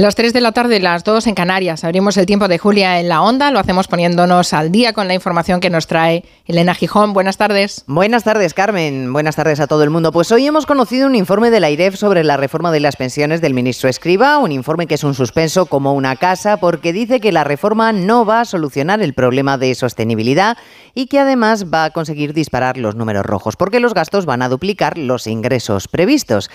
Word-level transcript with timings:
Las 0.00 0.14
3 0.14 0.32
de 0.32 0.40
la 0.40 0.52
tarde, 0.52 0.80
las 0.80 1.04
2 1.04 1.26
en 1.26 1.34
Canarias. 1.34 1.84
Abrimos 1.84 2.16
el 2.16 2.24
tiempo 2.24 2.48
de 2.48 2.56
Julia 2.56 3.00
en 3.00 3.10
la 3.10 3.20
onda. 3.20 3.50
Lo 3.50 3.58
hacemos 3.58 3.86
poniéndonos 3.86 4.54
al 4.54 4.72
día 4.72 4.94
con 4.94 5.08
la 5.08 5.12
información 5.12 5.60
que 5.60 5.68
nos 5.68 5.86
trae 5.86 6.24
Elena 6.46 6.74
Gijón. 6.74 7.12
Buenas 7.12 7.36
tardes. 7.36 7.84
Buenas 7.86 8.24
tardes, 8.24 8.54
Carmen. 8.54 9.12
Buenas 9.12 9.36
tardes 9.36 9.60
a 9.60 9.66
todo 9.66 9.82
el 9.82 9.90
mundo. 9.90 10.10
Pues 10.10 10.32
hoy 10.32 10.46
hemos 10.46 10.64
conocido 10.64 11.06
un 11.06 11.16
informe 11.16 11.50
de 11.50 11.60
la 11.60 11.68
IREF 11.68 11.96
sobre 11.96 12.24
la 12.24 12.38
reforma 12.38 12.72
de 12.72 12.80
las 12.80 12.96
pensiones 12.96 13.42
del 13.42 13.52
ministro 13.52 13.90
Escriba. 13.90 14.38
Un 14.38 14.52
informe 14.52 14.86
que 14.86 14.94
es 14.94 15.04
un 15.04 15.12
suspenso 15.12 15.66
como 15.66 15.92
una 15.92 16.16
casa 16.16 16.56
porque 16.56 16.94
dice 16.94 17.20
que 17.20 17.30
la 17.30 17.44
reforma 17.44 17.92
no 17.92 18.24
va 18.24 18.40
a 18.40 18.44
solucionar 18.46 19.02
el 19.02 19.12
problema 19.12 19.58
de 19.58 19.74
sostenibilidad 19.74 20.56
y 20.94 21.08
que 21.08 21.18
además 21.18 21.66
va 21.66 21.84
a 21.84 21.90
conseguir 21.90 22.32
disparar 22.32 22.78
los 22.78 22.94
números 22.94 23.26
rojos 23.26 23.56
porque 23.56 23.80
los 23.80 23.92
gastos 23.92 24.24
van 24.24 24.40
a 24.40 24.48
duplicar 24.48 24.96
los 24.96 25.26
ingresos 25.26 25.88
previstos. 25.88 26.48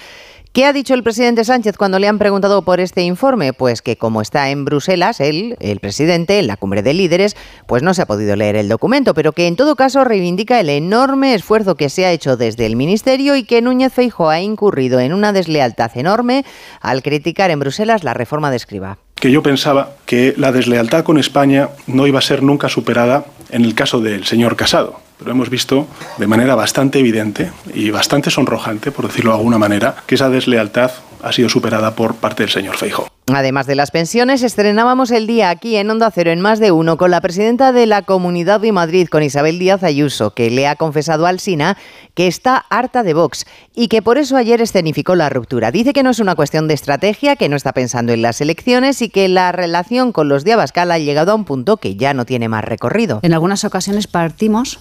¿Qué 0.55 0.63
ha 0.63 0.71
dicho 0.71 0.93
el 0.93 1.03
presidente 1.03 1.43
Sánchez 1.43 1.75
cuando 1.75 1.99
le 1.99 2.07
han 2.07 2.17
preguntado 2.17 2.61
por 2.61 2.79
este 2.79 3.01
informe? 3.01 3.51
Pues 3.51 3.81
que 3.81 3.97
como 3.97 4.21
está 4.21 4.51
en 4.51 4.63
Bruselas, 4.63 5.19
él, 5.19 5.57
el 5.59 5.81
presidente, 5.81 6.39
en 6.39 6.47
la 6.47 6.55
cumbre 6.55 6.81
de 6.81 6.93
líderes, 6.93 7.35
pues 7.67 7.83
no 7.83 7.93
se 7.93 8.01
ha 8.01 8.05
podido 8.05 8.37
leer 8.37 8.55
el 8.55 8.69
documento, 8.69 9.13
pero 9.13 9.33
que 9.33 9.47
en 9.47 9.57
todo 9.57 9.75
caso 9.75 10.05
reivindica 10.05 10.57
el 10.61 10.69
enorme 10.69 11.33
esfuerzo 11.33 11.75
que 11.75 11.89
se 11.89 12.05
ha 12.05 12.11
hecho 12.13 12.37
desde 12.37 12.65
el 12.67 12.77
Ministerio 12.77 13.35
y 13.35 13.43
que 13.43 13.61
Núñez 13.61 13.91
Feijóo 13.91 14.29
ha 14.29 14.39
incurrido 14.39 15.01
en 15.01 15.11
una 15.11 15.33
deslealtad 15.33 15.91
enorme 15.97 16.45
al 16.79 17.03
criticar 17.03 17.51
en 17.51 17.59
Bruselas 17.59 18.05
la 18.05 18.13
reforma 18.13 18.49
de 18.49 18.55
Escriba 18.55 18.97
que 19.15 19.31
yo 19.31 19.43
pensaba 19.43 19.95
que 20.05 20.35
la 20.37 20.53
deslealtad 20.53 21.03
con 21.03 21.17
España 21.17 21.69
no 21.87 22.07
iba 22.07 22.19
a 22.19 22.21
ser 22.21 22.43
nunca 22.43 22.69
superada 22.69 23.25
en 23.49 23.65
el 23.65 23.73
caso 23.73 23.99
del 23.99 24.25
señor 24.25 24.55
Casado. 24.55 25.04
Pero 25.17 25.31
hemos 25.31 25.49
visto 25.49 25.87
de 26.17 26.27
manera 26.27 26.55
bastante 26.55 26.99
evidente 26.99 27.51
y 27.73 27.89
bastante 27.91 28.29
sonrojante, 28.29 28.91
por 28.91 29.07
decirlo 29.07 29.31
de 29.31 29.37
alguna 29.37 29.57
manera, 29.57 29.95
que 30.05 30.15
esa 30.15 30.29
deslealtad 30.29 30.91
ha 31.23 31.31
sido 31.31 31.49
superada 31.49 31.95
por 31.95 32.15
parte 32.15 32.43
del 32.43 32.51
señor 32.51 32.77
Feijo. 32.77 33.07
Además 33.33 33.65
de 33.65 33.73
las 33.73 33.89
pensiones, 33.89 34.43
estrenábamos 34.43 35.09
el 35.09 35.25
día 35.25 35.49
aquí 35.49 35.75
en 35.77 35.89
Onda 35.89 36.11
Cero 36.11 36.29
en 36.29 36.39
más 36.39 36.59
de 36.59 36.71
uno 36.71 36.97
con 36.97 37.09
la 37.09 37.21
presidenta 37.21 37.71
de 37.71 37.87
la 37.87 38.03
Comunidad 38.03 38.59
de 38.59 38.71
Madrid, 38.71 39.07
con 39.07 39.23
Isabel 39.23 39.57
Díaz 39.57 39.81
Ayuso, 39.83 40.35
que 40.35 40.51
le 40.51 40.67
ha 40.67 40.75
confesado 40.75 41.25
al 41.25 41.39
SINA 41.39 41.75
que 42.13 42.27
está 42.27 42.57
harta 42.69 43.01
de 43.01 43.15
Vox 43.15 43.47
y 43.73 43.87
que 43.87 44.03
por 44.03 44.19
eso 44.19 44.37
ayer 44.37 44.61
escenificó 44.61 45.15
la 45.15 45.29
ruptura. 45.29 45.71
Dice 45.71 45.93
que 45.93 46.03
no 46.03 46.11
es 46.11 46.19
una 46.19 46.35
cuestión 46.35 46.67
de 46.67 46.75
estrategia, 46.75 47.35
que 47.35 47.49
no 47.49 47.55
está 47.55 47.73
pensando 47.73 48.13
en 48.13 48.21
las 48.21 48.41
elecciones 48.41 49.01
y 49.01 49.09
que 49.09 49.27
la 49.27 49.51
relación 49.51 50.11
con 50.11 50.29
los 50.29 50.43
de 50.43 50.53
Abascal 50.53 50.91
ha 50.91 50.99
llegado 50.99 51.31
a 51.31 51.35
un 51.35 51.45
punto 51.45 51.77
que 51.77 51.95
ya 51.95 52.13
no 52.13 52.25
tiene 52.25 52.47
más 52.47 52.63
recorrido. 52.63 53.21
En 53.23 53.33
algunas 53.33 53.65
ocasiones 53.65 54.05
partimos 54.05 54.79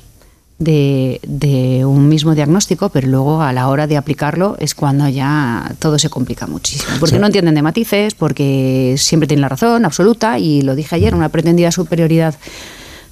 de, 0.58 1.82
un 1.84 2.08
mismo 2.08 2.34
diagnóstico, 2.34 2.88
pero 2.88 3.08
luego 3.08 3.42
a 3.42 3.52
la 3.52 3.68
hora 3.68 3.86
de 3.86 3.96
aplicarlo 3.96 4.56
es 4.58 4.74
cuando 4.74 5.08
ya 5.08 5.74
todo 5.78 5.98
se 5.98 6.08
complica 6.10 6.46
muchísimo. 6.46 6.96
Porque 7.00 7.18
no 7.18 7.26
entienden 7.26 7.54
de 7.54 7.62
matices, 7.62 8.14
porque 8.14 8.94
siempre 8.98 9.26
tienen 9.26 9.42
la 9.42 9.48
razón 9.48 9.84
absoluta, 9.84 10.38
y 10.38 10.62
lo 10.62 10.74
dije 10.74 10.94
ayer, 10.94 11.14
una 11.14 11.28
pretendida 11.28 11.70
superioridad, 11.70 12.34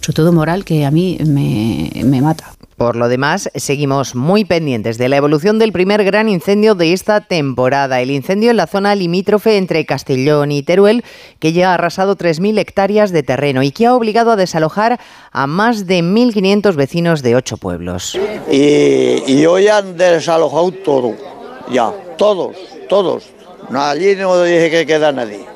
sobre 0.01 0.17
todo 0.17 0.33
moral, 0.33 0.65
que 0.65 0.85
a 0.85 0.91
mí 0.91 1.19
me 1.25 2.21
mata. 2.23 2.55
Por 2.83 2.97
lo 2.97 3.09
demás, 3.09 3.49
seguimos 3.55 4.17
muy 4.17 4.45
pendientes 4.45 4.99
de 4.99 5.09
la 5.09 5.17
evolución 5.17 5.61
del 5.61 5.71
primer 5.71 6.03
gran 6.03 6.29
incendio 6.29 6.75
de 6.75 6.93
esta 6.93 7.21
temporada, 7.21 8.01
el 8.01 8.11
incendio 8.11 8.51
en 8.51 8.57
la 8.57 8.67
zona 8.67 8.97
limítrofe 8.97 9.57
entre 9.57 9.87
Castellón 9.87 10.51
y 10.51 10.65
Teruel, 10.65 11.05
que 11.39 11.53
ya 11.53 11.71
ha 11.71 11.75
arrasado 11.75 12.17
3.000 12.17 12.59
hectáreas 12.59 13.13
de 13.13 13.23
terreno 13.23 13.63
y 13.63 13.71
que 13.71 13.87
ha 13.87 13.95
obligado 13.95 14.33
a 14.33 14.37
desalojar 14.37 14.99
a 15.31 15.47
más 15.47 15.87
de 15.87 16.01
1.500 16.01 16.75
vecinos 16.75 17.23
de 17.23 17.37
ocho 17.37 17.57
pueblos. 17.57 18.19
Y, 18.51 19.47
hoy 19.47 19.69
han 19.69 19.97
desalojado 19.97 20.73
todo, 20.73 21.15
ya, 21.71 21.93
todos, 22.19 22.57
todos. 22.89 23.27
allí 23.73 24.17
no 24.17 24.43
dije 24.43 24.73
que 24.73 24.87
queda 24.87 25.13
nadie. 25.13 25.47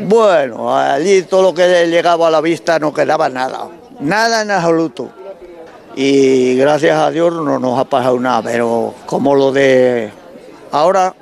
Bueno, 0.00 0.76
allí 0.76 1.22
todo 1.22 1.40
lo 1.40 1.54
que 1.54 1.86
llegaba 1.86 2.28
a 2.28 2.30
la 2.30 2.42
vista 2.42 2.78
no 2.78 2.92
quedaba 2.92 3.30
nada, 3.30 3.70
nada 3.98 4.42
en 4.42 4.50
absoluto 4.50 5.15
y 5.96 6.54
gracias 6.56 6.98
a 6.98 7.10
Dios 7.10 7.32
no 7.32 7.58
nos 7.58 7.78
ha 7.78 7.86
pasado 7.86 8.20
nada, 8.20 8.42
pero 8.42 8.94
como 9.06 9.34
lo 9.34 9.50
de 9.50 10.10
ahora 10.70 11.14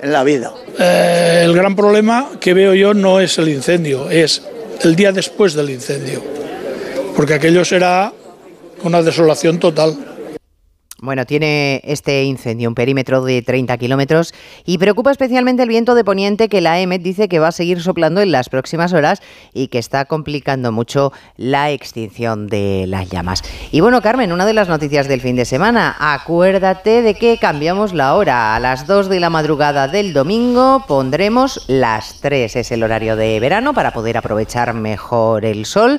en 0.00 0.12
la 0.12 0.22
vida. 0.22 0.52
Eh, 0.78 1.42
el 1.44 1.52
gran 1.52 1.74
problema 1.74 2.30
que 2.40 2.54
veo 2.54 2.72
yo 2.74 2.94
no 2.94 3.20
es 3.20 3.36
el 3.38 3.48
incendio, 3.48 4.08
es 4.08 4.42
el 4.82 4.94
día 4.94 5.10
después 5.10 5.54
del 5.54 5.70
incendio, 5.70 6.22
porque 7.16 7.34
aquello 7.34 7.64
será 7.64 8.12
una 8.84 9.02
desolación 9.02 9.58
total. 9.58 9.96
Bueno, 11.02 11.24
tiene 11.24 11.80
este 11.84 12.24
incendio 12.24 12.68
un 12.68 12.74
perímetro 12.74 13.24
de 13.24 13.40
30 13.40 13.78
kilómetros 13.78 14.34
y 14.66 14.76
preocupa 14.76 15.10
especialmente 15.10 15.62
el 15.62 15.68
viento 15.70 15.94
de 15.94 16.04
poniente 16.04 16.50
que 16.50 16.60
la 16.60 16.78
EMET 16.78 17.00
dice 17.00 17.26
que 17.26 17.38
va 17.38 17.48
a 17.48 17.52
seguir 17.52 17.80
soplando 17.80 18.20
en 18.20 18.30
las 18.30 18.50
próximas 18.50 18.92
horas 18.92 19.22
y 19.54 19.68
que 19.68 19.78
está 19.78 20.04
complicando 20.04 20.72
mucho 20.72 21.10
la 21.38 21.70
extinción 21.70 22.48
de 22.48 22.84
las 22.86 23.08
llamas. 23.08 23.42
Y 23.72 23.80
bueno, 23.80 24.02
Carmen, 24.02 24.30
una 24.30 24.44
de 24.44 24.52
las 24.52 24.68
noticias 24.68 25.08
del 25.08 25.22
fin 25.22 25.36
de 25.36 25.46
semana, 25.46 25.96
acuérdate 25.98 27.00
de 27.00 27.14
que 27.14 27.38
cambiamos 27.38 27.94
la 27.94 28.14
hora. 28.14 28.54
A 28.54 28.60
las 28.60 28.86
2 28.86 29.08
de 29.08 29.20
la 29.20 29.30
madrugada 29.30 29.88
del 29.88 30.12
domingo 30.12 30.84
pondremos 30.86 31.64
las 31.66 32.20
3, 32.20 32.56
es 32.56 32.72
el 32.72 32.82
horario 32.82 33.16
de 33.16 33.40
verano 33.40 33.72
para 33.72 33.92
poder 33.92 34.18
aprovechar 34.18 34.74
mejor 34.74 35.46
el 35.46 35.64
sol 35.64 35.98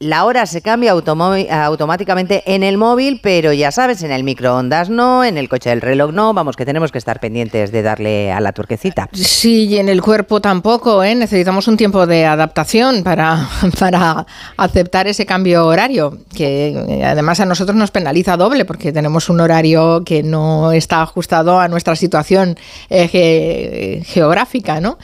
la 0.00 0.24
hora 0.24 0.46
se 0.46 0.62
cambia 0.62 0.92
automáticamente 0.92 2.42
en 2.46 2.62
el 2.62 2.78
móvil, 2.78 3.18
pero 3.22 3.52
ya 3.52 3.72
sabes, 3.72 4.02
en 4.02 4.12
el 4.12 4.22
microondas 4.22 4.90
no, 4.90 5.24
en 5.24 5.36
el 5.36 5.48
coche 5.48 5.70
del 5.70 5.80
reloj 5.80 6.12
no. 6.12 6.32
Vamos, 6.32 6.56
que 6.56 6.64
tenemos 6.64 6.92
que 6.92 6.98
estar 6.98 7.18
pendientes 7.18 7.72
de 7.72 7.82
darle 7.82 8.30
a 8.30 8.40
la 8.40 8.52
turquecita. 8.52 9.08
Sí, 9.12 9.66
y 9.66 9.78
en 9.78 9.88
el 9.88 10.00
cuerpo 10.00 10.40
tampoco, 10.40 11.02
¿eh? 11.02 11.14
Necesitamos 11.14 11.66
un 11.66 11.76
tiempo 11.76 12.06
de 12.06 12.26
adaptación 12.26 13.02
para, 13.02 13.48
para 13.78 14.26
aceptar 14.56 15.08
ese 15.08 15.26
cambio 15.26 15.66
horario, 15.66 16.18
que 16.34 17.02
además 17.04 17.40
a 17.40 17.46
nosotros 17.46 17.76
nos 17.76 17.90
penaliza 17.90 18.36
doble, 18.36 18.64
porque 18.64 18.92
tenemos 18.92 19.28
un 19.28 19.40
horario 19.40 20.04
que 20.04 20.22
no 20.22 20.70
está 20.70 21.02
ajustado 21.02 21.58
a 21.58 21.66
nuestra 21.66 21.96
situación 21.96 22.56
eh, 22.88 24.02
geográfica, 24.06 24.80
¿no? 24.80 24.98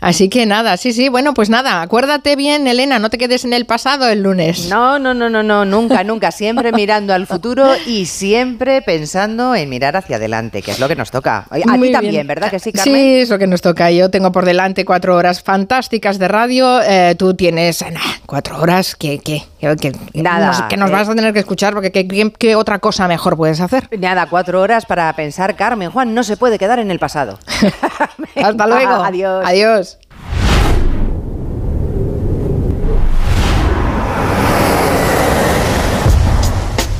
Así 0.00 0.28
que 0.28 0.46
nada, 0.46 0.76
sí, 0.76 0.92
sí, 0.92 1.08
bueno, 1.08 1.34
pues 1.34 1.50
nada, 1.50 1.82
acuérdate 1.82 2.36
bien, 2.36 2.66
Elena, 2.66 2.98
no 2.98 3.10
te 3.10 3.18
quedes 3.18 3.44
en 3.44 3.52
el 3.52 3.66
pasado 3.66 4.08
el 4.08 4.22
lunes. 4.22 4.68
No, 4.68 4.98
no, 4.98 5.14
no, 5.14 5.30
no, 5.30 5.42
no, 5.42 5.64
nunca, 5.64 6.04
nunca, 6.04 6.30
siempre 6.30 6.72
mirando 6.72 7.14
al 7.14 7.26
futuro 7.26 7.66
y 7.86 8.06
siempre 8.06 8.82
pensando 8.82 9.54
en 9.54 9.68
mirar 9.68 9.96
hacia 9.96 10.16
adelante, 10.16 10.62
que 10.62 10.70
es 10.70 10.78
lo 10.78 10.88
que 10.88 10.96
nos 10.96 11.10
toca. 11.10 11.46
A 11.50 11.78
ti 11.78 11.92
también, 11.92 12.26
¿verdad 12.26 12.50
que 12.50 12.58
sí, 12.58 12.72
Carmen? 12.72 12.94
Sí, 12.94 13.14
es 13.20 13.30
lo 13.30 13.38
que 13.38 13.46
nos 13.46 13.62
toca. 13.62 13.90
Yo 13.90 14.10
tengo 14.10 14.32
por 14.32 14.44
delante 14.44 14.84
cuatro 14.84 15.16
horas 15.16 15.42
fantásticas 15.42 16.18
de 16.18 16.28
radio, 16.28 16.80
eh, 16.82 17.14
tú 17.18 17.34
tienes 17.34 17.84
cuatro 18.26 18.60
horas 18.60 18.94
que, 18.96 19.20
que, 19.58 19.76
que, 19.76 20.22
nada, 20.22 20.68
que 20.68 20.76
nos, 20.76 20.90
vas 20.90 21.08
a 21.08 21.14
tener 21.14 21.32
que 21.32 21.40
escuchar 21.40 21.72
porque 21.72 21.90
¿qué, 21.90 22.32
¿qué, 22.38 22.56
otra 22.56 22.78
cosa 22.78 23.08
mejor 23.08 23.36
puedes 23.36 23.60
hacer? 23.60 23.88
Nada, 23.98 24.28
cuatro 24.28 24.60
horas 24.60 24.84
para 24.86 25.12
pensar, 25.14 25.56
Carmen, 25.56 25.90
Juan, 25.90 26.14
no 26.14 26.22
se 26.22 26.36
puede 26.36 26.58
quedar 26.58 26.78
en 26.78 26.90
el 26.90 26.98
pasado. 26.98 27.38
Hasta 28.36 28.66
luego. 28.66 28.92
Adiós. 28.92 29.44
Adiós. 29.46 29.98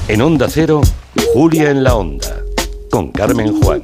En 0.09 0.23
Onda 0.23 0.47
Cero, 0.49 0.81
Julia 1.35 1.71
en 1.71 1.83
la 1.83 1.97
Onda, 1.97 2.43
con 2.91 3.11
Carmen 3.11 3.61
Juan. 3.61 3.83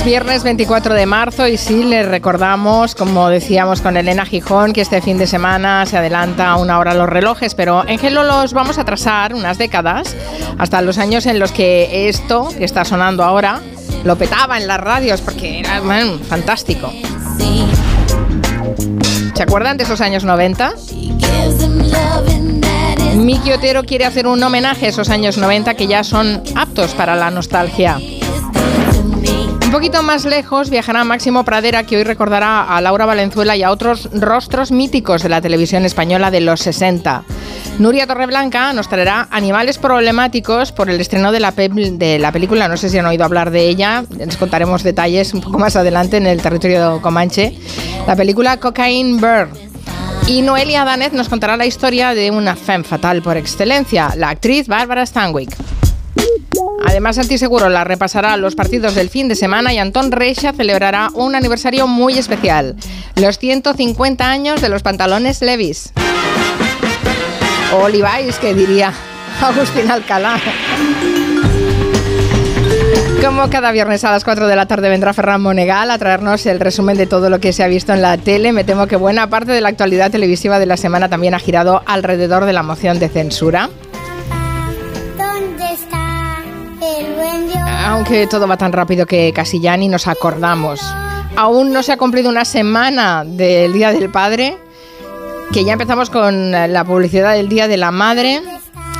Es 0.00 0.06
viernes 0.06 0.44
24 0.44 0.94
de 0.94 1.04
marzo 1.04 1.46
y 1.46 1.58
sí, 1.58 1.84
les 1.84 2.08
recordamos, 2.08 2.94
como 2.94 3.28
decíamos 3.28 3.82
con 3.82 3.98
Elena 3.98 4.24
Gijón, 4.24 4.72
que 4.72 4.80
este 4.80 5.02
fin 5.02 5.18
de 5.18 5.26
semana 5.26 5.84
se 5.84 5.98
adelanta 5.98 6.56
una 6.56 6.78
hora 6.78 6.94
los 6.94 7.06
relojes, 7.06 7.54
pero 7.54 7.86
en 7.86 7.98
Gelo 7.98 8.24
los 8.24 8.54
vamos 8.54 8.78
a 8.78 8.80
atrasar 8.80 9.34
unas 9.34 9.58
décadas, 9.58 10.16
hasta 10.56 10.80
los 10.80 10.96
años 10.96 11.26
en 11.26 11.38
los 11.38 11.52
que 11.52 12.08
esto 12.08 12.48
que 12.56 12.64
está 12.64 12.86
sonando 12.86 13.24
ahora 13.24 13.60
lo 14.02 14.16
petaba 14.16 14.56
en 14.56 14.68
las 14.68 14.80
radios 14.80 15.20
porque 15.20 15.60
era 15.60 15.82
fantástico. 16.26 16.90
¿Se 19.34 19.42
acuerdan 19.42 19.76
de 19.76 19.84
esos 19.84 20.00
años 20.00 20.24
90? 20.24 20.72
Miki 23.16 23.52
Otero 23.52 23.84
quiere 23.84 24.06
hacer 24.06 24.26
un 24.26 24.42
homenaje 24.42 24.86
a 24.86 24.88
esos 24.88 25.10
años 25.10 25.36
90 25.36 25.74
que 25.74 25.86
ya 25.86 26.04
son 26.04 26.42
aptos 26.56 26.92
para 26.92 27.16
la 27.16 27.30
nostalgia. 27.30 27.98
Un 29.70 29.74
poquito 29.74 30.02
más 30.02 30.24
lejos 30.24 30.68
viajará 30.68 31.04
Máximo 31.04 31.44
Pradera, 31.44 31.84
que 31.84 31.96
hoy 31.96 32.02
recordará 32.02 32.64
a 32.64 32.80
Laura 32.80 33.06
Valenzuela 33.06 33.56
y 33.56 33.62
a 33.62 33.70
otros 33.70 34.08
rostros 34.12 34.72
míticos 34.72 35.22
de 35.22 35.28
la 35.28 35.40
televisión 35.40 35.84
española 35.84 36.32
de 36.32 36.40
los 36.40 36.58
60. 36.58 37.22
Nuria 37.78 38.08
Torreblanca 38.08 38.72
nos 38.72 38.88
traerá 38.88 39.28
Animales 39.30 39.78
Problemáticos 39.78 40.72
por 40.72 40.90
el 40.90 41.00
estreno 41.00 41.30
de 41.30 41.38
la, 41.38 41.52
película. 41.52 42.66
No 42.66 42.76
sé 42.76 42.90
si 42.90 42.98
han 42.98 43.06
oído 43.06 43.24
hablar 43.24 43.52
de 43.52 43.68
ella. 43.68 44.02
Les 44.18 44.36
contaremos 44.36 44.82
detalles 44.82 45.34
un 45.34 45.40
poco 45.40 45.60
más 45.60 45.76
adelante 45.76 46.16
en 46.16 46.26
el 46.26 46.42
territorio 46.42 47.00
comanche. 47.00 47.56
La 48.08 48.16
película 48.16 48.56
Cocaine 48.56 49.20
Bird 49.20 49.50
Y 50.26 50.42
Noelia 50.42 50.84
Danez 50.84 51.12
nos 51.12 51.28
contará 51.28 51.56
la 51.56 51.66
historia 51.66 52.12
de 52.12 52.32
una 52.32 52.56
femme 52.56 52.82
fatal 52.82 53.22
por 53.22 53.36
excelencia, 53.36 54.14
la 54.16 54.30
actriz 54.30 54.66
Bárbara 54.66 55.06
Stanwyck. 55.06 55.56
Además, 56.86 57.18
Antiseguro 57.18 57.68
la 57.68 57.84
repasará 57.84 58.36
los 58.36 58.54
partidos 58.54 58.94
del 58.94 59.10
fin 59.10 59.28
de 59.28 59.34
semana 59.34 59.72
y 59.72 59.78
Antón 59.78 60.12
Reixa 60.12 60.52
celebrará 60.52 61.08
un 61.14 61.34
aniversario 61.34 61.86
muy 61.86 62.18
especial, 62.18 62.76
los 63.16 63.38
150 63.38 64.28
años 64.28 64.60
de 64.60 64.68
los 64.68 64.82
pantalones 64.82 65.42
Levis. 65.42 65.92
O 67.72 67.88
Levi's, 67.88 68.38
que 68.40 68.54
diría 68.54 68.92
Agustín 69.40 69.90
Alcalá. 69.90 70.40
Como 73.24 73.50
cada 73.50 73.70
viernes 73.70 74.02
a 74.04 74.10
las 74.10 74.24
4 74.24 74.48
de 74.48 74.56
la 74.56 74.66
tarde 74.66 74.88
vendrá 74.88 75.12
Ferran 75.12 75.42
Monegal 75.42 75.90
a 75.90 75.98
traernos 75.98 76.46
el 76.46 76.58
resumen 76.58 76.96
de 76.96 77.06
todo 77.06 77.28
lo 77.28 77.38
que 77.38 77.52
se 77.52 77.62
ha 77.62 77.68
visto 77.68 77.92
en 77.92 78.00
la 78.00 78.16
tele. 78.16 78.52
Me 78.52 78.64
temo 78.64 78.86
que 78.86 78.96
buena 78.96 79.28
parte 79.28 79.52
de 79.52 79.60
la 79.60 79.68
actualidad 79.68 80.10
televisiva 80.10 80.58
de 80.58 80.66
la 80.66 80.78
semana 80.78 81.10
también 81.10 81.34
ha 81.34 81.38
girado 81.38 81.82
alrededor 81.86 82.46
de 82.46 82.54
la 82.54 82.62
moción 82.62 82.98
de 82.98 83.10
censura. 83.10 83.68
Aunque 87.90 88.28
todo 88.28 88.46
va 88.46 88.56
tan 88.56 88.72
rápido 88.72 89.04
que 89.04 89.32
casi 89.34 89.60
ya 89.60 89.76
ni 89.76 89.88
nos 89.88 90.06
acordamos. 90.06 90.80
Aún 91.34 91.72
no 91.72 91.82
se 91.82 91.90
ha 91.90 91.96
cumplido 91.96 92.28
una 92.28 92.44
semana 92.44 93.24
del 93.26 93.72
Día 93.72 93.90
del 93.90 94.08
Padre, 94.10 94.56
que 95.52 95.64
ya 95.64 95.72
empezamos 95.72 96.08
con 96.08 96.52
la 96.52 96.84
publicidad 96.84 97.34
del 97.34 97.48
Día 97.48 97.66
de 97.66 97.76
la 97.76 97.90
Madre. 97.90 98.42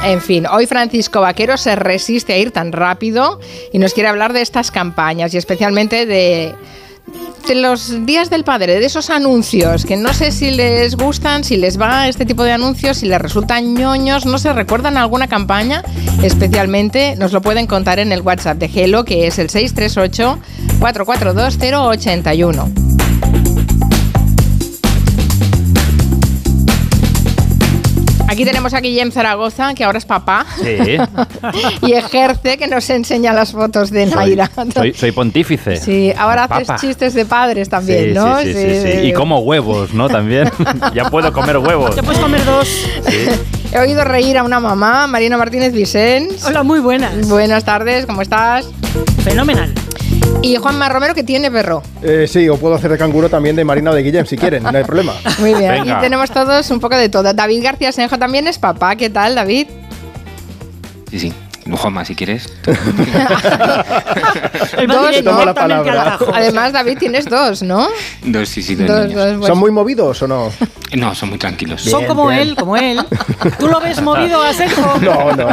En 0.03 0.21
fin, 0.21 0.45
hoy 0.45 0.67
Francisco 0.67 1.21
Vaquero 1.21 1.57
se 1.57 1.77
resiste 1.77 2.33
a 2.33 2.39
ir 2.39 2.51
tan 2.51 2.73
rápido 2.73 3.39
y 3.73 3.79
nos 3.79 3.95
quiere 3.95 4.09
hablar 4.09 4.33
de 4.33 4.41
estas 4.41 4.73
campañas 4.73 5.33
y 5.35 5.37
especialmente 5.37 6.05
de, 6.05 6.53
de 7.47 7.55
los 7.55 8.07
días 8.07 8.31
del 8.31 8.45
padre, 8.45 8.79
de 8.79 8.87
esos 8.87 9.11
anuncios 9.11 9.85
que 9.85 9.97
no 9.97 10.13
sé 10.15 10.33
si 10.33 10.51
les 10.51 10.97
gustan, 10.97 11.45
si 11.45 11.57
les 11.57 11.81
va 11.81 12.09
este 12.09 12.27
tipo 12.27 12.45
de 12.45 12.53
anuncios, 12.53 12.99
si 12.99 13.07
les 13.07 13.21
resultan 13.21 13.75
ñoños, 13.75 14.27
no 14.27 14.39
se 14.39 14.53
recuerdan 14.53 14.97
alguna 14.97 15.29
campaña 15.29 15.83
especialmente, 16.23 17.17
nos 17.17 17.33
lo 17.33 17.41
pueden 17.41 17.67
contar 17.67 17.99
en 17.99 18.13
el 18.13 18.23
WhatsApp 18.23 18.59
de 18.59 18.67
Hello 18.67 19.05
que 19.05 19.27
es 19.27 19.39
el 19.39 19.51
638 19.51 20.39
442 20.81 22.90
Aquí 28.31 28.45
tenemos 28.45 28.73
a 28.75 28.81
Guillem 28.81 29.11
Zaragoza, 29.11 29.75
que 29.75 29.83
ahora 29.83 29.99
es 29.99 30.05
papá. 30.05 30.47
Sí. 30.63 30.97
y 31.83 31.93
ejerce, 31.95 32.57
que 32.57 32.69
nos 32.69 32.89
enseña 32.89 33.33
las 33.33 33.51
fotos 33.51 33.91
de 33.91 34.07
Naira. 34.07 34.49
Soy, 34.73 34.95
soy 34.95 35.11
pontífice. 35.11 35.77
Sí, 35.79 36.13
ahora 36.17 36.45
haces 36.45 36.69
Papa. 36.69 36.81
chistes 36.81 37.15
de 37.15 37.27
padres 37.27 37.69
también, 37.69 38.11
Sí, 38.11 38.15
¿no? 38.15 38.39
sí, 38.39 38.53
sí, 38.53 38.53
sí, 38.53 38.81
sí. 38.83 38.93
sí. 38.93 38.99
Y 39.09 39.13
como 39.13 39.41
huevos, 39.41 39.93
¿no? 39.95 40.09
También. 40.09 40.49
ya 40.95 41.11
puedo 41.11 41.33
comer 41.33 41.59
huevos. 41.59 41.97
Ya 41.97 42.05
puedes 42.05 42.21
comer 42.21 42.45
dos. 42.45 42.69
He 43.73 43.79
oído 43.81 44.05
reír 44.05 44.39
a 44.39 44.45
una 44.45 44.61
mamá, 44.61 45.09
Marina 45.09 45.37
Martínez 45.37 45.73
Vicens. 45.73 46.45
Hola, 46.45 46.63
muy 46.63 46.79
buenas. 46.79 47.29
Buenas 47.29 47.65
tardes, 47.65 48.07
¿cómo 48.07 48.23
estás? 48.23 48.69
Fenomenal. 49.25 49.75
Y 50.43 50.57
Juanma 50.57 50.89
Romero, 50.89 51.15
que 51.15 51.23
tiene 51.23 51.51
perro. 51.51 51.83
Eh, 52.03 52.27
sí, 52.29 52.49
o 52.49 52.57
puedo 52.57 52.75
hacer 52.75 52.91
de 52.91 52.99
canguro 52.99 53.29
también 53.29 53.57
de 53.57 53.65
Marina 53.65 53.91
o 53.91 53.95
de 53.95 54.03
Guillem, 54.03 54.25
si 54.27 54.37
quieren, 54.37 54.63
no 54.63 54.71
hay 54.71 54.85
problema. 54.85 55.13
Muy 55.39 55.55
bien, 55.55 55.71
Venga. 55.71 55.93
aquí 55.95 56.03
tenemos 56.03 56.31
todos 56.31 56.71
un 56.71 56.81
poco 56.81 56.97
de 56.97 57.09
todo. 57.09 57.33
David 57.33 57.63
García 57.63 57.93
Senjo 57.93 58.19
también 58.19 58.47
es 58.47 58.59
papá. 58.59 58.97
¿Qué 58.97 59.11
tal, 59.11 59.35
David? 59.35 59.67
Sí, 61.11 61.21
sí. 61.21 61.33
Juanma, 61.77 62.05
si 62.05 62.15
quieres. 62.15 62.49
Dos, 64.89 65.45
la 65.47 65.55
palabra. 65.55 66.19
Además, 66.33 66.73
David, 66.73 66.99
tienes 66.99 67.27
dos, 67.27 67.63
¿no? 67.63 67.89
dos, 68.25 68.49
sí, 68.49 68.63
sí, 68.63 68.75
dos, 68.75 68.87
Dos, 68.89 69.07
niños. 69.09 69.25
dos, 69.25 69.37
pues- 69.39 69.49
¿Son 69.49 69.59
muy 69.59 69.71
movidos 69.71 70.23
o 70.23 70.29
no? 70.29 70.51
No, 70.97 71.15
son 71.15 71.29
muy 71.31 71.39
tranquilos. 71.39 71.83
Son 71.83 72.05
como 72.07 72.27
bien. 72.29 72.41
él, 72.41 72.55
como 72.57 72.77
él. 72.77 73.01
¿Tú 73.59 73.69
lo 73.69 73.81
ves 73.81 74.01
movido 74.03 74.41
a? 74.43 74.51
No, 75.01 75.33
no. 75.37 75.49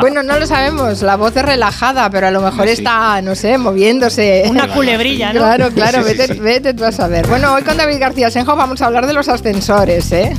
Bueno, 0.00 0.22
no 0.22 0.38
lo 0.38 0.46
sabemos. 0.46 1.02
La 1.02 1.16
voz 1.16 1.34
es 1.36 1.44
relajada, 1.44 2.08
pero 2.10 2.26
a 2.26 2.30
lo 2.30 2.40
mejor 2.40 2.66
Sí. 2.66 2.72
está, 2.74 3.22
no 3.22 3.34
sé, 3.34 3.56
moviéndose. 3.58 4.44
Una 4.48 4.68
culebrilla, 4.68 5.32
¿no? 5.32 5.40
Claro, 5.40 5.70
claro, 5.70 6.02
Sí, 6.04 6.10
sí, 6.10 6.16
vete, 6.18 6.34
vete 6.34 6.74
tú 6.74 6.84
a 6.84 6.92
saber. 6.92 7.26
Bueno, 7.26 7.54
hoy 7.54 7.62
con 7.62 7.76
David 7.76 7.98
García 7.98 8.30
Senjo 8.30 8.54
vamos 8.56 8.82
a 8.82 8.86
hablar 8.86 9.06
de 9.06 9.12
los 9.14 9.28
ascensores, 9.28 10.12
¿eh? 10.12 10.34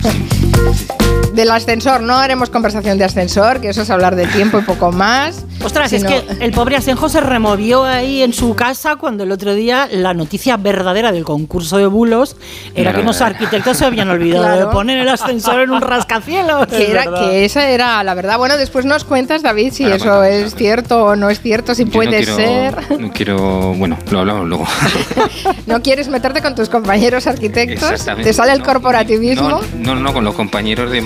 Del 1.39 1.51
ascensor, 1.51 2.01
no 2.01 2.17
haremos 2.17 2.49
conversación 2.49 2.97
de 2.97 3.05
ascensor, 3.05 3.61
que 3.61 3.69
eso 3.69 3.83
es 3.83 3.89
hablar 3.89 4.17
de 4.17 4.27
tiempo 4.27 4.59
y 4.59 4.61
poco 4.63 4.91
más. 4.91 5.45
Ostras, 5.63 5.89
sino- 5.89 6.09
es 6.09 6.23
que 6.23 6.43
el 6.43 6.51
pobre 6.51 6.75
Asenjo 6.75 7.07
se 7.07 7.21
removió 7.21 7.85
ahí 7.85 8.21
en 8.23 8.33
su 8.33 8.55
casa 8.55 8.97
cuando 8.97 9.23
el 9.23 9.31
otro 9.31 9.53
día 9.53 9.87
la 9.89 10.13
noticia 10.13 10.57
verdadera 10.57 11.13
del 11.13 11.23
concurso 11.23 11.77
de 11.77 11.85
bulos 11.87 12.35
era 12.75 12.91
que 12.93 12.99
unos 13.01 13.21
arquitectos 13.21 13.77
se 13.77 13.85
habían 13.85 14.09
olvidado 14.09 14.43
Claro. 14.43 14.59
de 14.67 14.71
poner 14.73 14.97
el 14.97 15.07
ascensor 15.07 15.61
en 15.61 15.69
un 15.71 15.79
rascacielos. 15.81 16.67
Que, 16.67 16.91
era, 16.91 17.05
que 17.05 17.45
esa 17.45 17.69
era 17.69 18.03
la 18.03 18.13
verdad. 18.15 18.37
Bueno, 18.37 18.57
después 18.57 18.83
nos 18.83 19.05
cuentas, 19.05 19.41
David, 19.41 19.71
si 19.71 19.85
eso 19.85 20.23
es 20.25 20.55
cierto 20.55 21.05
o 21.05 21.15
no 21.15 21.29
es 21.29 21.39
cierto, 21.39 21.73
si 21.73 21.85
Yo 21.85 21.91
puede 21.91 22.11
no 22.11 22.17
quiero, 22.17 22.35
ser. 22.35 22.99
No 22.99 23.11
quiero. 23.13 23.73
Bueno, 23.75 23.97
lo 24.11 24.19
hablamos 24.19 24.45
luego. 24.47 24.67
¿No 25.67 25.81
quieres 25.81 26.09
meterte 26.09 26.41
con 26.41 26.53
tus 26.55 26.67
compañeros 26.69 27.27
arquitectos? 27.27 27.91
Exactamente. 27.91 28.29
¿Te 28.29 28.33
sale 28.33 28.51
el 28.53 28.59
No, 28.59 28.65
corporativismo? 28.65 29.49
No, 29.49 29.61
no, 29.73 29.95
no, 29.95 30.13
con 30.13 30.23
los 30.25 30.35
compañeros 30.35 30.91
de 30.91 31.01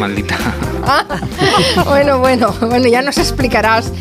Ah, 0.85 1.05
bueno, 1.85 2.19
bueno, 2.19 2.53
bueno, 2.61 2.87
ya 2.87 3.01
nos 3.01 3.17
explicarás. 3.17 3.91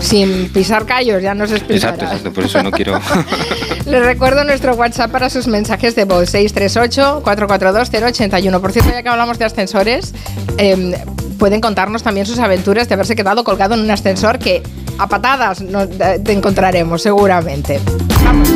Sin 0.00 0.48
pisar 0.52 0.86
callos, 0.86 1.20
ya 1.20 1.34
nos 1.34 1.50
explicarás. 1.50 1.94
Exacto, 1.94 2.04
exacto. 2.04 2.32
Por 2.32 2.44
eso 2.44 2.62
no 2.62 2.70
quiero. 2.70 3.00
Les 3.86 4.00
recuerdo 4.04 4.44
nuestro 4.44 4.74
WhatsApp 4.76 5.10
para 5.10 5.28
sus 5.28 5.48
mensajes 5.48 5.96
de 5.96 6.04
voz 6.04 6.32
638-442-081. 6.32 8.60
Por 8.60 8.70
cierto, 8.72 8.92
ya 8.92 9.02
que 9.02 9.08
hablamos 9.08 9.40
de 9.40 9.44
ascensores, 9.46 10.14
eh, 10.56 10.96
pueden 11.36 11.60
contarnos 11.60 12.04
también 12.04 12.26
sus 12.26 12.38
aventuras 12.38 12.86
de 12.88 12.94
haberse 12.94 13.16
quedado 13.16 13.42
colgado 13.42 13.74
en 13.74 13.80
un 13.80 13.90
ascensor 13.90 14.38
que 14.38 14.62
a 14.98 15.08
patadas 15.08 15.62
no- 15.62 15.82
eh, 15.82 16.20
te 16.24 16.30
encontraremos 16.32 17.02
seguramente. 17.02 17.80
Vamos. 18.24 18.48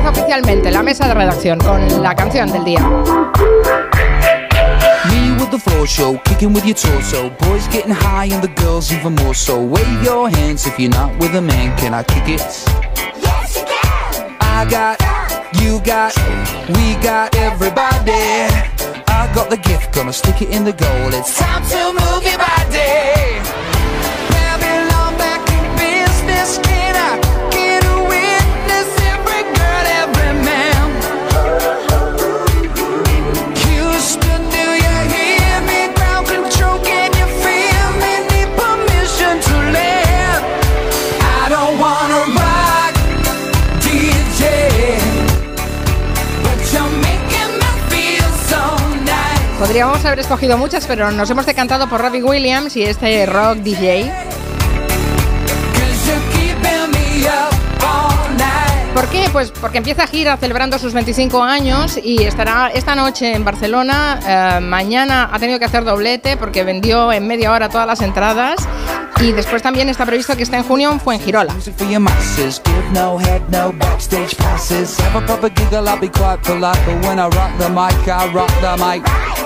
Empieza 0.00 0.22
oficialmente 0.22 0.70
la 0.70 0.82
mesa 0.82 1.06
de 1.08 1.12
redacción 1.12 1.58
con 1.58 2.02
la 2.02 2.14
canción 2.14 2.50
del 2.50 2.64
día. 2.64 2.80
Me 5.10 5.32
with 5.38 5.50
the 5.50 5.58
floor 5.58 5.86
show, 5.86 6.18
kicking 6.24 6.54
with 6.54 6.64
your 6.64 6.74
torso. 6.74 7.28
Boys 7.38 7.68
getting 7.68 7.92
high 7.92 8.32
and 8.32 8.42
the 8.42 8.48
girls 8.62 8.90
even 8.90 9.14
more 9.16 9.34
so. 9.34 9.60
Wave 9.60 10.02
your 10.02 10.30
hands 10.30 10.66
if 10.66 10.78
you're 10.78 10.88
not 10.88 11.12
with 11.18 11.34
a 11.36 11.42
man. 11.42 11.76
Can 11.76 11.92
I 11.92 12.02
kick 12.04 12.26
it? 12.28 12.40
Yes, 13.20 13.56
you 13.58 13.64
can. 13.66 14.38
I 14.40 14.66
got, 14.70 14.98
you 15.60 15.80
got, 15.80 16.16
we 16.68 16.94
got 17.02 17.36
everybody. 17.36 18.48
I 19.06 19.30
got 19.34 19.50
the 19.50 19.58
gift, 19.58 19.92
gonna 19.92 20.14
stick 20.14 20.40
it 20.40 20.48
in 20.48 20.64
the 20.64 20.72
goal. 20.72 21.12
It's 21.12 21.36
time 21.38 21.62
to 21.62 21.92
move 21.92 22.24
your 22.24 22.38
body. 22.38 23.69
Podríamos 49.60 50.02
haber 50.06 50.20
escogido 50.20 50.56
muchas, 50.56 50.86
pero 50.86 51.10
nos 51.10 51.28
hemos 51.28 51.44
decantado 51.44 51.86
por 51.86 52.00
Robbie 52.00 52.22
Williams 52.22 52.74
y 52.78 52.82
este 52.82 53.26
rock 53.26 53.58
DJ. 53.58 54.10
¿Por 58.94 59.06
qué? 59.08 59.28
Pues 59.30 59.50
porque 59.50 59.76
empieza 59.76 60.06
gira 60.06 60.38
celebrando 60.38 60.78
sus 60.78 60.94
25 60.94 61.42
años 61.42 62.00
y 62.02 62.22
estará 62.22 62.70
esta 62.72 62.94
noche 62.94 63.34
en 63.34 63.44
Barcelona. 63.44 64.18
Eh, 64.26 64.60
mañana 64.60 65.28
ha 65.30 65.38
tenido 65.38 65.58
que 65.58 65.66
hacer 65.66 65.84
doblete 65.84 66.38
porque 66.38 66.64
vendió 66.64 67.12
en 67.12 67.26
media 67.26 67.52
hora 67.52 67.68
todas 67.68 67.86
las 67.86 68.00
entradas. 68.00 68.66
Y 69.22 69.32
después 69.32 69.62
también 69.62 69.88
está 69.88 70.06
previsto 70.06 70.36
que 70.36 70.42
esté 70.42 70.56
en 70.56 70.64
junio 70.64 70.90
en 70.90 71.00
Fuengirola. 71.00 71.54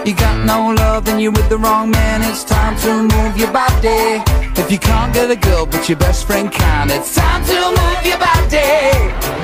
You 0.04 0.12
got 0.12 0.44
no 0.44 0.70
love, 0.70 1.06
then 1.06 1.18
you're 1.18 1.32
with 1.32 1.48
the 1.48 1.56
wrong 1.56 1.90
man. 1.90 2.20
It's 2.24 2.44
time 2.44 2.76
to 2.82 3.04
move 3.04 3.38
your 3.38 3.50
body. 3.50 4.22
If 4.54 4.70
you 4.70 4.78
can't 4.78 5.14
get 5.14 5.30
a 5.30 5.36
girl, 5.36 5.64
but 5.64 5.88
your 5.88 5.96
best 5.96 6.26
friend 6.26 6.52
can, 6.52 6.90
it's 6.90 7.14
time 7.14 7.42
to 7.46 7.70
move 7.70 8.04
your 8.04 8.18
body. 8.18 9.43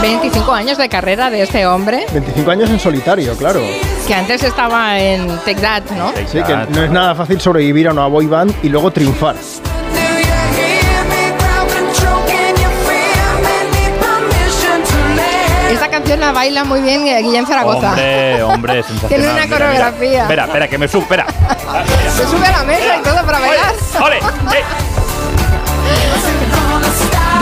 25 0.00 0.52
años 0.52 0.78
de 0.78 0.88
carrera 0.88 1.30
de 1.30 1.42
este 1.42 1.66
hombre, 1.66 2.06
25 2.12 2.50
años 2.50 2.70
en 2.70 2.80
solitario, 2.80 3.36
claro. 3.36 3.60
que 4.06 4.14
antes 4.14 4.42
estaba 4.42 4.98
en 4.98 5.28
Take 5.40 5.60
That, 5.60 5.82
¿no? 5.96 6.12
Sí, 6.26 6.42
que 6.42 6.56
no 6.70 6.84
es 6.84 6.90
nada 6.90 7.14
fácil 7.14 7.40
sobrevivir 7.40 7.88
a 7.88 7.92
una 7.92 8.06
boy 8.06 8.26
band 8.26 8.54
y 8.62 8.68
luego 8.68 8.90
triunfar. 8.90 9.36
Esta 15.70 15.88
canción 15.88 16.20
la 16.20 16.32
baila 16.32 16.64
muy 16.64 16.80
bien 16.80 17.06
eh, 17.06 17.22
Guillem 17.22 17.46
Zaragoza. 17.46 17.90
Hombre, 17.90 18.42
hombre, 18.42 18.82
sensacional. 18.82 19.08
Tiene 19.08 19.24
una 19.24 19.32
Mira, 19.32 19.46
mira. 19.46 19.58
coreografía. 19.58 20.22
Espera, 20.22 20.44
espera, 20.44 20.68
que 20.68 20.78
me 20.78 20.88
subo, 20.88 21.02
espera. 21.02 21.26
Se 22.16 22.26
sube 22.26 22.46
a 22.46 22.52
la 22.52 22.64
mesa 22.64 22.96
y 22.98 23.02
todo 23.02 23.24
para 23.24 23.38
bailar. 23.38 23.74
¡Ole! 24.02 24.16
¡Eh! 24.18 24.99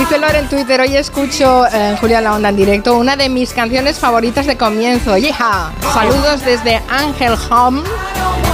Dice 0.08 0.20
Lore 0.22 0.38
en 0.38 0.48
Twitter, 0.48 0.80
hoy 0.80 0.96
escucho 0.96 1.66
eh, 1.66 1.94
Julia 2.00 2.22
La 2.22 2.32
Onda 2.32 2.48
en 2.48 2.56
directo, 2.56 2.96
una 2.96 3.14
de 3.14 3.28
mis 3.28 3.52
canciones 3.52 3.98
favoritas 3.98 4.46
de 4.46 4.56
comienzo. 4.56 5.18
¡Yeja! 5.18 5.70
Saludos 5.92 6.42
desde 6.46 6.80
Angelholm, 6.88 7.84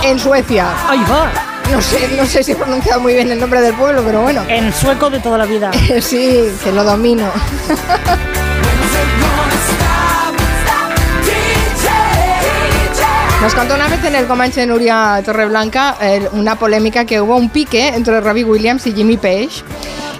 en 0.03 0.19
Suecia. 0.19 0.75
Ahí 0.89 0.99
va. 1.09 1.31
No 1.71 1.81
sé, 1.81 2.09
no 2.17 2.27
sé 2.27 2.43
si 2.43 2.51
he 2.51 2.57
pronunciado 2.57 3.01
muy 3.01 3.15
bien 3.15 3.31
el 3.31 3.39
nombre 3.39 3.61
del 3.61 3.73
pueblo, 3.75 4.03
pero 4.05 4.23
bueno. 4.23 4.43
En 4.49 4.73
sueco 4.73 5.11
de 5.11 5.21
toda 5.21 5.39
la 5.39 5.47
vida. 5.47 5.71
sí, 6.01 6.51
que 6.65 6.73
lo 6.73 6.83
domino. 6.83 7.31
Nos 13.41 13.55
contó 13.55 13.77
una 13.77 13.87
vez 13.87 14.03
en 14.05 14.17
el 14.17 14.27
Comanche 14.27 14.63
de 14.63 14.67
Nuria 14.67 15.23
Torreblanca 15.25 15.99
eh, 16.01 16.29
una 16.33 16.57
polémica 16.57 17.05
que 17.05 17.21
hubo 17.21 17.37
un 17.37 17.49
pique 17.49 17.89
entre 17.89 18.21
Robbie 18.21 18.43
Williams 18.43 18.89
y 18.89 18.93
Jimmy 18.93 19.19
Page, 19.19 19.63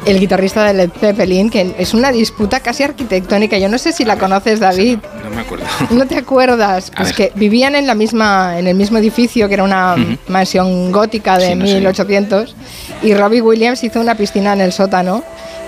el 0.07 0.21
guitarrista 0.21 0.65
de 0.65 0.75
Led 0.75 0.91
Zeppelin, 1.01 1.51
que 1.51 1.75
es 1.79 1.95
una 1.95 2.13
disputa 2.13 2.61
casi 2.61 2.83
arquitectónica. 2.83 3.59
Yo 3.59 3.69
no 3.69 3.79
sé 3.79 3.93
si 3.93 4.05
la 4.05 4.17
conoces, 4.19 4.61
David. 4.61 4.99
No 5.25 5.31
me 5.31 5.41
acuerdo. 5.43 5.65
¿No 5.91 6.07
te 6.07 6.17
acuerdas? 6.19 6.91
A 6.95 6.97
Pues 6.99 7.17
ver. 7.17 7.33
que 7.33 7.39
vivían 7.39 7.75
en 7.75 7.87
la 7.87 7.95
misma, 7.95 8.59
en 8.59 8.67
el 8.67 8.75
mismo 8.77 8.99
edificio, 8.99 9.49
que 9.49 9.55
era 9.55 9.65
una 9.65 9.97
mansión 10.29 10.93
gótica 10.93 11.39
de 11.39 11.49
Sí, 11.49 11.55
no 11.55 11.67
sé. 11.67 11.75
1800, 11.75 12.57
y 13.03 13.15
Robbie 13.15 13.41
Williams 13.43 13.83
hizo 13.85 14.01
una 14.01 14.15
piscina 14.15 14.53
en 14.53 14.61
el 14.61 14.73
sótano. 14.73 15.23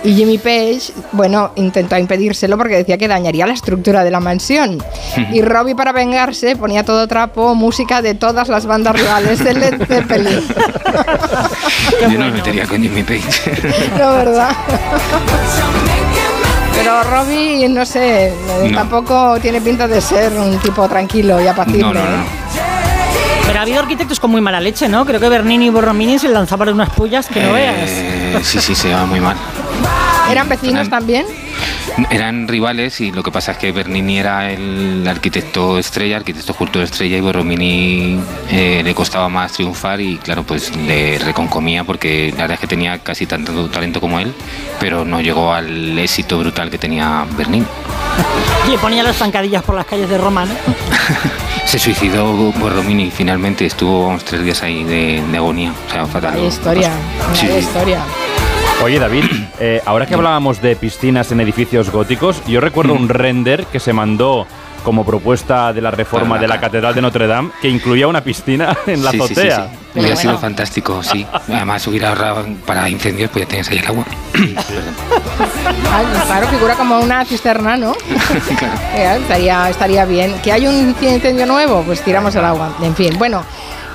Y 0.05 0.15
Jimmy 0.15 0.39
Page, 0.39 0.93
bueno, 1.13 1.51
intentó 1.57 1.97
impedírselo 1.99 2.57
porque 2.57 2.77
decía 2.77 2.97
que 2.97 3.09
dañaría 3.09 3.45
la 3.47 3.55
estructura 3.55 4.05
de 4.05 4.11
la 4.13 4.21
mansión. 4.21 4.79
Y 5.33 5.41
Robbie, 5.43 5.75
para 5.75 5.91
vengarse, 5.91 6.55
ponía 6.55 6.85
todo 6.85 7.09
trapo, 7.09 7.55
música 7.57 8.03
de 8.03 8.15
todas 8.15 8.49
las 8.49 8.67
bandas 8.67 8.95
rivales 8.95 9.43
de 9.43 9.55
Led 9.55 9.83
Zeppelin. 9.89 10.43
Yo 12.03 12.19
no 12.19 12.27
me 12.27 12.31
metería 12.33 12.67
con 12.67 12.83
Jimmy 12.83 13.03
Page. 13.03 13.25
La 13.99 14.11
verdad. 14.31 14.51
Pero 16.75 17.03
Robbie, 17.05 17.69
no 17.69 17.85
sé, 17.87 18.33
No. 18.69 18.77
tampoco 18.77 19.39
tiene 19.41 19.61
pinta 19.61 19.89
de 19.89 20.01
ser 20.01 20.33
un 20.35 20.59
tipo 20.59 20.87
tranquilo 20.89 21.41
y 21.41 21.47
apacible. 21.47 21.83
No, 21.83 21.95
no, 21.95 22.01
no. 22.01 22.23
¿eh? 22.23 22.27
Pero 23.47 23.59
ha 23.59 23.63
habido 23.63 23.81
arquitectos 23.81 24.21
con 24.21 24.31
muy 24.31 24.41
mala 24.41 24.61
leche, 24.61 24.89
¿no? 24.89 25.05
Creo 25.07 25.19
que 25.21 25.29
Bernini 25.29 25.67
y 25.67 25.71
Borromini 25.71 26.19
se 26.19 26.29
lanzaban 26.29 26.69
unas 26.71 26.91
pullas 26.91 27.27
que 27.29 27.43
no 27.43 27.53
veas. 27.55 27.77
Eh, 27.89 28.41
sí, 28.43 28.61
sí, 28.61 28.75
se 28.75 28.93
va 28.93 29.07
muy 29.07 29.21
mal. 29.21 29.37
¿Eran 30.31 30.49
vecinos 30.49 30.75
Eran- 30.87 30.91
también? 30.91 31.27
Eran 32.11 32.47
rivales 32.47 33.01
y 33.01 33.11
lo 33.11 33.23
que 33.23 33.31
pasa 33.31 33.53
es 33.53 33.59
que 33.59 33.73
Bernini 33.73 34.19
era 34.19 34.51
el 34.51 35.07
arquitecto 35.09 35.79
estrella, 35.79 36.19
arquitecto 36.19 36.53
culto 36.55 36.83
estrella 36.83 37.17
y 37.17 37.21
Borromini 37.21 38.21
eh, 38.51 38.83
le 38.85 38.95
costaba 38.95 39.29
más 39.29 39.53
triunfar 39.53 40.01
y 40.01 40.19
claro, 40.19 40.43
pues 40.43 40.75
le 40.77 41.19
reconcomía 41.19 41.85
porque 41.85 42.31
la 42.33 42.43
verdad 42.43 42.55
es 42.55 42.61
que 42.61 42.67
tenía 42.67 42.99
casi 42.99 43.27
tanto 43.27 43.69
talento 43.71 44.01
como 44.01 44.21
él, 44.21 44.35
pero 44.79 45.05
no 45.05 45.21
llegó 45.21 45.53
al 45.53 45.99
éxito 45.99 46.39
brutal 46.39 46.71
que 46.71 46.79
tenía 46.79 47.27
Bernini. 47.37 47.67
Y 48.67 48.71
le 48.71 48.79
ponía 48.79 49.05
las 49.05 49.17
zancadillas 49.17 49.63
por 49.63 49.77
las 49.77 49.87
calles 49.87 50.11
de 50.11 50.19
Roma, 50.19 50.45
¿no? 50.45 50.53
Se 51.67 51.79
suicidó 51.79 52.33
Borromini 52.53 53.13
finalmente, 53.13 53.65
estuvo 53.65 54.07
vamos, 54.09 54.25
tres 54.25 54.43
días 54.43 54.61
ahí 54.63 54.83
de, 54.83 55.23
de 55.31 55.37
agonía, 55.37 55.73
o 55.87 55.93
sea, 55.93 56.05
fatal. 56.07 56.35
Hay 56.35 56.47
historia, 56.47 56.91
Sí, 57.33 57.47
hay 57.47 57.63
sí. 57.63 57.69
Oye, 58.87 59.01
David, 59.01 59.25
eh, 59.61 59.83
ahora 59.85 60.07
que 60.07 60.15
hablábamos 60.15 60.63
de 60.63 60.77
piscinas 60.77 61.33
en 61.33 61.41
edificios 61.41 61.91
góticos, 61.91 62.41
yo 62.47 62.61
recuerdo 62.61 62.95
un 62.95 63.09
render 63.09 63.67
que 63.67 63.81
se 63.81 63.93
mandó 63.93 64.47
como 64.85 65.05
propuesta 65.05 65.73
de 65.73 65.81
la 65.81 65.91
reforma 65.91 66.39
de 66.39 66.47
la 66.47 66.61
Catedral 66.61 66.95
de 66.95 67.03
Notre 67.03 67.27
Dame 67.27 67.51
que 67.61 67.69
incluía 67.69 68.07
una 68.07 68.21
piscina 68.23 68.77
en 68.87 69.03
la 69.03 69.11
Sí, 69.11 69.19
sí, 69.19 69.27
sí, 69.27 69.33
azotea. 69.33 69.69
sí. 69.93 69.99
Hubiera 69.99 70.15
sido 70.15 70.39
fantástico, 70.39 71.03
sí. 71.03 71.27
Además 71.49 71.85
hubiera 71.89 72.11
ahorrado 72.11 72.47
para 72.65 72.89
incendios, 72.89 73.29
pues 73.33 73.45
ya 73.45 73.49
tenías 73.49 73.69
ahí 73.71 73.79
el 73.79 73.87
agua. 73.89 74.05
Ah, 75.91 76.05
claro, 76.27 76.47
figura 76.47 76.75
como 76.77 77.01
una 77.01 77.25
cisterna, 77.25 77.77
¿no? 77.77 77.93
Eh, 78.95 79.19
estaría, 79.21 79.69
estaría 79.69 80.05
bien. 80.05 80.33
¿Que 80.45 80.53
hay 80.53 80.67
un 80.69 80.95
incendio 81.03 81.45
nuevo? 81.45 81.83
Pues 81.83 82.01
tiramos 82.03 82.35
el 82.37 82.45
agua. 82.45 82.71
En 82.81 82.95
fin, 82.95 83.13
bueno. 83.19 83.45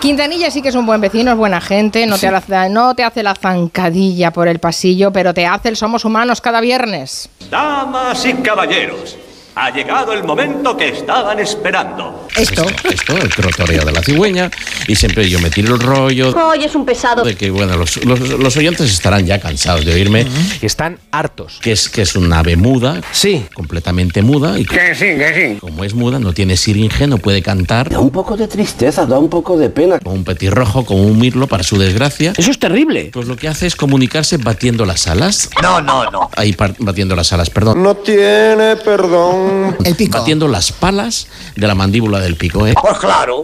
Quintanilla 0.02 0.50
sí 0.50 0.64
que 0.64 0.70
es 0.70 0.76
un 0.76 0.88
buen 0.88 1.00
vecino, 1.00 1.30
es 1.30 1.38
buena 1.38 1.62
gente, 1.62 2.08
no, 2.08 2.18
te, 2.18 2.28
hace, 2.28 2.70
no 2.70 2.96
te 2.96 3.04
hace 3.04 3.22
la 3.22 3.36
zancadilla 3.36 4.34
por 4.34 4.48
el 4.48 4.58
pasillo, 4.58 5.14
pero 5.14 5.32
te 5.32 5.46
hace 5.46 5.70
el 5.70 5.78
Somos 5.78 6.06
Humanos 6.06 6.42
cada 6.42 6.60
viernes. 6.60 7.30
Damas 7.52 8.26
y 8.26 8.34
caballeros, 8.34 9.16
ha 9.56 9.70
llegado 9.72 10.14
el 10.14 10.24
momento 10.24 10.76
que 10.78 10.90
estaban 10.90 11.40
esperando. 11.40 12.28
Esto. 12.36 12.66
Esto, 12.90 13.18
el 13.18 13.34
crotoreo 13.34 13.84
de 13.86 13.92
la 13.92 14.02
cigüeña. 14.02 14.50
Y 14.88 14.96
siempre 14.96 15.30
yo 15.30 15.40
me 15.40 15.50
tiro 15.50 15.76
el 15.76 15.82
rollo 15.82 16.34
Hoy 16.36 16.64
es 16.64 16.74
un 16.76 16.86
pesado. 16.86 17.24
de 17.24 17.36
que, 17.36 17.50
bueno, 17.52 17.76
los, 17.78 18.04
los- 18.06 18.20
los 18.30 18.58
oyentes 18.58 18.90
estarán 18.92 19.26
ya 19.26 19.40
cansados 19.40 19.84
de 19.86 19.94
oírme. 19.94 20.26
Están 20.62 20.98
hartos. 21.12 21.60
Que 21.62 21.74
es, 21.74 21.90
que 21.90 22.04
es 22.04 22.16
un 22.16 22.32
ave 22.32 22.56
muda. 22.56 23.02
Sí. 23.12 23.46
Completamente 23.54 24.22
muda. 24.22 24.58
Y 24.58 24.66
Que 24.66 24.96
sí, 24.96 25.06
que 25.06 25.52
sí. 25.54 25.60
como 25.60 25.84
es 25.84 25.94
muda, 25.94 26.20
no 26.20 26.34
tiene 26.34 26.56
siringe, 26.58 27.08
no 27.08 27.18
puede 27.18 27.42
cantar. 27.42 27.90
Da 27.90 28.00
un 28.00 28.10
poco 28.12 28.38
de 28.38 28.48
tristeza, 28.48 29.06
da 29.06 29.20
un 29.20 29.30
poco 29.30 29.58
de 29.58 29.70
pena. 29.70 30.00
Como 30.00 30.16
un 30.16 30.24
petirrojo, 30.24 30.86
como 30.86 31.04
un 31.04 31.20
mirlo, 31.20 31.48
para 31.48 31.64
su 31.64 31.78
desgracia. 31.78 32.34
Eso 32.38 32.52
es 32.52 32.60
terrible. 32.60 33.10
Pues 33.14 33.28
lo 33.28 33.36
que 33.36 33.48
hace 33.48 33.68
es 33.68 33.76
comunicarse 33.76 34.38
batiendo 34.38 34.86
las 34.86 35.08
alas. 35.08 35.50
No, 35.62 35.82
no, 35.82 36.10
no. 36.10 36.30
Ahí 36.38 36.56
batiendo 36.80 37.16
las 37.16 37.34
alas, 37.34 37.50
perdón. 37.50 37.84
No 37.84 37.96
tiene 37.96 38.76
perdón. 38.78 39.41
El 39.84 39.96
pico. 39.96 40.20
Batiendo 40.20 40.48
las 40.48 40.72
palas 40.72 41.28
de 41.56 41.68
la 41.68 41.76
mandíbula 41.76 42.20
del 42.20 42.36
pico, 42.36 42.68
¿eh? 42.68 42.74
Pues 42.80 42.98
claro. 43.00 43.44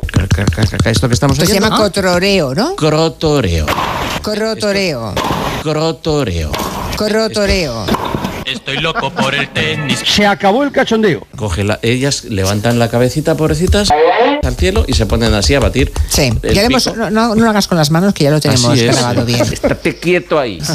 Esto 0.86 1.08
que 1.08 1.14
estamos 1.14 1.38
Esto 1.38 1.50
se 1.54 1.60
llama 1.60 1.76
cotoreo, 1.78 2.54
¿no? 2.56 2.76
Crotoreo. 2.76 3.66
Crotoreo. 4.22 5.14
Crotoreo. 5.64 6.52
Crotoreo. 6.96 7.86
Estoy 8.46 8.78
loco 8.78 9.12
por 9.12 9.36
el 9.36 9.50
tenis. 9.50 10.02
Se 10.06 10.26
acabó 10.26 10.64
el 10.64 10.72
cachondeo. 10.72 11.28
Coge 11.36 11.64
la- 11.66 11.80
ellas 11.82 12.24
levantan 12.24 12.80
la 12.80 12.90
cabecita, 12.90 13.36
pobrecitas, 13.36 13.90
al 14.48 14.56
cielo 14.56 14.86
y 14.88 14.94
se 14.94 15.06
ponen 15.06 15.34
así 15.34 15.54
a 15.56 15.60
batir. 15.60 15.92
Sí. 16.10 16.32
Ya 16.54 16.64
hemos- 16.64 16.96
no, 16.96 17.10
no- 17.10 17.36
no 17.36 17.44
lo 17.44 17.50
hagas 17.50 17.68
con 17.68 17.78
las 17.78 17.92
manos, 17.92 18.14
que 18.14 18.24
ya 18.24 18.32
lo 18.32 18.40
tenemos 18.40 18.66
Así 18.66 18.86
es. 18.86 18.96
grabado 18.96 19.26
bien. 19.26 19.42
Estate 19.54 19.98
quieto 19.98 20.40
ahí. 20.40 20.60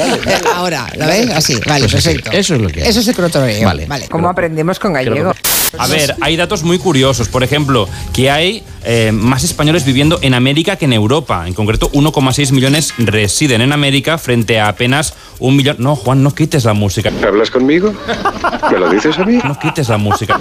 Eh, 0.00 0.40
Ahora, 0.54 0.86
¿lo 0.96 1.06
ves? 1.06 1.30
Así, 1.30 1.54
vale, 1.66 1.80
Pues 1.88 1.94
así, 1.94 2.08
perfecto. 2.08 2.30
eso 2.32 2.54
es 2.54 2.60
lo 2.60 2.68
que 2.68 2.82
hay. 2.82 2.88
Eso 2.88 3.00
es 3.00 3.08
el 3.08 3.14
crotoreo. 3.14 3.64
Vale. 3.64 3.86
vale. 3.86 4.08
¿Cómo 4.08 4.28
aprendemos 4.28 4.78
con 4.78 4.92
gallego? 4.92 5.32
A 5.78 5.86
ver, 5.86 6.16
hay 6.20 6.36
datos 6.36 6.62
muy 6.64 6.78
curiosos. 6.78 7.28
Por 7.28 7.44
ejemplo, 7.44 7.88
que 8.12 8.30
hay 8.30 8.64
eh, 8.84 9.12
más 9.12 9.44
españoles 9.44 9.84
viviendo 9.84 10.18
en 10.22 10.34
América 10.34 10.76
que 10.76 10.84
en 10.86 10.92
Europa. 10.92 11.44
En 11.46 11.54
concreto, 11.54 11.90
1,6 11.92 12.52
millones 12.52 12.92
residen 12.98 13.60
en 13.60 13.72
América 13.72 14.18
frente 14.18 14.58
a 14.58 14.68
apenas 14.68 15.14
un 15.38 15.56
millón. 15.56 15.76
No, 15.78 15.94
Juan, 15.96 16.22
no 16.22 16.34
quites 16.34 16.64
la 16.64 16.72
música. 16.74 17.10
¿Hablas 17.24 17.50
conmigo? 17.50 17.94
¿Me 18.70 18.78
lo 18.78 18.88
dices 18.90 19.16
a 19.18 19.24
mí? 19.24 19.38
No 19.44 19.58
quites 19.58 19.88
la 19.88 19.96
música. 19.96 20.40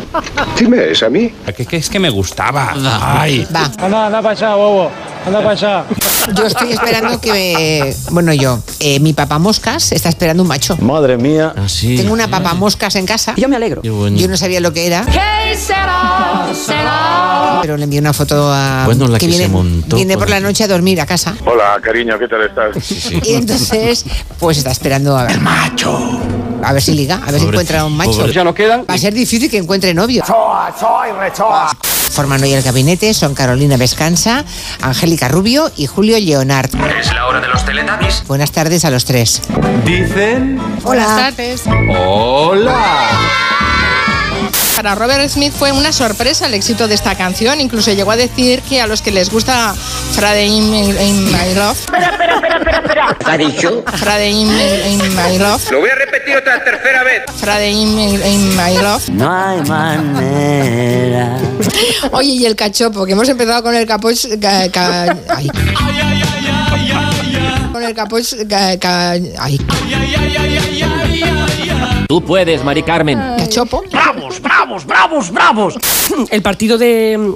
Dime, 0.58 0.92
¿es 0.92 1.04
a 1.04 1.10
mí? 1.10 1.32
Que, 1.56 1.66
que 1.66 1.78
es 1.78 1.90
que 1.90 2.00
me 2.00 2.10
gustaba. 2.10 2.69
Ay. 3.02 3.48
Va. 3.54 3.72
Anda, 3.80 4.06
anda 4.08 4.22
para 4.22 4.32
allá, 4.32 4.56
bobo. 4.56 4.92
Anda 5.26 5.40
para 5.40 5.52
allá. 5.52 5.86
Yo 6.34 6.46
estoy 6.46 6.72
esperando 6.72 7.20
que 7.20 7.32
me... 7.32 7.96
Bueno, 8.12 8.34
yo. 8.34 8.60
eh, 8.80 9.00
mi 9.00 9.14
papá 9.14 9.38
moscas 9.40 9.92
está 9.92 10.10
esperando 10.10 10.44
un 10.44 10.50
macho. 10.50 10.78
Madre 10.78 11.18
mía. 11.18 11.54
Así. 11.58 11.98
Tengo 11.98 12.14
una 12.14 12.28
papa 12.28 12.54
moscas 12.54 12.96
en 12.96 13.06
casa. 13.06 13.34
Yo 13.36 13.50
me 13.50 13.56
alegro. 13.58 13.82
Yo 13.84 14.28
no 14.28 14.38
sabía 14.38 14.60
lo 14.60 14.72
que 14.72 14.88
era, 14.88 15.06
¿Qué 15.06 15.58
será? 15.58 16.48
¿Será? 16.54 17.60
pero 17.62 17.76
le 17.76 17.84
envié 17.84 18.00
una 18.00 18.14
foto 18.14 18.50
a... 18.54 18.84
Bueno, 18.86 19.08
la 19.08 19.18
que 19.20 19.28
viene, 19.28 19.44
se 19.44 19.50
montó 19.50 19.98
Viene 19.98 20.14
por 20.14 20.24
por 20.24 20.30
la 20.30 20.40
noche 20.40 20.64
a 20.64 20.68
dormir 20.68 21.02
a 21.02 21.06
casa. 21.06 21.36
Hola, 21.46 21.78
cariño, 21.84 22.18
¿qué 22.18 22.28
tal 22.28 22.42
estás? 22.44 22.82
Sí, 22.84 22.96
sí. 23.00 23.20
Y 23.26 23.34
entonces, 23.34 24.06
pues 24.40 24.58
está 24.60 24.72
esperando 24.72 25.18
a 25.18 25.26
ver. 25.26 25.42
macho. 25.42 26.22
A 26.64 26.72
ver 26.74 26.82
si 26.82 26.94
liga, 26.94 27.22
a 27.26 27.32
ver 27.32 27.40
si 27.42 27.48
encuentra 27.48 27.84
un 27.86 27.98
macho. 27.98 28.12
pobre- 28.12 28.32
Ya 28.34 28.44
no 28.44 28.54
quedan. 28.54 28.86
Va 28.90 28.94
a 28.94 28.98
ser 28.98 29.14
difícil 29.14 29.50
que 29.50 29.58
encuentre 29.58 29.94
novio. 29.94 30.24
Forman 32.10 32.42
hoy 32.44 32.54
el 32.54 32.62
gabinete, 32.64 33.14
son 33.14 33.36
Carolina 33.36 33.78
Vescanza, 33.78 34.44
Angélica 34.82 35.28
Rubio 35.28 35.72
y 35.76 35.86
Julio 35.88 36.20
Leonard. 36.20 36.70
Es 37.00 37.14
la 37.14 37.28
hora 37.28 37.40
de 37.40 37.48
los 37.48 37.64
teletubbies. 37.66 38.24
Buenas 38.28 38.52
tardes 38.52 38.86
a 38.86 38.90
los 38.90 39.06
tres. 39.06 39.42
Dicen. 39.86 40.60
Buenas 40.84 41.08
Hola. 41.08 41.16
tardes. 41.16 41.62
Hola. 41.96 43.10
Para 44.76 44.96
Robert 44.96 45.28
Smith 45.30 45.52
fue 45.52 45.74
una 45.74 45.92
sorpresa 45.92 46.46
el 46.46 46.54
éxito 46.54 46.88
de 46.88 46.96
esta 46.96 47.16
canción. 47.16 47.60
Incluso 47.60 47.92
llegó 47.92 48.12
a 48.12 48.16
decir 48.16 48.62
que 48.62 48.80
a 48.80 48.88
los 48.88 49.02
que 49.02 49.12
les 49.12 49.30
gusta 49.30 49.76
Friday 50.14 50.48
in, 50.48 50.74
in 50.74 51.26
My 51.26 51.54
Love. 51.54 51.78
Espera, 52.60 52.78
espera, 52.80 52.80
espera, 52.80 52.80
espera, 52.80 52.80
espera. 52.80 53.18
¿Qué 53.20 53.32
ha 53.32 53.38
dicho? 53.38 53.84
Friday 53.98 54.32
in, 54.32 54.50
in 55.02 55.16
My 55.16 55.38
Love. 55.38 55.72
Lo 55.72 55.80
voy 55.80 55.90
a 55.90 55.96
repetir 55.96 56.36
otra 56.38 56.64
tercera 56.64 57.04
vez. 57.04 57.24
Friday 57.38 57.72
in, 57.72 58.00
in 58.26 58.50
My 58.58 58.76
Love. 58.78 59.10
No 59.10 59.32
hay 59.32 59.62
manera. 59.62 61.38
Oye, 62.12 62.30
y 62.34 62.46
el 62.46 62.56
cachopo, 62.56 63.06
que 63.06 63.14
hemos 63.14 63.28
empezado 63.30 63.64
con 63.64 63.76
el 63.76 63.86
capoch. 63.86 64.14
ca- 64.42 64.70
ca- 64.72 65.16
ay. 65.30 65.50
Con 67.72 67.84
el 67.84 67.94
capoch. 67.96 68.26
ca- 68.50 68.78
ca- 68.80 69.12
ay. 69.12 69.60
Tú 72.08 72.24
puedes, 72.24 72.64
Mari 72.64 72.84
Carmen. 72.84 73.20
Cachopo. 73.38 73.84
¡Bravos, 73.92 74.42
bravos, 74.42 74.86
bravos, 74.86 75.32
bravos! 75.32 75.76
El 76.32 76.42
partido 76.42 76.78
de, 76.78 77.34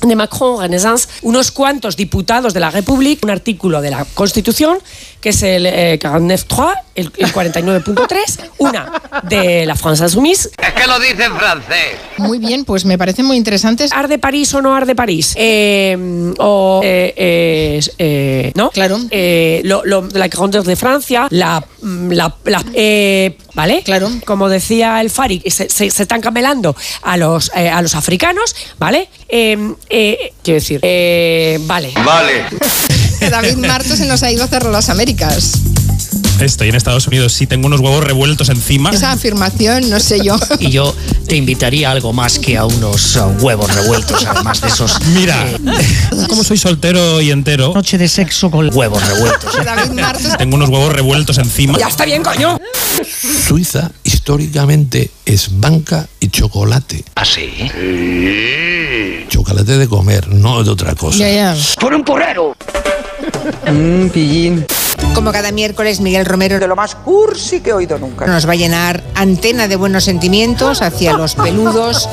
de 0.00 0.16
Macron, 0.16 0.60
Renaissance, 0.60 1.08
unos 1.22 1.50
cuantos 1.50 1.96
diputados 1.96 2.52
de 2.54 2.60
la 2.60 2.70
República, 2.70 3.20
un 3.24 3.30
artículo 3.30 3.80
de 3.80 3.90
la 3.90 4.04
Constitución, 4.14 4.78
que 5.20 5.30
es 5.30 5.42
el 5.42 5.66
eh, 5.66 5.98
49.3, 6.00 6.74
el, 6.94 7.12
el 7.18 7.32
49.3, 7.32 8.16
una 8.58 8.92
de 9.24 9.66
la 9.66 9.74
France 9.74 10.04
Insoumise. 10.04 10.50
Es 10.58 10.72
que 10.72 10.86
lo 10.86 10.98
dice 11.00 11.24
en 11.24 11.36
francés. 11.36 11.96
Muy 12.18 12.38
bien, 12.38 12.64
pues 12.64 12.84
me 12.84 12.96
parecen 12.98 13.24
muy 13.26 13.36
interesantes. 13.36 13.92
¿Ar 13.92 14.08
de 14.08 14.18
París 14.18 14.52
o 14.54 14.62
no 14.62 14.74
Ar 14.74 14.86
de 14.86 14.94
París? 14.94 15.32
Eh, 15.36 16.32
o. 16.38 16.80
eh, 16.84 17.14
eh, 17.16 17.80
eh, 17.98 18.52
¿No? 18.54 18.70
Claro. 18.70 18.98
Eh, 19.10 19.60
lo, 19.64 19.84
lo- 19.84 20.08
la 20.12 20.28
grandeur 20.28 20.64
de 20.64 20.76
Francia, 20.76 21.26
la. 21.30 21.64
la, 21.82 22.34
la- 22.44 22.64
eh, 22.74 23.36
¿Vale? 23.54 23.82
Claro. 23.82 24.10
Como 24.26 24.48
decía 24.50 25.00
el 25.00 25.08
Fari, 25.10 25.42
se, 25.46 25.68
se- 25.70 25.90
se 25.90 26.02
están 26.02 26.20
camelando 26.20 26.76
a 27.02 27.16
los, 27.16 27.50
eh, 27.56 27.70
a 27.70 27.80
los 27.80 27.94
africanos, 27.94 28.54
¿vale? 28.78 29.08
Eh, 29.88 30.18
eh, 30.20 30.32
quiero 30.42 30.60
decir, 30.60 30.80
eh, 30.82 31.58
vale. 31.62 31.92
Vale. 32.04 32.44
David 33.30 33.56
Martos 33.56 33.98
se 33.98 34.06
nos 34.06 34.22
ha 34.22 34.30
ido 34.30 34.44
a 34.44 34.48
cerrar 34.48 34.72
las 34.72 34.88
Américas. 34.88 35.52
Estoy 36.40 36.68
en 36.68 36.74
Estados 36.74 37.06
Unidos, 37.06 37.32
sí 37.32 37.46
tengo 37.46 37.66
unos 37.66 37.80
huevos 37.80 38.04
revueltos 38.04 38.50
encima. 38.50 38.90
Esa 38.90 39.12
afirmación, 39.12 39.88
no 39.88 39.98
sé 40.00 40.22
yo. 40.22 40.38
Y 40.60 40.70
yo 40.70 40.94
te 41.26 41.36
invitaría 41.36 41.88
a 41.88 41.92
algo 41.92 42.12
más 42.12 42.38
que 42.38 42.56
a 42.56 42.66
unos 42.66 43.18
huevos 43.40 43.74
revueltos, 43.74 44.24
además 44.26 44.60
de 44.60 44.68
esos. 44.68 45.00
Mira, 45.14 45.44
como 46.28 46.44
soy 46.44 46.58
soltero 46.58 47.20
y 47.20 47.30
entero, 47.30 47.72
Noche 47.74 47.96
de 47.98 48.08
sexo 48.08 48.50
con 48.50 48.74
huevos 48.74 49.06
revueltos. 49.06 49.64
David 49.64 49.92
Martos. 49.92 50.36
tengo 50.36 50.56
unos 50.56 50.68
huevos 50.68 50.92
revueltos 50.92 51.38
encima. 51.38 51.78
¡Ya 51.78 51.88
está 51.88 52.04
bien, 52.04 52.22
coño! 52.22 52.60
Suiza 53.46 53.90
históricamente 54.26 55.08
es 55.24 55.60
banca 55.60 56.08
y 56.18 56.30
chocolate. 56.30 57.04
¿Ah, 57.14 57.24
sí? 57.24 57.48
Chocolate 59.28 59.78
de 59.78 59.86
comer, 59.86 60.26
no 60.34 60.64
de 60.64 60.70
otra 60.70 60.96
cosa. 60.96 61.18
Ya, 61.18 61.30
ya. 61.30 61.56
¡Por 61.78 61.94
un 61.94 62.02
porrero! 62.02 62.56
Mmm, 63.70 64.08
pillín. 64.08 64.66
Como 65.14 65.30
cada 65.32 65.50
miércoles, 65.52 66.00
Miguel 66.00 66.24
Romero 66.26 66.58
De 66.58 66.66
lo 66.66 66.76
más 66.76 66.94
cursi 66.94 67.60
que 67.60 67.70
he 67.70 67.72
oído 67.72 67.98
nunca. 67.98 68.26
nos 68.26 68.46
va 68.48 68.52
a 68.52 68.56
llenar 68.56 69.02
antena 69.14 69.68
de 69.68 69.76
buenos 69.76 70.04
sentimientos 70.04 70.80
hacia 70.82 71.12
los 71.14 71.34
peludos 71.34 72.08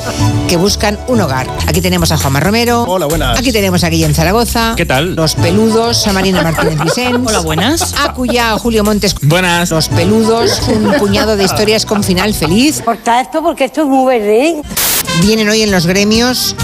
que 0.48 0.56
buscan 0.56 0.98
un 1.08 1.20
hogar. 1.20 1.46
Aquí 1.66 1.80
tenemos 1.80 2.12
a 2.12 2.18
Juanma 2.18 2.40
Romero. 2.40 2.84
Hola, 2.84 3.06
buenas. 3.06 3.38
Aquí 3.38 3.52
tenemos 3.52 3.84
a 3.84 3.88
Guillem 3.88 4.14
Zaragoza. 4.14 4.74
¿Qué 4.76 4.86
tal? 4.86 5.14
Los 5.14 5.34
peludos, 5.34 6.06
a 6.06 6.12
Marina 6.12 6.42
Martínez 6.52 6.78
Vicens. 6.82 7.26
Hola, 7.26 7.40
buenas. 7.40 7.94
A 7.98 8.12
Cuya, 8.12 8.52
a 8.52 8.58
Julio 8.58 8.84
Montes. 8.84 9.14
Buenas. 9.22 9.70
Los 9.70 9.88
peludos, 9.88 10.60
un 10.68 10.92
puñado 10.98 11.36
de 11.36 11.44
historias 11.44 11.86
con 11.86 12.02
final 12.04 12.32
feliz. 12.34 12.82
Corta 12.84 13.20
esto 13.20 13.42
porque 13.42 13.64
esto 13.64 13.82
es 13.82 13.86
muy 13.86 14.06
verde. 14.18 14.62
Vienen 15.22 15.48
hoy 15.48 15.62
en 15.62 15.70
los 15.70 15.86
gremios 15.86 16.54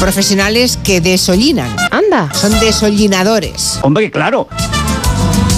profesionales 0.00 0.78
que 0.82 1.00
desollinan. 1.00 1.74
Anda. 1.90 2.32
Son 2.34 2.50
desollinadores. 2.60 3.78
Hombre, 3.82 4.10
claro. 4.10 4.48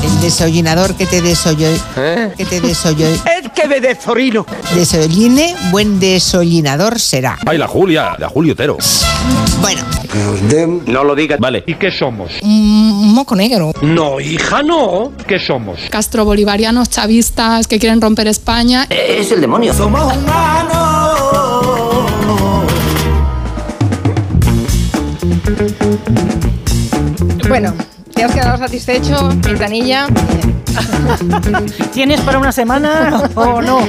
El 0.03 0.21
desollinador 0.21 0.95
que 0.95 1.07
te 1.07 1.21
desollo. 1.21 1.69
Que 1.95 2.45
te 2.45 2.61
desollo. 2.61 3.07
Es 3.47 3.63
que 3.63 3.69
me 3.69 3.81
desorino. 3.81 4.45
Desolline, 4.75 5.55
buen 5.71 5.99
desollinador 5.99 7.01
será. 7.01 7.39
Ay, 7.47 7.57
la 7.59 7.67
Julia, 7.67 8.15
la 8.19 8.29
Julio 8.29 8.53
Otero. 8.53 8.77
Bueno, 9.61 9.83
No 10.87 11.05
lo 11.05 11.15
digas. 11.15 11.41
Vale. 11.41 11.65
¿Y 11.67 11.75
qué 11.75 11.91
somos? 11.91 12.31
Un 12.43 13.15
moco 13.15 13.35
negro. 13.35 13.73
No, 13.83 14.21
hija, 14.21 14.63
no. 14.63 15.13
¿Qué 15.27 15.39
somos? 15.39 15.81
castrobolivarianos 15.91 16.91
chavistas 16.91 17.67
que 17.67 17.79
quieren 17.79 18.01
romper 18.01 18.27
España. 18.29 18.87
Es 18.91 19.33
el 19.33 19.41
demonio. 19.41 19.73
Bueno, 27.49 27.73
¿te 28.13 28.25
has 28.25 28.35
quedado 28.35 28.59
satisfecho, 28.59 29.29
Quintanilla? 29.43 30.09
¿Tienes 31.93 32.21
para 32.23 32.39
una 32.39 32.51
semana 32.51 33.31
o 33.35 33.63
no? 33.63 33.87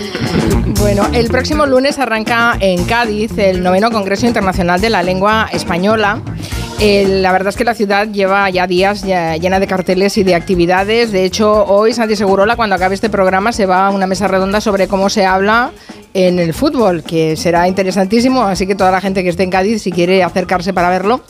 Bueno, 0.80 1.08
el 1.14 1.28
próximo 1.30 1.66
lunes 1.66 1.98
arranca 1.98 2.56
en 2.60 2.86
Cádiz 2.86 3.38
el 3.38 3.64
noveno 3.64 3.92
Congreso 3.92 4.28
Internacional 4.28 4.80
de 4.80 4.92
la 4.92 5.02
Lengua 5.02 5.50
Española. 5.52 6.22
Eh, 6.80 7.08
la 7.08 7.32
verdad 7.32 7.50
es 7.50 7.56
que 7.56 7.64
la 7.64 7.74
ciudad 7.74 8.08
lleva 8.08 8.48
ya 8.52 8.68
días 8.68 9.02
ya 9.02 9.36
llena 9.36 9.60
de 9.60 9.66
carteles 9.66 10.16
y 10.20 10.24
de 10.24 10.36
actividades. 10.36 11.12
De 11.12 11.26
hecho, 11.26 11.66
hoy 11.66 11.94
Santi 11.94 12.16
Segurola, 12.16 12.56
cuando 12.56 12.76
acabe 12.76 12.94
este 12.94 13.10
programa, 13.10 13.52
se 13.52 13.66
va 13.66 13.88
a 13.88 13.90
una 13.90 14.06
mesa 14.06 14.28
redonda 14.28 14.62
sobre 14.62 14.88
cómo 14.88 15.10
se 15.10 15.26
habla 15.26 15.72
en 16.14 16.40
el 16.40 16.54
fútbol, 16.54 17.04
que 17.04 17.36
será 17.36 17.68
interesantísimo. 17.68 18.44
Así 18.44 18.68
que 18.68 18.76
toda 18.76 18.92
la 18.92 19.02
gente 19.02 19.24
que 19.24 19.30
esté 19.30 19.44
en 19.44 19.50
Cádiz, 19.50 19.82
si 19.82 19.92
quiere 19.92 20.24
acercarse 20.24 20.74
para 20.74 20.90
verlo, 20.90 21.22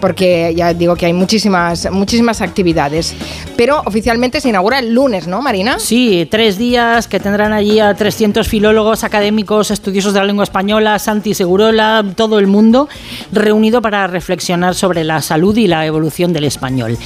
porque 0.00 0.52
ya 0.56 0.74
digo 0.74 0.96
que 0.96 1.06
hay 1.06 1.12
muchísimas, 1.12 1.90
muchísimas 1.90 2.40
actividades. 2.40 3.14
Pero 3.56 3.82
oficialmente 3.84 4.40
se 4.40 4.48
inaugura 4.48 4.78
el 4.78 4.92
lunes, 4.92 5.26
¿no, 5.26 5.42
Marina? 5.42 5.78
Sí, 5.78 6.26
tres 6.30 6.58
días 6.58 7.08
que 7.08 7.20
tendrán 7.20 7.52
allí 7.52 7.80
a 7.80 7.94
300 7.94 8.46
filólogos, 8.48 9.04
académicos, 9.04 9.70
estudiosos 9.70 10.12
de 10.12 10.20
la 10.20 10.26
lengua 10.26 10.44
española, 10.44 10.98
Santi 10.98 11.34
Segurola, 11.34 12.04
todo 12.16 12.38
el 12.38 12.46
mundo 12.46 12.88
reunido 13.32 13.82
para 13.82 14.06
reflexionar 14.06 14.74
sobre 14.74 15.04
la 15.04 15.22
salud 15.22 15.56
y 15.56 15.66
la 15.66 15.86
evolución 15.86 16.32
del 16.32 16.44
español. 16.44 16.96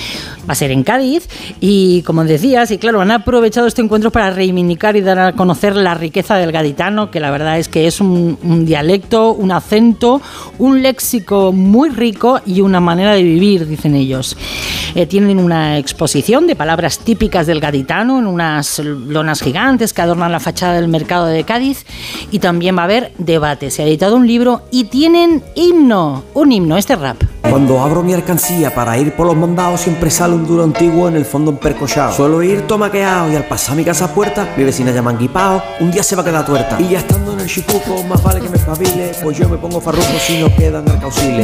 Va 0.48 0.52
a 0.52 0.54
ser 0.54 0.70
en 0.70 0.82
Cádiz 0.82 1.28
y, 1.60 2.02
como 2.02 2.24
decías, 2.24 2.70
y 2.70 2.78
claro, 2.78 3.00
han 3.00 3.10
aprovechado 3.10 3.66
este 3.66 3.82
encuentro 3.82 4.10
para 4.10 4.30
reivindicar 4.30 4.96
y 4.96 5.00
dar 5.00 5.18
a 5.18 5.32
conocer 5.32 5.76
la 5.76 5.94
riqueza 5.94 6.36
del 6.36 6.52
gaditano, 6.52 7.10
que 7.10 7.20
la 7.20 7.30
verdad 7.30 7.58
es 7.58 7.68
que 7.68 7.86
es 7.86 8.00
un, 8.00 8.38
un 8.42 8.64
dialecto, 8.64 9.32
un 9.32 9.52
acento, 9.52 10.20
un 10.58 10.82
léxico 10.82 11.52
muy 11.52 11.90
rico 11.90 12.40
y 12.46 12.60
una 12.60 12.77
manera 12.80 13.12
de 13.12 13.22
vivir, 13.22 13.66
dicen 13.66 13.94
ellos. 13.94 14.36
Eh, 14.94 15.06
tienen 15.06 15.38
una 15.38 15.78
exposición 15.78 16.46
de 16.46 16.56
palabras 16.56 16.98
típicas 16.98 17.46
del 17.46 17.60
gaditano 17.60 18.18
en 18.18 18.26
unas 18.26 18.78
lonas 18.78 19.42
gigantes 19.42 19.92
que 19.92 20.02
adornan 20.02 20.32
la 20.32 20.40
fachada 20.40 20.74
del 20.74 20.88
mercado 20.88 21.26
de 21.26 21.44
Cádiz 21.44 21.84
y 22.30 22.38
también 22.38 22.76
va 22.76 22.82
a 22.82 22.84
haber 22.84 23.12
debate. 23.18 23.70
Se 23.70 23.82
ha 23.82 23.86
editado 23.86 24.16
un 24.16 24.26
libro 24.26 24.62
y 24.70 24.84
tienen 24.84 25.42
himno, 25.54 26.24
un 26.34 26.52
himno, 26.52 26.76
este 26.76 26.96
rap. 26.96 27.22
Cuando 27.42 27.80
abro 27.80 28.02
mi 28.02 28.12
alcancía 28.12 28.74
para 28.74 28.98
ir 28.98 29.14
por 29.14 29.26
los 29.26 29.36
mandados 29.36 29.80
siempre 29.80 30.10
sale 30.10 30.34
un 30.34 30.46
duro 30.46 30.64
antiguo 30.64 31.08
en 31.08 31.16
el 31.16 31.24
fondo 31.24 31.50
empercochado. 31.50 32.12
Suelo 32.12 32.42
ir 32.42 32.62
tomaqueado 32.62 33.32
y 33.32 33.36
al 33.36 33.44
pasar 33.44 33.76
mi 33.76 33.84
casa 33.84 34.14
puerta 34.14 34.48
mi 34.56 34.64
vecina 34.64 34.90
llama 34.90 35.12
guipao, 35.12 35.62
un 35.80 35.90
día 35.90 36.02
se 36.02 36.16
va 36.16 36.22
a 36.22 36.24
quedar 36.24 36.44
tuerta. 36.44 36.76
Y 36.80 36.88
ya 36.88 36.98
estando 36.98 37.27
chipuco, 37.48 38.02
más 38.04 38.22
vale 38.22 38.40
que 38.40 38.48
me 38.48 38.56
espabile, 38.56 39.10
pues 39.22 39.38
yo 39.38 39.48
me 39.48 39.56
pongo 39.56 39.80
farruco 39.80 40.04
si 40.18 40.40
no 40.40 40.54
quedan. 40.56 40.84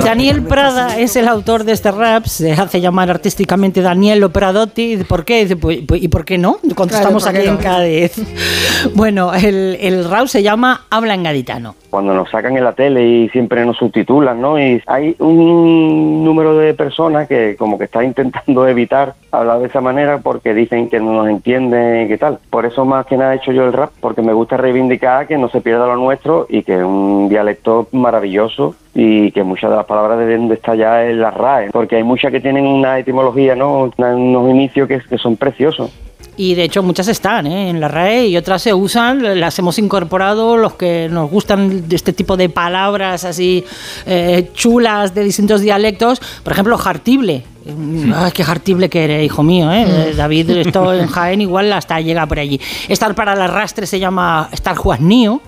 Daniel 0.05 0.43
Prada 0.43 0.99
es 0.99 1.17
el 1.17 1.27
autor 1.29 1.65
de 1.65 1.73
este 1.73 1.91
rap, 1.91 2.27
se 2.27 2.53
hace 2.53 2.81
llamar 2.81 3.11
artísticamente 3.11 3.81
Danielo 3.81 4.31
Pradotti. 4.31 4.99
¿Por 5.09 5.25
qué? 5.25 5.57
Pues, 5.61 5.79
pues, 5.87 6.03
¿Y 6.03 6.09
por 6.09 6.25
qué 6.25 6.39
no? 6.39 6.59
Contestamos 6.75 7.23
Claro, 7.23 7.25
¿por 7.25 7.29
aquí 7.29 7.39
qué 7.43 7.49
en 7.49 7.55
no? 7.55 7.61
Cádiz. 7.61 8.13
Bueno, 8.95 9.33
el, 9.33 9.79
el 9.81 10.09
rap 10.09 10.27
se 10.27 10.43
llama 10.43 10.83
Habla 10.91 11.15
en 11.15 11.23
gaditano. 11.23 11.75
cuando 11.89 12.13
nos 12.13 12.29
sacan 12.31 12.55
en 12.57 12.65
la 12.65 12.73
tele 12.73 13.03
y 13.07 13.29
siempre 13.31 13.65
nos 13.65 13.79
subtitulan, 13.79 14.39
¿no? 14.41 14.59
Y 14.59 14.83
hay 14.87 15.17
un 15.21 16.23
número 16.23 16.57
de 16.59 16.75
personas 16.75 17.27
que 17.27 17.57
como 17.57 17.79
que 17.79 17.85
está 17.85 18.05
intentando 18.05 18.69
evitar 18.69 19.15
hablar 19.31 19.61
de 19.61 19.69
esa 19.69 19.81
manera 19.81 20.19
porque 20.19 20.53
dicen 20.53 20.91
que 20.91 21.01
no 21.01 21.13
nos 21.15 21.29
entienden 21.29 22.05
y 22.05 22.09
qué 22.09 22.19
tal. 22.19 22.39
Por 22.51 22.67
eso 22.67 22.85
más 22.85 23.07
que 23.07 23.17
nada 23.17 23.33
he 23.33 23.37
hecho 23.37 23.53
yo 23.53 23.65
el 23.65 23.73
rap, 23.73 23.91
porque 24.01 24.21
me 24.23 24.33
gusta 24.35 24.57
reivindicar 24.59 25.27
que 25.27 25.39
no 25.39 25.49
se 25.49 25.61
pierda 25.63 25.87
nuestro 25.97 26.47
y 26.49 26.63
que 26.63 26.77
es 26.79 26.85
un 26.85 27.29
dialecto 27.29 27.89
maravilloso 27.93 28.75
y 28.95 29.31
que 29.33 29.43
muchas 29.43 29.71
de 29.71 29.77
las 29.77 29.87
palabras 29.87 30.19
de 30.19 30.37
donde 30.37 30.55
está 30.55 30.75
ya 30.75 31.05
en 31.05 31.21
la 31.21 31.31
RAE, 31.31 31.71
porque 31.71 31.97
hay 31.97 32.05
muchas 32.05 32.31
que 32.31 32.41
tienen 32.41 32.67
una 32.67 32.99
etimología, 32.99 33.55
¿no? 33.57 33.91
Unos 33.97 34.51
inicios 34.51 34.89
que, 34.89 35.01
que 35.01 35.19
son 35.19 35.37
preciosos. 35.37 35.91
Y 36.37 36.55
de 36.55 36.65
hecho 36.65 36.83
muchas 36.83 37.09
están 37.09 37.47
¿eh? 37.47 37.71
en 37.71 37.81
la 37.81 37.89
RAE 37.89 38.27
y 38.27 38.37
otras 38.37 38.63
se 38.63 38.75
usan, 38.75 39.41
las 39.41 39.59
hemos 39.59 39.79
incorporado, 39.79 40.57
los 40.57 40.75
que 40.75 41.09
nos 41.09 41.31
gustan 41.31 41.89
de 41.89 41.95
este 41.95 42.13
tipo 42.13 42.37
de 42.37 42.49
palabras 42.49 43.25
así 43.25 43.65
eh, 44.07 44.51
chulas 44.53 45.15
de 45.15 45.23
distintos 45.23 45.61
dialectos. 45.61 46.21
Por 46.43 46.53
ejemplo, 46.53 46.77
jartible. 46.77 47.45
Ay, 47.67 48.33
qué 48.33 48.45
jartible 48.45 48.89
que 48.91 49.05
eres, 49.05 49.25
hijo 49.25 49.43
mío, 49.43 49.73
¿eh? 49.73 50.13
Mm. 50.13 50.17
David, 50.17 50.51
esto 50.51 50.93
en 51.01 51.07
Jaén 51.07 51.41
igual 51.41 51.73
hasta 51.73 52.01
llega 52.01 52.27
por 52.27 52.39
allí. 52.39 52.61
Estar 52.89 53.15
para 53.15 53.33
el 53.33 53.41
arrastre 53.41 53.87
se 53.87 53.99
llama 53.99 54.49
estar 54.53 54.77
juasnío. 54.77 55.41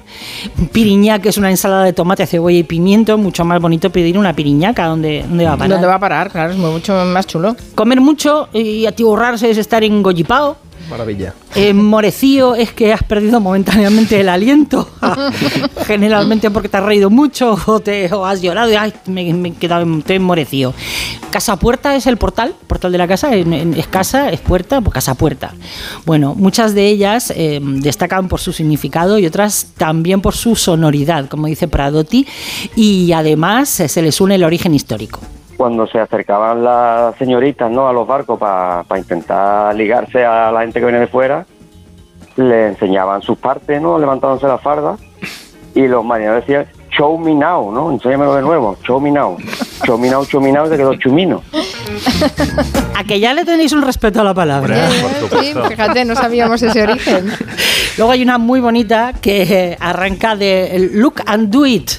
Piriñac 0.72 1.26
es 1.26 1.36
una 1.36 1.50
ensalada 1.50 1.84
de 1.84 1.92
tomate, 1.92 2.26
cebolla 2.26 2.56
y 2.56 2.62
pimiento. 2.62 3.18
Mucho 3.18 3.44
más 3.44 3.60
bonito 3.60 3.90
pedir 3.90 4.16
una 4.16 4.32
piriñaca. 4.32 4.86
¿Dónde, 4.86 5.24
dónde 5.28 5.44
va 5.44 5.52
a 5.52 5.56
parar? 5.56 5.70
¿Dónde 5.70 5.86
va 5.86 5.94
a 5.94 6.00
parar? 6.00 6.30
Claro, 6.30 6.52
es 6.52 6.58
mucho 6.58 6.94
más 7.04 7.26
chulo. 7.26 7.54
Comer 7.74 8.00
mucho 8.00 8.48
y 8.52 8.86
atiborrarse 8.86 9.50
es 9.50 9.58
estar 9.58 9.84
en 9.84 10.02
Goyipao. 10.02 10.56
Maravilla. 10.90 11.34
Eh, 11.54 11.72
morecío 11.72 12.54
es 12.54 12.72
que 12.72 12.92
has 12.92 13.02
perdido 13.02 13.40
momentáneamente 13.40 14.20
el 14.20 14.28
aliento, 14.28 14.88
generalmente 15.86 16.50
porque 16.50 16.68
te 16.68 16.76
has 16.76 16.84
reído 16.84 17.10
mucho 17.10 17.56
o, 17.66 17.80
te, 17.80 18.12
o 18.12 18.24
has 18.24 18.40
llorado 18.42 18.70
y 18.70 18.74
ay, 18.74 18.92
me, 19.06 19.32
me 19.34 19.48
he 19.50 19.52
quedado 19.52 19.86
estoy 19.98 20.16
enmorecido. 20.16 20.74
Casa 21.30 21.56
puerta 21.58 21.94
es 21.96 22.06
el 22.06 22.16
portal, 22.16 22.54
portal 22.66 22.92
de 22.92 22.98
la 22.98 23.08
casa, 23.08 23.34
en- 23.34 23.52
en- 23.52 23.74
es 23.74 23.86
casa, 23.86 24.30
es 24.30 24.40
puerta, 24.40 24.80
pues 24.80 24.94
casa 24.94 25.14
puerta. 25.14 25.52
Bueno, 26.04 26.34
muchas 26.34 26.74
de 26.74 26.88
ellas 26.88 27.32
eh, 27.34 27.60
destacan 27.62 28.28
por 28.28 28.40
su 28.40 28.52
significado 28.52 29.18
y 29.18 29.26
otras 29.26 29.68
también 29.76 30.20
por 30.20 30.34
su 30.34 30.56
sonoridad, 30.56 31.28
como 31.28 31.46
dice 31.46 31.68
Pradotti, 31.68 32.26
y 32.74 33.12
además 33.12 33.80
eh, 33.80 33.88
se 33.88 34.02
les 34.02 34.20
une 34.20 34.36
el 34.36 34.44
origen 34.44 34.74
histórico. 34.74 35.20
Cuando 35.56 35.86
se 35.86 35.98
acercaban 35.98 36.62
las 36.62 37.16
señoritas 37.16 37.70
¿no? 37.70 37.88
a 37.88 37.92
los 37.92 38.06
barcos 38.06 38.38
para 38.38 38.98
intentar 38.98 39.74
ligarse 39.74 40.24
a 40.24 40.52
la 40.52 40.60
gente 40.60 40.80
que 40.80 40.86
viene 40.86 41.00
de 41.00 41.06
fuera, 41.06 41.46
le 42.36 42.68
enseñaban 42.68 43.22
sus 43.22 43.38
partes, 43.38 43.80
¿no? 43.80 43.98
levantándose 43.98 44.46
la 44.46 44.58
farda, 44.58 44.96
y 45.74 45.86
los 45.88 46.04
marineros 46.04 46.40
decían, 46.40 46.66
show 46.96 47.18
me 47.18 47.34
now, 47.34 47.70
¿no? 47.70 47.90
Enséñamelo 47.90 48.34
de 48.34 48.42
nuevo, 48.42 48.76
show 48.86 49.00
me 49.00 49.10
now. 49.10 49.36
Show 49.84 49.98
me 49.98 50.08
now, 50.08 50.24
show 50.24 50.40
me 50.40 50.52
now, 50.52 50.66
y 50.66 50.70
se 50.70 50.76
quedó 50.76 50.94
chumino. 50.94 51.42
A 52.94 53.04
que 53.04 53.20
ya 53.20 53.34
le 53.34 53.44
tenéis 53.44 53.72
un 53.72 53.82
respeto 53.82 54.20
a 54.20 54.24
la 54.24 54.32
palabra. 54.34 54.88
Sí, 55.40 55.54
fíjate, 55.68 56.04
no 56.04 56.14
sabíamos 56.14 56.62
ese 56.62 56.82
origen. 56.82 57.30
Luego 57.98 58.12
hay 58.12 58.22
una 58.22 58.38
muy 58.38 58.60
bonita 58.60 59.12
que 59.20 59.76
arranca 59.80 60.34
de 60.34 60.90
look 60.94 61.22
and 61.26 61.50
do 61.50 61.66
it. 61.66 61.90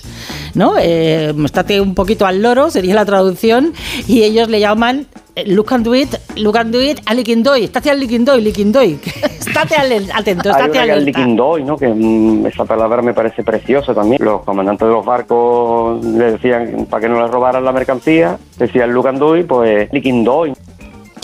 ¿No? 0.58 0.74
Eh, 0.80 1.34
estate 1.46 1.80
un 1.80 1.93
poquito 1.93 2.26
al 2.26 2.41
loro, 2.41 2.72
sería 2.72 2.96
la 2.96 3.06
traducción, 3.06 3.74
y 4.08 4.24
ellos 4.24 4.50
le 4.50 4.60
llaman 4.60 5.06
eh, 5.36 5.43
look 5.46 5.72
and 5.72 5.86
do 5.86 5.93
it, 5.93 6.10
look 6.36 6.58
and 6.58 6.74
do 6.74 6.82
it, 6.82 7.00
a 7.06 7.13
liquindoy, 7.13 7.65
estate 7.65 7.91
al 7.91 8.00
liquindoy, 8.00 8.41
liquindoy. 8.41 9.00
estate 9.39 9.76
al- 9.76 10.12
atento, 10.12 10.50
estate 10.50 10.80
alerta. 10.80 11.02
liquindoy, 11.04 11.63
¿no? 11.63 11.78
Que 11.78 11.88
mm, 11.88 12.48
esa 12.48 12.65
palabra 12.65 13.04
me 13.04 13.13
parece 13.13 13.43
preciosa 13.43 13.93
también. 13.93 14.17
Los 14.26 14.41
comandantes 14.41 14.88
de 14.88 14.93
los 14.96 15.06
barcos 15.06 16.04
le 16.04 16.32
decían 16.32 16.88
para 16.89 17.02
que 17.02 17.10
no 17.10 17.22
les 17.22 17.30
robaran 17.30 17.63
la 17.63 17.72
mercancía, 17.72 18.39
decían 18.58 18.91
look 18.91 19.08
and 19.10 19.20
do 19.20 19.38
it, 19.38 19.46
pues 19.46 19.88
liquindoy. 19.93 20.54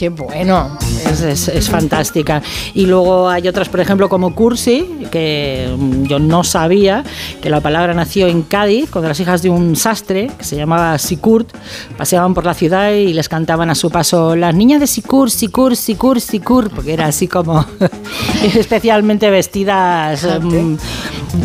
Qué 0.03 0.09
bueno. 0.09 0.77
Es, 1.09 1.21
es- 1.21 1.47
es 1.47 1.69
fantástica. 1.69 2.41
Y 2.73 2.87
luego 2.87 3.29
hay 3.29 3.47
otras, 3.47 3.69
por 3.69 3.79
ejemplo, 3.79 4.09
como 4.09 4.35
Cursi, 4.35 4.85
que 5.09 5.73
mm, 5.77 6.03
yo 6.07 6.19
no 6.19 6.43
sabía 6.43 7.05
que 7.41 7.49
la 7.49 7.61
palabra 7.61 7.93
nació 7.93 8.27
en 8.27 8.41
Cádiz, 8.41 8.89
cuando 8.91 9.07
las 9.07 9.19
hijas 9.21 9.41
de 9.41 9.49
un 9.49 9.77
sastre, 9.77 10.29
que 10.37 10.43
se 10.43 10.57
llamaba 10.57 10.97
Sicurt, 10.97 11.55
paseaban 11.97 12.33
por 12.33 12.43
la 12.45 12.53
ciudad 12.53 12.91
y 12.91 13.13
les 13.13 13.29
cantaban 13.29 13.69
a 13.69 13.75
su 13.75 13.89
paso 13.91 14.35
las 14.35 14.53
niñas 14.53 14.81
de 14.81 14.87
Sicur, 14.87 15.31
Sicur, 15.31 15.77
Sicur, 15.77 16.19
Sicur, 16.19 16.69
porque 16.69 16.91
era 16.91 17.05
así 17.05 17.29
como 17.29 17.65
especialmente 18.43 19.29
vestidas, 19.29 20.27
mm, 20.41 20.75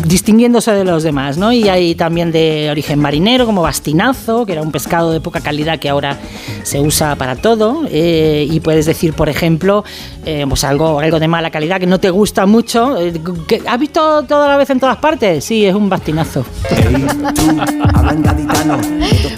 distinguiéndose 0.05 0.71
de 0.73 0.83
los 0.83 1.03
demás, 1.03 1.37
¿no? 1.37 1.53
Y 1.53 1.69
hay 1.69 1.95
también 1.95 2.33
de 2.33 2.67
origen 2.69 2.99
marinero, 2.99 3.45
como 3.45 3.61
bastinazo, 3.61 4.45
que 4.45 4.51
era 4.51 4.61
un 4.61 4.71
pescado 4.73 5.11
de 5.11 5.21
poca 5.21 5.39
calidad 5.39 5.79
que 5.79 5.87
ahora 5.87 6.17
se 6.63 6.81
usa 6.81 7.15
para 7.15 7.35
todo. 7.37 7.83
eh, 7.87 8.47
y 8.49 8.59
puedes 8.59 8.85
decir, 8.85 9.13
por 9.13 9.29
ejemplo, 9.29 9.83
eh, 10.25 10.45
pues 10.47 10.63
algo, 10.63 10.99
algo 10.99 11.19
de 11.19 11.27
mala 11.27 11.49
calidad 11.51 11.79
que 11.79 11.87
no 11.87 11.99
te 11.99 12.09
gusta 12.09 12.45
mucho. 12.45 12.97
eh, 12.97 13.13
que- 13.47 13.61
¿Has 13.67 13.79
visto 13.79 14.23
toda 14.23 14.47
la 14.47 14.57
vez 14.57 14.69
en 14.69 14.79
todas 14.79 14.97
partes? 14.97 15.43
Sí, 15.43 15.65
es 15.65 15.75
un 15.75 15.89
bastinazo. 15.89 16.45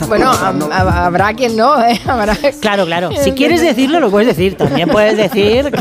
Bueno, 0.07 0.31
hab- 0.33 0.69
hab- 0.69 0.93
habrá 0.93 1.33
quien 1.33 1.55
no, 1.57 1.81
¿eh? 1.83 1.99
Habrá- 2.05 2.37
Claro, 2.61 2.85
claro. 2.85 3.09
Si 3.23 3.31
quieres 3.31 3.61
decirlo, 3.61 3.99
lo 3.99 4.09
puedes 4.11 4.27
decir. 4.35 4.55
También 4.55 4.89
puedes 4.89 5.17
decir 5.17 5.71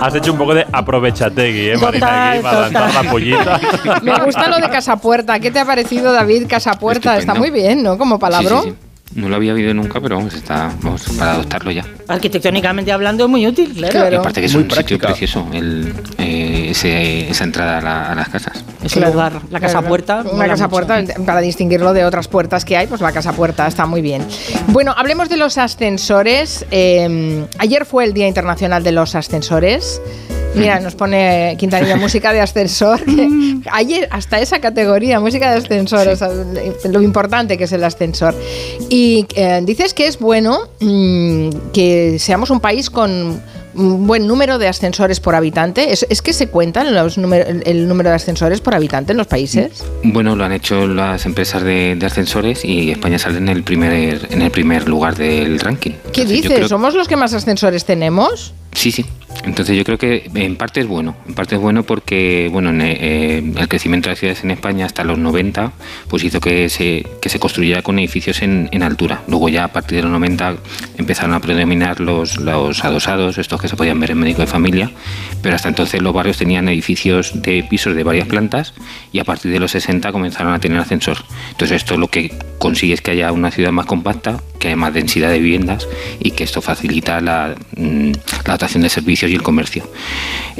Has 0.00 0.14
hecho 0.14 0.32
un 0.32 0.38
poco 0.38 0.54
de 0.54 0.66
aprovechategui, 0.70 1.70
¿eh, 1.70 1.76
Marina? 1.78 2.06
Total, 2.06 2.64
Aquí, 2.64 2.72
para 2.74 3.02
la 3.02 3.10
pollita. 3.10 3.60
Me 4.02 4.24
gusta 4.24 4.48
lo 4.48 4.56
de 4.56 4.68
Casapuerta. 4.68 5.38
¿Qué 5.40 5.50
te 5.50 5.60
ha 5.60 5.64
parecido, 5.64 6.12
David, 6.12 6.46
Casapuerta? 6.48 7.16
Está 7.16 7.34
muy 7.34 7.50
bien, 7.50 7.82
¿no? 7.82 7.96
Como 7.96 8.18
palabra. 8.18 8.60
Sí, 8.62 8.68
sí, 8.70 8.70
sí. 8.70 8.76
No 9.14 9.28
lo 9.28 9.36
había 9.36 9.54
oído 9.54 9.72
nunca, 9.74 10.00
pero 10.00 10.16
vamos, 10.16 10.34
está, 10.34 10.72
vamos 10.82 11.02
para 11.16 11.34
adoptarlo 11.34 11.70
ya. 11.70 11.84
arquitectónicamente 12.08 12.90
hablando 12.90 13.24
es 13.24 13.30
muy 13.30 13.46
útil, 13.46 13.72
claro. 13.72 14.12
Y 14.12 14.18
aparte 14.18 14.40
que 14.40 14.46
es 14.46 14.54
un 14.54 14.68
sitio 14.70 14.98
precioso, 14.98 15.46
el, 15.52 15.94
eh, 16.18 16.66
ese- 16.70 17.30
esa 17.30 17.44
entrada 17.44 17.78
a, 17.78 17.80
la- 17.80 18.10
a 18.12 18.14
las 18.16 18.28
casas. 18.28 18.64
Es 18.82 18.96
el 18.96 19.04
lugar, 19.04 19.34
la 19.50 19.60
casa 19.60 19.74
Claro, 19.74 19.88
puerta. 19.88 20.24
Una 20.30 20.46
casa 20.48 20.64
mucho. 20.68 20.70
puerta, 20.86 21.00
para 21.24 21.40
distinguirlo 21.40 21.92
de 21.92 22.04
otras 22.04 22.26
puertas 22.28 22.64
que 22.64 22.76
hay, 22.76 22.86
pues 22.88 23.00
la 23.00 23.12
casa 23.12 23.32
puerta 23.32 23.66
está 23.68 23.86
muy 23.86 24.02
bien. 24.02 24.22
Bueno, 24.68 24.92
hablemos 24.96 25.28
de 25.28 25.36
los 25.36 25.58
ascensores. 25.58 26.66
Eh, 26.72 27.46
ayer 27.58 27.84
fue 27.86 28.04
el 28.04 28.14
Día 28.14 28.26
Internacional 28.26 28.82
de 28.82 28.92
los 28.92 29.14
Ascensores. 29.14 30.00
Mira, 30.54 30.78
nos 30.80 30.94
pone 30.94 31.56
Quintanilla 31.58 31.96
música 31.96 32.32
de 32.32 32.40
ascensor. 32.40 33.02
que 33.04 33.60
ayer 33.72 34.08
hasta 34.10 34.38
esa 34.40 34.60
categoría, 34.60 35.18
música 35.20 35.50
de 35.50 35.58
ascensor, 35.58 36.06
o 36.08 36.16
sea, 36.16 36.28
lo 36.88 37.02
importante 37.02 37.58
que 37.58 37.64
es 37.64 37.72
el 37.72 37.82
ascensor. 37.84 38.34
Y 38.88 39.26
eh, 39.34 39.60
dices 39.64 39.94
que 39.94 40.06
es 40.06 40.18
bueno 40.18 40.68
mm, 40.80 41.48
que 41.72 42.18
seamos 42.18 42.50
un 42.50 42.60
país 42.60 42.90
con 42.90 43.40
un 43.76 44.06
buen 44.06 44.28
número 44.28 44.58
de 44.58 44.68
ascensores 44.68 45.18
por 45.18 45.34
habitante. 45.34 45.92
¿Es, 45.92 46.06
es 46.08 46.22
que 46.22 46.32
se 46.32 46.46
cuentan 46.46 46.94
los 46.94 47.18
número- 47.18 47.46
el 47.64 47.88
número 47.88 48.10
de 48.10 48.14
ascensores 48.16 48.60
por 48.60 48.72
habitante 48.76 49.10
en 49.10 49.18
los 49.18 49.26
países? 49.26 49.82
Bueno, 50.04 50.36
lo 50.36 50.44
han 50.44 50.52
hecho 50.52 50.86
las 50.86 51.26
empresas 51.26 51.64
de, 51.64 51.96
de 51.98 52.06
ascensores 52.06 52.64
y 52.64 52.92
España 52.92 53.18
sale 53.18 53.38
en 53.38 53.48
el 53.48 53.64
primer 53.64 54.28
en 54.30 54.42
el 54.42 54.50
primer 54.52 54.88
lugar 54.88 55.16
del 55.16 55.58
ranking. 55.58 55.90
¿Qué 56.12 56.20
Entonces, 56.22 56.28
dices? 56.42 56.52
creo- 56.54 56.68
¿Somos 56.68 56.94
los 56.94 57.08
que 57.08 57.16
más 57.16 57.34
ascensores 57.34 57.84
tenemos? 57.84 58.54
Sí, 58.72 58.92
sí. 58.92 59.04
Entonces 59.46 59.76
yo 59.76 59.84
creo 59.84 59.98
que 59.98 60.30
en 60.34 60.56
parte 60.56 60.80
es 60.80 60.86
bueno. 60.86 61.16
En 61.28 61.34
parte 61.34 61.54
es 61.56 61.60
bueno 61.60 61.82
porque 61.82 62.48
bueno, 62.52 62.70
en, 62.70 62.80
eh, 62.80 63.38
el 63.38 63.68
crecimiento 63.68 64.08
de 64.08 64.12
las 64.12 64.18
ciudades 64.18 64.44
en 64.44 64.50
España 64.50 64.86
hasta 64.86 65.04
los 65.04 65.18
90 65.18 65.72
pues 66.08 66.24
hizo 66.24 66.40
que 66.40 66.68
se, 66.68 67.06
que 67.20 67.28
se 67.28 67.38
construyera 67.38 67.82
con 67.82 67.98
edificios 67.98 68.42
en, 68.42 68.68
en 68.72 68.82
altura. 68.82 69.22
Luego 69.28 69.48
ya 69.48 69.64
a 69.64 69.68
partir 69.68 69.96
de 69.96 70.02
los 70.02 70.12
90 70.12 70.56
empezaron 70.96 71.34
a 71.34 71.40
predominar 71.40 72.00
los, 72.00 72.36
los 72.38 72.84
adosados, 72.84 73.38
estos 73.38 73.60
que 73.60 73.68
se 73.68 73.76
podían 73.76 74.00
ver 74.00 74.12
en 74.12 74.18
médico 74.18 74.40
de 74.40 74.46
familia, 74.46 74.90
pero 75.42 75.56
hasta 75.56 75.68
entonces 75.68 76.00
los 76.02 76.14
barrios 76.14 76.38
tenían 76.38 76.68
edificios 76.68 77.42
de 77.42 77.64
pisos 77.68 77.94
de 77.94 78.02
varias 78.02 78.26
plantas 78.26 78.74
y 79.12 79.18
a 79.18 79.24
partir 79.24 79.52
de 79.52 79.60
los 79.60 79.72
60 79.72 80.10
comenzaron 80.12 80.52
a 80.52 80.58
tener 80.58 80.78
ascensor. 80.78 81.18
Entonces 81.50 81.82
esto 81.82 81.96
lo 81.96 82.08
que 82.08 82.32
consigue 82.58 82.94
es 82.94 83.00
que 83.00 83.10
haya 83.10 83.30
una 83.32 83.50
ciudad 83.50 83.72
más 83.72 83.86
compacta, 83.86 84.40
que 84.64 84.68
haya 84.68 84.76
más 84.76 84.94
densidad 84.94 85.28
de 85.30 85.38
viviendas 85.40 85.86
y 86.20 86.30
que 86.30 86.42
esto 86.44 86.62
facilita 86.62 87.20
la, 87.20 87.54
mm, 87.76 88.12
la 88.46 88.52
dotación 88.54 88.82
de 88.82 88.88
servicios 88.88 89.30
y 89.30 89.34
el 89.34 89.42
comercio. 89.42 89.84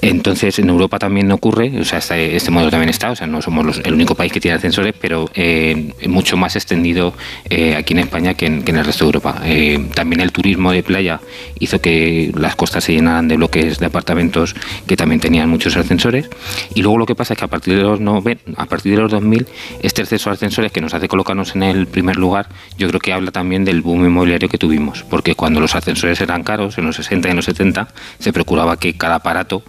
Entonces 0.03 0.59
en 0.59 0.69
Europa 0.69 0.99
también 0.99 1.31
ocurre, 1.33 1.73
o 1.81 1.85
sea, 1.85 2.01
este, 2.01 2.37
este 2.37 2.51
modelo 2.51 2.71
también 2.71 2.90
está, 2.90 3.11
o 3.12 3.17
sea, 3.17 3.27
no 3.27 3.40
somos 3.40 3.81
el 3.83 3.95
único 3.95 4.14
país 4.14 4.31
que 4.31 4.40
tiene 4.40 4.57
ascensores, 4.59 4.95
pero 5.01 5.31
eh, 5.35 5.93
mucho 6.07 6.37
más 6.37 6.55
extendido 6.57 7.14
eh, 7.49 7.77
aquí 7.77 7.95
en 7.95 8.01
España 8.01 8.35
que 8.35 8.45
en, 8.45 8.62
el 8.67 8.85
resto 8.85 9.05
de 9.05 9.09
Europa. 9.09 9.40
Eh, 9.45 9.88
también 9.95 10.21
el 10.21 10.33
turismo 10.33 10.71
de 10.73 10.83
playa 10.83 11.21
hizo 11.59 11.81
que 11.81 12.31
las 12.37 12.57
costas 12.57 12.85
se 12.85 12.93
llenaran 12.93 13.27
de 13.29 13.37
bloques 13.38 13.79
de 13.79 13.87
apartamentos 13.87 14.55
que 14.87 14.97
también 14.99 15.21
tenían 15.21 15.49
muchos 15.49 15.77
ascensores. 15.79 16.29
Y 16.75 16.83
luego 16.83 16.99
lo 16.99 17.07
que 17.07 17.14
pasa 17.14 17.33
es 17.33 17.38
que 17.38 17.45
a 17.47 17.49
partir 17.49 17.77
de 17.77 17.83
los, 17.83 18.01
noven- 18.01 18.40
a 18.57 18.67
partir 18.67 18.95
de 18.97 19.01
los 19.01 19.11
2000, 19.11 19.47
este 19.83 20.03
exceso 20.03 20.29
de 20.29 20.35
ascensores 20.35 20.73
que 20.73 20.83
nos 20.83 20.93
hace 20.93 21.09
colocarnos 21.09 21.55
en 21.57 21.62
el 21.62 21.87
primer 21.87 22.17
lugar, 22.17 22.49
yo 22.77 22.88
creo 22.88 23.01
que 23.01 23.12
habla 23.14 23.31
también 23.31 23.64
del 23.64 23.81
boom 23.81 23.93
inmobiliario 24.02 24.48
que 24.48 24.59
tuvimos. 24.59 25.04
Porque 25.04 25.35
cuando 25.35 25.61
los 25.61 25.74
ascensores 25.74 26.20
eran 26.20 26.42
caros, 26.42 26.78
en 26.78 26.87
los 26.87 26.96
60 26.96 27.28
y 27.28 27.30
en 27.30 27.37
los 27.37 27.44
70, 27.44 27.88
se 28.18 28.33
procuraba 28.33 28.76
que 28.76 28.96
cada 28.96 29.16
aparato 29.16 29.62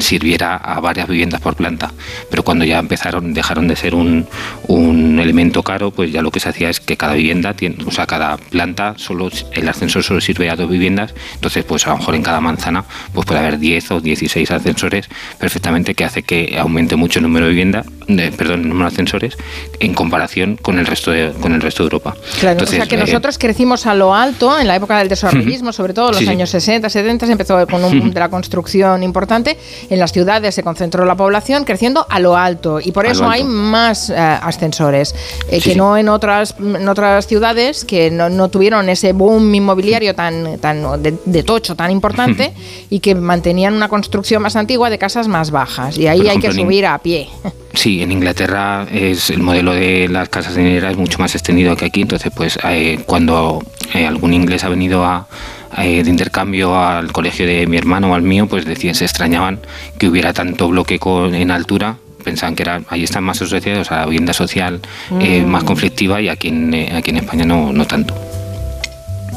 sirviera 0.00 0.56
a 0.56 0.80
varias 0.80 1.08
viviendas 1.08 1.40
por 1.40 1.54
planta. 1.56 1.92
Pero 2.30 2.42
cuando 2.42 2.64
ya 2.64 2.78
empezaron, 2.78 3.34
dejaron 3.34 3.68
de 3.68 3.76
ser 3.76 3.94
un, 3.94 4.26
un 4.68 5.18
elemento 5.18 5.62
caro, 5.62 5.90
pues 5.90 6.12
ya 6.12 6.22
lo 6.22 6.30
que 6.30 6.40
se 6.40 6.48
hacía 6.48 6.70
es 6.70 6.80
que 6.80 6.96
cada 6.96 7.14
vivienda, 7.14 7.54
tiene, 7.54 7.76
o 7.86 7.90
sea, 7.90 8.06
cada 8.06 8.36
planta, 8.36 8.94
solo 8.96 9.30
el 9.52 9.68
ascensor 9.68 10.02
solo 10.02 10.20
sirve 10.20 10.50
a 10.50 10.56
dos 10.56 10.68
viviendas, 10.68 11.14
entonces 11.34 11.64
pues 11.64 11.86
a 11.86 11.90
lo 11.90 11.98
mejor 11.98 12.14
en 12.14 12.22
cada 12.22 12.40
manzana 12.40 12.84
pues 13.12 13.26
puede 13.26 13.40
haber 13.40 13.58
10 13.58 13.90
o 13.92 14.00
16 14.00 14.50
ascensores 14.50 15.08
perfectamente 15.38 15.94
que 15.94 16.04
hace 16.04 16.22
que 16.22 16.56
aumente 16.58 16.96
mucho 16.96 17.18
el 17.18 17.24
número 17.24 17.46
de 17.46 17.50
viviendas, 17.50 17.86
de- 18.08 18.32
perdón, 18.32 18.62
el 18.62 18.68
número 18.68 18.88
de 18.88 18.94
ascensores 18.94 19.36
en 19.80 19.94
comparación 19.94 20.56
con 20.56 20.78
el 20.78 20.86
resto 20.86 21.10
de, 21.10 21.32
con 21.40 21.52
el 21.52 21.60
resto 21.60 21.82
de 21.82 21.86
Europa. 21.86 22.16
Claro, 22.40 22.52
Entonces, 22.52 22.74
o 22.74 22.82
sea 22.82 22.86
que 22.86 22.96
eh, 22.96 22.98
nosotros 22.98 23.38
crecimos 23.38 23.86
a 23.86 23.94
lo 23.94 24.14
alto 24.14 24.58
en 24.58 24.66
la 24.66 24.76
época 24.76 24.98
del 24.98 25.08
desarrollismo, 25.08 25.72
sobre 25.72 25.92
todo 25.94 26.08
en 26.08 26.14
los 26.14 26.20
Sí, 26.24 26.28
años 26.28 26.50
60, 26.50 26.88
70, 26.88 27.26
se 27.26 27.32
empezó 27.32 27.66
con 27.66 27.84
un 27.84 28.10
de 28.10 28.20
la 28.20 28.28
construcción 28.28 29.02
importante. 29.02 29.56
En 29.90 29.98
las 29.98 30.12
ciudades 30.12 30.54
se 30.54 30.62
concentró 30.62 31.04
la 31.04 31.14
población 31.14 31.64
creciendo 31.64 32.06
a 32.08 32.18
lo 32.20 32.36
alto 32.36 32.80
y 32.80 32.92
por 32.92 33.06
A 33.06 33.12
eso 33.12 33.28
hay 33.28 33.44
más 33.44 34.10
eh, 34.10 34.14
ascensores 34.16 35.14
eh, 35.48 35.56
Sí, 35.56 35.62
que 35.62 35.70
sí. 35.72 35.76
no 35.76 35.96
en 35.96 36.08
otras, 36.08 36.54
en 36.58 36.88
otras 36.88 37.26
ciudades 37.26 37.84
que 37.84 38.10
no, 38.10 38.28
no 38.28 38.48
tuvieron 38.48 38.88
ese 38.88 39.12
boom 39.12 39.54
inmobiliario 39.54 40.14
tan, 40.14 40.58
tan 40.58 41.02
de, 41.02 41.14
de 41.24 41.42
tocho 41.42 41.74
tan 41.74 41.90
importante 41.90 42.52
y 42.90 43.00
que 43.00 43.14
mantenían 43.14 43.74
una 43.74 43.88
construcción 43.88 44.42
más 44.42 44.56
antigua 44.56 44.90
de 44.90 44.98
casas 44.98 45.28
más 45.28 45.50
bajas. 45.50 45.98
Y 45.98 46.06
ahí 46.06 46.28
hay 46.28 46.38
que 46.38 46.52
subir 46.52 46.86
a 46.86 46.98
pie. 46.98 47.28
Sí, 47.76 48.02
en 48.02 48.10
Inglaterra 48.10 48.86
es 48.90 49.28
el 49.30 49.42
modelo 49.42 49.72
de 49.74 50.08
las 50.08 50.30
casas 50.30 50.54
de 50.54 50.62
niñera 50.62 50.90
es 50.90 50.96
mucho 50.96 51.18
más 51.18 51.34
extendido 51.34 51.76
que 51.76 51.84
aquí, 51.84 52.00
entonces 52.00 52.32
pues 52.34 52.58
eh, 52.64 52.98
cuando 53.04 53.62
eh, 53.92 54.06
algún 54.06 54.32
inglés 54.32 54.64
ha 54.64 54.70
venido 54.70 55.04
a, 55.04 55.28
eh, 55.76 56.02
de 56.02 56.08
intercambio 56.10 56.80
al 56.80 57.12
colegio 57.12 57.46
de 57.46 57.66
mi 57.66 57.76
hermano 57.76 58.10
o 58.10 58.14
al 58.14 58.22
mío, 58.22 58.46
pues 58.48 58.64
decían, 58.64 58.94
se 58.94 59.04
extrañaban 59.04 59.60
que 59.98 60.08
hubiera 60.08 60.32
tanto 60.32 60.68
bloque 60.68 60.98
con- 60.98 61.34
en 61.34 61.50
altura, 61.50 61.96
pensaban 62.24 62.56
que 62.56 62.62
era, 62.62 62.80
ahí 62.88 63.04
están 63.04 63.24
más 63.24 63.42
asociados 63.42 63.92
a 63.92 63.96
la 63.98 64.04
vivienda 64.06 64.32
social 64.32 64.80
Mm. 65.10 65.44
más 65.44 65.62
conflictiva 65.62 66.20
y 66.22 66.28
aquí 66.30 66.48
en, 66.48 66.74
aquí 66.96 67.10
en 67.10 67.18
España 67.18 67.44
no, 67.44 67.72
no 67.74 67.84
tanto. 67.86 68.14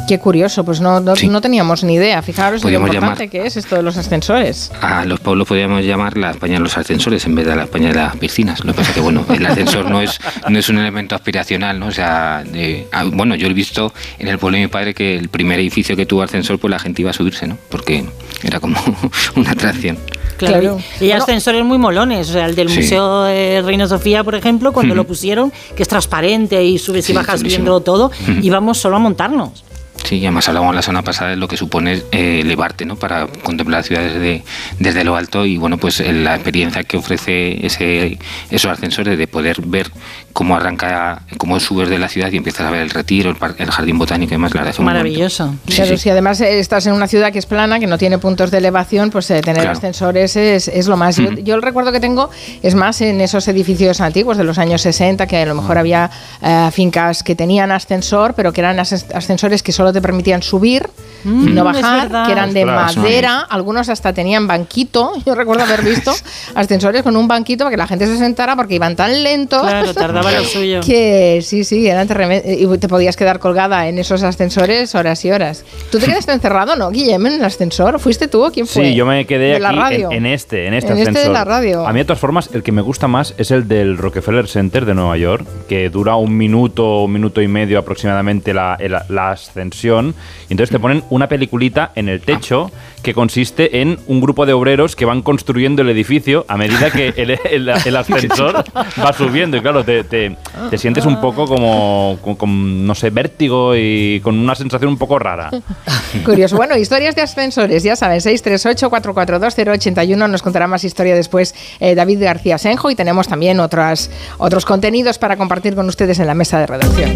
Qué 0.09 0.17
curioso, 0.17 0.63
pues 0.65 0.81
no, 0.81 0.99
no, 0.99 1.13
no 1.13 1.39
teníamos 1.41 1.83
ni 1.83 1.93
idea. 1.93 2.21
Fijaros 2.23 2.63
lo 2.63 2.69
importante 2.71 3.27
que 3.29 3.45
es 3.45 3.55
esto 3.57 3.75
de 3.75 3.83
los 3.83 3.95
ascensores. 3.95 4.71
A 4.81 5.05
los 5.05 5.19
pueblos 5.19 5.47
podríamos 5.47 5.83
llamar 5.85 6.17
la 6.17 6.31
España 6.31 6.55
de 6.55 6.61
los 6.61 6.75
ascensores 6.77 7.23
en 7.27 7.35
vez 7.35 7.45
de 7.45 7.55
la 7.55 7.63
España 7.65 7.89
de 7.89 7.93
las 7.93 8.15
piscinas. 8.17 8.59
Lo 8.65 8.73
que 8.73 8.77
pasa 8.77 8.89
es 8.89 8.95
que, 8.95 9.01
bueno, 9.01 9.23
el 9.29 9.45
ascensor 9.45 9.87
no 9.87 10.01
es, 10.01 10.19
no 10.47 10.57
es 10.57 10.67
un 10.67 10.79
elemento 10.79 11.13
aspiracional, 11.13 11.79
¿no? 11.79 11.85
O 11.87 11.91
sea, 11.91 12.43
de- 12.43 12.87
ah, 12.91 13.03
bueno, 13.05 13.35
yo 13.35 13.45
he 13.47 13.53
visto 13.53 13.93
en 14.17 14.27
el 14.29 14.39
pueblo 14.39 14.57
de 14.57 14.63
mi 14.63 14.67
padre 14.67 14.95
que 14.95 15.15
el 15.15 15.29
primer 15.29 15.59
edificio 15.59 15.95
que 15.95 16.07
tuvo 16.07 16.23
ascensor, 16.23 16.57
pues 16.57 16.71
la 16.71 16.79
gente 16.79 17.03
iba 17.03 17.11
a 17.11 17.13
subirse, 17.13 17.45
¿no? 17.45 17.55
Porque 17.69 18.03
era 18.41 18.59
como 18.59 18.77
una 19.35 19.51
atracción. 19.51 19.99
Claro. 20.37 20.79
Y 20.99 21.03
hay 21.05 21.11
ascensores 21.11 21.63
muy 21.65 21.77
molones. 21.77 22.29
O 22.29 22.33
sea, 22.33 22.45
el 22.47 22.55
del 22.55 22.69
Sí. 22.69 22.77
Museo 22.79 23.23
de 23.25 23.61
Reina 23.61 23.87
Sofía, 23.87 24.23
por 24.23 24.33
ejemplo, 24.35 24.71
cuando 24.71 24.95
lo 24.95 25.05
pusieron, 25.05 25.51
que 25.75 25.83
es 25.83 25.89
transparente 25.89 26.63
y 26.63 26.79
subes 26.79 27.05
Sí, 27.05 27.11
y 27.11 27.15
bajas 27.15 27.43
viendo 27.43 27.79
todo, 27.81 28.05
Ujú. 28.07 28.31
íbamos 28.41 28.77
solo 28.79 28.95
a 28.95 28.99
montarnos. 28.99 29.65
Sí, 30.03 30.17
y 30.17 30.25
además 30.25 30.47
hablábamos 30.47 30.75
la 30.75 30.81
semana 30.81 31.03
pasada 31.03 31.31
de 31.31 31.35
lo 31.35 31.47
que 31.47 31.55
supone 31.57 32.01
eh, 32.11 32.39
elevarte, 32.41 32.85
¿no? 32.85 32.95
Para 32.95 33.27
contemplar 33.27 33.81
la 33.81 33.83
ciudad 33.83 34.01
desde, 34.01 34.43
desde 34.79 35.03
lo 35.03 35.15
alto 35.15 35.45
y, 35.45 35.57
bueno, 35.57 35.77
pues 35.77 35.99
la 35.99 36.35
experiencia 36.35 36.83
que 36.83 36.97
ofrece 36.97 37.65
ese, 37.65 38.17
esos 38.49 38.71
ascensores 38.71 39.17
de 39.17 39.27
poder 39.27 39.61
ver 39.65 39.91
cómo 40.33 40.55
arranca, 40.55 41.23
cómo 41.37 41.59
subes 41.59 41.89
de 41.89 41.99
la 41.99 42.07
ciudad 42.09 42.31
y 42.31 42.37
empiezas 42.37 42.65
a 42.67 42.71
ver 42.71 42.81
el 42.81 42.89
retiro, 42.89 43.29
el, 43.29 43.37
el 43.57 43.71
jardín 43.71 43.97
botánico 43.99 44.31
y 44.33 44.35
demás, 44.35 44.55
la 44.55 44.67
es. 44.69 44.79
Maravilloso. 44.79 45.53
Sí, 45.67 45.75
Claro, 45.75 45.91
sí. 45.91 45.97
si 45.97 46.09
además 46.09 46.39
eh, 46.41 46.59
estás 46.59 46.85
en 46.87 46.93
una 46.93 47.07
ciudad 47.07 47.31
que 47.31 47.39
es 47.39 47.45
plana, 47.45 47.79
que 47.79 47.87
no 47.87 47.97
tiene 47.97 48.17
puntos 48.17 48.49
de 48.51 48.57
elevación, 48.59 49.09
pues 49.11 49.29
eh, 49.31 49.41
tener 49.41 49.61
Claro. 49.63 49.71
ascensores 49.77 50.35
es, 50.35 50.67
es 50.69 50.87
lo 50.87 50.97
más. 50.97 51.17
Yo, 51.17 51.31
yo 51.33 51.55
el 51.55 51.61
recuerdo 51.61 51.91
que 51.91 51.99
tengo 51.99 52.29
es 52.63 52.73
más 52.73 53.01
en 53.01 53.21
esos 53.21 53.47
edificios 53.47 53.99
antiguos 54.01 54.37
de 54.37 54.43
los 54.43 54.57
años 54.57 54.81
60, 54.81 55.27
que 55.27 55.37
a 55.37 55.45
lo 55.45 55.55
mejor 55.55 55.77
había 55.77 56.09
eh, 56.41 56.69
fincas 56.71 57.21
que 57.23 57.35
tenían 57.35 57.71
ascensor, 57.71 58.33
pero 58.33 58.53
que 58.53 58.61
eran 58.61 58.79
as- 58.79 59.05
ascensores 59.13 59.61
que 59.61 59.71
solo 59.71 59.88
te 59.93 60.01
permitían 60.01 60.41
subir, 60.41 60.87
Mm, 61.25 61.53
no 61.53 61.65
bajar, 61.65 62.07
que 62.25 62.31
eran 62.31 62.53
de 62.53 62.63
Ostras. 62.63 62.95
madera, 62.95 63.39
algunos 63.41 63.89
hasta 63.89 64.13
tenían 64.13 64.47
banquito. 64.47 65.11
Yo 65.25 65.35
recuerdo 65.35 65.63
haber 65.65 65.81
visto 65.83 66.13
ascensores 66.55 67.03
con 67.03 67.17
un 67.17 67.27
banquito 67.27 67.65
para 67.65 67.71
que 67.71 67.77
la 67.77 67.87
gente 67.87 68.05
se 68.05 68.17
sentara 68.17 68.55
porque 68.55 68.75
iban 68.75 68.95
tan 68.95 69.21
lentos. 69.21 69.61
Claro, 69.61 69.93
tardaba 69.93 70.31
lo 70.31 70.43
suyo. 70.45 70.79
Que 70.79 71.41
sí, 71.43 71.65
sí, 71.65 71.85
eran 71.87 72.07
y 72.45 72.77
te 72.77 72.87
podías 72.87 73.17
quedar 73.17 73.39
colgada 73.39 73.89
en 73.89 73.99
esos 73.99 74.23
ascensores 74.23 74.95
horas 74.95 75.25
y 75.25 75.31
horas. 75.31 75.65
¿Tú 75.91 75.99
te 75.99 76.05
quedaste 76.05 76.31
encerrado, 76.31 76.77
no, 76.77 76.89
Guillem, 76.89 77.25
en 77.27 77.33
el 77.33 77.43
ascensor? 77.43 77.99
¿Fuiste 77.99 78.29
tú 78.29 78.45
o 78.45 78.51
quién 78.51 78.65
fue? 78.65 78.85
Sí, 78.85 78.95
yo 78.95 79.05
me 79.05 79.25
quedé 79.25 79.55
¿De 79.55 79.59
la 79.59 79.69
aquí 79.69 79.75
en- 79.77 79.81
radio? 79.83 80.11
En, 80.13 80.25
este, 80.25 80.67
en 80.67 80.73
este 80.73 80.93
En 80.93 80.99
este 80.99 81.11
de 81.11 81.17
ascensor. 81.19 81.33
la 81.33 81.43
radio. 81.43 81.85
A 81.85 81.91
mí, 81.91 81.99
de 81.99 82.05
todas 82.05 82.19
formas, 82.19 82.49
el 82.53 82.63
que 82.63 82.71
me 82.71 82.81
gusta 82.81 83.09
más 83.09 83.33
es 83.37 83.51
el 83.51 83.67
del 83.67 83.97
Rockefeller 83.97 84.47
Center 84.47 84.85
de 84.85 84.93
Nueva 84.93 85.17
York, 85.17 85.45
que 85.67 85.89
dura 85.89 86.15
un 86.15 86.37
minuto, 86.37 87.03
un 87.03 87.11
minuto 87.11 87.41
y 87.41 87.49
medio 87.49 87.77
aproximadamente 87.77 88.53
la, 88.53 88.77
el- 88.79 88.95
la 89.09 89.35
ascensión. 89.69 90.15
Y 90.49 90.53
entonces 90.53 90.71
te 90.71 90.79
ponen 90.79 91.03
una 91.09 91.27
peliculita 91.27 91.91
en 91.95 92.09
el 92.09 92.21
techo 92.21 92.71
que 93.03 93.13
consiste 93.13 93.81
en 93.81 93.97
un 94.07 94.19
grupo 94.19 94.45
de 94.45 94.51
obreros 94.53 94.95
que 94.95 95.05
van 95.05 95.21
construyendo 95.21 95.81
el 95.83 95.89
edificio 95.89 96.45
a 96.49 96.57
medida 96.57 96.91
que 96.91 97.13
el, 97.15 97.31
el- 97.31 97.69
el 97.85 97.95
ascensor 97.95 98.63
va 99.03 99.13
subiendo. 99.13 99.55
Y 99.57 99.61
claro, 99.61 99.83
te, 99.85 100.03
te- 100.03 100.35
te 100.69 100.77
sientes 100.77 101.05
un 101.05 101.21
poco 101.21 101.45
como, 101.45 102.17
con, 102.21 102.35
con, 102.35 102.85
no 102.85 102.93
sé, 102.95 103.09
vértigo 103.09 103.73
y 103.75 104.19
con 104.21 104.37
una 104.37 104.55
sensación 104.55 104.89
un 104.89 104.97
poco 104.97 105.17
rara. 105.19 105.49
Curioso. 106.25 106.57
Bueno, 106.57 106.75
historias 106.77 107.15
de 107.15 107.21
ascensores, 107.21 107.83
ya 107.83 107.95
saben, 107.95 108.19
638-442-081. 108.19 110.29
Nos 110.29 110.41
contará 110.41 110.67
más 110.67 110.83
historia 110.83 111.15
después 111.15 111.55
eh, 111.79 111.95
David 111.95 112.21
García 112.23 112.57
Senjo 112.57 112.89
y 112.91 112.95
tenemos 112.95 113.27
también 113.27 113.59
otras, 113.59 114.09
otros 114.37 114.65
contenidos 114.65 115.17
para 115.19 115.37
compartir 115.37 115.75
con 115.75 115.87
ustedes 115.87 116.19
en 116.19 116.27
la 116.27 116.33
mesa 116.33 116.59
de 116.59 116.67
redacción. 116.67 117.15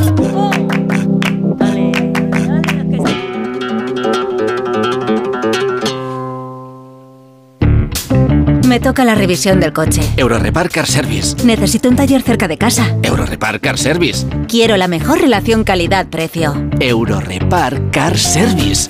Me 8.71 8.79
toca 8.79 9.03
la 9.03 9.15
revisión 9.15 9.59
del 9.59 9.73
coche. 9.73 10.01
Eurorepar 10.15 10.69
Car 10.69 10.87
Service. 10.87 11.35
Necesito 11.43 11.89
un 11.89 11.97
taller 11.97 12.21
cerca 12.21 12.47
de 12.47 12.57
casa. 12.57 12.95
Eurorepar 13.03 13.59
Car 13.59 13.77
Service. 13.77 14.25
Quiero 14.47 14.77
la 14.77 14.87
mejor 14.87 15.19
relación 15.19 15.65
calidad-precio. 15.65 16.53
Eurorepar 16.79 17.91
Car 17.91 18.17
Service. 18.17 18.89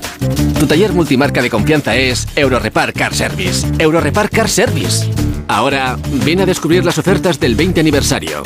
Tu 0.60 0.68
taller 0.68 0.94
multimarca 0.94 1.42
de 1.42 1.50
confianza 1.50 1.96
es 1.96 2.28
Eurorepar 2.36 2.94
Car 2.94 3.16
Service. 3.16 3.66
Eurorepar 3.80 4.30
Car 4.30 4.50
Service. 4.50 5.10
Ahora, 5.48 5.98
ven 6.24 6.42
a 6.42 6.46
descubrir 6.46 6.86
las 6.86 7.00
ofertas 7.00 7.40
del 7.40 7.56
20 7.56 7.80
aniversario. 7.80 8.44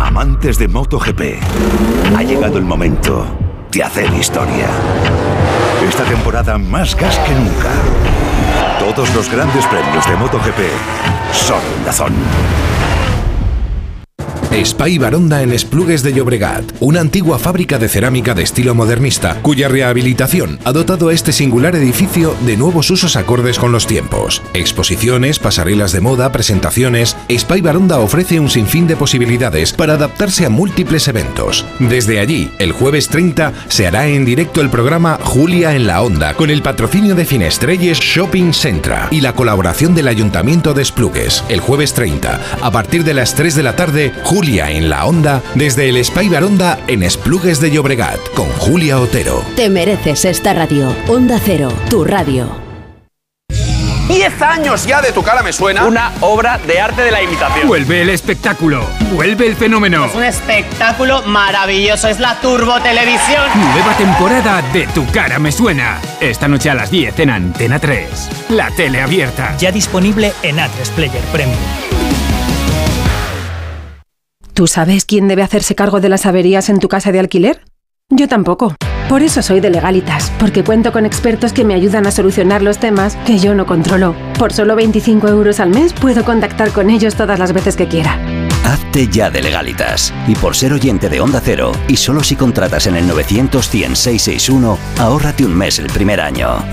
Amantes 0.00 0.56
de 0.56 0.68
MotoGP, 0.68 1.20
ha 2.16 2.22
llegado 2.22 2.56
el 2.56 2.64
momento 2.64 3.26
de 3.70 3.82
hacer 3.82 4.10
historia. 4.14 4.68
Esta 5.86 6.04
temporada 6.04 6.56
más 6.56 6.96
gas 6.96 7.18
que 7.18 7.34
nunca. 7.34 8.23
Todos 8.92 9.14
los 9.14 9.30
grandes 9.30 9.64
premios 9.68 10.06
de 10.06 10.14
MotoGP 10.14 10.58
son 11.32 11.62
en 11.74 11.84
Dazón. 11.86 12.12
Spy 14.62 14.98
Baronda 14.98 15.42
en 15.42 15.52
Esplugues 15.52 16.04
de 16.04 16.12
Llobregat, 16.12 16.64
una 16.78 17.00
antigua 17.00 17.40
fábrica 17.40 17.76
de 17.78 17.88
cerámica 17.88 18.34
de 18.34 18.44
estilo 18.44 18.72
modernista, 18.72 19.40
cuya 19.42 19.66
rehabilitación 19.66 20.60
ha 20.64 20.70
dotado 20.70 21.08
a 21.08 21.12
este 21.12 21.32
singular 21.32 21.74
edificio 21.74 22.36
de 22.46 22.56
nuevos 22.56 22.88
usos 22.88 23.16
acordes 23.16 23.58
con 23.58 23.72
los 23.72 23.88
tiempos. 23.88 24.42
Exposiciones, 24.52 25.40
pasarelas 25.40 25.90
de 25.90 26.00
moda, 26.00 26.30
presentaciones. 26.30 27.16
Spy 27.28 27.62
Baronda 27.62 27.98
ofrece 27.98 28.38
un 28.38 28.48
sinfín 28.48 28.86
de 28.86 28.94
posibilidades 28.94 29.72
para 29.72 29.94
adaptarse 29.94 30.46
a 30.46 30.50
múltiples 30.50 31.08
eventos. 31.08 31.66
Desde 31.80 32.20
allí, 32.20 32.52
el 32.60 32.70
jueves 32.70 33.08
30 33.08 33.52
se 33.66 33.88
hará 33.88 34.06
en 34.06 34.24
directo 34.24 34.60
el 34.60 34.70
programa 34.70 35.18
Julia 35.20 35.74
en 35.74 35.88
la 35.88 36.00
Onda, 36.00 36.34
con 36.34 36.50
el 36.50 36.62
patrocinio 36.62 37.16
de 37.16 37.24
Finestrelles 37.24 37.98
Shopping 37.98 38.52
Centra 38.52 39.08
y 39.10 39.20
la 39.20 39.32
colaboración 39.32 39.96
del 39.96 40.06
Ayuntamiento 40.06 40.74
de 40.74 40.82
Esplugues. 40.82 41.42
El 41.48 41.58
jueves 41.58 41.92
30, 41.92 42.40
a 42.62 42.70
partir 42.70 43.02
de 43.02 43.14
las 43.14 43.34
3 43.34 43.56
de 43.56 43.62
la 43.64 43.74
tarde, 43.74 44.12
Julia 44.22 44.43
en 44.44 44.90
la 44.90 45.06
Onda, 45.06 45.42
desde 45.54 45.88
el 45.88 46.04
Spy 46.04 46.28
Baronda 46.28 46.78
en 46.86 47.02
Esplugues 47.02 47.60
de 47.60 47.70
Llobregat, 47.70 48.18
con 48.34 48.46
Julia 48.58 49.00
Otero. 49.00 49.42
Te 49.56 49.70
mereces 49.70 50.26
esta 50.26 50.52
radio. 50.52 50.94
Onda 51.08 51.40
Cero, 51.42 51.72
tu 51.88 52.04
radio. 52.04 52.62
10 54.06 54.42
años 54.42 54.86
ya 54.86 55.00
de 55.00 55.12
tu 55.12 55.22
cara 55.22 55.42
me 55.42 55.50
suena. 55.50 55.86
Una 55.86 56.12
obra 56.20 56.58
de 56.58 56.78
arte 56.78 57.02
de 57.02 57.10
la 57.10 57.22
imitación. 57.22 57.66
Vuelve 57.66 58.02
el 58.02 58.10
espectáculo, 58.10 58.86
vuelve 59.12 59.46
el 59.46 59.56
fenómeno. 59.56 60.04
Es 60.04 60.14
un 60.14 60.24
espectáculo 60.24 61.22
maravilloso, 61.22 62.08
es 62.08 62.20
la 62.20 62.38
Turbo 62.40 62.78
Televisión. 62.82 63.44
Nueva 63.72 63.96
temporada 63.96 64.60
de 64.74 64.86
Tu 64.88 65.06
cara 65.10 65.38
me 65.38 65.52
suena. 65.52 66.02
Esta 66.20 66.48
noche 66.48 66.68
a 66.68 66.74
las 66.74 66.90
10 66.90 67.18
en 67.20 67.30
Antena 67.30 67.78
3. 67.78 68.28
La 68.50 68.70
tele 68.72 69.00
abierta. 69.00 69.56
Ya 69.56 69.72
disponible 69.72 70.34
en 70.42 70.58
A3 70.58 70.90
Player 70.94 71.22
Premium. 71.32 71.93
¿Tú 74.54 74.68
sabes 74.68 75.04
quién 75.04 75.26
debe 75.26 75.42
hacerse 75.42 75.74
cargo 75.74 76.00
de 76.00 76.08
las 76.08 76.26
averías 76.26 76.68
en 76.68 76.78
tu 76.78 76.86
casa 76.86 77.10
de 77.10 77.18
alquiler? 77.18 77.64
Yo 78.08 78.28
tampoco. 78.28 78.76
Por 79.08 79.22
eso 79.22 79.42
soy 79.42 79.58
de 79.58 79.68
Legalitas, 79.68 80.30
porque 80.38 80.62
cuento 80.62 80.92
con 80.92 81.04
expertos 81.04 81.52
que 81.52 81.64
me 81.64 81.74
ayudan 81.74 82.06
a 82.06 82.12
solucionar 82.12 82.62
los 82.62 82.78
temas 82.78 83.16
que 83.26 83.40
yo 83.40 83.56
no 83.56 83.66
controlo. 83.66 84.14
Por 84.38 84.52
solo 84.52 84.76
25 84.76 85.26
euros 85.26 85.58
al 85.58 85.70
mes 85.70 85.92
puedo 85.92 86.24
contactar 86.24 86.70
con 86.70 86.88
ellos 86.88 87.16
todas 87.16 87.40
las 87.40 87.52
veces 87.52 87.74
que 87.74 87.88
quiera. 87.88 88.16
Hazte 88.64 89.08
ya 89.08 89.28
de 89.28 89.42
legalitas. 89.42 90.14
Y 90.28 90.36
por 90.36 90.54
ser 90.54 90.72
oyente 90.72 91.08
de 91.08 91.20
Onda 91.20 91.42
Cero, 91.44 91.72
y 91.88 91.96
solo 91.96 92.22
si 92.22 92.36
contratas 92.36 92.86
en 92.86 92.94
el 92.94 93.08
900 93.08 93.66
661 93.66 94.78
ahórrate 95.00 95.44
un 95.44 95.56
mes 95.56 95.80
el 95.80 95.88
primer 95.88 96.20
año. 96.20 96.64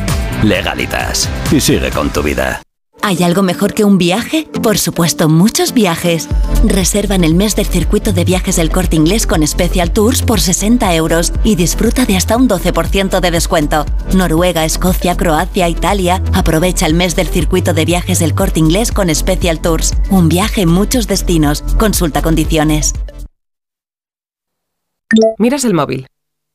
Legalitas. 0.43 1.27
Y 1.51 1.59
sigue 1.59 1.89
con 1.89 2.11
tu 2.11 2.21
vida. 2.21 2.61
¿Hay 3.03 3.23
algo 3.23 3.41
mejor 3.41 3.73
que 3.73 3.83
un 3.83 3.97
viaje? 3.97 4.47
Por 4.61 4.77
supuesto, 4.77 5.27
muchos 5.27 5.73
viajes. 5.73 6.29
Reserva 6.63 7.15
en 7.15 7.23
el 7.23 7.33
mes 7.33 7.55
del 7.55 7.65
circuito 7.65 8.13
de 8.13 8.23
viajes 8.25 8.57
del 8.57 8.69
corte 8.69 8.95
inglés 8.95 9.25
con 9.25 9.45
Special 9.45 9.91
Tours 9.91 10.21
por 10.21 10.39
60 10.39 10.93
euros 10.93 11.33
y 11.43 11.55
disfruta 11.55 12.05
de 12.05 12.15
hasta 12.15 12.37
un 12.37 12.47
12% 12.47 13.19
de 13.19 13.31
descuento. 13.31 13.85
Noruega, 14.13 14.65
Escocia, 14.65 15.17
Croacia, 15.17 15.67
Italia. 15.67 16.21
Aprovecha 16.33 16.85
el 16.85 16.93
mes 16.93 17.15
del 17.15 17.27
circuito 17.27 17.73
de 17.73 17.85
viajes 17.85 18.19
del 18.19 18.35
corte 18.35 18.59
inglés 18.59 18.91
con 18.91 19.13
Special 19.13 19.59
Tours. 19.61 19.95
Un 20.11 20.29
viaje 20.29 20.61
en 20.61 20.69
muchos 20.69 21.07
destinos. 21.07 21.63
Consulta 21.79 22.21
condiciones. 22.21 22.93
Miras 25.39 25.65
el 25.65 25.73
móvil. 25.73 26.05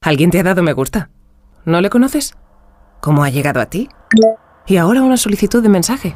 ¿Alguien 0.01 0.31
te 0.31 0.39
ha 0.39 0.45
dado 0.45 0.63
me 0.63 0.75
gusta? 0.75 1.11
¿No 1.65 1.81
le 1.81 1.91
conoces? 1.91 2.35
¿Cómo 3.01 3.25
ha 3.25 3.31
llegado 3.31 3.61
a 3.61 3.67
ti? 3.67 3.89
Y 4.69 4.77
ahora 4.77 5.03
una 5.03 5.17
solicitud 5.17 5.61
de 5.61 5.69
mensaje. 5.69 6.15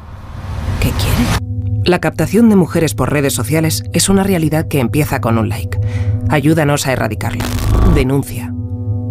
¿Qué 0.81 0.89
quiere? 0.89 1.83
La 1.85 1.99
captación 1.99 2.49
de 2.49 2.55
mujeres 2.55 2.95
por 2.95 3.13
redes 3.13 3.33
sociales 3.33 3.83
es 3.93 4.09
una 4.09 4.23
realidad 4.23 4.67
que 4.67 4.79
empieza 4.79 5.21
con 5.21 5.37
un 5.37 5.47
like. 5.47 5.79
Ayúdanos 6.27 6.87
a 6.87 6.93
erradicarla. 6.93 7.45
Denuncia. 7.93 8.51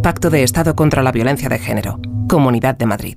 Pacto 0.02 0.30
de 0.30 0.42
Estado 0.42 0.74
contra 0.74 1.04
la 1.04 1.12
Violencia 1.12 1.48
de 1.48 1.60
Género. 1.60 2.00
Comunidad 2.28 2.76
de 2.76 2.86
Madrid. 2.86 3.16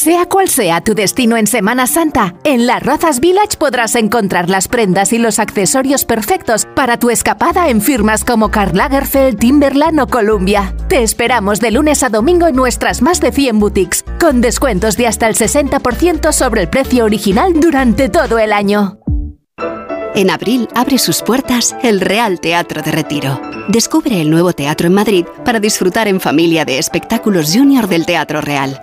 Sea 0.00 0.24
cual 0.24 0.48
sea 0.48 0.80
tu 0.80 0.94
destino 0.94 1.36
en 1.36 1.46
Semana 1.46 1.86
Santa, 1.86 2.34
en 2.44 2.66
Las 2.66 2.82
Rozas 2.82 3.20
Village 3.20 3.58
podrás 3.58 3.94
encontrar 3.96 4.48
las 4.48 4.66
prendas 4.66 5.12
y 5.12 5.18
los 5.18 5.38
accesorios 5.38 6.06
perfectos 6.06 6.66
para 6.74 6.98
tu 6.98 7.10
escapada 7.10 7.68
en 7.68 7.82
firmas 7.82 8.24
como 8.24 8.50
Karl 8.50 8.78
Lagerfeld, 8.78 9.38
Timberland 9.38 10.00
o 10.00 10.06
Columbia. 10.06 10.74
Te 10.88 11.02
esperamos 11.02 11.60
de 11.60 11.72
lunes 11.72 12.02
a 12.02 12.08
domingo 12.08 12.46
en 12.46 12.56
nuestras 12.56 13.02
más 13.02 13.20
de 13.20 13.30
100 13.30 13.58
boutiques, 13.58 14.02
con 14.18 14.40
descuentos 14.40 14.96
de 14.96 15.06
hasta 15.06 15.28
el 15.28 15.34
60% 15.34 16.32
sobre 16.32 16.62
el 16.62 16.70
precio 16.70 17.04
original 17.04 17.60
durante 17.60 18.08
todo 18.08 18.38
el 18.38 18.54
año. 18.54 19.00
En 20.14 20.30
abril 20.30 20.66
abre 20.74 20.96
sus 20.96 21.20
puertas 21.20 21.76
el 21.82 22.00
Real 22.00 22.40
Teatro 22.40 22.80
de 22.80 22.90
Retiro. 22.90 23.38
Descubre 23.68 24.18
el 24.18 24.30
nuevo 24.30 24.54
teatro 24.54 24.86
en 24.86 24.94
Madrid 24.94 25.26
para 25.44 25.60
disfrutar 25.60 26.08
en 26.08 26.22
familia 26.22 26.64
de 26.64 26.78
espectáculos 26.78 27.52
junior 27.54 27.86
del 27.86 28.06
Teatro 28.06 28.40
Real 28.40 28.82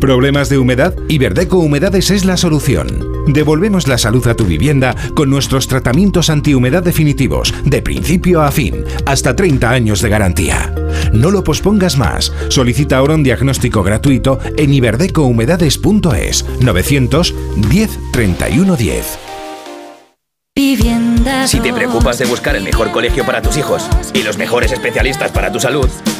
¿Problemas 0.00 0.48
de 0.48 0.58
humedad? 0.58 0.94
Iberdeco 1.08 1.58
Humedades 1.58 2.10
es 2.10 2.24
la 2.24 2.36
solución. 2.36 2.86
Devolvemos 3.26 3.88
la 3.88 3.98
salud 3.98 4.26
a 4.26 4.34
tu 4.34 4.44
vivienda 4.44 4.94
con 5.14 5.30
nuestros 5.30 5.66
tratamientos 5.66 6.30
antihumedad 6.30 6.82
definitivos, 6.82 7.54
de 7.64 7.82
principio 7.82 8.42
a 8.42 8.50
fin, 8.50 8.84
hasta 9.06 9.34
30 9.34 9.70
años 9.70 10.02
de 10.02 10.08
garantía. 10.08 10.74
No 11.12 11.30
lo 11.30 11.42
pospongas 11.42 11.96
más. 11.96 12.32
Solicita 12.48 12.98
ahora 12.98 13.14
un 13.14 13.22
diagnóstico 13.22 13.82
gratuito 13.82 14.38
en 14.56 14.74
iberdecohumedades.es 14.74 16.44
910 16.60 17.98
31 18.12 18.76
10. 18.76 19.18
Si 21.46 21.60
te 21.60 21.72
preocupas 21.72 22.18
de 22.18 22.26
buscar 22.26 22.56
el 22.56 22.62
mejor 22.64 22.90
colegio 22.92 23.24
para 23.24 23.42
tus 23.42 23.56
hijos 23.56 23.88
y 24.12 24.22
los 24.22 24.38
mejores 24.38 24.72
especialistas 24.72 25.32
para 25.32 25.50
tu 25.50 25.58
salud, 25.58 25.88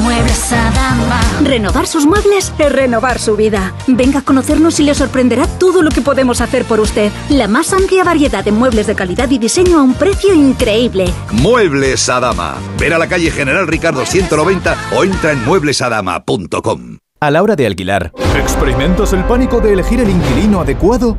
Muebles 0.00 0.52
Adama. 0.52 1.20
Renovar 1.42 1.86
sus 1.86 2.06
muebles 2.06 2.52
es 2.58 2.72
renovar 2.72 3.18
su 3.18 3.36
vida. 3.36 3.74
Venga 3.86 4.20
a 4.20 4.22
conocernos 4.22 4.78
y 4.80 4.84
le 4.84 4.94
sorprenderá 4.94 5.46
todo 5.46 5.82
lo 5.82 5.90
que 5.90 6.00
podemos 6.00 6.40
hacer 6.40 6.64
por 6.64 6.80
usted. 6.80 7.10
La 7.30 7.48
más 7.48 7.72
amplia 7.72 8.04
variedad 8.04 8.44
de 8.44 8.52
muebles 8.52 8.86
de 8.86 8.94
calidad 8.94 9.30
y 9.30 9.38
diseño 9.38 9.78
a 9.78 9.82
un 9.82 9.94
precio 9.94 10.34
increíble. 10.34 11.12
Muebles 11.32 12.08
Adama. 12.08 12.56
Ver 12.78 12.94
a 12.94 12.98
la 12.98 13.08
calle 13.08 13.30
General 13.30 13.66
Ricardo 13.66 14.06
190 14.06 14.76
o 14.96 15.04
entra 15.04 15.32
en 15.32 15.44
mueblesadama.com. 15.44 16.98
A 17.20 17.32
la 17.32 17.42
hora 17.42 17.56
de 17.56 17.66
alquilar, 17.66 18.12
¿experimentas 18.36 19.12
el 19.12 19.24
pánico 19.24 19.60
de 19.60 19.72
elegir 19.72 20.00
el 20.00 20.08
inquilino 20.08 20.60
adecuado? 20.60 21.18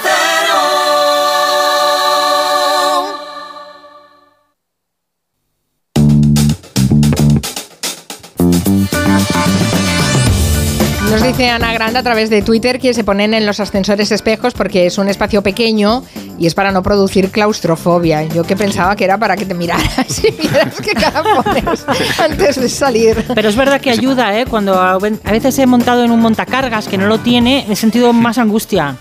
Dice 11.31 11.49
Ana 11.49 11.71
Grande 11.71 11.97
a 11.97 12.03
través 12.03 12.29
de 12.29 12.41
Twitter 12.41 12.77
que 12.77 12.93
se 12.93 13.05
ponen 13.05 13.33
en 13.33 13.45
los 13.45 13.61
ascensores 13.61 14.11
espejos 14.11 14.53
porque 14.53 14.85
es 14.85 14.97
un 14.97 15.07
espacio 15.07 15.41
pequeño 15.41 16.03
y 16.37 16.45
es 16.45 16.53
para 16.53 16.73
no 16.73 16.83
producir 16.83 17.31
claustrofobia. 17.31 18.23
Yo 18.25 18.43
que 18.43 18.57
pensaba 18.57 18.97
que 18.97 19.05
era 19.05 19.17
para 19.17 19.37
que 19.37 19.45
te 19.45 19.53
miraras 19.53 20.21
y 20.23 20.31
vieras 20.31 20.75
qué 20.83 20.91
cara 20.91 21.23
pones 21.41 21.85
antes 22.19 22.59
de 22.59 22.67
salir. 22.67 23.23
Pero 23.33 23.47
es 23.47 23.55
verdad 23.55 23.79
que 23.79 23.91
ayuda, 23.91 24.37
¿eh? 24.37 24.45
Cuando 24.45 24.79
a 24.81 24.97
veces 24.97 25.57
he 25.59 25.65
montado 25.65 26.03
en 26.03 26.11
un 26.11 26.19
montacargas 26.19 26.89
que 26.89 26.97
no 26.97 27.07
lo 27.07 27.19
tiene, 27.19 27.65
he 27.69 27.75
sentido 27.77 28.11
más 28.11 28.37
angustia. 28.37 28.97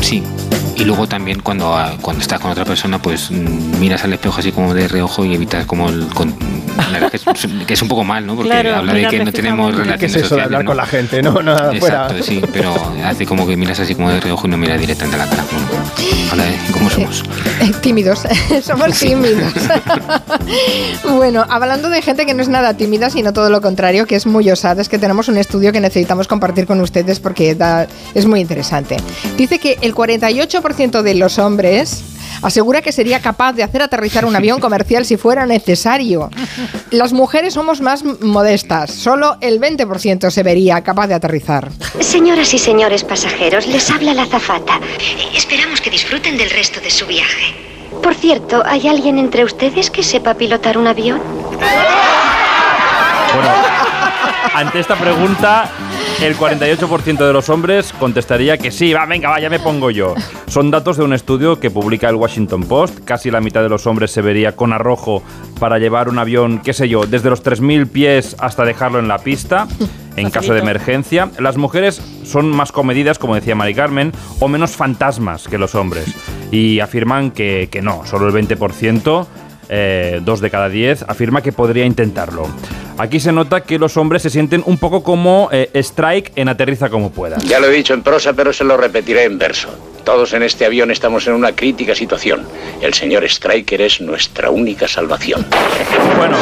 Sí. 0.00 0.22
Y 0.76 0.84
luego 0.84 1.08
también 1.08 1.40
cuando, 1.40 1.76
cuando 2.02 2.20
estás 2.22 2.38
con 2.40 2.50
otra 2.52 2.64
persona, 2.64 3.00
pues 3.00 3.30
mm, 3.30 3.78
miras 3.80 4.04
al 4.04 4.12
espejo 4.12 4.38
así 4.38 4.52
como 4.52 4.74
de 4.74 4.86
reojo 4.86 5.24
y 5.24 5.34
evitas 5.34 5.66
como 5.66 5.88
el... 5.88 6.06
con- 6.08 6.34
la 6.76 6.88
verdad 6.90 7.10
que 7.10 7.16
es, 7.16 7.24
que 7.66 7.74
es 7.74 7.82
un 7.82 7.88
poco 7.88 8.04
mal, 8.04 8.26
¿no? 8.26 8.34
Porque 8.36 8.50
Claro, 8.50 8.76
habla 8.76 8.92
de 8.94 9.06
que 9.08 9.24
no 9.24 9.32
tenemos 9.32 9.74
relaciones 9.74 10.00
¿Qué 10.00 10.06
es 10.06 10.12
eso 10.12 10.18
de 10.20 10.24
sociales, 10.28 10.44
hablar 10.46 10.64
¿no? 10.64 10.68
con 10.70 10.76
la 10.76 10.86
gente? 10.86 11.22
No, 11.22 11.42
nada 11.42 11.72
fuera. 11.78 12.02
Exacto, 12.04 12.22
sí, 12.22 12.42
pero 12.52 12.74
hace 13.04 13.26
como 13.26 13.46
que 13.46 13.56
miras 13.56 13.78
así 13.80 13.94
como 13.94 14.10
de 14.10 14.20
reojo 14.20 14.46
y 14.46 14.50
no 14.50 14.56
miras 14.56 14.80
directamente 14.80 15.20
a 15.20 15.24
la 15.24 15.30
cara. 15.30 15.44
Bueno, 15.50 15.90
habla 16.32 16.44
de 16.44 16.56
cómo 16.72 16.90
somos. 16.90 17.22
Eh, 17.60 17.70
Tímidos, 17.80 18.22
somos 18.62 18.98
tímidos. 18.98 19.52
bueno, 21.16 21.44
hablando 21.48 21.88
de 21.90 22.02
gente 22.02 22.26
que 22.26 22.34
no 22.34 22.42
es 22.42 22.48
nada 22.48 22.74
tímida, 22.74 23.10
sino 23.10 23.32
todo 23.32 23.50
lo 23.50 23.60
contrario, 23.60 24.06
que 24.06 24.16
es 24.16 24.26
muy 24.26 24.50
osada, 24.50 24.82
es 24.82 24.88
que 24.88 24.98
tenemos 24.98 25.28
un 25.28 25.36
estudio 25.38 25.72
que 25.72 25.80
necesitamos 25.80 26.28
compartir 26.28 26.66
con 26.66 26.80
ustedes 26.80 27.20
porque 27.20 27.54
da- 27.54 27.86
es 28.14 28.26
muy 28.26 28.40
interesante. 28.40 28.96
Dice 29.36 29.58
que 29.58 29.78
el 29.80 29.94
48% 29.94 31.02
de 31.02 31.14
los 31.14 31.38
hombres 31.38 32.02
asegura 32.42 32.82
que 32.82 32.92
sería 32.92 33.20
capaz 33.20 33.52
de 33.52 33.62
hacer 33.62 33.82
aterrizar 33.82 34.24
un 34.24 34.34
avión 34.36 34.60
comercial 34.60 35.04
si 35.04 35.16
fuera 35.16 35.46
necesario. 35.46 36.30
Las 36.90 37.12
mujeres 37.12 37.54
somos 37.54 37.80
más 37.80 38.04
modestas, 38.20 38.90
solo 38.92 39.36
el 39.40 39.60
20% 39.60 40.30
se 40.30 40.42
vería 40.42 40.82
capaz 40.82 41.06
de 41.06 41.14
aterrizar. 41.14 41.70
Señoras 42.00 42.54
y 42.54 42.58
señores 42.58 43.04
pasajeros, 43.04 43.66
les 43.66 43.90
habla 43.90 44.14
la 44.14 44.22
azafata. 44.22 44.80
Esperamos 45.34 45.80
que 45.80 45.90
disfruten 45.90 46.36
del 46.36 46.50
resto 46.50 46.80
de 46.80 46.90
su 46.90 47.06
viaje. 47.06 47.54
Por 48.02 48.14
cierto, 48.14 48.62
¿hay 48.66 48.88
alguien 48.88 49.18
entre 49.18 49.44
ustedes 49.44 49.90
que 49.90 50.02
sepa 50.02 50.34
pilotar 50.34 50.78
un 50.78 50.86
avión? 50.86 51.20
Bueno, 53.34 53.50
ante 54.54 54.80
esta 54.80 54.96
pregunta, 54.96 55.70
el 56.22 56.36
48% 56.36 57.26
de 57.26 57.32
los 57.32 57.48
hombres 57.48 57.92
contestaría 57.98 58.56
que 58.56 58.70
sí, 58.70 58.92
va, 58.92 59.04
venga, 59.06 59.28
va, 59.30 59.40
ya 59.40 59.50
me 59.50 59.58
pongo 59.58 59.90
yo. 59.90 60.14
Son 60.46 60.70
datos 60.70 60.96
de 60.96 61.04
un 61.04 61.12
estudio 61.12 61.60
que 61.60 61.70
publica 61.70 62.08
el 62.08 62.16
Washington 62.16 62.64
Post. 62.64 63.00
Casi 63.04 63.30
la 63.30 63.40
mitad 63.40 63.62
de 63.62 63.68
los 63.68 63.86
hombres 63.86 64.10
se 64.10 64.22
vería 64.22 64.56
con 64.56 64.72
arrojo 64.72 65.22
para 65.58 65.78
llevar 65.78 66.08
un 66.08 66.18
avión, 66.18 66.60
qué 66.60 66.72
sé 66.72 66.88
yo, 66.88 67.06
desde 67.06 67.30
los 67.30 67.42
3.000 67.44 67.88
pies 67.88 68.36
hasta 68.38 68.64
dejarlo 68.64 68.98
en 68.98 69.08
la 69.08 69.18
pista, 69.18 69.66
en 70.16 70.30
caso 70.30 70.54
de 70.54 70.60
emergencia. 70.60 71.30
Las 71.38 71.56
mujeres 71.56 72.00
son 72.24 72.48
más 72.50 72.72
comedidas, 72.72 73.18
como 73.18 73.34
decía 73.34 73.54
Mari 73.54 73.74
Carmen, 73.74 74.12
o 74.40 74.48
menos 74.48 74.72
fantasmas 74.72 75.48
que 75.48 75.58
los 75.58 75.74
hombres. 75.74 76.06
Y 76.50 76.80
afirman 76.80 77.30
que, 77.32 77.68
que 77.70 77.82
no, 77.82 78.06
solo 78.06 78.28
el 78.28 78.34
20%. 78.48 79.26
eh, 79.70 80.20
dos 80.22 80.40
de 80.40 80.50
cada 80.50 80.68
diez, 80.68 81.02
afirma 81.08 81.40
que 81.42 81.50
podría 81.50 81.86
intentarlo. 81.86 82.46
Aquí 82.96 83.18
se 83.18 83.32
nota 83.32 83.62
que 83.62 83.78
los 83.78 83.96
hombres 83.96 84.22
se 84.22 84.30
sienten 84.30 84.62
un 84.66 84.78
poco 84.78 85.02
como 85.02 85.48
eh, 85.50 85.68
Strike 85.74 86.32
en 86.36 86.48
Aterriza 86.48 86.90
como 86.90 87.10
pueda. 87.10 87.38
Ya 87.38 87.58
lo 87.58 87.66
he 87.66 87.72
dicho 87.72 87.92
en 87.92 88.02
prosa, 88.02 88.34
pero 88.34 88.52
se 88.52 88.62
lo 88.62 88.76
repetiré 88.76 89.24
en 89.24 89.36
verso. 89.36 89.68
Todos 90.04 90.32
en 90.32 90.44
este 90.44 90.64
avión 90.64 90.92
estamos 90.92 91.26
en 91.26 91.34
una 91.34 91.52
crítica 91.56 91.96
situación. 91.96 92.46
El 92.80 92.94
señor 92.94 93.24
Striker 93.24 93.80
es 93.80 94.00
nuestra 94.00 94.50
única 94.50 94.86
salvación. 94.86 95.44
Bueno, 96.16 96.36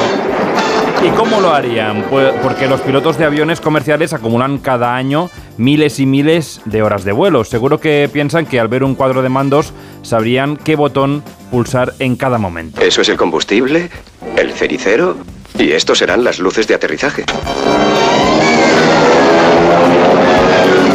¿y 1.06 1.08
cómo 1.16 1.40
lo 1.40 1.54
harían? 1.54 2.02
Pues 2.10 2.34
porque 2.42 2.66
los 2.66 2.82
pilotos 2.82 3.16
de 3.16 3.24
aviones 3.24 3.60
comerciales 3.60 4.12
acumulan 4.12 4.58
cada 4.58 4.94
año 4.94 5.30
miles 5.56 6.00
y 6.00 6.06
miles 6.06 6.60
de 6.66 6.82
horas 6.82 7.04
de 7.04 7.12
vuelo. 7.12 7.44
Seguro 7.44 7.80
que 7.80 8.10
piensan 8.12 8.44
que 8.44 8.60
al 8.60 8.68
ver 8.68 8.84
un 8.84 8.94
cuadro 8.94 9.22
de 9.22 9.30
mandos 9.30 9.72
sabrían 10.02 10.58
qué 10.58 10.76
botón 10.76 11.22
pulsar 11.50 11.94
en 11.98 12.16
cada 12.16 12.36
momento. 12.36 12.82
Eso 12.82 13.00
es 13.00 13.08
el 13.08 13.16
combustible, 13.16 13.88
el 14.36 14.52
cericero 14.52 15.16
y 15.58 15.72
estos 15.72 15.98
serán 15.98 16.24
las 16.24 16.38
luces 16.38 16.66
de 16.66 16.74
aterrizaje. 16.74 17.24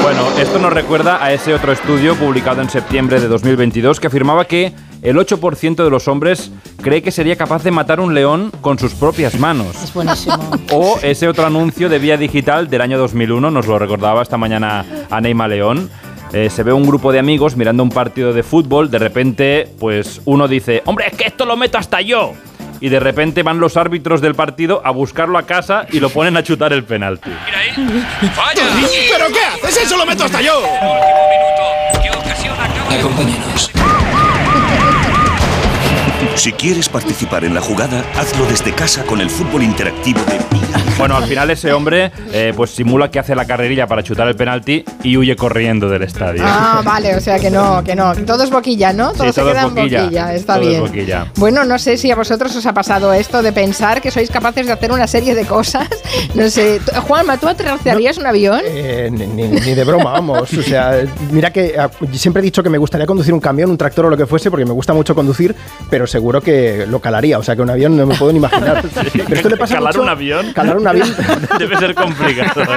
Bueno, 0.01 0.30
esto 0.39 0.60
nos 0.60 0.72
recuerda 0.72 1.24
a 1.24 1.34
ese 1.34 1.53
otro 1.53 1.72
estudio 1.72 2.16
publicado 2.16 2.62
en 2.62 2.70
septiembre 2.70 3.20
de 3.20 3.28
2022 3.28 3.99
que 3.99 4.08
afirmaba 4.08 4.45
que 4.45 4.74
el 5.01 5.18
8% 5.18 5.84
de 5.84 5.89
los 5.89 6.08
hombres 6.08 6.51
cree 6.82 7.01
que 7.01 7.12
sería 7.12 7.36
capaz 7.36 7.64
de 7.64 7.72
matar 7.72 7.99
un 7.99 8.14
león 8.14 8.51
con 8.62 8.80
sus 8.80 8.93
propias 8.93 9.39
manos. 9.39 9.76
Es 9.84 9.93
buenísimo. 9.93 10.38
O 10.72 10.99
ese 11.01 11.28
otro 11.28 11.45
anuncio 11.45 11.89
de 11.89 11.99
vía 11.99 12.18
digital 12.18 12.70
del 12.70 12.82
año 12.82 12.97
2001, 12.97 13.51
nos 13.51 13.68
lo 13.68 13.78
recordaba 13.80 14.22
esta 14.22 14.38
mañana 14.38 14.86
Aneima 15.10 15.47
León. 15.47 15.89
Eh, 16.34 16.49
se 16.49 16.64
ve 16.64 16.74
un 16.74 16.86
grupo 16.86 17.12
de 17.12 17.20
amigos 17.20 17.55
mirando 17.55 17.84
un 17.84 17.89
partido 17.89 18.34
de 18.34 18.43
fútbol, 18.43 18.91
de 18.91 18.99
repente, 18.99 19.70
pues 19.80 20.22
uno 20.26 20.47
dice, 20.47 20.82
hombre, 20.86 21.08
es 21.08 21.18
que 21.18 21.26
esto 21.28 21.45
lo 21.45 21.55
meto 21.55 21.78
hasta 21.78 22.01
yo. 22.01 22.34
Y 22.80 22.89
de 22.89 22.99
repente 22.99 23.43
van 23.43 23.59
los 23.59 23.78
árbitros 23.78 24.21
del 24.21 24.36
partido 24.36 24.82
a 24.86 24.91
buscarlo 24.91 25.38
a 25.38 25.45
casa 25.45 25.86
y 25.91 25.99
lo 25.99 26.09
ponen 26.09 26.38
a 26.38 26.43
chutar 26.43 26.73
el 26.73 26.84
penalti. 26.84 27.32
¿Pero 27.75 29.28
qué 29.28 29.39
haces? 29.65 29.84
¡Eso 29.84 29.97
lo 29.97 30.05
meto 30.05 30.25
hasta 30.25 30.41
yo! 30.41 30.61
Acompáñanos. 32.89 33.76
Si 36.38 36.54
quieres 36.54 36.88
participar 36.88 37.44
en 37.46 37.54
la 37.56 37.62
jugada, 37.62 38.06
hazlo 38.16 38.46
desde 38.46 38.72
casa 38.74 39.04
con 39.04 39.20
el 39.22 39.30
fútbol 39.30 39.64
interactivo 39.64 40.20
de 40.26 40.38
Mira. 40.52 40.68
Bueno, 40.98 41.18
al 41.18 41.26
final 41.26 41.50
ese 41.50 41.74
hombre 41.74 42.12
eh, 42.32 42.54
pues 42.56 42.72
simula 42.72 43.10
que 43.12 43.20
hace 43.20 43.36
la 43.36 43.46
carrerilla 43.46 43.86
para 43.88 44.02
chutar 44.04 44.28
el 44.28 44.36
penalti 44.36 44.84
y 45.04 45.18
huye 45.18 45.36
corriendo 45.36 45.90
del 45.90 46.04
estadio. 46.04 46.44
Ah, 46.46 46.82
vale, 46.86 47.16
o 47.16 47.20
sea 47.22 47.40
que 47.40 47.50
no, 47.50 47.84
que 47.84 47.96
no. 47.96 48.16
Todo 48.16 48.44
es 48.44 48.50
boquilla, 48.52 48.94
¿no? 48.94 49.12
Todo 49.14 49.24
Sí, 49.26 49.34
se 49.34 49.42
todo 49.42 49.50
es 49.50 49.56
queda 49.56 49.68
en 49.68 49.76
boquilla. 49.76 50.02
boquilla, 50.04 50.34
está 50.36 50.54
Todo 50.56 50.64
es 50.64 50.70
bien. 50.70 50.82
boquilla. 50.82 51.28
Bueno, 51.36 51.64
no 51.66 51.80
sé 51.80 51.98
si 51.98 52.12
a 52.12 52.16
vosotros 52.16 52.56
os 52.56 52.66
ha 52.66 52.74
pasado 52.74 53.14
esto 53.14 53.42
de 53.42 53.52
pensar 53.52 54.02
que 54.02 54.12
sois 54.12 54.30
capaces 54.30 54.66
de 54.68 54.74
hacer 54.74 54.92
una 54.92 55.08
serie 55.08 55.34
de 55.36 55.46
cosas. 55.46 55.88
No 56.36 56.50
sé, 56.50 56.80
Juanma, 57.08 57.38
¿tú 57.38 57.48
aterrizarías 57.48 58.18
un 58.18 58.28
avión? 58.28 58.62
Eh, 58.64 59.10
ni, 59.12 59.26
ni- 59.28 59.48
ni 59.48 59.74
de 59.74 59.84
broma, 59.84 60.12
vamos. 60.12 60.54
O 60.54 60.62
sea, 60.64 60.94
mira 61.32 61.52
que 61.52 61.76
ah, 61.80 61.90
siempre 62.14 62.42
he 62.42 62.44
dicho 62.44 62.62
que 62.64 62.70
me 62.70 62.78
gustaría 62.78 63.06
conducir 63.08 63.34
un 63.34 63.40
camión, 63.40 63.70
un 63.72 63.78
tractor 63.78 64.06
o 64.06 64.10
lo 64.10 64.18
que 64.18 64.26
fuese, 64.28 64.50
porque 64.52 64.66
me 64.66 64.74
gusta 64.74 64.94
mucho 64.94 65.14
conducir, 65.16 65.56
pero 65.90 66.06
seguro 66.08 66.26
que 66.41 66.86
lo 66.88 66.99
calaría. 66.99 67.39
O 67.39 67.43
sea, 67.43 67.55
que 67.55 67.61
un 67.61 67.69
avión 67.69 67.95
no 67.97 68.05
me 68.05 68.15
puedo 68.15 68.32
ni 68.32 68.38
imaginar. 68.39 68.84
Pero 69.13 69.34
esto 69.36 69.49
le 69.49 69.57
pasa 69.57 69.75
¿Calar 69.75 69.93
mucho- 69.93 70.03
un 70.03 70.09
avión? 70.09 70.53
Calar 70.53 70.78
un 70.78 70.88
avión. 70.88 71.07
Debe 71.59 71.78
ser 71.78 71.95
complicado. 71.95 72.61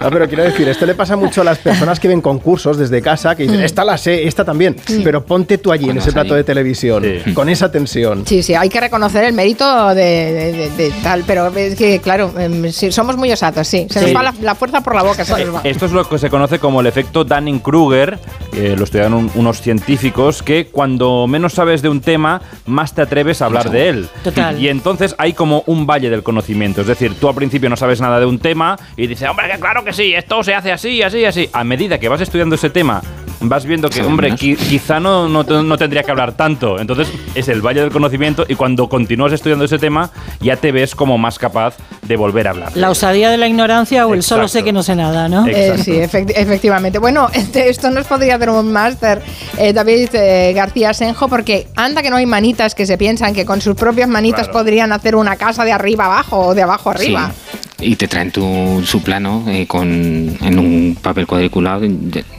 No, 0.00 0.10
pero 0.10 0.26
quiero 0.28 0.44
decir, 0.44 0.68
esto 0.68 0.86
le 0.86 0.94
pasa 0.94 1.16
mucho 1.16 1.40
a 1.40 1.44
las 1.44 1.58
personas 1.58 1.98
que 2.00 2.08
ven 2.08 2.20
concursos 2.20 2.78
desde 2.78 3.02
casa, 3.02 3.34
que 3.34 3.42
dicen, 3.44 3.60
esta 3.60 3.84
la 3.84 3.98
sé, 3.98 4.26
esta 4.26 4.44
también, 4.44 4.76
pero 5.04 5.24
ponte 5.24 5.58
tú 5.58 5.72
allí 5.72 5.90
en 5.90 5.98
ese 5.98 6.12
plato 6.12 6.34
ahí. 6.34 6.38
de 6.38 6.44
televisión, 6.44 7.04
con 7.34 7.48
esa 7.48 7.70
tensión. 7.70 8.24
Sí, 8.26 8.42
sí, 8.42 8.54
hay 8.54 8.68
que 8.68 8.80
reconocer 8.80 9.24
el 9.24 9.32
mérito 9.34 9.88
de, 9.94 9.94
de- 10.02 10.52
de- 10.52 10.70
de 10.70 10.90
tal, 11.02 11.24
pero 11.26 11.48
es 11.48 11.74
que, 11.74 11.98
claro, 12.00 12.32
em, 12.38 12.70
sí, 12.70 12.90
somos 12.92 13.16
muy 13.16 13.30
osados, 13.32 13.66
sí. 13.66 13.86
Se 13.90 14.00
nos 14.00 14.08
Sí. 14.10 14.14
va 14.14 14.22
la, 14.22 14.34
la 14.40 14.54
fuerza 14.54 14.80
por 14.80 14.94
la 14.94 15.02
boca, 15.02 15.24
se 15.24 15.44
nos 15.44 15.56
va. 15.56 15.60
Esto 15.64 15.86
es 15.86 15.92
lo 15.92 16.08
que 16.08 16.18
se 16.18 16.30
conoce 16.30 16.58
como 16.58 16.80
el 16.80 16.86
efecto 16.86 17.24
Dunning-Kruger, 17.24 18.18
que 18.52 18.76
lo 18.76 18.84
estudiaron 18.84 19.14
un- 19.14 19.30
unos 19.34 19.60
científicos, 19.60 20.42
que 20.42 20.66
cuando 20.66 21.26
menos 21.26 21.52
sabes 21.54 21.82
de 21.82 21.88
un 21.88 22.00
tema, 22.00 22.27
más 22.66 22.94
te 22.94 23.02
atreves 23.02 23.42
a 23.42 23.46
hablar 23.46 23.70
de 23.70 23.88
él. 23.88 24.08
Total. 24.22 24.60
Y 24.60 24.68
entonces 24.68 25.14
hay 25.18 25.32
como 25.32 25.62
un 25.66 25.86
valle 25.86 26.10
del 26.10 26.22
conocimiento. 26.22 26.80
Es 26.80 26.86
decir, 26.86 27.14
tú 27.18 27.28
al 27.28 27.34
principio 27.34 27.68
no 27.68 27.76
sabes 27.76 28.00
nada 28.00 28.20
de 28.20 28.26
un 28.26 28.38
tema 28.38 28.78
y 28.96 29.06
dices, 29.06 29.28
hombre, 29.28 29.50
que 29.50 29.58
claro 29.58 29.84
que 29.84 29.92
sí, 29.92 30.14
esto 30.14 30.42
se 30.42 30.54
hace 30.54 30.72
así, 30.72 31.02
así, 31.02 31.24
así. 31.24 31.48
A 31.52 31.64
medida 31.64 31.98
que 31.98 32.08
vas 32.08 32.20
estudiando 32.20 32.54
ese 32.54 32.70
tema, 32.70 33.02
vas 33.40 33.64
viendo 33.64 33.88
que, 33.88 34.02
hombre, 34.02 34.32
qui- 34.32 34.56
quizá 34.56 34.98
no, 35.00 35.28
no, 35.28 35.42
no 35.44 35.78
tendría 35.78 36.02
que 36.02 36.10
hablar 36.10 36.32
tanto. 36.32 36.78
Entonces 36.80 37.08
es 37.34 37.48
el 37.48 37.60
valle 37.62 37.80
del 37.82 37.90
conocimiento 37.90 38.44
y 38.48 38.54
cuando 38.54 38.88
continúas 38.88 39.32
estudiando 39.32 39.64
ese 39.64 39.78
tema, 39.78 40.10
ya 40.40 40.56
te 40.56 40.72
ves 40.72 40.94
como 40.94 41.18
más 41.18 41.38
capaz 41.38 41.76
de 42.02 42.16
volver 42.16 42.46
a 42.48 42.50
hablar. 42.50 42.72
La 42.76 42.90
osadía 42.90 43.30
de 43.30 43.36
la 43.36 43.46
ignorancia 43.48 44.06
o 44.06 44.14
el 44.14 44.22
solo 44.22 44.48
sé 44.48 44.62
que 44.64 44.72
no 44.72 44.82
sé 44.82 44.96
nada, 44.96 45.28
¿no? 45.28 45.46
Eh, 45.46 45.74
sí, 45.78 45.92
efecti- 45.92 46.32
efectivamente. 46.34 46.98
Bueno, 46.98 47.28
este- 47.34 47.68
esto 47.68 47.90
nos 47.90 48.06
podría 48.06 48.36
hacer 48.36 48.50
un 48.50 48.72
máster, 48.72 49.22
eh, 49.58 49.72
David 49.72 50.08
eh, 50.14 50.52
García 50.54 50.92
Senjo, 50.94 51.28
porque 51.28 51.68
anda 51.76 52.02
que 52.02 52.10
no 52.10 52.16
hay 52.16 52.26
manitas 52.26 52.74
que 52.74 52.86
se 52.86 52.98
piensan 52.98 53.34
que 53.34 53.44
con 53.44 53.60
sus 53.60 53.74
propias 53.74 54.08
manitas 54.08 54.48
Claro. 54.48 54.52
podrían 54.60 54.92
hacer 54.92 55.14
una 55.16 55.36
casa 55.36 55.64
de 55.64 55.72
arriba 55.72 56.06
abajo 56.06 56.38
o 56.48 56.54
de 56.54 56.62
abajo 56.62 56.90
arriba. 56.90 57.30
Sí. 57.52 57.57
Y 57.80 57.94
te 57.94 58.08
traen 58.08 58.32
tu, 58.32 58.82
su 58.84 59.02
plano 59.02 59.44
eh, 59.48 59.66
con, 59.66 60.36
en 60.40 60.58
un 60.58 60.98
papel 61.00 61.26
cuadriculado. 61.26 61.82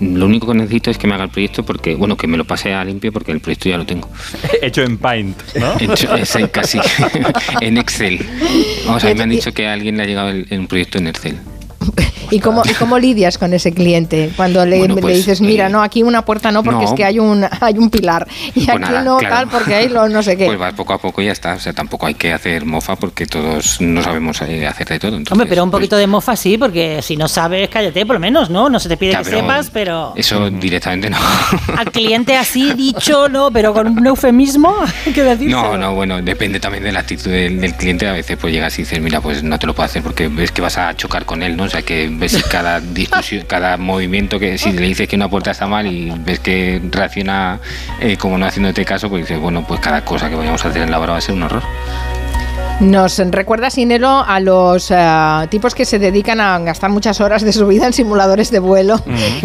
Lo 0.01 0.25
único 0.25 0.47
que 0.47 0.53
necesito 0.53 0.91
es 0.91 0.97
que 0.97 1.07
me 1.07 1.13
haga 1.13 1.25
el 1.25 1.29
proyecto 1.29 1.63
porque, 1.63 1.95
bueno, 1.95 2.17
que 2.17 2.27
me 2.27 2.37
lo 2.37 2.45
pase 2.45 2.73
a 2.73 2.83
limpio 2.83 3.13
porque 3.13 3.31
el 3.31 3.39
proyecto 3.39 3.69
ya 3.69 3.77
lo 3.77 3.85
tengo. 3.85 4.09
Hecho 4.61 4.83
en 4.83 4.97
Paint, 4.97 5.37
¿no? 5.55 5.73
Hecho, 5.79 6.13
es 6.15 6.35
en 6.35 6.47
casi 6.47 6.79
en 7.61 7.77
Excel. 7.77 8.19
Vamos, 8.85 9.03
a 9.03 9.07
mí 9.07 9.15
me 9.15 9.23
han 9.23 9.29
dicho 9.29 9.53
que 9.53 9.67
a 9.67 9.73
alguien 9.73 9.95
le 9.97 10.03
ha 10.03 10.05
llegado 10.05 10.29
el, 10.29 10.45
el 10.49 10.67
proyecto 10.67 10.97
en 10.97 11.07
Excel. 11.07 11.37
¿Y 12.31 12.39
cómo, 12.39 12.61
¿Y 12.65 12.73
cómo 12.73 12.97
lidias 12.99 13.37
con 13.37 13.53
ese 13.53 13.71
cliente? 13.73 14.31
Cuando 14.35 14.65
le, 14.65 14.79
Bueno, 14.79 14.95
le 14.95 15.01
pues, 15.01 15.17
dices, 15.17 15.41
mira, 15.41 15.69
no, 15.69 15.81
aquí 15.81 16.03
una 16.03 16.23
puerta 16.25 16.51
no, 16.51 16.63
porque 16.63 16.83
no. 16.85 16.89
es 16.89 16.93
que 16.93 17.03
hay 17.05 17.19
un, 17.19 17.45
hay 17.61 17.77
un 17.77 17.89
pilar. 17.89 18.27
Y 18.49 18.65
Pues 18.65 18.69
aquí 18.69 18.79
nada, 18.79 19.01
no, 19.03 19.17
claro. 19.17 19.35
tal, 19.35 19.47
porque 19.49 19.75
hay 19.75 19.89
lo 19.89 20.07
no 20.09 20.23
sé 20.23 20.37
qué. 20.37 20.45
Pues 20.45 20.59
va 20.61 20.71
poco 20.73 20.93
a 20.93 20.97
poco 20.99 21.21
y 21.21 21.25
ya 21.25 21.31
está. 21.31 21.53
O 21.55 21.59
sea, 21.59 21.73
tampoco 21.73 22.05
hay 22.05 22.13
que 22.15 22.33
hacer 22.33 22.65
mofa 22.65 22.95
porque 22.95 23.25
todos 23.25 23.81
no 23.81 24.01
sabemos 24.03 24.41
eh, 24.41 24.67
hacer 24.67 24.87
de 24.87 24.99
todo. 24.99 25.11
Entonces, 25.11 25.31
Hombre, 25.31 25.47
pero 25.47 25.63
un 25.63 25.71
poquito 25.71 25.95
de 25.97 26.07
mofa 26.07 26.35
sí, 26.35 26.57
porque 26.57 27.01
si 27.01 27.17
no 27.17 27.27
sabes, 27.27 27.69
cállate 27.69 28.05
por 28.05 28.15
lo 28.15 28.19
menos, 28.19 28.49
¿no? 28.49 28.69
No 28.69 28.79
se 28.79 28.89
te 28.89 28.97
pide 28.97 29.11
Ya, 29.13 29.19
que 29.19 29.25
pero 29.25 29.39
sepas, 29.39 29.69
pero 29.71 30.13
Eso 30.15 30.49
directamente 30.49 31.09
no. 31.09 31.17
al 31.77 31.91
cliente 31.91 32.35
así 32.37 32.73
dicho, 32.77 33.29
no, 33.29 33.51
pero 33.51 33.73
con 33.73 33.87
un 33.87 34.05
eufemismo, 34.07 34.75
hay 35.05 35.13
que 35.13 35.23
decirse. 35.23 35.51
No, 35.51 35.77
no, 35.77 35.93
bueno, 35.95 36.21
depende 36.21 36.59
también 36.59 36.83
de 36.83 36.91
la 36.91 36.99
actitud 37.01 37.29
del, 37.31 37.59
del 37.59 37.73
cliente. 37.75 38.07
A 38.07 38.13
veces 38.13 38.37
pues 38.39 38.53
llegas 38.53 38.77
y 38.79 38.83
dices, 38.83 38.99
mira, 39.01 39.21
pues 39.21 39.43
no 39.43 39.57
te 39.59 39.67
lo 39.67 39.73
puedo 39.75 39.85
hacer 39.85 40.01
porque 40.03 40.27
ves 40.27 40.51
que 40.51 40.61
vas 40.61 40.77
a 40.77 40.95
chocar 40.95 41.25
con 41.25 41.43
él, 41.43 41.55
¿no? 41.57 41.63
O 41.63 41.69
sea, 41.69 41.81
que 41.81 42.07
ves 42.19 42.43
cada 42.43 42.79
discusión, 42.79 43.45
cada 43.47 43.77
movimiento 43.77 44.39
que 44.39 44.57
si 44.57 44.71
le 44.71 44.87
dices 44.87 45.07
que 45.07 45.15
una 45.15 45.29
puerta 45.29 45.51
está 45.51 45.67
mal 45.67 45.87
y 45.87 46.11
ves 46.19 46.39
que 46.39 46.81
reacciona 46.91 47.59
eh, 48.01 48.17
como 48.17 48.37
no 48.37 48.45
haciéndote 48.45 48.85
caso, 48.85 49.09
pues 49.09 49.23
dices, 49.23 49.39
bueno, 49.39 49.65
pues 49.67 49.79
cada 49.79 50.03
cosa 50.03 50.29
que 50.29 50.35
vayamos 50.35 50.63
a 50.65 50.69
hacer 50.69 50.81
en 50.81 50.91
la 50.91 50.99
obra 50.99 51.13
va 51.13 51.17
a 51.17 51.21
ser 51.21 51.35
un 51.35 51.43
horror. 51.43 51.63
Nos 52.79 53.17
recuerda 53.17 53.69
Sinelo 53.69 54.23
a 54.25 54.39
los 54.39 54.89
eh, 54.89 54.95
tipos 55.49 55.75
que 55.75 55.83
se 55.83 55.99
dedican 55.99 56.39
a 56.39 56.57
gastar 56.59 56.89
muchas 56.89 57.19
horas 57.19 57.43
de 57.43 57.51
su 57.51 57.67
vida 57.67 57.85
en 57.85 57.91
simuladores 57.91 58.51
de 58.51 58.59
vuelo, 58.59 59.01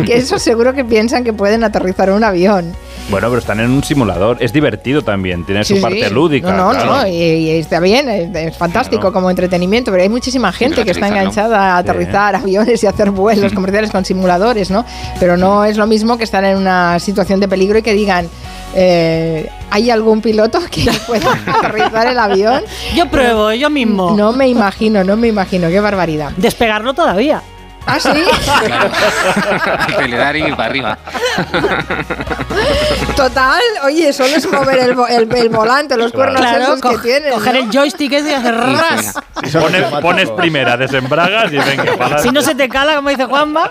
que 0.07 0.17
eso 0.17 0.39
seguro 0.39 0.73
que 0.73 0.85
piensan 0.85 1.25
que 1.25 1.33
pueden 1.33 1.65
aterrizar 1.65 2.11
un 2.13 2.23
avión. 2.23 2.77
Bueno, 3.11 3.29
pero 3.29 3.39
están 3.39 3.59
en 3.59 3.71
un 3.71 3.83
simulador. 3.83 4.37
Es 4.41 4.53
divertido 4.53 5.03
también. 5.03 5.45
Tiene 5.45 5.65
su 5.65 5.81
parte 5.81 6.09
sí. 6.09 6.15
lúdica. 6.15 6.53
No, 6.53 6.73
no, 6.73 6.79
claro. 6.79 6.97
no, 7.03 7.07
y, 7.09 7.13
y 7.13 7.51
está 7.51 7.81
bien, 7.81 8.09
es, 8.09 8.35
es 8.35 8.57
fantástico 8.57 9.13
como 9.13 9.29
entretenimiento, 9.29 9.91
pero 9.91 10.05
hay 10.05 10.09
muchísima 10.09 10.53
gente 10.53 10.85
que 10.85 10.93
está 10.93 11.09
enganchada 11.09 11.75
a 11.75 11.79
aterrizar 11.79 12.37
aviones 12.37 12.83
y 12.85 12.87
hacer 12.87 13.11
vuelos 13.11 13.53
comerciales 13.53 13.91
con 13.91 14.05
simuladores, 14.05 14.71
¿no? 14.71 14.85
Pero 15.19 15.37
no 15.37 15.65
es 15.65 15.77
lo 15.77 15.89
mismo 15.89 16.17
que 16.17 16.25
estar 16.25 16.45
en 16.45 16.57
una 16.57 17.01
situación 17.01 17.41
de 17.41 17.49
peligro 17.49 17.79
y 17.79 17.83
que 17.83 17.95
digan, 17.95 18.29
eh, 18.75 19.49
¿hay 19.71 19.91
algún 19.91 20.21
piloto 20.21 20.61
que 20.71 20.91
pueda 21.07 21.33
aterrizar 21.47 22.07
el 22.09 22.19
avión? 22.19 22.63
Yo 22.95 23.07
pruebo, 23.09 23.53
yo 23.53 23.71
mismo. 23.71 24.15
No 24.17 24.33
me 24.33 24.49
imagino, 24.49 25.05
no 25.05 25.17
me 25.17 25.29
imagino, 25.29 25.69
qué 25.69 25.81
barbaridad. 25.81 26.31
Despegarlo 26.37 26.95
todavía. 26.95 27.43
¿Ah, 27.87 28.01
sí? 28.01 28.09
Acelerar 29.89 30.35
y 30.39 30.45
ir 30.45 30.57
para 30.57 30.71
arriba. 30.71 30.99
Total, 33.15 33.61
oye, 33.85 34.11
solo 34.15 34.35
es 34.37 34.51
mover 34.51 34.79
el, 34.79 34.97
vo- 34.97 35.07
el- 35.07 35.31
el 35.37 35.49
volante, 35.51 35.95
los 35.99 36.11
cuernos 36.13 36.41
Claro, 36.41 36.63
esos 36.63 36.81
que 36.81 36.97
tienen. 36.99 37.33
coger 37.35 37.55
¿no? 37.57 37.61
el 37.61 37.71
joystick 37.71 38.11
ese 38.15 38.31
y 38.31 38.33
hacer 38.33 38.55
ras. 38.57 39.15
Pones, 39.53 39.83
pones 40.01 40.31
primera, 40.31 40.79
desembragas 40.79 41.53
y 41.53 41.59
venga. 41.59 41.95
para 41.99 42.19
Si 42.21 42.31
no 42.31 42.41
se 42.41 42.55
te 42.55 42.71
cala, 42.71 42.97
como 42.97 43.11
dice 43.11 43.27
Juanma. 43.27 43.71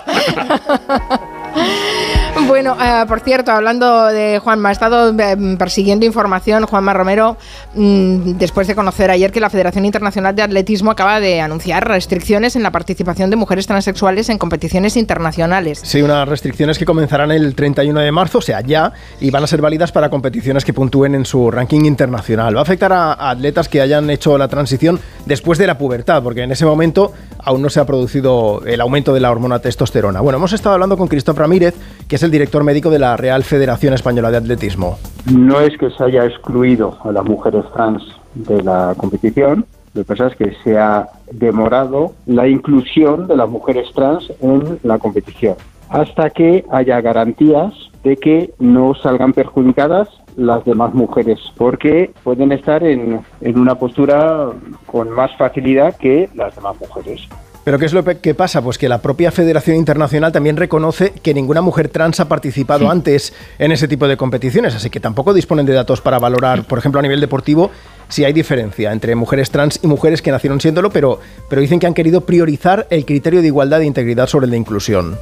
Bueno, 2.47 2.75
eh, 2.79 3.05
por 3.07 3.21
cierto, 3.21 3.51
hablando 3.51 4.05
de 4.07 4.39
Juanma, 4.39 4.69
ha 4.69 4.71
estado 4.71 5.13
eh, 5.17 5.55
persiguiendo 5.57 6.05
información 6.05 6.65
Juanma 6.65 6.93
Romero 6.93 7.37
mm, 7.73 8.33
después 8.33 8.67
de 8.67 8.75
conocer 8.75 9.11
ayer 9.11 9.31
que 9.31 9.39
la 9.39 9.49
Federación 9.49 9.85
Internacional 9.85 10.35
de 10.35 10.41
Atletismo 10.41 10.91
acaba 10.91 11.19
de 11.19 11.41
anunciar 11.41 11.87
restricciones 11.87 12.55
en 12.55 12.63
la 12.63 12.71
participación 12.71 13.29
de 13.29 13.37
mujeres 13.37 13.65
transexuales 13.65 14.29
en 14.29 14.37
competiciones 14.37 14.97
internacionales. 14.97 15.81
Sí, 15.83 16.01
unas 16.01 16.27
restricciones 16.27 16.77
que 16.77 16.85
comenzarán 16.85 17.31
el 17.31 17.55
31 17.55 17.99
de 18.01 18.11
marzo, 18.11 18.39
o 18.39 18.41
sea, 18.41 18.61
ya, 18.61 18.91
y 19.19 19.31
van 19.31 19.43
a 19.43 19.47
ser 19.47 19.61
válidas 19.61 19.91
para 19.91 20.09
competiciones 20.09 20.65
que 20.65 20.73
puntúen 20.73 21.15
en 21.15 21.25
su 21.25 21.49
ranking 21.49 21.85
internacional. 21.85 22.55
Va 22.55 22.59
a 22.59 22.63
afectar 22.63 22.91
a, 22.91 23.13
a 23.13 23.31
atletas 23.31 23.69
que 23.69 23.81
hayan 23.81 24.09
hecho 24.09 24.37
la 24.37 24.47
transición 24.47 24.99
después 25.25 25.57
de 25.57 25.67
la 25.67 25.77
pubertad, 25.77 26.21
porque 26.21 26.43
en 26.43 26.51
ese 26.51 26.65
momento 26.65 27.13
aún 27.43 27.61
no 27.61 27.69
se 27.69 27.79
ha 27.79 27.85
producido 27.85 28.61
el 28.65 28.81
aumento 28.81 29.13
de 29.13 29.19
la 29.19 29.31
hormona 29.31 29.59
testosterona. 29.59 30.21
Bueno, 30.21 30.37
hemos 30.37 30.53
estado 30.53 30.73
hablando 30.73 30.97
con 30.97 31.07
Cristóbal 31.07 31.41
Ramírez, 31.41 31.75
que 32.07 32.15
es 32.15 32.23
el 32.23 32.31
director 32.31 32.63
médico 32.63 32.89
de 32.89 32.99
la 32.99 33.17
Real 33.17 33.43
Federación 33.43 33.93
Española 33.93 34.31
de 34.31 34.37
Atletismo. 34.37 34.97
No 35.31 35.59
es 35.59 35.77
que 35.77 35.89
se 35.91 36.03
haya 36.03 36.25
excluido 36.25 36.97
a 37.03 37.11
las 37.11 37.25
mujeres 37.25 37.65
trans 37.73 38.03
de 38.35 38.63
la 38.63 38.93
competición, 38.97 39.65
lo 39.93 40.01
que 40.01 40.07
pasa 40.07 40.27
es 40.27 40.35
que 40.35 40.55
se 40.63 40.77
ha 40.77 41.07
demorado 41.31 42.13
la 42.25 42.47
inclusión 42.47 43.27
de 43.27 43.37
las 43.37 43.47
mujeres 43.47 43.87
trans 43.93 44.31
en 44.41 44.79
la 44.83 44.97
competición 44.97 45.55
hasta 45.93 46.31
que 46.31 46.65
haya 46.71 46.99
garantías 47.01 47.71
de 48.03 48.17
que 48.17 48.53
no 48.59 48.95
salgan 48.95 49.31
perjudicadas 49.31 50.09
las 50.35 50.63
demás 50.65 50.93
mujeres, 50.93 51.39
porque 51.57 52.11
pueden 52.23 52.51
estar 52.51 52.83
en, 52.83 53.21
en 53.41 53.59
una 53.59 53.75
postura 53.75 54.49
con 54.85 55.09
más 55.11 55.35
facilidad 55.37 55.95
que 55.97 56.29
las 56.35 56.55
demás 56.55 56.75
mujeres. 56.79 57.27
Pero 57.63 57.79
¿qué 57.79 57.85
es 57.85 57.93
lo 57.93 58.03
que 58.03 58.35
pasa? 58.35 58.61
Pues 58.61 58.77
que 58.77 58.89
la 58.89 59.01
propia 59.01 59.31
Federación 59.31 59.77
Internacional 59.77 60.33
también 60.33 60.57
reconoce 60.57 61.11
que 61.11 61.33
ninguna 61.33 61.61
mujer 61.61 61.87
trans 61.87 62.19
ha 62.19 62.27
participado 62.27 62.91
antes 62.91 63.33
en 63.57 63.71
ese 63.71 63.87
tipo 63.87 64.07
de 64.07 64.17
competiciones, 64.17 64.75
así 64.75 64.89
que 64.89 64.99
tampoco 64.99 65.33
disponen 65.33 65.65
de 65.65 65.73
datos 65.73 66.01
para 66.01 66.19
valorar, 66.19 66.65
por 66.65 66.77
ejemplo, 66.77 66.99
a 66.99 67.03
nivel 67.03 67.21
deportivo, 67.21 67.71
si 68.09 68.25
hay 68.25 68.33
diferencia 68.33 68.91
entre 68.91 69.15
mujeres 69.15 69.49
trans 69.49 69.79
y 69.81 69.87
mujeres 69.87 70.21
que 70.21 70.31
nacieron 70.31 70.59
siéndolo, 70.59 70.89
pero, 70.89 71.19
pero 71.49 71.61
dicen 71.61 71.79
que 71.79 71.87
han 71.87 71.93
querido 71.93 72.21
priorizar 72.21 72.85
el 72.89 73.05
criterio 73.05 73.41
de 73.41 73.47
igualdad 73.47 73.81
e 73.81 73.85
integridad 73.85 74.27
sobre 74.27 74.45
el 74.45 74.51
de 74.51 74.57
inclusión 74.57 75.17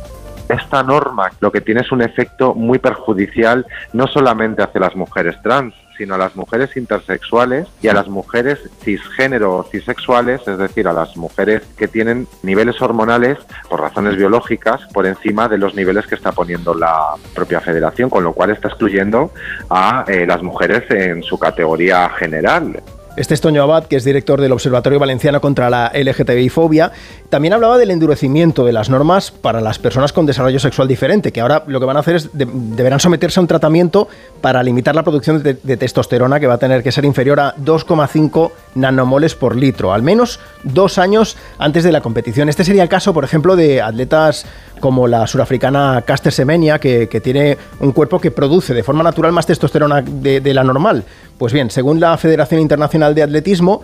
esta 0.52 0.84
norma 0.84 1.32
lo 1.40 1.52
que 1.52 1.62
tiene 1.62 1.82
es 1.82 1.92
un 1.92 2.02
efecto 2.02 2.54
muy 2.54 2.80
perjudicial 2.80 3.66
no 3.94 4.08
solamente 4.08 4.62
hacia 4.62 4.82
las 4.82 4.96
mujeres 4.96 5.42
trans, 5.42 5.74
sino 5.98 6.16
a 6.16 6.18
las 6.18 6.36
mujeres 6.36 6.76
intersexuales 6.78 7.68
y 7.82 7.88
a 7.88 7.94
las 7.94 8.08
mujeres 8.08 8.60
cisgénero 8.82 9.58
o 9.58 9.64
cisexuales, 9.64 10.48
es 10.48 10.58
decir, 10.58 10.88
a 10.88 10.94
las 10.94 11.16
mujeres 11.16 11.62
que 11.78 11.88
tienen 11.88 12.28
niveles 12.42 12.82
hormonales 12.82 13.38
por 13.70 13.82
razones 13.82 14.16
biológicas 14.16 14.82
por 14.94 15.06
encima 15.06 15.48
de 15.48 15.60
los 15.60 15.76
niveles 15.76 16.08
que 16.08 16.16
está 16.16 16.32
poniendo 16.32 16.74
la 16.74 17.14
propia 17.36 17.62
federación, 17.62 18.10
con 18.10 18.24
lo 18.24 18.34
cual 18.34 18.50
está 18.50 18.70
excluyendo 18.70 19.32
a 19.70 20.04
eh, 20.08 20.26
las 20.26 20.42
mujeres 20.42 20.90
en 20.90 21.22
su 21.24 21.38
categoría 21.38 22.10
general. 22.10 22.82
Este 23.18 23.34
es 23.34 23.42
Toño 23.42 23.62
Abad, 23.62 23.88
que 23.88 23.98
es 23.98 24.06
director 24.06 24.40
del 24.40 24.54
Observatorio 24.54 24.98
Valenciano 24.98 25.42
contra 25.42 25.70
la 25.70 25.92
LGTBI-fobia, 25.94 26.94
también 27.30 27.54
hablaba 27.54 27.78
del 27.78 27.92
endurecimiento 27.92 28.64
de 28.64 28.72
las 28.72 28.90
normas 28.90 29.32
para 29.32 29.60
las 29.60 29.80
personas 29.80 30.14
con 30.14 30.26
desarrollo 30.26 30.60
sexual 30.60 30.88
diferente, 30.88 31.34
que 31.34 31.42
ahora 31.42 31.66
lo 31.68 31.82
que 31.82 31.86
van 31.86 31.98
a 31.98 32.00
hacer 32.00 32.16
es 32.16 32.30
deberán 32.34 33.02
someterse 33.02 33.42
a 33.42 33.42
un 33.42 33.48
tratamiento 33.48 34.08
para 34.40 34.64
limitar 34.64 34.96
la 34.96 35.04
producción 35.04 35.44
de, 35.44 35.56
de 35.56 35.78
testosterona, 35.78 36.40
que 36.40 36.48
va 36.48 36.54
a 36.54 36.58
tener 36.58 36.84
que 36.84 36.92
ser 36.94 37.04
inferior 37.04 37.42
a 37.42 37.54
2,5 37.58 38.52
nanomoles 38.76 39.36
por 39.36 39.58
litro, 39.58 39.92
al 39.92 40.04
menos 40.04 40.40
dos 40.64 40.98
años 40.98 41.36
antes 41.58 41.84
de 41.84 41.92
la 41.92 42.00
competición. 42.00 42.48
Este 42.48 42.64
sería 42.64 42.84
el 42.84 42.90
caso, 42.90 43.14
por 43.14 43.26
ejemplo, 43.26 43.58
de 43.58 43.82
atletas 43.82 44.46
como 44.82 45.08
la 45.08 45.26
surafricana 45.26 46.04
Caster 46.06 46.34
Semenya, 46.34 46.78
que, 46.80 47.08
tiene 47.24 47.58
un 47.80 47.94
cuerpo 47.94 48.20
que 48.20 48.32
produce 48.32 48.74
de 48.74 48.84
forma 48.84 49.04
natural 49.04 49.32
más 49.32 49.46
testosterona 49.46 50.02
de 50.02 50.54
la 50.54 50.66
normal. 50.66 51.06
Pues 51.38 51.54
bien, 51.54 51.72
según 51.72 52.02
la 52.02 52.18
Federación 52.18 52.60
Internacional 52.60 53.16
de 53.16 53.24
Atletismo, 53.24 53.82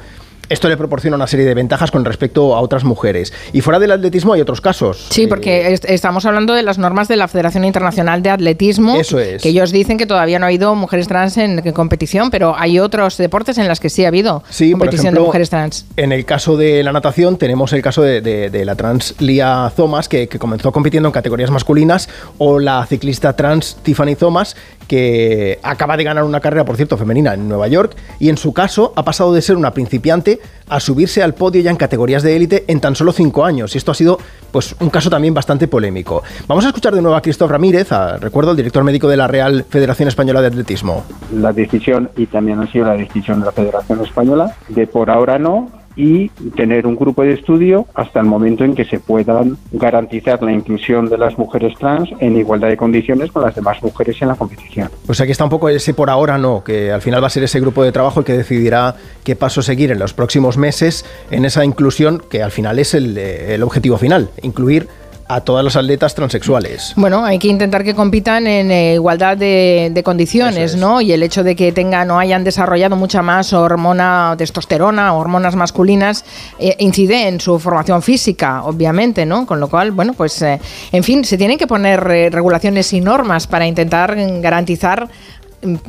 esto 0.49 0.69
le 0.69 0.77
proporciona 0.77 1.15
una 1.15 1.27
serie 1.27 1.45
de 1.45 1.53
ventajas 1.53 1.91
con 1.91 2.05
respecto 2.05 2.55
a 2.55 2.61
otras 2.61 2.83
mujeres. 2.83 3.33
Y 3.53 3.61
fuera 3.61 3.79
del 3.79 3.91
atletismo 3.91 4.33
hay 4.33 4.41
otros 4.41 4.61
casos. 4.61 5.07
Sí, 5.09 5.27
porque 5.27 5.77
estamos 5.83 6.25
hablando 6.25 6.53
de 6.53 6.63
las 6.63 6.77
normas 6.77 7.07
de 7.07 7.15
la 7.15 7.27
Federación 7.27 7.65
Internacional 7.65 8.21
de 8.23 8.29
Atletismo. 8.29 8.95
Eso 8.95 9.19
es. 9.19 9.41
Que 9.41 9.49
ellos 9.49 9.71
dicen 9.71 9.97
que 9.97 10.05
todavía 10.05 10.39
no 10.39 10.45
ha 10.45 10.47
habido 10.47 10.75
mujeres 10.75 11.07
trans 11.07 11.37
en, 11.37 11.61
competición, 11.73 12.29
pero 12.31 12.55
hay 12.57 12.79
otros 12.79 13.17
deportes 13.17 13.57
en 13.57 13.67
los 13.67 13.79
que 13.79 13.89
sí 13.89 14.05
ha 14.05 14.07
habido 14.07 14.43
competición 14.71 15.13
de 15.13 15.19
mujeres 15.19 15.49
trans. 15.49 15.85
En 15.97 16.11
el 16.11 16.25
caso 16.25 16.55
de 16.55 16.83
la 16.83 16.93
natación 16.93 17.37
tenemos 17.37 17.73
el 17.73 17.81
caso 17.81 18.01
de, 18.01 18.63
la 18.65 18.75
trans 18.75 19.15
Lia 19.19 19.71
Thomas, 19.75 20.07
que, 20.07 20.27
que, 20.27 20.39
comenzó 20.39 20.71
compitiendo 20.71 21.09
en 21.09 21.13
categorías 21.13 21.51
masculinas, 21.51 22.09
o 22.37 22.59
la 22.59 22.85
ciclista 22.85 23.35
trans 23.35 23.77
Tiffany 23.83 24.15
Thomas, 24.15 24.55
que 24.87 25.59
acaba 25.63 25.97
de 25.97 26.03
ganar 26.03 26.23
una 26.23 26.39
carrera, 26.39 26.65
por 26.65 26.75
cierto, 26.75 26.97
femenina 26.97 27.33
en 27.33 27.47
Nueva 27.47 27.67
York, 27.67 27.95
y 28.19 28.29
en 28.29 28.37
su 28.37 28.53
caso 28.53 28.93
ha 28.95 29.03
pasado 29.03 29.33
de 29.33 29.41
ser 29.41 29.57
una 29.57 29.71
principiante 29.71 30.39
a 30.69 30.79
subirse 30.79 31.21
al 31.23 31.33
podio 31.33 31.61
ya 31.61 31.71
en 31.71 31.77
categorías 31.77 32.23
de 32.23 32.35
élite 32.35 32.65
en 32.67 32.79
tan 32.79 32.95
solo 32.95 33.11
cinco 33.11 33.45
años. 33.45 33.75
Y 33.75 33.77
esto 33.77 33.91
ha 33.91 33.95
sido 33.95 34.17
pues, 34.51 34.75
un 34.79 34.89
caso 34.89 35.09
también 35.09 35.33
bastante 35.33 35.67
polémico. 35.67 36.23
Vamos 36.47 36.65
a 36.65 36.69
escuchar 36.69 36.93
de 36.95 37.01
nuevo 37.01 37.15
a 37.15 37.21
Cristóbal 37.21 37.51
Ramírez, 37.53 37.89
recuerdo, 38.19 38.51
el 38.51 38.57
director 38.57 38.83
médico 38.83 39.07
de 39.07 39.17
la 39.17 39.27
Real 39.27 39.65
Federación 39.69 40.07
Española 40.07 40.41
de 40.41 40.47
Atletismo. 40.47 41.03
La 41.33 41.53
decisión, 41.53 42.09
y 42.15 42.25
también 42.27 42.59
ha 42.59 42.71
sido 42.71 42.85
la 42.85 42.95
decisión 42.95 43.39
de 43.39 43.45
la 43.45 43.51
Federación 43.51 44.03
Española, 44.03 44.55
de 44.69 44.87
por 44.87 45.09
ahora 45.09 45.37
no, 45.37 45.69
y 45.97 46.29
tener 46.55 46.85
un 46.85 46.95
grupo 46.95 47.23
de 47.23 47.33
estudio 47.33 47.87
hasta 47.95 48.19
el 48.19 48.27
momento 48.27 48.63
en 48.63 48.75
que 48.75 48.85
se 48.85 48.99
puedan 48.99 49.57
garantizar 49.71 50.41
la 50.43 50.51
inclusión 50.51 51.09
de 51.09 51.17
las 51.17 51.37
mujeres 51.37 51.73
trans 51.77 52.09
en 52.19 52.37
igualdad 52.37 52.69
de 52.69 52.77
condiciones 52.77 53.31
con 53.31 53.41
las 53.41 53.55
demás 53.55 53.81
mujeres 53.81 54.21
en 54.21 54.27
la 54.27 54.35
competición. 54.35 54.89
Pues 55.05 55.19
aquí 55.19 55.31
está 55.31 55.43
un 55.43 55.49
poco 55.49 55.67
ese 55.69 55.93
por 55.93 56.09
ahora 56.09 56.37
no, 56.37 56.63
que 56.63 56.91
al 56.91 57.01
final 57.01 57.21
va 57.21 57.27
a 57.27 57.31
ser 57.31 57.43
ese 57.43 57.59
grupo 57.59 57.83
de 57.83 57.91
trabajo 57.91 58.19
el 58.19 58.25
que 58.25 58.33
decidirá 58.33 58.95
qué 59.23 59.35
paso 59.35 59.61
seguir 59.61 59.91
en 59.91 59.99
los 59.99 60.13
próximos 60.13 60.57
meses 60.57 61.03
en 61.31 61.45
esa 61.45 61.65
inclusión 61.65 62.21
que 62.29 62.43
al 62.43 62.51
final 62.51 62.77
es 62.77 62.93
el, 62.93 63.17
el 63.17 63.63
objetivo 63.63 63.97
final, 63.97 64.29
incluir 64.43 64.87
a 65.27 65.41
todas 65.41 65.63
las 65.63 65.75
atletas 65.75 66.15
transexuales. 66.15 66.93
Bueno, 66.95 67.25
hay 67.25 67.37
que 67.39 67.47
intentar 67.47 67.83
que 67.83 67.93
compitan 67.93 68.47
en 68.47 68.71
eh, 68.71 68.93
igualdad 68.93 69.37
de, 69.37 70.01
condiciones, 70.05 70.75
¿no? 70.75 71.01
Y 71.01 71.11
el 71.11 71.23
hecho 71.23 71.43
de 71.43 71.55
que 71.55 71.71
tengan 71.71 72.09
o 72.11 72.19
hayan 72.19 72.43
desarrollado 72.43 72.95
mucha 72.95 73.21
más 73.21 73.51
hormona 73.51 74.35
testosterona, 74.37 75.13
hormonas 75.13 75.55
masculinas, 75.55 76.23
eh, 76.59 76.75
incide 76.79 77.27
en 77.27 77.41
su 77.41 77.59
formación 77.59 78.01
física, 78.01 78.63
obviamente, 78.63 79.25
¿no? 79.25 79.45
Con 79.45 79.59
lo 79.59 79.67
cual, 79.67 79.91
bueno, 79.91 80.13
pues, 80.13 80.41
eh, 80.41 80.59
en 80.91 81.03
fin, 81.03 81.25
se 81.25 81.37
tienen 81.37 81.57
que 81.57 81.67
poner 81.67 82.01
regulaciones 82.31 82.93
y 82.93 83.01
normas 83.01 83.47
para 83.47 83.67
intentar 83.67 84.15
garantizar 84.39 85.09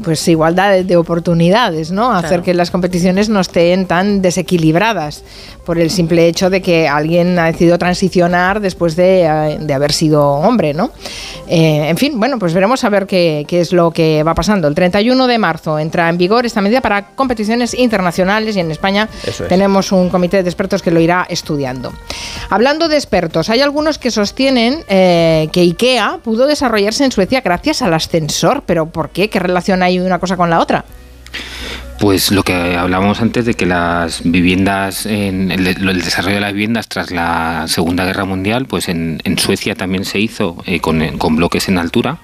pues 0.03 0.27
igualdad 0.29 0.83
de 0.83 0.97
oportunidades, 0.97 1.91
¿no? 1.91 2.11
Hacer 2.11 2.43
que 2.43 2.55
las 2.55 2.71
competiciones 2.71 3.29
no 3.29 3.41
estén 3.41 3.87
tan 3.87 4.23
desequilibradas 4.23 5.23
por 5.67 5.79
el 5.79 5.91
simple 5.91 6.27
hecho 6.27 6.49
de 6.49 6.63
que 6.63 6.89
alguien 6.89 7.39
ha 7.39 7.47
decidido 7.47 7.77
transicionar 7.77 8.61
después 8.61 8.97
de, 8.97 9.25
eh, 9.25 9.75
haber 9.75 9.93
sido 9.93 10.27
hombre, 10.27 10.73
¿no? 10.73 10.91
Eh, 11.47 11.91
en 11.91 11.99
fin, 11.99 12.19
bueno, 12.19 12.39
pues 12.39 12.55
veremos 12.55 12.83
a 12.85 12.89
ver 12.89 13.07
qué, 13.07 13.45
es 13.49 13.73
lo 13.75 13.91
que 13.91 14.23
va 14.23 14.35
pasando. 14.35 14.69
El 14.69 14.75
31 14.75 15.27
de 15.27 15.39
marzo 15.39 15.79
entra 15.79 16.09
en 16.09 16.17
vigor 16.17 16.47
esta 16.47 16.63
medida 16.63 16.81
para 16.81 17.09
competiciones 17.09 17.75
internacionales 17.75 18.57
y 18.57 18.61
en 18.61 18.71
España 18.71 19.09
tenemos 19.49 19.93
un 19.93 20.09
comité 20.09 20.43
de 20.43 20.49
expertos 20.49 20.81
que 20.81 20.91
lo 20.91 21.01
irá 21.01 21.27
estudiando. 21.29 21.93
Hablando 22.49 22.89
de 22.89 22.97
expertos, 22.97 23.51
hay 23.51 23.61
algunos 23.61 23.99
que 23.99 24.11
sostienen 24.11 24.85
eh, 24.89 25.49
que 25.53 25.61
IKEA 25.61 26.21
pudo 26.25 26.47
desarrollarse 26.47 27.05
en 27.05 27.13
Suecia 27.13 27.43
gracias 27.43 27.83
al 27.83 27.93
ascensor, 27.93 28.63
pero 28.65 28.87
¿por 28.87 29.11
qué? 29.11 29.29
¿Qué 29.29 29.39
relación 29.39 29.58
hay 29.83 29.99
una 29.99 30.19
cosa 30.19 30.37
con 30.37 30.51
la 30.51 30.61
otra? 30.61 30.85
Pues 32.01 32.31
lo 32.31 32.45
que 32.45 32.77
hablábamos 32.77 33.21
antes 33.21 33.45
de 33.45 33.55
que 33.55 33.67
las 33.67 34.23
viviendas, 34.25 35.05
en 35.05 35.51
el, 35.51 35.65
desarrollo 35.65 36.37
de 36.37 36.41
las 36.41 36.53
viviendas 36.53 36.89
tras 36.89 37.11
la 37.11 37.65
Segunda 37.67 38.05
Guerra 38.05 38.25
Mundial, 38.25 38.67
pues 38.67 38.89
en, 38.89 39.21
Suecia 39.37 39.75
también 39.75 40.05
se 40.05 40.21
hizo 40.21 40.57
eh, 40.65 40.79
con, 40.81 41.19
con, 41.19 41.35
bloques 41.35 41.69
en 41.69 41.77
altura 41.77 42.19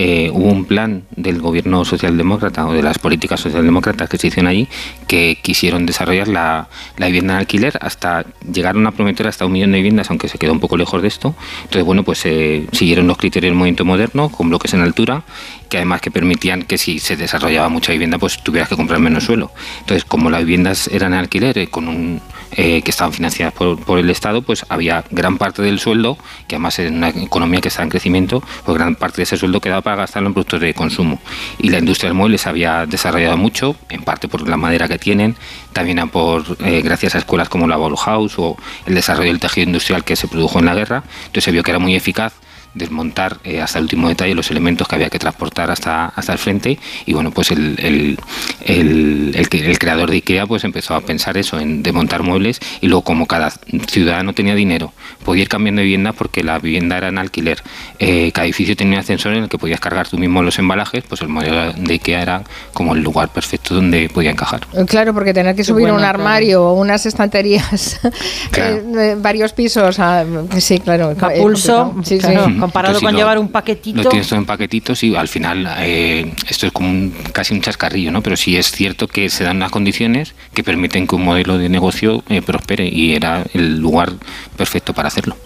eh, 0.00 0.30
hubo 0.32 0.46
un 0.52 0.64
plan 0.64 1.02
del 1.16 1.40
gobierno 1.40 1.84
socialdemócrata 1.84 2.68
o 2.68 2.72
de 2.72 2.84
las 2.84 3.00
políticas 3.00 3.40
socialdemócratas 3.40 4.08
que 4.08 4.16
se 4.16 4.28
hicieron 4.28 4.48
allí 4.48 4.68
que 5.08 5.38
quisieron 5.42 5.86
desarrollar 5.86 6.28
la, 6.28 6.68
vivienda 6.96 7.34
en 7.34 7.40
alquiler 7.40 7.76
hasta 7.80 8.24
llegaron 8.52 8.86
a 8.86 8.92
prometer 8.92 9.26
hasta 9.26 9.44
un 9.44 9.50
millón 9.50 9.72
de 9.72 9.78
viviendas, 9.78 10.08
aunque 10.10 10.28
se 10.28 10.38
quedó 10.38 10.52
un 10.52 10.60
poco 10.60 10.76
lejos 10.76 11.02
de 11.02 11.08
esto. 11.08 11.34
Entonces, 11.64 11.84
bueno, 11.84 12.04
pues 12.04 12.24
eh, 12.26 12.68
siguieron 12.70 13.08
los 13.08 13.16
criterios 13.16 13.50
del 13.50 13.58
movimiento 13.58 13.84
moderno 13.84 14.28
con 14.28 14.48
bloques 14.48 14.72
en 14.72 14.82
altura 14.82 15.24
que 15.68 15.78
además 15.78 16.00
que 16.00 16.12
permitían 16.12 16.62
que 16.62 16.78
si 16.78 17.00
se 17.00 17.16
desarrollaba 17.16 17.68
mucha 17.68 17.90
vivienda, 17.90 18.18
pues 18.18 18.40
tuvieras 18.42 18.68
que 18.68 18.76
comprar 18.76 19.00
menos 19.00 19.24
suelo. 19.24 19.50
Entonces, 19.80 20.04
como 20.04 20.30
las 20.30 20.40
viviendas 20.40 20.88
eran 20.88 21.12
en 21.12 21.18
alquiler, 21.18 21.58
eh, 21.58 21.66
con 21.66 21.88
un 21.88 22.20
eh, 22.52 22.82
que 22.82 22.90
estaban 22.90 23.12
financiadas 23.12 23.54
por, 23.54 23.98
el 23.98 24.10
Estado, 24.10 24.42
pues 24.42 24.64
había 24.68 25.04
gran 25.10 25.38
parte 25.38 25.62
del 25.62 25.78
sueldo, 25.78 26.18
que 26.46 26.56
además 26.56 26.78
en 26.78 26.96
una 26.96 27.10
economía 27.10 27.60
que 27.60 27.68
está 27.68 27.82
en 27.82 27.88
crecimiento, 27.88 28.42
pues 28.64 28.76
gran 28.76 28.96
parte 28.96 29.18
de 29.18 29.22
ese 29.24 29.36
sueldo 29.36 29.60
quedaba 29.60 29.82
para 29.82 29.96
gastarlo 29.96 30.28
en 30.28 30.34
productos 30.34 30.60
de 30.60 30.74
consumo. 30.74 31.20
Y 31.58 31.70
la 31.70 31.78
industria 31.78 32.08
del 32.08 32.16
mueble 32.16 32.38
se 32.38 32.48
había 32.48 32.86
desarrollado 32.86 33.36
mucho, 33.36 33.76
en 33.88 34.02
parte 34.02 34.28
por 34.28 34.48
la 34.48 34.56
madera 34.56 34.88
que 34.88 34.98
tienen, 34.98 35.36
también 35.72 36.08
por 36.08 36.44
eh, 36.64 36.80
gracias 36.82 37.14
a 37.14 37.18
escuelas 37.18 37.48
como 37.48 37.68
la 37.68 37.76
Bauhaus 37.76 38.38
o 38.38 38.56
el 38.86 38.94
desarrollo 38.94 39.30
del 39.30 39.40
tejido 39.40 39.66
industrial 39.66 40.04
que 40.04 40.16
se 40.16 40.28
produjo 40.28 40.58
en 40.58 40.66
la 40.66 40.74
guerra. 40.74 41.02
Entonces 41.26 41.44
se 41.44 41.50
vio 41.50 41.62
que 41.62 41.70
era 41.70 41.78
muy 41.78 41.94
eficaz 41.94 42.34
desmontar 42.74 43.38
eh, 43.44 43.60
hasta 43.60 43.78
el 43.78 43.84
último 43.84 44.08
detalle 44.08 44.34
los 44.34 44.50
elementos 44.50 44.86
que 44.88 44.94
había 44.94 45.08
que 45.10 45.18
transportar 45.18 45.70
hasta, 45.70 46.06
hasta 46.06 46.32
el 46.32 46.38
frente 46.38 46.78
y 47.06 47.12
bueno, 47.12 47.30
pues 47.30 47.50
el, 47.50 47.76
el, 47.80 48.18
el, 48.64 49.32
el 49.34 49.48
que- 49.48 49.68
el 49.70 49.78
creador 49.78 50.10
de 50.10 50.16
IKEA 50.16 50.46
pues 50.46 50.64
empezó 50.64 50.94
a 50.94 51.00
pensar 51.00 51.36
eso, 51.36 51.58
en 51.58 51.82
desmontar 51.82 52.22
muebles 52.22 52.60
y 52.80 52.86
luego 52.88 53.02
como 53.02 53.26
cada 53.26 53.50
ciudadano 53.88 54.32
tenía 54.32 54.54
dinero, 54.54 54.92
podía 55.24 55.42
ir 55.42 55.48
cambiando 55.48 55.80
de 55.80 55.84
vivienda 55.84 56.12
porque 56.12 56.42
la 56.42 56.58
vivienda 56.58 56.96
era 56.98 57.08
en 57.08 57.18
alquiler, 57.18 57.62
eh, 57.98 58.30
cada 58.32 58.44
edificio 58.46 58.76
tenía 58.76 58.94
un 58.94 59.00
ascensor 59.00 59.32
en 59.34 59.44
el 59.44 59.48
que 59.48 59.58
podías 59.58 59.80
cargar 59.80 60.08
tú 60.08 60.18
mismo 60.18 60.42
los 60.42 60.58
embalajes, 60.58 61.04
pues 61.08 61.20
el 61.22 61.28
modelo 61.28 61.72
de 61.72 61.92
IKEA 61.94 62.22
era 62.22 62.42
como 62.72 62.94
el 62.94 63.02
lugar 63.02 63.28
perfecto 63.30 63.74
donde 63.74 64.08
podía 64.08 64.30
encajar. 64.30 64.60
Claro, 64.86 65.14
porque 65.14 65.34
tener 65.34 65.54
que 65.56 65.64
subir 65.64 65.82
bueno, 65.82 65.94
un 65.94 66.00
claro. 66.00 66.18
armario 66.18 66.64
o 66.64 66.72
unas 66.74 67.06
estanterías, 67.06 68.00
Claro. 68.50 68.76
eh, 68.76 69.12
eh, 69.12 69.16
varios 69.18 69.52
pisos, 69.52 69.98
ah, 69.98 70.24
sí, 70.58 70.78
claro. 70.78 71.14
A 71.20 71.30
pulso. 71.30 71.94
Sí, 72.04 72.16
sí. 72.16 72.18
claro. 72.18 72.57
Comparado 72.58 72.92
Entonces, 72.98 73.02
con 73.06 73.10
si 73.10 73.12
lo- 73.14 73.18
llevar 73.18 73.38
un 73.38 73.46
Lo 73.46 73.52
paquetito. 73.52 74.08
tienes 74.08 74.28
todo 74.28 74.38
en 74.38 74.46
paquetitos 74.46 75.02
y 75.04 75.14
al 75.16 75.28
final 75.28 75.68
eh, 75.80 76.32
esto 76.48 76.66
es 76.66 76.72
como 76.72 76.88
un- 76.88 77.14
casi 77.32 77.54
un 77.54 77.60
chascarrillo, 77.60 78.10
¿no? 78.10 78.22
Pero 78.22 78.36
sí 78.36 78.56
es 78.56 78.70
cierto 78.70 79.06
que 79.08 79.28
se 79.30 79.44
dan 79.44 79.56
unas 79.56 79.70
condiciones 79.70 80.34
que 80.54 80.62
permiten 80.64 81.06
que 81.06 81.14
un 81.16 81.24
modelo 81.24 81.58
de 81.58 81.68
negocio 81.68 82.22
eh, 82.28 82.42
prospere 82.42 82.88
y 82.88 83.14
era 83.14 83.44
el 83.54 83.78
lugar 83.78 84.12
perfecto 84.56 84.92
para 84.92 85.08
hacerlo. 85.08 85.36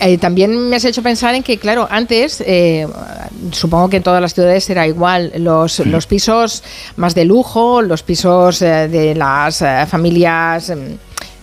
Eh, 0.00 0.18
también 0.18 0.68
me 0.68 0.76
has 0.76 0.84
hecho 0.84 1.02
pensar 1.02 1.34
en 1.34 1.42
que, 1.42 1.58
claro, 1.58 1.86
antes, 1.90 2.42
eh, 2.46 2.86
supongo 3.52 3.88
que 3.88 3.98
en 3.98 4.02
todas 4.02 4.20
las 4.22 4.34
ciudades 4.34 4.68
era 4.70 4.86
igual, 4.86 5.32
los, 5.36 5.78
los 5.80 6.06
pisos 6.06 6.62
más 6.96 7.14
de 7.14 7.24
lujo, 7.24 7.82
los 7.82 8.02
pisos 8.02 8.62
eh, 8.62 8.88
de 8.88 9.14
las 9.14 9.62
familias 9.88 10.70
mm, 10.70 10.94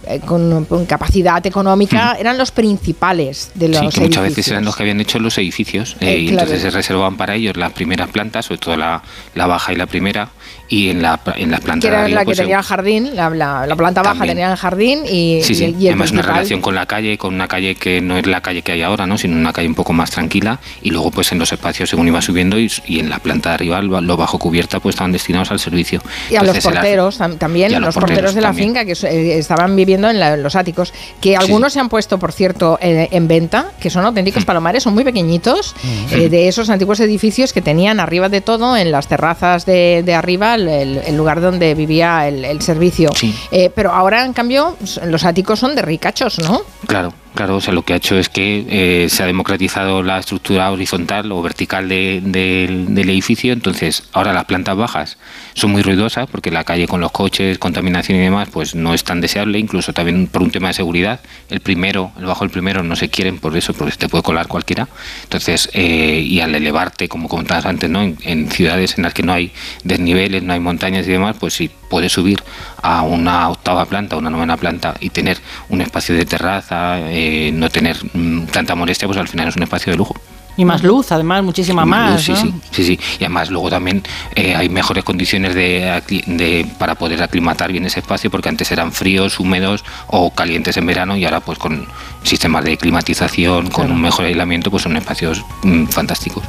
eh, 0.09 0.19
con, 0.19 0.65
con 0.65 0.85
capacidad 0.85 1.45
económica, 1.45 2.15
eran 2.19 2.37
los 2.37 2.51
principales 2.51 3.51
de 3.55 3.69
los 3.69 3.79
Sí, 3.79 3.87
que 3.89 4.01
muchas 4.01 4.23
veces 4.23 4.37
edificios. 4.37 4.47
eran 4.51 4.65
los 4.65 4.75
que 4.75 4.83
habían 4.83 4.99
hecho 5.01 5.19
los 5.19 5.37
edificios 5.37 5.95
eh, 5.99 6.13
Eh, 6.13 6.17
y 6.19 6.27
claro. 6.27 6.41
entonces 6.43 6.61
se 6.61 6.69
reservaban 6.69 7.17
para 7.17 7.35
ellos 7.35 7.57
las 7.57 7.73
primeras 7.73 8.09
plantas, 8.09 8.45
sobre 8.45 8.59
todo 8.59 8.77
la, 8.77 9.01
la 9.35 9.47
baja 9.47 9.73
y 9.73 9.75
la 9.75 9.85
primera, 9.87 10.29
y 10.69 10.89
en 10.89 11.01
la, 11.01 11.19
en 11.35 11.51
las 11.51 11.59
que 11.61 11.65
plantas 11.65 11.81
de 11.89 11.95
era 11.95 12.03
arriba 12.03 12.15
la 12.15 12.21
que 12.21 12.25
pues, 12.25 12.37
tenía 12.37 12.61
jardín, 12.63 13.15
la, 13.15 13.29
la- 13.29 13.65
la 13.65 13.75
planta 13.75 14.01
baja 14.01 14.25
tenía 14.25 14.55
jardín 14.57 15.03
y, 15.05 15.39
Sí, 15.43 15.53
y 15.53 15.55
sí. 15.55 15.63
el, 15.65 15.71
y 15.81 15.87
el 15.87 15.93
Además, 15.93 16.11
una 16.11 16.21
relación 16.23 16.61
con 16.61 16.75
la 16.75 16.85
calle, 16.85 17.17
con 17.17 17.33
una 17.33 17.47
calle 17.47 17.75
que 17.75 18.01
no 18.01 18.17
es 18.17 18.25
la 18.25 18.41
calle 18.41 18.61
que 18.61 18.71
hay 18.73 18.81
ahora, 18.81 19.05
¿no? 19.07 19.17
sino 19.17 19.35
una 19.37 19.53
calle 19.53 19.67
un 19.67 19.75
poco 19.75 19.93
más 19.93 20.11
tranquila. 20.11 20.59
Y 20.81 20.89
luego, 20.89 21.11
pues 21.11 21.31
en 21.31 21.39
los 21.39 21.51
espacios, 21.51 21.89
según 21.89 22.07
iba 22.07 22.21
subiendo, 22.21 22.59
y, 22.59 22.71
y 22.85 22.99
en 22.99 23.09
la 23.09 23.19
planta 23.19 23.49
de 23.49 23.55
arriba, 23.55 23.81
lo 23.81 24.17
bajo 24.17 24.39
cubierta, 24.39 24.79
pues 24.79 24.93
estaban 24.95 25.11
destinados 25.11 25.51
al 25.51 25.59
servicio. 25.59 26.01
Y 26.29 26.35
a 26.35 26.39
los 26.43 26.55
Entonces, 26.55 26.63
porteros 26.65 27.19
tam- 27.19 27.37
también, 27.37 27.71
y 27.71 27.75
a 27.75 27.79
los, 27.79 27.87
los 27.87 27.95
porteros, 27.95 28.33
porteros 28.33 28.35
de 28.35 28.41
la 28.41 28.47
también. 28.49 28.67
finca 28.69 28.85
que 28.85 28.91
eh, 29.07 29.37
estaban 29.37 29.75
viviendo 29.75 30.09
en, 30.09 30.19
la- 30.19 30.33
en 30.33 30.43
los 30.43 30.55
áticos, 30.55 30.93
que 31.21 31.37
algunos 31.37 31.73
se 31.73 31.79
han 31.79 31.89
puesto, 31.89 32.19
por 32.19 32.31
cierto, 32.33 32.77
eh, 32.81 33.07
en 33.11 33.27
venta, 33.27 33.71
que 33.79 33.89
son 33.89 34.03
Mm. 34.03 34.07
auténticos 34.07 34.45
palomares, 34.45 34.83
son 34.83 34.93
muy 34.93 35.03
pequeñitos, 35.03 35.75
eh, 36.11 36.29
de 36.29 36.47
esos 36.47 36.69
antiguos 36.69 36.99
edificios 36.99 37.53
que 37.53 37.61
tenían 37.61 37.99
arriba 37.99 38.29
de 38.29 38.41
todo, 38.41 38.75
en 38.75 38.91
las 38.91 39.07
terrazas 39.07 39.65
de, 39.65 40.03
de 40.05 40.13
arriba, 40.13 40.56
el, 40.57 41.15
lugar 41.15 41.41
donde 41.41 41.73
vivía 41.75 42.27
el, 42.27 42.45
el 42.45 42.61
servicio. 42.61 43.09
Eh, 43.51 43.69
pero 43.75 43.91
ahora, 43.91 44.25
en 44.25 44.33
cambio, 44.33 44.75
s- 44.81 45.05
los 45.05 45.23
áticos 45.25 45.59
son 45.59 45.75
de 45.75 45.81
ricachos, 45.81 46.39
¿no? 46.39 46.61
Claro, 46.87 47.13
claro, 47.35 47.57
o 47.57 47.61
sea, 47.61 47.73
lo 47.73 47.83
que 47.83 47.93
ha 47.93 47.97
hecho 47.97 48.17
es 48.17 48.29
que 48.29 48.65
eh, 48.69 49.09
se 49.09 49.21
ha 49.23 49.25
democratizado 49.25 50.01
la 50.03 50.17
estructura 50.19 50.71
horizontal 50.71 51.31
o 51.31 51.41
vertical 51.41 51.87
de- 51.87 52.19
del- 52.23 52.93
del 52.95 53.09
edificio, 53.09 53.53
entonces 53.53 54.03
ahora 54.13 54.33
las 54.33 54.45
plantas 54.45 54.75
bajas 54.75 55.17
son 55.53 55.71
muy 55.71 55.81
ruidosas 55.83 56.27
porque 56.29 56.49
la 56.51 56.63
calle 56.63 56.87
con 56.87 56.99
los 57.01 57.11
coches, 57.11 57.59
contaminación 57.59 58.17
y 58.17 58.21
demás, 58.21 58.49
pues 58.51 58.73
no 58.75 58.93
es 58.93 59.03
tan 59.03 59.21
deseable, 59.21 59.59
incluso 59.59 59.93
también 59.93 60.27
por 60.27 60.41
un 60.41 60.51
tema 60.51 60.69
de 60.69 60.73
seguridad. 60.73 61.19
El 61.49 61.59
primero, 61.59 62.11
el 62.17 62.25
bajo 62.25 62.43
el 62.43 62.49
primero 62.49 62.81
no 62.83 62.95
se 62.95 63.09
quieren 63.09 63.37
por 63.39 63.55
eso, 63.55 63.73
porque 63.73 63.95
te 63.95 64.09
puede 64.09 64.23
colar 64.23 64.47
cualquiera. 64.47 64.87
Entonces, 65.23 65.69
eh, 65.73 66.23
y 66.25 66.39
al 66.39 66.55
elevarte, 66.55 67.07
como 67.07 67.29
comentabas 67.29 67.65
antes, 67.65 67.89
¿no? 67.89 68.01
En, 68.01 68.17
en 68.23 68.49
ciudades 68.51 68.97
en 68.97 69.03
las 69.03 69.13
que 69.13 69.23
no 69.23 69.33
hay 69.33 69.51
desniveles, 69.83 70.43
no 70.43 70.53
hay 70.53 70.59
montañas 70.59 71.07
y 71.07 71.11
demás, 71.11 71.35
pues 71.39 71.53
si 71.53 71.69
puedes 71.89 72.11
subir 72.11 72.43
a 72.81 73.01
una 73.01 73.49
octava 73.49 73.85
planta, 73.85 74.15
una 74.17 74.29
novena 74.29 74.57
planta 74.57 74.95
y 74.99 75.09
tener 75.09 75.37
un 75.69 75.81
espacio 75.81 76.15
de 76.15 76.25
terraza, 76.25 76.99
eh, 77.11 77.51
no 77.53 77.69
tener 77.69 77.97
mm, 78.13 78.45
tanta 78.47 78.75
molestia, 78.75 79.07
pues 79.07 79.17
al 79.19 79.27
final 79.27 79.47
es 79.47 79.55
un 79.55 79.63
espacio 79.63 79.91
de 79.91 79.97
lujo. 79.97 80.15
Y 80.59 80.65
más 80.65 80.81
luz, 80.83 81.11
además, 81.11 81.43
muchísima 81.43 81.85
más. 81.85 82.19
Sí, 82.23 82.31
¿no? 82.31 82.37
sí, 82.41 82.53
sí, 82.71 82.83
sí. 82.83 82.99
Y 83.19 83.25
además 83.25 83.51
luego 83.51 83.69
también 83.69 84.01
eh, 84.33 84.55
hay 84.55 84.69
mejores 84.69 85.03
condiciones 85.03 85.53
de, 85.53 86.01
de- 86.25 86.65
para 86.79 86.95
poder 86.95 87.21
aclimatar 87.21 87.71
bien 87.71 87.85
ese 87.85 87.99
espacio 87.99 88.31
porque 88.31 88.49
antes 88.49 88.71
eran 88.71 88.91
fríos, 88.91 89.39
húmedos 89.39 89.85
o 90.07 90.31
calientes 90.31 90.75
en 90.77 90.87
verano 90.87 91.15
y 91.15 91.25
ahora 91.25 91.41
pues 91.41 91.59
con 91.59 91.85
sistemas 92.23 92.65
de 92.65 92.75
climatización, 92.75 93.69
con 93.69 93.91
un 93.91 94.01
mejor 94.01 94.25
aislamiento, 94.25 94.71
pues 94.71 94.81
son 94.81 94.97
espacios 94.97 95.45
mm, 95.61 95.85
fantásticos. 95.89 96.43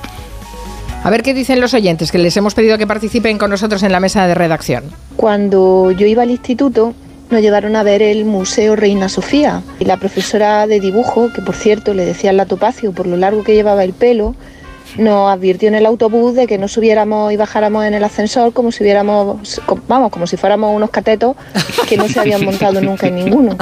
A 1.04 1.10
ver 1.10 1.22
qué 1.22 1.32
dicen 1.32 1.60
los 1.60 1.74
oyentes, 1.74 2.10
que 2.12 2.18
les 2.18 2.36
hemos 2.36 2.54
pedido 2.54 2.76
que 2.76 2.86
participen 2.86 3.38
con 3.38 3.50
nosotros 3.50 3.82
en 3.82 3.92
la 3.92 4.00
mesa 4.00 4.26
de 4.26 4.34
redacción. 4.34 4.84
Cuando 5.16 5.90
yo 5.92 6.06
iba 6.06 6.22
al 6.22 6.30
instituto, 6.30 6.92
nos 7.30 7.40
llevaron 7.40 7.76
a 7.76 7.82
ver 7.82 8.02
el 8.02 8.24
Museo 8.24 8.74
Reina 8.74 9.08
Sofía. 9.08 9.62
Y 9.78 9.84
la 9.84 9.96
profesora 9.96 10.66
de 10.66 10.80
dibujo, 10.80 11.32
que 11.32 11.40
por 11.42 11.54
cierto 11.54 11.94
le 11.94 12.04
decían 12.04 12.36
la 12.36 12.46
topacio 12.46 12.92
por 12.92 13.06
lo 13.06 13.16
largo 13.16 13.44
que 13.44 13.54
llevaba 13.54 13.84
el 13.84 13.92
pelo, 13.92 14.34
nos 14.96 15.30
advirtió 15.30 15.68
en 15.68 15.74
el 15.74 15.86
autobús 15.86 16.34
de 16.34 16.46
que 16.46 16.58
no 16.58 16.68
subiéramos 16.68 17.32
y 17.32 17.36
bajáramos 17.36 17.84
en 17.84 17.94
el 17.94 18.04
ascensor 18.04 18.52
como 18.52 18.72
si 18.72 18.82
hubiéramos, 18.82 19.60
vamos, 19.86 20.10
como 20.10 20.26
si 20.26 20.36
fuéramos 20.36 20.74
unos 20.74 20.90
catetos 20.90 21.36
que 21.88 21.96
no 21.96 22.08
se 22.08 22.20
habían 22.20 22.44
montado 22.44 22.80
nunca 22.80 23.08
en 23.08 23.16
ninguno. 23.16 23.56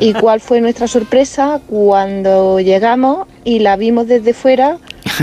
¿Y 0.00 0.14
cuál 0.14 0.40
fue 0.40 0.60
nuestra 0.60 0.86
sorpresa 0.86 1.60
cuando 1.68 2.60
llegamos 2.60 3.26
y 3.44 3.58
la 3.58 3.76
vimos 3.76 4.06
desde 4.06 4.34
fuera 4.34 4.78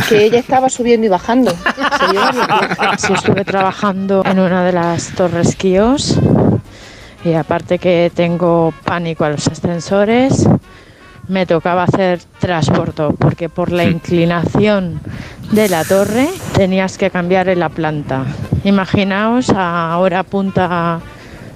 que 0.07 0.25
ella 0.25 0.39
estaba 0.39 0.69
subiendo 0.69 1.05
y 1.07 1.09
bajando? 1.09 1.51
Sí, 2.97 3.13
estuve 3.13 3.45
trabajando 3.45 4.23
en 4.25 4.39
una 4.39 4.63
de 4.63 4.73
las 4.73 5.09
torres 5.09 5.55
Kios 5.55 6.17
y 7.23 7.33
aparte 7.33 7.79
que 7.79 8.11
tengo 8.13 8.73
pánico 8.85 9.25
a 9.25 9.29
los 9.29 9.47
ascensores, 9.47 10.47
me 11.29 11.45
tocaba 11.45 11.83
hacer 11.83 12.19
transbordo 12.39 13.13
porque 13.13 13.47
por 13.47 13.71
la 13.71 13.85
inclinación 13.85 14.99
de 15.51 15.69
la 15.69 15.85
torre 15.85 16.27
tenías 16.55 16.97
que 16.97 17.11
cambiar 17.11 17.47
en 17.47 17.59
la 17.59 17.69
planta. 17.69 18.25
Imaginaos 18.63 19.49
a 19.55 19.97
hora 19.99 20.23
punta 20.23 20.99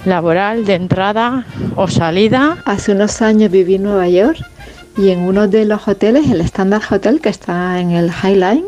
laboral 0.05 0.65
de 0.65 0.75
entrada 0.75 1.45
o 1.75 1.87
salida. 1.87 2.57
Hace 2.65 2.91
unos 2.91 3.21
años 3.21 3.51
viví 3.51 3.75
en 3.75 3.83
Nueva 3.83 4.07
York 4.07 4.39
y 4.95 5.09
en 5.09 5.21
uno 5.21 5.47
de 5.47 5.65
los 5.65 5.87
hoteles, 5.87 6.29
el 6.29 6.41
Standard 6.41 6.83
Hotel 6.91 7.19
que 7.19 7.29
está 7.29 7.79
en 7.79 7.91
el 7.91 8.11
High 8.11 8.35
Line, 8.35 8.65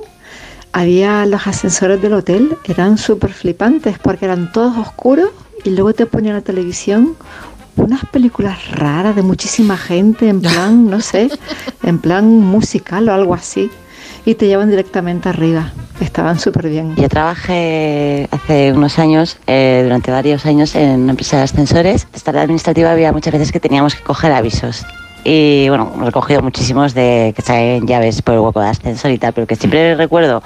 había 0.73 1.25
los 1.27 1.45
ascensores 1.47 2.01
del 2.01 2.13
hotel, 2.13 2.57
eran 2.65 2.97
súper 2.97 3.31
flipantes 3.31 3.99
porque 3.99 4.25
eran 4.25 4.51
todos 4.51 4.75
oscuros 4.75 5.29
y 5.63 5.69
luego 5.69 5.93
te 5.93 6.05
ponían 6.05 6.35
la 6.35 6.41
televisión 6.41 7.15
unas 7.75 8.05
películas 8.05 8.71
raras 8.71 9.15
de 9.15 9.21
muchísima 9.21 9.77
gente, 9.77 10.29
en 10.29 10.41
plan, 10.41 10.89
no 10.89 11.01
sé, 11.01 11.29
en 11.83 11.99
plan 11.99 12.25
musical 12.27 13.09
o 13.09 13.13
algo 13.13 13.33
así, 13.33 13.69
y 14.25 14.35
te 14.35 14.47
llevan 14.47 14.69
directamente 14.69 15.29
arriba. 15.29 15.71
Estaban 15.99 16.39
súper 16.39 16.69
bien. 16.69 16.95
Yo 16.95 17.07
trabajé 17.07 18.27
hace 18.31 18.73
unos 18.73 18.99
años, 18.99 19.37
eh, 19.47 19.81
durante 19.83 20.11
varios 20.11 20.45
años, 20.45 20.75
en 20.75 21.01
una 21.01 21.11
empresa 21.11 21.37
de 21.37 21.43
ascensores. 21.43 22.07
Esta 22.13 22.31
área 22.31 22.41
administrativa 22.41 22.91
había 22.91 23.13
muchas 23.13 23.31
veces 23.31 23.51
que 23.51 23.59
teníamos 23.59 23.95
que 23.95 24.03
coger 24.03 24.33
avisos. 24.33 24.85
Y 25.27 25.67
bueno, 25.69 25.91
hemos 25.91 26.05
recogido 26.05 26.43
muchísimos 26.43 26.93
de 26.93 27.33
que 27.35 27.41
salen 27.41 27.87
llaves 27.87 28.21
por 28.21 28.35
el 28.35 28.41
hueco 28.41 28.61
de 28.61 28.69
ascensor 28.69 29.09
y 29.09 29.17
tal, 29.17 29.33
pero 29.33 29.47
que 29.47 29.55
siempre 29.55 29.95
recuerdo 29.95 30.43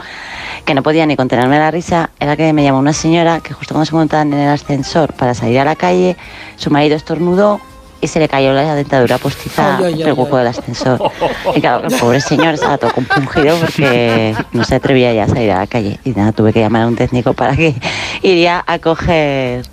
que 0.63 0.73
no 0.73 0.81
podía 0.83 1.05
ni 1.05 1.17
contenerme 1.17 1.59
la 1.59 1.69
risa, 1.69 2.11
era 2.17 2.37
que 2.37 2.53
me 2.53 2.63
llamó 2.63 2.79
una 2.79 2.93
señora 2.93 3.41
que 3.41 3.53
justo 3.53 3.73
cuando 3.73 3.85
se 3.85 3.93
montaban 3.93 4.31
en 4.31 4.39
el 4.39 4.49
ascensor 4.49 5.11
para 5.13 5.33
salir 5.33 5.59
a 5.59 5.65
la 5.65 5.75
calle, 5.75 6.15
su 6.55 6.71
marido 6.71 6.95
estornudó 6.95 7.59
y 7.99 8.07
se 8.07 8.19
le 8.19 8.29
cayó 8.29 8.53
la 8.53 8.73
dentadura 8.73 9.17
postiza 9.17 9.79
Ay, 9.79 9.85
ay, 9.85 9.99
por 9.99 10.07
el 10.07 10.13
hueco 10.13 10.37
del 10.37 10.47
ascensor. 10.47 11.11
Y 11.55 11.59
claro, 11.59 11.85
el 11.85 11.97
pobre 11.97 12.21
señor 12.21 12.53
estaba 12.53 12.77
todo 12.77 12.93
compungido 12.93 13.57
porque 13.57 14.33
no 14.53 14.63
se 14.63 14.75
atrevía 14.75 15.11
ya 15.13 15.25
a 15.25 15.27
salir 15.27 15.51
a 15.51 15.59
la 15.59 15.67
calle. 15.67 15.99
Y 16.05 16.11
nada, 16.11 16.31
tuve 16.31 16.53
que 16.53 16.61
llamar 16.61 16.83
a 16.83 16.87
un 16.87 16.95
técnico 16.95 17.33
para 17.33 17.53
que 17.53 17.75
iría 18.21 18.63
a 18.65 18.79
coger 18.79 19.65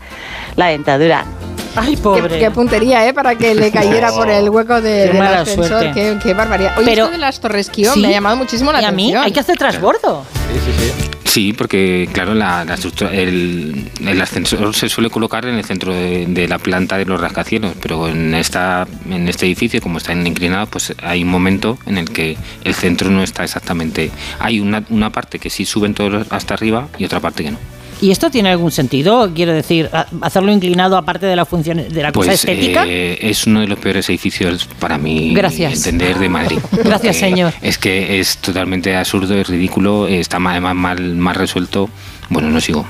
la 0.56 0.66
dentadura. 0.66 1.24
Ay, 1.76 1.96
pobre. 1.96 2.38
qué 2.38 2.50
puntería, 2.50 3.06
¿eh? 3.06 3.12
Para 3.14 3.34
que 3.36 3.54
le 3.54 3.70
cayera 3.70 4.10
por 4.12 4.28
el 4.30 4.48
hueco 4.48 4.80
de, 4.80 5.08
Qué 5.12 5.16
del 5.18 5.22
ascensor. 5.22 5.92
Qué, 5.92 6.16
qué 6.22 6.34
barbaridad. 6.34 6.72
Oye, 6.78 6.86
Pero- 6.86 7.04
esto 7.04 7.12
de 7.12 7.18
las 7.18 7.40
Torres 7.40 7.70
Kio 7.70 7.92
Sí. 7.92 8.00
me 8.00 8.08
ha 8.08 8.10
llamado 8.12 8.36
muchísimo 8.36 8.72
la 8.72 8.80
Y 8.82 8.84
a 8.84 8.92
mí 8.92 9.04
atención. 9.04 9.24
hay 9.24 9.32
que 9.32 9.40
hacer 9.40 9.56
transbordo. 9.58 10.24
Sí, 11.24 11.52
porque 11.52 12.08
claro, 12.12 12.32
la, 12.34 12.64
la 12.64 12.74
estructura- 12.74 13.12
el, 13.12 13.90
el 14.06 14.20
ascensor 14.22 14.74
se 14.74 14.88
suele 14.88 15.10
colocar 15.10 15.44
en 15.44 15.56
el 15.56 15.64
centro 15.66 15.92
de, 15.92 16.24
de 16.26 16.48
la 16.48 16.58
planta 16.58 16.96
de 16.96 17.04
los 17.04 17.20
rascacielos, 17.20 17.72
pero 17.82 18.08
en 18.08 18.34
esta 18.34 18.86
en 19.10 19.28
este 19.28 19.44
edificio, 19.44 19.82
como 19.82 19.98
está 19.98 20.12
en 20.12 20.26
inclinado, 20.26 20.66
pues 20.66 20.94
hay 21.02 21.24
un 21.24 21.28
momento 21.28 21.78
en 21.84 21.98
el 21.98 22.08
que 22.08 22.38
el 22.64 22.74
centro 22.74 23.10
no 23.10 23.22
está 23.22 23.44
exactamente. 23.44 24.10
Hay 24.38 24.60
una, 24.60 24.82
una 24.88 25.10
parte 25.10 25.38
que 25.38 25.50
sí 25.50 25.66
suben 25.66 25.92
todos 25.92 26.26
hasta 26.30 26.54
arriba 26.54 26.88
y 26.96 27.04
otra 27.04 27.20
parte 27.20 27.44
que 27.44 27.50
no. 27.50 27.58
¿Y 28.00 28.10
esto 28.10 28.30
tiene 28.30 28.50
algún 28.50 28.70
sentido? 28.70 29.30
Quiero 29.34 29.52
decir, 29.52 29.88
hacerlo 30.20 30.52
inclinado 30.52 30.96
aparte 30.96 31.26
de 31.26 31.34
la 31.36 31.46
función 31.46 31.78
de 31.88 32.02
la 32.02 32.12
cosa 32.12 32.28
Pues 32.28 32.44
estética. 32.44 32.84
eh, 32.86 33.18
es 33.22 33.46
uno 33.46 33.60
de 33.60 33.68
los 33.68 33.78
peores 33.78 34.08
edificios 34.10 34.68
para 34.78 34.98
mí 34.98 35.32
Gracias. 35.34 35.86
entender 35.86 36.18
de 36.18 36.28
Madrid. 36.28 36.58
Gracias, 36.84 37.16
señor. 37.16 37.52
Es 37.62 37.78
que 37.78 38.20
es 38.20 38.36
totalmente 38.38 38.94
absurdo, 38.94 39.34
es 39.34 39.48
ridículo, 39.48 40.06
está 40.08 40.36
además 40.36 40.74
mal, 40.74 41.14
mal 41.16 41.34
resuelto. 41.34 41.88
Bueno, 42.28 42.48
no 42.50 42.60
sigo. 42.60 42.84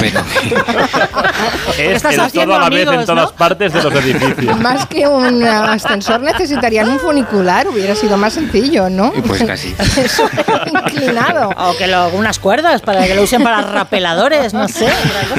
Pero 0.00 0.20
Es 1.78 1.96
Estás 1.96 2.14
el 2.14 2.20
haciendo 2.20 2.54
todo 2.54 2.64
a 2.64 2.70
la 2.70 2.74
vez 2.74 2.88
en 2.88 3.06
todas 3.06 3.30
¿no? 3.30 3.36
partes 3.36 3.72
de 3.72 3.82
los 3.82 3.94
edificios. 3.94 4.58
Más 4.60 4.86
que 4.86 5.06
un 5.06 5.42
ascensor 5.44 6.20
necesitarían 6.20 6.88
un 6.88 6.98
funicular, 6.98 7.68
hubiera 7.68 7.94
sido 7.94 8.16
más 8.16 8.32
sencillo, 8.32 8.88
¿no? 8.88 9.12
Pues 9.26 9.42
casi. 9.44 9.74
Eso 10.02 10.28
inclinado. 10.72 11.50
O 11.56 11.76
que 11.76 11.86
lo, 11.86 12.08
unas 12.10 12.38
cuerdas 12.38 12.80
para 12.82 13.06
que 13.06 13.14
lo 13.14 13.22
usen 13.22 13.42
para 13.42 13.62
rapeladores, 13.62 14.54
no 14.54 14.68
sé. 14.68 14.86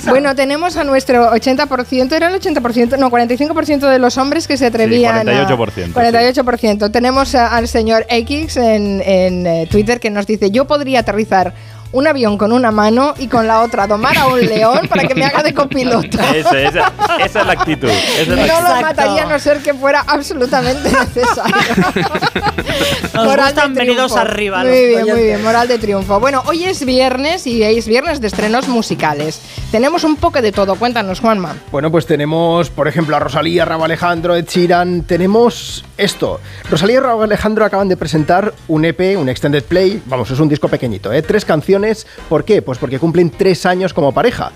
Bueno, 0.05 0.35
tenemos 0.35 0.77
a 0.77 0.83
nuestro 0.83 1.31
80%, 1.31 2.11
era 2.13 2.27
el 2.27 2.39
80%, 2.39 2.97
no, 2.97 3.09
45% 3.09 3.89
de 3.89 3.99
los 3.99 4.17
hombres 4.17 4.47
que 4.47 4.57
se 4.57 4.67
atrevían. 4.67 5.27
a- 5.27 5.47
48%, 5.47 5.93
48%. 5.93 6.91
Tenemos 6.91 7.35
al 7.35 7.67
señor 7.67 8.05
X 8.09 8.57
en, 8.57 9.01
en, 9.05 9.47
eh, 9.47 9.67
Twitter 9.69 9.99
que 9.99 10.09
nos 10.09 10.27
dice: 10.27 10.51
Yo 10.51 10.65
podría 10.65 10.99
aterrizar 11.01 11.53
un 11.93 12.07
avión 12.07 12.37
con 12.37 12.51
una 12.51 12.71
mano 12.71 13.13
y 13.17 13.27
con 13.27 13.47
la 13.47 13.61
otra 13.61 13.87
domar 13.87 14.17
a 14.17 14.27
un 14.27 14.39
león 14.45 14.87
para 14.89 15.07
que 15.07 15.15
me 15.15 15.23
haga 15.23 15.41
de 15.41 15.53
copiloto. 15.53 16.17
Esa, 16.33 16.91
esa 17.19 17.41
es 17.41 17.45
la 17.45 17.53
actitud. 17.53 17.87
esa 17.87 18.21
es 18.21 18.27
la 18.27 18.47
No 18.47 18.61
lo 18.61 18.81
mataría 18.81 19.23
a 19.23 19.25
no 19.27 19.39
ser 19.39 19.59
que 19.59 19.73
fuera 19.73 20.03
absolutamente 20.07 20.89
necesario. 20.89 21.55
Nos 23.13 23.25
Moral 23.25 23.53
gustan 23.53 23.73
venidos 23.75 24.15
arriba. 24.17 24.63
Muy 24.63 24.87
bien, 24.87 25.07
muy 25.07 25.23
bien, 25.23 25.43
moral 25.43 25.67
de 25.67 25.77
triunfo. 25.77 26.19
Bueno, 26.19 26.41
hoy 26.47 26.63
es 26.63 26.83
viernes 26.83 27.45
y 27.45 27.61
es 27.61 27.87
viernes 27.87 28.19
de 28.19 28.27
estrenos 28.27 28.67
musicales. 28.67 29.39
Tenemos 29.71 30.03
un 30.03 30.15
poco 30.15 30.41
de 30.41 30.51
todo. 30.51 30.75
Cuéntanos, 30.75 31.19
Juanma. 31.19 31.55
Bueno, 31.71 31.91
pues 31.91 32.07
tenemos, 32.07 32.71
por 32.71 32.87
ejemplo, 32.87 33.15
a 33.15 33.19
Rosalía, 33.19 33.65
Raúl 33.65 33.83
Alejandro, 33.83 34.35
Ed 34.35 34.47
Sheeran. 34.47 35.03
Tenemos 35.03 35.85
esto. 35.97 36.39
Rosalía 36.71 36.97
y 36.97 36.99
Raúl 36.99 37.23
Alejandro 37.23 37.65
acaban 37.65 37.87
de 37.87 37.97
presentar 37.97 38.53
un 38.67 38.85
EP, 38.85 39.17
un 39.17 39.29
Extended 39.29 39.63
Play. 39.63 40.01
Vamos, 40.07 40.31
es 40.31 40.39
un 40.39 40.49
disco 40.49 40.67
pequeñito, 40.67 41.13
¿eh? 41.13 41.21
Tres 41.21 41.45
canciones. 41.45 41.82
¿Por 42.29 42.45
qué? 42.45 42.61
Pues 42.61 42.77
porque 42.77 42.99
cumplen 42.99 43.29
tres 43.29 43.65
años 43.65 43.93
como 43.93 44.11
pareja. 44.11 44.51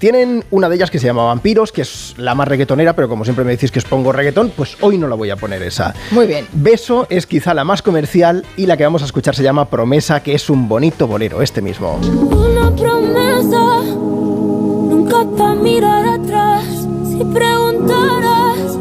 Tienen 0.00 0.42
una 0.50 0.70
de 0.70 0.76
ellas 0.76 0.90
que 0.90 0.98
se 0.98 1.06
llama 1.06 1.24
Vampiros, 1.24 1.72
que 1.72 1.82
es 1.82 2.14
la 2.16 2.34
más 2.34 2.48
reggaetonera, 2.48 2.94
pero 2.94 3.06
como 3.06 3.24
siempre 3.24 3.44
me 3.44 3.50
decís 3.50 3.70
que 3.70 3.80
os 3.80 3.84
pongo 3.84 4.12
reggaetón, 4.12 4.50
pues 4.56 4.78
hoy 4.80 4.96
no 4.96 5.06
la 5.06 5.14
voy 5.14 5.28
a 5.28 5.36
poner 5.36 5.62
esa. 5.62 5.92
Muy 6.10 6.26
bien. 6.26 6.46
Beso 6.52 7.06
es 7.10 7.26
quizá 7.26 7.52
la 7.52 7.64
más 7.64 7.82
comercial 7.82 8.46
y 8.56 8.64
la 8.64 8.78
que 8.78 8.84
vamos 8.84 9.02
a 9.02 9.04
escuchar 9.04 9.34
se 9.34 9.42
llama 9.42 9.68
Promesa, 9.68 10.22
que 10.22 10.34
es 10.34 10.48
un 10.48 10.68
bonito 10.68 11.06
bolero, 11.06 11.42
este 11.42 11.60
mismo. 11.60 11.96
Una 11.96 12.74
promesa, 12.74 13.82
nunca 13.84 15.18
pa' 15.36 15.54
mirar 15.54 16.06
atrás. 16.06 16.64
Si 16.64 17.22
preguntaras, 17.22 18.78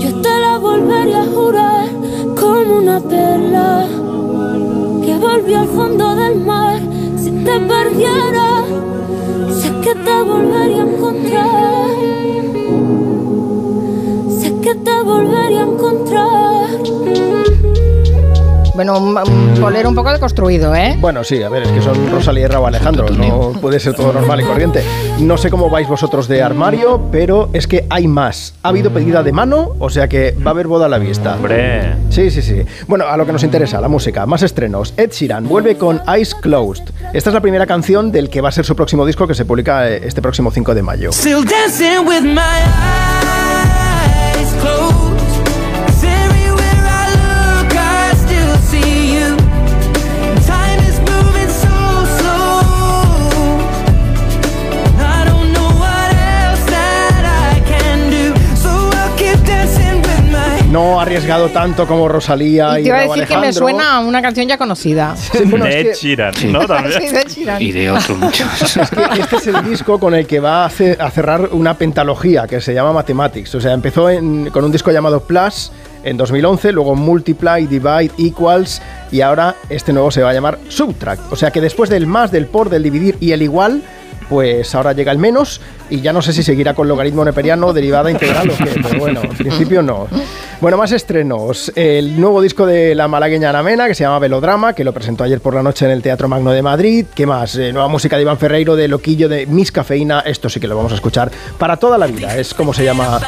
yo 0.00 0.20
te 0.20 0.28
la 0.38 0.58
volvería 0.58 1.22
a 1.22 1.26
jurar 1.28 1.86
como 2.38 2.76
una 2.76 3.00
perla 3.00 3.86
que 5.02 5.16
volvió 5.16 5.60
al 5.60 5.68
fondo 5.68 6.14
del 6.14 6.36
mar. 6.40 6.91
Te 7.44 7.58
perdiera, 7.58 8.64
sé 9.60 9.70
que 9.82 9.94
te 9.96 10.22
volvería 10.22 10.82
a 10.82 10.86
encontrar. 10.86 11.90
Sé 14.40 14.54
que 14.60 14.74
te 14.76 15.02
volvería 15.02 15.60
a 15.60 15.62
encontrar. 15.64 17.41
Bueno, 18.74 18.98
un, 18.98 19.16
un 19.16 19.60
bolero 19.60 19.88
un 19.90 19.94
poco 19.94 20.10
deconstruido, 20.12 20.74
¿eh? 20.74 20.96
Bueno, 20.98 21.22
sí, 21.24 21.42
a 21.42 21.48
ver, 21.50 21.64
es 21.64 21.68
que 21.70 21.82
son 21.82 22.10
Rosalía 22.10 22.44
y 22.44 22.48
Raúl 22.48 22.68
Alejandro, 22.68 23.06
no 23.10 23.52
puede 23.60 23.78
ser 23.78 23.94
todo 23.94 24.12
normal 24.12 24.40
y 24.40 24.44
corriente. 24.44 24.82
No 25.20 25.36
sé 25.36 25.50
cómo 25.50 25.68
vais 25.68 25.86
vosotros 25.86 26.26
de 26.26 26.42
armario, 26.42 27.08
pero 27.12 27.50
es 27.52 27.66
que 27.66 27.86
hay 27.90 28.08
más. 28.08 28.54
Ha 28.62 28.68
habido 28.70 28.90
pedida 28.90 29.22
de 29.22 29.32
mano, 29.32 29.72
o 29.78 29.90
sea 29.90 30.08
que 30.08 30.34
va 30.44 30.50
a 30.50 30.54
haber 30.54 30.68
boda 30.68 30.86
a 30.86 30.88
la 30.88 30.98
vista. 30.98 31.34
Hombre. 31.34 31.96
Sí, 32.08 32.30
sí, 32.30 32.40
sí. 32.40 32.62
Bueno, 32.86 33.06
a 33.06 33.16
lo 33.16 33.26
que 33.26 33.32
nos 33.32 33.42
interesa, 33.44 33.80
la 33.80 33.88
música, 33.88 34.24
más 34.24 34.42
estrenos. 34.42 34.94
Ed 34.96 35.10
Sheeran 35.10 35.46
vuelve 35.48 35.76
con 35.76 36.00
Eyes 36.08 36.34
Closed. 36.34 36.84
Esta 37.12 37.30
es 37.30 37.34
la 37.34 37.40
primera 37.40 37.66
canción 37.66 38.10
del 38.10 38.30
que 38.30 38.40
va 38.40 38.48
a 38.48 38.52
ser 38.52 38.64
su 38.64 38.74
próximo 38.74 39.04
disco 39.04 39.26
que 39.26 39.34
se 39.34 39.44
publica 39.44 39.88
eh, 39.90 40.00
este 40.04 40.22
próximo 40.22 40.50
5 40.50 40.74
de 40.74 40.82
mayo. 40.82 41.10
Still 41.12 41.44
dancing 41.44 42.06
with 42.06 42.22
my 42.22 42.40
eyes 42.40 42.91
Tanto 61.52 61.86
como 61.86 62.08
Rosalía 62.08 62.78
Y 62.78 62.80
y, 62.80 62.82
te 62.84 62.88
iba 62.88 62.98
a 62.98 63.00
decir 63.02 63.24
que 63.26 63.34
me 63.34 63.46
Alejandro. 63.46 63.52
suena 63.68 63.96
a 63.96 64.00
una 64.00 64.20
canción 64.22 64.46
ya 64.48 64.58
conocida. 64.58 65.14
bueno, 65.46 65.64
de 65.64 65.90
es 65.92 65.98
que- 66.00 66.46
¿no? 66.48 66.66
También. 66.66 67.00
Sí, 67.00 67.08
de 67.08 67.20
Ed 67.20 67.28
Sheeran. 67.28 67.62
y 67.62 67.72
de 67.72 67.90
otros 67.90 68.18
muchos. 68.18 68.76
Es 68.76 68.90
que 68.90 69.20
este 69.20 69.36
es 69.36 69.46
el 69.46 69.64
disco 69.64 69.98
con 69.98 70.14
el 70.14 70.26
que 70.26 70.40
va 70.40 70.64
a, 70.66 70.70
ce- 70.70 70.96
a 71.00 71.10
cerrar 71.10 71.48
una 71.52 71.74
pentalogía 71.74 72.46
que 72.46 72.60
se 72.60 72.74
llama 72.74 72.92
Mathematics. 72.92 73.54
O 73.54 73.60
sea, 73.60 73.72
empezó 73.72 74.10
en- 74.10 74.50
con 74.50 74.64
un 74.64 74.70
disco 74.72 74.90
llamado 74.90 75.20
Plus 75.20 75.72
en 76.04 76.16
2011, 76.16 76.72
luego 76.72 76.94
Multiply, 76.96 77.66
Divide, 77.66 78.10
Equals 78.18 78.82
y 79.10 79.20
ahora 79.20 79.54
este 79.68 79.92
nuevo 79.92 80.10
se 80.10 80.20
va 80.22 80.30
a 80.30 80.34
llamar 80.34 80.58
Subtract. 80.68 81.32
O 81.32 81.36
sea 81.36 81.50
que 81.50 81.60
después 81.60 81.88
del 81.90 82.06
más, 82.06 82.30
del 82.32 82.46
por, 82.46 82.68
del 82.70 82.82
dividir 82.82 83.16
y 83.20 83.32
el 83.32 83.42
igual, 83.42 83.82
pues 84.32 84.74
ahora 84.74 84.94
llega 84.94 85.12
el 85.12 85.18
menos 85.18 85.60
y 85.90 86.00
ya 86.00 86.10
no 86.10 86.22
sé 86.22 86.32
si 86.32 86.42
seguirá 86.42 86.72
con 86.72 86.88
logaritmo 86.88 87.22
neperiano, 87.22 87.70
derivada 87.74 88.10
integral 88.10 88.48
o 88.48 88.56
qué, 88.56 88.80
pero 88.82 88.98
bueno, 88.98 89.20
en 89.22 89.36
principio 89.36 89.82
no. 89.82 90.08
Bueno, 90.58 90.78
más 90.78 90.90
estrenos. 90.90 91.70
El 91.76 92.18
nuevo 92.18 92.40
disco 92.40 92.64
de 92.64 92.94
la 92.94 93.08
malagueña 93.08 93.50
Ana 93.50 93.62
Mena, 93.62 93.86
que 93.88 93.94
se 93.94 94.04
llama 94.04 94.18
Velodrama, 94.20 94.72
que 94.72 94.84
lo 94.84 94.94
presentó 94.94 95.24
ayer 95.24 95.42
por 95.42 95.54
la 95.54 95.62
noche 95.62 95.84
en 95.84 95.90
el 95.90 96.00
Teatro 96.00 96.28
Magno 96.28 96.50
de 96.50 96.62
Madrid. 96.62 97.04
¿Qué 97.14 97.26
más? 97.26 97.56
Eh, 97.56 97.74
nueva 97.74 97.88
música 97.88 98.16
de 98.16 98.22
Iván 98.22 98.38
Ferreiro, 98.38 98.74
de 98.74 98.88
Loquillo, 98.88 99.28
de 99.28 99.44
Miss 99.44 99.70
Cafeína. 99.70 100.20
Esto 100.20 100.48
sí 100.48 100.60
que 100.60 100.66
lo 100.66 100.78
vamos 100.78 100.92
a 100.92 100.94
escuchar 100.94 101.30
para 101.58 101.76
toda 101.76 101.98
la 101.98 102.06
vida. 102.06 102.34
Es 102.38 102.54
como 102.54 102.72
se 102.72 102.84
llama 102.86 103.20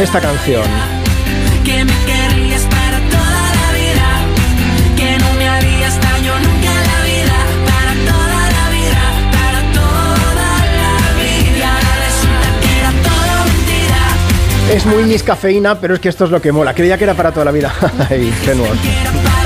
esta 0.00 0.20
canción. 0.20 0.64
Es 14.70 14.86
muy 14.86 15.02
Miss 15.02 15.24
Cafeína, 15.24 15.80
pero 15.80 15.94
es 15.94 16.00
que 16.00 16.08
esto 16.08 16.26
es 16.26 16.30
lo 16.30 16.40
que 16.40 16.52
mola. 16.52 16.72
Creía 16.74 16.96
que 16.96 17.02
era 17.02 17.14
para 17.14 17.32
toda 17.32 17.44
la 17.44 17.50
vida. 17.50 17.72
Ay, 18.08 18.28
ingenuos. 18.28 18.78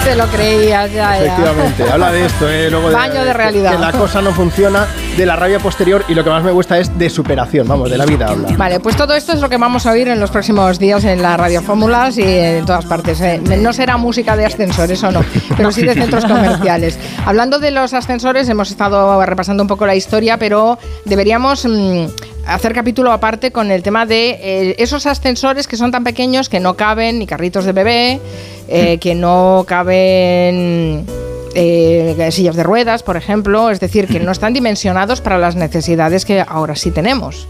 Te 0.05 0.15
lo 0.17 0.27
creías 0.27 0.93
ya, 0.93 1.17
ya. 1.19 1.25
Efectivamente, 1.25 1.91
habla 1.91 2.13
de 2.13 2.27
esto, 2.27 2.51
¿eh? 2.51 2.69
Luego 2.71 2.91
Baño 2.91 3.25
de 3.25 3.33
realidad. 3.33 3.73
Que 3.73 3.79
la 3.79 3.93
cosa 3.93 4.21
no 4.21 4.33
funciona, 4.33 4.87
de 5.17 5.27
la 5.27 5.37
rabia 5.37 5.61
posterior 5.61 6.05
y 6.09 6.15
lo 6.15 6.25
que 6.25 6.31
más 6.31 6.43
me 6.43 6.51
gusta 6.51 6.79
es 6.79 6.97
de 6.99 7.09
superación, 7.09 7.69
vamos, 7.69 7.91
de 7.91 7.97
la 7.97 8.05
vida 8.05 8.27
habla. 8.27 8.49
Vale, 8.57 8.81
pues 8.81 8.97
todo 8.97 9.15
esto 9.15 9.33
es 9.33 9.41
lo 9.41 9.49
que 9.49 9.57
vamos 9.57 9.87
a 9.87 9.93
oír 9.93 10.09
en 10.09 10.19
los 10.19 10.31
próximos 10.31 10.79
días 10.79 11.05
en 11.05 11.23
las 11.23 11.39
radiofórmulas 11.39 12.19
y 12.19 12.23
en 12.23 12.65
todas 12.65 12.85
partes. 12.85 13.21
¿eh? 13.21 13.41
No 13.61 13.73
será 13.73 13.97
música 13.97 14.37
de 14.37 14.45
ascensores 14.45 15.03
o 15.05 15.13
no, 15.13 15.25
pero 15.57 15.71
sí 15.71 15.83
de 15.83 15.95
centros 15.95 16.25
comerciales. 16.25 16.99
Hablando 17.27 17.61
de 17.61 17.71
los 17.71 17.95
ascensores, 17.95 18.49
hemos 18.49 18.71
estado 18.71 19.25
repasando 19.25 19.63
un 19.63 19.69
poco 19.69 19.87
la 19.87 19.95
historia, 19.95 20.37
pero 20.37 20.79
deberíamos 21.05 21.65
mm, 21.65 22.07
hacer 22.47 22.75
capítulo 22.75 23.13
aparte 23.13 23.53
con 23.53 23.71
el 23.71 23.83
tema 23.83 24.07
de 24.07 24.31
eh, 24.31 24.75
esos 24.79 25.07
ascensores 25.07 25.69
que 25.69 25.77
son 25.77 25.93
tan 25.93 26.03
pequeños 26.03 26.49
que 26.49 26.59
no 26.59 26.75
caben 26.75 27.21
ni 27.21 27.27
carritos 27.27 27.65
de 27.65 27.73
bebé, 27.73 28.21
eh, 28.69 28.99
que 28.99 29.15
no 29.15 29.65
caben 29.69 31.07
eh, 31.55 32.29
sillas 32.31 32.57
de 32.57 32.63
ruedas, 32.63 33.03
por 33.03 33.17
ejemplo, 33.17 33.71
es 33.71 33.81
decir, 33.81 34.07
que 34.07 34.21
no 34.21 34.33
están 34.33 34.53
dimensionados 34.53 35.21
para 35.21 35.39
las 35.39 35.57
necesidades 35.57 36.25
que 36.25 36.45
ahora 36.47 36.77
sí 36.77 36.91
tenemos. 36.91 37.49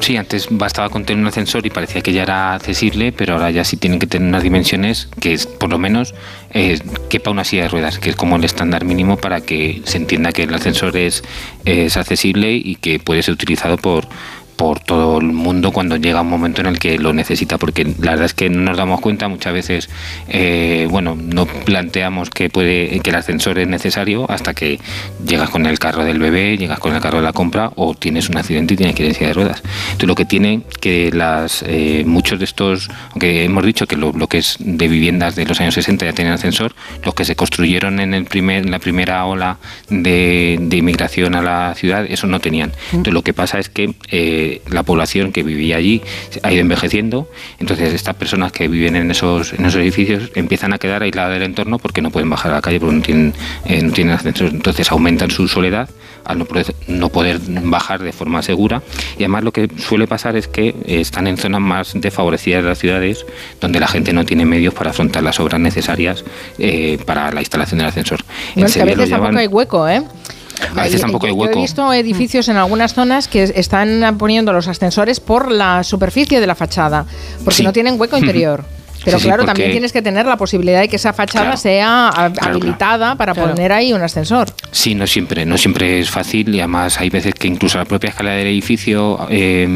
Sí, 0.00 0.16
antes 0.16 0.48
bastaba 0.50 0.90
con 0.90 1.04
tener 1.04 1.22
un 1.22 1.28
ascensor 1.28 1.64
y 1.64 1.70
parecía 1.70 2.02
que 2.02 2.12
ya 2.12 2.22
era 2.22 2.54
accesible, 2.54 3.12
pero 3.12 3.34
ahora 3.34 3.50
ya 3.50 3.64
sí 3.64 3.76
tienen 3.76 3.98
que 3.98 4.06
tener 4.06 4.28
unas 4.28 4.42
dimensiones 4.42 5.08
que 5.20 5.32
es, 5.32 5.46
por 5.46 5.70
lo 5.70 5.78
menos 5.78 6.14
eh, 6.52 6.78
quepa 7.08 7.30
una 7.30 7.44
silla 7.44 7.62
de 7.62 7.68
ruedas, 7.68 7.98
que 7.98 8.10
es 8.10 8.16
como 8.16 8.36
el 8.36 8.44
estándar 8.44 8.84
mínimo 8.84 9.16
para 9.16 9.40
que 9.40 9.82
se 9.84 9.96
entienda 9.96 10.32
que 10.32 10.42
el 10.42 10.54
ascensor 10.54 10.96
es, 10.96 11.22
es 11.64 11.96
accesible 11.96 12.52
y 12.52 12.76
que 12.76 12.98
puede 12.98 13.22
ser 13.22 13.34
utilizado 13.34 13.78
por, 13.78 14.06
por 14.56 14.80
todo 14.80 15.18
el 15.18 15.26
mundo 15.26 15.72
cuando 15.72 15.96
llega 15.96 16.20
un 16.20 16.28
momento 16.28 16.60
en 16.60 16.68
el 16.68 16.78
que 16.78 16.98
lo 16.98 17.12
necesita, 17.12 17.58
porque 17.58 17.84
la 17.84 18.12
verdad 18.12 18.26
es 18.26 18.34
que 18.34 18.48
no 18.50 18.60
nos 18.62 18.76
damos 18.76 19.00
cuenta 19.00 19.28
muchas 19.28 19.52
veces, 19.52 19.90
eh, 20.28 20.86
bueno, 20.90 21.16
no 21.16 21.46
planteamos 21.46 22.30
que 22.30 22.50
puede 22.50 23.00
que 23.00 23.10
el 23.10 23.16
ascensor 23.16 23.58
es 23.58 23.68
necesario 23.68 24.30
hasta 24.30 24.54
que 24.54 24.78
llegas 25.26 25.50
con 25.50 25.66
el 25.66 25.78
carro 25.78 26.04
del 26.04 26.18
bebé, 26.18 26.56
llegas 26.56 26.78
con 26.78 26.94
el 26.94 27.00
carro 27.00 27.18
de 27.18 27.24
la 27.24 27.32
compra 27.32 27.72
o 27.76 27.94
tienes 27.94 28.28
un 28.28 28.36
accidente 28.36 28.74
y 28.74 28.76
tienes 28.76 28.94
que 28.94 29.02
ir 29.04 29.08
en 29.08 29.14
silla 29.14 29.28
de 29.28 29.34
ruedas. 29.34 29.62
Entonces 29.86 30.08
lo 30.08 30.14
que 30.14 30.24
tiene 30.24 30.62
que 30.80 31.10
las 31.12 31.64
eh, 31.66 32.04
muchos 32.06 32.38
de 32.38 32.44
estos, 32.44 32.90
aunque 33.10 33.44
hemos 33.44 33.64
dicho 33.64 33.86
que 33.86 33.96
lo, 33.96 34.12
lo 34.12 34.28
que 34.28 34.38
es 34.38 34.56
de 34.60 34.88
viviendas 34.88 35.36
de 35.36 35.44
los 35.46 35.60
años 35.60 35.74
60 35.74 36.06
ya 36.06 36.12
tienen 36.12 36.32
ascensor, 36.32 36.74
los 37.04 37.14
que 37.14 37.24
se 37.24 37.36
construyeron 37.36 38.00
en 38.00 38.14
el 38.14 38.24
primer, 38.24 38.64
en 38.64 38.70
la 38.70 38.78
primera 38.78 39.24
ola 39.26 39.58
de, 39.88 40.58
de 40.60 40.76
inmigración 40.76 41.34
a 41.34 41.42
la 41.42 41.74
ciudad, 41.74 42.06
eso 42.08 42.26
no 42.26 42.40
tenían. 42.40 42.72
Entonces 42.86 43.14
lo 43.14 43.22
que 43.22 43.32
pasa 43.32 43.58
es 43.58 43.68
que 43.68 43.94
eh, 44.10 44.43
la 44.70 44.82
población 44.82 45.32
que 45.32 45.42
vivía 45.42 45.76
allí 45.76 46.02
ha 46.42 46.52
ido 46.52 46.60
envejeciendo, 46.60 47.28
entonces 47.58 47.92
estas 47.92 48.14
personas 48.16 48.52
que 48.52 48.68
viven 48.68 48.96
en 48.96 49.10
esos, 49.10 49.52
en 49.52 49.64
esos 49.64 49.80
edificios 49.80 50.30
empiezan 50.34 50.72
a 50.72 50.78
quedar 50.78 51.02
aisladas 51.02 51.32
del 51.32 51.42
entorno 51.42 51.78
porque 51.78 52.02
no 52.02 52.10
pueden 52.10 52.30
bajar 52.30 52.52
a 52.52 52.56
la 52.56 52.62
calle 52.62 52.80
porque 52.80 52.96
no 52.96 53.02
tienen, 53.02 53.34
eh, 53.66 53.82
no 53.82 53.92
tienen 53.92 54.14
ascensor. 54.14 54.48
Entonces 54.48 54.90
aumentan 54.90 55.30
su 55.30 55.48
soledad 55.48 55.88
al 56.24 56.38
no 56.38 56.44
poder, 56.46 56.74
no 56.86 57.08
poder 57.10 57.38
bajar 57.46 58.02
de 58.02 58.12
forma 58.12 58.42
segura 58.42 58.82
y 59.18 59.24
además 59.24 59.44
lo 59.44 59.52
que 59.52 59.68
suele 59.76 60.06
pasar 60.06 60.36
es 60.36 60.48
que 60.48 60.68
eh, 60.68 61.00
están 61.00 61.26
en 61.26 61.36
zonas 61.36 61.60
más 61.60 61.92
desfavorecidas 61.94 62.62
de 62.62 62.68
las 62.68 62.78
ciudades 62.78 63.26
donde 63.60 63.80
la 63.80 63.88
gente 63.88 64.12
no 64.12 64.24
tiene 64.24 64.44
medios 64.44 64.74
para 64.74 64.90
afrontar 64.90 65.22
las 65.22 65.38
obras 65.40 65.60
necesarias 65.60 66.24
eh, 66.58 66.98
para 67.04 67.30
la 67.32 67.40
instalación 67.40 67.78
del 67.78 67.88
ascensor. 67.88 68.20
En 68.54 68.62
No, 68.62 68.66
es 68.66 68.74
que 68.74 68.82
a 68.82 68.84
veces 68.84 69.10
tampoco 69.10 69.38
hay 69.38 69.46
hueco, 69.46 69.88
¿eh? 69.88 70.02
A 70.76 70.82
veces 70.84 71.00
tampoco 71.00 71.26
hay 71.26 71.32
Yo 71.32 71.36
hueco. 71.38 71.58
he 71.58 71.62
visto 71.62 71.92
edificios 71.92 72.48
en 72.48 72.56
algunas 72.56 72.94
zonas 72.94 73.28
que 73.28 73.42
están 73.42 74.16
poniendo 74.18 74.52
los 74.52 74.68
ascensores 74.68 75.20
por 75.20 75.50
la 75.50 75.82
superficie 75.84 76.40
de 76.40 76.46
la 76.46 76.54
fachada, 76.54 77.06
porque 77.44 77.58
Sí. 77.58 77.62
no 77.62 77.72
tienen 77.72 78.00
hueco 78.00 78.16
interior. 78.18 78.64
Pero 79.04 79.18
Sí, 79.18 79.24
sí, 79.24 79.28
claro, 79.28 79.42
porque- 79.42 79.46
también 79.52 79.70
tienes 79.72 79.92
que 79.92 80.00
tener 80.00 80.24
la 80.24 80.38
posibilidad 80.38 80.80
de 80.80 80.88
que 80.88 80.96
esa 80.96 81.12
fachada 81.12 81.44
Claro. 81.44 81.56
sea 81.58 82.08
a- 82.08 82.32
Claro, 82.32 82.52
habilitada 82.56 83.16
para 83.16 83.34
Claro. 83.34 83.50
poner 83.50 83.70
ahí 83.70 83.92
un 83.92 84.00
ascensor. 84.00 84.48
Sí, 84.70 84.94
no 84.94 85.06
siempre, 85.06 85.44
no 85.44 85.58
siempre 85.58 86.00
es 86.00 86.08
fácil 86.08 86.54
y 86.54 86.60
además 86.60 86.98
hay 86.98 87.10
veces 87.10 87.34
que 87.34 87.46
incluso 87.46 87.76
la 87.76 87.84
propia 87.84 88.08
escala 88.08 88.30
del 88.30 88.46
edificio 88.46 89.26
eh, 89.28 89.68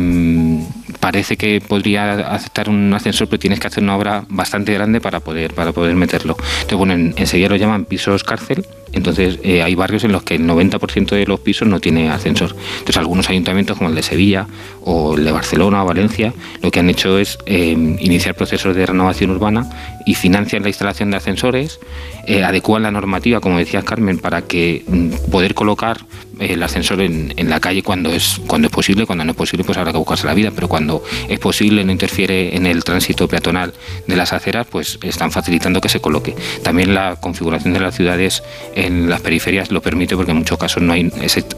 parece 1.00 1.36
que 1.36 1.60
podría 1.60 2.12
aceptar 2.34 2.70
un 2.70 2.92
ascensor, 2.94 3.28
pero 3.28 3.38
tienes 3.38 3.60
que 3.60 3.66
hacer 3.66 3.82
una 3.82 3.96
obra 3.96 4.24
bastante 4.30 4.72
grande 4.72 5.00
para 5.00 5.20
poder 5.20 5.52
para 5.54 5.72
poder 5.72 5.94
meterlo. 5.94 6.34
Entonces, 6.38 6.78
bueno, 6.78 6.94
en, 6.94 7.14
en 7.16 7.26
Sevilla 7.26 7.50
lo 7.50 7.56
llaman 7.56 7.84
pisos 7.84 8.24
cárcel, 8.24 8.64
entonces 8.92 9.38
eh, 9.42 9.62
hay 9.62 9.74
barrios 9.74 10.04
en 10.04 10.12
los 10.12 10.22
que 10.22 10.36
el 10.36 10.46
90% 10.46 11.10
de 11.10 11.26
los 11.26 11.40
pisos 11.40 11.68
no 11.68 11.80
tiene 11.80 12.10
ascensor. 12.10 12.54
Entonces, 12.78 12.96
algunos 12.96 13.28
ayuntamientos 13.28 13.76
como 13.76 13.90
el 13.90 13.96
de 13.96 14.02
Sevilla 14.02 14.46
o 14.82 15.16
el 15.16 15.24
de 15.24 15.32
Barcelona 15.32 15.82
o 15.82 15.86
Valencia, 15.86 16.32
lo 16.62 16.70
que 16.70 16.80
han 16.80 16.90
hecho 16.90 17.18
es 17.18 17.38
eh, 17.46 17.96
iniciar 18.00 18.34
procesos 18.34 18.74
de 18.74 18.86
renovación 18.86 19.30
urbana 19.30 19.68
y 20.06 20.14
financian 20.14 20.62
la 20.62 20.68
instalación 20.68 21.10
de 21.10 21.18
ascensores, 21.18 21.80
eh, 22.26 22.44
adecuan 22.44 22.82
la 22.82 22.90
normativa, 22.90 23.40
como 23.40 23.58
decías 23.58 23.84
Carmen, 23.84 24.18
para 24.18 24.42
que 24.42 24.84
mm, 24.86 25.30
poder 25.30 25.54
colocar 25.54 25.98
eh, 26.40 26.52
el 26.52 26.62
ascensor 26.62 27.00
en, 27.00 27.34
en 27.36 27.50
la 27.50 27.60
calle 27.60 27.82
cuando 27.82 28.10
es 28.10 28.40
cuando 28.46 28.68
es 28.68 28.72
posible, 28.72 29.06
cuando 29.06 29.24
no 29.24 29.32
es 29.32 29.36
posible 29.36 29.64
pues 29.64 29.76
habrá 29.78 29.92
que 29.92 29.98
buscarse 29.98 30.26
la 30.26 30.34
vida, 30.34 30.50
pero 30.54 30.68
cuando 30.68 31.02
es 31.28 31.38
posible, 31.38 31.84
no 31.84 31.92
interfiere 31.92 32.56
en 32.56 32.66
el 32.66 32.84
tránsito 32.84 33.28
peatonal 33.28 33.74
de 34.06 34.16
las 34.16 34.32
aceras, 34.32 34.66
pues 34.70 34.98
están 35.02 35.30
facilitando 35.30 35.80
que 35.80 35.88
se 35.88 36.00
coloque. 36.00 36.34
También 36.62 36.94
la 36.94 37.16
configuración 37.16 37.74
de 37.74 37.80
las 37.80 37.94
ciudades 37.94 38.42
en 38.78 39.10
las 39.10 39.20
periferias 39.20 39.72
lo 39.72 39.82
permite 39.82 40.14
porque 40.14 40.30
en 40.30 40.38
muchos 40.38 40.56
casos 40.56 40.82
no 40.82 40.92
hay 40.92 41.10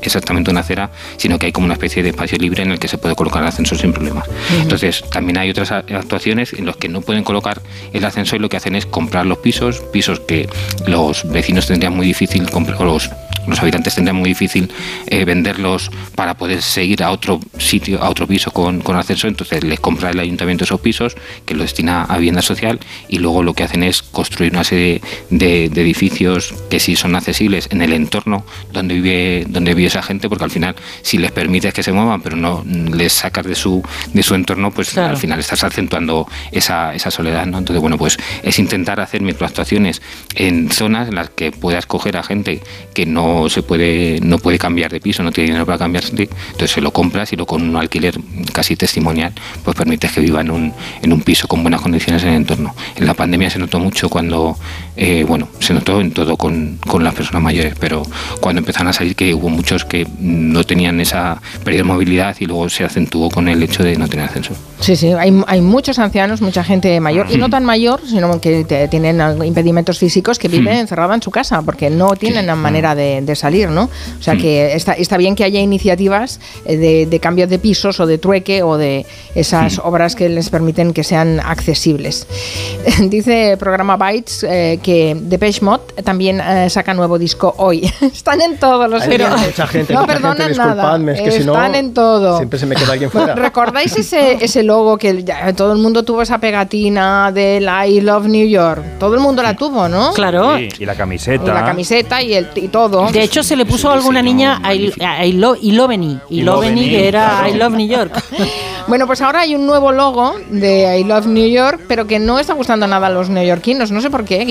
exactamente 0.03 0.51
una 0.51 0.61
acera, 0.61 0.91
sino 1.19 1.39
que 1.39 1.47
hay 1.47 1.53
como 1.53 1.67
una 1.67 1.75
especie 1.75 2.03
de 2.03 2.11
espacio 2.11 2.39
libre 2.39 2.63
en 2.63 2.71
el 2.71 2.79
que 2.79 2.89
se 2.89 2.97
puede 2.97 3.15
colocar 3.15 3.43
el 3.43 3.49
ascensor 3.49 3.79
sin 3.79 3.93
problemas. 3.93 4.25
Entonces, 4.61 5.05
también 5.11 5.37
hay 5.39 5.51
otras 5.51 5.71
actuaciones 5.71 6.55
en 6.55 6.65
las 6.65 6.77
que 6.77 6.89
no 6.89 7.03
pueden 7.03 7.23
colocar 7.23 7.61
el 7.93 8.05
ascensor 8.05 8.39
y 8.39 8.43
lo 8.43 8.49
que 8.49 8.57
hacen 8.57 8.75
es 8.75 8.87
comprar 8.87 9.27
los 9.27 9.39
pisos, 9.39 9.81
pisos 9.93 10.21
que 10.21 10.49
los 10.87 11.31
vecinos 11.31 11.67
tendrían 11.67 11.95
muy 11.95 12.07
difícil 12.07 12.49
comprar, 12.51 12.81
o 12.81 12.85
los, 12.87 13.11
los 13.47 13.61
habitantes 13.61 13.95
tendrían 13.95 14.17
muy 14.17 14.31
difícil 14.31 14.71
eh, 15.07 15.25
venderlos 15.27 15.91
para 16.15 16.39
poder 16.39 16.63
seguir 16.63 17.03
a 17.03 17.11
otro 17.11 17.41
sitio, 17.59 18.03
a 18.03 18.09
otro 18.09 18.27
piso 18.27 18.51
con, 18.51 18.81
con 18.81 18.97
ascensor, 18.97 19.29
entonces 19.29 19.63
les 19.63 19.79
compra 19.79 20.11
el 20.11 20.21
ayuntamiento 20.21 20.65
esos 20.65 20.81
pisos 20.81 21.17
que 21.45 21.55
lo 21.55 21.63
destina 21.63 22.05
a 22.05 22.17
vivienda 22.17 22.41
social 22.41 22.81
y 23.09 23.19
luego 23.19 23.43
lo 23.43 23.53
que 23.53 23.65
hacen 23.65 23.83
es 23.83 24.03
construir 24.03 24.53
una 24.53 24.65
serie 24.65 25.03
de, 25.29 25.69
de 25.69 25.83
edificios 25.83 26.55
que 26.71 26.81
sí 26.81 26.97
son 26.97 27.10
accesibles 27.17 27.69
en 27.71 27.83
el 27.83 27.93
entorno 27.93 28.45
donde 28.73 28.95
vive, 28.95 29.47
donde 29.49 29.75
vive 29.75 29.89
esa 29.89 30.03
gente, 30.03 30.29
porque 30.29 30.45
al 30.45 30.51
final 30.51 30.75
si 31.03 31.19
les 31.19 31.33
permites 31.33 31.73
que 31.75 31.83
se 31.83 31.93
muevan 31.93 32.21
pero 32.23 32.37
no 32.37 32.65
les 32.67 33.13
sacas 33.13 33.47
de 33.47 33.55
su, 33.55 33.83
de 34.13 34.23
su 34.23 34.35
entorno, 34.35 34.71
pues 34.71 34.91
Claro. 34.91 35.11
al 35.11 35.17
final 35.17 35.39
estás 35.39 35.63
acentuando 35.65 36.27
esa, 36.53 36.95
esa 36.95 37.11
soledad, 37.11 37.47
¿no? 37.47 37.59
Entonces, 37.59 37.81
bueno, 37.81 37.97
pues 37.99 38.19
es 38.43 38.59
intentar 38.59 39.01
hacer 39.01 39.23
microactuaciones 39.23 40.03
en 40.35 40.71
zonas 40.71 41.09
en 41.09 41.15
las 41.15 41.31
que 41.31 41.53
puedas 41.53 41.87
coger 41.87 42.17
a 42.17 42.23
gente 42.23 42.63
que 42.95 43.07
no 43.07 43.49
se 43.49 43.63
puede, 43.63 44.21
no 44.23 44.39
puede 44.39 44.59
cambiar 44.59 44.91
de 44.91 45.01
piso, 45.01 45.23
no 45.23 45.33
tiene 45.33 45.49
dinero 45.51 45.67
para 45.67 45.79
cambiarse, 45.79 46.11
entonces 46.11 46.71
se 46.71 46.81
lo 46.81 46.93
compras 46.93 47.33
y 47.33 47.37
lo 47.37 47.47
con 47.47 47.63
un 47.63 47.77
alquiler 47.77 48.19
casi 48.53 48.77
testimonial, 48.77 49.33
pues 49.65 49.77
permites 49.77 50.13
que 50.13 50.21
viva 50.21 50.41
en 50.41 50.51
un, 50.51 50.73
en 51.03 51.13
un 51.13 51.21
piso 51.23 51.47
con 51.49 51.63
buenas 51.63 51.81
condiciones 51.81 52.23
en 52.23 52.31
el 52.31 52.35
entorno. 52.37 52.75
En 52.97 53.07
la 53.07 53.15
pandemia 53.15 53.51
se 53.51 53.59
notó 53.59 53.79
mucho 53.79 54.09
cuando, 54.09 54.57
eh, 55.03 55.25
bueno, 55.27 55.49
se 55.61 55.73
notó 55.73 55.99
en 56.01 56.13
todo 56.13 56.37
con, 56.37 56.79
con 56.87 57.03
las 57.03 57.15
personas 57.15 57.43
mayores, 57.43 57.75
pero 57.81 58.03
cuando 58.41 58.59
empezaron 58.61 58.89
a 58.89 58.93
salir 58.93 59.17
que 59.17 59.33
hubo 59.33 59.49
muchos 59.49 59.85
que 59.87 60.07
no 60.21 60.63
tenían 60.65 61.01
esa 61.01 61.41
pérdida 61.65 61.79
de 61.81 61.85
movilidad 61.85 62.37
y 62.39 62.45
luego 62.45 62.69
se 62.69 62.85
acentuó 62.85 63.31
con 63.31 63.49
el 63.49 63.63
hecho 63.63 63.83
de 63.83 63.97
no 63.97 64.07
tener 64.09 64.27
ascensor. 64.27 64.57
Sí, 64.79 64.97
sí, 64.97 65.09
hay, 65.13 65.33
hay 65.47 65.61
muchos 65.63 65.99
ancianos, 65.99 66.41
mucha 66.43 66.63
gente 66.65 67.01
mayor, 67.01 67.27
y 67.31 67.37
no 67.39 67.49
tan 67.49 67.65
mayor, 67.65 68.01
sino 68.07 68.41
que 68.41 68.65
te- 68.65 68.89
tienen 68.89 69.21
impedimentos 69.45 69.99
físicos 69.99 70.39
que 70.39 70.49
viven 70.49 70.77
encerrada 70.77 71.15
en 71.15 71.23
su 71.23 71.31
casa, 71.31 71.63
porque 71.63 71.89
no 71.91 72.15
tienen 72.17 72.47
la 72.47 72.57
manera 72.57 72.95
de, 72.95 73.21
de 73.23 73.37
salir, 73.37 73.69
¿no? 73.71 73.85
O 74.19 74.23
sea 74.23 74.37
que 74.37 74.75
está, 74.75 74.93
está 74.93 75.17
bien 75.17 75.35
que 75.35 75.45
haya 75.45 75.61
iniciativas 75.61 76.41
eh, 76.67 76.77
de, 76.77 77.07
de 77.07 77.21
cambio 77.21 77.47
de 77.47 77.59
pisos 77.59 78.01
o 78.01 78.07
de 78.07 78.19
trueque 78.19 78.63
o 78.63 78.77
de 78.77 79.07
esas 79.35 79.79
obras 79.79 80.15
que 80.15 80.29
les 80.29 80.51
permiten 80.51 80.93
que 80.93 81.05
sean 81.05 81.41
accesibles. 81.41 82.27
Dice 83.09 83.53
el 83.53 83.59
programa 83.59 83.97
Bytes 83.97 84.45
eh, 84.49 84.79
que 84.83 84.90
Depeche 85.21 85.61
Mode 85.65 85.83
también 86.05 86.41
eh, 86.41 86.69
saca 86.71 86.95
nuevo 86.95 87.19
disco 87.19 87.55
hoy. 87.59 87.91
Están 88.01 88.41
en 88.41 88.59
todos 88.59 88.89
los 88.89 89.03
Hay 89.03 89.09
pero 89.09 89.29
mucha 89.31 89.67
gente, 89.67 89.93
no 89.95 90.01
mucha 90.01 90.13
gente, 90.13 90.13
perdonan 90.13 90.39
nada. 90.39 90.49
disculpadme, 90.75 91.13
es 91.13 91.21
que 91.23 91.31
si 91.33 91.45
no, 91.45 91.53
Están 91.55 91.75
en 91.75 91.95
todo. 91.95 92.37
Siempre 92.39 92.59
se 92.59 92.67
me 92.67 92.75
queda 92.77 92.93
alguien 92.93 93.11
fuera. 93.11 93.35
¿Recordáis 93.51 93.97
ese, 93.97 94.43
ese 94.45 94.63
logo 94.63 94.97
que 94.99 95.23
ya 95.25 95.53
todo 95.55 95.73
el 95.73 95.79
mundo 95.79 96.03
tuvo 96.03 96.23
esa 96.23 96.39
pegatina 96.39 97.31
del 97.33 97.69
I 97.87 98.01
Love 98.01 98.27
New 98.27 98.47
York? 98.49 98.83
Todo 98.99 99.15
el 99.15 99.21
mundo 99.21 99.43
la 99.43 99.55
tuvo, 99.57 99.89
¿no? 99.89 100.13
Claro. 100.13 100.57
Sí, 100.57 100.69
y 100.81 100.85
la 100.85 100.95
Y 100.95 100.97
camiseta. 100.97 101.55
la 101.55 101.65
camiseta 101.65 102.23
y, 102.23 102.35
el, 102.35 102.49
y 102.55 102.69
todo. 102.69 103.11
De 103.11 103.23
hecho, 103.23 103.43
se 103.43 103.57
le 103.57 103.67
puso 103.67 103.91
a 103.91 103.95
alguna 103.95 104.23
niña 104.23 104.61
I, 104.73 104.93
I 105.25 105.33
lo, 105.33 105.57
Iloveni, 105.57 106.19
Iloveni, 106.31 106.89
que 106.89 107.09
era 107.09 107.49
I 107.49 107.55
Love 107.55 107.75
New 107.75 107.89
York. 107.89 108.23
Bueno, 108.87 109.07
pues 109.07 109.21
ahora 109.21 109.41
hay 109.43 109.55
un 109.55 109.67
nuevo 109.67 109.93
logo 109.93 110.35
de 110.51 110.99
I 110.99 111.05
Love 111.05 111.27
New 111.27 111.47
York, 111.49 111.83
pero 111.87 112.09
que 112.09 112.19
no 112.19 112.41
está 112.41 112.55
gustando 112.55 112.89
nada 112.89 113.07
a 113.07 113.11
los 113.11 113.29
neoyorquinos. 113.31 113.93
No 113.93 114.01
sé 114.01 114.11
por 114.11 114.25
qué, 114.25 114.45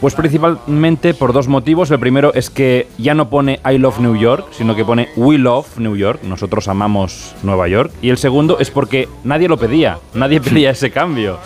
Pues 0.00 0.14
principalmente 0.14 1.14
por 1.14 1.32
dos 1.32 1.48
motivos. 1.48 1.90
El 1.90 1.98
primero 1.98 2.32
es 2.34 2.50
que 2.50 2.88
ya 2.98 3.14
no 3.14 3.28
pone 3.30 3.60
I 3.70 3.78
love 3.78 4.00
New 4.00 4.16
York, 4.16 4.48
sino 4.52 4.74
que 4.74 4.84
pone 4.84 5.08
We 5.16 5.38
love 5.38 5.78
New 5.78 5.96
York. 5.96 6.22
Nosotros 6.22 6.68
amamos 6.68 7.34
Nueva 7.42 7.68
York. 7.68 7.92
Y 8.02 8.10
el 8.10 8.18
segundo 8.18 8.58
es 8.58 8.70
porque 8.70 9.08
nadie 9.24 9.48
lo 9.48 9.56
pedía. 9.56 9.98
Nadie 10.14 10.40
pedía 10.40 10.70
ese 10.70 10.90
cambio. 10.90 11.38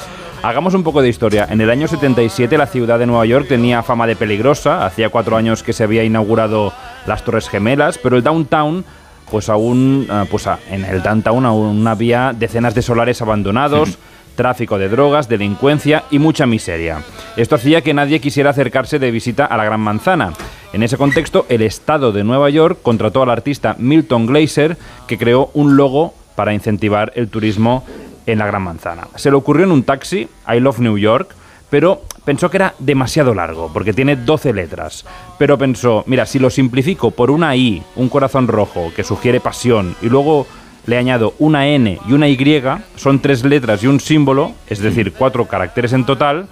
Hagamos 0.43 0.75
un 0.75 0.83
poco 0.83 1.03
de 1.03 1.09
historia. 1.09 1.47
En 1.51 1.61
el 1.61 1.71
año 1.71 1.89
77 1.89 2.57
la 2.57 2.67
ciudad 2.67 2.99
de 2.99 3.07
Nueva 3.07 3.27
York 3.27 3.47
tenía 3.49 3.83
fama 3.83 4.07
de 4.07 4.17
peligrosa. 4.17 4.87
Hacía 4.87 5.09
cuatro 5.09 5.37
años 5.37 5.63
que 5.63 5.73
se 5.73 5.85
había 5.85 6.05
inaugurado 6.05 6.73
las 7.07 7.25
Torres 7.25 7.49
Gemelas, 7.49 7.99
pero 7.99 8.17
el 8.17 8.23
downtown 8.23 8.85
pues 9.31 9.49
aún, 9.49 10.07
ah, 10.09 10.25
pues 10.31 10.47
ah, 10.47 10.59
en 10.71 10.85
el 10.85 11.03
downtown 11.03 11.45
aún 11.47 11.87
había 11.87 12.33
decenas 12.33 12.75
de 12.75 12.83
solares 12.83 13.21
abandonados, 13.23 13.99
tráfico 14.37 14.79
de 14.79 14.89
drogas, 14.89 15.29
delincuencia 15.29 16.05
y 16.11 16.21
mucha 16.21 16.47
miseria. 16.47 17.03
Esto 17.37 17.57
hacía 17.57 17.81
que 17.81 17.95
nadie 17.95 18.21
quisiera 18.21 18.51
acercarse 18.51 18.99
de 18.99 19.11
visita 19.11 19.47
a 19.47 19.57
la 19.57 19.65
Gran 19.65 19.81
Manzana. 19.81 20.33
En 20.73 20.83
ese 20.83 20.97
contexto, 20.97 21.47
el 21.49 21.63
Estado 21.63 22.13
de 22.13 22.23
Nueva 22.23 22.51
York 22.51 22.79
contrató 22.83 23.23
al 23.23 23.31
artista 23.31 23.75
Milton 23.79 24.27
Glaser, 24.27 24.77
que 25.09 25.19
creó 25.19 25.51
un 25.55 25.77
logo 25.77 26.15
para 26.37 26.55
incentivar 26.55 27.13
el 27.17 27.29
turismo 27.29 27.85
en 28.27 28.39
la 28.39 28.47
Gran 28.47 28.63
Manzana. 28.63 29.09
Se 29.17 29.31
le 29.31 29.37
ocurrió 29.37 29.65
en 29.65 29.73
un 29.73 29.83
taxi, 29.83 30.29
I 30.47 30.61
Love 30.61 30.81
New 30.81 30.99
York, 30.99 31.35
pero 31.71 32.03
pensó 32.25 32.51
que 32.51 32.59
era 32.59 32.75
demasiado 32.79 33.35
largo, 33.35 33.71
porque 33.73 33.93
tiene 33.93 34.17
12 34.17 34.53
letras. 34.53 35.05
Pero 35.39 35.59
pensó, 35.59 36.05
mira, 36.07 36.27
si 36.27 36.39
lo 36.39 36.51
simplifico 36.51 37.11
por 37.11 37.31
una 37.31 37.57
I, 37.57 37.83
un 37.97 38.09
corazón 38.09 38.49
rojo, 38.49 38.93
que 38.95 39.05
sugiere 39.05 39.41
pasión, 39.41 39.97
y 40.03 40.09
luego 40.09 40.47
le 40.87 40.97
añado 40.97 41.35
una 41.39 41.69
N 41.69 41.99
y 42.07 42.13
una 42.13 42.29
Y, 42.29 42.63
son 42.97 43.21
tres 43.21 43.45
letras 43.45 43.83
y 43.83 43.87
un 43.87 44.01
símbolo, 44.01 44.53
es 44.69 44.79
decir, 44.79 45.13
cuatro 45.13 45.47
caracteres 45.47 45.93
en 45.93 46.07
total, 46.07 46.49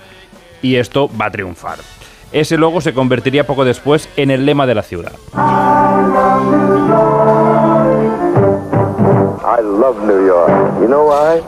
y 0.63 0.77
esto 0.77 1.11
va 1.21 1.27
a 1.27 1.31
triunfar. 1.31 1.79
Ese 2.33 2.59
logo 2.59 2.81
se 2.81 2.93
convertiría 2.93 3.47
poco 3.47 3.65
después 3.65 4.09
en 4.17 4.31
el 4.31 4.45
lema 4.45 4.67
de 4.67 4.75
la 4.75 4.83
ciudad. 4.83 5.13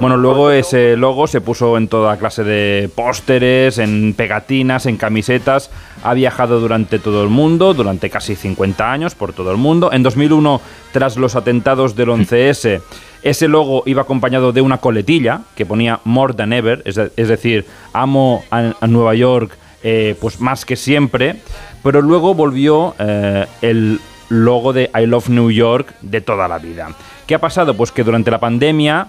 Bueno, 0.01 0.17
luego 0.17 0.51
ese 0.51 0.97
logo 0.97 1.27
se 1.27 1.41
puso 1.41 1.77
en 1.77 1.89
toda 1.89 2.17
clase 2.19 2.45
de 2.45 2.91
pósteres, 2.95 3.79
en 3.79 4.15
pegatinas, 4.15 4.87
en 4.87 4.97
camisetas. 4.97 5.71
Ha 6.05 6.15
viajado 6.15 6.61
durante 6.61 6.99
todo 6.99 7.23
el 7.23 7.29
mundo, 7.31 7.75
durante 7.75 8.11
casi 8.11 8.37
50 8.37 8.93
años, 8.93 9.15
por 9.15 9.33
todo 9.33 9.51
el 9.51 9.57
mundo. 9.57 9.91
En 9.93 10.03
2001, 10.03 10.61
tras 10.93 11.17
los 11.17 11.37
atentados 11.37 11.97
del 11.97 12.09
11S, 12.11 12.81
ese 13.23 13.49
logo 13.49 13.83
iba 13.87 14.03
acompañado 14.03 14.53
de 14.53 14.61
una 14.61 14.79
coletilla 14.79 15.41
que 15.57 15.67
ponía 15.67 16.01
More 16.05 16.35
Than 16.35 16.53
Ever, 16.53 16.83
es, 16.85 16.95
de- 16.97 17.11
es 17.17 17.29
decir, 17.29 17.67
amo 17.93 18.45
a, 18.51 18.73
a 18.81 18.87
Nueva 18.87 19.15
York 19.15 19.51
eh, 19.83 20.15
pues 20.21 20.41
más 20.41 20.65
que 20.65 20.77
siempre. 20.77 21.37
Pero 21.83 22.03
luego 22.03 22.35
volvió 22.35 22.95
eh, 22.99 23.47
el 23.63 24.01
logo 24.29 24.73
de 24.73 24.91
I 24.95 25.07
Love 25.07 25.29
New 25.29 25.51
York 25.51 25.95
de 26.03 26.21
toda 26.21 26.49
la 26.49 26.59
vida. 26.59 26.89
¿Qué 27.27 27.35
ha 27.35 27.41
pasado? 27.41 27.77
Pues 27.77 27.91
que 27.91 28.05
durante 28.05 28.31
la 28.31 28.39
pandemia 28.39 29.09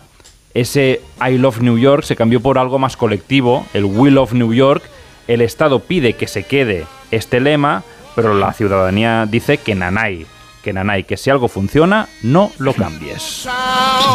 ese 0.55 1.01
I 1.21 1.37
Love 1.37 1.61
New 1.61 1.77
York 1.77 2.03
se 2.03 2.15
cambió 2.15 2.41
por 2.41 2.57
algo 2.57 2.79
más 2.79 2.97
colectivo, 2.97 3.65
el 3.75 3.85
We 3.85 4.09
Love 4.09 4.33
New 4.33 4.53
York. 4.53 4.83
El 5.27 5.41
Estado 5.41 5.79
pide 5.79 6.13
que 6.13 6.25
se 6.25 6.43
quede 6.43 6.85
este 7.11 7.39
lema, 7.39 7.83
pero 8.15 8.33
la 8.33 8.53
ciudadanía 8.53 9.27
dice 9.29 9.59
que 9.59 9.75
nanay, 9.75 10.25
que 10.67 10.73
nanay, 10.73 11.05
que 11.05 11.15
si 11.15 11.29
algo 11.29 11.47
funciona, 11.47 12.09
no 12.23 12.51
lo 12.57 12.73
cambies. 12.73 13.47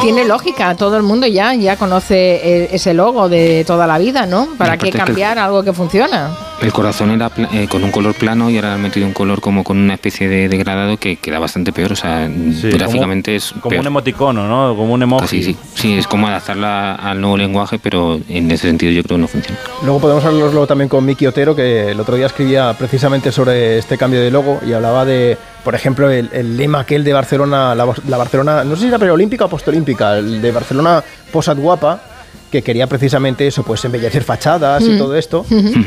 Tiene 0.03 0.27
lógica, 0.27 0.75
todo 0.77 0.99
el 0.99 1.03
mundo 1.03 1.27
ya, 1.27 1.55
ya 1.55 1.77
conoce 1.77 2.15
eh, 2.65 2.69
ese 2.73 2.93
logo 2.93 3.31
de 3.31 3.65
toda 3.67 3.87
la 3.87 3.97
vida, 3.99 4.27
¿no? 4.27 4.49
¿Para 4.59 4.77
qué 4.77 4.89
es 4.89 4.93
que- 4.93 4.99
cambiar 4.99 5.39
algo 5.39 5.63
que 5.63 5.73
funciona? 5.73 6.31
El 6.61 6.73
corazón 6.73 7.11
era 7.11 7.29
pla- 7.31 7.49
eh, 7.53 7.67
con 7.69 7.83
un 7.83 7.91
color 7.91 8.15
plano 8.15 8.51
y 8.51 8.57
ahora 8.57 8.75
han 8.75 8.83
metido 8.83 9.07
un 9.07 9.13
color 9.15 9.41
como 9.41 9.65
con 9.65 9.79
una 9.79 9.95
especie 9.95 10.29
de 10.29 10.49
degradado 10.49 10.97
que 10.99 11.17
queda 11.17 11.39
bastante 11.41 11.73
peor. 11.73 11.93
O 11.93 11.97
sea, 11.97 12.29
gráficamente 12.29 13.35
es 13.35 13.53
Como 13.53 13.71
peor. 13.71 13.81
un 13.81 13.87
emoticono, 13.87 14.47
¿no? 14.47 14.77
Como 14.77 14.93
un 14.95 15.03
emoji. 15.03 15.23
Casi, 15.23 15.43
sí. 15.43 15.57
sí, 15.75 15.99
es 15.99 16.07
como 16.07 16.29
adaptarla 16.29 16.95
al 16.97 17.21
nuevo 17.21 17.37
lenguaje, 17.39 17.79
pero 17.81 18.21
en 18.29 18.51
ese 18.51 18.69
sentido 18.69 18.93
yo 18.93 19.03
creo 19.03 19.17
que 19.17 19.23
no 19.23 19.29
funciona. 19.29 19.59
Luego 19.83 20.01
podemos 20.01 20.25
hablarlo 20.25 20.67
también 20.67 20.89
con 20.89 21.05
Miki 21.05 21.27
Otero, 21.27 21.57
que 21.57 21.91
el 21.91 21.99
otro 21.99 22.15
día 22.17 22.27
escribía 22.27 22.73
precisamente 22.79 23.33
sobre 23.33 23.79
este 23.79 23.97
cambio 23.99 24.21
de 24.21 24.31
logo 24.31 24.61
y 24.65 24.73
hablaba 24.73 25.05
de, 25.05 25.37
por 25.65 25.75
ejemplo, 25.75 26.11
el, 26.11 26.29
el 26.33 26.57
lema 26.57 26.81
aquel 26.81 27.05
de 27.05 27.13
Barcelona, 27.13 27.75
la, 27.75 27.87
la 28.09 28.17
Barcelona, 28.17 28.65
no 28.65 28.75
sé 28.75 28.83
si 28.83 28.89
era 28.89 28.99
preolímpica 28.99 29.45
o 29.45 29.49
postolímpica, 29.49 30.19
el 30.19 30.43
de 30.43 30.51
Barcelona 30.51 31.03
Posad 31.31 31.57
Guapa, 31.57 32.01
que 32.53 32.63
quería 32.63 32.87
precisamente 32.87 33.47
eso, 33.49 33.65
pues 33.65 33.85
embellecer 33.85 34.23
fachadas 34.23 34.85
y 34.85 34.91
Mm. 34.91 34.99
todo 34.99 35.17
esto, 35.17 35.45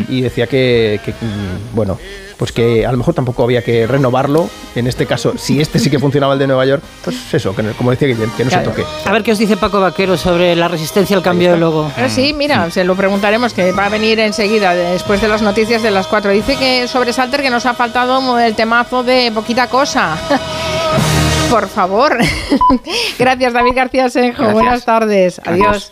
y 0.10 0.20
decía 0.22 0.48
que, 0.48 1.00
que, 1.06 1.12
mm, 1.12 1.76
bueno, 1.76 1.98
pues 2.38 2.52
que 2.52 2.86
a 2.86 2.92
lo 2.92 2.98
mejor 2.98 3.14
tampoco 3.14 3.44
había 3.44 3.62
que 3.62 3.88
renovarlo, 3.88 4.50
en 4.76 4.88
este 4.88 5.06
caso, 5.06 5.36
si 5.38 5.62
este 5.62 5.80
sí 5.80 5.90
que 5.90 6.00
funcionaba 6.00 6.34
el 6.34 6.40
de 6.40 6.48
Nueva 6.48 6.66
York, 6.66 6.84
pues 7.04 7.16
eso, 7.34 7.56
que 7.56 7.64
no- 7.64 7.72
como 7.74 7.92
decía 7.92 8.08
Guillem, 8.10 8.30
que 8.32 8.44
no 8.44 8.50
Claro. 8.50 8.66
se 8.74 8.82
toque. 8.82 8.86
A 9.06 9.12
ver 9.14 9.24
qué 9.24 9.32
os 9.32 9.38
dice 9.38 9.56
Paco 9.56 9.80
Vaquero 9.80 10.18
sobre 10.18 10.54
la 10.56 10.68
resistencia 10.68 11.16
al 11.16 11.22
cambio 11.24 11.52
de 11.52 11.58
logo. 11.58 11.90
Eh, 11.98 12.10
sí, 12.10 12.34
mira, 12.34 12.70
se 12.72 12.84
lo 12.84 12.96
preguntaremos, 12.96 13.54
que 13.54 13.72
va 13.72 13.86
a 13.86 13.90
venir 13.90 14.20
enseguida, 14.20 14.74
después 14.76 15.22
de 15.22 15.28
las 15.30 15.42
noticias 15.44 15.82
de 15.84 15.92
las 15.92 16.08
4. 16.08 16.32
Dice 16.32 16.58
que 16.58 16.88
sobre 16.90 17.14
Salter 17.14 17.42
que 17.42 17.50
nos 17.52 17.66
ha 17.68 17.74
faltado 17.76 18.38
el 18.40 18.56
temazo 18.56 19.04
de 19.04 19.32
poquita 19.34 19.68
cosa. 19.70 20.18
Por 21.50 21.70
favor. 21.70 22.18
Gracias, 23.20 23.54
David 23.54 23.74
García 23.76 24.10
Senjo. 24.10 24.38
Gracias. 24.42 24.54
Buenas 24.54 24.84
tardes. 24.86 25.40
Adiós. 25.46 25.68
Adiós. 25.68 25.92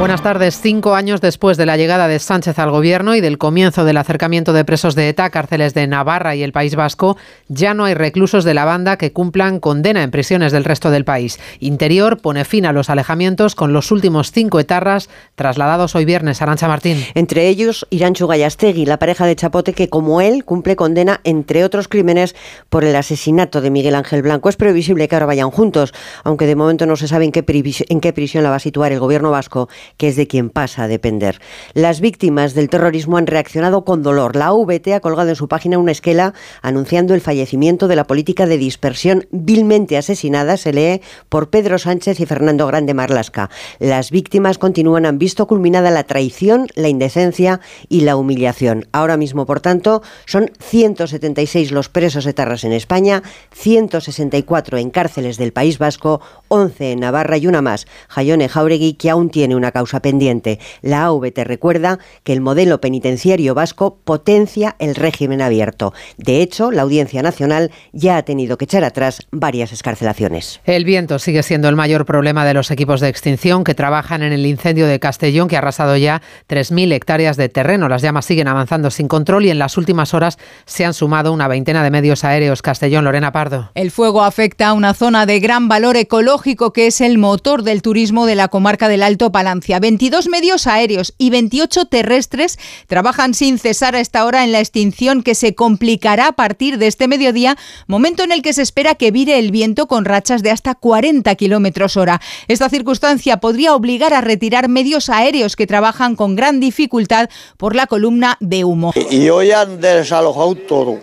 Buenas 0.00 0.22
tardes. 0.22 0.58
Cinco 0.58 0.94
años 0.94 1.20
después 1.20 1.58
de 1.58 1.66
la 1.66 1.76
llegada 1.76 2.08
de 2.08 2.18
Sánchez 2.18 2.58
al 2.58 2.70
gobierno 2.70 3.14
y 3.14 3.20
del 3.20 3.36
comienzo 3.36 3.84
del 3.84 3.98
acercamiento 3.98 4.54
de 4.54 4.64
presos 4.64 4.94
de 4.94 5.10
ETA 5.10 5.26
a 5.26 5.30
cárceles 5.30 5.74
de 5.74 5.86
Navarra 5.86 6.34
y 6.34 6.42
el 6.42 6.52
País 6.52 6.74
Vasco, 6.74 7.18
ya 7.48 7.74
no 7.74 7.84
hay 7.84 7.92
reclusos 7.92 8.44
de 8.44 8.54
la 8.54 8.64
banda 8.64 8.96
que 8.96 9.12
cumplan 9.12 9.60
condena 9.60 10.02
en 10.02 10.10
prisiones 10.10 10.52
del 10.52 10.64
resto 10.64 10.90
del 10.90 11.04
país. 11.04 11.38
Interior 11.58 12.16
pone 12.16 12.46
fin 12.46 12.64
a 12.64 12.72
los 12.72 12.88
alejamientos 12.88 13.54
con 13.54 13.74
los 13.74 13.90
últimos 13.90 14.32
cinco 14.32 14.58
etarras 14.58 15.10
trasladados 15.34 15.94
hoy 15.94 16.06
viernes 16.06 16.40
a 16.40 16.44
Arancha 16.44 16.66
Martín. 16.66 17.04
Entre 17.12 17.48
ellos, 17.48 17.86
Iranchu 17.90 18.26
Gallastegui, 18.26 18.86
la 18.86 18.98
pareja 18.98 19.26
de 19.26 19.36
Chapote 19.36 19.74
que, 19.74 19.90
como 19.90 20.22
él, 20.22 20.46
cumple 20.46 20.76
condena, 20.76 21.20
entre 21.24 21.62
otros 21.62 21.88
crímenes, 21.88 22.34
por 22.70 22.84
el 22.84 22.96
asesinato 22.96 23.60
de 23.60 23.70
Miguel 23.70 23.94
Ángel 23.94 24.22
Blanco. 24.22 24.48
Es 24.48 24.56
previsible 24.56 25.08
que 25.08 25.14
ahora 25.14 25.26
vayan 25.26 25.50
juntos, 25.50 25.92
aunque 26.24 26.46
de 26.46 26.56
momento 26.56 26.86
no 26.86 26.96
se 26.96 27.06
sabe 27.06 27.26
en 27.26 27.32
qué, 27.32 27.44
en 27.90 28.00
qué 28.00 28.14
prisión 28.14 28.44
la 28.44 28.48
va 28.48 28.56
a 28.56 28.60
situar 28.60 28.92
el 28.92 28.98
gobierno 28.98 29.30
vasco, 29.30 29.68
que 29.96 30.08
es 30.08 30.16
de 30.16 30.26
quien 30.26 30.50
pasa 30.50 30.84
a 30.84 30.88
depender. 30.88 31.40
Las 31.74 32.00
víctimas 32.00 32.54
del 32.54 32.68
terrorismo 32.68 33.16
han 33.16 33.26
reaccionado 33.26 33.84
con 33.84 34.02
dolor. 34.02 34.36
La 34.36 34.52
UVT 34.52 34.94
ha 34.94 35.00
colgado 35.00 35.30
en 35.30 35.36
su 35.36 35.48
página 35.48 35.78
una 35.78 35.92
esquela 35.92 36.34
anunciando 36.62 37.14
el 37.14 37.20
fallecimiento 37.20 37.88
de 37.88 37.96
la 37.96 38.04
política 38.04 38.46
de 38.46 38.58
dispersión 38.58 39.26
vilmente 39.30 39.96
asesinada, 39.96 40.56
se 40.56 40.72
lee, 40.72 41.02
por 41.28 41.50
Pedro 41.50 41.78
Sánchez 41.78 42.20
y 42.20 42.26
Fernando 42.26 42.66
Grande 42.66 42.94
Marlasca. 42.94 43.50
Las 43.78 44.10
víctimas 44.10 44.58
continúan, 44.58 45.06
han 45.06 45.18
visto 45.18 45.46
culminada 45.46 45.90
la 45.90 46.04
traición, 46.04 46.66
la 46.74 46.88
indecencia 46.88 47.60
y 47.88 48.02
la 48.02 48.16
humillación. 48.16 48.86
Ahora 48.92 49.16
mismo, 49.16 49.46
por 49.46 49.60
tanto, 49.60 50.02
son 50.26 50.50
176 50.58 51.72
los 51.72 51.88
presos 51.88 52.26
etarras 52.26 52.64
en 52.64 52.72
España, 52.72 53.22
164 53.52 54.78
en 54.78 54.90
cárceles 54.90 55.36
del 55.36 55.52
País 55.52 55.78
Vasco, 55.78 56.20
11 56.48 56.92
en 56.92 57.00
Navarra 57.00 57.36
y 57.36 57.46
una 57.46 57.62
más, 57.62 57.86
Jayone 58.08 58.48
Jauregui, 58.48 58.94
que 58.94 59.10
aún 59.10 59.30
tiene 59.30 59.56
una 59.56 59.72
causa 59.80 60.00
pendiente. 60.00 60.58
La 60.82 61.06
AVT 61.06 61.38
recuerda 61.44 61.98
que 62.22 62.34
el 62.34 62.42
modelo 62.42 62.82
penitenciario 62.82 63.54
vasco 63.54 63.96
potencia 64.04 64.76
el 64.78 64.94
régimen 64.94 65.40
abierto. 65.40 65.94
De 66.18 66.42
hecho, 66.42 66.70
la 66.70 66.82
Audiencia 66.82 67.22
Nacional 67.22 67.70
ya 67.94 68.18
ha 68.18 68.22
tenido 68.22 68.58
que 68.58 68.66
echar 68.66 68.84
atrás 68.84 69.26
varias 69.30 69.72
escarcelaciones. 69.72 70.60
El 70.66 70.84
viento 70.84 71.18
sigue 71.18 71.42
siendo 71.42 71.70
el 71.70 71.76
mayor 71.76 72.04
problema 72.04 72.44
de 72.44 72.52
los 72.52 72.70
equipos 72.70 73.00
de 73.00 73.08
extinción 73.08 73.64
que 73.64 73.74
trabajan 73.74 74.22
en 74.22 74.34
el 74.34 74.44
incendio 74.44 74.86
de 74.86 75.00
Castellón, 75.00 75.48
que 75.48 75.56
ha 75.56 75.60
arrasado 75.60 75.96
ya 75.96 76.20
3.000 76.50 76.92
hectáreas 76.92 77.38
de 77.38 77.48
terreno. 77.48 77.88
Las 77.88 78.02
llamas 78.02 78.26
siguen 78.26 78.48
avanzando 78.48 78.90
sin 78.90 79.08
control 79.08 79.46
y 79.46 79.50
en 79.50 79.58
las 79.58 79.78
últimas 79.78 80.12
horas 80.12 80.36
se 80.66 80.84
han 80.84 80.92
sumado 80.92 81.32
una 81.32 81.48
veintena 81.48 81.82
de 81.82 81.90
medios 81.90 82.22
aéreos. 82.22 82.60
Castellón, 82.60 83.04
Lorena 83.04 83.32
Pardo. 83.32 83.70
El 83.74 83.90
fuego 83.90 84.24
afecta 84.24 84.68
a 84.68 84.72
una 84.74 84.92
zona 84.92 85.24
de 85.24 85.40
gran 85.40 85.68
valor 85.68 85.96
ecológico 85.96 86.74
que 86.74 86.86
es 86.86 87.00
el 87.00 87.16
motor 87.16 87.62
del 87.62 87.80
turismo 87.80 88.26
de 88.26 88.34
la 88.34 88.48
comarca 88.48 88.90
del 88.90 89.02
Alto 89.02 89.32
Palancia. 89.60 89.78
22 89.78 90.28
medios 90.28 90.66
aéreos 90.66 91.14
y 91.18 91.30
28 91.30 91.84
terrestres 91.86 92.58
trabajan 92.86 93.34
sin 93.34 93.58
cesar 93.58 93.94
a 93.94 94.00
esta 94.00 94.24
hora 94.24 94.44
en 94.44 94.52
la 94.52 94.60
extinción 94.60 95.22
que 95.22 95.34
se 95.34 95.54
complicará 95.54 96.28
a 96.28 96.32
partir 96.32 96.78
de 96.78 96.86
este 96.86 97.08
mediodía, 97.08 97.56
momento 97.86 98.22
en 98.22 98.32
el 98.32 98.42
que 98.42 98.52
se 98.52 98.62
espera 98.62 98.94
que 98.94 99.10
vire 99.10 99.38
el 99.38 99.50
viento 99.50 99.86
con 99.86 100.04
rachas 100.04 100.42
de 100.42 100.50
hasta 100.50 100.74
40 100.74 101.34
kilómetros 101.34 101.96
hora. 101.96 102.20
Esta 102.48 102.68
circunstancia 102.68 103.38
podría 103.38 103.74
obligar 103.74 104.14
a 104.14 104.20
retirar 104.20 104.68
medios 104.68 105.08
aéreos 105.10 105.56
que 105.56 105.66
trabajan 105.66 106.16
con 106.16 106.36
gran 106.36 106.60
dificultad 106.60 107.28
por 107.56 107.76
la 107.76 107.86
columna 107.86 108.36
de 108.40 108.64
humo. 108.64 108.92
Y 109.10 109.28
hoy 109.28 109.52
han 109.52 109.80
desalojado 109.80 110.54
todo, 110.54 110.98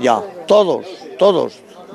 ya, 0.00 0.20
todos, 0.46 0.86
todos. 1.18 1.54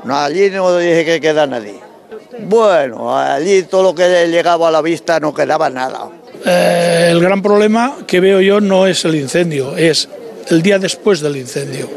Allí 0.09 0.49
no 0.49 0.77
dije 0.77 1.05
que 1.05 1.21
queda 1.21 1.47
nadie. 1.47 1.90
Bueno, 2.39 3.17
allí 3.17 3.63
todo 3.63 3.83
lo 3.83 3.95
que 3.95 4.27
llegaba 4.27 4.69
a 4.69 4.71
la 4.71 4.81
vista 4.81 5.19
no 5.19 5.33
quedaba 5.33 5.69
nada. 5.69 6.09
Eh, 6.45 7.09
el 7.11 7.19
gran 7.19 7.41
problema 7.41 7.97
que 8.07 8.19
veo 8.19 8.41
yo 8.41 8.61
no 8.61 8.87
es 8.87 9.05
el 9.05 9.15
incendio, 9.15 9.75
es 9.77 10.09
el 10.49 10.61
día 10.61 10.79
después 10.79 11.21
del 11.21 11.37
incendio, 11.37 11.87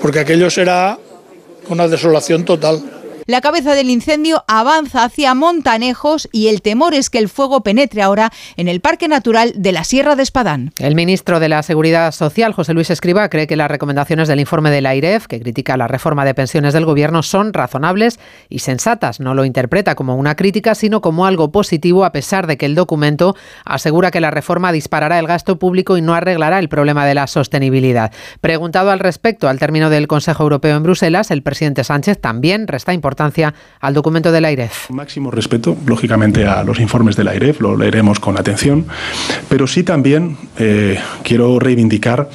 porque 0.00 0.20
aquello 0.20 0.48
será 0.50 0.98
una 1.68 1.88
desolación 1.88 2.44
total. 2.44 2.82
La 3.30 3.40
cabeza 3.40 3.76
del 3.76 3.90
incendio 3.90 4.42
avanza 4.48 5.04
hacia 5.04 5.36
Montanejos 5.36 6.28
y 6.32 6.48
el 6.48 6.62
temor 6.62 6.94
es 6.94 7.10
que 7.10 7.18
el 7.18 7.28
fuego 7.28 7.60
penetre 7.60 8.02
ahora 8.02 8.32
en 8.56 8.66
el 8.66 8.80
Parque 8.80 9.06
Natural 9.06 9.52
de 9.54 9.70
la 9.70 9.84
Sierra 9.84 10.16
de 10.16 10.24
Espadán. 10.24 10.72
El 10.80 10.96
ministro 10.96 11.38
de 11.38 11.48
la 11.48 11.62
Seguridad 11.62 12.10
Social, 12.10 12.52
José 12.52 12.74
Luis 12.74 12.90
Escriba, 12.90 13.28
cree 13.28 13.46
que 13.46 13.54
las 13.54 13.70
recomendaciones 13.70 14.26
del 14.26 14.40
informe 14.40 14.72
de 14.72 14.80
la 14.80 14.96
IREF, 14.96 15.28
que 15.28 15.38
critica 15.38 15.76
la 15.76 15.86
reforma 15.86 16.24
de 16.24 16.34
pensiones 16.34 16.74
del 16.74 16.84
Gobierno, 16.84 17.22
son 17.22 17.52
razonables 17.52 18.18
y 18.48 18.58
sensatas. 18.58 19.20
No 19.20 19.34
lo 19.34 19.44
interpreta 19.44 19.94
como 19.94 20.16
una 20.16 20.34
crítica, 20.34 20.74
sino 20.74 21.00
como 21.00 21.24
algo 21.24 21.52
positivo, 21.52 22.04
a 22.04 22.10
pesar 22.10 22.48
de 22.48 22.56
que 22.56 22.66
el 22.66 22.74
documento 22.74 23.36
asegura 23.64 24.10
que 24.10 24.20
la 24.20 24.32
reforma 24.32 24.72
disparará 24.72 25.20
el 25.20 25.28
gasto 25.28 25.56
público 25.56 25.96
y 25.96 26.02
no 26.02 26.14
arreglará 26.14 26.58
el 26.58 26.68
problema 26.68 27.06
de 27.06 27.14
la 27.14 27.28
sostenibilidad. 27.28 28.10
Preguntado 28.40 28.90
al 28.90 28.98
respecto 28.98 29.48
al 29.48 29.60
término 29.60 29.88
del 29.88 30.08
Consejo 30.08 30.42
Europeo 30.42 30.76
en 30.76 30.82
Bruselas, 30.82 31.30
el 31.30 31.44
presidente 31.44 31.84
Sánchez 31.84 32.20
también 32.20 32.66
resta 32.66 32.92
importancia 32.92 33.19
importancia 33.20 33.54
al 33.80 33.94
documento 33.94 34.32
del 34.32 34.44
AIREF. 34.44 34.90
Máximo 34.90 35.30
respeto, 35.30 35.76
lógicamente, 35.86 36.46
a 36.46 36.64
los 36.64 36.80
informes 36.80 37.16
del 37.16 37.28
AIREF, 37.28 37.60
lo 37.60 37.76
leeremos 37.76 38.18
con 38.18 38.38
atención, 38.38 38.86
pero 39.48 39.66
sí 39.66 39.82
también 39.82 40.36
eh, 40.58 40.98
quiero 41.22 41.58
reivindicar 41.58 42.30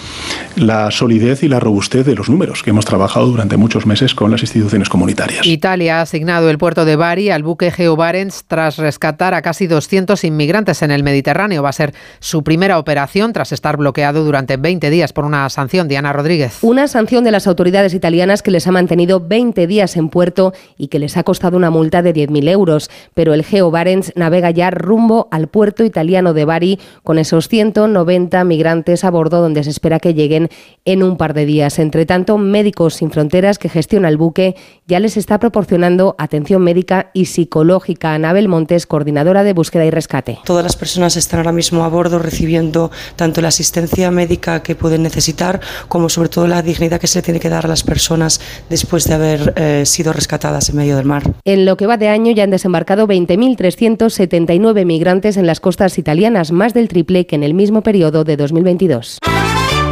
la 0.56 0.90
solidez 0.90 1.44
y 1.44 1.48
la 1.48 1.60
robustez 1.60 2.06
de 2.06 2.16
los 2.16 2.30
números 2.30 2.64
que 2.64 2.70
hemos 2.70 2.86
trabajado 2.86 3.28
durante 3.28 3.58
muchos 3.58 3.86
meses 3.86 4.16
con 4.16 4.32
las 4.32 4.42
instituciones 4.42 4.90
comunitarias. 4.90 5.46
Italia 5.46 6.00
ha 6.00 6.02
asignado 6.02 6.50
el 6.50 6.58
puerto 6.58 6.86
de 6.86 6.96
Bari 6.96 7.30
al 7.30 7.44
buque 7.44 7.72
Geo 7.72 7.96
Barents 7.96 8.46
tras 8.48 8.78
rescatar 8.78 9.34
a 9.34 9.42
casi 9.42 9.68
200 9.68 10.24
inmigrantes 10.24 10.82
en 10.82 10.92
el 10.92 11.04
Mediterráneo. 11.04 11.62
Va 11.62 11.70
a 11.70 11.74
ser 11.74 11.94
su 12.20 12.44
primera 12.44 12.80
operación 12.80 13.34
tras 13.34 13.52
estar 13.52 13.78
bloqueado 13.78 14.24
durante 14.24 14.58
20 14.58 14.90
días 14.90 15.14
por 15.14 15.26
una 15.26 15.50
sanción. 15.50 15.88
Diana 15.88 16.14
Rodríguez. 16.14 16.60
Una 16.62 16.88
sanción 16.88 17.24
de 17.24 17.32
las 17.32 17.48
autoridades 17.48 17.94
italianas 17.94 18.42
que 18.42 18.52
les 18.52 18.66
ha 18.68 18.72
mantenido 18.72 19.20
20 19.20 19.68
días 19.68 19.98
en 19.98 20.10
puerto 20.10 20.54
y 20.78 20.88
que 20.88 21.00
les 21.00 21.18
ha 21.18 21.24
costado 21.24 21.58
una 21.58 21.70
multa 21.70 22.02
de 22.02 22.14
10.000 22.14 22.50
euros. 22.50 22.90
Pero 23.14 23.34
el 23.34 23.44
Geo 23.44 23.72
Barents 23.72 24.14
navega 24.16 24.52
ya 24.52 24.72
rumbo 24.72 25.28
al 25.32 25.48
puerto 25.48 25.84
italiano 25.84 26.34
de 26.34 26.46
Bari 26.46 26.80
con 27.04 27.18
esos 27.18 27.48
190 27.48 28.44
migrantes 28.44 29.04
a 29.04 29.12
bordo 29.12 29.42
donde 29.42 29.64
se 29.64 29.70
espera 29.70 30.00
que 30.00 30.14
lleguen 30.14 30.50
en 30.86 31.04
un 31.04 31.18
par 31.18 31.34
de 31.34 31.46
días. 31.46 31.80
Entre 31.80 32.06
tanto, 32.06 32.38
Médicos 32.38 32.96
Sin 32.96 33.12
Fronteras, 33.12 33.58
que 33.58 33.70
gestiona 33.70 34.10
el 34.10 34.18
buque, 34.18 34.56
ya 34.88 35.00
les 35.00 35.18
está 35.18 35.40
proporcionando 35.40 36.16
atención 36.18 36.62
médica 36.62 37.12
y 37.14 37.26
psicológica. 37.26 38.14
Anabel 38.14 38.48
Montes, 38.48 38.86
coordinadora 38.86 39.44
de 39.44 39.54
búsqueda 39.54 39.86
y 39.86 39.92
rescate. 39.92 40.40
Todas 40.46 40.64
las 40.64 40.76
personas 40.76 41.16
están 41.16 41.40
ahora 41.40 41.52
mismo 41.52 41.84
a 41.84 41.90
bordo 41.90 42.20
recibiendo 42.20 42.92
tanto 43.16 43.42
la 43.42 43.50
asistencia 43.50 44.12
médica 44.12 44.62
que 44.62 44.76
pueden 44.76 45.04
necesitar 45.04 45.60
como 45.88 46.10
sobre 46.10 46.30
todo 46.30 46.48
la 46.48 46.62
dignidad 46.62 47.00
que 47.00 47.08
se 47.08 47.20
le 47.20 47.24
tiene 47.24 47.40
que 47.40 47.50
dar 47.50 47.66
a 47.66 47.70
las 47.70 47.84
personas 47.84 48.40
después 48.70 49.06
de 49.06 49.14
haber 49.14 49.54
eh, 49.56 49.84
sido 49.86 50.14
rescatadas 50.14 50.55
en 50.70 50.76
medio 50.78 50.96
del 50.96 51.06
mar. 51.06 51.24
En 51.44 51.66
lo 51.66 51.76
que 51.76 51.86
va 51.88 51.98
de 51.98 52.08
año 52.08 52.32
ya 52.32 52.44
han 52.44 52.50
desembarcado 52.50 53.08
20.379 53.08 54.86
migrantes 54.86 55.38
en 55.38 55.46
las 55.46 55.60
costas 55.60 55.98
italianas, 55.98 56.52
más 56.52 56.74
del 56.74 56.88
triple 56.88 57.28
que 57.28 57.36
en 57.36 57.44
el 57.44 57.54
mismo 57.54 57.82
periodo 57.82 58.24
de 58.24 58.38
2022. 58.38 59.20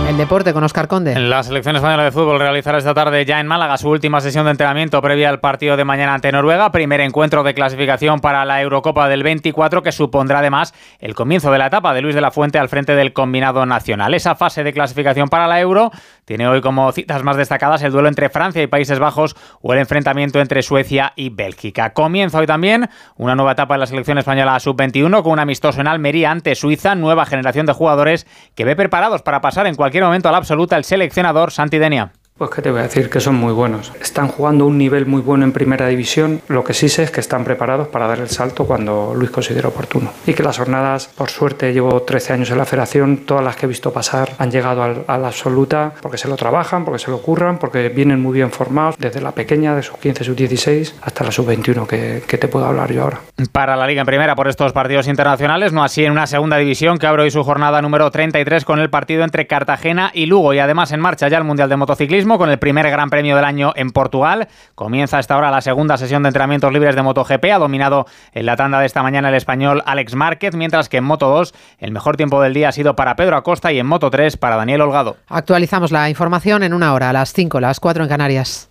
El 0.08 0.18
deporte 0.18 0.54
con 0.54 0.64
Oscar 0.64 0.88
Conde. 0.88 1.18
La 1.18 1.42
selección 1.44 1.76
española 1.76 2.04
de 2.04 2.12
fútbol 2.12 2.38
realizará 2.38 2.78
esta 2.78 2.94
tarde 2.94 3.26
ya 3.26 3.40
en 3.40 3.48
Málaga 3.48 3.78
su 3.78 3.90
última 3.90 4.20
sesión 4.22 4.46
de 4.46 4.52
entrenamiento 4.52 5.02
previa 5.02 5.30
al 5.30 5.40
partido 5.40 5.78
de 5.78 5.86
mañana 5.86 6.14
ante 6.14 6.32
Noruega, 6.32 6.72
primer 6.72 7.02
encuentro 7.02 7.42
de 7.42 7.54
clasificación 7.54 8.20
para 8.20 8.44
la 8.46 8.62
Eurocopa 8.62 9.08
del 9.08 9.24
24 9.24 9.82
que 9.82 9.92
supondrá 9.92 10.40
además 10.40 10.74
el 11.00 11.16
comienzo 11.16 11.52
de 11.52 11.58
la 11.58 11.68
etapa 11.68 11.94
de 11.94 12.02
Luis 12.02 12.16
de 12.16 12.22
la 12.22 12.32
Fuente 12.32 12.60
al 12.60 12.70
frente 12.70 12.96
del 12.96 13.14
combinado 13.14 13.66
nacional. 13.66 14.14
Esa 14.14 14.36
fase 14.36 14.64
de 14.64 14.74
clasificación 14.74 15.30
para 15.30 15.48
la 15.48 15.62
Euro 15.62 15.90
tiene 16.26 16.48
hoy 16.48 16.62
como 16.62 16.92
citas 16.92 17.24
más 17.24 17.38
destacadas 17.38 17.84
el 17.84 17.92
duelo 17.92 18.08
entre 18.08 18.30
Francia 18.30 18.62
y 18.62 18.68
Países 18.68 19.00
Bajos 19.00 19.36
o 19.62 19.74
el 19.74 19.80
enfrentamiento 19.80 20.40
entre 20.40 20.62
Suecia 20.62 21.14
y 21.16 21.30
Bélgica. 21.30 21.94
Comienza 21.94 22.40
hoy 22.40 22.48
también 22.48 22.90
una 23.18 23.36
nueva 23.36 23.54
etapa 23.54 23.76
en 23.76 23.82
la 23.82 23.88
selección 23.88 24.18
española 24.18 24.60
sub-21 24.60 25.24
con 25.24 25.34
un 25.34 25.40
amistoso 25.40 25.82
en 25.82 25.88
Almería 25.88 26.32
ante 26.32 26.56
Suiza, 26.56 26.96
nueva 26.96 27.26
generación 27.26 27.66
de 27.66 27.74
jugadores 27.74 28.28
que 28.56 28.66
ve 28.66 28.76
preparados 28.76 29.22
para 29.22 29.42
pasar 29.42 29.68
en 29.68 29.76
cualquier 29.76 30.04
momento 30.04 30.30
a 30.30 30.32
la 30.32 30.38
absoluta 30.38 30.78
el 30.78 30.84
seleccionador 30.84 31.52
Santi 31.52 31.78
Denia. 31.78 32.14
Pues 32.36 32.50
que 32.50 32.64
te 32.64 32.72
voy 32.72 32.80
a 32.80 32.84
decir 32.84 33.12
que 33.12 33.20
son 33.20 33.36
muy 33.36 33.54
buenos. 33.54 33.94
Están 34.02 34.28
jugando 34.28 34.66
un 34.66 34.76
nivel 34.76 35.06
muy 35.06 35.22
bueno 35.22 35.44
en 35.46 35.52
primera 35.52 35.86
división. 35.86 36.42
Lo 36.48 36.64
que 36.64 36.74
sí 36.74 36.90
sé 36.90 37.04
es 37.04 37.12
que 37.12 37.20
están 37.20 37.44
preparados 37.44 37.90
para 37.90 38.08
dar 38.08 38.20
el 38.20 38.30
salto 38.30 38.66
cuando 38.66 39.14
Luis 39.16 39.30
considere 39.30 39.68
oportuno. 39.68 40.12
Y 40.26 40.34
que 40.34 40.42
las 40.42 40.58
jornadas, 40.58 41.10
por 41.16 41.30
suerte, 41.30 41.72
llevo 41.74 42.02
13 42.02 42.34
años 42.34 42.50
en 42.50 42.58
la 42.58 42.66
federación, 42.66 43.18
todas 43.18 43.44
las 43.44 43.56
que 43.56 43.68
he 43.68 43.70
visto 43.70 43.94
pasar 43.94 44.32
han 44.40 44.50
llegado 44.50 44.82
a 44.82 45.18
la 45.20 45.28
absoluta 45.28 45.94
porque 46.02 46.18
se 46.18 46.28
lo 46.28 46.36
trabajan, 46.36 46.84
porque 46.86 46.98
se 46.98 47.12
lo 47.12 47.22
curran, 47.22 47.60
porque 47.60 47.90
vienen 47.90 48.20
muy 48.20 48.34
bien 48.34 48.50
formados, 48.50 48.96
desde 48.98 49.22
la 49.22 49.34
pequeña, 49.34 49.76
de 49.76 49.84
sus 49.84 49.98
15, 49.98 50.24
sus 50.24 50.36
16, 50.36 50.96
hasta 51.04 51.24
la 51.24 51.32
sub-21 51.32 51.86
que, 51.86 52.24
que 52.28 52.40
te 52.40 52.48
puedo 52.48 52.66
hablar 52.66 52.92
yo 52.92 53.04
ahora. 53.04 53.22
Para 53.52 53.76
la 53.76 53.86
Liga 53.86 54.02
en 54.02 54.08
Primera 54.08 54.36
por 54.36 54.48
estos 54.48 54.74
partidos 54.74 55.08
internacionales, 55.08 55.72
no 55.72 55.84
así 55.84 56.04
en 56.04 56.12
una 56.12 56.26
segunda 56.26 56.58
división 56.58 56.98
que 56.98 57.06
abre 57.06 57.22
hoy 57.22 57.32
su 57.32 57.44
jornada 57.44 57.80
número 57.84 58.10
33 58.10 58.66
con 58.66 58.80
el 58.80 58.90
partido 58.90 59.24
entre 59.24 59.46
Cartagena 59.46 60.10
y 60.16 60.26
Lugo 60.26 60.56
y 60.56 60.60
además 60.60 60.92
en 60.94 61.00
marcha 61.00 61.28
ya 61.28 61.38
el 61.38 61.44
Mundial 61.44 61.70
de 61.70 61.76
Motociclismo 61.76 62.23
con 62.24 62.50
el 62.50 62.58
primer 62.58 62.90
Gran 62.90 63.10
Premio 63.10 63.36
del 63.36 63.46
año 63.46 63.74
en 63.76 63.92
Portugal. 63.92 64.48
Comienza 64.76 65.18
hasta 65.18 65.36
ahora 65.36 65.52
la 65.52 65.62
segunda 65.62 65.98
sesión 65.98 66.24
de 66.24 66.30
entrenamientos 66.30 66.72
libres 66.72 66.96
de 66.96 67.02
MotoGP. 67.02 67.46
Ha 67.54 67.58
dominado 67.58 68.06
en 68.34 68.46
la 68.46 68.56
tanda 68.56 68.80
de 68.80 68.86
esta 68.86 69.04
mañana 69.04 69.30
el 69.30 69.36
español 69.36 69.84
Alex 69.86 70.16
Márquez, 70.16 70.56
mientras 70.56 70.90
que 70.90 70.98
en 70.98 71.04
Moto 71.04 71.28
2 71.28 71.54
el 71.80 71.92
mejor 71.92 72.16
tiempo 72.16 72.42
del 72.42 72.54
día 72.54 72.70
ha 72.70 72.72
sido 72.72 72.96
para 72.96 73.16
Pedro 73.16 73.36
Acosta 73.36 73.72
y 73.74 73.80
en 73.80 73.86
Moto 73.86 74.10
3 74.10 74.38
para 74.38 74.56
Daniel 74.56 74.82
Holgado. 74.82 75.18
Actualizamos 75.28 75.92
la 75.92 76.10
información 76.10 76.64
en 76.64 76.74
una 76.74 76.94
hora, 76.94 77.10
a 77.10 77.14
las 77.14 77.34
5, 77.34 77.60
las 77.60 77.80
4 77.80 78.04
en 78.04 78.10
Canarias. 78.10 78.70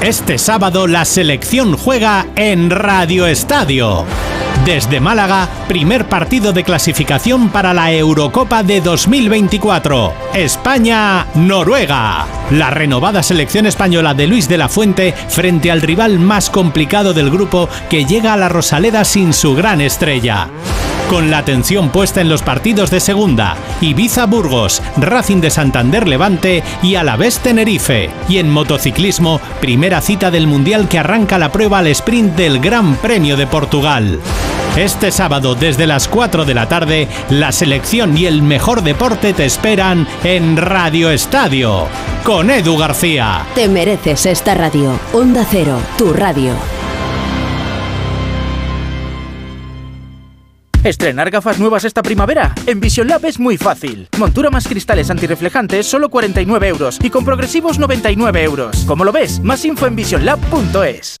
Este 0.00 0.38
sábado 0.38 0.86
la 0.86 1.04
selección 1.04 1.76
juega 1.76 2.26
en 2.34 2.70
Radio 2.70 3.26
Estadio. 3.26 4.06
Desde 4.70 5.00
Málaga, 5.00 5.48
primer 5.66 6.06
partido 6.06 6.52
de 6.52 6.62
clasificación 6.62 7.48
para 7.48 7.74
la 7.74 7.92
Eurocopa 7.92 8.62
de 8.62 8.80
2024. 8.80 10.14
España-Noruega. 10.32 12.24
La 12.52 12.70
renovada 12.70 13.24
selección 13.24 13.66
española 13.66 14.14
de 14.14 14.28
Luis 14.28 14.48
de 14.48 14.58
la 14.58 14.68
Fuente 14.68 15.12
frente 15.12 15.72
al 15.72 15.82
rival 15.82 16.20
más 16.20 16.50
complicado 16.50 17.12
del 17.12 17.32
grupo 17.32 17.68
que 17.88 18.04
llega 18.04 18.32
a 18.32 18.36
la 18.36 18.48
Rosaleda 18.48 19.04
sin 19.04 19.32
su 19.32 19.56
gran 19.56 19.80
estrella. 19.80 20.46
Con 21.08 21.32
la 21.32 21.38
atención 21.38 21.88
puesta 21.90 22.20
en 22.20 22.28
los 22.28 22.42
partidos 22.42 22.92
de 22.92 23.00
segunda, 23.00 23.56
Ibiza-Burgos, 23.80 24.82
Racing 24.98 25.40
de 25.40 25.50
Santander 25.50 26.06
Levante 26.06 26.62
y 26.80 26.94
Alavés 26.94 27.40
Tenerife. 27.40 28.08
Y 28.28 28.38
en 28.38 28.48
motociclismo, 28.48 29.40
primera 29.60 30.00
cita 30.00 30.30
del 30.30 30.46
Mundial 30.46 30.86
que 30.86 31.00
arranca 31.00 31.40
la 31.40 31.50
prueba 31.50 31.78
al 31.78 31.88
sprint 31.88 32.36
del 32.36 32.60
Gran 32.60 32.94
Premio 32.94 33.36
de 33.36 33.48
Portugal. 33.48 34.20
Este 34.76 35.10
sábado 35.10 35.54
desde 35.54 35.86
las 35.86 36.08
4 36.08 36.44
de 36.44 36.54
la 36.54 36.68
tarde, 36.68 37.08
la 37.28 37.52
selección 37.52 38.16
y 38.16 38.26
el 38.26 38.42
mejor 38.42 38.82
deporte 38.82 39.32
te 39.32 39.44
esperan 39.44 40.06
en 40.24 40.56
Radio 40.56 41.10
Estadio, 41.10 41.86
con 42.24 42.50
Edu 42.50 42.76
García. 42.78 43.46
Te 43.54 43.68
mereces 43.68 44.26
esta 44.26 44.54
radio. 44.54 44.98
Onda 45.12 45.44
Cero, 45.50 45.78
tu 45.98 46.12
radio. 46.12 46.54
Estrenar 50.82 51.30
gafas 51.30 51.58
nuevas 51.58 51.84
esta 51.84 52.02
primavera. 52.02 52.54
En 52.66 52.80
Vision 52.80 53.06
Lab 53.06 53.26
es 53.26 53.38
muy 53.38 53.58
fácil. 53.58 54.08
Montura 54.18 54.48
más 54.50 54.66
cristales 54.66 55.10
antirreflejantes, 55.10 55.86
solo 55.86 56.08
49 56.08 56.68
euros. 56.68 56.98
Y 57.02 57.10
con 57.10 57.24
progresivos, 57.24 57.78
99 57.78 58.42
euros. 58.42 58.84
¿Cómo 58.86 59.04
lo 59.04 59.12
ves? 59.12 59.40
Más 59.40 59.62
info 59.66 59.86
en 59.86 59.96
visionlab.es. 59.96 61.20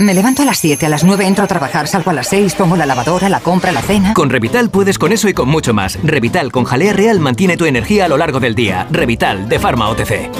Me 0.00 0.14
levanto 0.14 0.42
a 0.42 0.44
las 0.44 0.58
7, 0.58 0.86
a 0.86 0.88
las 0.88 1.02
9 1.02 1.26
entro 1.26 1.42
a 1.42 1.48
trabajar, 1.48 1.88
salgo 1.88 2.12
a 2.12 2.14
las 2.14 2.28
6, 2.28 2.54
pongo 2.54 2.76
la 2.76 2.86
lavadora, 2.86 3.28
la 3.28 3.40
compra, 3.40 3.72
la 3.72 3.82
cena. 3.82 4.14
Con 4.14 4.30
Revital 4.30 4.70
puedes 4.70 4.96
con 4.96 5.10
eso 5.10 5.28
y 5.28 5.34
con 5.34 5.48
mucho 5.48 5.74
más. 5.74 5.98
Revital 6.04 6.52
con 6.52 6.62
jalea 6.62 6.92
real 6.92 7.18
mantiene 7.18 7.56
tu 7.56 7.64
energía 7.64 8.04
a 8.04 8.08
lo 8.08 8.16
largo 8.16 8.38
del 8.38 8.54
día. 8.54 8.86
Revital 8.92 9.48
de 9.48 9.58
Pharma 9.58 9.88
OTC. 9.88 10.30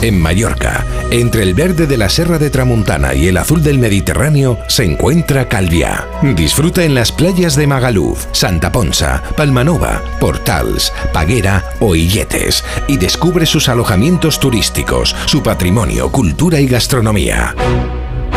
En 0.00 0.18
Mallorca, 0.18 0.86
entre 1.10 1.42
el 1.42 1.52
verde 1.52 1.86
de 1.86 1.98
la 1.98 2.08
Serra 2.08 2.38
de 2.38 2.48
Tramuntana 2.48 3.12
y 3.12 3.28
el 3.28 3.36
azul 3.36 3.62
del 3.62 3.78
Mediterráneo, 3.78 4.56
se 4.68 4.84
encuentra 4.84 5.46
Calviá. 5.46 6.08
Disfruta 6.34 6.82
en 6.82 6.94
las 6.94 7.12
playas 7.12 7.56
de 7.56 7.66
Magaluf, 7.66 8.24
Santa 8.32 8.72
Ponsa, 8.72 9.22
Palmanova, 9.36 10.00
Portals, 10.18 10.94
Paguera 11.12 11.62
o 11.80 11.94
Illetes 11.94 12.64
y 12.88 12.96
descubre 12.96 13.44
sus 13.44 13.68
alojamientos 13.68 14.40
turísticos, 14.40 15.14
su 15.26 15.42
patrimonio, 15.42 16.10
cultura 16.10 16.58
y 16.58 16.66
gastronomía. 16.66 17.54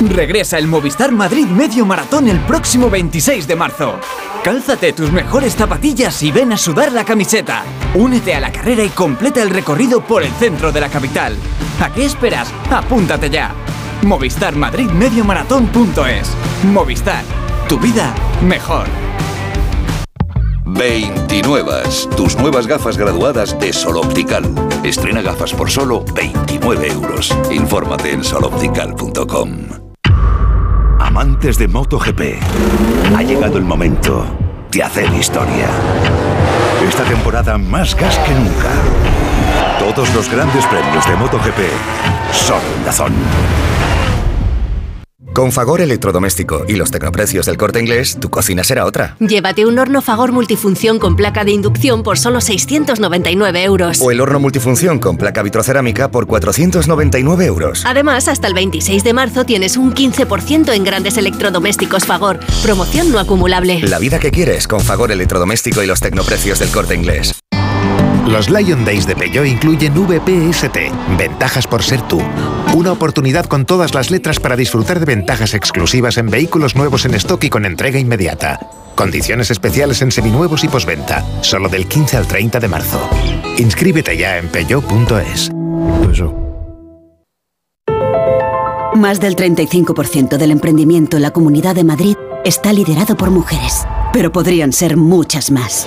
Regresa 0.00 0.58
el 0.58 0.68
Movistar 0.68 1.10
Madrid 1.10 1.46
Medio 1.46 1.84
Maratón 1.84 2.28
el 2.28 2.38
próximo 2.40 2.88
26 2.88 3.48
de 3.48 3.56
marzo. 3.56 3.98
Cálzate 4.44 4.92
tus 4.92 5.10
mejores 5.10 5.56
zapatillas 5.56 6.22
y 6.22 6.30
ven 6.30 6.52
a 6.52 6.56
sudar 6.56 6.92
la 6.92 7.04
camiseta. 7.04 7.64
Únete 7.94 8.32
a 8.32 8.40
la 8.40 8.52
carrera 8.52 8.84
y 8.84 8.90
completa 8.90 9.42
el 9.42 9.50
recorrido 9.50 10.00
por 10.00 10.22
el 10.22 10.30
centro 10.32 10.70
de 10.70 10.80
la 10.80 10.88
capital. 10.88 11.36
¿A 11.80 11.92
qué 11.92 12.04
esperas? 12.04 12.52
Apúntate 12.70 13.28
ya. 13.28 13.52
Movistar 14.02 14.54
Madrid 14.54 14.88
Medio 14.90 15.24
Maratón.es. 15.24 16.30
Movistar. 16.64 17.24
Tu 17.68 17.76
vida 17.78 18.14
mejor. 18.40 18.86
29. 20.64 21.82
Tus 22.16 22.36
nuevas 22.36 22.68
gafas 22.68 22.96
graduadas 22.96 23.58
de 23.58 23.72
Sol 23.72 23.96
Optical. 23.96 24.44
Estrena 24.84 25.22
gafas 25.22 25.52
por 25.52 25.70
solo 25.70 26.04
29 26.14 26.92
euros. 26.92 27.36
Infórmate 27.50 28.12
en 28.12 28.22
soloptical.com. 28.22 29.87
Amantes 31.18 31.58
de 31.58 31.66
MotoGP, 31.66 32.20
ha 33.16 33.22
llegado 33.24 33.58
el 33.58 33.64
momento 33.64 34.24
de 34.70 34.84
hacer 34.84 35.12
historia. 35.12 35.66
Esta 36.88 37.02
temporada 37.02 37.58
más 37.58 37.96
gas 37.96 38.16
que 38.20 38.32
nunca. 38.32 38.70
Todos 39.80 40.14
los 40.14 40.30
grandes 40.30 40.64
premios 40.66 41.04
de 41.08 41.16
MotoGP 41.16 41.58
son 42.30 42.60
Dazón. 42.84 43.12
Con 45.32 45.52
Fagor 45.52 45.80
Electrodoméstico 45.80 46.64
y 46.66 46.74
los 46.74 46.90
tecnoprecios 46.90 47.46
del 47.46 47.56
corte 47.56 47.78
inglés, 47.78 48.18
tu 48.20 48.28
cocina 48.28 48.64
será 48.64 48.84
otra. 48.86 49.16
Llévate 49.20 49.66
un 49.66 49.78
horno 49.78 50.02
Fagor 50.02 50.32
multifunción 50.32 50.98
con 50.98 51.16
placa 51.16 51.44
de 51.44 51.52
inducción 51.52 52.02
por 52.02 52.18
solo 52.18 52.40
699 52.40 53.62
euros. 53.62 54.00
O 54.00 54.10
el 54.10 54.20
horno 54.20 54.40
multifunción 54.40 54.98
con 54.98 55.16
placa 55.16 55.42
vitrocerámica 55.42 56.10
por 56.10 56.26
499 56.26 57.44
euros. 57.44 57.84
Además, 57.86 58.26
hasta 58.28 58.48
el 58.48 58.54
26 58.54 59.04
de 59.04 59.12
marzo 59.12 59.44
tienes 59.44 59.76
un 59.76 59.94
15% 59.94 60.72
en 60.74 60.84
grandes 60.84 61.16
electrodomésticos 61.16 62.04
Fagor. 62.04 62.40
Promoción 62.62 63.12
no 63.12 63.18
acumulable. 63.18 63.80
La 63.82 63.98
vida 63.98 64.18
que 64.18 64.30
quieres 64.30 64.66
con 64.66 64.80
Fagor 64.80 65.12
Electrodoméstico 65.12 65.82
y 65.82 65.86
los 65.86 66.00
tecnoprecios 66.00 66.58
del 66.58 66.70
corte 66.70 66.94
inglés. 66.94 67.38
Los 68.28 68.50
Lion 68.50 68.84
Days 68.84 69.06
de 69.06 69.16
Peugeot 69.16 69.46
incluyen 69.46 69.94
VPST, 69.94 70.76
ventajas 71.16 71.66
por 71.66 71.82
ser 71.82 72.02
tú. 72.02 72.20
Una 72.74 72.92
oportunidad 72.92 73.46
con 73.46 73.64
todas 73.64 73.94
las 73.94 74.10
letras 74.10 74.38
para 74.38 74.54
disfrutar 74.54 75.00
de 75.00 75.06
ventajas 75.06 75.54
exclusivas 75.54 76.18
en 76.18 76.28
vehículos 76.28 76.76
nuevos 76.76 77.06
en 77.06 77.14
stock 77.14 77.42
y 77.44 77.48
con 77.48 77.64
entrega 77.64 77.98
inmediata. 77.98 78.60
Condiciones 78.94 79.50
especiales 79.50 80.02
en 80.02 80.12
seminuevos 80.12 80.62
y 80.62 80.68
posventa, 80.68 81.24
solo 81.40 81.70
del 81.70 81.86
15 81.86 82.18
al 82.18 82.26
30 82.26 82.60
de 82.60 82.68
marzo. 82.68 83.08
Inscríbete 83.56 84.18
ya 84.18 84.36
en 84.36 84.48
peugeot.es. 84.48 85.50
Más 88.94 89.20
del 89.20 89.36
35% 89.36 90.36
del 90.36 90.50
emprendimiento 90.50 91.16
en 91.16 91.22
la 91.22 91.30
Comunidad 91.30 91.74
de 91.74 91.84
Madrid 91.84 92.16
está 92.44 92.74
liderado 92.74 93.16
por 93.16 93.30
mujeres, 93.30 93.86
pero 94.12 94.30
podrían 94.32 94.74
ser 94.74 94.98
muchas 94.98 95.50
más. 95.50 95.86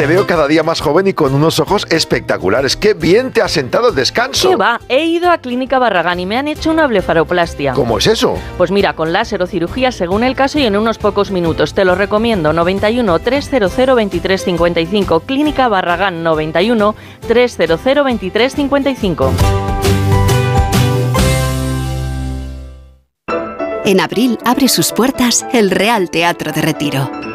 Te 0.00 0.06
veo 0.06 0.26
cada 0.26 0.48
día 0.48 0.62
más 0.62 0.80
joven 0.80 1.08
y 1.08 1.12
con 1.12 1.34
unos 1.34 1.60
ojos 1.60 1.86
espectaculares. 1.90 2.74
¡Qué 2.74 2.94
bien 2.94 3.32
te 3.32 3.42
ha 3.42 3.48
sentado 3.48 3.90
el 3.90 3.94
descanso! 3.94 4.48
¿Qué 4.48 4.56
va? 4.56 4.80
He 4.88 5.04
ido 5.04 5.30
a 5.30 5.36
Clínica 5.36 5.78
Barragán 5.78 6.18
y 6.18 6.24
me 6.24 6.38
han 6.38 6.48
hecho 6.48 6.70
una 6.70 6.86
blefaroplastia. 6.86 7.74
¿Cómo 7.74 7.98
es 7.98 8.06
eso? 8.06 8.38
Pues 8.56 8.70
mira, 8.70 8.94
con 8.94 9.12
láser 9.12 9.42
o 9.42 9.46
cirugía 9.46 9.92
según 9.92 10.24
el 10.24 10.34
caso 10.34 10.58
y 10.58 10.64
en 10.64 10.78
unos 10.78 10.96
pocos 10.96 11.30
minutos. 11.30 11.74
Te 11.74 11.84
lo 11.84 11.96
recomiendo. 11.96 12.54
91 12.54 13.18
300 13.18 13.76
2355. 13.76 15.20
Clínica 15.20 15.68
Barragán 15.68 16.22
91 16.22 16.94
300 17.28 17.84
2355. 17.84 19.32
En 23.84 24.00
abril 24.00 24.38
abre 24.46 24.68
sus 24.68 24.92
puertas 24.92 25.44
el 25.52 25.70
Real 25.70 26.08
Teatro 26.08 26.52
de 26.52 26.62
Retiro. 26.62 27.19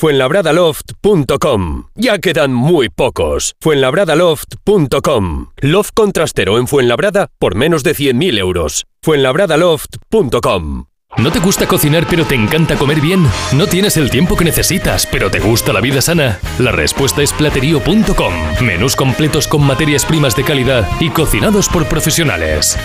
Fuenlabradaloft.com. 0.00 1.84
Ya 1.94 2.18
quedan 2.20 2.54
muy 2.54 2.88
pocos. 2.88 3.54
Fuenlabradaloft.com. 3.60 5.48
Loft 5.58 5.90
contrastero 5.92 6.56
en 6.56 6.66
Fuenlabrada 6.66 7.28
por 7.38 7.54
menos 7.54 7.82
de 7.82 7.94
100.000 7.94 8.38
euros. 8.38 8.86
Fuenlabradaloft.com. 9.02 10.84
¿No 11.18 11.30
te 11.30 11.38
gusta 11.40 11.66
cocinar 11.66 12.06
pero 12.08 12.24
te 12.24 12.34
encanta 12.34 12.76
comer 12.76 13.02
bien? 13.02 13.26
¿No 13.52 13.66
tienes 13.66 13.98
el 13.98 14.10
tiempo 14.10 14.36
que 14.36 14.44
necesitas 14.46 15.06
pero 15.06 15.30
te 15.30 15.38
gusta 15.38 15.74
la 15.74 15.82
vida 15.82 16.00
sana? 16.00 16.38
La 16.58 16.72
respuesta 16.72 17.20
es 17.20 17.34
platerío.com. 17.34 18.32
Menús 18.62 18.96
completos 18.96 19.46
con 19.46 19.66
materias 19.66 20.06
primas 20.06 20.34
de 20.34 20.44
calidad 20.44 20.88
y 20.98 21.10
cocinados 21.10 21.68
por 21.68 21.84
profesionales. 21.86 22.78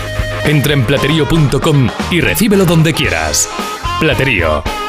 Entra 0.44 0.74
en 0.74 0.84
platerío.com 0.84 1.88
y 2.10 2.20
recíbelo 2.20 2.66
donde 2.66 2.92
quieras. 2.92 3.48
Platerío. 4.00 4.62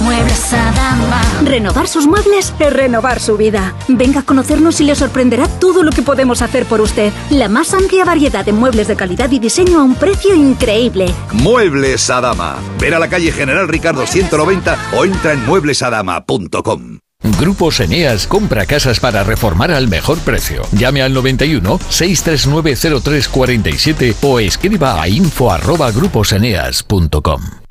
Muebles 0.00 0.52
Adama. 0.52 1.22
Renovar 1.44 1.88
sus 1.88 2.06
muebles 2.06 2.52
es 2.58 2.72
renovar 2.72 3.20
su 3.20 3.36
vida. 3.36 3.74
Venga 3.88 4.20
a 4.20 4.22
conocernos 4.24 4.80
y 4.80 4.84
le 4.84 4.94
sorprenderá 4.94 5.48
todo 5.48 5.82
lo 5.82 5.90
que 5.90 6.02
podemos 6.02 6.42
hacer 6.42 6.66
por 6.66 6.80
usted. 6.80 7.12
La 7.30 7.48
más 7.48 7.74
amplia 7.74 8.04
variedad 8.04 8.44
de 8.44 8.52
muebles 8.52 8.88
de 8.88 8.96
calidad 8.96 9.30
y 9.30 9.38
diseño 9.38 9.80
a 9.80 9.82
un 9.82 9.94
precio 9.94 10.34
increíble. 10.34 11.06
Muebles 11.32 12.08
Adama. 12.10 12.56
Ver 12.80 12.94
a 12.94 12.98
la 12.98 13.08
calle 13.08 13.32
General 13.32 13.68
Ricardo 13.68 14.06
190 14.06 14.76
o 14.96 15.04
entra 15.04 15.32
en 15.32 15.44
mueblesadama.com. 15.46 16.98
Grupos 17.38 17.80
Eneas 17.80 18.26
compra 18.26 18.66
casas 18.66 19.00
para 19.00 19.24
reformar 19.24 19.70
al 19.70 19.88
mejor 19.88 20.18
precio. 20.20 20.62
Llame 20.72 21.02
al 21.02 21.12
91 21.12 21.78
639 21.88 22.76
0347 23.02 24.16
o 24.22 24.38
escriba 24.38 25.00
a 25.00 25.08
info 25.08 25.50
arroba 25.50 25.90
gruposeneas.com. 25.90 27.65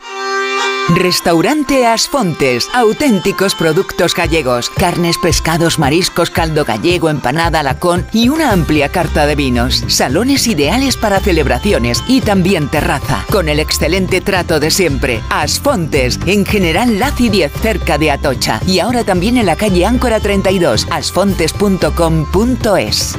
Restaurante 0.94 1.88
Asfontes, 1.88 2.70
auténticos 2.72 3.56
productos 3.56 4.14
gallegos, 4.14 4.70
carnes, 4.70 5.18
pescados, 5.18 5.80
mariscos, 5.80 6.30
caldo 6.30 6.64
gallego, 6.64 7.10
empanada, 7.10 7.64
lacón 7.64 8.06
y 8.14 8.30
una 8.30 8.52
amplia 8.52 8.90
carta 8.90 9.26
de 9.26 9.36
vinos. 9.36 9.84
Salones 9.88 10.46
ideales 10.48 10.96
para 10.96 11.20
celebraciones 11.20 12.04
y 12.08 12.22
también 12.22 12.70
terraza, 12.70 13.26
con 13.32 13.50
el 13.50 13.60
excelente 13.60 14.22
trato 14.22 14.60
de 14.60 14.70
siempre. 14.70 15.22
Asfontes, 15.30 16.20
en 16.28 16.46
General 16.46 17.00
Laci 17.00 17.30
10, 17.30 17.52
cerca 17.52 17.98
de 17.98 18.12
Atocha. 18.12 18.62
Y 18.68 18.78
ahora 18.78 19.04
también 19.04 19.38
en 19.38 19.48
la 19.48 19.56
calle 19.56 19.88
Áncora 19.88 20.20
32, 20.20 20.86
asfontes.com.es. 20.92 23.16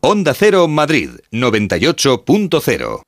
Onda 0.00 0.32
Cero 0.34 0.68
Madrid 0.68 1.10
98.0 1.32 3.07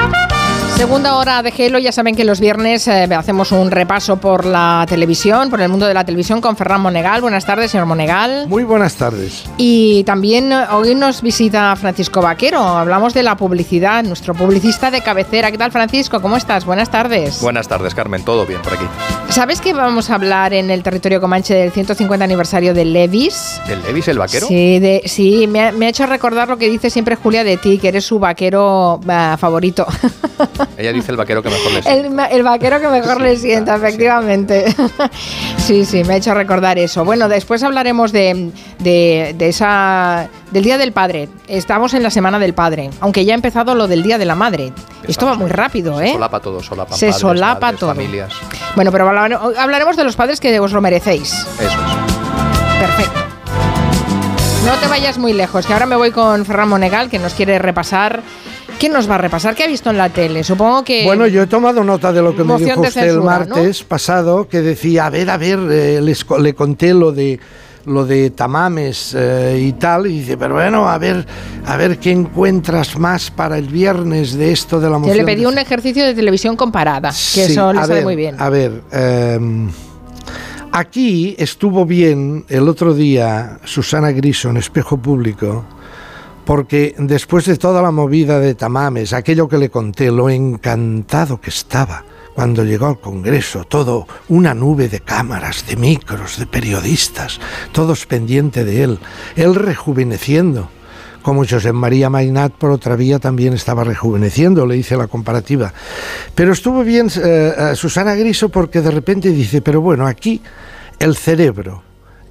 Segunda 0.81 1.15
hora 1.15 1.43
de 1.43 1.51
Gelo, 1.51 1.77
ya 1.77 1.91
saben 1.91 2.15
que 2.15 2.23
los 2.23 2.39
viernes 2.39 2.87
eh, 2.87 3.07
hacemos 3.15 3.51
un 3.51 3.69
repaso 3.69 4.17
por 4.17 4.45
la 4.45 4.83
televisión, 4.89 5.51
por 5.51 5.61
el 5.61 5.69
mundo 5.69 5.85
de 5.85 5.93
la 5.93 6.03
televisión 6.03 6.41
con 6.41 6.57
Ferran 6.57 6.81
Monegal. 6.81 7.21
Buenas 7.21 7.45
tardes, 7.45 7.69
señor 7.69 7.85
Monegal. 7.85 8.47
Muy 8.47 8.63
buenas 8.63 8.95
tardes. 8.95 9.43
Y 9.57 10.03
también 10.05 10.51
eh, 10.51 10.65
hoy 10.71 10.95
nos 10.95 11.21
visita 11.21 11.75
Francisco 11.75 12.19
Vaquero. 12.23 12.59
Hablamos 12.59 13.13
de 13.13 13.21
la 13.21 13.37
publicidad, 13.37 14.03
nuestro 14.03 14.33
publicista 14.33 14.89
de 14.89 15.01
cabecera. 15.01 15.51
¿Qué 15.51 15.59
tal, 15.59 15.71
Francisco? 15.71 16.19
¿Cómo 16.19 16.35
estás? 16.35 16.65
Buenas 16.65 16.89
tardes. 16.89 17.41
Buenas 17.41 17.67
tardes, 17.67 17.93
Carmen. 17.93 18.25
Todo 18.25 18.47
bien 18.47 18.63
por 18.63 18.73
aquí. 18.73 18.85
¿Sabes 19.29 19.61
que 19.61 19.73
vamos 19.73 20.09
a 20.09 20.15
hablar 20.15 20.51
en 20.51 20.71
el 20.71 20.81
territorio 20.81 21.21
comanche 21.21 21.53
del 21.53 21.71
150 21.71 22.25
aniversario 22.25 22.73
de 22.73 22.85
Levis? 22.85 23.61
¿Del 23.67 23.83
Levis, 23.83 24.07
el 24.07 24.17
vaquero? 24.17 24.47
Sí, 24.47 24.79
de, 24.79 25.03
sí 25.05 25.45
me, 25.45 25.61
ha, 25.61 25.71
me, 25.73 25.85
ha, 25.85 25.89
hecho 25.89 26.07
recordar 26.07 26.49
lo 26.49 26.57
que 26.57 26.71
dice 26.71 26.89
siempre 26.89 27.15
Julia 27.15 27.43
de 27.43 27.57
ti, 27.57 27.77
que 27.77 27.89
eres 27.89 28.03
su 28.03 28.17
vaquero 28.17 28.95
uh, 28.95 29.37
favorito. 29.37 29.85
Ella 30.77 30.93
dice 30.93 31.11
el 31.11 31.17
vaquero 31.17 31.43
que 31.43 31.49
mejor 31.49 31.71
le 31.73 31.83
sienta. 31.83 32.25
El, 32.27 32.35
el 32.37 32.43
vaquero 32.43 32.79
que 32.79 32.87
mejor 32.87 33.17
sí, 33.17 33.23
le 33.23 33.37
sienta, 33.37 33.75
sí, 33.77 33.83
efectivamente. 33.83 34.75
Sí. 35.57 35.85
sí, 35.85 36.03
me 36.03 36.15
ha 36.15 36.17
hecho 36.17 36.33
recordar 36.33 36.77
eso. 36.79 37.05
Bueno, 37.05 37.29
después 37.29 37.61
hablaremos 37.63 38.11
de, 38.11 38.51
de, 38.79 39.35
de, 39.37 39.47
esa 39.49 40.27
del 40.51 40.63
Día 40.63 40.77
del 40.77 40.91
Padre. 40.91 41.29
Estamos 41.47 41.93
en 41.93 42.03
la 42.03 42.09
Semana 42.09 42.39
del 42.39 42.53
Padre, 42.53 42.89
aunque 42.99 43.23
ya 43.25 43.33
ha 43.33 43.35
empezado 43.35 43.75
lo 43.75 43.87
del 43.87 44.03
Día 44.03 44.17
de 44.17 44.25
la 44.25 44.35
Madre. 44.35 44.73
Estamos 45.07 45.09
Esto 45.09 45.25
va 45.27 45.35
muy 45.35 45.49
rápido, 45.49 45.97
se 45.99 46.07
¿eh? 46.09 46.11
Solapa 46.13 46.39
todo, 46.39 46.61
solapa 46.61 46.95
Se 46.95 47.07
padres, 47.07 47.21
solapa 47.21 47.59
madres, 47.67 47.79
todo. 47.79 47.89
familias. 47.95 48.33
Bueno, 48.75 48.91
pero 48.91 49.07
hablaremos 49.07 49.95
de 49.95 50.03
los 50.03 50.15
padres 50.15 50.39
que 50.39 50.59
os 50.59 50.71
lo 50.73 50.81
merecéis. 50.81 51.31
Eso 51.31 51.45
es. 51.59 52.79
Perfecto. 52.79 53.19
No 54.65 54.73
te 54.75 54.87
vayas 54.87 55.17
muy 55.17 55.33
lejos, 55.33 55.65
que 55.65 55.73
ahora 55.73 55.85
me 55.85 55.95
voy 55.95 56.11
con 56.11 56.45
Ferran 56.45 56.69
Monegal, 56.69 57.09
que 57.09 57.19
nos 57.19 57.33
quiere 57.33 57.57
repasar 57.59 58.21
¿Qué 58.81 58.89
nos 58.89 59.07
va 59.07 59.13
a 59.13 59.17
repasar? 59.19 59.53
¿Qué 59.53 59.63
ha 59.63 59.67
visto 59.67 59.91
en 59.91 59.97
la 59.97 60.09
tele? 60.09 60.43
Supongo 60.43 60.83
que... 60.83 61.03
Bueno, 61.03 61.27
yo 61.27 61.43
he 61.43 61.45
tomado 61.45 61.83
nota 61.83 62.11
de 62.11 62.23
lo 62.23 62.35
que 62.35 62.43
me 62.43 62.57
dijo 62.57 62.81
usted 62.81 62.91
censura, 62.91 63.11
el 63.11 63.21
martes 63.21 63.81
¿no? 63.81 63.87
pasado, 63.87 64.47
que 64.47 64.63
decía, 64.63 65.05
a 65.05 65.11
ver, 65.11 65.29
a 65.29 65.37
ver, 65.37 65.59
eh, 65.69 66.01
les, 66.01 66.25
le 66.39 66.55
conté 66.55 66.91
lo 66.95 67.11
de 67.11 67.39
lo 67.85 68.05
de 68.07 68.31
tamames 68.31 69.15
eh, 69.15 69.59
y 69.67 69.73
tal, 69.73 70.07
y 70.07 70.21
dice, 70.21 70.35
pero 70.35 70.55
bueno, 70.55 70.89
a 70.89 70.97
ver, 70.97 71.23
a 71.63 71.77
ver 71.77 71.99
qué 71.99 72.09
encuentras 72.09 72.97
más 72.97 73.29
para 73.29 73.59
el 73.59 73.67
viernes 73.67 74.33
de 74.33 74.51
esto 74.51 74.79
de 74.79 74.89
la 74.89 74.97
moción. 74.97 75.15
Yo 75.15 75.23
le 75.23 75.31
pedí 75.31 75.45
un 75.45 75.59
ejercicio 75.59 76.03
de 76.03 76.15
televisión 76.15 76.55
comparada, 76.55 77.09
que 77.09 77.15
Sí, 77.15 77.41
eso 77.41 77.71
le 77.73 77.85
sale 77.85 78.01
muy 78.01 78.15
bien. 78.15 78.35
A 78.39 78.49
ver, 78.49 78.81
eh, 78.91 79.39
aquí 80.71 81.35
estuvo 81.37 81.85
bien 81.85 82.45
el 82.49 82.67
otro 82.67 82.95
día 82.95 83.59
Susana 83.63 84.11
Griso 84.11 84.49
en 84.49 84.57
Espejo 84.57 84.97
Público, 84.97 85.65
porque 86.51 86.93
después 86.97 87.45
de 87.45 87.55
toda 87.55 87.81
la 87.81 87.91
movida 87.91 88.37
de 88.41 88.55
Tamames, 88.55 89.13
aquello 89.13 89.47
que 89.47 89.57
le 89.57 89.69
conté, 89.69 90.11
lo 90.11 90.29
encantado 90.29 91.39
que 91.39 91.49
estaba 91.49 92.03
cuando 92.35 92.65
llegó 92.65 92.87
al 92.87 92.99
Congreso, 92.99 93.63
todo 93.63 94.05
una 94.27 94.53
nube 94.53 94.89
de 94.89 94.99
cámaras, 94.99 95.65
de 95.65 95.77
micros, 95.77 96.37
de 96.37 96.47
periodistas, 96.47 97.39
todos 97.71 98.05
pendientes 98.05 98.65
de 98.65 98.83
él, 98.83 98.99
él 99.37 99.55
rejuveneciendo, 99.55 100.67
como 101.21 101.45
José 101.47 101.71
María 101.71 102.09
Mainat 102.09 102.51
por 102.51 102.71
otra 102.71 102.97
vía 102.97 103.17
también 103.19 103.53
estaba 103.53 103.85
rejuveneciendo, 103.85 104.67
le 104.67 104.75
hice 104.75 104.97
la 104.97 105.07
comparativa. 105.07 105.73
Pero 106.35 106.51
estuvo 106.51 106.83
bien 106.83 107.07
eh, 107.15 107.53
eh, 107.57 107.75
Susana 107.77 108.13
Griso 108.15 108.49
porque 108.49 108.81
de 108.81 108.91
repente 108.91 109.29
dice, 109.29 109.61
pero 109.61 109.79
bueno, 109.79 110.05
aquí 110.05 110.41
el 110.99 111.15
cerebro, 111.15 111.81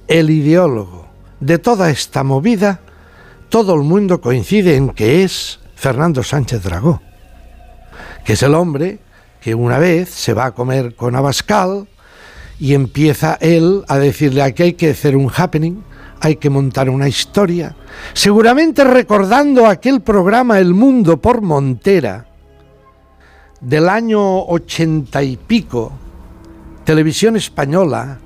el 0.07 0.29
ideólogo 0.29 1.07
de 1.39 1.57
toda 1.57 1.89
esta 1.89 2.23
movida, 2.23 2.81
todo 3.51 3.75
el 3.75 3.81
mundo 3.81 4.21
coincide 4.21 4.77
en 4.77 4.91
que 4.91 5.25
es 5.25 5.59
Fernando 5.75 6.23
Sánchez 6.23 6.63
Dragó, 6.63 7.01
que 8.23 8.33
es 8.33 8.43
el 8.43 8.55
hombre 8.55 8.99
que 9.41 9.53
una 9.53 9.77
vez 9.77 10.09
se 10.09 10.33
va 10.33 10.45
a 10.45 10.51
comer 10.51 10.95
con 10.95 11.17
Abascal 11.17 11.85
y 12.61 12.73
empieza 12.75 13.37
él 13.41 13.83
a 13.89 13.97
decirle 13.97 14.41
aquí 14.41 14.63
hay 14.63 14.73
que 14.73 14.91
hacer 14.91 15.17
un 15.17 15.29
happening, 15.35 15.83
hay 16.21 16.37
que 16.37 16.49
montar 16.49 16.89
una 16.89 17.09
historia, 17.09 17.75
seguramente 18.13 18.85
recordando 18.85 19.67
aquel 19.67 19.99
programa 19.99 20.57
El 20.57 20.73
Mundo 20.73 21.17
por 21.17 21.41
Montera 21.41 22.27
del 23.59 23.89
año 23.89 24.45
ochenta 24.45 25.21
y 25.23 25.35
pico, 25.35 25.91
televisión 26.85 27.35
española, 27.35 28.17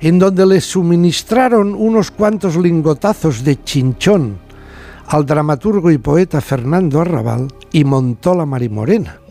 en 0.00 0.18
donde 0.18 0.44
le 0.44 0.60
suministraron 0.60 1.72
unos 1.72 2.10
cuantos 2.10 2.56
lingotazos 2.56 3.44
de 3.44 3.62
chinchón 3.62 4.50
al 5.06 5.26
dramaturgo 5.26 5.90
y 5.90 5.98
poeta 5.98 6.40
Fernando 6.40 7.00
Arrabal 7.00 7.48
y 7.72 7.84
montó 7.84 8.34
La 8.34 8.46
Marimorena 8.46 9.22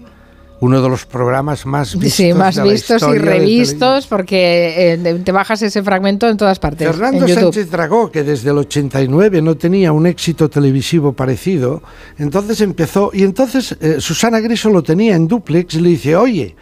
uno 0.62 0.80
de 0.80 0.90
los 0.90 1.08
programas 1.08 1.66
más 1.66 1.98
vistos, 1.98 2.14
sí, 2.14 2.34
más 2.34 2.56
de 2.56 2.64
la 2.64 2.72
vistos 2.72 3.02
y 3.02 3.18
revistos 3.18 4.06
porque 4.06 4.94
eh, 4.94 5.22
te 5.24 5.32
bajas 5.32 5.64
ese 5.64 5.82
fragmento 5.82 6.30
en 6.30 6.38
todas 6.38 6.60
partes. 6.60 6.88
Fernando 6.88 7.26
en. 7.26 7.34
Sánchez 7.34 7.72
Dragó, 7.72 8.12
que 8.12 8.24
desde 8.24 8.52
el 8.52 8.60
89 8.60 9.42
no 9.42 9.58
tenía 9.58 9.92
un 9.92 10.06
éxito 10.06 10.52
televisivo 10.52 11.14
parecido, 11.14 11.82
entonces 12.20 12.62
empezó, 12.62 13.10
y 13.12 13.24
entonces 13.24 13.76
eh, 13.82 13.96
Susana 14.00 14.40
Griso 14.40 14.70
lo 14.70 14.84
tenía 14.84 15.16
en 15.16 15.28
duplex 15.28 15.74
y 15.74 15.82
le 15.82 15.90
dice, 15.90 16.16
oye, 16.16 16.56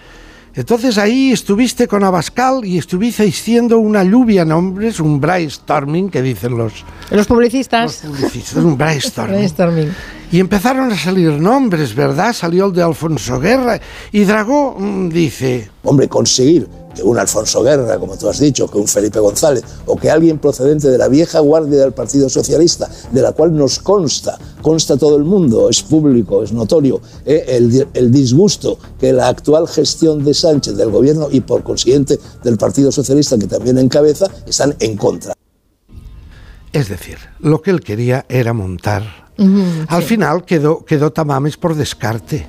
entonces 0.60 0.98
ahí 0.98 1.32
estuviste 1.32 1.88
con 1.88 2.04
Abascal 2.04 2.66
y 2.66 2.78
estuviste 2.78 3.24
haciendo 3.28 3.80
una 3.80 4.04
lluvia 4.04 4.44
de 4.44 4.50
nombres, 4.50 5.00
un 5.00 5.20
brainstorming 5.22 6.10
que 6.10 6.22
dicen 6.22 6.58
los, 6.58 6.84
Los 7.12 7.28
publicistas. 7.28 8.04
los 8.04 8.14
publicistas, 8.18 8.64
un 8.64 8.78
brainstorming. 8.78 9.34
Brainstorming. 9.38 9.90
Y 10.32 10.40
empezaron 10.40 10.92
a 10.92 10.98
salir 10.98 11.32
nombres, 11.32 11.96
¿verdad? 11.96 12.34
Salió 12.34 12.68
el 12.68 12.74
de 12.74 12.84
Alfonso 12.84 13.40
Guerra 13.40 13.82
y 14.12 14.26
Dragó 14.26 14.76
mm, 14.78 15.10
dice, 15.10 15.72
Hombre, 15.84 16.08
conseguir 16.08 16.68
que 16.96 17.02
un 17.02 17.18
Alfonso 17.18 17.64
Guerra, 17.64 17.98
como 17.98 18.16
tú 18.16 18.30
has 18.30 18.40
dicho, 18.40 18.68
que 18.70 18.78
un 18.78 18.88
Felipe 18.88 19.20
González 19.20 19.64
o 19.88 19.96
que 19.96 20.12
alguien 20.12 20.38
procedente 20.38 20.88
de 20.90 21.00
la 21.00 21.08
vieja 21.08 21.40
guardia 21.40 21.80
del 21.80 21.94
Partido 21.94 22.30
Socialista, 22.30 22.88
de 23.12 23.22
la 23.24 23.32
cual 23.32 23.56
nos 23.56 23.80
consta, 23.80 24.38
consta 24.62 24.98
todo 24.98 25.18
el 25.18 25.24
mundo, 25.24 25.68
es 25.68 25.82
público, 25.82 26.44
es 26.44 26.54
notorio, 26.54 27.02
eh, 27.26 27.46
el, 27.48 27.88
el 27.92 28.12
disgusto 28.12 28.78
que 29.00 29.12
la 29.12 29.30
actual 29.30 29.68
gestión 29.68 30.24
de 30.24 30.36
Sánchez 30.36 30.76
del 30.76 30.92
gobierno 30.92 31.30
y 31.32 31.42
por 31.42 31.64
consiguiente 31.64 32.20
del 32.44 32.58
Partido 32.58 32.92
Socialista 32.92 33.36
que 33.40 33.48
también 33.48 33.80
encabeza 33.80 34.28
están 34.46 34.76
en 34.80 34.96
contra. 34.96 35.34
es 36.72 36.88
decir, 36.88 37.18
lo 37.40 37.64
que 37.64 37.72
él 37.72 37.82
quería 37.82 38.28
era 38.30 38.54
montar 38.54 39.29
Al 39.88 40.02
sí. 40.02 40.10
final 40.10 40.44
quedó, 40.44 40.84
quedó 40.84 41.12
Tamames 41.12 41.58
por 41.58 41.76
descarte, 41.76 42.46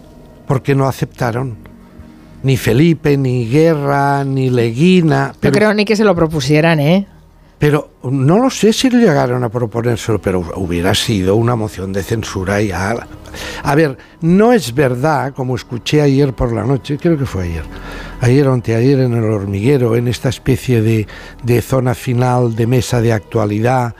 porque 0.46 0.74
no 0.74 0.86
aceptaron 0.88 1.56
ni 2.42 2.56
Felipe, 2.56 3.16
ni 3.16 3.48
Guerra, 3.48 4.24
ni 4.24 4.50
Leguina. 4.50 5.28
No 5.28 5.34
Pero, 5.40 5.54
creo 5.54 5.74
ni 5.74 5.84
que 5.84 5.96
se 5.96 6.04
lo 6.04 6.14
propusieran, 6.14 6.80
¿eh? 6.80 7.06
pero 7.60 7.90
no 8.04 8.38
lo 8.38 8.48
sé 8.48 8.72
si 8.72 8.88
llegaron 8.88 9.44
a 9.44 9.50
proponérselo, 9.50 10.18
pero 10.18 10.40
hubiera 10.56 10.94
sido 10.94 11.36
una 11.36 11.56
moción 11.56 11.92
de 11.92 12.02
censura 12.02 12.62
ya. 12.62 13.06
A 13.62 13.74
ver, 13.74 13.98
no 14.22 14.54
es 14.54 14.74
verdad, 14.74 15.34
como 15.34 15.56
escuché 15.56 16.00
ayer 16.00 16.32
por 16.32 16.54
la 16.54 16.64
noche, 16.64 16.96
creo 16.96 17.18
que 17.18 17.26
fue 17.26 17.44
ayer, 17.44 17.64
ayer 18.22 18.48
o 18.48 18.54
anteayer 18.54 19.00
en 19.00 19.12
el 19.12 19.24
hormiguero, 19.24 19.94
en 19.94 20.08
esta 20.08 20.30
especie 20.30 20.80
de, 20.80 21.06
de 21.42 21.60
zona 21.60 21.94
final 21.94 22.56
de 22.56 22.66
mesa 22.66 23.02
de 23.02 23.12
actualidad, 23.12 23.94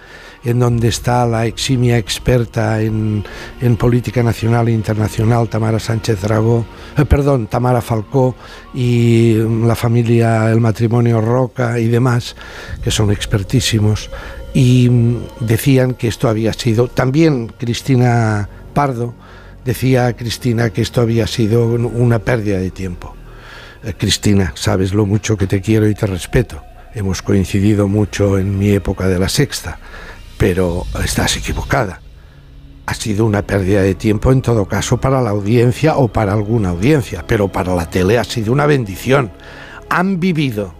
en 0.44 0.58
donde 0.58 0.88
está 0.88 1.26
la 1.26 1.46
eximia 1.46 1.98
experta 1.98 2.80
en, 2.80 3.24
política 3.78 4.22
nacional 4.22 4.68
e 4.68 4.72
internacional, 4.72 5.48
Tamara 5.48 5.78
Sánchez 5.78 6.22
Dragó, 6.22 6.64
eh, 6.96 7.04
perdón, 7.04 7.46
Tamara 7.46 7.80
Falcó 7.82 8.34
y 8.74 9.34
mm, 9.36 9.66
la 9.66 9.74
familia, 9.76 10.50
el 10.50 10.60
matrimonio 10.60 11.20
Roca 11.20 11.78
y 11.78 11.88
demás, 11.88 12.36
que 12.82 12.90
son 12.90 13.10
expertísimos, 13.10 14.10
y 14.54 14.88
mm, 14.88 15.16
decían 15.40 15.94
que 15.94 16.08
esto 16.08 16.28
había 16.28 16.52
sido, 16.52 16.88
también 16.88 17.52
Cristina 17.58 18.48
Pardo, 18.74 19.14
decía 19.64 20.14
Cristina 20.16 20.70
que 20.70 20.80
esto 20.82 21.00
había 21.02 21.26
sido 21.26 21.66
un- 21.66 21.84
una 21.84 22.18
pérdida 22.18 22.58
de 22.58 22.70
tiempo. 22.70 23.14
Eh, 23.84 23.94
Cristina, 23.96 24.52
sabes 24.56 24.92
lo 24.94 25.04
mucho 25.06 25.36
que 25.36 25.46
te 25.46 25.60
quiero 25.60 25.86
y 25.88 25.94
te 25.94 26.06
respeto. 26.06 26.62
Hemos 26.94 27.22
coincidido 27.22 27.86
mucho 27.88 28.38
en 28.38 28.58
mi 28.58 28.70
época 28.70 29.06
de 29.06 29.18
la 29.18 29.28
sexta, 29.28 29.78
pero 30.40 30.86
estás 31.04 31.36
equivocada. 31.36 32.00
Ha 32.86 32.94
sido 32.94 33.26
una 33.26 33.42
pérdida 33.42 33.82
de 33.82 33.94
tiempo 33.94 34.32
en 34.32 34.40
todo 34.40 34.64
caso 34.64 34.98
para 34.98 35.20
la 35.20 35.28
audiencia 35.28 35.98
o 35.98 36.08
para 36.08 36.32
alguna 36.32 36.70
audiencia, 36.70 37.22
pero 37.26 37.48
para 37.48 37.74
la 37.74 37.90
tele 37.90 38.16
ha 38.18 38.24
sido 38.24 38.50
una 38.50 38.64
bendición. 38.64 39.30
Han 39.90 40.18
vivido 40.18 40.72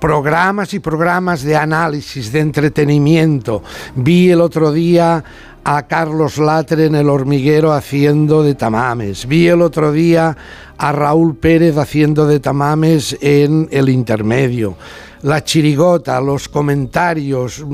programas 0.00 0.74
y 0.74 0.80
programas 0.80 1.44
de 1.44 1.54
análisis, 1.54 2.32
de 2.32 2.40
entretenimiento. 2.40 3.62
Vi 3.94 4.32
el 4.32 4.40
otro 4.40 4.72
día 4.72 5.22
a 5.62 5.86
Carlos 5.86 6.38
Latre 6.38 6.86
en 6.86 6.96
el 6.96 7.08
hormiguero 7.08 7.72
haciendo 7.72 8.42
de 8.42 8.56
tamames. 8.56 9.28
Vi 9.28 9.46
el 9.46 9.62
otro 9.62 9.92
día 9.92 10.36
a 10.76 10.90
Raúl 10.90 11.36
Pérez 11.36 11.76
haciendo 11.76 12.26
de 12.26 12.40
tamames 12.40 13.16
en 13.20 13.68
el 13.70 13.90
intermedio. 13.90 14.76
La 15.22 15.42
chirigota, 15.42 16.20
los 16.20 16.48
comentarios, 16.48 17.64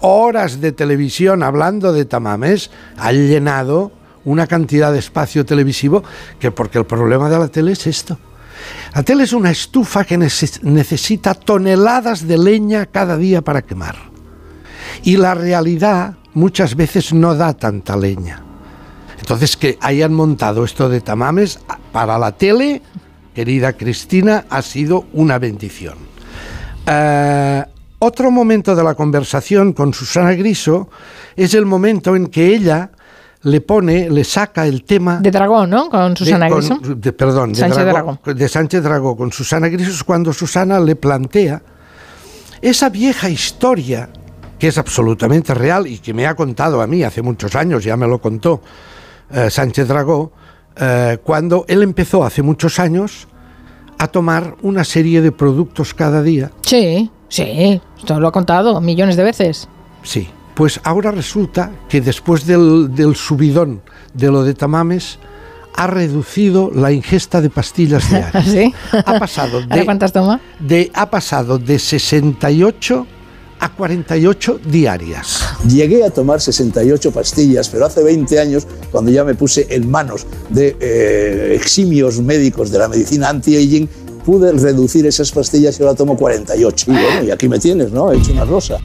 horas 0.00 0.60
de 0.60 0.72
televisión 0.72 1.42
hablando 1.42 1.92
de 1.92 2.04
tamames, 2.04 2.70
han 2.98 3.28
llenado 3.28 3.92
una 4.24 4.46
cantidad 4.46 4.92
de 4.92 4.98
espacio 4.98 5.44
televisivo 5.44 6.02
que 6.38 6.50
porque 6.50 6.78
el 6.78 6.84
problema 6.84 7.30
de 7.30 7.38
la 7.38 7.48
tele 7.48 7.72
es 7.72 7.86
esto. 7.86 8.18
La 8.94 9.02
tele 9.02 9.24
es 9.24 9.32
una 9.32 9.50
estufa 9.50 10.04
que 10.04 10.18
necesita 10.18 11.34
toneladas 11.34 12.28
de 12.28 12.38
leña 12.38 12.86
cada 12.86 13.16
día 13.16 13.40
para 13.40 13.62
quemar. 13.62 13.96
Y 15.02 15.16
la 15.16 15.34
realidad 15.34 16.14
muchas 16.34 16.76
veces 16.76 17.12
no 17.12 17.34
da 17.34 17.54
tanta 17.54 17.96
leña. 17.96 18.42
Entonces 19.18 19.56
que 19.56 19.78
hayan 19.80 20.12
montado 20.12 20.64
esto 20.64 20.88
de 20.88 21.00
tamames 21.00 21.58
para 21.90 22.18
la 22.18 22.32
tele, 22.32 22.82
querida 23.34 23.72
Cristina, 23.72 24.44
ha 24.50 24.62
sido 24.62 25.06
una 25.12 25.38
bendición. 25.38 26.11
Eh, 26.86 27.64
otro 27.98 28.30
momento 28.30 28.74
de 28.74 28.82
la 28.82 28.94
conversación 28.94 29.72
con 29.72 29.94
Susana 29.94 30.32
Griso 30.32 30.88
es 31.36 31.54
el 31.54 31.66
momento 31.66 32.16
en 32.16 32.26
que 32.26 32.48
ella 32.48 32.90
le 33.42 33.60
pone, 33.60 34.10
le 34.10 34.24
saca 34.24 34.66
el 34.66 34.84
tema... 34.84 35.18
De 35.20 35.30
Dragón, 35.30 35.70
¿no? 35.70 35.88
Con 35.88 36.16
Susana 36.16 36.48
Griso. 36.48 36.80
perdón, 37.16 37.52
de, 37.52 37.58
Sánchez 37.58 37.84
Dragó, 37.84 38.18
de 38.24 38.48
Sánchez 38.48 38.82
Dragó 38.82 39.16
con 39.16 39.32
Susana 39.32 39.68
Griso 39.68 39.90
es 39.90 40.04
cuando 40.04 40.32
Susana 40.32 40.80
le 40.80 40.96
plantea 40.96 41.62
esa 42.60 42.88
vieja 42.88 43.28
historia 43.28 44.08
que 44.58 44.68
es 44.68 44.78
absolutamente 44.78 45.54
real 45.54 45.88
y 45.88 45.98
que 45.98 46.14
me 46.14 46.26
ha 46.26 46.36
contado 46.36 46.80
a 46.80 46.86
mí 46.86 47.02
hace 47.02 47.20
muchos 47.20 47.56
años, 47.56 47.82
ya 47.82 47.96
me 47.96 48.06
lo 48.06 48.20
contó 48.20 48.62
eh, 49.32 49.50
Sánchez 49.50 49.88
Dragó, 49.88 50.32
eh, 50.76 51.18
cuando 51.24 51.64
él 51.66 51.82
empezó 51.82 52.24
hace 52.24 52.42
muchos 52.42 52.78
años 52.78 53.26
a 54.02 54.08
tomar 54.08 54.56
una 54.62 54.82
serie 54.82 55.20
de 55.20 55.30
productos 55.30 55.94
cada 55.94 56.24
día. 56.24 56.50
Sí, 56.62 57.08
sí, 57.28 57.80
esto 57.96 58.18
lo 58.18 58.26
ha 58.26 58.32
contado 58.32 58.80
millones 58.80 59.14
de 59.14 59.22
veces. 59.22 59.68
Sí, 60.02 60.28
pues 60.54 60.80
ahora 60.82 61.12
resulta 61.12 61.70
que 61.88 62.00
después 62.00 62.44
del, 62.44 63.14
subidón 63.14 63.80
de 64.12 64.26
lo 64.26 64.42
de 64.42 64.54
tamames, 64.54 65.20
ha 65.76 65.86
reducido 65.86 66.72
la 66.74 66.90
ingesta 66.90 67.40
de 67.40 67.48
pastillas 67.48 68.10
diarias. 68.10 68.44
¿Sí? 68.44 68.74
Ha 68.90 69.20
pasado 69.20 69.62
de, 69.68 69.84
cuántas 69.84 70.12
toma? 70.12 70.40
De, 70.58 70.90
ha 70.94 71.08
pasado 71.08 71.58
de 71.58 71.78
68 71.78 73.06
a 73.62 73.68
48 73.68 74.58
diarias. 74.64 75.46
Llegué 75.68 76.02
a 76.02 76.10
tomar 76.10 76.40
68 76.40 77.12
pastillas, 77.12 77.68
pero 77.68 77.86
hace 77.86 78.02
20 78.02 78.40
años, 78.40 78.66
cuando 78.90 79.12
ya 79.12 79.22
me 79.22 79.36
puse 79.36 79.68
en 79.70 79.88
manos 79.88 80.26
de 80.48 80.76
eh, 80.80 81.54
eximios 81.54 82.20
médicos 82.20 82.72
de 82.72 82.78
la 82.80 82.88
medicina 82.88 83.28
anti-aging, 83.28 83.88
pude 84.26 84.50
reducir 84.50 85.06
esas 85.06 85.30
pastillas 85.30 85.78
y 85.78 85.82
ahora 85.84 85.94
tomo 85.94 86.16
48. 86.16 86.86
Y 86.88 86.92
bueno, 86.92 87.22
y 87.22 87.30
aquí 87.30 87.48
me 87.48 87.60
tienes, 87.60 87.92
¿no? 87.92 88.10
He 88.10 88.16
hecho 88.16 88.32
una 88.32 88.44
rosa. 88.44 88.78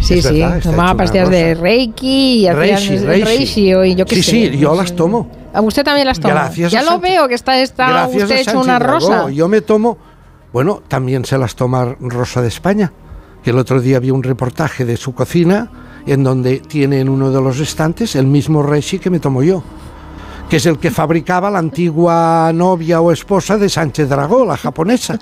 Sí, 0.00 0.22
sí, 0.22 0.40
tomaba 0.62 0.96
pastillas 0.96 1.28
de 1.28 1.56
Reiki 1.56 2.46
y 2.46 2.50
Reiki, 2.52 2.98
Reiki. 2.98 3.72
y 3.72 3.94
yo 3.96 4.04
qué 4.04 4.14
sí, 4.16 4.22
sé. 4.22 4.30
Sí, 4.30 4.58
yo 4.58 4.76
las 4.76 4.94
tomo. 4.94 5.28
¿A 5.52 5.60
usted 5.62 5.82
también 5.82 6.06
las 6.06 6.20
toma? 6.20 6.34
Gracias 6.34 6.70
ya 6.70 6.84
lo 6.84 7.00
veo 7.00 7.26
que 7.26 7.34
está, 7.34 7.60
está 7.60 8.06
usted 8.06 8.38
hecho 8.38 8.60
una 8.60 8.78
rosa. 8.78 9.30
Yo 9.30 9.48
me 9.48 9.62
tomo, 9.62 9.98
bueno, 10.52 10.80
también 10.86 11.24
se 11.24 11.36
las 11.38 11.56
toma 11.56 11.96
Rosa 11.98 12.40
de 12.40 12.48
España, 12.48 12.92
el 13.50 13.58
otro 13.58 13.80
día 13.80 14.00
vi 14.00 14.10
un 14.10 14.22
reportaje 14.22 14.84
de 14.84 14.96
su 14.96 15.14
cocina 15.14 15.70
en 16.06 16.22
donde 16.22 16.58
tiene 16.58 17.00
en 17.00 17.08
uno 17.08 17.30
de 17.30 17.40
los 17.40 17.60
estantes 17.60 18.16
el 18.16 18.26
mismo 18.26 18.62
Reishi 18.62 18.98
que 18.98 19.10
me 19.10 19.20
tomo 19.20 19.42
yo 19.42 19.62
que 20.48 20.56
es 20.56 20.66
el 20.66 20.78
que 20.78 20.90
fabricaba 20.90 21.50
la 21.50 21.58
antigua 21.58 22.52
novia 22.54 23.00
o 23.00 23.12
esposa 23.12 23.56
de 23.56 23.68
Sánchez 23.68 24.08
Dragó, 24.08 24.44
la 24.44 24.56
japonesa. 24.56 25.18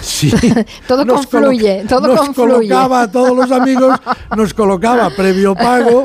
Sí. 0.00 0.32
todo 0.86 1.06
confluye, 1.06 1.84
todo 1.88 2.14
nos 2.14 2.30
colocaba 2.30 3.02
a 3.02 3.10
todos 3.10 3.36
los 3.36 3.50
amigos, 3.50 3.98
nos 4.36 4.54
colocaba 4.54 5.10
previo 5.10 5.54
pago 5.54 6.04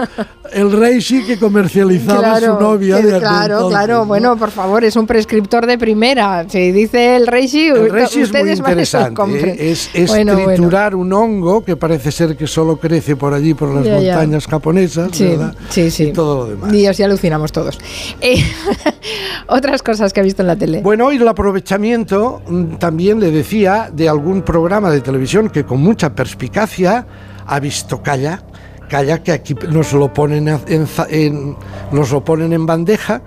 el 0.54 0.72
Reishi 0.72 1.24
que 1.24 1.38
comercializaba 1.38 2.40
su 2.40 2.48
novia. 2.60 3.02
claro, 3.20 3.68
claro. 3.70 4.06
Bueno, 4.06 4.38
por 4.38 4.52
favor, 4.52 4.84
es 4.84 4.96
un 4.96 5.08
prescriptor 5.08 5.66
de 5.66 5.78
primera. 5.78 6.46
Si 6.50 6.72
dice 6.72 7.16
el 7.16 7.28
Reishi, 7.28 7.68
el 7.68 7.92
Reishi 7.92 8.22
es 8.22 8.32
muy 8.32 8.52
interesante. 8.52 9.22
¿eh? 9.46 9.72
Es, 9.72 9.90
triturar 9.92 10.96
un 10.96 11.12
hongo 11.14 11.64
que 11.64 11.76
parece 11.76 12.12
ser 12.12 12.36
que 12.36 12.48
solo 12.48 12.78
crece 12.78 13.16
por 13.16 13.34
allí, 13.34 13.54
por 13.54 13.70
las 13.74 13.86
montañas 13.86 14.48
japonesas, 14.48 15.10
sí, 15.12 15.26
¿verdad? 15.26 15.56
Sí, 15.70 15.92
sí. 15.92 16.06
Y 16.06 16.14
todo 16.14 16.38
lo 16.38 16.46
demás. 16.46 16.74
Y 16.74 16.86
así 16.86 17.04
alucinamos 17.04 17.52
todos. 17.52 17.78
Eh, 18.22 18.37
otras 19.48 19.82
cosas 19.82 20.14
que 20.14 20.20
ha 20.20 20.24
visto 20.24 20.42
en 20.42 20.48
la 20.48 20.56
tele. 20.56 20.82
Bueno, 20.82 21.12
y 21.12 21.18
el 21.18 21.28
aprovechamiento 21.28 22.42
mm, 22.48 22.76
también 22.76 23.20
le 23.20 23.32
decía 23.32 23.90
de 23.92 24.10
algún 24.10 24.42
programa 24.42 24.90
de 24.90 25.02
televisión 25.02 25.50
que 25.50 25.66
con 25.66 25.82
mucha 25.82 26.14
perspicacia 26.14 27.06
ha 27.46 27.60
visto 27.60 28.02
Calla 28.02 28.44
Calla 28.90 29.22
que 29.22 29.34
aquí 29.34 29.54
nos 29.70 29.92
lo 29.92 30.14
ponen 30.14 30.48
en, 30.48 31.58
lo 31.92 32.24
ponen 32.24 32.54
en 32.54 32.66
bandeja. 32.66 33.22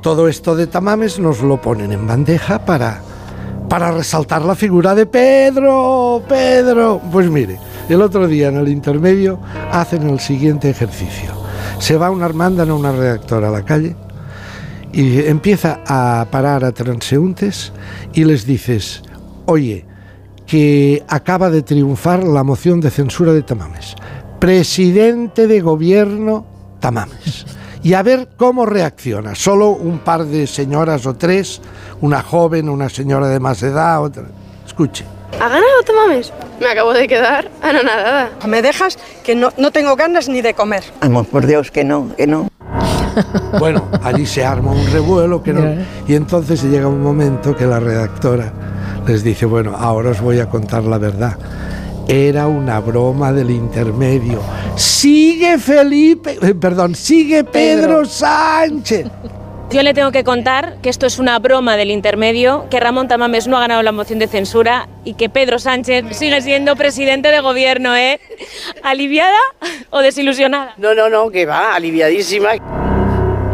Todo 0.00 0.28
esto 0.28 0.56
de 0.56 0.66
tamames 0.66 1.18
nos 1.18 1.42
lo 1.42 1.60
ponen 1.60 1.92
en 1.92 2.06
bandeja 2.06 2.64
para, 2.64 3.02
para 3.68 3.90
resaltar 3.90 4.42
la 4.42 4.54
figura 4.54 4.94
de 4.94 5.04
Pedro, 5.04 6.22
Pedro. 6.26 7.00
Pues 7.12 7.28
mire, 7.28 7.58
el 7.90 8.00
otro 8.00 8.26
día 8.26 8.48
en 8.48 8.56
el 8.56 8.68
intermedio 8.68 9.38
hacen 9.70 10.08
el 10.08 10.18
siguiente 10.18 10.70
ejercicio. 10.70 11.32
Se 11.78 11.98
va 11.98 12.10
una, 12.10 12.28
mandan 12.30 12.70
a 12.70 12.74
una 12.74 12.92
redactora 12.92 13.48
a 13.48 13.50
la 13.50 13.64
calle 13.64 13.94
y 14.96 15.20
empieza 15.26 15.80
a 15.86 16.26
parar 16.30 16.64
a 16.64 16.72
transeúntes 16.72 17.72
y 18.12 18.24
les 18.24 18.46
dices, 18.46 19.02
oye, 19.44 19.84
que 20.46 21.04
acaba 21.06 21.50
de 21.50 21.62
triunfar 21.62 22.24
la 22.24 22.42
moción 22.42 22.80
de 22.80 22.90
censura 22.90 23.32
de 23.32 23.42
Tamames 23.42 23.94
presidente 24.38 25.46
de 25.46 25.60
gobierno 25.60 26.46
Tamames. 26.80 27.46
Y 27.82 27.94
a 27.94 28.02
ver 28.02 28.28
cómo 28.36 28.66
reacciona. 28.66 29.34
Solo 29.34 29.70
un 29.70 30.00
par 30.00 30.24
de 30.24 30.46
señoras 30.46 31.06
o 31.06 31.14
tres, 31.14 31.60
una 32.00 32.22
joven, 32.22 32.68
una 32.68 32.88
señora 32.88 33.28
de 33.28 33.38
más 33.38 33.62
edad, 33.62 34.02
otra. 34.02 34.24
Escuche. 34.66 35.04
¿Ha 35.40 35.48
ganado 35.48 35.82
Tamames? 35.84 36.32
Me 36.60 36.66
acabo 36.66 36.92
de 36.92 37.06
quedar 37.06 37.50
anonadada. 37.62 38.30
¿Me 38.46 38.62
dejas? 38.62 38.98
Que 39.24 39.34
no, 39.34 39.52
no 39.56 39.70
tengo 39.70 39.94
ganas 39.94 40.28
ni 40.28 40.42
de 40.42 40.54
comer. 40.54 40.84
Vamos, 41.00 41.26
por 41.28 41.46
Dios, 41.46 41.70
que 41.70 41.84
no, 41.84 42.14
que 42.16 42.26
no. 42.26 42.48
Bueno, 43.58 43.88
allí 44.02 44.26
se 44.26 44.44
arma 44.44 44.72
un 44.72 44.86
revuelo 44.92 45.42
que 45.42 45.52
no. 45.52 45.62
Y 46.06 46.14
entonces 46.14 46.62
llega 46.62 46.88
un 46.88 47.02
momento 47.02 47.56
que 47.56 47.66
la 47.66 47.80
redactora 47.80 48.52
les 49.06 49.22
dice, 49.22 49.46
bueno, 49.46 49.74
ahora 49.76 50.10
os 50.10 50.20
voy 50.20 50.40
a 50.40 50.48
contar 50.48 50.84
la 50.84 50.98
verdad 50.98 51.36
era 52.08 52.46
una 52.46 52.80
broma 52.80 53.32
del 53.32 53.50
intermedio. 53.50 54.40
Sigue 54.76 55.58
Felipe, 55.58 56.38
eh, 56.40 56.54
perdón, 56.54 56.94
sigue 56.94 57.44
Pedro, 57.44 58.04
Sánchez. 58.04 59.06
Yo 59.70 59.82
le 59.82 59.94
tengo 59.94 60.12
que 60.12 60.22
contar 60.22 60.76
que 60.80 60.88
esto 60.88 61.06
es 61.06 61.18
una 61.18 61.38
broma 61.40 61.76
del 61.76 61.90
intermedio, 61.90 62.66
que 62.70 62.78
Ramón 62.78 63.08
Tamames 63.08 63.48
no 63.48 63.56
ha 63.56 63.60
ganado 63.60 63.82
la 63.82 63.90
moción 63.90 64.20
de 64.20 64.28
censura 64.28 64.88
y 65.04 65.14
que 65.14 65.28
Pedro 65.28 65.58
Sánchez 65.58 66.04
sigue 66.12 66.40
siendo 66.40 66.76
presidente 66.76 67.30
de 67.30 67.40
gobierno, 67.40 67.96
¿eh? 67.96 68.20
¿Aliviada 68.84 69.38
o 69.90 69.98
desilusionada? 69.98 70.74
No, 70.76 70.94
no, 70.94 71.08
no, 71.08 71.30
que 71.30 71.46
va, 71.46 71.74
aliviadísima. 71.74 72.50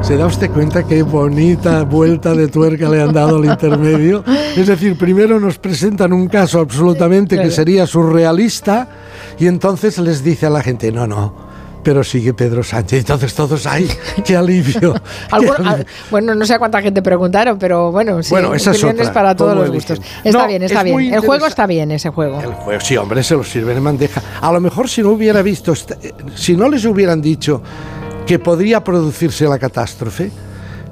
¿Se 0.03 0.17
da 0.17 0.27
usted 0.27 0.51
cuenta 0.51 0.83
qué 0.83 1.03
bonita 1.03 1.85
vuelta 1.85 2.35
de 2.35 2.49
tuerca 2.49 2.89
le 2.89 3.01
han 3.01 3.13
dado 3.13 3.37
al 3.37 3.45
intermedio? 3.45 4.25
Es 4.57 4.67
decir, 4.67 4.99
primero 4.99 5.39
nos 5.39 5.59
presentan 5.59 6.13
un 6.13 6.27
caso 6.27 6.59
absolutamente 6.59 7.41
que 7.41 7.53
sería 7.53 7.87
surrealista 7.87 8.89
y 9.39 9.47
entonces 9.47 9.99
les 9.99 10.25
dice 10.25 10.47
a 10.47 10.51
la 10.51 10.61
gente, 10.61 10.91
no, 10.91 11.07
no, 11.07 11.33
pero 11.85 12.03
sigue 12.03 12.35
Pedro 12.35 12.65
Sánchez. 12.65 13.01
Entonces 13.01 13.33
todos, 13.33 13.65
¡ay, 13.65 13.89
qué 14.25 14.37
alivio! 14.37 14.93
bueno, 16.11 16.35
no 16.35 16.45
sé 16.47 16.55
a 16.55 16.59
cuánta 16.59 16.83
gente 16.83 17.01
preguntaron, 17.01 17.57
pero 17.57 17.93
bueno, 17.93 18.23
sí, 18.25 18.31
bueno 18.31 18.55
esa 18.55 18.73
es 18.73 19.11
para 19.11 19.37
todos 19.37 19.57
los 19.57 19.71
gustos. 19.71 20.01
Está 20.25 20.49
bien, 20.49 20.65
está 20.65 20.83
bien. 20.83 21.15
El 21.15 21.21
juego 21.21 21.47
está 21.47 21.67
bien, 21.67 21.93
ese 21.93 22.11
juego. 22.11 22.41
El 22.41 22.53
juego, 22.55 22.81
sí, 22.81 22.97
hombre, 22.97 23.23
se 23.23 23.37
lo 23.37 23.45
sirven 23.45 23.77
en 23.77 23.85
bandeja. 23.85 24.21
A 24.41 24.53
lo 24.53 24.61
mejor 24.61 24.89
si 24.89 25.01
no 25.01 25.11
hubiera 25.11 25.43
visto, 25.43 25.75
si 26.35 26.57
no 26.57 26.69
les 26.69 26.85
hubieran 26.85 27.23
dicho 27.23 27.63
que 28.27 28.39
podría 28.39 28.83
producirse 28.85 29.47
la 29.47 29.59
catástrofe, 29.59 30.31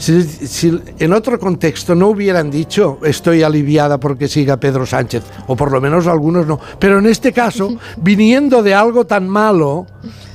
si, 0.00 0.80
en 0.98 1.12
otro 1.12 1.38
contexto 1.38 1.94
no 1.94 2.08
hubieran 2.08 2.50
dicho 2.50 2.98
estoy 3.04 3.42
aliviada 3.42 4.00
porque 4.00 4.28
siga 4.28 4.56
Pedro 4.56 4.86
Sánchez, 4.86 5.22
o 5.46 5.54
por 5.54 5.70
lo 5.70 5.80
menos 5.80 6.06
algunos 6.06 6.46
no, 6.46 6.58
pero 6.78 6.98
en 6.98 7.06
este 7.06 7.32
caso, 7.32 7.76
viniendo 7.98 8.62
de 8.62 8.74
algo 8.74 9.06
tan 9.06 9.28
malo, 9.28 9.86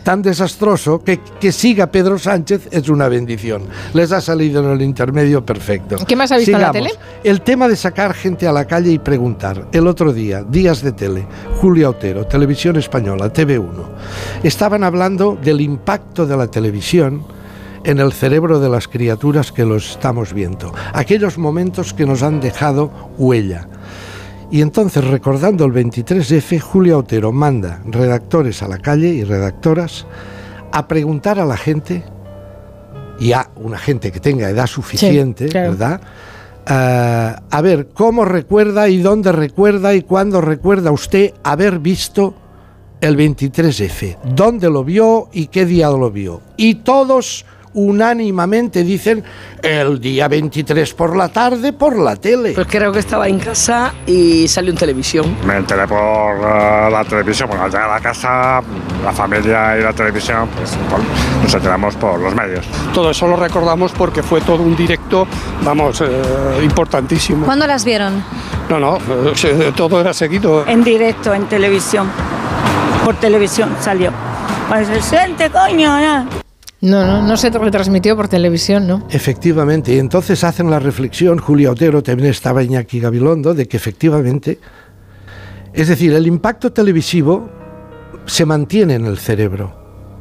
tan 0.03 0.21
desastroso, 0.21 1.03
que, 1.03 1.19
que 1.39 1.51
siga 1.51 1.87
Pedro 1.87 2.19
Sánchez 2.19 2.67
es 2.69 2.89
una 2.89 3.07
bendición. 3.07 3.63
Les 3.95 4.11
ha 4.11 4.21
salido 4.21 4.63
en 4.63 4.69
el 4.69 4.81
intermedio 4.83 5.43
perfecto. 5.43 5.97
¿Qué 6.07 6.15
más 6.15 6.31
ha 6.31 6.37
visto 6.37 6.55
en 6.55 6.61
la 6.61 6.71
tele? 6.71 6.91
El 7.23 7.41
tema 7.41 7.67
de 7.67 7.75
sacar 7.75 8.13
gente 8.13 8.47
a 8.47 8.51
la 8.51 8.65
calle 8.65 8.91
y 8.91 8.99
preguntar. 8.99 9.67
El 9.71 9.87
otro 9.87 10.13
día, 10.13 10.43
días 10.43 10.83
de 10.83 10.91
tele, 10.91 11.25
Julia 11.59 11.89
Otero, 11.89 12.27
Televisión 12.27 12.75
Española, 12.75 13.33
TV1, 13.33 13.83
estaban 14.43 14.83
hablando 14.83 15.39
del 15.41 15.59
impacto 15.59 16.27
de 16.27 16.37
la 16.37 16.45
televisión 16.45 17.25
en 17.85 17.99
el 17.99 18.11
cerebro 18.11 18.59
de 18.59 18.67
las 18.67 18.87
criaturas 18.87 19.51
que 19.51 19.63
lo 19.63 19.77
estamos 19.77 20.33
viendo. 20.33 20.73
Aquellos 20.93 21.37
momentos 21.37 21.93
que 21.93 22.05
nos 22.05 22.23
han 22.23 22.41
dejado 22.41 22.91
huella. 23.17 23.67
Y 24.51 24.61
entonces, 24.61 25.03
recordando 25.05 25.65
el 25.65 25.73
23F, 25.73 26.59
Julia 26.59 26.97
Otero 26.97 27.31
manda 27.31 27.81
redactores 27.85 28.61
a 28.63 28.67
la 28.67 28.79
calle 28.79 29.09
y 29.09 29.23
redactoras 29.23 30.05
a 30.71 30.87
preguntar 30.87 31.39
a 31.39 31.45
la 31.45 31.57
gente 31.57 32.03
y 33.19 33.31
a 33.31 33.49
una 33.55 33.77
gente 33.77 34.11
que 34.11 34.19
tenga 34.19 34.49
edad 34.49 34.67
suficiente, 34.67 35.47
¿verdad? 35.53 36.01
Eh, 36.67 37.35
a 37.49 37.61
ver, 37.61 37.89
¿cómo 37.93 38.25
recuerda 38.25 38.89
y 38.89 38.97
dónde 38.97 39.31
recuerda 39.31 39.93
y 39.93 40.01
cuándo 40.01 40.41
recuerda 40.41 40.91
usted 40.91 41.33
haber 41.43 41.79
visto 41.79 42.33
el 43.01 43.15
23F? 43.15 44.17
¿Dónde 44.23 44.69
lo 44.69 44.83
vio 44.83 45.29
y 45.31 45.47
qué 45.47 45.65
día 45.65 45.89
lo 45.89 46.11
vio? 46.11 46.41
Y 46.57 46.75
todos 46.75 47.45
unánimamente 47.75 48.83
dicen 48.83 49.23
el 49.61 49.99
día 49.99 50.27
23 50.27 50.93
por 50.93 51.15
la 51.15 51.29
tarde 51.29 51.73
por 51.73 51.97
la 51.97 52.15
tele. 52.15 52.53
Pues 52.53 52.67
creo 52.67 52.91
que 52.91 52.99
estaba 52.99 53.27
en 53.27 53.39
casa 53.39 53.93
y 54.05 54.47
salió 54.47 54.71
en 54.71 54.77
televisión. 54.77 55.37
Me 55.45 55.57
enteré 55.57 55.87
por 55.87 55.97
uh, 55.99 56.89
la 56.89 57.05
televisión, 57.07 57.49
bueno, 57.49 57.65
al 57.65 57.71
llegar 57.71 57.89
a 57.89 57.95
la 57.95 58.01
casa, 58.01 58.61
la 59.03 59.11
familia 59.11 59.77
y 59.77 59.83
la 59.83 59.93
televisión, 59.93 60.47
pues 60.55 60.71
por, 60.89 60.99
nos 61.43 61.53
enteramos 61.53 61.95
por 61.95 62.19
los 62.19 62.33
medios. 62.33 62.65
Todo 62.93 63.11
eso 63.11 63.27
lo 63.27 63.35
recordamos 63.35 63.91
porque 63.91 64.23
fue 64.23 64.41
todo 64.41 64.63
un 64.63 64.75
directo, 64.75 65.27
vamos, 65.63 66.01
eh, 66.01 66.61
importantísimo. 66.63 67.45
¿Cuándo 67.45 67.67
las 67.67 67.83
vieron? 67.85 68.23
No, 68.69 68.79
no, 68.79 68.97
eh, 68.97 69.71
todo 69.75 70.01
era 70.01 70.13
seguido. 70.13 70.65
En 70.67 70.83
directo, 70.83 71.33
en 71.33 71.45
televisión. 71.47 72.09
Por 73.03 73.15
televisión 73.15 73.75
salió. 73.81 74.11
Pues 74.69 74.87
se 74.87 75.01
siente, 75.01 75.49
coño, 75.51 75.99
¿no? 75.99 76.44
No, 76.85 77.03
no, 77.03 77.23
no 77.23 77.35
se 77.35 77.49
retransmitió 77.49 78.15
por 78.15 78.27
televisión, 78.27 78.85
¿no? 78.85 79.07
Efectivamente, 79.09 79.95
y 79.95 79.97
entonces 79.97 80.43
hacen 80.43 80.69
la 80.69 80.77
reflexión, 80.77 81.39
Julia 81.39 81.71
Otero, 81.71 82.03
también 82.03 82.29
estaba 82.29 82.61
Iñaki 82.61 82.99
Gabilondo, 82.99 83.55
de 83.55 83.67
que 83.67 83.75
efectivamente, 83.75 84.59
es 85.73 85.87
decir, 85.87 86.13
el 86.13 86.27
impacto 86.27 86.71
televisivo 86.71 87.49
se 88.27 88.45
mantiene 88.45 88.93
en 88.93 89.05
el 89.05 89.17
cerebro, 89.17 89.73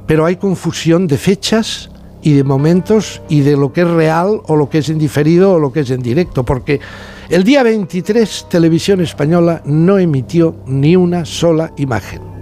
pero 0.07 0.24
hay 0.24 0.36
confusión 0.36 1.07
de 1.07 1.19
fechas 1.19 1.91
y 2.23 2.32
de 2.32 2.45
momentos 2.45 3.20
y 3.28 3.43
de 3.43 3.59
lo 3.59 3.70
que 3.70 3.82
es 3.82 3.89
real 3.89 4.41
o 4.47 4.57
lo 4.57 4.70
que 4.70 4.78
es 4.78 4.89
en 4.89 4.99
diferido 4.99 5.53
o 5.53 5.59
lo 5.59 5.70
que 5.70 5.81
es 5.81 5.91
en 5.91 6.01
directo, 6.01 6.45
porque 6.45 6.81
el 7.28 7.45
día 7.45 7.62
23 7.62 8.47
Televisión 8.49 9.03
Española 9.03 9.61
no 9.66 9.99
emitió 9.99 10.57
ni 10.66 10.97
una 10.97 11.27
sola 11.27 11.74
imagen. 11.77 12.34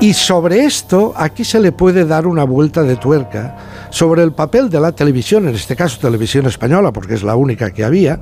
Y 0.00 0.12
sobre 0.12 0.64
esto, 0.64 1.14
aquí 1.16 1.44
se 1.44 1.60
le 1.60 1.72
puede 1.72 2.04
dar 2.04 2.26
una 2.26 2.44
vuelta 2.44 2.82
de 2.82 2.96
tuerca 2.96 3.56
sobre 3.90 4.22
el 4.22 4.32
papel 4.32 4.68
de 4.68 4.80
la 4.80 4.92
televisión, 4.92 5.48
en 5.48 5.54
este 5.54 5.74
caso 5.74 5.98
televisión 5.98 6.46
española, 6.46 6.92
porque 6.92 7.14
es 7.14 7.22
la 7.22 7.34
única 7.34 7.70
que 7.72 7.84
había, 7.84 8.20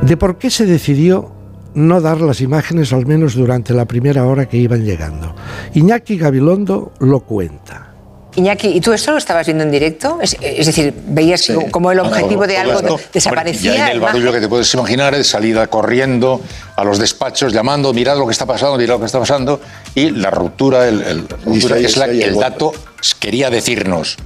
de 0.00 0.16
por 0.16 0.38
qué 0.38 0.50
se 0.50 0.66
decidió 0.66 1.32
no 1.74 2.00
dar 2.00 2.20
las 2.20 2.40
imágenes 2.40 2.92
al 2.92 3.06
menos 3.06 3.34
durante 3.34 3.74
la 3.74 3.84
primera 3.84 4.26
hora 4.26 4.48
que 4.48 4.56
iban 4.56 4.84
llegando. 4.84 5.34
Iñaki 5.74 6.16
Gabilondo 6.16 6.92
lo 6.98 7.20
cuenta. 7.20 7.91
Iñaki, 8.34 8.68
¿y 8.68 8.80
tú 8.80 8.92
esto 8.92 9.12
lo 9.12 9.18
estabas 9.18 9.46
viendo 9.46 9.64
en 9.64 9.70
directo? 9.70 10.18
Es, 10.20 10.36
decir, 10.40 10.94
veías 11.06 11.46
como 11.70 11.92
el 11.92 12.00
objetivo 12.00 12.46
de 12.46 12.56
algo 12.56 12.98
desaparecía. 13.12 13.88
y 13.88 13.90
el 13.92 14.00
barullo 14.00 14.32
que 14.32 14.40
te 14.40 14.48
puedes 14.48 14.72
imaginar, 14.72 15.14
de 15.14 15.22
salida 15.22 15.66
corriendo 15.66 16.40
a 16.76 16.84
los 16.84 16.98
despachos, 16.98 17.52
llamando, 17.52 17.92
mirad 17.92 18.16
lo 18.16 18.26
que 18.26 18.32
está 18.32 18.46
pasando, 18.46 18.78
mirad 18.78 18.94
lo 18.94 19.00
que 19.00 19.06
está 19.06 19.18
pasando, 19.18 19.60
y 19.94 20.10
la 20.10 20.30
ruptura, 20.30 20.88
el, 20.88 21.02
el 21.02 21.28
ruptura 21.28 21.76
es 21.78 21.96
la 21.96 22.06
que 22.06 22.24
el 22.24 22.36
dato 22.36 22.72
quería 23.18 23.50
decirnos, 23.50 24.16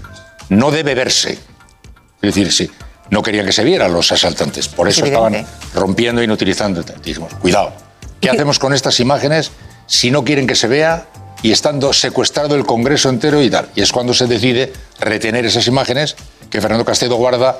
no 0.50 0.70
debe 0.70 0.94
verse. 0.94 1.32
Es 1.32 2.34
decir, 2.34 2.52
sí, 2.52 2.70
no 3.10 3.22
querían 3.22 3.46
que 3.46 3.52
se 3.52 3.64
vieran 3.64 3.92
los 3.92 4.12
asaltantes, 4.12 4.68
por 4.68 4.88
eso 4.88 5.04
estaban 5.04 5.44
rompiendo 5.74 6.20
y 6.20 6.24
inutilizando. 6.24 6.84
Dijimos, 7.04 7.34
cuidado, 7.34 7.72
¿qué 8.20 8.30
hacemos 8.30 8.58
con 8.58 8.72
estas 8.72 9.00
imágenes 9.00 9.50
si 9.86 10.10
no 10.10 10.24
quieren 10.24 10.46
que 10.46 10.54
se 10.54 10.68
vea 10.68 11.06
y 11.46 11.52
estando 11.52 11.92
secuestrado 11.92 12.56
el 12.56 12.66
Congreso 12.66 13.08
entero 13.08 13.40
y 13.40 13.48
tal. 13.48 13.68
Y 13.76 13.80
es 13.80 13.92
cuando 13.92 14.12
se 14.12 14.26
decide 14.26 14.72
retener 14.98 15.46
esas 15.46 15.68
imágenes 15.68 16.16
que 16.50 16.60
Fernando 16.60 16.84
Castedo 16.84 17.14
guarda 17.14 17.56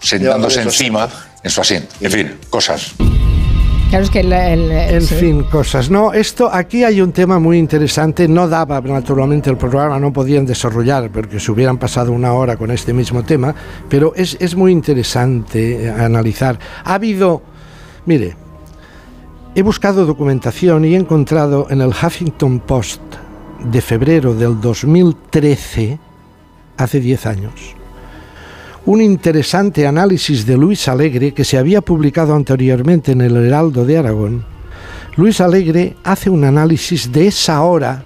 sentándose 0.00 0.60
encima 0.62 1.08
en 1.44 1.48
su 1.48 1.60
asiento. 1.60 1.94
En 2.00 2.10
fin, 2.10 2.34
cosas. 2.50 2.94
Claro, 3.90 4.04
es 4.04 4.10
que 4.10 4.20
el, 4.20 4.32
en 4.32 5.06
fin, 5.06 5.44
cosas. 5.44 5.88
No, 5.88 6.12
esto 6.12 6.50
aquí 6.52 6.82
hay 6.82 7.00
un 7.00 7.12
tema 7.12 7.38
muy 7.38 7.58
interesante. 7.58 8.26
No 8.26 8.48
daba 8.48 8.80
naturalmente 8.80 9.50
el 9.50 9.56
programa, 9.56 10.00
no 10.00 10.12
podían 10.12 10.44
desarrollar 10.44 11.08
porque 11.08 11.38
se 11.38 11.52
hubieran 11.52 11.78
pasado 11.78 12.10
una 12.10 12.32
hora 12.32 12.56
con 12.56 12.72
este 12.72 12.92
mismo 12.92 13.24
tema, 13.24 13.54
pero 13.88 14.14
es, 14.16 14.36
es 14.40 14.56
muy 14.56 14.72
interesante 14.72 15.84
eh, 15.84 15.90
analizar. 15.90 16.58
Ha 16.82 16.94
habido, 16.94 17.40
mire, 18.04 18.34
He 19.54 19.62
buscado 19.62 20.06
documentación 20.06 20.84
y 20.84 20.94
he 20.94 20.96
encontrado 20.96 21.66
en 21.70 21.80
el 21.80 21.88
Huffington 21.88 22.60
Post 22.60 23.00
de 23.64 23.80
febrero 23.80 24.34
del 24.34 24.60
2013, 24.60 25.98
hace 26.76 27.00
10 27.00 27.26
años, 27.26 27.52
un 28.86 29.02
interesante 29.02 29.86
análisis 29.86 30.46
de 30.46 30.56
Luis 30.56 30.88
Alegre 30.88 31.34
que 31.34 31.44
se 31.44 31.58
había 31.58 31.80
publicado 31.80 32.34
anteriormente 32.34 33.12
en 33.12 33.20
el 33.20 33.36
Heraldo 33.36 33.84
de 33.84 33.98
Aragón. 33.98 34.44
Luis 35.16 35.40
Alegre 35.40 35.96
hace 36.04 36.30
un 36.30 36.44
análisis 36.44 37.10
de 37.10 37.26
esa 37.26 37.62
hora 37.62 38.04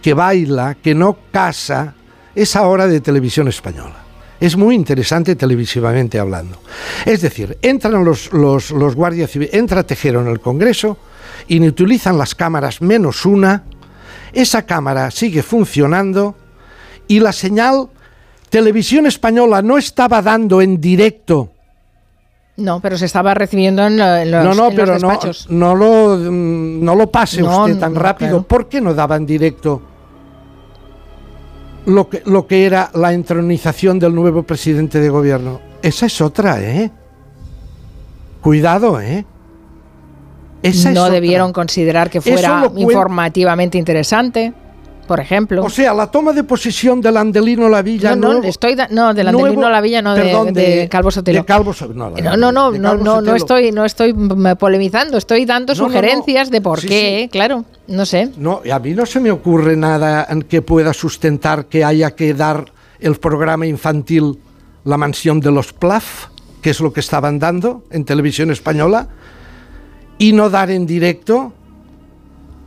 que 0.00 0.14
baila, 0.14 0.76
que 0.76 0.94
no 0.94 1.16
casa, 1.32 1.94
esa 2.34 2.66
hora 2.66 2.86
de 2.86 3.00
televisión 3.00 3.48
española. 3.48 3.96
Es 4.40 4.56
muy 4.56 4.74
interesante 4.74 5.36
televisivamente 5.36 6.18
hablando. 6.18 6.58
Es 7.04 7.22
decir, 7.22 7.58
entran 7.62 8.04
los, 8.04 8.32
los, 8.32 8.70
los 8.70 8.94
guardias 8.94 9.30
civiles, 9.30 9.54
entra 9.54 9.82
Tejero 9.82 10.20
en 10.20 10.28
el 10.28 10.40
Congreso, 10.40 10.98
y 11.48 11.66
utilizan 11.66 12.18
las 12.18 12.34
cámaras 12.34 12.80
menos 12.80 13.26
una, 13.26 13.64
esa 14.34 14.62
cámara 14.62 15.10
sigue 15.10 15.42
funcionando 15.42 16.34
y 17.08 17.20
la 17.20 17.32
señal 17.32 17.88
Televisión 18.48 19.06
Española 19.06 19.62
no 19.62 19.78
estaba 19.78 20.22
dando 20.22 20.60
en 20.60 20.80
directo. 20.80 21.50
No, 22.56 22.80
pero 22.80 22.96
se 22.96 23.06
estaba 23.06 23.34
recibiendo 23.34 23.84
en, 23.84 23.96
los, 23.96 24.44
no, 24.44 24.54
no, 24.54 24.70
pero 24.70 24.92
despachos. 24.92 25.50
No, 25.50 25.74
no, 25.74 26.16
lo, 26.16 26.30
no 26.30 26.94
lo 26.94 27.10
pase 27.10 27.42
usted 27.42 27.78
tan 27.78 27.94
rápido. 27.96 28.42
¿Por 28.42 28.68
qué 28.68 28.80
no 28.80 28.94
daba 28.94 29.16
en 29.16 29.26
directo? 29.26 29.82
lo 31.86 32.08
que, 32.08 32.22
lo 32.24 32.46
que 32.46 32.66
era 32.66 32.90
la 32.94 33.12
entronización 33.12 33.98
del 33.98 34.14
nuevo 34.14 34.42
presidente 34.42 35.00
de 35.00 35.08
gobierno. 35.08 35.60
Esa 35.82 36.06
es 36.06 36.20
otra, 36.20 36.60
¿eh? 36.62 36.90
Cuidado, 38.40 39.00
¿eh? 39.00 39.26
Esa 40.64 40.90
no 40.92 41.10
debieron 41.10 41.52
considerar 41.52 42.10
que 42.10 42.20
fuera 42.20 42.70
informativamente 42.76 43.78
interesante 43.78 44.52
por 45.06 45.20
ejemplo. 45.20 45.62
O 45.64 45.70
sea, 45.70 45.92
la 45.94 46.10
toma 46.10 46.32
de 46.32 46.44
posesión 46.44 47.00
del 47.00 47.16
Andelino 47.16 47.68
Lavilla. 47.68 48.16
No, 48.16 48.34
no, 48.34 48.42
estoy 48.42 48.76
no 48.90 49.14
del 49.14 49.28
Andelino 49.28 49.70
Lavilla, 49.70 50.02
no 50.02 50.14
de, 50.14 50.88
Calvo 50.90 51.10
Sotelo. 51.10 51.40
De 51.40 51.44
Calvo 51.44 51.74
no, 51.94 52.10
no, 52.10 52.52
no, 52.52 52.72
no, 52.72 53.20
no, 53.20 53.34
estoy, 53.34 53.72
no 53.72 53.84
estoy 53.84 54.14
polemizando, 54.58 55.18
estoy 55.18 55.44
dando 55.44 55.74
sugerencias 55.74 56.50
de 56.50 56.60
por 56.60 56.80
qué, 56.80 57.28
claro, 57.30 57.64
no 57.86 58.06
sé. 58.06 58.30
No, 58.36 58.60
a 58.70 58.78
mí 58.78 58.92
no 58.92 59.06
se 59.06 59.20
me 59.20 59.30
ocurre 59.30 59.76
nada 59.76 60.26
que 60.48 60.62
pueda 60.62 60.92
sustentar 60.92 61.66
que 61.66 61.84
haya 61.84 62.12
que 62.12 62.34
dar 62.34 62.72
el 62.98 63.16
programa 63.16 63.66
infantil 63.66 64.38
La 64.84 64.96
Mansión 64.96 65.40
de 65.40 65.50
los 65.50 65.72
Plaf, 65.72 66.26
que 66.62 66.70
es 66.70 66.80
lo 66.80 66.92
que 66.92 67.00
estaban 67.00 67.38
dando 67.38 67.84
en 67.90 68.04
televisión 68.04 68.50
española, 68.50 69.08
y 70.18 70.32
no 70.32 70.50
dar 70.50 70.70
en 70.70 70.86
directo 70.86 71.52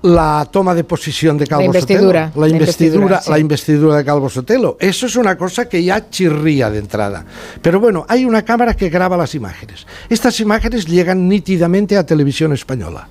la 0.03 0.47
toma 0.51 0.75
de 0.75 0.83
posición 0.83 1.37
de 1.37 1.47
Calvo 1.47 1.61
la 1.61 1.65
investidura, 1.65 2.27
Sotelo. 2.27 2.45
La, 2.45 2.51
investidura, 2.51 3.21
la 3.27 3.39
investidura 3.39 3.97
de 3.97 4.05
Calvo 4.05 4.29
Sotelo. 4.29 4.77
Eso 4.79 5.05
es 5.05 5.15
una 5.15 5.37
cosa 5.37 5.67
que 5.67 5.83
ya 5.83 6.09
chirría 6.09 6.69
de 6.69 6.79
entrada. 6.79 7.25
Pero 7.61 7.79
bueno, 7.79 8.05
hay 8.07 8.25
una 8.25 8.43
cámara 8.43 8.75
que 8.75 8.89
graba 8.89 9.17
las 9.17 9.35
imágenes. 9.35 9.85
Estas 10.09 10.39
imágenes 10.39 10.85
llegan 10.85 11.27
nítidamente 11.27 11.97
a 11.97 12.05
televisión 12.05 12.53
española. 12.53 13.07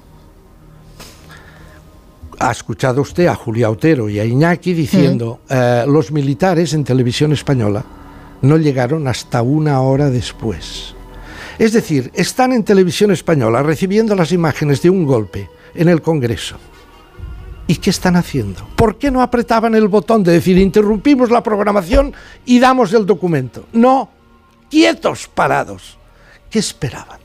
Ha 2.38 2.52
escuchado 2.52 3.00
usted 3.00 3.26
a 3.26 3.34
Julia 3.34 3.70
Otero 3.70 4.08
y 4.08 4.18
a 4.18 4.24
Iñaki 4.24 4.74
diciendo 4.74 5.40
mm. 5.48 5.52
eh, 5.52 5.84
los 5.88 6.12
militares 6.12 6.74
en 6.74 6.84
televisión 6.84 7.32
española 7.32 7.84
no 8.42 8.58
llegaron 8.58 9.08
hasta 9.08 9.42
una 9.42 9.80
hora 9.80 10.10
después. 10.10 10.95
Es 11.58 11.72
decir, 11.72 12.10
están 12.14 12.52
en 12.52 12.64
televisión 12.64 13.10
española 13.10 13.62
recibiendo 13.62 14.14
las 14.14 14.32
imágenes 14.32 14.82
de 14.82 14.90
un 14.90 15.04
golpe 15.04 15.48
en 15.74 15.88
el 15.88 16.02
Congreso 16.02 16.56
¿Y 17.68 17.76
qué 17.76 17.90
están 17.90 18.16
haciendo? 18.16 18.66
¿Por 18.76 18.96
qué 18.96 19.10
no 19.10 19.22
apretaban 19.22 19.74
el 19.74 19.88
botón 19.88 20.22
de 20.22 20.32
decir 20.32 20.56
interrumpimos 20.56 21.30
la 21.30 21.42
programación 21.42 22.14
y 22.44 22.60
damos 22.60 22.92
el 22.92 23.06
documento? 23.06 23.66
No, 23.72 24.08
quietos, 24.70 25.28
parados. 25.32 25.98
¿Qué 26.48 26.60
esperaban? 26.60 27.18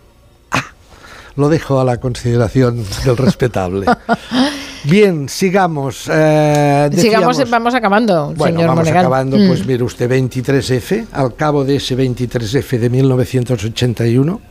Ah, 0.49 0.65
lo 1.35 1.47
dejo 1.47 1.79
a 1.79 1.85
la 1.85 1.99
consideración 1.99 2.83
del 3.05 3.17
respetable. 3.17 3.85
Bien, 4.83 5.29
sigamos. 5.29 6.09
Eh, 6.11 6.89
sigamos, 6.95 7.49
vamos 7.49 7.75
acabando, 7.75 8.33
bueno, 8.35 8.57
señor 8.57 8.75
vamos 8.75 8.87
acabando. 8.87 9.37
Pues 9.37 9.63
mm. 9.63 9.67
mire 9.67 9.83
usted, 9.83 10.09
23F, 10.09 11.07
al 11.11 11.35
cabo 11.35 11.63
de 11.63 11.75
ese 11.75 11.95
23F 11.95 12.79
de 12.79 12.89
1981, 12.89 14.41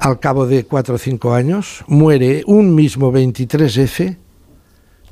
al 0.00 0.20
cabo 0.20 0.46
de 0.46 0.64
cuatro 0.64 0.96
o 0.96 0.98
cinco 0.98 1.32
años, 1.32 1.84
muere 1.86 2.42
un 2.46 2.74
mismo 2.74 3.10
23F 3.12 4.16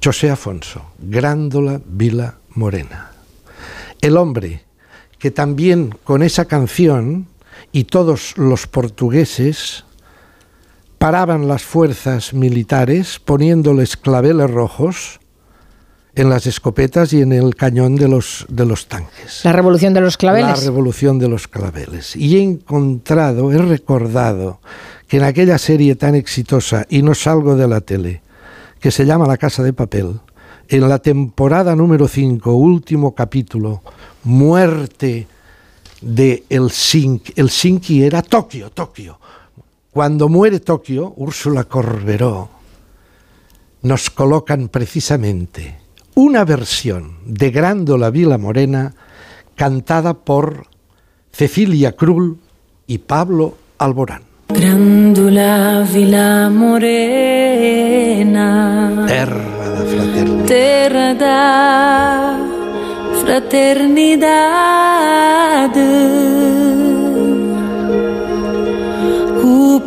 José 0.05 0.30
Afonso, 0.30 0.82
Grándola 0.98 1.80
Vila 1.84 2.39
Morena. 2.51 3.12
El 4.01 4.16
hombre 4.16 4.64
que 5.18 5.30
también 5.30 5.94
con 6.02 6.22
esa 6.24 6.47
canción 6.47 7.28
y 7.70 7.84
todos 7.84 8.36
los 8.36 8.66
portugueses 8.66 9.84
paraban 11.02 11.48
las 11.48 11.64
fuerzas 11.64 12.32
militares 12.32 13.18
poniéndoles 13.18 13.96
claveles 13.96 14.48
rojos 14.48 15.18
en 16.14 16.30
las 16.30 16.46
escopetas 16.46 17.12
y 17.12 17.22
en 17.22 17.32
el 17.32 17.56
cañón 17.56 17.96
de 17.96 18.06
los, 18.06 18.46
de 18.48 18.64
los 18.64 18.86
tanques. 18.86 19.40
La 19.42 19.50
revolución 19.50 19.94
de 19.94 20.00
los 20.00 20.16
claveles. 20.16 20.60
La 20.60 20.64
revolución 20.64 21.18
de 21.18 21.26
los 21.26 21.48
claveles. 21.48 22.14
Y 22.14 22.36
he 22.36 22.42
encontrado, 22.44 23.50
he 23.50 23.58
recordado 23.58 24.60
que 25.08 25.16
en 25.16 25.24
aquella 25.24 25.58
serie 25.58 25.96
tan 25.96 26.14
exitosa, 26.14 26.86
y 26.88 27.02
no 27.02 27.16
salgo 27.16 27.56
de 27.56 27.66
la 27.66 27.80
tele, 27.80 28.22
que 28.78 28.92
se 28.92 29.04
llama 29.04 29.26
La 29.26 29.38
Casa 29.38 29.64
de 29.64 29.72
Papel, 29.72 30.20
en 30.68 30.88
la 30.88 31.00
temporada 31.00 31.74
número 31.74 32.06
5, 32.06 32.52
último 32.52 33.12
capítulo, 33.12 33.82
Muerte 34.22 35.26
de 36.00 36.44
Helsinki. 36.48 37.32
Helsinki 37.34 38.04
era 38.04 38.22
Tokio, 38.22 38.70
Tokio. 38.70 39.18
Cuando 39.93 40.28
muere 40.31 40.59
Tokio, 40.60 41.12
Úrsula 41.16 41.64
Corberó, 41.64 42.48
nos 43.82 44.09
colocan 44.09 44.69
precisamente 44.69 45.81
una 46.14 46.47
versión 46.47 47.19
de 47.27 47.51
Grándola 47.51 48.09
Vila 48.09 48.39
Morena 48.39 48.94
cantada 49.55 50.14
por 50.14 50.69
Cecilia 51.31 51.93
Krull 51.93 52.39
y 52.86 52.97
Pablo 52.98 53.59
Alborán. 53.77 54.23
Grándola 54.48 55.86
Vila 55.93 56.48
Morena. 56.48 57.85
Terra 59.06 59.69
da 59.69 59.85
fraternidad. 59.85 60.47
Terra 60.47 61.12
da 61.14 62.39
fraternidad 63.23 64.73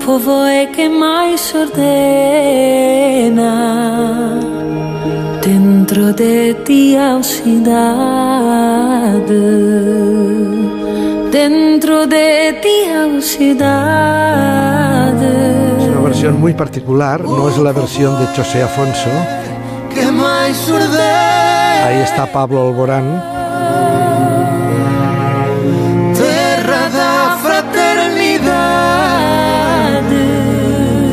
O 0.05 0.07
povo 0.07 0.45
é 0.45 0.67
que 0.67 0.87
mais 0.87 1.51
ordena 1.55 1.81
dentro 5.41 6.13
de 6.13 6.53
ti 6.63 6.95
a 6.95 7.19
dentro 11.31 12.05
de 12.05 12.53
ti 12.61 12.85
a 12.93 13.07
Es 15.79 15.87
una 15.89 16.01
versión 16.01 16.39
muy 16.39 16.53
particular, 16.53 17.23
no 17.23 17.49
es 17.49 17.57
la 17.57 17.71
versión 17.71 18.19
de 18.19 18.27
José 18.27 18.61
Afonso. 18.61 19.09
que 19.91 20.05
mais 20.11 20.69
Ahí 21.83 21.97
está 22.03 22.27
Pablo 22.31 22.67
Alborán. 22.67 23.23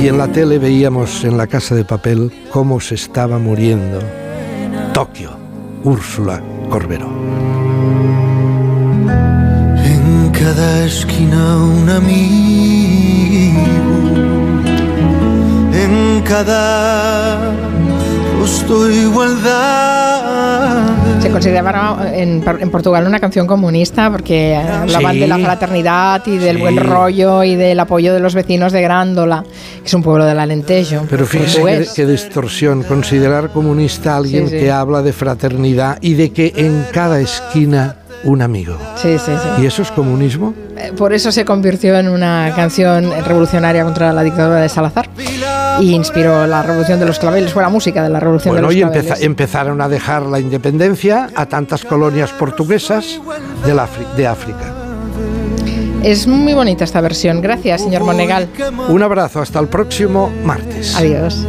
Y 0.02 0.08
en 0.08 0.18
la 0.18 0.26
tele 0.26 0.58
veíamos 0.58 1.22
en 1.22 1.36
la 1.36 1.46
casa 1.46 1.76
de 1.76 1.84
papel 1.84 2.32
cómo 2.50 2.80
se 2.80 2.96
estaba 2.96 3.38
muriendo 3.38 4.00
Tokio, 4.92 5.30
Úrsula 5.84 6.42
Corberó. 6.68 7.06
En 9.84 10.30
cada 10.32 10.86
esquina 10.86 11.56
un 11.56 11.88
amigo, 11.88 13.62
en 15.72 16.22
cada 16.24 17.61
rostro 18.42 18.90
igualdad. 18.90 20.20
Se 21.20 21.30
consideraba 21.30 22.08
en, 22.12 22.42
en 22.58 22.70
Portugal 22.72 23.06
una 23.06 23.20
canción 23.20 23.46
comunista 23.46 24.10
porque 24.10 24.56
hablaban 24.56 25.12
Sí. 25.14 25.20
de 25.20 25.28
la 25.28 25.38
fraternidad 25.38 26.22
y 26.26 26.38
del 26.38 26.56
Sí. 26.56 26.62
buen 26.62 26.76
rollo 26.78 27.44
y 27.44 27.54
del 27.54 27.78
apoyo 27.78 28.12
de 28.12 28.18
los 28.18 28.34
vecinos 28.34 28.72
de 28.72 28.82
Grándola, 28.82 29.44
que 29.80 29.86
es 29.86 29.94
un 29.94 30.02
pueblo 30.02 30.24
del 30.24 30.40
Alentejo. 30.40 31.06
Pero 31.08 31.24
fíjese 31.24 31.62
qué, 31.62 31.86
qué 31.94 32.04
distorsión, 32.06 32.82
considerar 32.82 33.50
comunista 33.50 34.14
a 34.14 34.16
alguien 34.16 34.48
Sí, 34.48 34.54
sí. 34.56 34.60
que 34.64 34.72
habla 34.72 35.02
de 35.02 35.12
fraternidad 35.12 35.98
y 36.00 36.14
de 36.14 36.32
que 36.32 36.52
en 36.56 36.84
cada 36.92 37.20
esquina 37.20 37.98
un 38.24 38.42
amigo. 38.42 38.76
Sí, 38.96 39.18
sí, 39.18 39.30
sí. 39.40 39.62
¿Y 39.62 39.66
eso 39.66 39.82
es 39.82 39.90
comunismo? 39.92 40.52
Eh, 40.76 40.92
Por 40.96 41.12
eso 41.12 41.30
se 41.30 41.44
convirtió 41.44 41.96
en 41.96 42.08
una 42.08 42.52
canción 42.56 43.08
revolucionaria 43.24 43.84
contra 43.84 44.12
la 44.12 44.22
dictadura 44.24 44.60
de 44.60 44.68
Salazar 44.68 45.08
y 45.80 45.92
inspiró 45.94 46.46
la 46.46 46.62
revolución 46.62 47.00
de 47.00 47.06
los 47.06 47.18
claveles, 47.18 47.52
fue 47.52 47.62
la 47.62 47.68
música 47.68 48.02
de 48.02 48.08
la 48.10 48.20
revolución 48.20 48.54
Bueno, 48.54 48.68
de 48.68 48.74
y 48.74 48.80
los 48.80 48.90
empeza- 48.90 49.06
claveles. 49.06 49.26
empezaron 49.26 49.80
a 49.80 49.88
dejar 49.88 50.22
la 50.26 50.38
independencia 50.40 51.28
a 51.34 51.46
tantas 51.46 51.84
colonias 51.84 52.30
portuguesas 52.32 53.20
de 54.16 54.26
África. 54.26 54.74
Es 56.02 56.26
muy 56.26 56.52
bonita 56.52 56.82
esta 56.84 57.00
versión. 57.00 57.40
Gracias, 57.40 57.82
señor 57.82 58.02
Monegal. 58.02 58.48
Un 58.88 59.02
abrazo, 59.02 59.40
hasta 59.40 59.60
el 59.60 59.68
próximo 59.68 60.30
martes. 60.44 60.96
Adiós. 60.96 61.46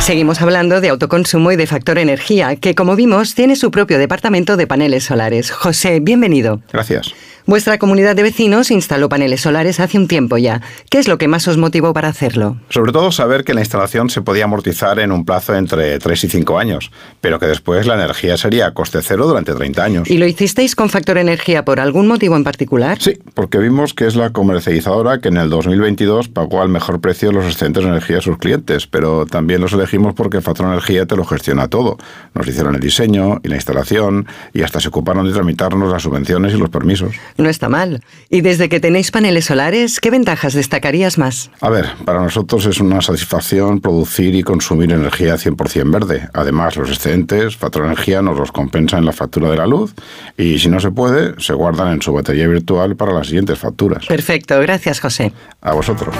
Seguimos 0.00 0.40
hablando 0.40 0.80
de 0.80 0.88
autoconsumo 0.88 1.52
y 1.52 1.56
de 1.56 1.66
factor 1.66 1.98
energía, 1.98 2.56
que 2.56 2.74
como 2.74 2.96
vimos 2.96 3.34
tiene 3.34 3.54
su 3.54 3.70
propio 3.70 3.98
departamento 3.98 4.56
de 4.56 4.66
paneles 4.66 5.04
solares. 5.04 5.50
José, 5.50 6.00
bienvenido. 6.00 6.60
Gracias. 6.72 7.14
Vuestra 7.46 7.78
comunidad 7.78 8.16
de 8.16 8.22
vecinos 8.22 8.70
instaló 8.70 9.08
paneles 9.08 9.40
solares 9.40 9.80
hace 9.80 9.98
un 9.98 10.08
tiempo 10.08 10.38
ya. 10.38 10.60
¿Qué 10.90 10.98
es 10.98 11.08
lo 11.08 11.18
que 11.18 11.28
más 11.28 11.48
os 11.48 11.56
motivó 11.56 11.92
para 11.92 12.08
hacerlo? 12.08 12.56
Sobre 12.68 12.92
todo 12.92 13.10
saber 13.12 13.44
que 13.44 13.54
la 13.54 13.60
instalación 13.60 14.10
se 14.10 14.22
podía 14.22 14.44
amortizar 14.44 14.98
en 14.98 15.12
un 15.12 15.24
plazo 15.24 15.54
entre 15.54 15.98
3 15.98 16.24
y 16.24 16.28
5 16.28 16.58
años, 16.58 16.90
pero 17.20 17.38
que 17.38 17.46
después 17.46 17.86
la 17.86 17.94
energía 17.94 18.36
sería 18.36 18.66
a 18.66 18.74
coste 18.74 19.00
cero 19.02 19.26
durante 19.26 19.54
30 19.54 19.84
años. 19.84 20.10
¿Y 20.10 20.18
lo 20.18 20.26
hicisteis 20.26 20.74
con 20.74 20.90
factor 20.90 21.18
energía 21.18 21.64
por 21.64 21.80
algún 21.80 22.06
motivo 22.06 22.36
en 22.36 22.44
particular? 22.44 22.98
Sí, 23.00 23.18
porque 23.34 23.58
vimos 23.58 23.94
que 23.94 24.06
es 24.06 24.16
la 24.16 24.30
comercializadora 24.30 25.20
que 25.20 25.28
en 25.28 25.36
el 25.36 25.50
2022 25.50 26.28
pagó 26.28 26.62
al 26.62 26.68
mejor 26.68 27.00
precio 27.00 27.32
los 27.32 27.46
excedentes 27.46 27.84
de 27.84 27.90
energía 27.90 28.18
a 28.18 28.20
sus 28.20 28.38
clientes, 28.38 28.86
pero 28.86 29.26
también 29.26 29.60
los 29.60 29.72
elegimos 29.72 30.14
porque 30.14 30.40
Factor 30.40 30.66
Energía 30.66 31.06
te 31.06 31.16
lo 31.16 31.24
gestiona 31.24 31.68
todo. 31.68 31.98
Nos 32.34 32.46
hicieron 32.46 32.74
el 32.74 32.80
diseño 32.80 33.40
y 33.42 33.48
la 33.48 33.56
instalación 33.56 34.26
y 34.52 34.62
hasta 34.62 34.80
se 34.80 34.88
ocuparon 34.88 35.26
de 35.26 35.32
tramitarnos 35.32 35.90
las 35.90 36.02
subvenciones 36.02 36.54
y 36.54 36.58
los 36.58 36.70
permisos. 36.70 37.14
No 37.36 37.48
está 37.48 37.68
mal. 37.68 38.02
Y 38.28 38.40
desde 38.40 38.68
que 38.68 38.80
tenéis 38.80 39.10
paneles 39.10 39.46
solares, 39.46 40.00
¿qué 40.00 40.10
ventajas 40.10 40.54
destacarías 40.54 41.18
más? 41.18 41.50
A 41.60 41.70
ver, 41.70 41.86
para 42.04 42.22
nosotros 42.22 42.66
es 42.66 42.80
una 42.80 43.00
satisfacción 43.00 43.80
producir 43.80 44.34
y 44.34 44.42
consumir 44.42 44.92
energía 44.92 45.34
100% 45.34 45.90
verde. 45.90 46.28
Además, 46.32 46.76
los 46.76 46.90
excedentes, 46.90 47.56
Factor 47.56 47.84
Energía 47.84 48.22
nos 48.22 48.38
los 48.38 48.52
compensa 48.52 48.98
en 48.98 49.04
la 49.04 49.12
factura 49.12 49.50
de 49.50 49.56
la 49.56 49.66
luz 49.66 49.94
y 50.36 50.58
si 50.58 50.68
no 50.68 50.80
se 50.80 50.90
puede, 50.90 51.40
se 51.40 51.54
guardan 51.54 51.92
en 51.94 52.02
su 52.02 52.12
batería 52.12 52.46
virtual 52.46 52.96
para 52.96 53.12
las 53.12 53.26
siguientes 53.26 53.58
facturas. 53.58 54.06
Perfecto, 54.06 54.58
gracias 54.60 55.00
José. 55.00 55.32
A 55.60 55.72
vosotros. 55.72 56.14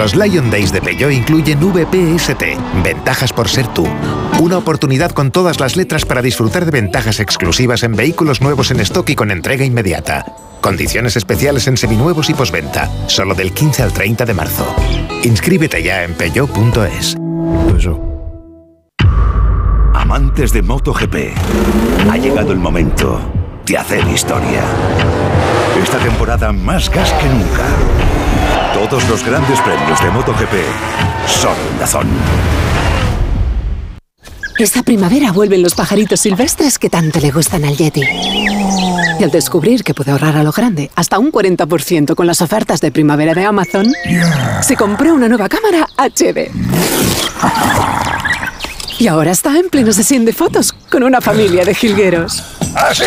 Los 0.00 0.16
Lion 0.16 0.50
Days 0.50 0.72
de 0.72 0.80
Peugeot 0.80 1.12
incluyen 1.12 1.60
VPST, 1.60 2.42
ventajas 2.82 3.34
por 3.34 3.50
ser 3.50 3.66
tú. 3.68 3.86
Una 4.40 4.56
oportunidad 4.56 5.10
con 5.10 5.30
todas 5.30 5.60
las 5.60 5.76
letras 5.76 6.06
para 6.06 6.22
disfrutar 6.22 6.64
de 6.64 6.70
ventajas 6.70 7.20
exclusivas 7.20 7.82
en 7.82 7.94
vehículos 7.94 8.40
nuevos 8.40 8.70
en 8.70 8.80
stock 8.80 9.10
y 9.10 9.14
con 9.14 9.30
entrega 9.30 9.62
inmediata. 9.62 10.24
Condiciones 10.62 11.16
especiales 11.16 11.66
en 11.66 11.76
seminuevos 11.76 12.30
y 12.30 12.34
posventa, 12.34 12.90
solo 13.08 13.34
del 13.34 13.52
15 13.52 13.82
al 13.82 13.92
30 13.92 14.24
de 14.24 14.32
marzo. 14.32 14.74
Inscríbete 15.22 15.82
ya 15.82 16.02
en 16.02 16.14
peugeot.es. 16.14 17.18
Amantes 19.92 20.54
de 20.54 20.62
MotoGP, 20.62 21.14
ha 22.10 22.16
llegado 22.16 22.52
el 22.52 22.58
momento 22.58 23.20
de 23.66 23.76
hacer 23.76 24.08
historia. 24.08 24.62
Esta 25.82 25.98
temporada 25.98 26.54
más 26.54 26.88
gas 26.88 27.12
que 27.12 27.28
nunca. 27.28 28.19
Todos 28.88 29.06
los 29.10 29.22
grandes 29.22 29.60
premios 29.60 30.02
de 30.02 30.10
MotoGP 30.10 30.54
son 31.26 31.54
en 31.70 31.78
Dazón. 31.78 32.08
Esta 34.58 34.82
primavera 34.82 35.32
vuelven 35.32 35.62
los 35.62 35.74
pajaritos 35.74 36.20
silvestres 36.20 36.78
que 36.78 36.88
tanto 36.88 37.20
le 37.20 37.30
gustan 37.30 37.66
al 37.66 37.76
Yeti. 37.76 38.00
Y 38.00 39.22
al 39.22 39.30
descubrir 39.30 39.84
que 39.84 39.92
puede 39.92 40.12
ahorrar 40.12 40.38
a 40.38 40.42
lo 40.42 40.50
grande 40.50 40.90
hasta 40.96 41.18
un 41.18 41.30
40% 41.30 42.14
con 42.14 42.26
las 42.26 42.40
ofertas 42.40 42.80
de 42.80 42.90
primavera 42.90 43.34
de 43.34 43.44
Amazon, 43.44 43.92
se 44.62 44.76
compró 44.76 45.12
una 45.12 45.28
nueva 45.28 45.50
cámara 45.50 45.86
HD. 45.98 46.50
Y 48.98 49.08
ahora 49.08 49.32
está 49.32 49.58
en 49.58 49.68
pleno 49.68 49.92
sesión 49.92 50.24
de 50.24 50.32
fotos 50.32 50.72
con 50.72 51.02
una 51.02 51.20
familia 51.20 51.66
de 51.66 51.74
jilgueros. 51.74 52.59
¡Así! 52.74 53.04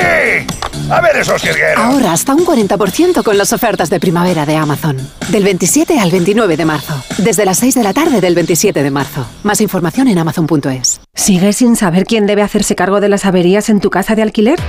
¡Ah, 0.90 0.98
A 0.98 1.02
ver 1.02 1.16
esos 1.18 1.42
jilgueros. 1.42 1.78
Ahora 1.84 2.12
hasta 2.12 2.34
un 2.36 2.46
40% 2.46 3.24
con 3.24 3.38
las 3.38 3.54
ofertas 3.54 3.90
de 3.90 4.00
primavera 4.00 4.46
de 4.46 4.56
Amazon. 4.58 4.98
Del 5.30 5.44
27 5.44 6.00
al 6.00 6.12
29 6.12 6.58
de 6.58 6.66
marzo. 6.66 7.02
Desde 7.20 7.46
las 7.46 7.58
6 7.60 7.76
de 7.76 7.84
la 7.84 7.94
tarde 7.94 8.20
del 8.22 8.36
27 8.36 8.84
de 8.84 8.92
marzo. 8.92 9.26
Más 9.44 9.62
información 9.62 10.08
en 10.10 10.18
amazon.es. 10.18 11.00
¿Sigues 11.16 11.56
sin 11.58 11.76
saber 11.76 12.06
quién 12.06 12.26
debe 12.28 12.42
hacerse 12.42 12.76
cargo 12.76 13.00
de 13.00 13.10
las 13.10 13.26
averías 13.26 13.70
en 13.70 13.80
tu 13.80 13.90
casa 13.90 14.16
de 14.16 14.24
alquiler? 14.24 14.60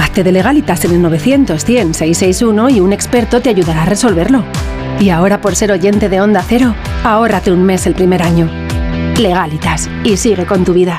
Hazte 0.00 0.22
de 0.22 0.32
legalitas 0.32 0.84
en 0.84 0.92
el 0.92 1.02
900 1.02 1.64
100 1.64 1.94
661 1.94 2.68
y 2.70 2.80
un 2.80 2.92
experto 2.92 3.40
te 3.40 3.48
ayudará 3.48 3.82
a 3.82 3.86
resolverlo. 3.86 4.44
Y 5.00 5.08
ahora 5.10 5.40
por 5.40 5.56
ser 5.56 5.72
oyente 5.72 6.08
de 6.10 6.20
Onda 6.20 6.44
Cero, 6.46 6.74
ahórrate 7.02 7.50
un 7.50 7.62
mes 7.64 7.86
el 7.86 7.94
primer 7.94 8.22
año. 8.22 8.50
Legalitas 9.18 9.88
y 10.04 10.16
sigue 10.18 10.44
con 10.46 10.64
tu 10.64 10.74
vida. 10.74 10.98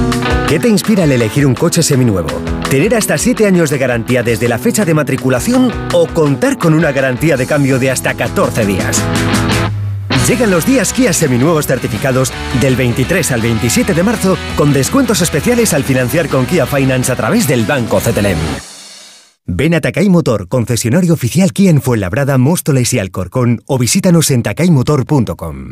¿Qué 0.51 0.59
te 0.59 0.67
inspira 0.67 1.05
al 1.05 1.11
elegir 1.13 1.47
un 1.47 1.55
coche 1.55 1.81
seminuevo? 1.81 2.27
¿Tener 2.69 2.93
hasta 2.93 3.17
7 3.17 3.47
años 3.47 3.69
de 3.69 3.77
garantía 3.77 4.21
desde 4.21 4.49
la 4.49 4.57
fecha 4.57 4.83
de 4.83 4.93
matriculación 4.93 5.71
o 5.93 6.07
contar 6.07 6.57
con 6.57 6.73
una 6.73 6.91
garantía 6.91 7.37
de 7.37 7.45
cambio 7.45 7.79
de 7.79 7.89
hasta 7.89 8.15
14 8.15 8.65
días? 8.65 9.01
Llegan 10.27 10.51
los 10.51 10.65
días 10.65 10.91
Kia 10.91 11.13
seminuevos 11.13 11.67
certificados 11.67 12.33
del 12.59 12.75
23 12.75 13.31
al 13.31 13.39
27 13.39 13.93
de 13.93 14.03
marzo 14.03 14.37
con 14.57 14.73
descuentos 14.73 15.21
especiales 15.21 15.73
al 15.73 15.85
financiar 15.85 16.27
con 16.27 16.45
Kia 16.45 16.65
Finance 16.65 17.13
a 17.13 17.15
través 17.15 17.47
del 17.47 17.63
Banco 17.63 18.01
CTLM. 18.01 18.37
Ven 19.45 19.73
a 19.73 19.79
Takay 19.79 20.09
Motor, 20.09 20.49
concesionario 20.49 21.13
oficial 21.13 21.53
Kia 21.53 21.69
en 21.69 21.81
Fuenlabrada, 21.81 22.37
Móstoles 22.37 22.93
y 22.93 22.99
Alcorcón 22.99 23.61
o 23.67 23.77
visítanos 23.77 24.29
en 24.31 24.43
takaymotor.com. 24.43 25.71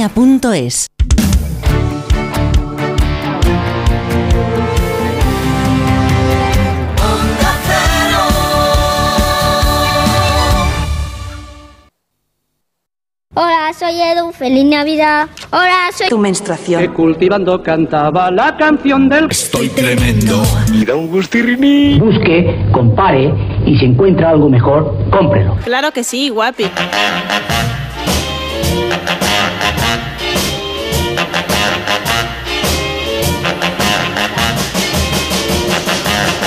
Energía.es. 0.00 0.86
Hola, 13.34 13.72
soy 13.78 14.00
Edu, 14.00 14.32
feliz 14.32 14.64
Navidad. 14.64 15.28
Hola, 15.50 15.90
soy 15.94 16.08
tu 16.08 16.18
menstruación. 16.18 16.80
Que 16.80 16.88
cultivando 16.88 17.62
cantaba 17.62 18.30
la 18.30 18.56
canción 18.56 19.08
del 19.08 19.30
Estoy 19.30 19.68
tremendo. 19.68 20.42
Y 20.72 20.84
da 20.86 20.96
un 20.96 21.08
gustirrini. 21.08 21.98
Busque, 21.98 22.68
compare 22.72 23.32
y 23.66 23.76
si 23.78 23.84
encuentra 23.84 24.30
algo 24.30 24.48
mejor, 24.48 24.96
cómprelo. 25.10 25.56
Claro 25.62 25.92
que 25.92 26.04
sí, 26.04 26.30
guapi. 26.30 26.64
Thank 29.60 30.14
you. 30.14 30.19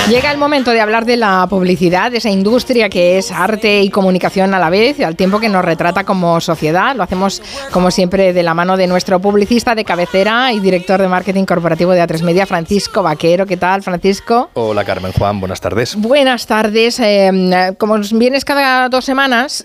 Llega 0.08 0.30
el 0.30 0.36
momento 0.36 0.72
de 0.72 0.82
hablar 0.82 1.06
de 1.06 1.16
la 1.16 1.46
publicidad, 1.48 2.10
de 2.10 2.18
esa 2.18 2.28
industria 2.28 2.90
que 2.90 3.16
es 3.16 3.32
arte 3.32 3.80
y 3.80 3.88
comunicación 3.88 4.52
a 4.52 4.58
la 4.58 4.68
vez, 4.68 5.00
al 5.00 5.16
tiempo 5.16 5.40
que 5.40 5.48
nos 5.48 5.64
retrata 5.64 6.04
como 6.04 6.42
sociedad. 6.42 6.94
Lo 6.94 7.02
hacemos, 7.02 7.40
como 7.70 7.90
siempre, 7.90 8.34
de 8.34 8.42
la 8.42 8.52
mano 8.52 8.76
de 8.76 8.86
nuestro 8.86 9.18
publicista 9.18 9.74
de 9.74 9.82
cabecera 9.86 10.52
y 10.52 10.60
director 10.60 11.00
de 11.00 11.08
marketing 11.08 11.46
corporativo 11.46 11.92
de 11.92 12.02
A3 12.02 12.22
Media, 12.22 12.44
Francisco 12.44 13.02
Vaquero. 13.02 13.46
¿Qué 13.46 13.56
tal, 13.56 13.82
Francisco? 13.82 14.50
Hola, 14.52 14.84
Carmen 14.84 15.10
Juan. 15.12 15.40
Buenas 15.40 15.62
tardes. 15.62 15.96
Buenas 15.96 16.46
tardes. 16.46 17.00
Eh, 17.00 17.74
como 17.78 17.96
vienes 18.12 18.44
cada 18.44 18.90
dos 18.90 19.06
semanas, 19.06 19.64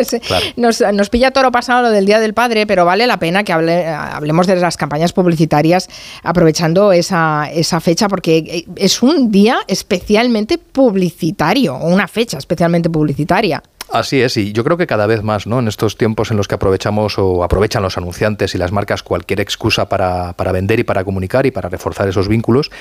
nos, 0.56 1.10
pilla 1.10 1.32
toro 1.32 1.52
pasado 1.52 1.82
lo 1.82 1.90
del 1.90 2.06
Día 2.06 2.18
del 2.18 2.32
Padre, 2.32 2.66
pero 2.66 2.86
vale 2.86 3.06
la 3.06 3.18
pena 3.18 3.44
que 3.44 3.52
hablemos 3.52 4.46
de 4.46 4.56
las 4.56 4.78
campañas 4.78 5.12
publicitarias 5.12 5.90
aprovechando 6.22 6.92
esa, 6.92 7.50
esa 7.52 7.78
fecha, 7.80 8.08
porque 8.08 8.64
es 8.76 9.02
un 9.02 9.30
día 9.30 9.58
especialmente 9.68 10.58
publicitario, 10.58 11.74
o 11.74 11.88
una 11.88 12.08
fecha 12.08 12.38
especialmente 12.38 12.90
publicitaria. 12.90 13.62
Así 13.90 14.20
es, 14.20 14.36
y 14.36 14.52
yo 14.52 14.64
creo 14.64 14.76
que 14.76 14.88
cada 14.88 15.06
vez 15.06 15.22
más, 15.22 15.46
¿no? 15.46 15.60
En 15.60 15.68
estos 15.68 15.96
tiempos 15.96 16.32
en 16.32 16.36
los 16.36 16.48
que 16.48 16.56
aprovechamos 16.56 17.18
o 17.18 17.44
aprovechan 17.44 17.84
los 17.84 17.96
anunciantes 17.96 18.54
y 18.54 18.58
las 18.58 18.72
marcas 18.72 19.04
cualquier 19.04 19.40
excusa 19.40 19.88
para, 19.88 20.32
para 20.32 20.50
vender 20.50 20.80
y 20.80 20.84
para 20.84 21.04
comunicar 21.04 21.46
y 21.46 21.52
para 21.52 21.68
reforzar 21.68 22.08
esos 22.08 22.26
vínculos, 22.26 22.72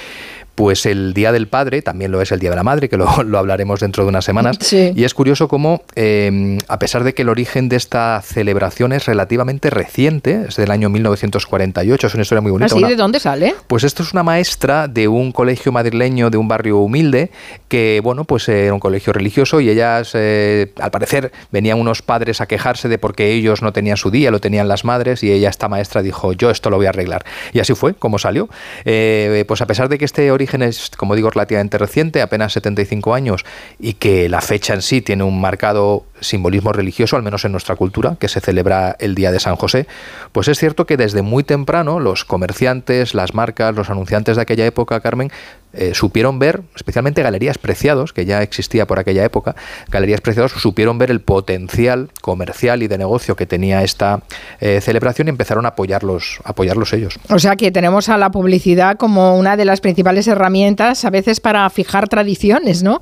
pues 0.56 0.86
el 0.86 1.14
Día 1.14 1.32
del 1.32 1.48
Padre 1.48 1.82
también 1.82 2.11
lo 2.11 2.22
es 2.22 2.32
el 2.32 2.40
Día 2.40 2.49
de 2.49 2.56
la 2.56 2.64
Madre, 2.64 2.90
que 2.90 2.98
lo, 2.98 3.07
hablaremos 3.38 3.82
dentro 3.82 4.03
de 4.03 4.10
unas 4.10 4.26
semanas. 4.26 4.57
Y 4.72 5.03
es 5.03 5.14
curioso 5.14 5.48
cómo, 5.48 5.84
em, 5.95 6.57
a 6.68 6.80
pesar 6.80 7.03
de 7.03 7.14
que 7.14 7.22
el 7.23 7.30
origen 7.30 7.69
de 7.69 7.76
esta 7.76 8.22
celebración 8.22 8.94
es 8.94 9.06
relativamente 9.06 9.69
reciente, 9.69 10.45
es 10.48 10.56
del 10.56 10.72
año 10.72 10.90
1948, 10.90 12.07
es 12.07 12.14
una 12.14 12.23
historia 12.23 12.41
muy 12.41 12.52
bonita. 12.52 12.73
¿Así? 12.73 12.84
¿De 12.84 12.95
dónde 12.95 13.19
sale? 13.19 13.53
Pues 13.68 13.84
esto 13.84 14.02
es 14.02 14.14
una 14.14 14.23
maestra 14.23 14.88
de 14.88 15.07
un 15.07 15.32
colegio 15.32 15.72
madrileño 15.72 16.30
de 16.30 16.38
un 16.38 16.48
barrio 16.48 16.77
humilde, 16.77 17.32
que, 17.68 17.99
bueno, 18.02 18.23
pues 18.23 18.48
era 18.48 18.73
un 18.73 18.80
colegio 18.80 19.11
religioso 19.11 19.60
y 19.60 19.69
ellas, 19.69 20.11
eh, 20.14 20.72
al 20.80 20.91
parecer, 20.91 21.34
venían 21.52 21.80
unos 21.80 22.02
padres 22.02 22.40
a 22.40 22.48
quejarse 22.48 22.88
de 22.88 22.98
porque 22.98 23.34
ellos 23.34 23.61
no 23.61 23.73
tenían 23.73 23.98
su 23.98 24.10
día, 24.10 24.32
lo 24.32 24.40
tenían 24.40 24.69
las 24.69 24.86
madres, 24.86 25.22
y 25.23 25.32
ella, 25.32 25.49
esta 25.49 25.68
maestra, 25.68 26.02
dijo, 26.02 26.32
yo 26.32 26.49
esto 26.49 26.69
lo 26.69 26.77
voy 26.77 26.86
a 26.86 26.90
arreglar. 26.90 27.26
Y 27.52 27.60
así 27.60 27.73
fue, 27.73 27.94
como 27.94 28.19
salió. 28.19 28.48
Eh, 28.86 29.44
pues 29.48 29.61
a 29.61 29.68
pesar 29.68 29.90
de 29.90 29.98
que 29.98 30.06
este 30.06 30.32
origen 30.32 30.45
es, 30.54 30.92
como 30.98 31.16
digo, 31.16 31.30
relativamente 31.30 31.78
reciente, 31.78 32.22
apenas 32.22 32.54
75 32.54 33.14
años, 33.14 33.46
y 33.80 33.94
que 33.94 34.30
la 34.30 34.42
fecha 34.42 34.74
en 34.74 34.82
sí 34.82 35.02
tiene 35.02 35.24
un 35.24 35.40
marcado 35.42 36.06
simbolismo 36.26 36.74
religioso, 36.74 37.16
al 37.16 37.24
menos 37.24 37.46
en 37.46 37.52
nuestra 37.52 37.76
cultura, 37.76 38.18
que 38.20 38.28
se 38.28 38.42
celebra 38.42 38.96
el 39.00 39.16
Día 39.16 39.32
de 39.32 39.40
San 39.40 39.56
José, 39.56 39.88
pues 40.32 40.48
es 40.48 40.60
cierto 40.60 40.86
que 40.86 40.98
desde 40.98 41.22
muy 41.22 41.44
temprano 41.44 42.00
los 42.00 42.26
comerciantes, 42.26 43.14
las 43.14 43.34
marcas, 43.34 43.76
los 43.76 43.90
anunciantes 43.90 44.36
de 44.36 44.42
aquella 44.42 44.66
época, 44.66 45.00
Carmen, 45.00 45.32
eh, 45.78 45.94
supieron 45.94 46.40
ver, 46.40 46.62
especialmente 46.76 47.22
Galerías 47.22 47.58
Preciados, 47.58 48.14
que 48.14 48.26
ya 48.26 48.42
existía 48.42 48.88
por 48.88 48.98
aquella 48.98 49.26
época, 49.26 49.56
Galerías 49.90 50.22
Preciados 50.22 50.54
supieron 50.54 50.98
ver 50.98 51.12
el 51.12 51.20
potencial 51.20 52.10
comercial 52.22 52.82
y 52.82 52.88
de 52.88 52.98
negocio 52.98 53.36
que 53.36 53.46
tenía 53.46 53.84
esta 53.84 54.22
eh, 54.62 54.80
celebración 54.82 55.28
y 55.28 55.32
empezaron 55.32 55.66
a 55.66 55.70
apoyarlos, 55.70 56.40
apoyarlos 56.46 56.94
ellos. 56.94 57.20
O 57.30 57.40
sea 57.40 57.58
que 57.58 57.72
tenemos 57.72 58.08
a 58.08 58.18
la 58.18 58.32
publicidad 58.32 58.98
como 58.98 59.38
una 59.38 59.58
de 59.58 59.66
las 59.66 59.82
principales 59.82 60.28
herramientas 60.28 61.04
a 61.04 61.10
veces 61.10 61.42
para 61.42 61.70
fijar 61.70 62.08
tradiciones, 62.08 62.82
¿no? 62.82 63.02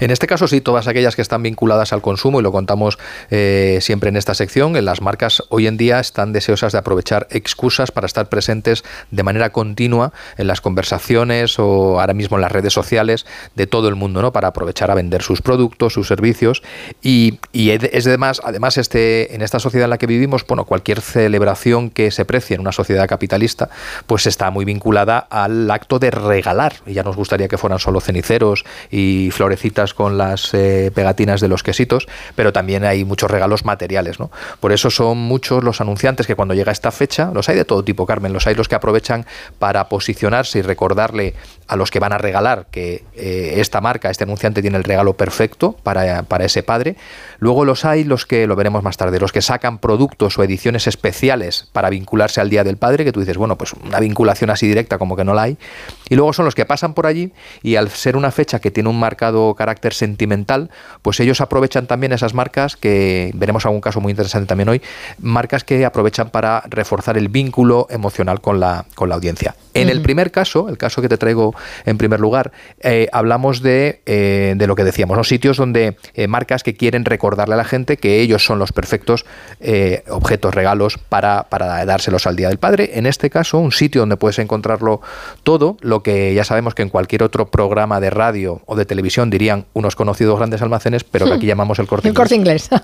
En 0.00 0.10
este 0.10 0.26
caso 0.26 0.46
sí, 0.46 0.60
todas 0.60 0.86
aquellas 0.86 1.16
que 1.16 1.22
están 1.22 1.42
vinculadas 1.42 1.92
al 1.92 2.02
consumo, 2.02 2.40
y 2.40 2.42
lo 2.42 2.52
contamos 2.52 2.98
eh, 3.30 3.78
siempre 3.80 4.08
en 4.10 4.16
esta 4.16 4.34
sección, 4.34 4.72
las 4.84 5.00
marcas 5.00 5.42
hoy 5.48 5.66
en 5.66 5.76
día 5.76 6.00
están 6.00 6.32
deseosas 6.32 6.72
de 6.72 6.78
aprovechar 6.78 7.26
excusas 7.30 7.90
para 7.90 8.06
estar 8.06 8.28
presentes 8.28 8.84
de 9.10 9.22
manera 9.22 9.50
continua 9.50 10.12
en 10.36 10.46
las 10.46 10.60
conversaciones 10.60 11.58
o 11.58 12.00
ahora 12.00 12.14
mismo 12.14 12.36
en 12.36 12.42
las 12.42 12.52
redes 12.52 12.72
sociales 12.72 13.26
de 13.54 13.66
todo 13.66 13.88
el 13.88 13.94
mundo, 13.94 14.22
¿no? 14.22 14.32
Para 14.32 14.48
aprovechar 14.48 14.90
a 14.90 14.94
vender 14.94 15.22
sus 15.22 15.42
productos, 15.42 15.92
sus 15.92 16.08
servicios. 16.08 16.62
Y, 17.02 17.38
es 17.52 18.06
además, 18.06 18.40
además 18.44 18.78
este, 18.78 19.34
en 19.34 19.42
esta 19.42 19.58
sociedad 19.58 19.84
en 19.84 19.90
la 19.90 19.98
que 19.98 20.06
vivimos, 20.06 20.46
bueno, 20.46 20.64
cualquier 20.64 21.00
celebración 21.00 21.90
que 21.90 22.10
se 22.10 22.24
precie 22.24 22.54
en 22.54 22.60
una 22.60 22.72
sociedad 22.72 23.08
capitalista, 23.08 23.68
pues 24.06 24.26
está 24.26 24.50
muy 24.50 24.64
vinculada 24.64 25.18
al 25.18 25.70
acto 25.70 25.98
de 25.98 26.10
regalar. 26.10 26.74
Y 26.86 26.94
ya 26.94 27.02
nos 27.02 27.16
gustaría 27.16 27.48
que 27.48 27.58
fueran 27.58 27.78
solo 27.78 28.00
ceniceros 28.00 28.64
y 28.90 29.30
florecitas 29.32 29.71
con 29.94 30.18
las 30.18 30.54
eh, 30.54 30.90
pegatinas 30.94 31.40
de 31.40 31.48
los 31.48 31.62
quesitos, 31.62 32.06
pero 32.34 32.52
también 32.52 32.84
hay 32.84 33.04
muchos 33.04 33.30
regalos 33.30 33.64
materiales. 33.64 34.20
¿no? 34.20 34.30
Por 34.60 34.72
eso 34.72 34.90
son 34.90 35.18
muchos 35.18 35.64
los 35.64 35.80
anunciantes 35.80 36.26
que 36.26 36.34
cuando 36.34 36.54
llega 36.54 36.72
esta 36.72 36.90
fecha, 36.90 37.30
los 37.34 37.48
hay 37.48 37.56
de 37.56 37.64
todo 37.64 37.82
tipo, 37.84 38.06
Carmen, 38.06 38.32
los 38.32 38.46
hay 38.46 38.54
los 38.54 38.68
que 38.68 38.74
aprovechan 38.74 39.26
para 39.58 39.88
posicionarse 39.88 40.58
y 40.58 40.62
recordarle 40.62 41.34
a 41.68 41.76
los 41.76 41.90
que 41.90 42.00
van 42.00 42.12
a 42.12 42.18
regalar 42.18 42.66
que 42.70 43.04
eh, 43.14 43.54
esta 43.56 43.80
marca, 43.80 44.10
este 44.10 44.24
anunciante 44.24 44.60
tiene 44.62 44.76
el 44.76 44.84
regalo 44.84 45.14
perfecto 45.14 45.72
para, 45.82 46.22
para 46.24 46.44
ese 46.44 46.62
padre. 46.62 46.96
Luego 47.38 47.64
los 47.64 47.84
hay 47.84 48.04
los 48.04 48.26
que, 48.26 48.46
lo 48.46 48.56
veremos 48.56 48.82
más 48.82 48.96
tarde, 48.96 49.18
los 49.18 49.32
que 49.32 49.42
sacan 49.42 49.78
productos 49.78 50.38
o 50.38 50.44
ediciones 50.44 50.86
especiales 50.86 51.68
para 51.72 51.90
vincularse 51.90 52.40
al 52.40 52.50
Día 52.50 52.64
del 52.64 52.76
Padre, 52.76 53.04
que 53.04 53.12
tú 53.12 53.20
dices, 53.20 53.36
bueno, 53.36 53.56
pues 53.56 53.72
una 53.72 54.00
vinculación 54.00 54.50
así 54.50 54.66
directa 54.66 54.98
como 54.98 55.16
que 55.16 55.24
no 55.24 55.34
la 55.34 55.42
hay. 55.42 55.56
Y 56.12 56.14
luego 56.14 56.34
son 56.34 56.44
los 56.44 56.54
que 56.54 56.66
pasan 56.66 56.92
por 56.92 57.06
allí 57.06 57.32
y 57.62 57.76
al 57.76 57.88
ser 57.88 58.18
una 58.18 58.30
fecha 58.30 58.58
que 58.58 58.70
tiene 58.70 58.90
un 58.90 59.00
marcado 59.00 59.54
carácter 59.54 59.94
sentimental, 59.94 60.68
pues 61.00 61.18
ellos 61.20 61.40
aprovechan 61.40 61.86
también 61.86 62.12
esas 62.12 62.34
marcas 62.34 62.76
que 62.76 63.30
veremos 63.32 63.64
algún 63.64 63.80
caso 63.80 63.98
muy 63.98 64.10
interesante 64.10 64.46
también 64.46 64.68
hoy, 64.68 64.82
marcas 65.18 65.64
que 65.64 65.86
aprovechan 65.86 66.28
para 66.28 66.64
reforzar 66.68 67.16
el 67.16 67.30
vínculo 67.30 67.86
emocional 67.88 68.42
con 68.42 68.60
la, 68.60 68.84
con 68.94 69.08
la 69.08 69.14
audiencia. 69.14 69.54
En 69.72 69.88
el 69.88 70.02
primer 70.02 70.30
caso, 70.30 70.68
el 70.68 70.76
caso 70.76 71.00
que 71.00 71.08
te 71.08 71.16
traigo 71.16 71.54
en 71.86 71.96
primer 71.96 72.20
lugar, 72.20 72.52
eh, 72.80 73.08
hablamos 73.10 73.62
de, 73.62 74.02
eh, 74.04 74.52
de, 74.54 74.66
lo 74.66 74.74
que 74.74 74.84
decíamos, 74.84 75.16
los 75.16 75.28
sitios 75.28 75.56
donde 75.56 75.96
eh, 76.12 76.28
marcas 76.28 76.62
que 76.62 76.74
quieren 76.74 77.06
recordarle 77.06 77.54
a 77.54 77.56
la 77.56 77.64
gente 77.64 77.96
que 77.96 78.20
ellos 78.20 78.44
son 78.44 78.58
los 78.58 78.72
perfectos 78.72 79.24
objetos, 80.10 80.54
regalos 80.54 80.98
para, 80.98 81.44
para 81.44 81.84
dárselos 81.86 82.26
al 82.26 82.36
Día 82.36 82.48
del 82.48 82.58
Padre. 82.58 82.90
En 82.94 83.06
este 83.06 83.30
caso, 83.30 83.58
un 83.58 83.72
sitio 83.72 84.02
donde 84.02 84.16
puedes 84.16 84.38
encontrarlo 84.38 85.00
todo, 85.42 85.76
lo 85.80 86.01
que 86.02 86.34
ya 86.34 86.44
sabemos 86.44 86.74
que 86.74 86.82
en 86.82 86.88
cualquier 86.88 87.22
otro 87.22 87.46
programa 87.46 88.00
de 88.00 88.10
radio 88.10 88.62
o 88.66 88.76
de 88.76 88.84
televisión 88.84 89.30
diría 89.30 89.64
unos 89.72 89.96
conocidos 89.96 90.38
grandes 90.38 90.62
almacenes, 90.62 91.04
pero 91.04 91.26
que 91.26 91.34
aquí 91.34 91.46
hmm. 91.46 91.48
llamamos 91.48 91.78
el 91.78 91.86
corte 91.86 92.08
inglés. 92.08 92.14
El 92.14 92.22
corte 92.22 92.34
inglés. 92.34 92.68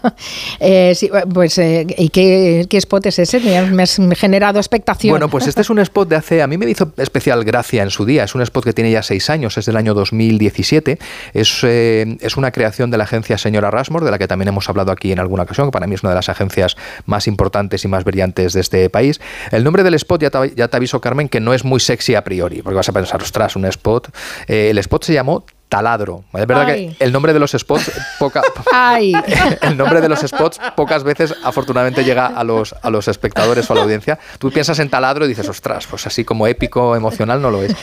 Eh, 0.61 0.95
pues, 1.33 1.59
eh, 1.59 1.87
¿y 1.97 2.09
qué, 2.09 2.67
spot 2.71 3.07
es 3.07 3.19
ese? 3.19 3.41
Me 3.71 3.83
has 3.83 4.01
generado 4.17 4.59
expectación. 4.59 5.13
Bueno, 5.13 5.29
pues 5.29 5.47
este 5.47 5.61
es 5.61 5.71
un 5.71 5.79
spot 5.79 6.09
de 6.09 6.17
hace, 6.17 6.43
a 6.43 6.47
mí 6.47 6.59
me 6.59 6.69
hizo 6.69 6.93
especial 6.97 7.45
gracia 7.45 7.83
en 7.83 7.91
su 7.91 8.05
día, 8.05 8.25
es 8.25 8.35
un 8.35 8.43
spot 8.43 8.65
que 8.65 8.73
tiene 8.73 8.91
ya 8.91 9.03
seis 9.03 9.31
años, 9.31 9.57
es 9.57 9.67
del 9.67 9.77
año 9.77 9.95
2017, 9.95 10.99
es, 11.33 11.61
eh, 11.63 12.17
es 12.21 12.37
una 12.37 12.51
creación 12.51 12.91
de 12.91 12.99
la 12.99 13.05
agencia 13.05 13.39
Señora 13.39 13.71
Rasmore, 13.71 14.05
de 14.05 14.11
la 14.11 14.19
que 14.19 14.27
también 14.27 14.49
hemos 14.49 14.69
hablado 14.69 14.93
aquí 14.93 15.13
en 15.13 15.21
alguna 15.21 15.45
ocasión, 15.45 15.69
que 15.69 15.73
para 15.73 15.87
mí 15.87 15.95
es 15.95 16.03
una 16.03 16.11
de 16.11 16.17
las 16.17 16.29
agencias 16.29 16.77
más 17.07 17.27
importantes 17.27 17.85
y 17.85 17.89
más 17.89 18.05
brillantes 18.05 18.53
de 18.53 18.61
este 18.61 18.91
país. 18.91 19.21
El 19.51 19.65
nombre 19.65 19.83
del 19.83 19.95
spot, 19.95 20.23
ya 20.23 20.31
te, 20.31 20.55
ya 20.55 20.69
te 20.69 20.77
aviso 20.77 21.01
Carmen, 21.01 21.29
que 21.29 21.41
no 21.41 21.55
es 21.55 21.65
muy 21.65 21.81
sexy 21.81 22.15
a 22.15 22.25
priori, 22.25 22.63
porque 22.63 22.77
vas 22.77 22.89
a 22.89 22.93
pensar, 22.93 23.08
ostras, 23.15 23.57
un 23.57 23.65
spot. 23.67 24.09
el 24.47 24.79
spot 24.79 25.05
se 25.05 25.13
llamó 25.13 25.45
taladro. 25.69 26.25
Es 26.33 26.47
verdad 26.47 26.67
que 26.67 26.97
el 26.99 27.13
nombre 27.13 27.33
de 27.33 27.39
los 27.39 27.53
spots 27.53 27.93
poca, 28.19 28.43
el 29.63 29.77
nombre 29.77 30.01
de 30.01 30.09
los 30.09 30.21
spots 30.21 30.61
pocas 30.77 31.05
veces 31.05 31.35
afortunadamente 31.43 32.05
llega 32.05 32.27
a 32.27 32.45
los 32.45 32.75
a 32.83 32.91
los 32.91 33.09
espectadores 33.09 33.69
o 33.69 33.73
a 33.73 33.77
la 33.77 33.83
audiencia. 33.83 34.19
Tú 34.39 34.51
piensas 34.51 34.79
en 34.79 34.91
taladro 34.91 35.25
y 35.25 35.29
dices, 35.29 35.49
ostras, 35.49 35.87
pues 35.87 36.07
así 36.07 36.25
como 36.25 36.47
épico, 36.47 36.97
emocional 36.97 37.43
no 37.43 37.51
lo 37.51 37.63
es. 37.63 37.75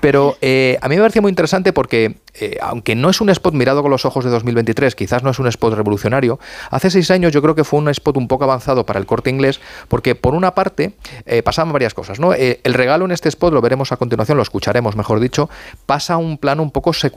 Pero 0.00 0.36
eh, 0.40 0.78
a 0.80 0.88
mí 0.88 0.96
me 0.96 1.02
parecía 1.02 1.22
muy 1.22 1.30
interesante 1.30 1.72
porque 1.72 2.16
eh, 2.38 2.58
aunque 2.60 2.94
no 2.94 3.08
es 3.08 3.20
un 3.20 3.30
spot 3.30 3.54
mirado 3.54 3.82
con 3.82 3.90
los 3.90 4.04
ojos 4.04 4.24
de 4.24 4.30
2023, 4.30 4.94
quizás 4.94 5.22
no 5.22 5.30
es 5.30 5.38
un 5.38 5.46
spot 5.46 5.74
revolucionario, 5.74 6.38
hace 6.70 6.90
seis 6.90 7.10
años 7.10 7.32
yo 7.32 7.40
creo 7.40 7.54
que 7.54 7.64
fue 7.64 7.78
un 7.78 7.88
spot 7.88 8.16
un 8.16 8.28
poco 8.28 8.44
avanzado 8.44 8.84
para 8.84 8.98
el 8.98 9.06
corte 9.06 9.30
inglés, 9.30 9.60
porque 9.88 10.14
por 10.14 10.34
una 10.34 10.54
parte 10.54 10.92
eh, 11.24 11.42
pasaban 11.42 11.72
varias 11.72 11.94
cosas. 11.94 12.20
¿no? 12.20 12.34
Eh, 12.34 12.60
el 12.64 12.74
regalo 12.74 13.04
en 13.06 13.12
este 13.12 13.28
spot, 13.28 13.54
lo 13.54 13.62
veremos 13.62 13.92
a 13.92 13.96
continuación, 13.96 14.36
lo 14.36 14.42
escucharemos 14.42 14.96
mejor 14.96 15.20
dicho, 15.20 15.48
pasa 15.86 16.14
a 16.14 16.16
un 16.18 16.36
plano 16.36 16.62
un 16.62 16.70
poco 16.70 16.92
secundario. 16.92 17.15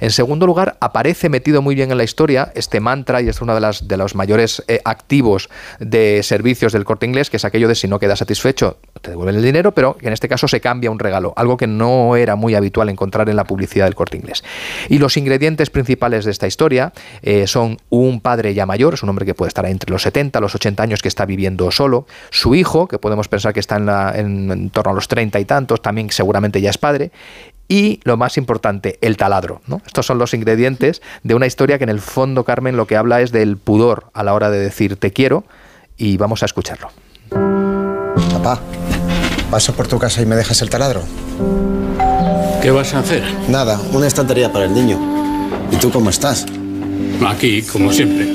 En 0.00 0.10
segundo 0.10 0.46
lugar, 0.46 0.76
aparece 0.80 1.28
metido 1.28 1.62
muy 1.62 1.74
bien 1.74 1.90
en 1.90 1.98
la 1.98 2.04
historia 2.04 2.52
este 2.54 2.80
mantra, 2.80 3.20
y 3.20 3.28
es 3.28 3.40
uno 3.40 3.54
de, 3.54 3.60
las, 3.60 3.86
de 3.86 3.96
los 3.96 4.14
mayores 4.14 4.62
activos 4.84 5.50
de 5.78 6.22
servicios 6.22 6.72
del 6.72 6.84
corte 6.84 7.06
inglés, 7.06 7.30
que 7.30 7.36
es 7.36 7.44
aquello 7.44 7.68
de 7.68 7.74
si 7.74 7.86
no 7.86 7.98
quedas 7.98 8.18
satisfecho, 8.18 8.78
te 9.02 9.10
devuelven 9.10 9.36
el 9.36 9.42
dinero, 9.42 9.72
pero 9.72 9.96
en 10.00 10.12
este 10.12 10.28
caso 10.28 10.48
se 10.48 10.60
cambia 10.60 10.90
un 10.90 10.98
regalo, 10.98 11.32
algo 11.36 11.56
que 11.56 11.66
no 11.66 12.16
era 12.16 12.36
muy 12.36 12.54
habitual 12.54 12.88
encontrar 12.88 13.28
en 13.28 13.36
la 13.36 13.44
publicidad 13.44 13.84
del 13.84 13.94
corte 13.94 14.16
inglés. 14.16 14.42
Y 14.88 14.98
los 14.98 15.16
ingredientes 15.16 15.70
principales 15.70 16.24
de 16.24 16.30
esta 16.30 16.46
historia 16.46 16.92
eh, 17.22 17.46
son 17.46 17.78
un 17.88 18.20
padre 18.20 18.54
ya 18.54 18.66
mayor, 18.66 18.94
es 18.94 19.02
un 19.02 19.08
hombre 19.08 19.26
que 19.26 19.34
puede 19.34 19.48
estar 19.48 19.66
entre 19.66 19.90
los 19.90 20.02
70 20.02 20.40
los 20.40 20.54
80 20.54 20.82
años 20.82 21.02
que 21.02 21.08
está 21.08 21.26
viviendo 21.26 21.70
solo, 21.70 22.06
su 22.30 22.54
hijo, 22.54 22.88
que 22.88 22.98
podemos 22.98 23.28
pensar 23.28 23.52
que 23.52 23.60
está 23.60 23.76
en 24.16 24.70
torno 24.70 24.92
a 24.92 24.94
los 24.94 25.08
30 25.08 25.38
y 25.40 25.44
tantos, 25.44 25.82
también 25.82 26.10
seguramente 26.10 26.60
ya 26.60 26.70
es 26.70 26.78
padre, 26.78 27.10
y 27.70 28.00
lo 28.02 28.16
más 28.16 28.36
importante, 28.36 28.98
el 29.00 29.16
taladro. 29.16 29.62
¿no? 29.68 29.80
Estos 29.86 30.04
son 30.04 30.18
los 30.18 30.34
ingredientes 30.34 31.00
de 31.22 31.36
una 31.36 31.46
historia 31.46 31.78
que 31.78 31.84
en 31.84 31.90
el 31.90 32.00
fondo, 32.00 32.44
Carmen, 32.44 32.76
lo 32.76 32.86
que 32.88 32.96
habla 32.96 33.20
es 33.22 33.30
del 33.30 33.56
pudor 33.56 34.10
a 34.12 34.24
la 34.24 34.34
hora 34.34 34.50
de 34.50 34.58
decir 34.58 34.96
te 34.96 35.12
quiero 35.12 35.44
y 35.96 36.16
vamos 36.16 36.42
a 36.42 36.46
escucharlo. 36.46 36.90
Papá, 38.32 38.58
paso 39.52 39.72
por 39.72 39.86
tu 39.86 40.00
casa 40.00 40.20
y 40.20 40.26
me 40.26 40.34
dejas 40.34 40.60
el 40.62 40.68
taladro. 40.68 41.02
¿Qué 42.60 42.72
vas 42.72 42.92
a 42.92 42.98
hacer? 42.98 43.22
Nada, 43.48 43.80
una 43.92 44.08
estantería 44.08 44.52
para 44.52 44.64
el 44.64 44.74
niño. 44.74 44.98
¿Y 45.70 45.76
tú 45.76 45.92
cómo 45.92 46.10
estás? 46.10 46.46
Aquí, 47.24 47.62
como 47.62 47.92
siempre. 47.92 48.34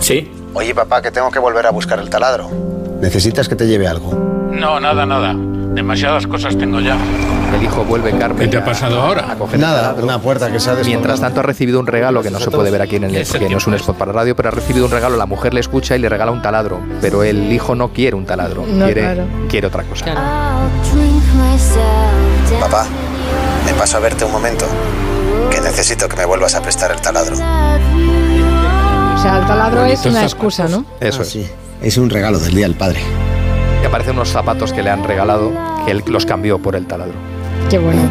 ¿Sí? 0.00 0.32
Oye, 0.52 0.74
papá, 0.74 1.00
que 1.00 1.12
tengo 1.12 1.30
que 1.30 1.38
volver 1.38 1.64
a 1.66 1.70
buscar 1.70 2.00
el 2.00 2.10
taladro. 2.10 2.81
¿Necesitas 3.02 3.48
que 3.48 3.56
te 3.56 3.66
lleve 3.66 3.86
algo? 3.88 4.12
No, 4.52 4.78
nada, 4.80 5.04
nada. 5.04 5.34
Demasiadas 5.36 6.26
cosas 6.26 6.56
tengo 6.56 6.80
ya. 6.80 6.96
El 7.54 7.62
hijo 7.64 7.84
vuelve 7.84 8.12
Carmen. 8.16 8.38
¿Qué 8.38 8.48
te 8.48 8.56
ha 8.58 8.64
pasado 8.64 9.00
ahora? 9.00 9.30
a 9.32 9.34
coger 9.36 9.58
Nada, 9.58 9.94
una 10.00 10.20
puerta 10.20 10.50
que 10.52 10.60
se 10.60 10.70
ha. 10.70 10.74
Mientras 10.84 11.20
tanto 11.20 11.40
ha 11.40 11.42
recibido 11.42 11.80
un 11.80 11.86
regalo 11.86 12.22
que 12.22 12.30
no 12.30 12.38
se 12.38 12.50
puede 12.50 12.70
ver 12.70 12.80
aquí 12.80 12.96
en 12.96 13.04
el 13.04 13.26
porque 13.26 13.48
no 13.48 13.58
es 13.58 13.66
un 13.66 13.74
spot 13.74 13.96
para 13.96 14.12
radio, 14.12 14.36
pero 14.36 14.48
ha 14.48 14.52
recibido 14.52 14.86
un 14.86 14.92
regalo, 14.92 15.16
la 15.16 15.26
mujer 15.26 15.52
le 15.52 15.60
escucha 15.60 15.96
y 15.96 15.98
le 15.98 16.08
regala 16.08 16.30
un 16.30 16.40
taladro, 16.42 16.80
pero 17.00 17.22
el 17.24 17.52
hijo 17.52 17.74
no 17.74 17.92
quiere 17.92 18.14
un 18.16 18.24
taladro, 18.24 18.64
No, 18.66 18.84
quiere, 18.86 19.00
claro. 19.02 19.24
quiere 19.48 19.66
otra 19.66 19.82
cosa. 19.82 20.04
Papá, 22.60 22.86
me 23.66 23.72
paso 23.74 23.96
a 23.96 24.00
verte 24.00 24.24
un 24.24 24.32
momento. 24.32 24.64
Que 25.50 25.60
necesito 25.60 26.08
que 26.08 26.16
me 26.16 26.24
vuelvas 26.24 26.54
a 26.54 26.62
prestar 26.62 26.92
el 26.92 27.00
taladro. 27.00 27.34
O 27.34 27.38
sea, 29.22 29.38
el 29.40 29.46
taladro 29.46 29.84
es 29.86 30.04
una 30.06 30.22
excusa, 30.22 30.68
¿no? 30.68 30.84
Eso 31.00 31.20
Ah, 31.20 31.22
es. 31.22 31.28
sí. 31.28 31.50
Es 31.82 31.96
un 31.98 32.10
regalo 32.10 32.38
del 32.38 32.54
Día 32.54 32.66
del 32.66 32.76
Padre. 32.76 33.00
Y 33.82 33.86
aparecen 33.86 34.14
unos 34.14 34.28
zapatos 34.28 34.72
que 34.72 34.84
le 34.84 34.90
han 34.90 35.02
regalado, 35.02 35.52
que 35.84 35.90
él 35.90 36.04
los 36.06 36.24
cambió 36.24 36.60
por 36.60 36.76
el 36.76 36.86
taladro. 36.86 37.14
Qué 37.68 37.78
bueno. 37.78 38.08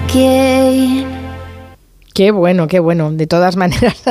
Qué 2.14 2.32
bueno, 2.32 2.68
qué 2.68 2.80
bueno. 2.80 3.12
De 3.12 3.28
todas 3.28 3.56
maneras, 3.62 4.02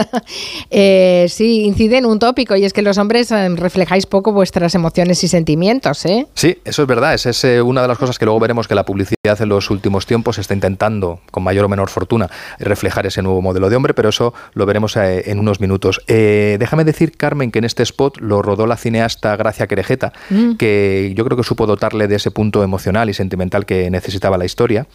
eh, 0.70 1.27
sí, 1.28 1.64
incide 1.64 1.98
en 1.98 2.06
un 2.06 2.18
tópico 2.18 2.56
y 2.56 2.64
es 2.64 2.72
que 2.72 2.82
los 2.82 2.98
hombres 2.98 3.31
eh, 3.31 3.48
reflejáis 3.51 4.06
poco 4.06 4.32
vuestras 4.32 4.74
emociones 4.74 5.22
y 5.24 5.28
sentimientos, 5.28 6.05
¿eh? 6.06 6.27
Sí, 6.35 6.59
eso 6.64 6.82
es 6.82 6.89
verdad. 6.89 7.14
Esa 7.14 7.31
es 7.31 7.44
eh, 7.44 7.62
una 7.62 7.82
de 7.82 7.89
las 7.89 7.98
cosas 7.98 8.18
que 8.18 8.24
luego 8.24 8.40
veremos 8.40 8.68
que 8.68 8.74
la 8.74 8.85
publicidad 8.85 9.40
en 9.40 9.48
los 9.48 9.70
últimos 9.70 10.06
tiempos 10.06 10.39
está 10.39 10.55
intentando, 10.55 11.20
con 11.31 11.43
mayor 11.43 11.64
o 11.64 11.68
menor 11.68 11.90
fortuna, 11.90 12.31
reflejar 12.59 13.06
ese 13.06 13.22
nuevo 13.22 13.43
modelo 13.43 13.68
de 13.70 13.77
hombre, 13.77 13.94
pero 13.94 14.09
eso 14.09 14.32
lo 14.55 14.66
veremos 14.66 14.97
en 14.97 15.39
unos 15.39 15.60
minutos. 15.60 16.01
Déjame 16.06 16.85
decir, 16.85 17.12
Carmen, 17.16 17.51
que 17.51 17.59
en 17.59 17.64
este 17.64 17.82
spot 17.82 18.18
lo 18.20 18.43
rodó 18.43 18.66
la 18.66 18.77
cineasta 18.77 19.36
Gracia 19.36 19.66
Querejeta, 19.66 20.12
Mm. 20.31 20.56
que 20.56 21.12
yo 21.16 21.24
creo 21.24 21.36
que 21.36 21.43
supo 21.43 21.66
dotarle 21.66 22.06
de 22.09 22.16
ese 22.16 22.31
punto 22.31 22.62
emocional 22.62 23.10
y 23.10 23.14
sentimental 23.14 23.66
que 23.66 23.90
necesitaba 23.90 24.39
la 24.39 24.44
historia. 24.44 24.86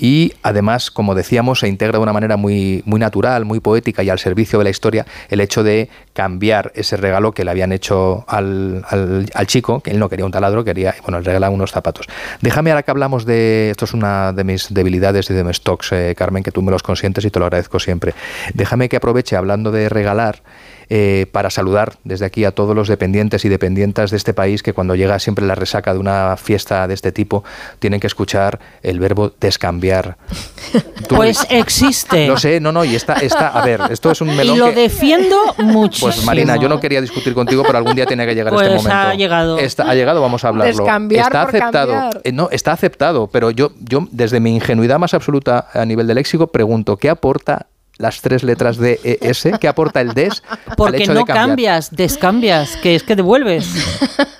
Y 0.00 0.32
además, 0.44 0.92
como 0.92 1.16
decíamos, 1.16 1.58
se 1.58 1.66
integra 1.68 1.98
de 1.98 2.02
una 2.02 2.12
manera 2.12 2.36
muy, 2.36 2.82
muy 2.86 3.00
natural, 3.00 3.44
muy 3.44 3.58
poética 3.58 4.04
y 4.04 4.10
al 4.10 4.20
servicio 4.20 4.58
de 4.60 4.64
la 4.64 4.70
historia 4.70 5.04
el 5.28 5.40
hecho 5.40 5.64
de 5.64 5.88
cambiar 6.12 6.70
ese 6.76 6.96
regalo 6.96 7.32
que 7.32 7.44
le 7.44 7.50
habían 7.50 7.72
hecho 7.72 8.24
al, 8.28 8.84
al- 8.88 9.46
chico, 9.48 9.80
que 9.80 9.90
él 9.90 9.98
no 9.98 10.08
quería 10.08 10.24
un 10.24 10.30
taladro, 10.30 10.62
quería, 10.62 10.94
bueno, 11.02 11.18
le 11.18 11.24
regalaban 11.24 11.54
unos 11.54 11.72
zapatos. 11.72 12.06
Déjame 12.40 12.70
ahora 12.70 12.84
que 12.84 12.90
hablamos 12.92 13.24
de, 13.24 13.70
esto 13.70 13.86
es 13.86 13.92
una 13.92 14.32
de 14.32 14.44
mis 14.44 14.72
debilidades 14.72 15.30
y 15.30 15.34
de 15.34 15.42
mis 15.42 15.56
stocks, 15.56 15.90
eh, 15.92 16.14
Carmen, 16.16 16.44
que 16.44 16.52
tú 16.52 16.62
me 16.62 16.70
los 16.70 16.82
consientes 16.84 17.24
y 17.24 17.30
te 17.30 17.38
lo 17.40 17.46
agradezco 17.46 17.80
siempre. 17.80 18.14
Déjame 18.54 18.88
que 18.88 18.96
aproveche 18.96 19.34
hablando 19.36 19.72
de 19.72 19.88
regalar. 19.88 20.42
Eh, 20.90 21.26
para 21.32 21.50
saludar 21.50 21.94
desde 22.04 22.24
aquí 22.24 22.44
a 22.44 22.50
todos 22.52 22.74
los 22.74 22.88
dependientes 22.88 23.44
y 23.44 23.48
dependientas 23.48 24.10
de 24.10 24.16
este 24.16 24.32
país 24.34 24.62
que 24.62 24.72
cuando 24.72 24.94
llega 24.94 25.18
siempre 25.18 25.44
la 25.46 25.54
resaca 25.54 25.92
de 25.92 25.98
una 26.00 26.36
fiesta 26.36 26.86
de 26.88 26.94
este 26.94 27.12
tipo 27.12 27.44
tienen 27.78 28.00
que 28.00 28.06
escuchar 28.06 28.58
el 28.82 28.98
verbo 28.98 29.32
descambiar. 29.40 30.16
Tú- 31.08 31.16
Pues 31.16 31.46
existe. 31.50 32.26
Lo 32.26 32.36
sé, 32.36 32.60
no, 32.60 32.72
no, 32.72 32.84
y 32.84 32.94
está, 32.94 33.14
está, 33.14 33.48
a 33.48 33.64
ver, 33.64 33.80
esto 33.90 34.10
es 34.10 34.20
un 34.20 34.30
Y 34.30 34.34
melón 34.36 34.58
lo 34.58 34.66
que... 34.68 34.74
defiendo 34.74 35.36
muchísimo. 35.58 36.10
Pues 36.12 36.24
Marina, 36.24 36.56
yo 36.56 36.68
no 36.68 36.80
quería 36.80 37.00
discutir 37.00 37.34
contigo, 37.34 37.62
pero 37.66 37.78
algún 37.78 37.94
día 37.94 38.06
tiene 38.06 38.26
que 38.26 38.34
llegar 38.34 38.52
este 38.54 38.66
Pues 38.66 38.82
momento. 38.84 38.96
ha 38.96 39.14
llegado. 39.14 39.58
Está, 39.58 39.90
ha 39.90 39.94
llegado, 39.94 40.20
vamos 40.20 40.44
a 40.44 40.48
hablarlo. 40.48 40.72
Descambiar 40.84 41.24
está 41.26 41.46
por 41.46 41.56
aceptado. 41.56 42.10
Eh, 42.24 42.32
no, 42.32 42.48
está 42.50 42.72
aceptado, 42.72 43.28
pero 43.28 43.50
yo, 43.50 43.72
yo 43.80 44.06
desde 44.10 44.40
mi 44.40 44.54
ingenuidad 44.54 44.98
más 44.98 45.14
absoluta 45.14 45.68
a 45.72 45.84
nivel 45.84 46.06
de 46.06 46.14
léxico 46.14 46.46
pregunto, 46.48 46.96
¿qué 46.96 47.08
aporta 47.10 47.66
las 47.98 48.20
tres 48.20 48.42
letras 48.42 48.78
de 48.78 48.98
ES? 49.02 49.48
¿Qué 49.60 49.68
aporta 49.68 50.00
el 50.00 50.14
des 50.14 50.42
al 50.48 50.76
Porque 50.76 51.02
hecho 51.02 51.14
no 51.14 51.20
de 51.20 51.32
cambias, 51.32 51.90
descambias, 51.94 52.76
que 52.76 52.94
es 52.94 53.02
que 53.02 53.16
devuelves. 53.16 53.68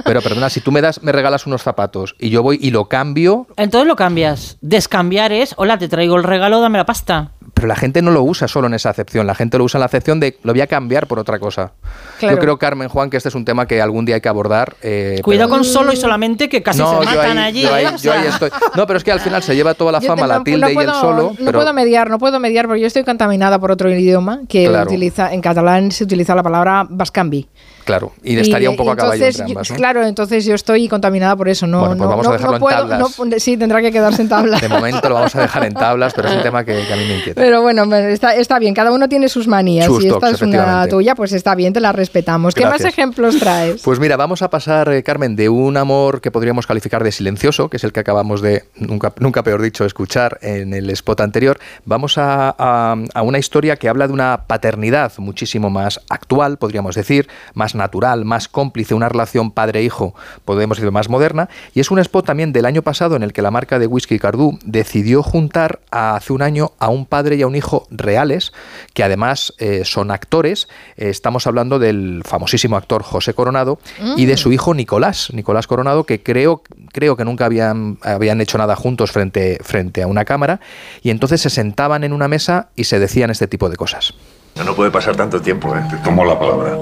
Pero 0.05 0.23
perdona, 0.23 0.49
si 0.49 0.61
tú 0.61 0.73
me 0.73 0.81
das, 0.81 1.03
me 1.03 1.13
regalas 1.13 1.47
unos 1.47 1.63
zapatos 1.63 2.17
y 2.19 2.31
yo 2.31 2.43
voy 2.43 2.59
y 2.61 2.71
lo 2.71 2.89
cambio, 2.89 3.47
Entonces 3.57 3.87
lo 3.87 3.97
cambias. 3.97 4.57
Descambiar 4.61 5.33
es, 5.33 5.55
hola, 5.57 5.79
te 5.79 5.89
traigo 5.89 6.17
el 6.17 6.25
regalo, 6.25 6.61
dame 6.61 6.79
la 6.79 6.87
pasta. 6.87 7.33
Pero 7.59 7.69
la 7.69 7.77
gente 7.77 8.03
no 8.03 8.11
lo 8.11 8.23
usa 8.23 8.47
solo 8.49 8.67
en 8.69 8.75
esa 8.75 8.91
acepción, 8.91 9.27
la 9.27 9.35
gente 9.35 9.59
lo 9.59 9.65
usa 9.65 9.79
en 9.79 9.81
la 9.81 9.87
acepción 9.87 10.21
de 10.21 10.39
lo 10.43 10.53
voy 10.53 10.61
a 10.61 10.67
cambiar 10.67 11.07
por 11.07 11.19
otra 11.19 11.39
cosa. 11.39 11.73
Claro. 12.19 12.37
Yo 12.37 12.41
creo, 12.41 12.59
Carmen, 12.59 12.89
Juan, 12.89 13.11
que 13.11 13.17
este 13.17 13.29
es 13.29 13.35
un 13.35 13.45
tema 13.45 13.67
que 13.67 13.83
algún 13.83 14.05
día 14.05 14.15
hay 14.17 14.21
que 14.21 14.29
abordar. 14.29 14.77
eh, 14.83 15.21
Cuidado 15.25 15.49
pero- 15.49 15.59
con 15.59 15.65
solo 15.65 15.93
y 15.93 15.97
solamente 15.97 16.49
que 16.49 16.63
casi 16.63 16.79
no, 16.79 16.91
se 16.91 16.95
yo 17.07 17.17
matan 17.17 17.39
ahí, 17.39 17.49
allí. 17.49 17.63
yo 17.63 17.75
ahí- 17.75 17.85
¿eh? 17.87 17.89
Yo 18.01 18.13
ahí 18.13 18.27
estoy. 18.29 18.51
No, 18.77 18.87
pero 18.87 18.97
es 18.99 19.05
que 19.05 19.13
al 19.13 19.21
final 19.21 19.43
se 19.43 19.55
lleva 19.57 19.75
toda 19.75 19.93
la 19.93 20.01
Yo 20.01 20.07
fama, 20.09 20.23
te- 20.23 20.29
la 20.29 20.45
tilde 20.45 20.61
no 20.61 20.67
y 20.69 20.71
el 20.71 20.75
puedo- 20.75 21.01
solo. 21.01 21.23
No 21.39 21.45
pero 21.45 21.59
puedo 21.59 21.73
mediar, 21.73 22.11
no 22.11 22.19
puedo 22.19 22.39
mediar 22.41 22.67
porque 22.67 22.81
yo 22.81 22.87
estoy 22.87 23.05
contaminada 23.05 23.59
por 23.59 23.71
otro 23.71 23.91
idioma 23.91 24.41
que 24.49 24.67
Claro. 24.67 24.89
utiliza, 24.91 25.33
en 25.33 25.41
catalán 25.41 25.91
se 25.91 26.05
utiliza 26.05 26.35
la 26.35 26.43
palabra 26.43 26.87
bascambi. 26.89 27.49
Claro, 27.89 28.13
y 28.23 28.39
estaría 28.39 28.71
un 28.71 28.77
poco 28.77 28.93
a 28.93 28.97
caballo 28.97 29.15
entonces, 29.17 29.41
entre 29.41 29.53
ambas. 29.53 29.69
yo- 29.69 29.75
¿no? 29.75 29.79
Claro, 29.79 30.07
entonces 30.07 30.45
yo 30.45 30.55
estoy 30.55 30.89
contaminada 30.89 31.35
por 31.37 31.49
eso. 31.49 31.67
No, 31.67 31.81
Bueno, 31.81 31.97
pues 31.97 32.01
no, 32.05 32.09
vamos 32.11 32.27
a 32.29 32.33
dejarlo 32.33 32.55
en 32.57 32.61
puedo, 32.61 32.79
tablas. 32.89 33.43
sí, 33.43 33.57
tendrá 33.57 33.81
que 33.83 33.91
quedarse 33.91 34.23
en 34.23 34.29
tablas. 34.29 34.61
De 34.61 34.69
momento 34.69 35.09
lo 35.09 35.15
vamos 35.17 35.35
a 35.35 35.41
dejar 35.43 35.65
en 35.65 35.75
tablas, 35.75 36.13
pero 36.15 36.29
es 36.29 36.37
un 36.37 36.43
tema 36.43 36.65
que, 36.65 36.87
que 36.87 36.93
a 36.93 36.97
mí 36.97 37.05
me 37.05 37.17
inquieta. 37.19 37.41
Pero 37.41 37.63
bueno, 37.63 37.85
está, 37.97 38.35
está 38.37 38.59
bien, 38.59 38.75
cada 38.75 38.93
uno 38.93 39.09
tiene 39.09 39.29
sus 39.29 39.49
manías 39.49 39.87
Sus 39.87 40.05
y 40.05 40.09
esta 40.09 40.31
es 40.31 40.43
una 40.43 40.87
tuya, 40.89 41.15
pues 41.15 41.33
está 41.33 41.55
bien, 41.55 41.73
te 41.73 41.81
la 41.81 41.93
respetamos. 41.93 42.55
¿Qué 42.55 42.65
más 42.65 42.81
ejemplos 42.83 43.39
traes? 43.39 43.83
Pues 43.83 43.99
mira, 43.99 44.17
vamos 44.17 44.43
a 44.43 44.51
pasar, 44.51 44.89
eh, 44.93 45.03
Carmen, 45.03 45.35
de 45.37 45.49
un 45.49 45.77
amor 45.77 46.21
que 46.21 46.31
podríamos 46.31 46.67
calificar 46.67 47.03
de 47.03 47.13
silencioso, 47.13 47.69
que 47.69 47.79
es 47.79 47.85
el 47.85 47.93
que 47.93 48.01
acabamos 48.01 48.41
de, 48.43 48.65
nunca, 48.77 49.13
nunca 49.19 49.43
peor 49.43 49.63
dicho, 49.63 49.85
escuchar 49.85 50.39
en 50.43 50.75
el 50.75 50.91
spot 50.91 51.21
anterior, 51.21 51.59
vamos 51.85 52.19
a, 52.19 52.55
a- 52.59 52.97
a 53.15 53.23
una 53.23 53.39
historia 53.39 53.77
que 53.77 53.89
habla 53.89 54.07
de 54.07 54.13
una 54.13 54.45
paternidad 54.47 55.13
muchísimo 55.19 55.71
más 55.71 56.01
actual, 56.09 56.59
podríamos 56.59 56.95
decir, 56.95 57.29
más 57.55 57.75
natural, 57.79 58.27
más 58.27 58.49
cómplice, 58.49 58.95
una 58.95 59.09
relación 59.09 59.51
padre-hijo, 59.51 60.15
podemos 60.45 60.77
decir, 60.77 60.91
más 60.93 61.09
moderna, 61.09 61.49
y 61.75 61.81
es 61.81 61.91
un 61.91 61.99
spot 61.99 62.27
también 62.27 62.53
del 62.53 62.67
año 62.67 62.83
pasado 62.83 63.17
en 63.17 63.23
el 63.23 63.33
que 63.33 63.41
la 63.41 63.51
marca 63.51 63.79
de 63.79 63.87
whisky 63.87 64.19
Cardú 64.19 64.59
decidió 64.65 65.23
juntar 65.23 65.81
a- 65.91 66.17
hace 66.17 66.33
un 66.35 66.43
año 66.43 66.73
a 66.79 66.89
un 66.89 67.07
padre 67.07 67.37
y 67.37 67.43
a 67.43 67.47
un 67.47 67.57
hijo 67.57 67.87
reales, 67.91 68.53
que 68.93 69.03
además 69.03 69.55
eh, 69.59 69.83
son 69.87 70.11
actores, 70.11 70.69
Eh, 70.97 71.09
estamos 71.11 71.47
hablando 71.47 71.79
del 71.79 72.23
famosísimo 72.25 72.77
actor 72.77 73.03
José 73.03 73.33
Coronado 73.33 73.79
y 74.17 74.27
de 74.27 74.35
Mm. 74.35 74.37
su 74.37 74.53
hijo 74.53 74.75
Nicolás, 74.75 75.29
Nicolás 75.33 75.67
Coronado, 75.67 76.05
que 76.05 76.23
creo, 76.23 76.63
creo 76.93 77.17
que 77.17 77.25
nunca 77.25 77.47
habían, 77.47 77.99
habían 78.03 78.41
hecho 78.41 78.59
nada 78.59 78.75
juntos 78.75 79.13
frente, 79.13 79.59
frente 79.63 80.03
a 80.03 80.07
una 80.09 80.25
cámara, 80.25 80.59
y 81.03 81.11
entonces 81.11 81.41
se 81.41 81.51
sentaban 81.51 82.03
en 82.05 82.13
una 82.13 82.27
mesa 82.27 82.69
y 82.75 82.85
se 82.85 82.99
decían 82.99 83.31
este 83.31 83.47
tipo 83.47 83.69
de 83.71 83.77
cosas. 83.77 84.13
No, 84.59 84.65
no 84.65 84.75
puede 84.75 84.91
pasar 84.91 85.15
tanto 85.17 85.41
tiempo, 85.41 85.75
¿eh? 85.77 85.81
Te 85.89 85.97
tomo 85.99 86.25
la 86.25 86.39
palabra. 86.39 86.77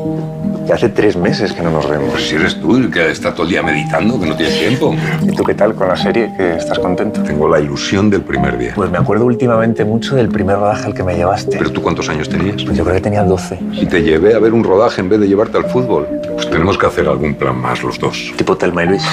Ya 0.67 0.75
hace 0.75 0.89
tres 0.89 1.17
meses 1.17 1.53
que 1.53 1.63
no 1.63 1.71
nos 1.71 1.89
vemos. 1.89 2.11
Pues 2.11 2.29
si 2.29 2.35
eres 2.35 2.61
tú 2.61 2.77
el 2.77 2.91
que 2.91 3.11
está 3.11 3.33
todo 3.33 3.45
el 3.45 3.51
día 3.51 3.63
meditando, 3.63 4.19
que 4.19 4.27
no 4.27 4.35
tienes 4.37 4.59
tiempo. 4.59 4.97
¿Y 5.23 5.31
tú 5.37 5.45
qué 5.45 5.55
tal 5.55 5.75
con 5.75 5.87
la 5.87 5.97
serie? 5.97 6.33
¿Que 6.37 6.57
estás 6.57 6.79
contento? 6.81 7.23
Tengo 7.23 7.49
la 7.49 7.61
ilusión 7.61 8.11
del 8.11 8.23
primer 8.23 8.59
día. 8.59 8.73
Pues 8.75 8.91
me 8.91 8.99
acuerdo 8.99 9.27
últimamente 9.27 9.85
mucho 9.85 10.17
del 10.17 10.29
primer 10.29 10.57
rodaje 10.57 10.87
al 10.87 10.95
que 10.95 11.05
me 11.05 11.15
llevaste. 11.15 11.57
¿Pero 11.59 11.71
tú 11.71 11.83
cuántos 11.83 12.09
años 12.09 12.29
tenías? 12.29 12.65
Pues 12.65 12.77
yo 12.77 12.83
creo 12.83 12.97
que 12.97 13.01
tenía 13.03 13.23
12. 13.23 13.61
Y 13.75 13.87
te 13.87 14.03
llevé 14.03 14.35
a 14.35 14.41
ver 14.41 14.55
un 14.55 14.65
rodaje 14.65 15.03
en 15.03 15.09
vez 15.09 15.21
de 15.21 15.29
llevarte 15.29 15.59
al 15.59 15.67
fútbol. 15.67 16.09
Pues 16.35 16.51
tenemos 16.51 16.77
que 16.77 16.87
hacer 16.87 17.07
algún 17.07 17.35
plan 17.35 17.57
más 17.57 17.83
los 17.85 17.99
dos. 18.01 18.33
Tipo 18.37 18.57
Telma 18.57 18.85
y 18.85 18.89
Luis. 18.89 19.05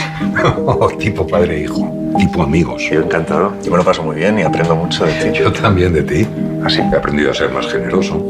tipo 1.00 1.28
padre 1.28 1.58
e 1.58 1.64
hijo. 1.66 1.94
Tipo 2.18 2.42
amigos. 2.42 2.82
Yo 2.92 3.02
encantado. 3.02 3.54
Yo 3.64 3.70
me 3.72 3.78
lo 3.78 3.84
paso 3.84 4.02
muy 4.02 4.16
bien 4.16 4.40
y 4.40 4.42
aprendo 4.42 4.76
mucho 4.76 5.06
de 5.06 5.12
ti. 5.14 5.38
Yo 5.38 5.52
también 5.52 5.94
de 5.94 6.02
ti. 6.02 6.28
Así 6.66 6.80
he 6.80 6.96
aprendido 6.96 7.30
a 7.30 7.34
ser 7.36 7.52
más 7.52 7.68
generoso. 7.68 8.24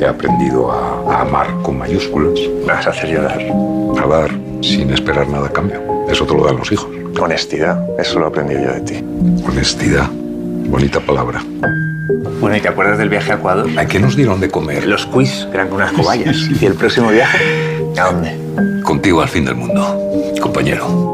He 0.00 0.06
aprendido 0.06 0.72
a, 0.72 1.14
a 1.14 1.20
amar 1.20 1.48
con 1.62 1.76
mayúsculas. 1.76 2.40
Me 2.66 2.72
vas 2.72 2.86
a 2.86 2.90
hacer 2.90 3.10
llorar. 3.10 3.38
A 4.02 4.06
dar 4.06 4.30
sin 4.62 4.90
esperar 4.90 5.28
nada 5.28 5.48
a 5.48 5.52
cambio. 5.52 5.78
Eso 6.08 6.24
te 6.24 6.34
lo 6.34 6.44
dan 6.44 6.56
los 6.56 6.72
hijos. 6.72 6.88
Honestidad. 7.20 7.78
Eso 7.98 8.18
lo 8.18 8.24
he 8.24 8.28
aprendido 8.28 8.62
yo 8.62 8.72
de 8.72 8.80
ti. 8.80 9.04
Honestidad. 9.46 10.08
Bonita 10.10 11.00
palabra. 11.00 11.42
Bueno, 12.40 12.56
¿y 12.56 12.60
te 12.60 12.68
acuerdas 12.68 12.96
del 12.96 13.10
viaje 13.10 13.32
a 13.32 13.34
Ecuador? 13.34 13.68
¿A 13.76 13.86
qué 13.86 13.98
nos 13.98 14.16
dieron 14.16 14.40
de 14.40 14.48
comer? 14.48 14.86
Los 14.86 15.04
quiz, 15.04 15.46
que 15.50 15.54
eran 15.54 15.68
con 15.68 15.76
unas 15.76 15.92
cobayas. 15.92 16.36
¿Y 16.60 16.64
el 16.64 16.74
próximo 16.74 17.10
viaje? 17.10 17.38
¿A 18.00 18.10
dónde? 18.10 18.82
Contigo 18.82 19.20
al 19.20 19.28
fin 19.28 19.44
del 19.44 19.56
mundo, 19.56 20.00
compañero. 20.40 21.10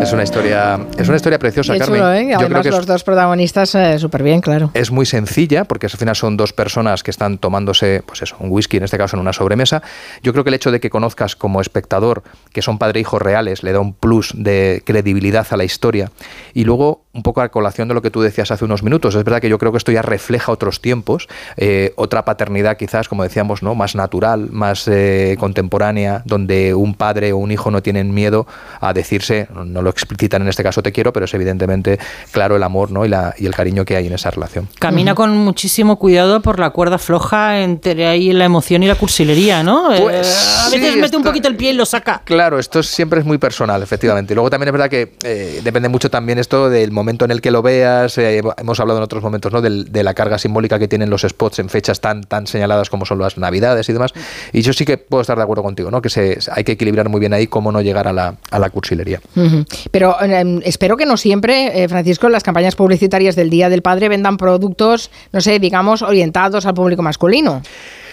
Es 0.00 0.12
una 0.12 0.22
historia, 0.22 0.78
es 0.98 1.08
una 1.08 1.16
historia 1.16 1.38
preciosa, 1.38 1.72
Qué 1.72 1.78
Carmen. 1.80 1.98
chulo, 2.00 2.12
¿eh? 2.12 2.28
Yo 2.38 2.46
creo 2.48 2.62
que 2.62 2.68
es- 2.68 2.74
los 2.74 2.86
dos 2.86 3.02
protagonistas 3.02 3.74
eh, 3.74 3.98
súper 3.98 4.22
bien, 4.22 4.40
claro. 4.40 4.70
es 4.74 4.90
muy 4.92 5.04
sencilla, 5.04 5.64
porque 5.64 5.86
al 5.86 5.90
final 5.90 6.14
son 6.14 6.36
dos 6.36 6.52
personas 6.52 7.02
que 7.02 7.10
están 7.10 7.38
tomándose, 7.38 8.02
pues 8.06 8.22
eso, 8.22 8.36
un 8.38 8.50
whisky, 8.52 8.76
en 8.76 8.84
este 8.84 8.98
caso 8.98 9.16
en 9.16 9.20
una 9.20 9.32
sobremesa. 9.32 9.82
Yo 10.22 10.32
creo 10.32 10.44
que 10.44 10.50
el 10.50 10.54
hecho 10.54 10.70
de 10.70 10.78
que 10.78 10.90
conozcas 10.90 11.34
como 11.34 11.60
espectador 11.60 12.22
que 12.52 12.62
son 12.62 12.78
padre 12.78 12.98
e 12.98 13.02
hijo 13.02 13.18
reales 13.18 13.62
le 13.64 13.72
da 13.72 13.80
un 13.80 13.94
plus 13.94 14.32
de 14.36 14.82
credibilidad 14.86 15.46
a 15.50 15.56
la 15.56 15.64
historia. 15.64 16.12
Y 16.54 16.64
luego, 16.64 17.02
un 17.12 17.22
poco 17.24 17.40
a 17.40 17.48
colación 17.48 17.88
de 17.88 17.94
lo 17.94 18.02
que 18.02 18.10
tú 18.10 18.20
decías 18.22 18.50
hace 18.52 18.64
unos 18.64 18.82
minutos, 18.84 19.14
es 19.16 19.24
verdad 19.24 19.40
que 19.40 19.48
yo 19.48 19.58
creo 19.58 19.72
que 19.72 19.78
esto 19.78 19.90
ya 19.92 20.02
refleja 20.02 20.52
otros 20.52 20.80
tiempos, 20.82 21.26
eh, 21.56 21.92
otra 21.96 22.24
paternidad 22.24 22.76
quizás, 22.76 23.08
como 23.08 23.24
decíamos, 23.24 23.62
¿no? 23.62 23.74
más 23.74 23.96
natural, 23.96 24.50
más 24.52 24.86
eh, 24.88 25.36
contemporánea, 25.40 26.22
donde 26.26 26.74
un 26.74 26.94
padre 26.94 27.32
o 27.32 27.38
un 27.38 27.50
hijo 27.50 27.70
no 27.72 27.82
tienen 27.82 28.14
miedo 28.14 28.46
a 28.80 28.92
decirse, 28.92 29.48
no 29.52 29.82
lo 29.86 29.90
explicitan 29.90 30.42
en 30.42 30.48
este 30.48 30.64
caso 30.64 30.82
te 30.82 30.90
quiero, 30.90 31.12
pero 31.12 31.26
es 31.26 31.34
evidentemente 31.34 31.98
claro 32.32 32.56
el 32.56 32.62
amor 32.64 32.90
¿no? 32.90 33.04
y, 33.04 33.08
la, 33.08 33.34
y 33.38 33.46
el 33.46 33.54
cariño 33.54 33.84
que 33.84 33.96
hay 33.96 34.08
en 34.08 34.12
esa 34.14 34.30
relación. 34.32 34.68
Camina 34.80 35.14
con 35.14 35.36
muchísimo 35.36 35.96
cuidado 35.98 36.42
por 36.42 36.58
la 36.58 36.70
cuerda 36.70 36.98
floja 36.98 37.60
entre 37.60 38.06
ahí 38.08 38.32
la 38.32 38.44
emoción 38.44 38.82
y 38.82 38.88
la 38.88 38.96
cursilería, 38.96 39.62
¿no? 39.62 39.94
Eh, 39.94 40.00
Pues 40.00 40.26
a 40.66 40.70
veces 40.70 40.94
sí, 40.94 41.00
mete 41.00 41.16
un 41.16 41.22
poquito 41.22 41.46
el 41.48 41.54
pie 41.56 41.70
y 41.70 41.74
lo 41.74 41.86
saca. 41.86 42.22
Claro, 42.24 42.58
esto 42.58 42.80
es- 42.80 42.88
siempre 42.88 43.20
es 43.20 43.26
muy 43.26 43.38
personal, 43.38 43.82
efectivamente. 43.82 44.32
Y 44.32 44.34
luego 44.34 44.50
también 44.50 44.68
es 44.68 44.72
verdad 44.72 44.90
que 44.90 45.14
eh, 45.22 45.60
depende 45.62 45.88
mucho 45.88 46.10
también 46.10 46.38
esto 46.38 46.68
del 46.68 46.90
momento 46.90 47.24
en 47.24 47.30
el 47.30 47.40
que 47.40 47.50
lo 47.52 47.62
veas. 47.62 48.18
eh, 48.18 48.42
hemos 48.58 48.80
hablado 48.80 48.98
en 48.98 49.04
otros 49.04 49.22
momentos 49.22 49.52
¿no? 49.52 49.60
Del- 49.60 49.92
de 49.92 50.02
la 50.02 50.14
carga 50.14 50.38
simbólica 50.38 50.78
que 50.78 50.88
tienen 50.88 51.10
los 51.10 51.22
spots 51.22 51.60
en 51.60 51.68
fechas 51.68 52.00
tan, 52.00 52.22
tan 52.24 52.46
señaladas 52.48 52.90
como 52.90 53.06
son 53.06 53.18
las 53.20 53.38
navidades 53.38 53.88
y 53.88 53.92
demás. 53.92 54.12
Y 54.52 54.62
yo 54.62 54.72
sí 54.72 54.84
que 54.84 54.98
puedo 54.98 55.20
estar 55.20 55.36
de 55.36 55.42
acuerdo 55.44 55.62
contigo, 55.62 55.90
¿no? 55.90 56.02
que 56.02 56.08
se, 56.10 56.38
hay 56.52 56.64
que 56.64 56.72
equilibrar 56.72 57.08
muy 57.08 57.20
bien 57.20 57.32
ahí 57.32 57.46
cómo 57.46 57.70
no 57.70 57.80
llegar 57.80 58.08
a 58.08 58.12
la, 58.12 58.34
a 58.50 58.58
la 58.58 58.70
cursilería. 58.70 59.20
Ujú. 59.36 59.64
Pero 59.90 60.16
eh, 60.22 60.60
espero 60.64 60.96
que 60.96 61.06
no 61.06 61.16
siempre, 61.16 61.82
eh, 61.82 61.88
Francisco, 61.88 62.28
las 62.28 62.42
campañas 62.42 62.76
publicitarias 62.76 63.36
del 63.36 63.50
Día 63.50 63.68
del 63.68 63.82
Padre 63.82 64.08
vendan 64.08 64.36
productos, 64.36 65.10
no 65.32 65.40
sé, 65.40 65.58
digamos, 65.58 66.02
orientados 66.02 66.66
al 66.66 66.74
público 66.74 67.02
masculino. 67.02 67.62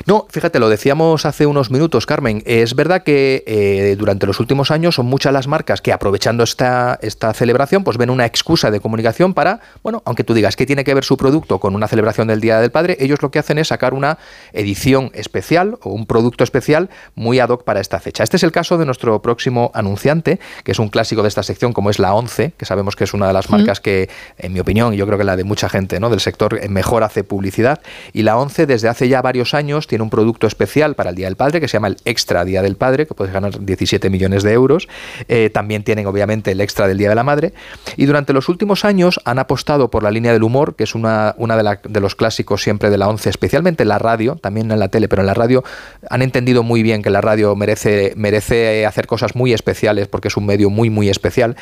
No, 0.05 0.27
fíjate, 0.29 0.59
lo 0.59 0.67
decíamos 0.67 1.25
hace 1.25 1.45
unos 1.45 1.71
minutos, 1.71 2.05
Carmen. 2.05 2.43
Es 2.45 2.75
verdad 2.75 3.03
que 3.03 3.43
eh, 3.47 3.95
durante 3.97 4.25
los 4.27 4.41
últimos 4.41 4.69
años 4.69 4.95
son 4.95 5.05
muchas 5.05 5.31
las 5.31 5.47
marcas 5.47 5.81
que 5.81 5.93
aprovechando 5.93 6.43
esta, 6.43 6.99
esta 7.01 7.33
celebración, 7.33 7.85
pues 7.85 7.97
ven 7.97 8.09
una 8.09 8.25
excusa 8.25 8.69
de 8.69 8.81
comunicación 8.81 9.33
para, 9.33 9.61
bueno, 9.81 10.01
aunque 10.05 10.25
tú 10.25 10.33
digas 10.33 10.57
que 10.57 10.65
tiene 10.65 10.83
que 10.83 10.93
ver 10.93 11.05
su 11.05 11.15
producto 11.15 11.59
con 11.59 11.73
una 11.73 11.87
celebración 11.87 12.27
del 12.27 12.41
Día 12.41 12.59
del 12.59 12.71
Padre, 12.71 12.97
ellos 12.99 13.21
lo 13.21 13.31
que 13.31 13.39
hacen 13.39 13.57
es 13.59 13.69
sacar 13.69 13.93
una 13.93 14.17
edición 14.51 15.09
especial 15.13 15.77
o 15.81 15.91
un 15.91 16.05
producto 16.05 16.43
especial 16.43 16.89
muy 17.15 17.39
ad 17.39 17.49
hoc 17.49 17.63
para 17.63 17.79
esta 17.79 18.01
fecha. 18.01 18.23
Este 18.23 18.35
es 18.35 18.43
el 18.43 18.51
caso 18.51 18.77
de 18.77 18.85
nuestro 18.85 19.21
próximo 19.21 19.71
anunciante, 19.73 20.39
que 20.65 20.73
es 20.73 20.79
un 20.79 20.89
clásico 20.89 21.21
de 21.21 21.29
esta 21.29 21.43
sección, 21.43 21.71
como 21.71 21.89
es 21.89 21.99
la 21.99 22.13
11, 22.13 22.53
que 22.57 22.65
sabemos 22.65 22.97
que 22.97 23.05
es 23.05 23.13
una 23.13 23.27
de 23.27 23.33
las 23.33 23.49
marcas 23.49 23.79
que, 23.79 24.09
en 24.37 24.51
mi 24.51 24.59
opinión, 24.59 24.93
y 24.93 24.97
yo 24.97 25.05
creo 25.05 25.17
que 25.17 25.23
la 25.23 25.37
de 25.37 25.45
mucha 25.45 25.69
gente 25.69 26.01
¿no? 26.01 26.09
del 26.09 26.19
sector, 26.19 26.59
eh, 26.61 26.67
mejor 26.67 27.03
hace 27.03 27.23
publicidad. 27.23 27.81
Y 28.11 28.23
la 28.23 28.37
11, 28.37 28.65
desde 28.65 28.89
hace 28.89 29.07
ya 29.07 29.21
varios 29.21 29.53
años, 29.53 29.87
tiene 29.93 30.03
un 30.03 30.09
producto 30.09 30.47
especial 30.47 30.95
para 30.95 31.11
el 31.11 31.15
Día 31.15 31.27
del 31.27 31.35
Padre, 31.35 31.61
que 31.61 31.67
se 31.67 31.73
llama 31.73 31.87
el 31.87 31.97
Extra 32.03 32.43
Día 32.45 32.63
del 32.63 32.77
Padre, 32.77 33.05
que 33.05 33.13
puedes 33.13 33.31
ganar 33.31 33.63
17 33.63 34.09
millones 34.09 34.41
de 34.41 34.51
euros. 34.51 34.87
Eh, 35.27 35.51
también 35.53 35.83
tienen, 35.83 36.07
obviamente, 36.07 36.49
el 36.49 36.61
Extra 36.61 36.87
del 36.87 36.97
Día 36.97 37.09
de 37.09 37.13
la 37.13 37.21
Madre. 37.21 37.53
Y 37.95 38.07
durante 38.07 38.33
los 38.33 38.49
últimos 38.49 38.85
años 38.85 39.19
han 39.23 39.37
apostado 39.37 39.91
por 39.91 40.01
la 40.01 40.09
línea 40.09 40.33
del 40.33 40.41
humor, 40.41 40.75
que 40.75 40.85
es 40.85 40.95
una, 40.95 41.35
una 41.37 41.55
de, 41.55 41.99
los 41.99 42.15
clásicos 42.15 42.63
siempre 42.63 42.89
de 42.89 42.97
la 42.97 43.07
11, 43.07 43.29
especialmente 43.29 43.83
en 43.83 43.89
la 43.89 43.99
radio, 43.99 44.35
también 44.37 44.71
en 44.71 44.79
la 44.79 44.87
tele, 44.87 45.07
pero 45.07 45.21
en 45.21 45.27
la 45.27 45.35
radio 45.35 45.63
han 46.09 46.23
entendido 46.23 46.63
muy 46.63 46.81
bien 46.81 47.03
que 47.03 47.11
la 47.11 47.21
radio 47.21 47.55
merece, 47.55 48.13
merece 48.15 48.87
hacer 48.87 49.05
cosas 49.05 49.35
muy 49.35 49.53
especiales 49.53 50.07
porque 50.07 50.29
es 50.29 50.37
un 50.37 50.47
medio 50.47 50.71
muy, 50.71 50.89
muy 50.89 51.07
especial. 51.07 51.55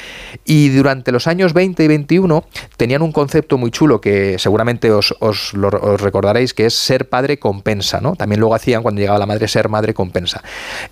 Y 0.45 0.69
durante 0.69 1.11
los 1.11 1.27
años 1.27 1.51
20 1.51 1.83
y 1.83 1.87
21 1.89 2.45
tenían 2.77 3.01
un 3.01 3.11
concepto 3.11 3.57
muy 3.57 3.71
chulo 3.71 3.99
que 3.99 4.39
seguramente 4.39 4.89
os, 4.89 5.13
os 5.19 5.51
recordaréis, 5.99 6.53
que 6.53 6.67
es 6.67 6.73
ser 6.73 7.09
padre 7.09 7.37
compensa, 7.37 7.99
¿no? 7.99 8.15
También 8.21 8.39
luego 8.39 8.53
hacían 8.53 8.83
cuando 8.83 9.01
llegaba 9.01 9.17
la 9.17 9.25
madre 9.25 9.47
ser 9.47 9.67
madre 9.67 9.95
compensa. 9.95 10.43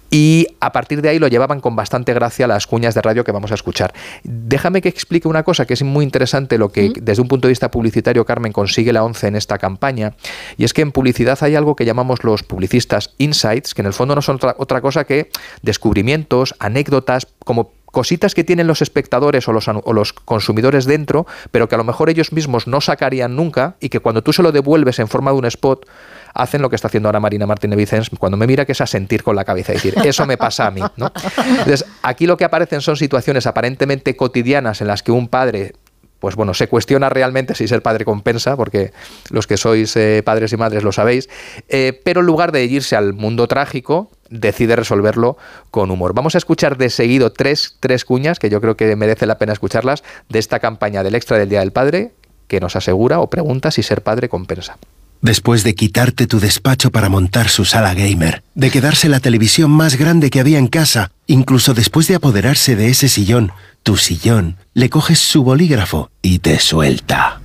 Y 0.09 0.47
a 0.61 0.71
partir 0.71 1.03
de 1.03 1.09
ahí 1.09 1.19
lo 1.19 1.27
llevaban 1.27 1.61
con 1.61 1.75
bastante 1.75 2.11
gracia 2.11 2.47
las 2.47 2.65
cuñas 2.65 2.95
de 2.95 3.03
radio 3.03 3.23
que 3.23 3.31
vamos 3.31 3.51
a 3.51 3.53
escuchar. 3.53 3.93
Déjame 4.23 4.81
que 4.81 4.89
explique 4.89 5.27
una 5.27 5.43
cosa 5.43 5.67
que 5.67 5.75
es 5.75 5.83
muy 5.83 6.03
interesante 6.03 6.57
lo 6.57 6.69
que 6.69 6.91
desde 6.99 7.21
un 7.21 7.27
punto 7.27 7.47
de 7.47 7.51
vista 7.51 7.69
publicitario 7.69 8.25
Carmen 8.25 8.51
consigue 8.51 8.91
la 8.91 9.03
11 9.03 9.27
en 9.27 9.35
esta 9.35 9.59
campaña 9.59 10.15
y 10.57 10.63
es 10.63 10.73
que 10.73 10.81
en 10.81 10.91
publicidad 10.91 11.37
hay 11.41 11.53
algo 11.53 11.75
que 11.75 11.85
llamamos 11.85 12.23
los 12.23 12.41
publicistas 12.41 13.13
insights, 13.19 13.75
que 13.75 13.83
en 13.83 13.85
el 13.85 13.93
fondo 13.93 14.15
no 14.15 14.23
son 14.23 14.37
otra, 14.37 14.55
otra 14.57 14.81
cosa 14.81 15.03
que 15.03 15.29
descubrimientos, 15.61 16.55
anécdotas, 16.57 17.27
como 17.45 17.73
cositas 17.91 18.33
que 18.33 18.43
tienen 18.43 18.67
los 18.67 18.81
espectadores 18.81 19.47
o 19.47 19.53
los, 19.53 19.67
o 19.67 19.93
los 19.93 20.13
consumidores 20.13 20.85
dentro, 20.85 21.25
pero 21.51 21.67
que 21.67 21.75
a 21.75 21.77
lo 21.77 21.83
mejor 21.83 22.09
ellos 22.09 22.31
mismos 22.31 22.67
no 22.67 22.81
sacarían 22.81 23.35
nunca 23.35 23.75
y 23.79 23.89
que 23.89 23.99
cuando 23.99 24.23
tú 24.23 24.33
se 24.33 24.43
lo 24.43 24.51
devuelves 24.51 24.99
en 24.99 25.07
forma 25.07 25.31
de 25.31 25.37
un 25.37 25.45
spot, 25.45 25.85
hacen 26.33 26.61
lo 26.61 26.69
que 26.69 26.75
está 26.75 26.87
haciendo 26.87 27.09
ahora 27.09 27.19
Marina 27.19 27.45
Martínez 27.45 27.77
Vicens 27.77 28.09
cuando 28.17 28.37
me 28.37 28.47
mira, 28.47 28.65
que 28.65 28.73
es 28.73 28.81
a 28.81 28.87
sentir 28.87 29.23
con 29.23 29.35
la 29.35 29.45
cabeza 29.45 29.73
y 29.73 29.75
decir, 29.75 29.95
eso 30.03 30.25
me 30.25 30.37
pasa 30.37 30.67
a 30.67 30.71
mí. 30.71 30.81
¿no? 30.97 31.11
Entonces, 31.47 31.85
aquí 32.01 32.27
lo 32.27 32.37
que 32.37 32.45
aparecen 32.45 32.81
son 32.81 32.97
situaciones 32.97 33.47
aparentemente 33.47 34.15
cotidianas 34.15 34.81
en 34.81 34.87
las 34.87 35.03
que 35.03 35.11
un 35.11 35.27
padre 35.27 35.73
pues 36.19 36.35
bueno, 36.35 36.53
se 36.53 36.67
cuestiona 36.67 37.09
realmente 37.09 37.55
si 37.55 37.67
ser 37.67 37.81
padre 37.81 38.05
compensa, 38.05 38.57
porque 38.57 38.91
los 39.29 39.47
que 39.47 39.57
sois 39.57 39.95
eh, 39.95 40.21
padres 40.23 40.51
y 40.51 40.57
madres 40.57 40.83
lo 40.83 40.91
sabéis, 40.91 41.29
eh, 41.69 41.99
pero 42.03 42.19
en 42.19 42.27
lugar 42.27 42.51
de 42.51 42.65
irse 42.65 42.95
al 42.95 43.13
mundo 43.13 43.47
trágico, 43.47 44.11
decide 44.29 44.75
resolverlo 44.75 45.37
con 45.71 45.91
humor. 45.91 46.13
Vamos 46.13 46.35
a 46.35 46.37
escuchar 46.37 46.77
de 46.77 46.89
seguido 46.89 47.31
tres, 47.31 47.77
tres 47.79 48.05
cuñas, 48.05 48.37
que 48.37 48.49
yo 48.49 48.59
creo 48.61 48.75
que 48.75 48.95
merece 48.95 49.25
la 49.25 49.37
pena 49.37 49.53
escucharlas, 49.53 50.03
de 50.27 50.39
esta 50.39 50.59
campaña 50.59 51.03
del 51.03 51.15
extra 51.15 51.37
del 51.37 51.49
Día 51.49 51.61
del 51.61 51.71
Padre, 51.71 52.11
que 52.47 52.59
nos 52.59 52.75
asegura 52.75 53.19
o 53.21 53.29
pregunta 53.29 53.71
si 53.71 53.83
ser 53.83 54.01
padre 54.01 54.27
compensa. 54.27 54.77
Después 55.21 55.65
de 55.65 55.75
quitarte 55.75 56.27
tu 56.27 56.39
despacho 56.39 56.91
para 56.91 57.09
montar 57.09 57.49
su 57.49 57.65
sala 57.65 57.93
gamer, 57.93 58.41
de 58.55 58.71
quedarse 58.71 59.09
la 59.09 59.19
televisión 59.19 59.69
más 59.69 59.97
grande 59.97 60.29
que 60.29 60.39
había 60.39 60.59
en 60.59 60.67
casa, 60.67 61.11
incluso 61.27 61.73
después 61.73 62.07
de 62.07 62.15
apoderarse 62.15 62.77
de 62.77 62.87
ese 62.87 63.09
sillón, 63.09 63.51
tu 63.83 63.97
sillón, 63.97 64.55
le 64.73 64.89
coges 64.89 65.19
su 65.19 65.43
bolígrafo 65.43 66.09
y 66.21 66.39
te 66.39 66.57
suelta. 66.59 67.41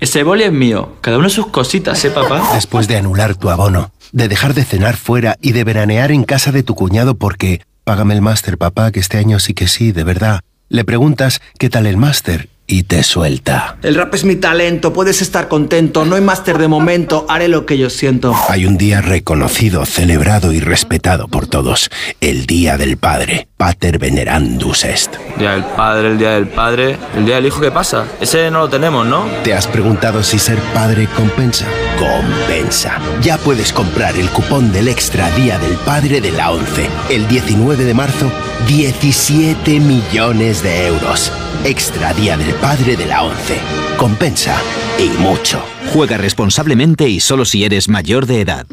Ese 0.00 0.22
boli 0.22 0.44
es 0.44 0.52
mío. 0.52 0.96
Cada 1.02 1.18
uno 1.18 1.28
sus 1.28 1.48
cositas, 1.48 2.02
¿eh, 2.06 2.10
papá? 2.10 2.50
Después 2.54 2.88
de 2.88 2.96
anular 2.96 3.34
tu 3.34 3.50
abono, 3.50 3.90
de 4.12 4.28
dejar 4.28 4.54
de 4.54 4.64
cenar 4.64 4.96
fuera 4.96 5.36
y 5.42 5.52
de 5.52 5.64
veranear 5.64 6.10
en 6.10 6.24
casa 6.24 6.52
de 6.52 6.62
tu 6.62 6.74
cuñado 6.74 7.16
porque 7.16 7.62
págame 7.84 8.14
el 8.14 8.22
máster, 8.22 8.56
papá, 8.56 8.92
que 8.92 9.00
este 9.00 9.18
año 9.18 9.40
sí 9.40 9.52
que 9.52 9.68
sí, 9.68 9.92
de 9.92 10.04
verdad. 10.04 10.40
Le 10.68 10.84
preguntas 10.84 11.40
qué 11.58 11.68
tal 11.70 11.86
el 11.86 11.96
máster 11.96 12.48
y 12.66 12.84
te 12.84 13.02
suelta. 13.02 13.76
El 13.82 13.94
rap 13.94 14.14
es 14.14 14.24
mi 14.24 14.36
talento, 14.36 14.92
puedes 14.92 15.22
estar 15.22 15.48
contento, 15.48 16.04
no 16.04 16.16
hay 16.16 16.20
máster 16.20 16.58
de 16.58 16.68
momento, 16.68 17.26
haré 17.28 17.48
lo 17.48 17.66
que 17.66 17.78
yo 17.78 17.90
siento. 17.90 18.34
Hay 18.48 18.66
un 18.66 18.76
día 18.76 19.00
reconocido, 19.00 19.84
celebrado 19.86 20.52
y 20.52 20.60
respetado 20.60 21.28
por 21.28 21.46
todos, 21.46 21.90
el 22.20 22.46
Día 22.46 22.76
del 22.76 22.96
Padre, 22.96 23.48
Pater 23.56 23.98
Venerandus 23.98 24.84
Est. 24.84 25.16
Día 25.38 25.52
del 25.52 25.64
padre, 25.64 26.08
el 26.08 26.18
día 26.18 26.30
del 26.32 26.48
padre. 26.48 26.98
¿El 27.16 27.24
día 27.24 27.36
del 27.36 27.46
hijo 27.46 27.60
qué 27.60 27.70
pasa? 27.70 28.04
Ese 28.20 28.50
no 28.50 28.60
lo 28.60 28.68
tenemos, 28.68 29.06
¿no? 29.06 29.26
¿Te 29.44 29.54
has 29.54 29.66
preguntado 29.66 30.22
si 30.22 30.38
ser 30.38 30.58
padre 30.74 31.08
compensa? 31.16 31.66
Compensa. 31.98 32.98
Ya 33.22 33.38
puedes 33.38 33.72
comprar 33.72 34.16
el 34.16 34.28
cupón 34.30 34.72
del 34.72 34.88
Extra 34.88 35.30
Día 35.30 35.58
del 35.58 35.74
Padre 35.78 36.20
de 36.20 36.32
la 36.32 36.50
11. 36.50 36.88
El 37.10 37.26
19 37.28 37.84
de 37.84 37.94
marzo, 37.94 38.30
17 38.64 39.78
millones 39.78 40.60
de 40.62 40.86
euros. 40.88 41.30
Extra 41.64 42.12
Día 42.14 42.36
del 42.36 42.52
Padre 42.54 42.96
de 42.96 43.06
la 43.06 43.22
11. 43.22 43.58
Compensa 43.96 44.56
y 44.98 45.08
mucho. 45.20 45.62
Juega 45.92 46.16
responsablemente 46.16 47.08
y 47.08 47.20
solo 47.20 47.44
si 47.44 47.64
eres 47.64 47.88
mayor 47.88 48.26
de 48.26 48.40
edad. 48.40 48.66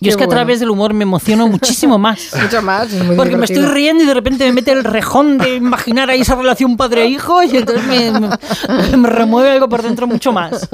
Yo 0.00 0.10
es 0.10 0.16
que 0.16 0.24
a 0.24 0.28
través 0.28 0.60
del 0.60 0.70
humor 0.70 0.94
me 0.94 1.02
emociono 1.02 1.48
muchísimo 1.48 1.98
más. 1.98 2.30
Mucho 2.42 2.62
más. 2.62 2.92
es 2.92 3.04
muy 3.04 3.16
Porque 3.16 3.36
me 3.36 3.44
estoy 3.46 3.64
riendo 3.66 4.04
y 4.04 4.06
de 4.06 4.14
repente 4.14 4.44
me 4.46 4.52
mete 4.52 4.72
el 4.72 4.84
rejón 4.84 5.38
de 5.38 5.56
imaginar 5.56 6.08
ahí 6.10 6.20
esa 6.20 6.34
relación 6.36 6.76
padre-hijo 6.76 7.42
y 7.44 7.56
entonces 7.56 7.84
me, 7.86 8.10
me- 8.20 8.96
me 8.96 9.08
remueve 9.08 9.50
algo 9.50 9.68
por 9.68 9.82
dentro 9.82 10.06
mucho 10.06 10.32
más. 10.32 10.68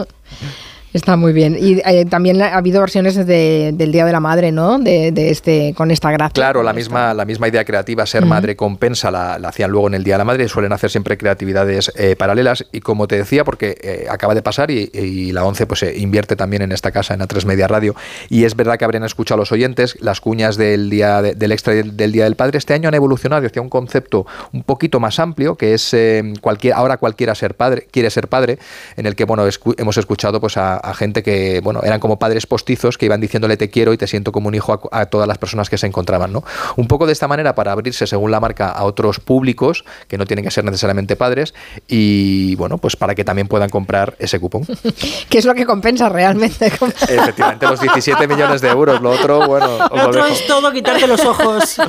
Está 0.94 1.16
muy 1.16 1.32
bien. 1.35 1.56
Y 1.60 1.81
eh, 1.85 2.06
también 2.06 2.40
ha 2.40 2.56
habido 2.56 2.81
versiones 2.81 3.15
de- 3.15 3.73
del 3.74 3.93
Día 3.93 4.06
de 4.06 4.12
la 4.12 4.20
Madre, 4.20 4.52
¿no? 4.52 4.78
De, 4.78 5.12
de 5.12 5.31
este, 5.31 5.74
con 5.77 5.90
esta 5.90 6.10
gracia. 6.10 6.32
Claro, 6.32 6.62
la 6.62 6.73
misma, 6.73 7.12
la 7.12 7.27
misma 7.27 7.47
idea 7.48 7.65
creativa, 7.65 8.06
ser 8.06 8.24
madre 8.24 8.56
compensa, 8.56 9.10
la, 9.10 9.39
la 9.39 9.48
hacían 9.48 9.70
luego 9.70 9.89
en 9.89 9.94
el 9.94 10.02
Día 10.02 10.15
de 10.15 10.19
la 10.19 10.24
Madre 10.24 10.44
y 10.44 10.48
suelen 10.48 10.73
hacer 10.73 10.90
siempre 10.90 11.19
creatividades 11.19 11.93
eh, 11.97 12.16
paralelas. 12.16 12.65
Y 12.73 12.81
como 12.81 13.06
te 13.06 13.16
decía, 13.19 13.44
porque 13.44 13.77
eh, 13.82 14.06
acaba 14.10 14.35
de 14.35 14.40
pasar 14.43 14.70
y, 14.70 14.90
y 14.94 15.32
la 15.32 15.44
11 15.44 15.66
pues, 15.66 15.81
se 15.81 15.98
invierte 15.98 16.36
también 16.36 16.62
en 16.62 16.73
esta 16.73 16.90
casa, 16.90 17.12
en 17.12 17.20
A3 17.20 17.44
Media 17.44 17.69
Radio. 17.69 17.94
Y 18.31 18.44
es 18.44 18.56
verdad 18.56 18.78
que 18.78 18.85
habrían 18.86 19.05
escuchado 19.05 19.39
los 19.39 19.52
oyentes 19.52 19.97
las 20.01 20.23
cuñas 20.23 20.56
del, 20.56 20.89
día 20.89 21.20
de- 21.20 21.35
del 21.35 21.52
extra 21.52 21.74
del, 21.74 21.98
del 21.98 22.12
Día 22.12 22.24
del 22.24 22.35
Padre. 22.35 22.56
Este 22.56 22.73
año 22.73 22.89
han 22.89 22.94
evolucionado 22.94 23.47
hacia 23.47 23.60
un 23.60 23.69
concepto 23.69 24.27
un 24.55 24.62
poquito 24.62 25.01
más 25.01 25.19
amplio, 25.19 25.55
que 25.56 25.74
es 25.74 25.93
eh, 25.93 26.32
cualquier, 26.40 26.73
ahora 26.73 26.97
cualquiera 26.97 27.35
ser 27.35 27.55
padre, 27.55 27.86
quiere 27.90 28.09
ser 28.09 28.28
padre, 28.28 28.59
en 28.97 29.05
el 29.05 29.15
que 29.15 29.24
bueno, 29.24 29.47
escu- 29.47 29.74
hemos 29.78 29.98
escuchado 29.98 30.40
pues, 30.40 30.56
a, 30.56 30.77
a, 30.82 30.94
gente 30.94 31.22
que, 31.22 31.60
bueno, 31.62 31.80
eran 31.82 32.00
como 32.00 32.18
padres 32.18 32.46
postizos 32.46 32.98
que 32.98 33.06
iban 33.06 33.20
diciéndole 33.20 33.56
te 33.56 33.70
quiero 33.70 33.92
y 33.92 33.98
te 33.98 34.06
siento 34.06 34.32
como 34.32 34.48
un 34.48 34.55
hijo 34.55 34.88
a, 34.92 35.06
todas 35.06 35.28
las 35.28 35.38
personas 35.38 35.70
que 35.70 35.78
se 35.78 35.86
encontraban, 35.86 36.32
¿no? 36.32 36.44
Un 36.76 36.88
poco 36.88 37.06
de 37.06 37.12
esta 37.12 37.28
manera 37.28 37.55
para 37.55 37.72
abrirse, 37.72 38.06
según 38.06 38.30
la 38.30 38.40
marca, 38.40 38.68
a 38.68 38.84
otros 38.84 39.20
públicos 39.20 39.84
que 40.09 40.18
no 40.18 40.26
tienen 40.26 40.44
que 40.44 40.50
ser 40.50 40.64
necesariamente 40.64 41.16
padres 41.16 41.55
y, 41.86 42.55
bueno, 42.56 42.78
pues 42.78 42.96
para 42.96 43.14
que 43.14 43.24
también 43.24 43.48
puedan 43.48 43.70
comprar 43.70 44.14
ese 44.18 44.40
cupón. 44.40 44.66
¿Qué 45.28 45.38
es 45.38 45.44
lo 45.44 45.55
que 45.55 45.66
compensa 45.66 46.09
realmente? 46.09 46.66
Efectivamente, 47.09 47.66
los 47.66 47.80
17 47.80 48.28
millones 48.28 48.60
de 48.60 48.68
euros. 48.68 49.00
Lo 49.00 49.10
otro, 49.10 49.46
bueno, 49.46 49.78
lo 49.78 50.06
otro 50.06 50.26
es 50.26 50.46
todo 50.46 50.72
quitarte 50.72 51.06
los 51.06 51.24
ojos. 51.24 51.80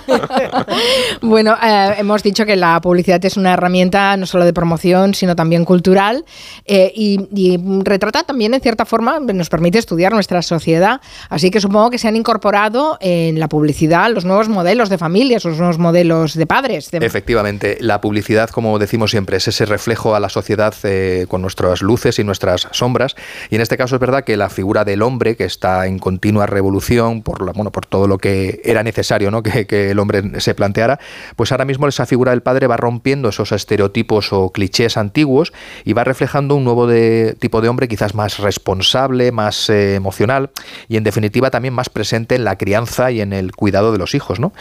bueno, 1.21 1.55
eh, 1.61 1.95
hemos 1.97 2.23
dicho 2.23 2.45
que 2.45 2.55
la 2.55 2.79
publicidad 2.81 3.23
es 3.23 3.37
una 3.37 3.53
herramienta 3.53 4.17
no 4.17 4.25
solo 4.25 4.45
de 4.45 4.53
promoción, 4.53 5.13
sino 5.13 5.35
también 5.35 5.65
cultural 5.65 6.25
eh, 6.65 6.91
y, 6.95 7.19
retrata 7.83 8.23
también, 8.23 8.53
en 8.53 8.61
cierta 8.61 8.78
forma, 8.85 9.19
nos 9.19 9.49
permite 9.49 9.77
estudiar 9.77 10.13
nuestra 10.13 10.41
sociedad. 10.41 11.01
Así 11.29 11.51
que 11.51 11.59
supongo 11.59 11.89
que 11.89 11.97
se 11.97 12.07
han 12.07 12.15
incorporado 12.15 12.97
en 13.01 13.39
la 13.39 13.47
publicidad 13.47 14.11
los 14.11 14.25
nuevos 14.25 14.49
modelos 14.49 14.89
de 14.89 14.97
familias, 14.97 15.45
los 15.45 15.57
nuevos 15.57 15.77
modelos 15.77 16.35
de 16.35 16.45
padres. 16.45 16.89
Efectivamente, 16.93 17.77
la 17.79 18.01
publicidad, 18.01 18.49
como 18.49 18.77
decimos 18.79 19.11
siempre, 19.11 19.37
es 19.37 19.47
ese 19.47 19.65
reflejo 19.65 20.15
a 20.15 20.19
la 20.19 20.29
sociedad 20.29 20.73
eh, 20.83 21.25
con 21.27 21.41
nuestras 21.41 21.81
luces 21.81 22.19
y 22.19 22.23
nuestras 22.23 22.67
sombras. 22.71 23.15
Y 23.49 23.55
en 23.55 23.61
este 23.61 23.77
caso 23.77 23.95
es 23.95 24.01
verdad 24.01 24.23
que 24.23 24.37
la 24.37 24.49
figura 24.49 24.85
del 24.85 25.01
hombre, 25.01 25.35
que 25.35 25.45
está 25.45 25.87
en 25.87 25.99
continua 25.99 26.45
revolución 26.45 27.21
por, 27.21 27.45
la, 27.45 27.51
bueno, 27.51 27.71
por 27.71 27.85
todo 27.85 28.07
lo 28.07 28.17
que 28.17 28.61
era 28.63 28.83
necesario 28.83 29.31
¿no? 29.31 29.43
que, 29.43 29.65
que 29.65 29.91
el 29.91 29.99
hombre 29.99 30.39
se 30.39 30.55
planteara, 30.55 30.99
pues 31.35 31.51
ahora 31.51 31.65
mismo 31.65 31.87
esa 31.87 32.05
figura 32.05 32.31
del 32.31 32.41
padre 32.41 32.67
va 32.67 32.77
rompiendo 32.77 33.29
esos 33.29 33.51
estereotipos 33.51 34.31
o 34.33 34.51
clichés 34.51 34.97
antiguos 34.97 35.53
y 35.83 35.93
va 35.93 36.03
reflejando 36.03 36.55
un 36.55 36.63
nuevo 36.63 36.87
de, 36.87 37.35
tipo 37.39 37.61
de 37.61 37.69
hombre 37.69 37.87
quizás 37.87 38.15
más 38.15 38.39
responsable, 38.39 38.68
más 39.31 39.69
eh, 39.69 39.95
emocional 39.95 40.51
y 40.87 40.97
en 40.97 41.03
definitiva 41.03 41.49
también 41.49 41.73
más 41.73 41.89
presente 41.89 42.35
en 42.35 42.43
la 42.43 42.57
crianza 42.57 43.11
y 43.11 43.21
en 43.21 43.33
el 43.33 43.51
cuidado 43.51 43.91
de 43.91 43.97
los 43.97 44.15
hijos. 44.15 44.39
¿no? 44.39 44.53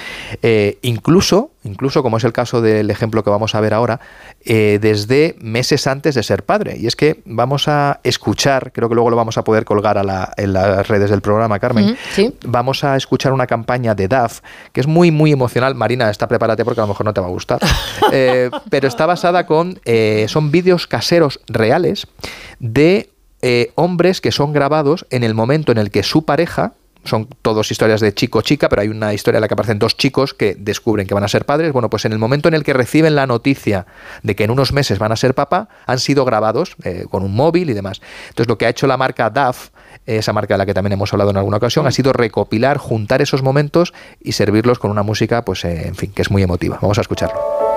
Eh, 0.43 0.79
incluso, 0.83 1.51
incluso 1.65 2.03
como 2.03 2.17
es 2.17 2.25
el 2.25 2.33
caso 2.33 2.61
del 2.61 2.91
ejemplo 2.91 3.23
que 3.23 3.31
vamos 3.31 3.55
a 3.55 3.61
ver 3.61 3.75
ahora, 3.75 4.01
eh, 4.45 4.79
desde 4.81 5.37
meses 5.41 5.87
antes 5.87 6.15
de 6.15 6.23
ser 6.23 6.45
padre. 6.45 6.77
Y 6.79 6.87
es 6.87 6.97
que 6.97 7.21
vamos 7.27 7.69
a 7.69 8.01
escuchar, 8.03 8.73
creo 8.73 8.89
que 8.89 8.95
luego 8.95 9.11
lo 9.11 9.17
vamos 9.17 9.37
a 9.39 9.45
poder 9.45 9.65
colgar 9.65 9.99
a 9.99 10.33
en 10.37 10.53
las 10.53 10.89
redes 10.89 11.11
del 11.11 11.21
programa, 11.21 11.59
Carmen, 11.59 11.97
vamos 12.45 12.85
a 12.85 12.97
escuchar 12.97 13.33
una 13.33 13.47
campaña 13.47 13.95
de 13.95 14.09
DAF 14.09 14.41
que 14.73 14.81
es 14.81 14.87
muy, 14.87 15.11
muy 15.11 15.33
emocional. 15.33 15.75
Marina, 15.75 16.09
está 16.11 16.27
prepárate 16.29 16.65
porque 16.65 16.81
a 16.81 16.85
lo 16.85 16.89
mejor 16.89 17.05
no 17.05 17.13
te 17.13 17.21
va 17.21 17.27
a 17.27 17.31
gustar. 17.31 17.61
pero 18.71 18.89
está 18.89 19.07
basada 19.07 19.45
con, 19.45 19.81
son 20.29 20.51
vídeos 20.51 20.87
caseros 20.87 21.41
reales 21.49 22.07
de 22.59 23.11
eh, 23.43 23.73
hombres 23.75 24.21
que 24.21 24.33
son 24.33 24.53
grabados 24.53 25.07
en 25.11 25.25
el 25.25 25.35
momento 25.35 25.73
en 25.73 25.79
el 25.79 25.91
que 25.91 26.03
su 26.03 26.25
pareja, 26.25 26.75
son 27.05 27.29
todos 27.43 27.71
historias 27.71 28.01
de 28.01 28.13
chico-chica, 28.13 28.69
pero 28.69 28.83
hay 28.83 28.89
una 28.89 29.15
historia 29.15 29.39
en 29.39 29.43
la 29.43 29.49
que 29.49 29.55
aparecen 29.55 29.79
dos 29.79 29.97
chicos 29.97 30.35
que 30.35 30.55
descubren 30.57 31.07
que 31.07 31.15
van 31.15 31.25
a 31.25 31.29
ser 31.29 31.47
padres. 31.47 31.73
Bueno, 31.73 31.91
pues 31.91 32.05
en 32.05 32.13
el 32.13 32.19
momento 32.19 32.49
en 32.49 32.55
el 32.55 32.65
que 32.65 32.73
reciben 32.73 33.15
la 33.15 33.27
noticia 33.27 33.87
de 34.23 34.37
que 34.37 34.45
en 34.45 34.51
unos 34.51 34.73
meses 34.73 34.99
van 34.99 35.13
a 35.13 35.17
ser 35.17 35.35
papá, 35.35 35.69
han 35.87 35.99
sido 35.99 36.25
grabados 36.25 36.77
eh, 36.85 37.07
con 37.11 37.23
un 37.23 37.35
móvil 37.35 37.71
y 37.71 37.73
demás. 37.73 38.01
Entonces, 38.29 38.49
lo 38.49 38.59
que 38.59 38.67
ha 38.67 38.69
hecho 38.69 38.87
la 38.87 38.97
marca 38.97 39.31
DAF, 39.31 39.71
esa 40.07 40.33
marca 40.33 40.55
de 40.55 40.59
la 40.59 40.67
que 40.67 40.75
también 40.75 40.93
hemos 40.93 41.13
hablado 41.13 41.31
en 41.31 41.37
alguna 41.37 41.57
ocasión, 41.57 41.87
ha 41.87 41.91
sido 41.91 42.13
recopilar, 42.13 42.79
juntar 42.79 43.23
esos 43.23 43.43
momentos 43.43 43.93
y 44.21 44.33
servirlos 44.33 44.79
con 44.79 44.91
una 44.91 45.03
música, 45.03 45.45
pues, 45.45 45.65
eh, 45.65 45.89
en 45.89 45.95
fin, 45.95 46.13
que 46.13 46.23
es 46.23 46.31
muy 46.31 46.43
emotiva. 46.43 46.79
Vamos 46.81 46.99
a 46.99 47.03
escucharlo. 47.03 47.68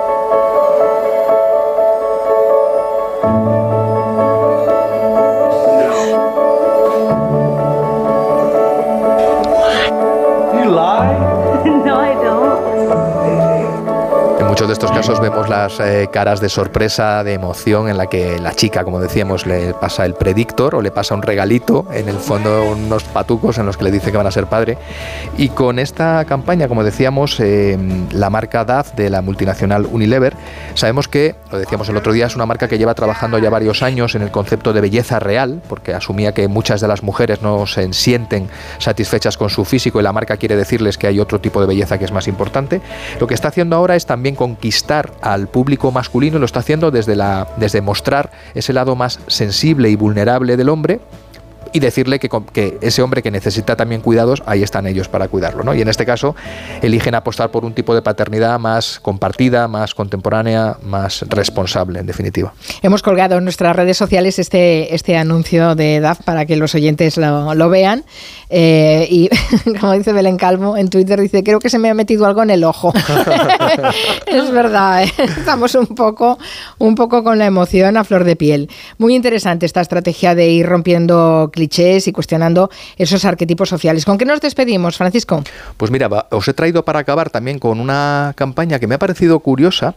De 14.72 14.74
estos 14.74 14.90
casos 14.92 15.20
vemos 15.20 15.50
las 15.50 15.78
eh, 15.80 16.08
caras 16.10 16.40
de 16.40 16.48
sorpresa, 16.48 17.22
de 17.24 17.34
emoción, 17.34 17.90
en 17.90 17.98
la 17.98 18.06
que 18.06 18.38
la 18.38 18.54
chica, 18.54 18.84
como 18.84 19.00
decíamos, 19.00 19.44
le 19.44 19.74
pasa 19.74 20.06
el 20.06 20.14
predictor 20.14 20.76
o 20.76 20.80
le 20.80 20.90
pasa 20.90 21.14
un 21.14 21.20
regalito, 21.20 21.84
en 21.92 22.08
el 22.08 22.16
fondo 22.16 22.64
unos 22.64 23.04
patucos 23.04 23.58
en 23.58 23.66
los 23.66 23.76
que 23.76 23.84
le 23.84 23.90
dice 23.90 24.10
que 24.10 24.16
van 24.16 24.26
a 24.26 24.30
ser 24.30 24.46
padre. 24.46 24.78
Y 25.36 25.50
con 25.50 25.78
esta 25.78 26.24
campaña, 26.24 26.68
como 26.68 26.84
decíamos, 26.84 27.38
eh, 27.40 27.76
la 28.12 28.30
marca 28.30 28.64
DAF 28.64 28.94
de 28.94 29.10
la 29.10 29.20
multinacional 29.20 29.84
Unilever, 29.84 30.34
sabemos 30.72 31.06
que, 31.06 31.34
lo 31.50 31.58
decíamos 31.58 31.90
el 31.90 31.98
otro 31.98 32.14
día, 32.14 32.24
es 32.24 32.34
una 32.34 32.46
marca 32.46 32.66
que 32.66 32.78
lleva 32.78 32.94
trabajando 32.94 33.38
ya 33.38 33.50
varios 33.50 33.82
años 33.82 34.14
en 34.14 34.22
el 34.22 34.30
concepto 34.30 34.72
de 34.72 34.80
belleza 34.80 35.18
real, 35.18 35.60
porque 35.68 35.92
asumía 35.92 36.32
que 36.32 36.48
muchas 36.48 36.80
de 36.80 36.88
las 36.88 37.02
mujeres 37.02 37.42
no 37.42 37.66
se 37.66 37.92
sienten 37.92 38.48
satisfechas 38.78 39.36
con 39.36 39.50
su 39.50 39.66
físico 39.66 40.00
y 40.00 40.02
la 40.02 40.14
marca 40.14 40.38
quiere 40.38 40.56
decirles 40.56 40.96
que 40.96 41.08
hay 41.08 41.20
otro 41.20 41.42
tipo 41.42 41.60
de 41.60 41.66
belleza 41.66 41.98
que 41.98 42.06
es 42.06 42.12
más 42.12 42.26
importante. 42.26 42.80
Lo 43.20 43.26
que 43.26 43.34
está 43.34 43.48
haciendo 43.48 43.76
ahora 43.76 43.96
es 43.96 44.06
también 44.06 44.34
conquistar 44.62 45.12
al 45.22 45.48
público 45.48 45.90
masculino, 45.90 46.38
lo 46.38 46.46
está 46.46 46.60
haciendo 46.60 46.92
desde, 46.92 47.16
la, 47.16 47.48
desde 47.56 47.80
mostrar 47.80 48.30
ese 48.54 48.72
lado 48.72 48.94
más 48.94 49.18
sensible 49.26 49.90
y 49.90 49.96
vulnerable 49.96 50.56
del 50.56 50.68
hombre 50.68 51.00
y 51.72 51.80
decirle 51.80 52.18
que, 52.18 52.28
que, 52.52 52.78
ese 52.80 53.02
hombre 53.02 53.22
que 53.22 53.30
necesita 53.30 53.76
también 53.76 54.00
cuidados, 54.00 54.42
ahí 54.46 54.62
están 54.62 54.86
ellos 54.86 55.08
para 55.08 55.28
cuidarlo. 55.28 55.64
¿no? 55.64 55.74
Y 55.74 55.80
en 55.80 55.88
este 55.88 56.06
caso 56.06 56.34
eligen 56.80 57.14
apostar 57.14 57.50
por 57.50 57.64
un 57.64 57.72
tipo 57.72 57.94
de 57.94 58.02
paternidad 58.02 58.58
más 58.58 59.00
compartida, 59.00 59.68
más 59.68 59.94
contemporánea, 59.94 60.76
más 60.82 61.22
responsable, 61.28 62.00
en 62.00 62.06
definitiva. 62.06 62.52
Hemos 62.82 63.02
colgado 63.02 63.38
en 63.38 63.44
nuestras 63.44 63.74
redes 63.74 63.96
sociales 63.96 64.38
este, 64.38 64.94
este 64.94 65.16
anuncio 65.16 65.74
de 65.74 66.00
DAF 66.00 66.22
para 66.22 66.46
que 66.46 66.56
los 66.56 66.74
oyentes 66.74 67.16
lo, 67.16 67.54
lo 67.54 67.68
vean. 67.68 68.04
Eh, 68.50 69.06
y 69.10 69.30
como 69.80 69.92
dice 69.92 70.12
Belén 70.12 70.36
Calmo 70.36 70.76
en 70.76 70.88
Twitter, 70.88 71.20
dice, 71.20 71.42
creo 71.42 71.58
que 71.58 71.70
se 71.70 71.78
me 71.78 71.88
ha 71.88 71.94
metido 71.94 72.26
algo 72.26 72.42
en 72.42 72.50
el 72.50 72.64
ojo. 72.64 72.92
es 74.26 74.50
verdad, 74.50 75.04
¿eh? 75.04 75.12
estamos 75.38 75.74
un 75.74 75.86
poco, 75.86 76.38
un 76.78 76.94
poco 76.94 77.24
con 77.24 77.38
la 77.38 77.46
emoción 77.46 77.96
a 77.96 78.04
flor 78.04 78.24
de 78.24 78.36
piel. 78.36 78.68
Muy 78.98 79.14
interesante 79.14 79.66
esta 79.66 79.80
estrategia 79.80 80.34
de 80.34 80.48
ir 80.48 80.66
rompiendo 80.66 81.50
y 81.62 82.12
cuestionando 82.12 82.70
esos 82.96 83.24
arquetipos 83.24 83.68
sociales. 83.68 84.04
¿Con 84.04 84.18
qué 84.18 84.24
nos 84.24 84.40
despedimos, 84.40 84.96
Francisco? 84.96 85.42
Pues 85.76 85.90
mira, 85.90 86.08
os 86.30 86.48
he 86.48 86.54
traído 86.54 86.84
para 86.84 87.00
acabar 87.00 87.30
también 87.30 87.58
con 87.58 87.80
una 87.80 88.32
campaña 88.36 88.78
que 88.78 88.86
me 88.86 88.94
ha 88.94 88.98
parecido 88.98 89.40
curiosa. 89.40 89.94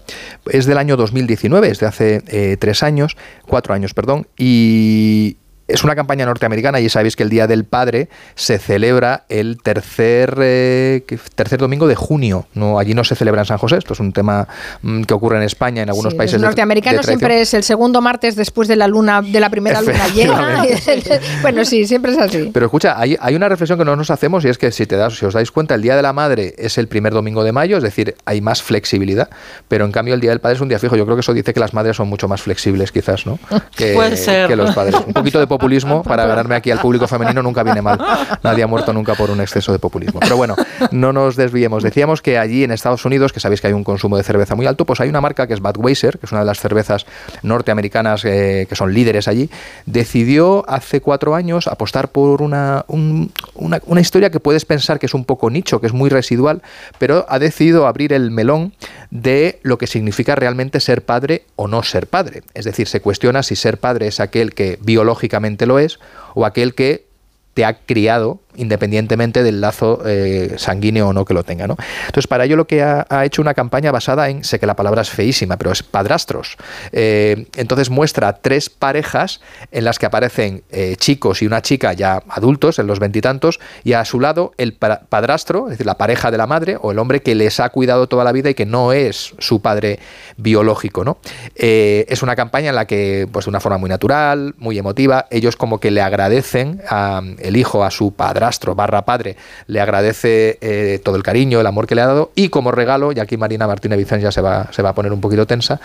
Es 0.50 0.66
del 0.66 0.78
año 0.78 0.98
2019, 0.98 1.70
es 1.70 1.80
de 1.80 1.86
hace 1.86 2.24
eh, 2.28 2.58
tres 2.60 2.84
años, 2.84 3.18
cuatro 3.48 3.74
años, 3.74 3.94
perdón, 3.94 4.28
y, 4.38 5.38
es 5.68 5.84
una 5.84 5.96
campaña 5.96 6.26
norteamericana 6.26 6.80
y 6.80 6.90
sabéis 6.90 7.16
que 7.16 7.24
el 7.24 7.30
Día 7.30 7.48
del 7.48 7.66
Padre 7.66 8.10
se 8.36 8.60
celebra 8.60 9.26
el 9.30 9.62
tercer, 9.62 10.38
eh, 10.42 11.04
tercer 11.34 11.60
domingo 11.60 11.88
de 11.88 11.96
junio. 11.96 12.48
No, 12.54 12.78
allí 12.78 12.94
no 12.94 13.04
se 13.04 13.16
celebra 13.16 13.42
en 13.42 13.46
San 13.46 13.58
José, 13.58 13.78
esto 13.78 13.94
es 13.94 14.00
un 14.00 14.14
tema 14.14 14.48
mm, 14.82 15.04
que 15.04 15.14
ocurre 15.14 15.38
en 15.38 15.44
España, 15.44 15.82
en 15.82 15.90
algunos 15.90 16.14
países. 16.14 16.40
norteamericanos 16.40 17.06
siempre 17.06 17.42
es 17.42 17.54
el 17.54 17.64
segundo 17.64 18.02
martes 18.02 18.36
después 18.36 18.68
de 18.68 18.76
la 18.76 18.88
luna, 18.88 19.22
de 19.22 19.40
la 19.40 19.50
primera 19.50 19.82
luna 19.82 20.08
llena. 20.10 20.64
bueno, 21.42 21.66
sí, 21.66 21.86
siempre 21.86 22.12
es 22.12 22.20
así. 22.20 22.52
Pero 22.54 22.68
escucha, 22.68 23.00
hay, 23.00 23.18
hay, 23.20 23.36
una 23.36 23.50
reflexión 23.50 23.80
que 23.80 23.86
no 23.86 23.96
nos 23.96 24.12
hacemos 24.12 24.46
y 24.46 24.50
es 24.50 24.58
que 24.58 24.72
si 24.72 24.86
te 24.86 24.96
das, 24.96 25.18
si 25.18 25.26
os 25.26 25.34
dais 25.34 25.52
cuenta, 25.52 25.76
el 25.76 25.82
Día 25.82 25.96
de 25.96 26.02
la 26.02 26.14
Madre 26.14 26.54
es 26.58 26.78
el 26.78 26.88
primer 26.88 27.14
domingo 27.14 27.44
de 27.44 27.52
mayo, 27.52 27.78
es 27.78 27.84
decir, 27.84 28.16
hay 28.26 28.40
más 28.42 28.62
flexibilidad, 28.62 29.30
pero 29.68 29.86
en 29.86 29.92
cambio 29.92 30.14
el 30.14 30.22
Día 30.22 30.30
del 30.30 30.40
Padre 30.40 30.56
es 30.56 30.62
un 30.62 30.70
día 30.70 30.80
fijo. 30.80 30.96
Yo 30.96 31.06
creo 31.06 31.18
que 31.18 31.22
eso 31.22 31.34
dice 31.34 31.54
que 31.54 31.60
las 31.60 31.74
madres 31.74 31.96
son 31.96 32.08
mucho 32.08 32.28
más 32.28 32.42
flexibles, 32.42 32.92
quizás, 32.92 33.26
¿no? 33.26 33.40
Que, 33.76 33.94
Puede 33.94 34.16
ser. 34.16 34.48
que 34.48 34.56
los 34.56 34.74
padres. 34.74 34.96
Un 35.06 35.12
poquito 35.12 35.40
de 35.40 35.48
populismo 35.58 36.04
para 36.04 36.26
ganarme 36.26 36.56
aquí 36.56 36.72
al 36.72 36.80
público 36.80 37.08
femenino 37.08 37.42
nunca 37.42 37.64
viene 37.64 37.82
mal. 37.82 38.00
Nadie 38.44 38.64
ha 38.64 38.68
muerto 38.68 38.94
nunca 38.94 39.16
por 39.16 39.30
un 39.30 39.42
exceso 39.42 39.72
de 39.72 39.80
populismo. 39.80 40.20
Pero 40.20 40.38
bueno, 40.38 40.56
no 40.92 41.14
nos 41.14 41.36
desviemos. 41.36 41.84
Decíamos 41.84 42.22
que 42.22 42.38
allí 42.38 42.64
en 42.64 42.72
Estados 42.72 43.06
Unidos, 43.06 43.32
que 43.34 43.40
sabéis 43.40 43.62
que 43.62 43.68
hay 43.68 43.74
un 43.74 43.84
consumo 43.84 44.18
de 44.18 44.24
cerveza 44.24 44.56
muy 44.56 44.66
alto, 44.66 44.86
pues 44.86 45.00
hay 45.00 45.10
una 45.10 45.22
marca 45.22 45.48
que 45.48 45.54
es 45.54 45.62
Budweiser, 45.62 46.18
que 46.20 46.26
es 46.26 46.32
una 46.32 46.42
de 46.42 46.48
las 46.48 46.60
cervezas 46.60 47.06
norteamericanas 47.44 48.26
eh, 48.26 48.66
que 48.68 48.76
son 48.76 48.94
líderes 48.94 49.28
allí, 49.28 49.50
decidió 49.86 50.66
hace 50.68 51.02
cuatro 51.02 51.36
años 51.36 51.68
apostar 51.68 52.10
por 52.10 52.42
una, 52.42 52.86
una, 52.88 53.82
una 53.86 54.02
historia 54.02 54.30
que 54.30 54.40
puedes 54.40 54.66
pensar 54.66 55.00
que 55.00 55.06
es 55.06 55.14
un 55.14 55.26
poco 55.26 55.50
nicho, 55.50 55.80
que 55.80 55.88
es 55.88 55.94
muy 55.94 56.10
residual, 56.10 56.62
pero 56.98 57.26
ha 57.30 57.40
decidido 57.40 57.88
abrir 57.88 58.14
el 58.14 58.32
melón 58.32 58.74
de 59.12 59.60
lo 59.64 59.78
que 59.78 59.88
significa 59.88 60.36
realmente 60.36 60.80
ser 60.80 61.04
padre 61.04 61.44
o 61.56 61.68
no 61.68 61.84
ser 61.84 62.08
padre. 62.08 62.42
Es 62.54 62.66
decir, 62.66 62.88
se 62.88 63.02
cuestiona 63.02 63.44
si 63.44 63.56
ser 63.56 63.78
padre 63.78 64.08
es 64.08 64.20
aquel 64.20 64.54
que 64.54 64.78
biológicamente 64.82 65.45
lo 65.66 65.80
es 65.80 66.00
o 66.34 66.46
aquel 66.46 66.76
que 66.76 67.06
te 67.54 67.66
ha 67.66 67.78
criado 67.86 68.40
independientemente 68.58 69.44
del 69.44 69.62
lazo 69.62 70.02
eh, 70.06 70.56
sanguíneo 70.58 71.10
o 71.10 71.14
no 71.14 71.26
que 71.26 71.34
lo 71.34 71.44
tenga. 71.44 71.66
Entonces, 71.66 72.28
para 72.28 72.46
ello 72.46 72.56
lo 72.56 72.68
que 72.68 72.84
ha, 72.84 73.06
hecho 73.26 73.42
una 73.42 73.54
campaña 73.54 73.92
basada 73.92 74.30
en, 74.30 74.44
sé 74.44 74.60
que 74.60 74.66
la 74.66 74.76
palabra 74.76 75.02
es 75.02 75.10
feísima, 75.10 75.58
pero 75.58 75.72
es 75.72 75.84
padrastros. 75.84 76.58
Eh, 76.92 77.48
entonces 77.56 77.90
muestra 77.90 78.34
tres 78.34 78.70
parejas 78.70 79.42
en 79.72 79.86
las 79.86 80.00
que 80.00 80.06
aparecen 80.06 80.64
eh, 80.70 80.96
chicos 80.98 81.42
y 81.42 81.48
una 81.48 81.62
chica 81.62 81.94
ya 81.94 82.22
adultos, 82.30 82.80
en 82.80 82.88
los 82.88 83.00
veintitantos, 83.00 83.60
y, 83.84 83.94
a 83.94 84.06
su 84.06 84.20
lado 84.20 84.54
el 84.58 84.74
padrastro, 84.74 85.66
es 85.66 85.72
decir, 85.72 85.86
la 85.86 85.98
pareja 85.98 86.32
de 86.32 86.38
la 86.38 86.48
madre 86.48 86.78
o 86.82 86.92
el 86.92 87.00
hombre 87.00 87.22
que 87.22 87.36
les 87.36 87.60
ha 87.60 87.70
cuidado 87.70 88.08
toda 88.08 88.24
la 88.24 88.32
vida 88.32 88.50
y 88.50 88.54
que 88.54 88.66
no 88.66 88.94
es 88.94 89.34
su 89.40 89.62
padre 89.62 90.00
biológico. 90.38 91.18
es 91.56 92.24
una 92.24 92.36
campaña 92.36 92.70
en 92.70 92.76
la 92.76 92.86
que, 92.86 93.28
pues 93.32 93.46
de 93.46 93.50
una 93.50 93.60
forma 93.60 93.78
muy 93.78 93.90
natural, 93.90 94.54
muy 94.58 94.78
emotiva, 94.78 95.28
ellos 95.32 95.56
como 95.56 95.80
que 95.80 95.92
le 95.92 96.02
agradecen 96.02 96.82
a, 96.90 97.22
el 97.40 97.58
hijo 97.58 97.84
a 97.84 97.92
su 97.92 98.14
padrastro 98.14 98.45
barra 98.76 99.04
padre, 99.06 99.36
le 99.68 99.80
agradece 99.80 100.58
eh, 100.62 101.00
todo 101.04 101.16
el 101.16 101.24
cariño, 101.24 101.60
el 101.60 101.68
amor 101.68 101.88
que 101.88 101.96
le 101.96 102.02
ha 102.02 102.08
dado 102.08 102.32
y 102.36 102.50
como 102.50 102.72
regalo, 102.72 103.12
y 103.12 103.20
aquí 103.20 103.38
Marina 103.38 103.68
Martínez 103.68 103.98
Vicens 103.98 104.24
ya 104.24 104.32
se 104.32 104.42
va, 104.42 104.72
se 104.72 104.82
va 104.82 104.90
a 104.90 104.96
poner 104.96 105.14
un 105.14 105.22
poquito 105.22 105.46
tensa, 105.46 105.80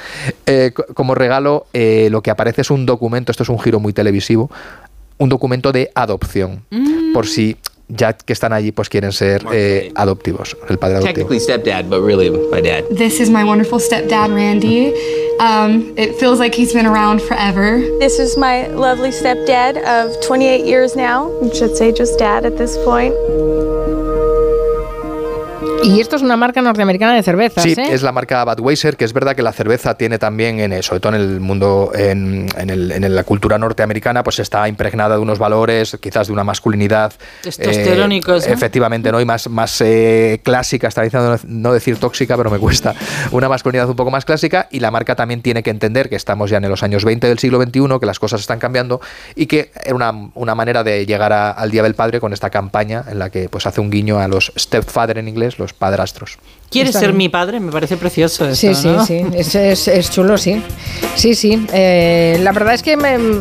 eh, 0.47 0.73
como 0.95 1.15
regalo 1.15 1.67
eh, 1.73 2.09
lo 2.11 2.23
que 2.23 2.31
aparece 2.31 2.63
es 2.63 2.71
un 2.71 2.87
documento, 2.87 3.31
esto 3.31 3.43
es 3.43 3.49
un 3.49 3.59
giro 3.59 3.81
muy 3.81 3.93
televisivo, 3.93 4.51
un 5.19 5.29
documento 5.29 5.73
de 5.73 5.91
adopción, 5.95 6.65
mm. 6.71 7.13
por 7.13 7.27
si 7.27 7.57
ya 7.97 8.13
que 8.13 8.33
están 8.33 8.53
allí, 8.53 8.73
pues 8.73 8.89
quieren 8.89 9.13
ser 9.13 9.45
eh, 9.53 9.93
adoptivos. 9.95 10.57
El 10.69 10.79
padre 10.79 10.97
adoptivo. 10.97 11.29
Technically 11.29 11.41
stepdad, 11.41 11.89
but 11.89 12.03
really 12.03 12.31
my 12.31 12.61
dad. 12.61 12.85
This 12.91 13.21
is 13.21 13.31
my 13.31 13.45
wonderful 13.45 13.79
stepdad, 13.79 14.35
Randy. 14.35 14.93
Um, 15.41 15.95
it 15.97 16.17
feels 16.17 16.39
like 16.39 16.55
he's 16.55 16.73
been 16.75 16.87
around 16.87 17.23
forever. 17.23 17.81
This 17.99 18.19
is 18.19 18.37
my 18.37 18.67
lovely 18.69 19.11
stepdad 19.11 19.83
of 19.85 20.21
28 20.27 20.67
years 20.67 20.95
now. 20.95 21.31
I 21.43 21.51
should 21.55 21.77
say 21.77 21.93
just 21.93 22.19
dad 22.19 22.45
at 22.45 22.59
this 22.59 22.77
point. 22.85 23.15
Y 25.83 26.01
esto 26.01 26.17
es 26.17 26.23
una 26.23 26.37
marca 26.37 26.61
norteamericana 26.61 27.15
de 27.15 27.23
cerveza. 27.23 27.63
Sí, 27.63 27.75
¿eh? 27.77 27.89
es 27.91 28.03
la 28.03 28.13
marca 28.13 28.45
Budweiser, 28.45 28.97
que 28.97 29.05
es 29.05 29.13
verdad 29.13 29.35
que 29.35 29.43
la 29.43 29.53
cerveza 29.53 29.95
tiene 29.97 30.19
también, 30.19 30.61
en, 30.61 30.83
sobre 30.83 31.01
todo 31.01 31.15
en 31.15 31.21
el 31.21 31.41
mundo, 31.41 31.93
en, 31.95 32.49
en, 32.57 33.15
la 33.15 33.25
cultura 33.25 33.59
norteamericana, 33.59 34.23
pues 34.23 34.39
está 34.41 34.69
impregnada 34.69 35.17
de 35.17 35.23
unos 35.23 35.39
valores, 35.39 35.97
quizás 36.01 36.27
de 36.27 36.33
una 36.33 36.45
masculinidad. 36.45 37.13
Testosterónicos. 37.43 38.47
Eh, 38.47 38.53
Efectivamente, 38.53 39.11
¿no? 39.11 39.21
Y 39.21 39.25
más, 39.25 39.49
más 39.49 39.81
eh, 39.81 40.41
clásica, 40.43 40.89
está 40.89 41.03
diciendo 41.03 41.39
no 41.47 41.73
decir 41.73 41.99
tóxica, 41.99 42.37
pero 42.37 42.51
me 42.51 42.59
cuesta. 42.59 42.95
Una 43.31 43.49
masculinidad 43.49 43.89
un 43.89 43.97
poco 43.97 44.11
más 44.11 44.25
clásica 44.25 44.69
y 44.71 44.81
la 44.81 44.91
marca 44.91 45.17
también 45.17 45.41
tiene 45.41 45.63
que 45.63 45.71
entender 45.71 46.09
que 46.09 46.17
estamos 46.17 46.51
ya 46.51 46.59
en 46.59 46.69
los 46.69 46.83
años 46.83 47.05
20 47.05 47.27
del 47.27 47.39
siglo 47.39 47.61
XXI, 47.61 47.99
que 47.99 48.07
las 48.07 48.19
cosas 48.19 48.41
están 48.41 48.59
cambiando 48.59 49.01
y 49.35 49.47
que 49.47 49.71
era 49.83 49.95
una, 49.95 50.13
una 50.35 50.55
manera 50.55 50.85
de 50.85 51.07
llegar 51.07 51.33
al 51.33 51.71
Día 51.71 51.83
del 51.83 51.95
Padre 51.95 52.21
con 52.21 52.33
esta 52.33 52.51
campaña 52.51 53.05
en 53.09 53.19
la 53.19 53.31
que 53.31 53.49
pues 53.49 53.67
hace 53.67 53.81
un 53.81 53.91
guiño 53.91 54.19
a 54.19 54.29
los 54.29 54.53
stepfather 54.59 55.19
en 55.19 55.29
inglés, 55.29 55.59
los 55.59 55.70
padrastros. 55.73 56.39
¿Quieres 56.71 56.95
ser 56.95 57.13
mi 57.13 57.29
padre? 57.29 57.59
Me 57.59 57.73
parece 57.73 57.97
precioso 57.97 58.49
esto, 58.49 58.55
Sí, 58.55 58.75
sí, 58.77 58.89
sí. 59.05 59.27
Es, 59.35 59.89
es, 59.89 60.11
chulo, 60.11 60.39
sí. 60.39 60.63
Sí, 61.17 61.35
sí. 61.35 61.67
Eh, 61.73 62.39
la 62.43 62.53
verdad 62.53 62.75
es 62.75 62.85
que 62.85 62.97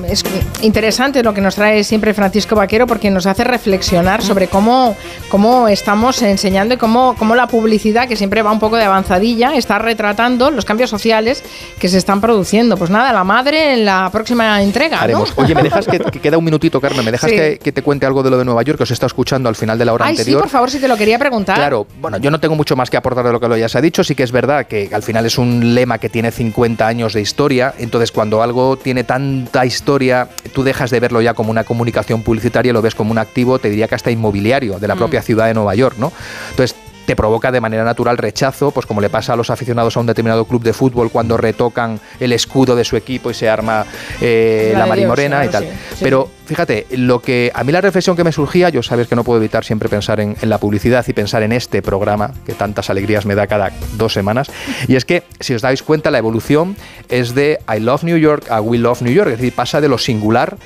es 0.09 0.23
interesante 0.63 1.21
lo 1.21 1.31
que 1.31 1.39
nos 1.39 1.53
trae 1.53 1.83
siempre 1.83 2.15
Francisco 2.15 2.55
Vaquero 2.55 2.87
porque 2.87 3.11
nos 3.11 3.27
hace 3.27 3.43
reflexionar 3.43 4.23
sobre 4.23 4.47
cómo, 4.47 4.95
cómo 5.29 5.67
estamos 5.67 6.19
enseñando 6.23 6.73
y 6.73 6.77
cómo, 6.77 7.15
cómo 7.19 7.35
la 7.35 7.45
publicidad, 7.45 8.07
que 8.07 8.15
siempre 8.15 8.41
va 8.41 8.51
un 8.51 8.59
poco 8.59 8.77
de 8.77 8.85
avanzadilla, 8.85 9.53
está 9.53 9.77
retratando 9.77 10.49
los 10.49 10.65
cambios 10.65 10.89
sociales 10.89 11.43
que 11.77 11.87
se 11.87 11.99
están 11.99 12.21
produciendo. 12.21 12.77
Pues 12.77 12.89
nada, 12.89 13.13
la 13.13 13.23
madre 13.23 13.73
en 13.73 13.85
la 13.85 14.09
próxima 14.11 14.59
entrega. 14.63 15.01
Haremos. 15.01 15.33
Oye, 15.35 15.53
¿me 15.53 15.61
dejas 15.61 15.85
que, 16.11 16.19
queda 16.19 16.39
un 16.39 16.45
minutito, 16.45 16.81
Carmen? 16.81 17.05
¿Me 17.05 17.11
dejas 17.11 17.29
que, 17.29 17.71
te 17.71 17.83
cuente 17.83 18.07
algo 18.07 18.23
de 18.23 18.31
lo 18.31 18.39
de 18.39 18.45
Nueva 18.45 18.63
York 18.63 18.77
que 18.77 18.83
os 18.83 18.89
he 18.89 18.93
estado 18.93 19.07
escuchando 19.07 19.49
al 19.49 19.55
final 19.55 19.77
de 19.77 19.85
la 19.85 19.93
hora 19.93 20.05
Ay, 20.05 20.13
anterior? 20.13 20.39
Sí, 20.39 20.41
por 20.41 20.49
favor, 20.49 20.71
si 20.71 20.79
te 20.79 20.87
lo 20.87 20.97
quería 20.97 21.19
preguntar. 21.19 21.55
Claro, 21.55 21.85
bueno, 22.01 22.17
yo 22.17 22.31
no 22.31 22.39
tengo 22.39 22.55
mucho 22.55 22.75
más 22.75 22.89
que 22.89 22.97
aportar 22.97 23.18
de 23.23 23.31
lo 23.31 23.39
que 23.39 23.47
lo 23.47 23.57
ya 23.57 23.69
se 23.69 23.77
ha 23.77 23.81
dicho. 23.81 24.03
Sí 24.03 24.15
que 24.15 24.23
es 24.23 24.31
verdad 24.31 24.67
que 24.67 24.89
al 24.91 25.03
final 25.03 25.25
es 25.25 25.37
un 25.37 25.73
lema 25.73 25.97
que 25.97 26.09
tiene 26.09 26.31
50 26.31 26.85
años 26.85 27.13
de 27.13 27.21
historia. 27.21 27.73
Entonces, 27.77 28.11
cuando 28.11 28.41
algo 28.41 28.77
tiene 28.77 29.03
tanta 29.03 29.65
historia, 29.65 30.29
tú 30.53 30.63
dejas 30.63 30.91
de 30.91 30.99
verlo 30.99 31.21
ya 31.21 31.33
como 31.33 31.51
una 31.51 31.63
comunicación 31.63 32.23
publicitaria, 32.23 32.73
lo 32.73 32.81
ves 32.81 32.95
como 32.95 33.11
un 33.11 33.17
activo, 33.17 33.59
te 33.59 33.69
diría 33.69 33.87
que 33.87 33.95
hasta 33.95 34.11
inmobiliario 34.11 34.79
de 34.79 34.87
la 34.87 34.95
mm. 34.95 34.99
propia 34.99 35.21
ciudad 35.21 35.47
de 35.47 35.53
Nueva 35.53 35.75
York, 35.75 35.95
¿no? 35.97 36.11
Entonces, 36.51 36.75
te 37.09 37.15
provoca 37.15 37.51
de 37.51 37.59
manera 37.59 37.83
natural 37.83 38.19
rechazo, 38.19 38.69
pues 38.69 38.85
como 38.85 39.01
le 39.01 39.09
pasa 39.09 39.33
a 39.33 39.35
los 39.35 39.49
aficionados 39.49 39.97
a 39.97 39.99
un 39.99 40.05
determinado 40.05 40.45
club 40.45 40.61
de 40.61 40.73
fútbol 40.73 41.09
cuando 41.09 41.37
retocan 41.37 41.99
el 42.19 42.33
escudo 42.33 42.75
de 42.75 42.83
su 42.83 42.95
equipo 42.97 43.31
y 43.31 43.33
se 43.33 43.49
arma 43.49 43.83
eh, 44.21 44.75
la, 44.77 44.85
marimorena 44.85 45.43
y 45.43 45.49
tal. 45.49 45.65
Pero 45.99 46.29
fíjate, 46.45 46.85
lo 46.91 47.19
que 47.19 47.51
a 47.55 47.63
mí 47.63 47.71
la 47.71 47.81
reflexión 47.81 48.15
que 48.15 48.23
me 48.23 48.31
surgía, 48.31 48.69
yo 48.69 48.83
sabes 48.83 49.07
que 49.07 49.15
no 49.15 49.23
puedo 49.23 49.39
evitar 49.39 49.65
siempre 49.65 49.89
pensar 49.89 50.19
en, 50.19 50.35
la 50.43 50.59
publicidad 50.59 51.03
y 51.07 51.13
pensar 51.13 51.41
en 51.41 51.51
este 51.51 51.81
programa 51.81 52.31
que 52.45 52.53
tantas 52.53 52.91
alegrías 52.91 53.25
me 53.25 53.33
da 53.33 53.47
cada 53.47 53.71
dos 53.97 54.13
semanas, 54.13 54.51
y 54.87 54.95
es 54.95 55.03
que 55.03 55.23
si 55.39 55.55
os 55.55 55.63
dais 55.63 55.81
cuenta 55.81 56.11
la 56.11 56.19
evolución 56.19 56.75
es 57.09 57.33
de 57.33 57.57
I 57.75 57.79
love 57.79 58.03
New 58.03 58.17
York 58.17 58.51
a 58.51 58.61
We 58.61 58.77
love 58.77 59.01
New 59.01 59.11
York, 59.11 59.31
es 59.31 59.37
decir, 59.39 59.55
pasa 59.55 59.81
de 59.81 59.87
lo 59.87 59.97
singular 59.97 60.57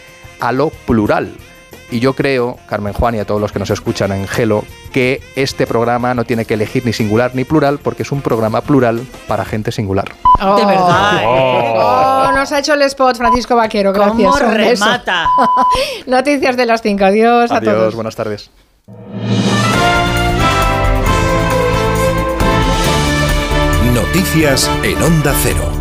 a 0.42 0.52
lo 0.52 0.72
plural. 0.72 1.38
Y 1.94 2.00
yo 2.00 2.14
creo, 2.14 2.58
Carmen 2.66 2.92
Juan 2.92 3.14
y 3.14 3.20
a 3.20 3.26
todos 3.26 3.40
los 3.40 3.52
que 3.52 3.60
nos 3.60 3.70
escuchan 3.70 4.12
en 4.12 4.28
Gelo, 4.28 4.64
que 4.92 5.22
este 5.36 5.68
programa 5.68 6.16
no 6.16 6.24
tiene 6.24 6.44
que 6.46 6.56
elegir 6.56 6.84
ni 6.88 6.92
singular 6.92 7.36
ni 7.36 7.44
plural 7.44 7.78
porque 7.78 8.02
es 8.02 8.12
un 8.12 8.24
programa 8.24 8.62
plural 8.62 9.06
para 9.28 9.46
gente 9.46 9.72
singular. 9.72 10.12
Oh. 10.42 10.56
de 10.58 10.66
verdad. 10.66 11.22
Oh. 11.24 12.32
nos 12.34 12.52
ha 12.52 12.58
hecho 12.58 12.74
el 12.74 12.82
spot 12.82 13.16
Francisco 13.16 13.56
Vaquero. 13.56 13.94
Gracias. 13.94 14.16
¿Cómo 14.16 14.36
remata? 14.40 15.28
Noticias 16.08 16.58
de 16.58 16.66
las 16.66 16.82
5. 16.82 17.06
Adiós, 17.06 17.52
Adiós 17.52 17.62
a 17.62 17.62
todos. 17.62 17.94
Buenas 17.94 18.16
tardes. 18.16 18.50
Noticias 23.94 24.68
en 24.82 25.00
Onda 25.04 25.36
Cero. 25.44 25.73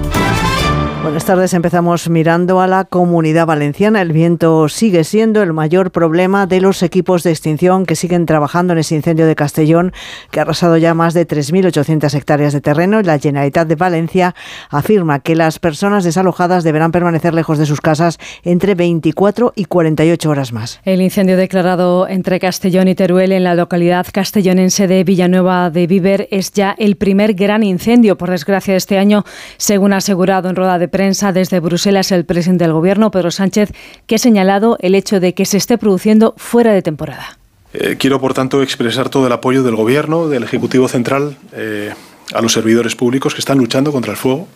Buenas 1.02 1.24
tardes. 1.24 1.52
Empezamos 1.52 2.08
mirando 2.08 2.60
a 2.60 2.68
la 2.68 2.84
comunidad 2.84 3.44
valenciana. 3.44 4.00
El 4.02 4.12
viento 4.12 4.68
sigue 4.68 5.02
siendo 5.02 5.42
el 5.42 5.52
mayor 5.52 5.90
problema 5.90 6.46
de 6.46 6.60
los 6.60 6.80
equipos 6.84 7.24
de 7.24 7.32
extinción 7.32 7.86
que 7.86 7.96
siguen 7.96 8.24
trabajando 8.24 8.72
en 8.72 8.78
ese 8.78 8.94
incendio 8.94 9.26
de 9.26 9.34
Castellón, 9.34 9.92
que 10.30 10.38
ha 10.38 10.42
arrasado 10.42 10.76
ya 10.76 10.94
más 10.94 11.12
de 11.12 11.26
3.800 11.26 12.14
hectáreas 12.14 12.52
de 12.52 12.60
terreno. 12.60 13.02
La 13.02 13.18
Generalitat 13.18 13.66
de 13.66 13.74
Valencia 13.74 14.36
afirma 14.70 15.18
que 15.18 15.34
las 15.34 15.58
personas 15.58 16.04
desalojadas 16.04 16.62
deberán 16.62 16.92
permanecer 16.92 17.34
lejos 17.34 17.58
de 17.58 17.66
sus 17.66 17.80
casas 17.80 18.20
entre 18.44 18.76
24 18.76 19.54
y 19.56 19.64
48 19.64 20.30
horas 20.30 20.52
más. 20.52 20.80
El 20.84 21.02
incendio 21.02 21.36
declarado 21.36 22.06
entre 22.06 22.38
Castellón 22.38 22.86
y 22.86 22.94
Teruel 22.94 23.32
en 23.32 23.42
la 23.42 23.56
localidad 23.56 24.06
castellonense 24.12 24.86
de 24.86 25.02
Villanueva 25.02 25.68
de 25.70 25.88
Viver 25.88 26.28
es 26.30 26.52
ya 26.52 26.76
el 26.78 26.94
primer 26.94 27.34
gran 27.34 27.64
incendio, 27.64 28.16
por 28.16 28.30
desgracia, 28.30 28.74
de 28.74 28.78
este 28.78 28.98
año, 28.98 29.24
según 29.56 29.92
ha 29.92 29.96
asegurado 29.96 30.48
en 30.48 30.54
rueda 30.54 30.78
de 30.78 30.91
prensa 30.92 31.32
desde 31.32 31.58
Bruselas 31.58 32.12
el 32.12 32.24
presidente 32.24 32.64
del 32.64 32.74
Gobierno, 32.74 33.10
Pedro 33.10 33.32
Sánchez, 33.32 33.72
que 34.06 34.14
ha 34.14 34.18
señalado 34.18 34.76
el 34.80 34.94
hecho 34.94 35.18
de 35.18 35.34
que 35.34 35.44
se 35.44 35.56
esté 35.56 35.78
produciendo 35.78 36.34
fuera 36.36 36.72
de 36.72 36.82
temporada. 36.82 37.38
Eh, 37.72 37.96
quiero, 37.98 38.20
por 38.20 38.34
tanto, 38.34 38.62
expresar 38.62 39.08
todo 39.08 39.26
el 39.26 39.32
apoyo 39.32 39.64
del 39.64 39.74
Gobierno, 39.74 40.28
del 40.28 40.44
Ejecutivo 40.44 40.86
Central, 40.86 41.36
eh, 41.54 41.92
a 42.32 42.42
los 42.42 42.52
servidores 42.52 42.94
públicos 42.94 43.34
que 43.34 43.40
están 43.40 43.58
luchando 43.58 43.90
contra 43.90 44.12
el 44.12 44.18
fuego, 44.18 44.46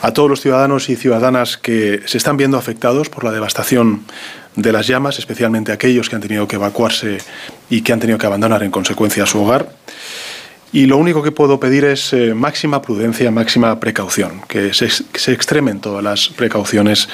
a 0.00 0.12
todos 0.12 0.30
los 0.30 0.40
ciudadanos 0.40 0.88
y 0.88 0.96
ciudadanas 0.96 1.58
que 1.58 2.02
se 2.06 2.18
están 2.18 2.36
viendo 2.36 2.56
afectados 2.56 3.08
por 3.10 3.24
la 3.24 3.32
devastación 3.32 4.04
de 4.56 4.72
las 4.72 4.86
llamas, 4.86 5.18
especialmente 5.18 5.72
aquellos 5.72 6.08
que 6.08 6.16
han 6.16 6.22
tenido 6.22 6.48
que 6.48 6.56
evacuarse 6.56 7.18
y 7.68 7.82
que 7.82 7.92
han 7.92 8.00
tenido 8.00 8.18
que 8.18 8.26
abandonar 8.26 8.62
en 8.62 8.70
consecuencia 8.70 9.26
su 9.26 9.42
hogar. 9.42 9.68
Y 10.72 10.86
lo 10.86 10.98
único 10.98 11.22
que 11.22 11.32
puedo 11.32 11.58
pedir 11.58 11.84
es 11.84 12.12
eh, 12.12 12.34
máxima 12.34 12.82
prudencia, 12.82 13.30
máxima 13.30 13.80
precaución, 13.80 14.42
que 14.48 14.74
se, 14.74 14.88
que 15.12 15.18
se, 15.18 15.32
extremen 15.32 15.80
todas 15.80 16.04
las 16.04 16.28
precauciones 16.28 17.08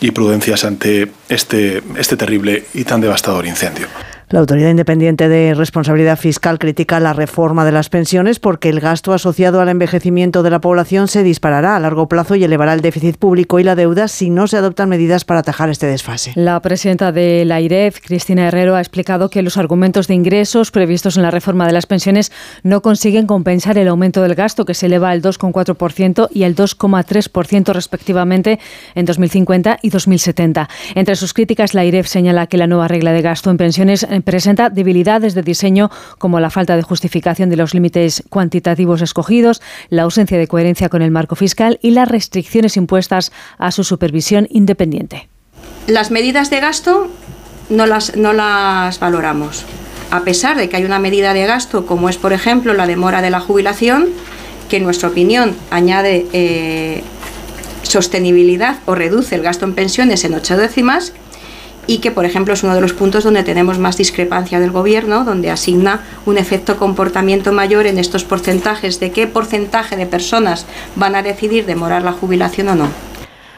y 0.00 0.12
prudencias 0.12 0.64
ante 0.64 1.10
este, 1.28 1.82
este 1.96 2.16
terrible 2.16 2.64
y 2.72 2.84
tan 2.84 3.00
devastador 3.00 3.46
incendio. 3.46 3.88
La 4.32 4.38
Autoridad 4.38 4.70
Independiente 4.70 5.28
de 5.28 5.54
Responsabilidad 5.54 6.16
Fiscal 6.16 6.60
critica 6.60 7.00
la 7.00 7.12
reforma 7.12 7.64
de 7.64 7.72
las 7.72 7.88
pensiones 7.88 8.38
porque 8.38 8.68
el 8.68 8.78
gasto 8.78 9.12
asociado 9.12 9.60
al 9.60 9.68
envejecimiento 9.68 10.44
de 10.44 10.50
la 10.50 10.60
población 10.60 11.08
se 11.08 11.24
disparará 11.24 11.74
a 11.74 11.80
largo 11.80 12.06
plazo 12.06 12.36
y 12.36 12.44
elevará 12.44 12.72
el 12.74 12.80
déficit 12.80 13.16
público 13.16 13.58
y 13.58 13.64
la 13.64 13.74
deuda 13.74 14.06
si 14.06 14.30
no 14.30 14.46
se 14.46 14.56
adoptan 14.56 14.88
medidas 14.88 15.24
para 15.24 15.40
atajar 15.40 15.68
este 15.68 15.88
desfase. 15.88 16.30
La 16.36 16.62
presidenta 16.62 17.10
de 17.10 17.44
la 17.44 17.60
IREF, 17.60 17.98
Cristina 18.00 18.46
Herrero, 18.46 18.76
ha 18.76 18.80
explicado 18.80 19.30
que 19.30 19.42
los 19.42 19.56
argumentos 19.56 20.06
de 20.06 20.14
ingresos 20.14 20.70
previstos 20.70 21.16
en 21.16 21.24
la 21.24 21.32
reforma 21.32 21.66
de 21.66 21.72
las 21.72 21.86
pensiones 21.86 22.30
no 22.62 22.82
consiguen 22.82 23.26
compensar 23.26 23.78
el 23.78 23.88
aumento 23.88 24.22
del 24.22 24.36
gasto, 24.36 24.64
que 24.64 24.74
se 24.74 24.86
eleva 24.86 25.10
al 25.10 25.22
2,4% 25.22 26.28
y 26.32 26.44
al 26.44 26.54
2,3% 26.54 27.72
respectivamente 27.72 28.60
en 28.94 29.06
2050 29.06 29.80
y 29.82 29.90
2070. 29.90 30.68
Entre 30.94 31.16
sus 31.16 31.34
críticas, 31.34 31.74
la 31.74 31.84
IREF 31.84 32.06
señala 32.06 32.46
que 32.46 32.58
la 32.58 32.68
nueva 32.68 32.86
regla 32.86 33.10
de 33.10 33.22
gasto 33.22 33.50
en 33.50 33.56
pensiones 33.56 34.06
presenta 34.22 34.70
debilidades 34.70 35.34
de 35.34 35.42
diseño 35.42 35.90
como 36.18 36.40
la 36.40 36.50
falta 36.50 36.76
de 36.76 36.82
justificación 36.82 37.50
de 37.50 37.56
los 37.56 37.74
límites 37.74 38.22
cuantitativos 38.28 39.02
escogidos, 39.02 39.62
la 39.88 40.02
ausencia 40.02 40.38
de 40.38 40.46
coherencia 40.46 40.88
con 40.88 41.02
el 41.02 41.10
marco 41.10 41.36
fiscal 41.36 41.78
y 41.82 41.90
las 41.92 42.08
restricciones 42.08 42.76
impuestas 42.76 43.32
a 43.58 43.70
su 43.70 43.84
supervisión 43.84 44.46
independiente. 44.50 45.28
Las 45.86 46.10
medidas 46.10 46.50
de 46.50 46.60
gasto 46.60 47.08
no 47.68 47.86
las, 47.86 48.16
no 48.16 48.32
las 48.32 48.98
valoramos. 49.00 49.64
A 50.10 50.22
pesar 50.22 50.56
de 50.56 50.68
que 50.68 50.76
hay 50.76 50.84
una 50.84 50.98
medida 50.98 51.34
de 51.34 51.46
gasto, 51.46 51.86
como 51.86 52.08
es, 52.08 52.16
por 52.16 52.32
ejemplo, 52.32 52.74
la 52.74 52.86
demora 52.86 53.22
de 53.22 53.30
la 53.30 53.40
jubilación, 53.40 54.08
que 54.68 54.78
en 54.78 54.84
nuestra 54.84 55.08
opinión 55.08 55.56
añade 55.70 56.26
eh, 56.32 57.02
sostenibilidad 57.82 58.78
o 58.86 58.94
reduce 58.94 59.34
el 59.34 59.42
gasto 59.42 59.64
en 59.64 59.74
pensiones 59.74 60.24
en 60.24 60.34
ocho 60.34 60.56
décimas, 60.56 61.12
y 61.90 61.98
que, 61.98 62.12
por 62.12 62.24
ejemplo, 62.24 62.54
es 62.54 62.62
uno 62.62 62.76
de 62.76 62.80
los 62.80 62.92
puntos 62.92 63.24
donde 63.24 63.42
tenemos 63.42 63.80
más 63.80 63.96
discrepancia 63.96 64.60
del 64.60 64.70
Gobierno, 64.70 65.24
donde 65.24 65.50
asigna 65.50 66.02
un 66.24 66.38
efecto 66.38 66.76
comportamiento 66.76 67.50
mayor 67.50 67.88
en 67.88 67.98
estos 67.98 68.22
porcentajes 68.22 69.00
de 69.00 69.10
qué 69.10 69.26
porcentaje 69.26 69.96
de 69.96 70.06
personas 70.06 70.66
van 70.94 71.16
a 71.16 71.24
decidir 71.24 71.66
demorar 71.66 72.02
la 72.02 72.12
jubilación 72.12 72.68
o 72.68 72.74
no. 72.76 72.88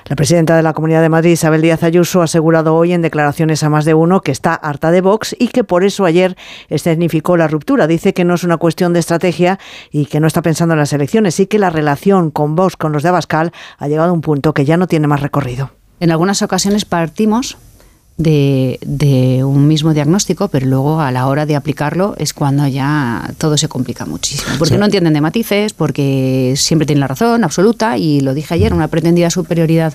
La 0.06 0.16
presidenta 0.16 0.56
de 0.56 0.62
la 0.62 0.72
Comunidad 0.72 1.02
de 1.02 1.10
Madrid, 1.10 1.32
Isabel 1.32 1.60
Díaz 1.60 1.82
Ayuso, 1.82 2.22
ha 2.22 2.24
asegurado 2.24 2.74
hoy 2.74 2.94
en 2.94 3.02
declaraciones 3.02 3.62
a 3.64 3.68
más 3.68 3.84
de 3.84 3.92
uno 3.92 4.22
que 4.22 4.32
está 4.32 4.54
harta 4.54 4.90
de 4.90 5.02
Vox 5.02 5.36
y 5.38 5.48
que 5.48 5.62
por 5.62 5.84
eso 5.84 6.06
ayer 6.06 6.34
escenificó 6.70 7.36
la 7.36 7.48
ruptura. 7.48 7.86
Dice 7.86 8.14
que 8.14 8.24
no 8.24 8.32
es 8.32 8.44
una 8.44 8.56
cuestión 8.56 8.94
de 8.94 9.00
estrategia 9.00 9.58
y 9.90 10.06
que 10.06 10.20
no 10.20 10.26
está 10.26 10.40
pensando 10.40 10.72
en 10.72 10.78
las 10.78 10.94
elecciones 10.94 11.38
y 11.38 11.46
que 11.46 11.58
la 11.58 11.68
relación 11.68 12.30
con 12.30 12.56
Vox, 12.56 12.78
con 12.78 12.92
los 12.92 13.02
de 13.02 13.10
Abascal, 13.10 13.52
ha 13.76 13.88
llegado 13.88 14.08
a 14.08 14.14
un 14.14 14.22
punto 14.22 14.54
que 14.54 14.64
ya 14.64 14.78
no 14.78 14.86
tiene 14.86 15.06
más 15.06 15.20
recorrido. 15.20 15.72
En 16.00 16.10
algunas 16.10 16.42
ocasiones 16.42 16.84
partimos 16.84 17.58
de, 18.16 19.42
un 19.44 19.66
mismo 19.66 19.94
diagnóstico, 19.94 20.48
pero 20.48 20.66
luego 20.66 21.00
a 21.00 21.10
la 21.10 21.26
hora 21.26 21.46
de 21.46 21.56
aplicarlo 21.56 22.14
es 22.18 22.32
cuando 22.32 22.66
ya 22.66 23.32
todo 23.38 23.56
se 23.56 23.68
complica 23.68 24.06
muchísimo. 24.06 24.52
Porque 24.58 24.78
no 24.78 24.84
entienden 24.84 25.14
de 25.14 25.20
matices, 25.20 25.72
porque 25.72 26.54
siempre 26.56 26.86
tienen 26.86 27.00
la 27.00 27.08
razón 27.08 27.44
absoluta, 27.44 27.98
y 27.98 28.20
lo 28.20 28.34
dije 28.34 28.54
ayer, 28.54 28.74
una 28.74 28.88
pretendida 28.88 29.30
superioridad, 29.30 29.94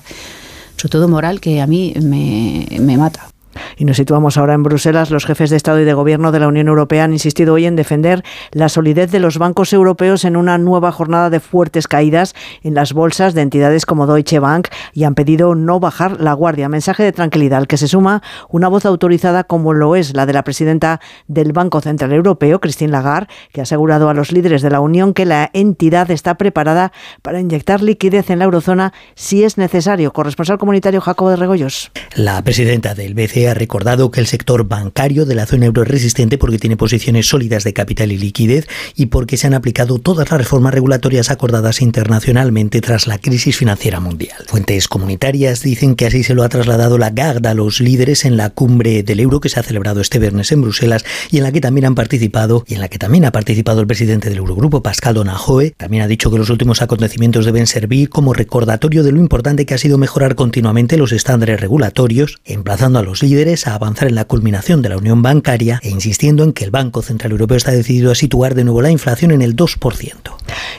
sobre 0.76 0.92
todo 0.92 1.08
moral, 1.08 1.40
que 1.40 1.62
a 1.62 1.68
mí 1.68 1.94
me, 2.02 2.68
me 2.80 2.98
mata. 2.98 3.30
Y 3.78 3.86
nos 3.86 3.98
situamos 3.98 4.38
ahora 4.38 4.54
en 4.54 4.64
Bruselas. 4.64 5.12
Los 5.12 5.26
jefes 5.26 5.50
de 5.50 5.58
Estado 5.58 5.80
y 5.82 5.86
de 5.86 5.94
Gobierno 5.94 6.32
de 6.32 6.40
la 6.40 6.48
Unión 6.48 6.68
Europea 6.68 7.04
han 7.04 7.14
insistido 7.14 7.54
hoy 7.54 7.66
en 7.66 7.76
defender 7.76 8.24
la 8.52 8.70
solidez 8.70 9.12
de 9.12 9.20
los 9.20 9.38
bancos 9.38 9.74
europeos 9.74 10.26
en 10.26 10.36
una 10.36 10.58
nueva 10.58 10.92
jornada 10.92 11.30
de 11.30 11.40
fuertes 11.40 11.88
caídas 11.88 12.36
en 12.64 12.74
las 12.74 12.94
bolsas 12.94 13.34
de 13.34 13.42
entidades 13.42 13.86
como 13.86 14.08
Deutsche 14.08 14.40
Bank 14.40 14.68
y 14.94 15.04
han 15.04 15.16
pedido 15.16 15.56
no 15.56 15.80
bajar 15.80 16.20
la 16.20 16.34
guardia. 16.34 16.70
Mensaje 16.70 17.04
de 17.04 17.12
tranquilidad 17.12 17.60
al 17.60 17.68
que 17.68 17.78
se 17.78 17.88
suma 17.88 18.22
una 18.50 18.68
voz 18.68 18.86
autorizada 18.86 19.44
como 19.44 19.74
lo 19.74 19.96
es 19.96 20.16
la 20.16 20.26
de 20.26 20.34
la 20.34 20.44
presidenta 20.44 21.00
del 21.28 21.54
Banco 21.54 21.82
Central 21.82 22.14
Europeo, 22.14 22.60
Christine 22.60 22.92
Lagarde, 22.92 23.28
que 23.52 23.62
ha 23.62 23.64
asegurado 23.64 24.10
a 24.10 24.14
los 24.14 24.32
líderes 24.32 24.62
de 24.62 24.70
la 24.70 24.80
Unión 24.80 25.14
que 25.14 25.26
la 25.26 25.50
entidad 25.54 26.12
está 26.12 26.36
preparada 26.36 26.92
para 27.22 27.40
inyectar 27.40 27.82
liquidez 27.82 28.30
en 28.30 28.40
la 28.40 28.46
eurozona 28.46 28.94
si 29.16 29.44
es 29.44 29.58
necesario. 29.58 30.14
Corresponsal 30.14 30.58
comunitario 30.58 31.02
Jacobo 31.02 31.30
de 31.30 31.36
Regoyos. 31.36 31.92
La 32.16 32.42
presidenta 32.42 32.94
del 32.96 33.14
BCE 33.14 33.47
ha 33.50 33.54
recordado 33.54 34.12
que 34.12 34.20
el 34.20 34.28
sector 34.28 34.68
bancario 34.68 35.26
de 35.26 35.36
la 35.36 35.46
zona 35.46 35.66
euro 35.66 35.84
es 35.84 35.88
resistente 35.88 36.38
porque 36.38 36.60
tiene 36.60 36.78
posiciones 36.78 37.28
sólidas 37.28 37.64
de 37.64 37.74
capital 37.74 38.12
y 38.12 38.18
liquidez 38.18 38.68
y 38.96 39.08
porque 39.08 39.38
se 39.38 39.48
han 39.48 39.54
aplicado 39.54 40.00
todas 40.00 40.30
las 40.30 40.38
reformas 40.38 40.74
regulatorias 40.74 41.32
acordadas 41.32 41.82
internacionalmente 41.82 42.82
tras 42.82 43.08
la 43.08 43.18
crisis 43.18 43.58
financiera 43.58 44.00
mundial. 44.00 44.38
Fuentes 44.48 44.88
comunitarias 44.88 45.62
dicen 45.62 45.96
que 45.96 46.08
así 46.08 46.24
se 46.24 46.34
lo 46.34 46.44
ha 46.44 46.50
trasladado 46.50 46.98
la 46.98 47.10
GARD 47.10 47.46
a 47.46 47.54
los 47.54 47.80
líderes 47.80 48.26
en 48.26 48.38
la 48.38 48.50
cumbre 48.50 49.04
del 49.04 49.20
euro 49.20 49.40
que 49.40 49.50
se 49.50 49.60
ha 49.60 49.64
celebrado 49.64 50.02
este 50.02 50.20
viernes 50.20 50.52
en 50.52 50.62
Bruselas 50.62 51.06
y 51.32 51.38
en 51.38 51.44
la 51.44 51.52
que 51.52 51.62
también 51.62 51.86
han 51.86 51.96
participado 51.96 52.64
y 52.68 52.76
en 52.76 52.82
la 52.82 52.90
que 52.90 52.98
también 52.98 53.26
ha 53.26 53.32
participado 53.32 53.82
el 53.82 53.88
presidente 53.88 54.30
del 54.30 54.40
Eurogrupo, 54.40 54.82
Pascal 54.82 55.16
Donahoe. 55.16 55.72
También 55.78 56.04
ha 56.04 56.08
dicho 56.08 56.32
que 56.32 56.38
los 56.38 56.50
últimos 56.50 56.82
acontecimientos 56.82 57.46
deben 57.46 57.68
servir 57.68 58.10
como 58.10 58.34
recordatorio 58.34 59.04
de 59.04 59.12
lo 59.12 59.20
importante 59.20 59.66
que 59.66 59.74
ha 59.74 59.78
sido 59.78 59.98
mejorar 59.98 60.36
continuamente 60.36 60.98
los 60.98 61.12
estándares 61.12 61.60
regulatorios, 61.60 62.40
emplazando 62.46 63.00
a 63.00 63.04
los 63.04 63.24
líderes 63.24 63.37
a 63.38 63.76
avanzar 63.76 64.08
en 64.08 64.16
la 64.16 64.26
culminación 64.26 64.82
de 64.82 64.90
la 64.90 64.98
unión 64.98 65.22
bancaria 65.22 65.80
e 65.84 65.90
insistiendo 65.90 66.44
en 66.44 66.54
que 66.54 66.64
el 66.64 66.72
Banco 66.72 67.04
Central 67.04 67.34
Europeo 67.34 67.56
está 67.56 67.72
decidido 67.72 68.12
a 68.12 68.16
situar 68.16 68.56
de 68.56 68.64
nuevo 68.64 68.82
la 68.82 68.90
inflación 68.90 69.30
en 69.30 69.44
el 69.44 69.56
2%. 69.56 70.12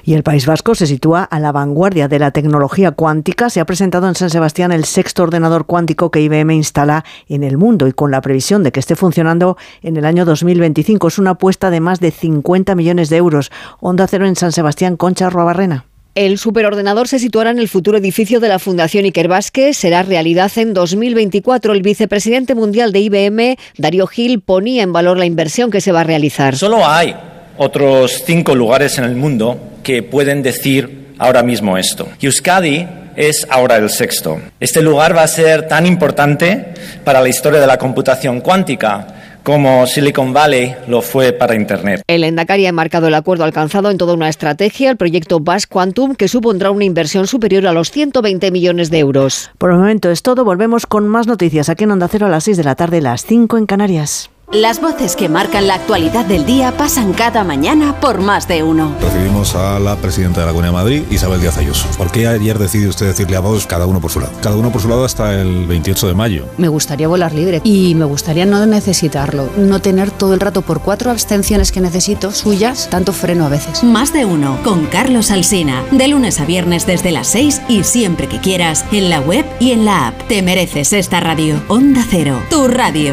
Y 0.03 0.15
el 0.15 0.25
País 0.25 0.45
Vasco 0.45 0.75
se 0.75 0.89
sitúa 0.89 1.23
a 1.23 1.39
la 1.39 1.53
vanguardia 1.53 2.09
de 2.09 2.19
la 2.19 2.33
tecnología 2.33 2.91
cuántica. 2.91 3.49
Se 3.49 3.61
ha 3.61 3.65
presentado 3.65 4.09
en 4.09 4.17
San 4.17 4.31
Sebastián 4.31 4.73
el 4.73 4.87
sexto 4.87 5.23
ordenador 5.23 5.67
cuántico 5.67 6.11
que 6.11 6.21
IBM 6.21 6.53
instala 6.53 7.05
en 7.29 7.45
el 7.45 7.59
mundo 7.59 7.87
y 7.87 7.93
con 7.93 8.11
la 8.11 8.23
previsión 8.23 8.65
de 8.65 8.73
que 8.73 8.81
esté 8.81 8.97
funcionando 8.97 9.57
en 9.81 9.97
el 9.97 10.05
año 10.05 10.25
2025. 10.25 11.07
Es 11.07 11.19
una 11.21 11.31
apuesta 11.31 11.71
de 11.71 11.79
más 11.79 12.01
de 12.01 12.11
50 12.11 12.75
millones 12.75 13.09
de 13.09 13.19
euros. 13.19 13.53
Onda 13.79 14.09
Cero 14.09 14.27
en 14.27 14.35
San 14.35 14.51
Sebastián, 14.51 14.97
Concha 14.97 15.31
Barrena. 15.31 15.85
El 16.19 16.37
superordenador 16.37 17.07
se 17.07 17.21
situará 17.21 17.51
en 17.51 17.61
el 17.61 17.69
futuro 17.69 17.97
edificio 17.97 18.41
de 18.41 18.49
la 18.49 18.59
Fundación 18.59 19.05
Iker 19.05 19.29
Vázquez. 19.29 19.77
Será 19.77 20.03
realidad 20.03 20.51
en 20.57 20.75
2024. 20.75 21.73
El 21.73 21.83
vicepresidente 21.83 22.57
mundial 22.57 22.91
de 22.91 22.99
IBM, 22.99 23.57
Darío 23.77 24.09
Gil, 24.09 24.41
ponía 24.41 24.83
en 24.83 24.93
valor 24.93 25.17
la 25.17 25.27
inversión 25.27 25.71
que 25.71 25.81
se 25.81 25.93
va 25.93 26.01
a 26.01 26.03
realizar. 26.03 26.57
Solo 26.57 26.85
hay 26.85 27.15
otros 27.57 28.25
cinco 28.27 28.57
lugares 28.57 28.99
en 28.99 29.05
el 29.05 29.15
mundo 29.15 29.61
que 29.85 30.03
pueden 30.03 30.43
decir 30.43 31.15
ahora 31.19 31.45
mismo 31.45 31.79
esto. 31.79 32.09
Euskadi 32.21 32.85
es 33.15 33.47
ahora 33.49 33.77
el 33.77 33.89
sexto. 33.89 34.41
Este 34.59 34.83
lugar 34.83 35.17
va 35.17 35.23
a 35.23 35.29
ser 35.29 35.69
tan 35.69 35.87
importante 35.87 36.75
para 37.05 37.21
la 37.21 37.29
historia 37.29 37.61
de 37.61 37.67
la 37.69 37.79
computación 37.79 38.41
cuántica 38.41 39.18
como 39.49 39.87
Silicon 39.87 40.35
Valley 40.35 40.75
lo 40.89 41.01
fue 41.01 41.33
para 41.33 41.55
Internet. 41.55 42.03
El 42.07 42.23
Endacari 42.23 42.67
ha 42.67 42.73
marcado 42.73 43.09
el 43.09 43.15
acuerdo 43.15 43.45
alcanzado 43.45 43.91
en 43.91 43.97
toda 43.97 44.13
una 44.13 44.29
estrategia, 44.29 44.91
el 44.91 44.99
proyecto 44.99 45.41
Bass 45.41 45.67
Quantum, 45.67 46.17
que 46.17 46.29
supondrá 46.29 46.71
una 46.71 46.85
inversión 46.85 47.27
superior 47.27 47.67
a 47.67 47.73
los 47.73 47.91
120 47.91 48.51
millones 48.51 48.91
de 48.91 48.99
euros. 48.99 49.51
Por 49.57 49.71
el 49.71 49.79
momento 49.79 50.11
es 50.11 50.21
todo. 50.21 50.45
Volvemos 50.45 50.85
con 50.85 51.09
más 51.09 51.27
noticias 51.27 51.71
aquí 51.71 51.85
en 51.85 51.93
Onda 51.93 52.09
Cero 52.09 52.27
a 52.27 52.29
las 52.29 52.45
6 52.45 52.59
de 52.59 52.65
la 52.65 52.75
tarde, 52.75 53.01
las 53.01 53.25
5 53.25 53.57
en 53.57 53.65
Canarias. 53.65 54.29
Las 54.53 54.81
voces 54.81 55.15
que 55.15 55.29
marcan 55.29 55.67
la 55.67 55.75
actualidad 55.75 56.25
del 56.25 56.47
día 56.47 56.75
pasan 56.75 57.13
cada 57.13 57.45
mañana 57.45 58.01
por 58.01 58.23
más 58.23 58.49
de 58.49 58.63
uno. 58.63 58.97
Recibimos 58.99 59.55
a 59.55 59.79
la 59.79 59.95
presidenta 59.97 60.41
de 60.41 60.47
la 60.47 60.53
Comunidad 60.53 60.73
de 60.73 60.79
Madrid, 60.79 61.03
Isabel 61.11 61.43
Díaz 61.43 61.59
Ayuso. 61.59 61.87
¿Por 61.99 62.11
qué 62.11 62.27
ayer 62.27 62.59
decidió 62.59 62.89
usted 62.89 63.09
decirle 63.09 63.37
a 63.37 63.41
vos 63.41 63.67
cada 63.67 63.85
uno 63.85 64.01
por 64.01 64.11
su 64.11 64.21
lado? 64.21 64.33
Cada 64.41 64.57
uno 64.57 64.73
por 64.73 64.81
su 64.81 64.89
lado 64.89 65.05
hasta 65.05 65.39
el 65.39 65.67
28 65.67 66.09
de 66.09 66.15
mayo. 66.15 66.47
Me 66.57 66.69
gustaría 66.69 67.09
volar 67.09 67.35
libre 67.35 67.61
y 67.63 67.95
me 67.95 68.07
gustaría 68.07 68.47
no 68.47 68.65
necesitarlo, 68.65 69.51
no 69.59 69.81
tener 69.83 70.11
todo 70.11 70.33
el 70.33 70.41
rato 70.41 70.63
por 70.63 70.81
cuatro 70.81 71.11
abstenciones 71.11 71.71
que 71.71 71.83
necesito 71.83 72.33
suyas, 72.33 72.89
tanto 72.89 73.13
freno 73.13 73.45
a 73.45 73.51
veces. 73.51 73.85
Más 73.85 74.15
de 74.15 74.25
uno 74.25 74.59
con 74.65 74.87
Carlos 74.87 75.31
Alsina, 75.31 75.85
de 75.91 76.09
lunes 76.09 76.41
a 76.41 76.47
viernes 76.47 76.87
desde 76.87 77.13
las 77.13 77.27
6 77.27 77.61
y 77.69 77.85
siempre 77.85 78.29
que 78.29 78.41
quieras, 78.41 78.87
en 78.93 79.11
la 79.11 79.21
web 79.21 79.45
y 79.61 79.73
en 79.73 79.85
la 79.85 80.09
app. 80.09 80.27
Te 80.27 80.41
mereces 80.41 80.95
esta 80.95 81.21
radio. 81.21 81.63
Onda 81.69 82.03
Cero, 82.09 82.41
tu 82.49 82.67
radio. 82.67 83.13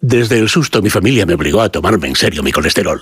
Desde 0.00 0.38
el 0.38 0.48
susto 0.48 0.82
mi 0.82 0.90
familia 0.90 1.26
me 1.26 1.34
obligó 1.34 1.60
a 1.60 1.68
tomarme 1.68 2.08
en 2.08 2.16
serio 2.16 2.42
mi 2.42 2.52
colesterol. 2.52 3.00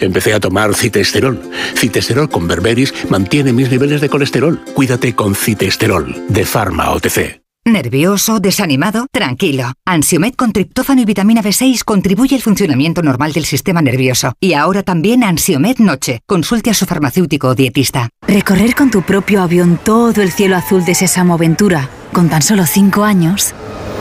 Empecé 0.00 0.34
a 0.34 0.40
tomar 0.40 0.74
citesterol. 0.74 1.40
Citesterol 1.76 2.28
con 2.28 2.48
berberis 2.48 2.92
mantiene 3.08 3.52
mis 3.52 3.70
niveles 3.70 4.00
de 4.00 4.08
colesterol. 4.08 4.60
Cuídate 4.74 5.14
con 5.14 5.34
citesterol 5.34 6.14
de 6.28 6.44
Pharma 6.44 6.90
OTC. 6.90 7.42
¿Nervioso? 7.66 8.40
¿Desanimado? 8.40 9.06
Tranquilo. 9.10 9.72
Ansiomed 9.86 10.34
con 10.34 10.52
triptófano 10.52 11.00
y 11.00 11.06
vitamina 11.06 11.42
B6 11.42 11.82
contribuye 11.82 12.36
al 12.36 12.42
funcionamiento 12.42 13.00
normal 13.00 13.32
del 13.32 13.46
sistema 13.46 13.80
nervioso. 13.80 14.34
Y 14.38 14.52
ahora 14.52 14.82
también 14.82 15.24
Ansiomed 15.24 15.78
Noche. 15.78 16.20
Consulte 16.26 16.68
a 16.68 16.74
su 16.74 16.84
farmacéutico 16.84 17.48
o 17.48 17.54
dietista. 17.54 18.10
Recorrer 18.28 18.74
con 18.74 18.90
tu 18.90 19.00
propio 19.00 19.40
avión 19.40 19.80
todo 19.82 20.20
el 20.20 20.30
cielo 20.30 20.56
azul 20.56 20.84
de 20.84 20.94
Sésamo 20.94 21.34
Aventura, 21.34 21.88
con 22.12 22.28
tan 22.28 22.42
solo 22.42 22.66
5 22.66 23.02
años, 23.02 23.54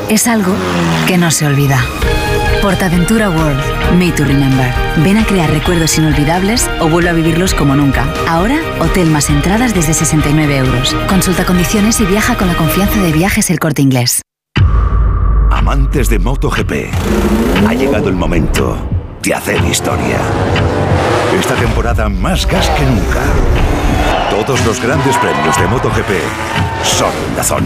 es 0.10 0.28
algo 0.28 0.54
que 1.08 1.18
no 1.18 1.32
se 1.32 1.46
olvida. 1.46 1.86
Portaventura 2.64 3.30
World, 3.30 3.60
Made 4.00 4.14
to 4.14 4.24
Remember. 4.24 4.74
Ven 5.04 5.18
a 5.18 5.26
crear 5.26 5.52
recuerdos 5.52 5.98
inolvidables 5.98 6.70
o 6.80 6.88
vuelve 6.88 7.10
a 7.10 7.14
vivirlos 7.14 7.54
como 7.54 7.76
nunca. 7.76 8.08
Ahora, 8.26 8.58
hotel 8.80 9.10
más 9.10 9.30
entradas 9.30 9.74
desde 9.74 9.94
69 9.94 10.60
euros. 10.60 10.96
Consulta 11.10 11.46
condiciones 11.46 12.00
y 12.00 12.06
viaja 12.06 12.38
con 12.38 12.48
la 12.48 12.56
confianza 12.56 13.02
de 13.02 13.12
viajes 13.12 13.50
el 13.50 13.60
corte 13.60 13.82
inglés. 13.82 14.22
Amantes 15.52 16.08
de 16.08 16.20
MotoGP, 16.20 16.72
ha 17.68 17.74
llegado 17.74 18.08
el 18.08 18.16
momento 18.16 18.78
de 19.22 19.34
hacer 19.34 19.62
historia. 19.66 20.20
Esta 21.38 21.56
temporada 21.56 22.08
más 22.08 22.48
gas 22.48 22.70
que 22.70 22.86
nunca. 22.86 23.24
Todos 24.30 24.66
los 24.66 24.82
grandes 24.82 25.18
premios 25.18 25.58
de 25.60 25.68
MotoGP 25.68 26.12
son 26.82 27.12
Dazón. 27.36 27.66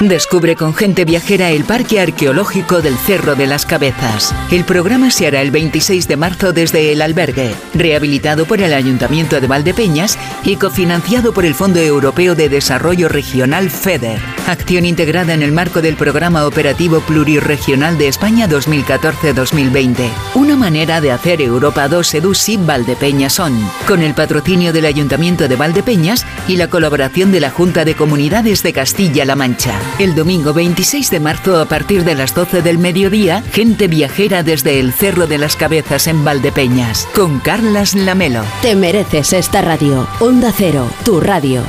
Descubre 0.00 0.56
con 0.56 0.74
gente 0.74 1.06
viajera 1.06 1.48
el 1.48 1.64
Parque 1.64 1.98
Arqueológico 1.98 2.82
del 2.82 2.98
Cerro 2.98 3.34
de 3.34 3.46
las 3.46 3.64
Cabezas. 3.64 4.34
El 4.50 4.64
programa 4.64 5.10
se 5.10 5.26
hará 5.26 5.40
el 5.40 5.50
26 5.50 6.06
de 6.06 6.16
marzo 6.18 6.52
desde 6.52 6.92
el 6.92 7.00
albergue, 7.00 7.54
rehabilitado 7.72 8.44
por 8.44 8.60
el 8.60 8.74
Ayuntamiento 8.74 9.40
de 9.40 9.46
Valdepeñas 9.46 10.18
y 10.44 10.56
cofinanciado 10.56 11.32
por 11.32 11.46
el 11.46 11.54
Fondo 11.54 11.80
Europeo 11.80 12.34
de 12.34 12.50
Desarrollo 12.50 13.08
Regional 13.08 13.70
FEDER. 13.70 14.20
Acción 14.46 14.84
integrada 14.84 15.32
en 15.32 15.42
el 15.42 15.50
marco 15.50 15.80
del 15.80 15.96
Programa 15.96 16.46
Operativo 16.46 17.00
Plurirregional 17.00 17.96
de 17.96 18.08
España 18.08 18.46
2014-2020. 18.50 20.10
Una 20.34 20.56
manera 20.56 21.00
de 21.00 21.10
hacer 21.10 21.40
Europa 21.40 21.88
2 21.88 22.16
Edusi 22.16 22.58
Valdepeñas 22.58 23.32
Son, 23.32 23.58
con 23.88 24.02
el 24.02 24.12
patrocinio 24.12 24.74
del 24.74 24.84
Ayuntamiento 24.84 25.48
de 25.48 25.56
Valdepeñas 25.56 26.26
y 26.48 26.58
la 26.58 26.68
colaboración 26.68 27.32
de 27.32 27.40
la 27.40 27.50
Junta 27.50 27.86
de 27.86 27.94
Comunidades 27.94 28.62
de 28.62 28.74
Castilla-La 28.74 29.36
Mancha. 29.36 29.85
El 29.98 30.14
domingo 30.14 30.52
26 30.52 31.10
de 31.10 31.20
marzo 31.20 31.58
a 31.60 31.64
partir 31.64 32.04
de 32.04 32.14
las 32.14 32.34
12 32.34 32.62
del 32.62 32.78
mediodía, 32.78 33.42
gente 33.52 33.88
viajera 33.88 34.42
desde 34.42 34.78
el 34.78 34.92
Cerro 34.92 35.26
de 35.26 35.38
las 35.38 35.56
Cabezas 35.56 36.06
en 36.06 36.24
Valdepeñas, 36.24 37.08
con 37.14 37.40
Carlas 37.40 37.94
Lamelo. 37.94 38.42
Te 38.60 38.76
mereces 38.76 39.32
esta 39.32 39.62
radio. 39.62 40.06
Onda 40.20 40.52
Cero, 40.54 40.88
tu 41.04 41.20
radio. 41.20 41.62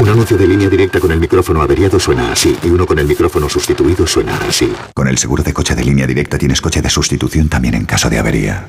Un 0.00 0.08
anuncio 0.08 0.36
de 0.36 0.46
línea 0.46 0.68
directa 0.68 1.00
con 1.00 1.10
el 1.10 1.18
micrófono 1.20 1.62
averiado 1.62 1.98
suena 1.98 2.32
así 2.32 2.56
y 2.62 2.68
uno 2.68 2.86
con 2.86 2.98
el 2.98 3.06
micrófono 3.06 3.48
sustituido 3.48 4.06
suena 4.06 4.36
así. 4.48 4.70
Con 4.94 5.08
el 5.08 5.16
seguro 5.16 5.42
de 5.42 5.54
coche 5.54 5.74
de 5.74 5.84
línea 5.84 6.06
directa 6.06 6.36
tienes 6.36 6.60
coche 6.60 6.82
de 6.82 6.90
sustitución 6.90 7.48
también 7.48 7.74
en 7.74 7.86
caso 7.86 8.10
de 8.10 8.18
avería. 8.18 8.68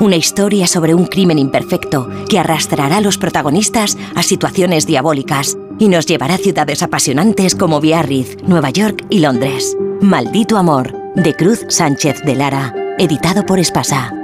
Una 0.00 0.16
historia 0.16 0.66
sobre 0.66 0.94
un 0.94 1.06
crimen 1.06 1.38
imperfecto 1.38 2.08
que 2.28 2.38
arrastrará 2.38 2.96
a 2.96 3.00
los 3.00 3.16
protagonistas 3.16 3.96
a 4.16 4.22
situaciones 4.22 4.86
diabólicas 4.86 5.56
y 5.78 5.88
nos 5.88 6.06
llevará 6.06 6.34
a 6.34 6.38
ciudades 6.38 6.82
apasionantes 6.82 7.54
como 7.54 7.80
Biarritz, 7.80 8.42
Nueva 8.46 8.70
York 8.70 9.04
y 9.08 9.20
Londres. 9.20 9.76
Maldito 10.00 10.58
Amor, 10.58 10.94
de 11.14 11.34
Cruz 11.34 11.64
Sánchez 11.68 12.22
de 12.22 12.34
Lara, 12.34 12.74
editado 12.98 13.46
por 13.46 13.58
Espasa. 13.60 14.23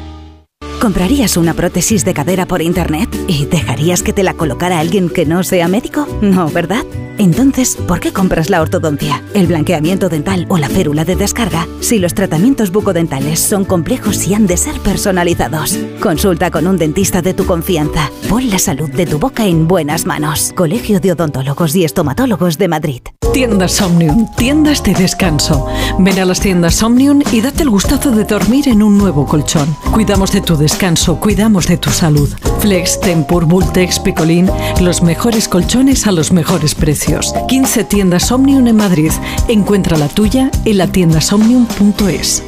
¿Comprarías 0.81 1.37
una 1.37 1.53
prótesis 1.53 2.03
de 2.05 2.15
cadera 2.15 2.47
por 2.47 2.63
internet 2.63 3.07
y 3.27 3.45
dejarías 3.45 4.01
que 4.01 4.13
te 4.13 4.23
la 4.23 4.33
colocara 4.33 4.79
alguien 4.79 5.09
que 5.09 5.27
no 5.27 5.43
sea 5.43 5.67
médico? 5.67 6.07
No, 6.21 6.49
¿verdad? 6.49 6.83
Entonces, 7.19 7.75
¿por 7.75 7.99
qué 7.99 8.11
compras 8.11 8.49
la 8.49 8.63
ortodoncia, 8.63 9.21
el 9.35 9.45
blanqueamiento 9.45 10.09
dental 10.09 10.47
o 10.49 10.57
la 10.57 10.69
férula 10.69 11.05
de 11.05 11.15
descarga 11.15 11.67
si 11.81 11.99
los 11.99 12.15
tratamientos 12.15 12.71
bucodentales 12.71 13.39
son 13.39 13.63
complejos 13.63 14.27
y 14.27 14.33
han 14.33 14.47
de 14.47 14.57
ser 14.57 14.79
personalizados? 14.79 15.77
Consulta 16.01 16.49
con 16.49 16.65
un 16.65 16.77
dentista 16.77 17.21
de 17.21 17.35
tu 17.35 17.45
confianza. 17.45 18.09
Pon 18.27 18.49
la 18.49 18.57
salud 18.57 18.89
de 18.89 19.05
tu 19.05 19.19
boca 19.19 19.45
en 19.45 19.67
buenas 19.67 20.07
manos. 20.07 20.51
Colegio 20.55 20.99
de 20.99 21.11
Odontólogos 21.11 21.75
y 21.75 21.85
Estomatólogos 21.85 22.57
de 22.57 22.67
Madrid. 22.67 23.01
Tiendas 23.33 23.81
Omnium, 23.81 24.27
tiendas 24.35 24.83
de 24.83 24.93
descanso. 24.93 25.65
Ven 25.99 26.19
a 26.19 26.25
las 26.25 26.41
tiendas 26.41 26.83
Omnium 26.83 27.21
y 27.31 27.39
date 27.39 27.63
el 27.63 27.69
gustazo 27.69 28.11
de 28.11 28.25
dormir 28.25 28.67
en 28.67 28.83
un 28.83 28.97
nuevo 28.97 29.25
colchón. 29.25 29.73
Cuidamos 29.93 30.33
de 30.33 30.41
tu 30.41 30.57
descanso, 30.57 30.70
cuidamos 31.19 31.67
de 31.67 31.77
tu 31.77 31.89
salud. 31.89 32.29
Flex, 32.59 32.99
Tempur, 32.99 33.45
Bultex, 33.45 33.99
Picolín, 33.99 34.49
los 34.79 35.01
mejores 35.01 35.47
colchones 35.47 36.07
a 36.07 36.11
los 36.11 36.31
mejores 36.31 36.75
precios. 36.75 37.33
15 37.47 37.83
tiendas 37.85 38.31
Omnium 38.31 38.67
en 38.67 38.75
Madrid. 38.75 39.11
Encuentra 39.47 39.97
la 39.97 40.07
tuya 40.07 40.49
en 40.65 40.77
la 40.77 40.87
tiendasomnium.es. 40.87 42.43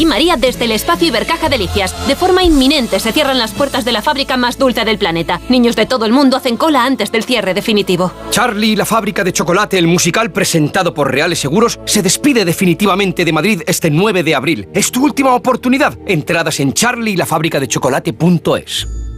Aquí 0.00 0.06
María 0.06 0.38
desde 0.38 0.64
el 0.64 0.72
espacio 0.72 1.08
Ibercaja 1.08 1.50
Delicias. 1.50 1.94
De 2.08 2.16
forma 2.16 2.42
inminente 2.42 2.98
se 3.00 3.12
cierran 3.12 3.38
las 3.38 3.52
puertas 3.52 3.84
de 3.84 3.92
la 3.92 4.00
fábrica 4.00 4.38
más 4.38 4.56
dulce 4.56 4.82
del 4.86 4.96
planeta. 4.96 5.42
Niños 5.50 5.76
de 5.76 5.84
todo 5.84 6.06
el 6.06 6.12
mundo 6.12 6.38
hacen 6.38 6.56
cola 6.56 6.86
antes 6.86 7.12
del 7.12 7.22
cierre 7.22 7.52
definitivo. 7.52 8.10
Charlie, 8.30 8.76
la 8.76 8.86
fábrica 8.86 9.24
de 9.24 9.34
chocolate, 9.34 9.76
el 9.76 9.86
musical 9.86 10.32
presentado 10.32 10.94
por 10.94 11.12
Reales 11.12 11.38
Seguros, 11.38 11.78
se 11.84 12.00
despide 12.00 12.46
definitivamente 12.46 13.26
de 13.26 13.32
Madrid 13.34 13.60
este 13.66 13.90
9 13.90 14.22
de 14.22 14.34
abril. 14.34 14.70
Es 14.72 14.90
tu 14.90 15.04
última 15.04 15.34
oportunidad. 15.34 15.98
Entradas 16.06 16.60
en 16.60 16.72
charlielafabricadechocolate.es. 16.72 19.09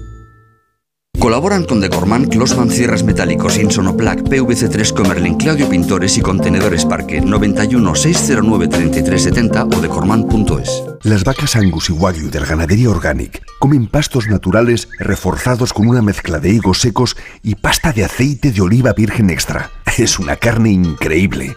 Colaboran 1.23 1.65
con 1.67 1.81
Decorman, 1.81 2.25
Closman 2.25 2.69
Cierres 2.69 3.05
Metálicos, 3.05 3.57
Insonoplac, 3.57 4.23
PVC3 4.23 4.93
Comerlin, 4.93 5.37
Claudio 5.37 5.69
Pintores 5.69 6.19
y 6.19 6.21
Contenedores 6.21 6.85
Parque 6.85 7.21
91 7.21 7.95
609 7.95 8.67
3370 8.67 9.65
o 9.67 9.81
decorman.es. 9.81 10.83
Las 11.05 11.23
vacas 11.23 11.55
Angus 11.55 11.91
y 11.91 11.93
Wagyu 11.93 12.29
del 12.29 12.45
Ganadería 12.45 12.91
Organic 12.91 13.41
comen 13.61 13.87
pastos 13.87 14.27
naturales 14.27 14.89
reforzados 14.99 15.73
con 15.73 15.87
una 15.87 16.03
mezcla 16.03 16.41
de 16.41 16.51
higos 16.51 16.81
secos 16.81 17.17
y 17.43 17.55
pasta 17.55 17.93
de 17.93 18.05
aceite 18.05 18.51
de 18.51 18.61
oliva 18.61 18.93
virgen 18.93 19.31
extra. 19.31 19.71
Es 19.97 20.19
una 20.19 20.35
carne 20.35 20.73
increíble. 20.73 21.57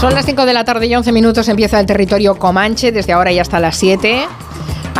Son 0.00 0.14
las 0.14 0.26
5 0.26 0.46
de 0.46 0.52
la 0.52 0.64
tarde 0.64 0.86
y 0.86 0.94
11 0.94 1.10
minutos 1.10 1.48
empieza 1.48 1.80
el 1.80 1.86
territorio 1.86 2.36
Comanche, 2.36 2.92
desde 2.92 3.12
ahora 3.12 3.32
y 3.32 3.40
hasta 3.40 3.58
las 3.58 3.76
7. 3.78 4.28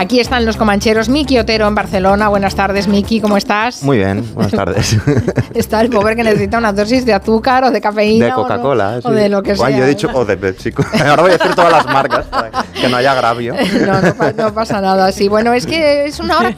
Aquí 0.01 0.21
están 0.21 0.47
los 0.47 0.57
comancheros. 0.57 1.09
Miki 1.09 1.41
Otero 1.41 1.67
en 1.67 1.75
Barcelona. 1.75 2.29
Buenas 2.29 2.55
tardes, 2.55 2.87
Miki, 2.87 3.21
¿cómo 3.21 3.37
estás? 3.37 3.83
Muy 3.83 3.97
bien, 3.99 4.25
buenas 4.33 4.53
tardes. 4.53 4.97
Está 5.55 5.81
el 5.81 5.91
pobre 5.91 6.15
que 6.15 6.23
necesita 6.23 6.59
una 6.59 6.73
dosis 6.73 7.05
de 7.05 7.15
azúcar 7.15 7.65
o 7.65 7.73
de 7.73 7.81
cafeína. 7.81 8.27
De 8.27 8.33
Coca-Cola, 8.33 9.01
o, 9.03 9.11
de 9.11 9.29
lo 9.29 9.43
que 9.43 9.57
sea. 9.57 9.71
yo 9.71 9.83
he 9.83 9.89
dicho, 9.89 10.09
o 10.15 10.25
de 10.25 10.37
Pepsi. 10.37 10.73
Ahora 11.05 11.23
voy 11.23 11.33
a 11.33 11.39
decir 11.39 11.53
todas 11.57 11.73
las 11.73 11.87
marcas, 11.87 12.27
para 12.27 12.51
que 12.73 12.89
no 12.89 12.97
haya 12.97 13.11
agravio. 13.11 13.55
No, 13.89 14.01
no, 14.03 14.15
no, 14.37 14.55
pasa 14.55 14.81
nada. 14.81 15.11
Sí, 15.13 15.29
bueno, 15.29 15.53
es 15.53 15.67
que 15.67 16.05
es 16.07 16.21
una 16.21 16.39
hora. 16.39 16.55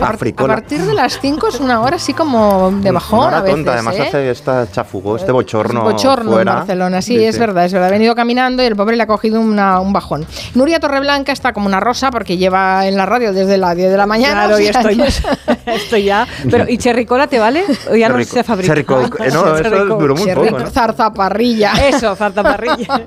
A, 0.00 0.08
a 0.08 0.46
partir 0.46 0.80
de 0.80 0.94
las 0.94 1.18
5 1.20 1.48
es 1.48 1.60
una 1.60 1.80
hora 1.82 1.96
así 1.96 2.14
como 2.14 2.70
de 2.70 2.90
bajón. 2.90 3.28
Una 3.28 3.38
a 3.38 3.40
veces, 3.42 3.56
tonta, 3.56 3.72
además 3.74 3.96
¿eh? 3.96 4.02
hace 4.06 4.30
esta 4.30 4.70
chafugo, 4.70 5.16
este 5.16 5.32
bochorno. 5.32 5.82
bochorno 5.82 6.32
fuera. 6.32 6.52
en 6.52 6.58
Barcelona, 6.58 7.02
sí, 7.02 7.22
es 7.22 7.38
verdad, 7.38 7.64
es 7.66 7.72
verdad. 7.72 7.88
Ha 7.88 7.92
venido 7.92 8.14
caminando 8.14 8.62
y 8.62 8.66
el 8.66 8.76
pobre 8.76 8.96
le 8.96 9.02
ha 9.02 9.06
cogido 9.06 9.40
una- 9.40 9.80
un 9.80 9.92
bajón. 9.92 10.24
Nuria 10.54 10.78
Torreblanca 10.80 11.32
está 11.32 11.52
como 11.52 11.66
una 11.66 11.80
rosa 11.80 12.10
porque 12.10 12.36
lleva 12.38 12.77
ya 12.82 12.88
en 12.88 12.96
la 12.96 13.06
radio 13.06 13.32
desde 13.32 13.56
las 13.58 13.76
10 13.76 13.90
de 13.90 13.96
la 13.96 14.06
mañana. 14.06 14.46
Claro, 14.46 14.56
o 14.56 14.60
y 14.60 14.66
sea 14.72 14.80
estoy, 14.80 15.02
estoy 15.66 16.04
ya. 16.04 16.26
Pero, 16.50 16.64
¿y 16.68 16.78
cherry 16.78 17.04
cola 17.06 17.26
te 17.26 17.38
vale? 17.38 17.64
¿O 17.90 17.94
ya 17.96 18.08
no 18.08 18.14
Cherry 18.14 18.24
se 18.24 18.44
fabrica? 18.44 18.68
cherry 18.74 18.84
coke. 18.84 19.18
Eh, 19.24 19.30
no, 19.32 19.56
eso 19.56 19.84
duró 19.96 20.14
muy 20.14 20.24
Cherry 20.24 20.48
poco, 20.48 20.58
¿no? 20.64 20.70
Zarzaparrilla. 20.70 21.72
Eso, 21.88 22.14
zarzaparrilla. 22.16 23.02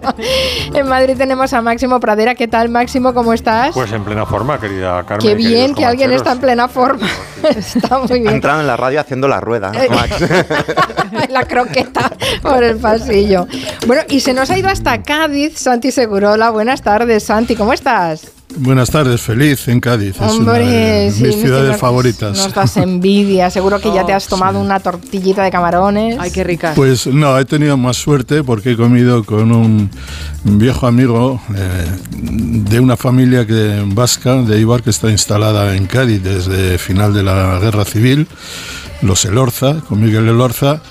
en 0.74 0.88
Madrid 0.88 1.16
tenemos 1.18 1.52
a 1.54 1.62
Máximo 1.62 2.00
Pradera. 2.00 2.36
¿Qué 2.36 2.48
tal, 2.48 2.70
Máximo? 2.70 3.14
¿Cómo 3.14 3.34
estás? 3.34 3.72
Pues 3.74 3.92
en 3.92 4.04
plena 4.04 4.26
forma, 4.26 4.60
querida 4.60 5.04
Carmen. 5.06 5.20
Qué 5.28 5.36
bien 5.36 5.74
que 5.74 5.86
alguien 5.86 6.12
está 6.12 6.34
en 6.34 6.40
plena 6.40 6.68
forma. 6.68 7.08
está 7.44 8.00
muy 8.00 8.12
Ha 8.12 8.14
bien. 8.16 8.28
entrado 8.36 8.62
en 8.62 8.68
la 8.68 8.78
radio 8.78 9.00
haciendo 9.02 9.28
la 9.28 9.40
rueda, 9.40 9.72
Eh, 9.74 9.90
Max. 9.90 11.30
la 11.30 11.44
croqueta 11.46 12.12
por 12.42 12.64
el 12.64 12.78
pasillo. 12.78 13.48
Bueno, 13.88 14.04
y 14.10 14.20
se 14.20 14.34
nos 14.34 14.50
ha 14.52 14.58
ido 14.58 14.70
hasta 14.70 15.02
Cádiz, 15.02 15.58
Santi 15.58 15.92
Segurola. 15.92 16.50
Buenas 16.52 16.82
tardes, 16.82 17.24
Santi, 17.24 17.56
¿cómo 17.56 17.74
estás? 17.74 18.32
Buenas 18.58 18.92
tardes, 18.92 19.22
feliz 19.22 19.68
en 19.70 19.80
Cádiz. 19.80 20.16
es 20.16 20.20
una 20.20 20.32
Hombre, 20.52 20.66
de 20.68 21.12
sí, 21.12 21.24
mis 21.24 21.36
sí, 21.36 21.42
ciudades 21.42 21.72
nos- 21.72 21.80
favoritas. 21.80 22.38
Nos 22.38 22.54
das 22.54 22.78
envidia. 22.78 23.50
Seguro 23.50 23.80
que 23.80 23.92
ya 23.94 24.06
te 24.06 24.14
has 24.14 24.28
tomado 24.28 24.60
una 24.62 24.80
tortillita 24.80 25.44
de 25.44 25.52
camarones. 25.52 26.18
Ay, 26.20 26.32
qué 26.32 26.44
rica. 26.44 26.74
Pues 26.76 27.08
no, 27.08 27.38
he 27.40 27.46
tenido 27.46 27.78
más 27.78 27.98
suerte 27.98 28.44
porque 28.44 28.72
he 28.72 28.78
comido 28.78 29.24
con 29.24 29.52
un 29.52 29.90
viejo 30.44 30.86
amigo 30.86 31.42
eh, 31.56 31.86
de 32.12 32.80
una 32.80 32.98
familia 32.98 33.48
que, 33.48 33.84
vasca 33.88 34.36
de 34.42 34.60
Ibar 34.60 34.84
que 34.84 34.90
está 34.90 35.10
instalada 35.10 35.76
en 35.76 35.88
Cádiz 35.88 36.22
desde 36.22 36.78
final 36.78 37.14
de 37.14 37.24
la 37.24 37.58
Guerra 37.60 37.86
Civil, 37.86 38.28
los 39.02 39.24
Elorza, 39.26 39.82
con 39.88 40.02
Miguel 40.02 40.28
Elorza, 40.28 40.82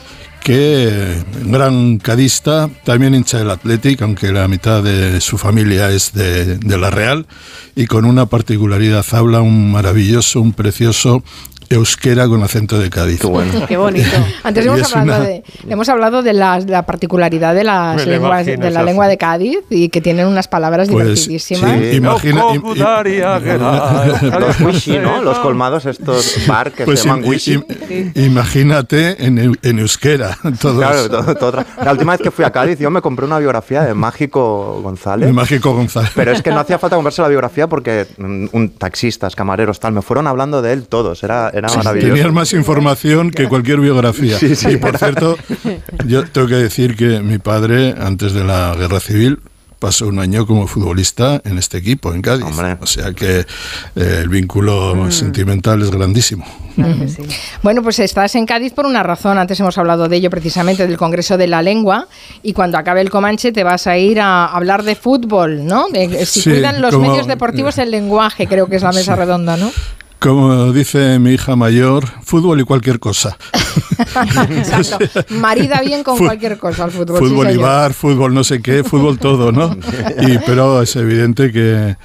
que 0.42 1.22
gran 1.44 1.98
cadista, 1.98 2.70
también 2.84 3.14
hincha 3.14 3.38
del 3.38 3.50
Athletic, 3.50 4.02
aunque 4.02 4.32
la 4.32 4.48
mitad 4.48 4.82
de 4.82 5.20
su 5.20 5.38
familia 5.38 5.90
es 5.90 6.12
de 6.12 6.78
la 6.78 6.90
Real, 6.90 7.26
y 7.76 7.86
con 7.86 8.04
una 8.04 8.26
particularidad, 8.26 9.04
habla 9.12 9.40
un 9.40 9.70
maravilloso, 9.70 10.40
un 10.40 10.52
precioso 10.52 11.22
euskera 11.70 12.26
con 12.28 12.42
acento 12.42 12.78
de 12.78 12.90
Cádiz. 12.90 13.20
Qué 13.68 13.76
bonito. 13.76 14.08
Antes 14.42 14.66
hemos 14.66 14.94
hablado, 14.94 15.20
una- 15.22 15.28
de, 15.28 15.42
hemos 15.68 15.88
hablado 15.88 16.22
de 16.22 16.32
la, 16.32 16.60
de 16.60 16.72
la 16.72 16.84
particularidad 16.84 17.54
de 17.54 17.64
las 17.64 17.96
Me 18.04 18.06
lenguas, 18.12 18.44
de 18.44 18.56
la 18.58 18.68
eso 18.68 18.82
lengua 18.84 19.06
de 19.08 19.16
Cádiz 19.16 19.58
y 19.70 19.88
que 19.88 20.00
tienen 20.00 20.26
unas 20.26 20.48
palabras 20.48 20.88
Pues, 20.88 21.04
divertidísimas. 21.26 21.70
sí, 21.80 21.96
imagina- 21.96 22.42
im- 22.54 22.60
Los 24.40 24.60
wishi, 24.60 24.98
¿no? 24.98 25.22
Los 25.22 25.38
colmados 25.40 25.86
estos 25.86 26.38
bar 26.46 26.72
que 26.72 26.84
Pues 26.84 27.00
se 27.00 27.08
llaman 27.08 27.24
im- 27.24 27.28
wishi. 27.28 27.62
imagínate 28.16 29.24
en, 29.24 29.38
eu- 29.38 29.58
en 29.62 29.78
euskera. 29.78 30.36
Todo 30.60 30.78
Claro, 30.78 30.98
eso. 31.00 31.08
todo- 31.08 31.34
todo 31.34 31.52
tra- 31.52 31.66
la 31.84 31.92
última 31.92 32.12
vez 32.12 32.20
que 32.22 32.30
fui 32.30 32.44
a 32.44 32.50
Cádiz 32.50 32.78
yo 32.78 32.90
me 32.90 33.00
compré 33.00 33.26
una 33.26 33.38
biografía 33.38 33.82
de 33.82 33.94
Mágico 33.94 34.80
González. 34.82 35.26
De 35.28 35.32
Mágico 35.32 35.72
González. 35.72 36.10
Pero 36.14 36.32
es 36.32 36.42
que 36.42 36.50
no 36.50 36.60
hacía 36.60 36.78
falta 36.78 36.96
comprarse 36.96 37.22
la 37.22 37.28
biografía 37.28 37.66
porque 37.68 38.06
mm, 38.18 38.46
un 38.52 38.70
taxistas, 38.70 39.34
camareros, 39.36 39.78
tal, 39.80 39.92
me 39.92 40.02
fueron 40.02 40.26
hablando 40.26 40.62
de 40.62 40.72
él 40.72 40.86
todos. 40.88 41.22
Era, 41.22 41.50
era 41.60 41.74
maravilloso. 41.76 42.14
Tenías 42.14 42.32
más 42.32 42.52
información 42.52 43.30
que 43.30 43.48
cualquier 43.48 43.80
biografía. 43.80 44.38
Sí, 44.38 44.54
sí, 44.56 44.70
y 44.72 44.76
por 44.76 44.90
era- 44.90 44.98
cierto, 44.98 45.38
yo 46.06 46.24
tengo 46.24 46.46
que 46.48 46.56
decir 46.56 46.96
que 46.96 47.20
mi 47.20 47.38
padre, 47.38 47.94
antes 47.98 48.32
de 48.32 48.44
la 48.44 48.74
guerra 48.76 49.00
civil, 49.00 49.38
pasó 49.78 50.08
un 50.08 50.18
año 50.18 50.46
como 50.46 50.66
futbolista 50.66 51.40
en 51.42 51.56
este 51.56 51.78
equipo, 51.78 52.12
en 52.12 52.20
Cádiz. 52.20 52.44
O 52.80 52.86
sea 52.86 53.14
que 53.14 53.38
eh, 53.40 53.44
el 54.22 54.28
vínculo 54.28 54.94
Mm. 54.94 55.10
sentimental 55.10 55.80
es 55.80 55.90
grandísimo. 55.90 56.44
Bueno, 57.62 57.82
pues 57.82 57.98
estás 57.98 58.34
en 58.34 58.44
Cádiz 58.46 58.72
por 58.74 58.84
una 58.86 59.02
razón. 59.02 59.38
Antes 59.38 59.58
hemos 59.60 59.76
hablado 59.78 60.08
de 60.08 60.16
ello 60.16 60.28
precisamente 60.30 60.86
del 60.86 60.96
Congreso 60.98 61.36
de 61.38 61.46
la 61.46 61.62
Lengua 61.62 62.08
y 62.42 62.52
cuando 62.52 62.76
acabe 62.78 63.00
el 63.00 63.10
Comanche 63.10 63.52
te 63.52 63.64
vas 63.64 63.86
a 63.86 63.96
ir 63.96 64.20
a 64.20 64.46
hablar 64.46 64.82
de 64.82 64.94
fútbol, 64.96 65.64
¿no? 65.64 65.88
De, 65.88 66.24
si 66.26 66.42
Sí, 66.42 66.50
cuidan 66.50 66.80
los 66.82 66.94
como- 66.94 67.08
medios 67.08 67.26
deportivos 67.26 67.78
el 67.78 67.90
lenguaje, 67.90 68.46
creo 68.46 68.66
que 68.66 68.76
es 68.76 68.82
la 68.82 68.92
mesa 68.92 69.14
Sí. 69.14 69.18
redonda, 69.18 69.56
¿no? 69.56 69.70
Como 70.20 70.70
dice 70.74 71.18
mi 71.18 71.32
hija 71.32 71.56
mayor, 71.56 72.06
fútbol 72.22 72.60
y 72.60 72.64
cualquier 72.64 73.00
cosa. 73.00 73.38
Exacto. 74.50 74.98
Marida 75.30 75.80
bien 75.80 76.04
con 76.04 76.18
cualquier 76.18 76.58
cosa 76.58 76.84
al 76.84 76.90
fútbol. 76.90 77.18
sí, 77.18 77.24
fútbol 77.24 77.50
y 77.50 77.56
bar, 77.56 77.94
fútbol 77.94 78.34
no 78.34 78.44
sé 78.44 78.60
qué, 78.60 78.84
fútbol 78.84 79.18
todo, 79.18 79.50
¿no? 79.50 79.74
Y, 80.20 80.38
pero 80.44 80.82
es 80.82 80.94
evidente 80.96 81.50
que, 81.50 81.96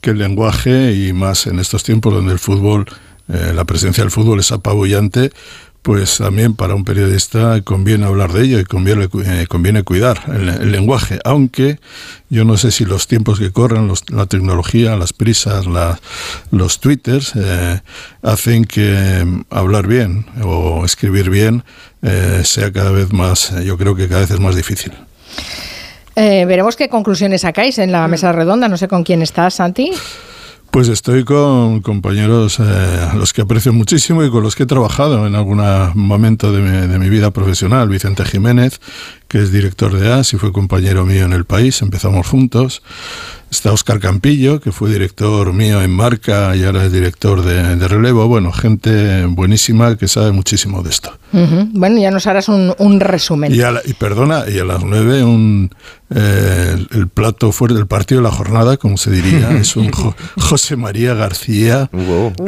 que 0.00 0.10
el 0.10 0.18
lenguaje, 0.18 0.92
y 0.92 1.12
más 1.12 1.48
en 1.48 1.58
estos 1.58 1.82
tiempos 1.82 2.14
donde 2.14 2.32
el 2.32 2.38
fútbol, 2.38 2.86
eh, 3.28 3.52
la 3.52 3.64
presencia 3.64 4.04
del 4.04 4.12
fútbol 4.12 4.38
es 4.38 4.52
apabullante, 4.52 5.32
pues 5.84 6.16
también 6.16 6.54
para 6.54 6.74
un 6.74 6.82
periodista 6.82 7.60
conviene 7.62 8.06
hablar 8.06 8.32
de 8.32 8.42
ello 8.44 8.58
y 8.58 8.64
conviene, 8.64 9.06
eh, 9.26 9.46
conviene 9.46 9.82
cuidar 9.82 10.18
el, 10.28 10.48
el 10.48 10.72
lenguaje, 10.72 11.18
aunque 11.24 11.78
yo 12.30 12.46
no 12.46 12.56
sé 12.56 12.70
si 12.70 12.86
los 12.86 13.06
tiempos 13.06 13.38
que 13.38 13.52
corren, 13.52 13.86
los- 13.86 14.08
la 14.10 14.24
tecnología, 14.24 14.96
las 14.96 15.12
prisas, 15.12 15.66
la- 15.66 16.00
los 16.50 16.80
twitters, 16.80 17.32
eh, 17.36 17.82
hacen 18.22 18.64
que 18.64 19.22
mm, 19.26 19.42
hablar 19.50 19.86
bien 19.86 20.24
o 20.42 20.86
escribir 20.86 21.28
bien 21.28 21.64
eh, 22.00 22.40
sea 22.44 22.72
cada 22.72 22.90
vez 22.90 23.12
más, 23.12 23.52
yo 23.62 23.76
creo 23.76 23.94
que 23.94 24.08
cada 24.08 24.22
vez 24.22 24.30
es 24.30 24.40
más 24.40 24.56
difícil. 24.56 24.92
Eh, 26.16 26.44
veremos 26.46 26.76
qué 26.76 26.88
conclusiones 26.88 27.42
sacáis 27.42 27.78
en 27.78 27.90
Mm. 27.90 27.92
la 27.92 28.08
mesa 28.08 28.32
redonda. 28.32 28.68
No 28.68 28.76
sé 28.78 28.88
con 28.88 29.04
quién 29.04 29.20
estás, 29.20 29.54
Santi. 29.54 29.90
Pues 30.74 30.88
estoy 30.88 31.22
con 31.22 31.82
compañeros 31.82 32.58
eh, 32.58 32.64
a 32.64 33.14
los 33.14 33.32
que 33.32 33.42
aprecio 33.42 33.72
muchísimo 33.72 34.24
y 34.24 34.30
con 34.32 34.42
los 34.42 34.56
que 34.56 34.64
he 34.64 34.66
trabajado 34.66 35.24
en 35.24 35.36
algún 35.36 35.62
momento 35.94 36.50
de 36.50 36.60
mi, 36.62 36.88
de 36.88 36.98
mi 36.98 37.08
vida 37.08 37.30
profesional. 37.30 37.88
Vicente 37.88 38.24
Jiménez, 38.24 38.80
que 39.34 39.42
es 39.42 39.50
director 39.50 39.92
de 39.98 40.12
AS 40.12 40.32
y 40.32 40.36
fue 40.36 40.52
compañero 40.52 41.04
mío 41.04 41.24
en 41.24 41.32
el 41.32 41.44
país, 41.44 41.82
empezamos 41.82 42.24
juntos. 42.24 42.82
Está 43.50 43.72
Oscar 43.72 43.98
Campillo, 44.00 44.60
que 44.60 44.70
fue 44.72 44.90
director 44.90 45.52
mío 45.52 45.80
en 45.82 45.90
Marca 45.90 46.54
y 46.56 46.64
ahora 46.64 46.84
es 46.84 46.92
director 46.92 47.42
de, 47.42 47.74
de 47.76 47.88
Relevo. 47.88 48.26
Bueno, 48.28 48.52
gente 48.52 49.26
buenísima 49.26 49.96
que 49.96 50.06
sabe 50.08 50.30
muchísimo 50.32 50.82
de 50.82 50.90
esto. 50.90 51.10
Ujú. 51.32 51.68
Bueno, 51.72 52.00
ya 52.00 52.10
nos 52.12 52.26
harás 52.28 52.48
un, 52.48 52.74
un 52.78 53.00
resumen. 53.00 53.52
Y, 53.54 53.60
a 53.62 53.70
la- 53.72 53.82
y 53.84 53.92
perdona, 53.94 54.44
y 54.48 54.58
a 54.58 54.64
las 54.64 54.82
nueve 54.84 55.22
un, 55.22 55.70
eh, 56.10 56.74
el, 56.74 56.88
el 56.98 57.08
plato 57.08 57.52
fuerte 57.52 57.76
del 57.76 57.86
partido 57.86 58.20
de 58.20 58.24
la 58.28 58.34
jornada, 58.34 58.76
como 58.76 58.96
se 58.96 59.12
diría, 59.12 59.50
es 59.56 59.76
un 59.76 59.90
Jo- 59.92 60.16
José 60.36 60.74
María 60.76 61.14
García, 61.14 61.88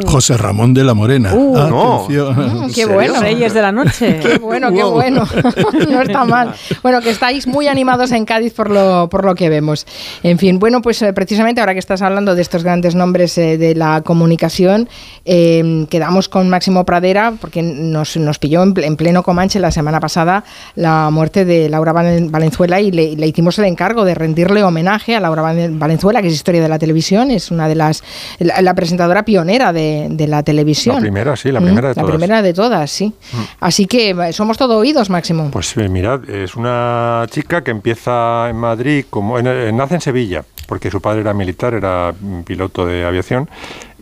José 0.05 0.35
Ramón 0.35 0.73
de 0.73 0.83
la 0.83 0.93
Morena. 0.93 1.33
Uh, 1.33 1.57
Atención. 1.57 2.65
Mm, 2.67 2.71
qué 2.73 2.85
bueno. 2.85 3.21
Reyes 3.21 3.53
de 3.53 3.61
la 3.61 3.71
noche. 3.71 4.19
Qué 4.21 4.39
bueno, 4.39 4.73
qué 4.73 4.83
bueno. 4.83 5.25
no 5.89 6.01
está 6.01 6.25
mal. 6.25 6.53
Bueno, 6.83 7.01
que 7.01 7.09
estáis 7.09 7.47
muy 7.47 7.67
animados 7.67 8.11
en 8.11 8.25
Cádiz 8.25 8.53
por 8.53 8.69
lo, 8.69 9.07
por 9.09 9.25
lo 9.25 9.35
que 9.35 9.49
vemos. 9.49 9.85
En 10.23 10.37
fin, 10.37 10.59
bueno, 10.59 10.81
pues 10.81 11.01
eh, 11.01 11.13
precisamente 11.13 11.61
ahora 11.61 11.73
que 11.73 11.79
estás 11.79 12.01
hablando 12.01 12.35
de 12.35 12.41
estos 12.41 12.63
grandes 12.63 12.95
nombres 12.95 13.37
eh, 13.37 13.57
de 13.57 13.75
la 13.75 14.01
comunicación, 14.01 14.89
eh, 15.25 15.85
quedamos 15.89 16.29
con 16.29 16.49
Máximo 16.49 16.85
Pradera 16.85 17.33
porque 17.39 17.61
nos, 17.61 18.17
nos 18.17 18.39
pilló 18.39 18.63
en, 18.63 18.73
ple- 18.73 18.85
en 18.85 18.95
pleno 18.95 19.23
Comanche 19.23 19.59
la 19.59 19.71
semana 19.71 19.99
pasada 19.99 20.43
la 20.75 21.09
muerte 21.09 21.45
de 21.45 21.69
Laura 21.69 21.93
Valen- 21.93 22.29
Valenzuela 22.31 22.79
y 22.79 22.91
le, 22.91 23.15
le 23.15 23.27
hicimos 23.27 23.57
el 23.59 23.65
encargo 23.65 24.05
de 24.05 24.15
rendirle 24.15 24.63
homenaje 24.63 25.15
a 25.15 25.19
Laura 25.19 25.41
Valen- 25.43 25.79
Valenzuela, 25.79 26.21
que 26.21 26.27
es 26.27 26.33
historia 26.33 26.61
de 26.61 26.69
la 26.69 26.79
televisión, 26.79 27.31
es 27.31 27.51
una 27.51 27.67
de 27.67 27.75
las, 27.75 28.03
la, 28.39 28.61
la 28.61 28.73
presentadora 28.73 29.23
pionera 29.25 29.73
de, 29.73 30.07
de 30.09 30.27
la 30.27 30.43
televisión. 30.43 30.95
La 30.95 31.01
primera, 31.01 31.35
sí, 31.35 31.51
la 31.51 31.59
Mm, 31.59 31.63
primera 31.63 31.89
de 31.89 31.95
La 31.95 32.01
todas. 32.01 32.15
primera 32.15 32.41
de 32.41 32.53
todas, 32.53 32.91
sí. 32.91 33.13
Así 33.59 33.85
que 33.87 34.11
eh, 34.11 34.33
somos 34.33 34.57
todo 34.57 34.77
oídos, 34.77 35.09
Máximo. 35.09 35.49
Pues 35.51 35.75
eh, 35.77 35.89
mirad, 35.89 36.29
es 36.29 36.55
una 36.57 37.25
chica 37.29 37.63
que 37.63 37.71
empieza 37.71 38.49
en 38.49 38.57
Madrid, 38.57 39.05
como 39.09 39.39
en- 39.39 39.47
eh, 39.47 39.71
nace 39.73 39.95
en 39.95 40.01
Sevilla, 40.01 40.43
porque 40.67 40.91
su 40.91 40.99
padre 41.01 41.21
era 41.21 41.33
militar, 41.33 41.73
era 41.73 42.13
mm, 42.19 42.41
piloto 42.41 42.85
de 42.85 43.05
aviación, 43.05 43.49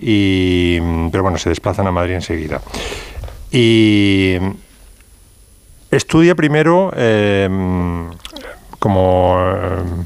y, 0.01 0.79
mm, 0.81 1.09
pero 1.11 1.23
bueno, 1.23 1.37
se 1.37 1.49
desplazan 1.49 1.85
a 1.87 1.91
Madrid 1.91 2.15
enseguida. 2.15 2.61
Y 3.51 4.37
mm, 4.41 4.49
estudia 5.91 6.35
primero 6.35 6.91
eh, 6.95 7.47
como 8.79 9.37
eh, 9.39 10.05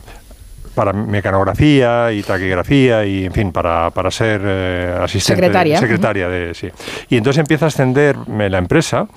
para 0.76 0.94
mecanografía 0.94 2.12
y 2.14 2.22
taquigrafía 2.22 3.06
y 3.06 3.26
en 3.26 3.34
fin 3.34 3.52
para, 3.52 3.90
para 3.90 4.12
ser 4.12 4.42
eh, 4.46 4.96
asistente 5.02 5.42
Secretaria. 5.44 5.80
secretaria 5.80 6.30
de 6.30 6.54
sí 6.54 6.70
y 7.10 7.18
entonces 7.18 7.40
empieza 7.42 7.66
a 7.66 7.68
ascender 7.70 8.16
la 8.28 8.58
empresa 8.60 9.08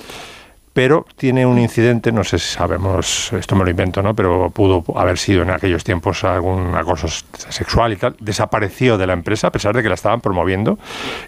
pero 0.73 1.05
tiene 1.17 1.45
un 1.45 1.59
incidente, 1.59 2.13
no 2.13 2.25
sé 2.25 2.39
si 2.39 2.55
sabemos, 2.55 3.33
esto 3.33 3.55
me 3.55 3.65
lo 3.65 3.71
invento, 3.71 4.03
¿no? 4.03 4.15
Pero 4.15 4.51
pudo 4.51 4.83
haber 4.97 5.19
sido 5.19 5.43
en 5.43 5.51
aquellos 5.51 5.85
tiempos 5.85 6.25
algún 6.25 6.75
acoso 6.75 7.09
sexual 7.09 7.93
y 7.93 7.97
tal. 7.97 8.17
Desapareció 8.21 8.97
de 8.97 9.07
la 9.07 9.13
empresa 9.13 9.49
a 9.49 9.53
pesar 9.53 9.75
de 9.77 9.83
que 9.83 9.89
la 9.89 9.95
estaban 9.95 10.21
promoviendo 10.21 10.79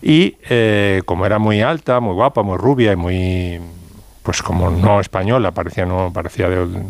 y 0.00 0.36
eh, 0.48 1.02
como 1.04 1.26
era 1.26 1.38
muy 1.38 1.60
alta, 1.60 2.00
muy 2.00 2.14
guapa, 2.14 2.42
muy 2.42 2.56
rubia 2.56 2.93
y 2.93 2.96
muy, 2.96 3.60
pues 4.22 4.43
como 4.43 4.70
no 4.70 5.01
española, 5.01 5.51
parecía 5.51 5.85
no 5.85 6.10
parecía 6.12 6.48
de 6.48 6.82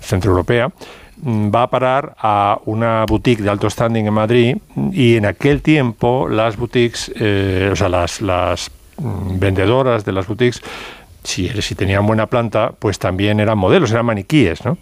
centro 0.00 0.32
europea, 0.32 0.72
mm, 1.18 1.54
va 1.54 1.62
a 1.62 1.70
parar 1.70 2.16
a 2.18 2.58
una 2.64 3.04
boutique 3.06 3.42
de 3.42 3.50
alto 3.50 3.70
standing 3.70 4.06
en 4.06 4.14
Madrid 4.14 4.56
y 4.92 5.16
en 5.16 5.26
aquel 5.26 5.62
tiempo 5.62 6.28
las 6.28 6.56
boutiques, 6.56 7.12
eh, 7.14 7.70
o 7.72 7.76
sea, 7.76 7.88
las, 7.88 8.20
las 8.20 8.72
mm, 8.98 9.38
vendedoras 9.38 10.04
de 10.04 10.10
las 10.10 10.26
boutiques 10.26 10.60
si, 11.24 11.48
si 11.62 11.74
tenían 11.74 12.06
buena 12.06 12.26
planta, 12.26 12.72
pues 12.78 12.98
también 12.98 13.40
eran 13.40 13.56
modelos, 13.56 13.90
eran 13.92 14.06
maniquíes, 14.06 14.64
¿no? 14.64 14.78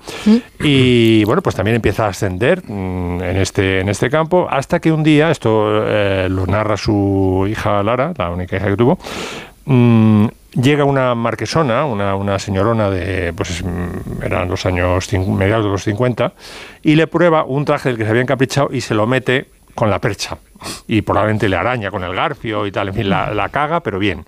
Y 0.58 1.24
bueno, 1.24 1.42
pues 1.42 1.54
también 1.54 1.76
empieza 1.76 2.06
a 2.06 2.08
ascender 2.08 2.62
mm, 2.66 3.22
en 3.22 3.36
este, 3.36 3.80
en 3.80 3.88
este 3.88 4.08
campo, 4.10 4.46
hasta 4.50 4.80
que 4.80 4.92
un 4.92 5.02
día, 5.02 5.30
esto 5.30 5.84
eh, 5.86 6.28
lo 6.30 6.46
narra 6.46 6.76
su 6.76 7.46
hija 7.48 7.82
Lara, 7.82 8.12
la 8.16 8.30
única 8.30 8.56
hija 8.56 8.66
que 8.66 8.76
tuvo, 8.76 8.98
mm, 9.66 10.26
llega 10.52 10.84
una 10.84 11.14
marquesona, 11.14 11.84
una, 11.84 12.14
una 12.16 12.38
señorona 12.38 12.90
de, 12.90 13.32
pues 13.34 13.62
mm, 13.62 14.22
eran 14.22 14.48
los 14.48 14.64
años, 14.64 15.12
mediados 15.12 15.64
de 15.64 15.70
los 15.70 15.84
50, 15.84 16.32
y 16.82 16.94
le 16.96 17.06
prueba 17.06 17.44
un 17.44 17.64
traje 17.64 17.90
del 17.90 17.98
que 17.98 18.04
se 18.04 18.10
había 18.10 18.22
encaprichado 18.22 18.70
y 18.72 18.80
se 18.80 18.94
lo 18.94 19.06
mete 19.06 19.48
con 19.74 19.90
la 19.90 19.98
percha. 19.98 20.38
Y 20.88 21.02
probablemente 21.02 21.48
le 21.48 21.56
araña 21.56 21.90
con 21.90 22.02
el 22.02 22.14
garfio 22.14 22.66
y 22.66 22.72
tal, 22.72 22.88
en 22.88 22.94
fin, 22.94 23.08
la, 23.08 23.32
la 23.32 23.48
caga, 23.48 23.80
pero 23.80 23.98
bien. 23.98 24.24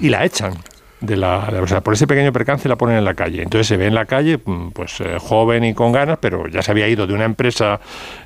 Y 0.00 0.10
la 0.10 0.24
echan. 0.24 0.54
De 1.02 1.16
la, 1.16 1.50
o 1.60 1.66
sea, 1.66 1.80
por 1.80 1.94
ese 1.94 2.06
pequeño 2.06 2.32
percance 2.32 2.68
la 2.68 2.76
ponen 2.76 2.96
en 2.96 3.04
la 3.04 3.14
calle. 3.14 3.42
Entonces 3.42 3.66
se 3.66 3.76
ve 3.76 3.86
en 3.86 3.94
la 3.94 4.06
calle, 4.06 4.38
mm, 4.44 4.70
pues 4.70 5.00
eh, 5.00 5.18
joven 5.18 5.64
y 5.64 5.74
con 5.74 5.90
ganas, 5.90 6.18
pero 6.20 6.46
ya 6.46 6.62
se 6.62 6.70
había 6.70 6.86
ido 6.88 7.06
de 7.06 7.14
una 7.14 7.24
empresa 7.24 7.80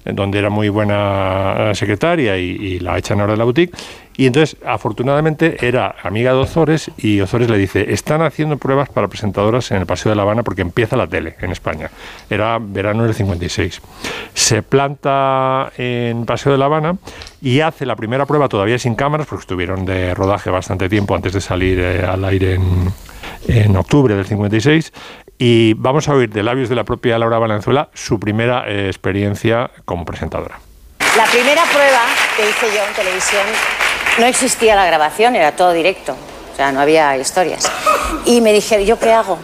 donde 0.05 0.39
era 0.39 0.51
muy 0.51 0.69
buena 0.69 1.71
eh, 1.71 1.75
secretaria 1.75 2.37
y, 2.37 2.51
y 2.51 2.79
la 2.81 2.99
echan 2.99 3.21
ahora 3.21 3.33
de 3.33 3.39
la 3.39 3.45
boutique. 3.45 3.75
Y 4.17 4.27
entonces, 4.27 4.57
afortunadamente, 4.65 5.67
era 5.67 5.95
amiga 6.03 6.33
de 6.33 6.39
Ozores 6.39 6.91
y 6.97 7.21
Ozores 7.21 7.51
le 7.51 7.59
dice, 7.59 7.93
están 7.93 8.23
haciendo 8.23 8.57
pruebas 8.57 8.89
para 8.89 9.09
presentadoras 9.09 9.71
en 9.71 9.79
el 9.79 9.87
Paseo 9.87 10.11
de 10.11 10.17
La 10.17 10.23
Habana 10.23 10.43
porque 10.43 10.63
empieza 10.63 10.97
la 10.97 11.07
tele 11.07 11.37
en 11.41 11.53
España. 11.53 11.91
Era 12.31 12.59
verano 12.61 13.05
del 13.05 13.15
56. 13.15 13.83
Se 14.33 14.63
planta 14.63 15.71
en 15.77 16.25
Paseo 16.25 16.53
de 16.53 16.59
La 16.59 16.65
Habana 16.65 16.97
y 17.43 17.61
hace 17.61 17.85
la 17.85 17.97
primera 17.97 18.27
prueba 18.27 18.49
todavía 18.49 18.79
sin 18.79 18.95
cámaras 18.95 19.27
porque 19.27 19.43
estuvieron 19.43 19.85
de 19.85 20.15
rodaje 20.15 20.51
bastante 20.51 20.89
tiempo 20.89 21.15
antes 21.15 21.33
de 21.33 21.41
salir 21.41 21.79
eh, 21.79 22.05
al 22.05 22.25
aire 22.25 22.55
en, 22.55 22.93
en 23.49 23.77
octubre 23.77 24.15
del 24.15 24.25
56. 24.25 24.93
Y 25.39 25.75
vamos 25.75 26.09
a 26.09 26.15
oír 26.15 26.31
de 26.31 26.43
labios 26.43 26.71
de 26.71 26.75
la 26.75 26.85
propia 26.85 27.19
Laura 27.19 27.39
Valenzuela 27.39 27.91
su 27.93 28.19
primera 28.19 28.65
eh, 28.67 28.87
experiencia 28.87 29.71
como 29.85 30.07
presentadora. 30.07 30.59
La 31.17 31.25
primera 31.27 31.63
prueba 31.65 32.05
que 32.37 32.49
hice 32.49 32.75
yo 32.75 32.87
en 32.87 32.95
televisión 32.95 33.86
no 34.19 34.27
existía 34.27 34.75
la 34.75 34.87
grabación, 34.87 35.37
era 35.37 35.53
todo 35.53 35.73
directo, 35.73 36.17
o 36.53 36.57
sea, 36.57 36.73
no 36.73 36.81
había 36.81 37.17
historias. 37.17 37.71
Y 38.25 38.41
me 38.41 38.53
dije, 38.53 38.85
¿yo 38.85 38.99
qué 38.99 39.13
hago? 39.13 39.39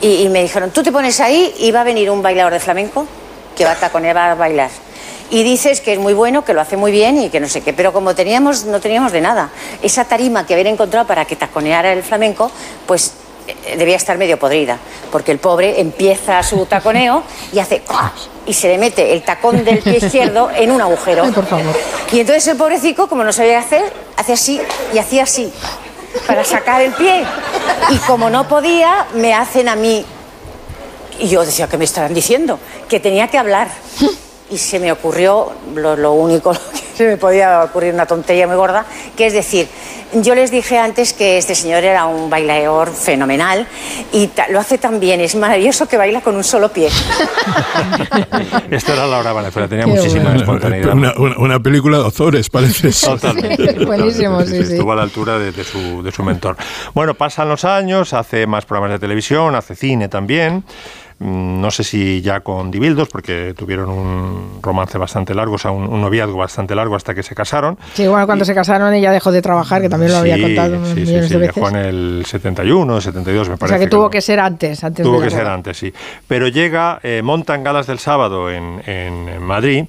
Y, 0.00 0.28
me 0.28 0.42
dijeron, 0.42 0.70
tú 0.70 0.82
te 0.82 0.92
pones 0.92 1.18
ahí 1.20 1.54
y 1.58 1.70
va 1.72 1.80
a 1.80 1.84
venir 1.84 2.10
un 2.10 2.22
bailador 2.22 2.52
de 2.52 2.60
flamenco 2.60 3.06
que 3.56 3.64
va 3.64 3.72
a 3.72 3.76
taconear, 3.76 4.16
va 4.16 4.32
a 4.32 4.34
bailar. 4.34 4.70
Y 5.30 5.42
dices 5.42 5.80
que 5.80 5.92
es 5.92 5.98
muy 5.98 6.14
bueno, 6.14 6.44
que 6.44 6.54
lo 6.54 6.60
hace 6.60 6.76
muy 6.76 6.92
bien 6.92 7.20
y 7.20 7.28
que 7.28 7.40
no 7.40 7.48
sé 7.48 7.60
qué, 7.60 7.72
pero 7.72 7.92
como 7.92 8.14
teníamos, 8.14 8.64
no 8.64 8.80
teníamos 8.80 9.12
de 9.12 9.20
nada, 9.20 9.50
esa 9.82 10.04
tarima 10.04 10.46
que 10.46 10.54
habían 10.54 10.68
encontrado 10.68 11.06
para 11.06 11.24
que 11.24 11.36
taconeara 11.36 11.92
el 11.92 12.02
flamenco, 12.02 12.50
pues 12.86 13.12
eh, 13.46 13.76
debía 13.76 13.96
estar 13.96 14.16
medio 14.16 14.38
podrida, 14.38 14.78
porque 15.10 15.32
el 15.32 15.38
pobre 15.38 15.80
empieza 15.80 16.42
su 16.42 16.64
taconeo 16.66 17.24
y 17.52 17.58
hace. 17.58 17.82
Y 18.48 18.54
se 18.54 18.68
le 18.68 18.78
mete 18.78 19.12
el 19.12 19.22
tacón 19.22 19.62
del 19.64 19.78
pie 19.78 19.98
izquierdo 20.02 20.50
en 20.50 20.70
un 20.70 20.80
agujero. 20.80 21.24
Y 22.10 22.20
entonces 22.20 22.46
el 22.48 22.56
pobrecito, 22.56 23.06
como 23.08 23.22
no 23.22 23.32
sabía 23.32 23.58
hacer, 23.58 23.92
hace 24.16 24.32
así 24.32 24.60
y 24.92 24.98
hacía 24.98 25.24
así 25.24 25.52
para 26.26 26.42
sacar 26.44 26.80
el 26.80 26.92
pie. 26.92 27.24
Y 27.90 27.98
como 27.98 28.30
no 28.30 28.48
podía, 28.48 29.06
me 29.14 29.34
hacen 29.34 29.68
a 29.68 29.76
mí. 29.76 30.04
Y 31.20 31.28
yo 31.28 31.44
decía, 31.44 31.68
¿qué 31.68 31.76
me 31.76 31.84
estarán 31.84 32.14
diciendo? 32.14 32.58
Que 32.88 33.00
tenía 33.00 33.28
que 33.28 33.38
hablar. 33.38 33.68
Y 34.50 34.56
se 34.56 34.78
me 34.78 34.90
ocurrió 34.90 35.52
lo, 35.74 35.94
lo 35.94 36.12
único 36.12 36.52
que 36.72 36.96
se 36.96 37.06
me 37.06 37.18
podía 37.18 37.62
ocurrir, 37.64 37.92
una 37.92 38.06
tontería 38.06 38.46
muy 38.46 38.56
gorda, 38.56 38.86
que 39.14 39.26
es 39.26 39.34
decir, 39.34 39.68
yo 40.14 40.34
les 40.34 40.50
dije 40.50 40.78
antes 40.78 41.12
que 41.12 41.38
este 41.38 41.54
señor 41.54 41.84
era 41.84 42.06
un 42.06 42.30
bailador 42.30 42.92
fenomenal 42.92 43.66
y 44.12 44.30
lo 44.50 44.58
hace 44.60 44.78
tan 44.78 45.00
bien, 45.00 45.20
es 45.20 45.34
maravilloso 45.34 45.86
que 45.86 45.96
baila 45.96 46.20
con 46.20 46.34
un 46.36 46.44
solo 46.44 46.70
pie. 46.72 46.88
Esta 48.70 48.92
era 48.94 49.06
Laura 49.06 49.32
Valenzuela, 49.32 49.68
tenía 49.68 49.84
Qué 49.84 49.90
muchísima 49.90 50.24
bueno. 50.24 50.40
espontaneidad. 50.40 50.92
Una, 50.94 51.14
una- 51.16 51.38
una 51.38 51.60
película 51.60 51.98
de 51.98 52.04
Ozores, 52.04 52.48
parece. 52.50 52.90
Totalmente. 53.06 53.84
Buenísimo, 53.84 54.38
totalmente, 54.38 54.62
sí, 54.62 54.66
sí. 54.66 54.72
Estuvo 54.74 54.92
a 54.92 54.96
la 54.96 55.02
altura 55.02 55.38
de, 55.38 55.52
de 55.52 55.64
su, 55.64 56.02
de 56.02 56.12
su 56.12 56.22
mentor. 56.22 56.56
Bueno, 56.94 57.14
pasan 57.14 57.48
los 57.48 57.64
años, 57.64 58.12
hace 58.12 58.46
más 58.46 58.64
programas 58.64 58.92
de 58.92 58.98
televisión, 58.98 59.54
hace 59.54 59.74
cine 59.74 60.08
también. 60.08 60.64
Mm, 61.20 61.60
No 61.60 61.70
sé 61.70 61.82
si 61.84 62.20
ya 62.22 62.40
con 62.40 62.70
Dibildos, 62.70 63.08
porque 63.08 63.52
tuvieron 63.56 63.90
un 63.90 64.60
romance 64.62 64.96
bastante 64.98 65.34
largo, 65.34 65.56
o 65.56 65.58
sea, 65.58 65.70
un, 65.72 65.84
un 65.88 66.00
noviazgo 66.00 66.36
bastante 66.38 66.74
largo 66.74 66.94
hasta 66.94 67.14
que 67.14 67.22
se 67.24 67.34
casaron. 67.34 67.76
Sí, 67.94 68.06
bueno, 68.06 68.24
cuando 68.26 68.44
se 68.44 68.54
casaron 68.54 68.94
ella 68.94 69.10
dejó 69.10 69.32
de 69.32 69.42
trabajar, 69.42 69.82
que 69.82 69.88
también 69.88 70.12
lo 70.12 70.18
había 70.18 70.36
Sí, 70.36 70.42
contado 70.42 70.84
sí, 70.86 70.92
sí, 70.94 71.00
millones 71.00 71.26
sí, 71.28 71.34
de 71.34 71.40
veces. 71.40 71.54
dejó 71.56 71.68
en 71.70 71.76
el 71.76 72.22
71, 72.26 73.00
72, 73.00 73.48
me 73.48 73.54
O 73.54 73.58
parece. 73.58 73.78
sea 73.78 73.84
que 73.86 73.90
tuvo 73.90 74.08
que 74.10 74.20
ser 74.20 74.38
antes, 74.40 74.84
antes 74.84 75.02
Tuvo 75.04 75.18
de 75.20 75.24
que 75.28 75.30
ser 75.34 75.46
antes, 75.46 75.76
sí. 75.76 75.92
Pero 76.28 76.46
llega, 76.48 77.00
eh, 77.02 77.20
montan 77.24 77.64
galas 77.64 77.86
del 77.88 77.98
sábado 77.98 78.50
en, 78.50 78.82
en- 78.86 79.28
en 79.28 79.42
Madrid 79.42 79.86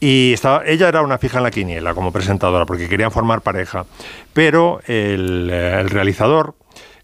y 0.00 0.32
estaba, 0.34 0.62
ella 0.66 0.88
era 0.88 1.02
una 1.02 1.18
fija 1.18 1.38
en 1.38 1.44
la 1.44 1.50
quiniela 1.50 1.94
como 1.94 2.10
presentadora 2.12 2.66
porque 2.66 2.88
querían 2.88 3.10
formar 3.12 3.40
pareja. 3.42 3.84
Pero 4.32 4.80
el, 4.86 5.48
eh, 5.52 5.78
el 5.80 5.88
realizador, 5.88 6.54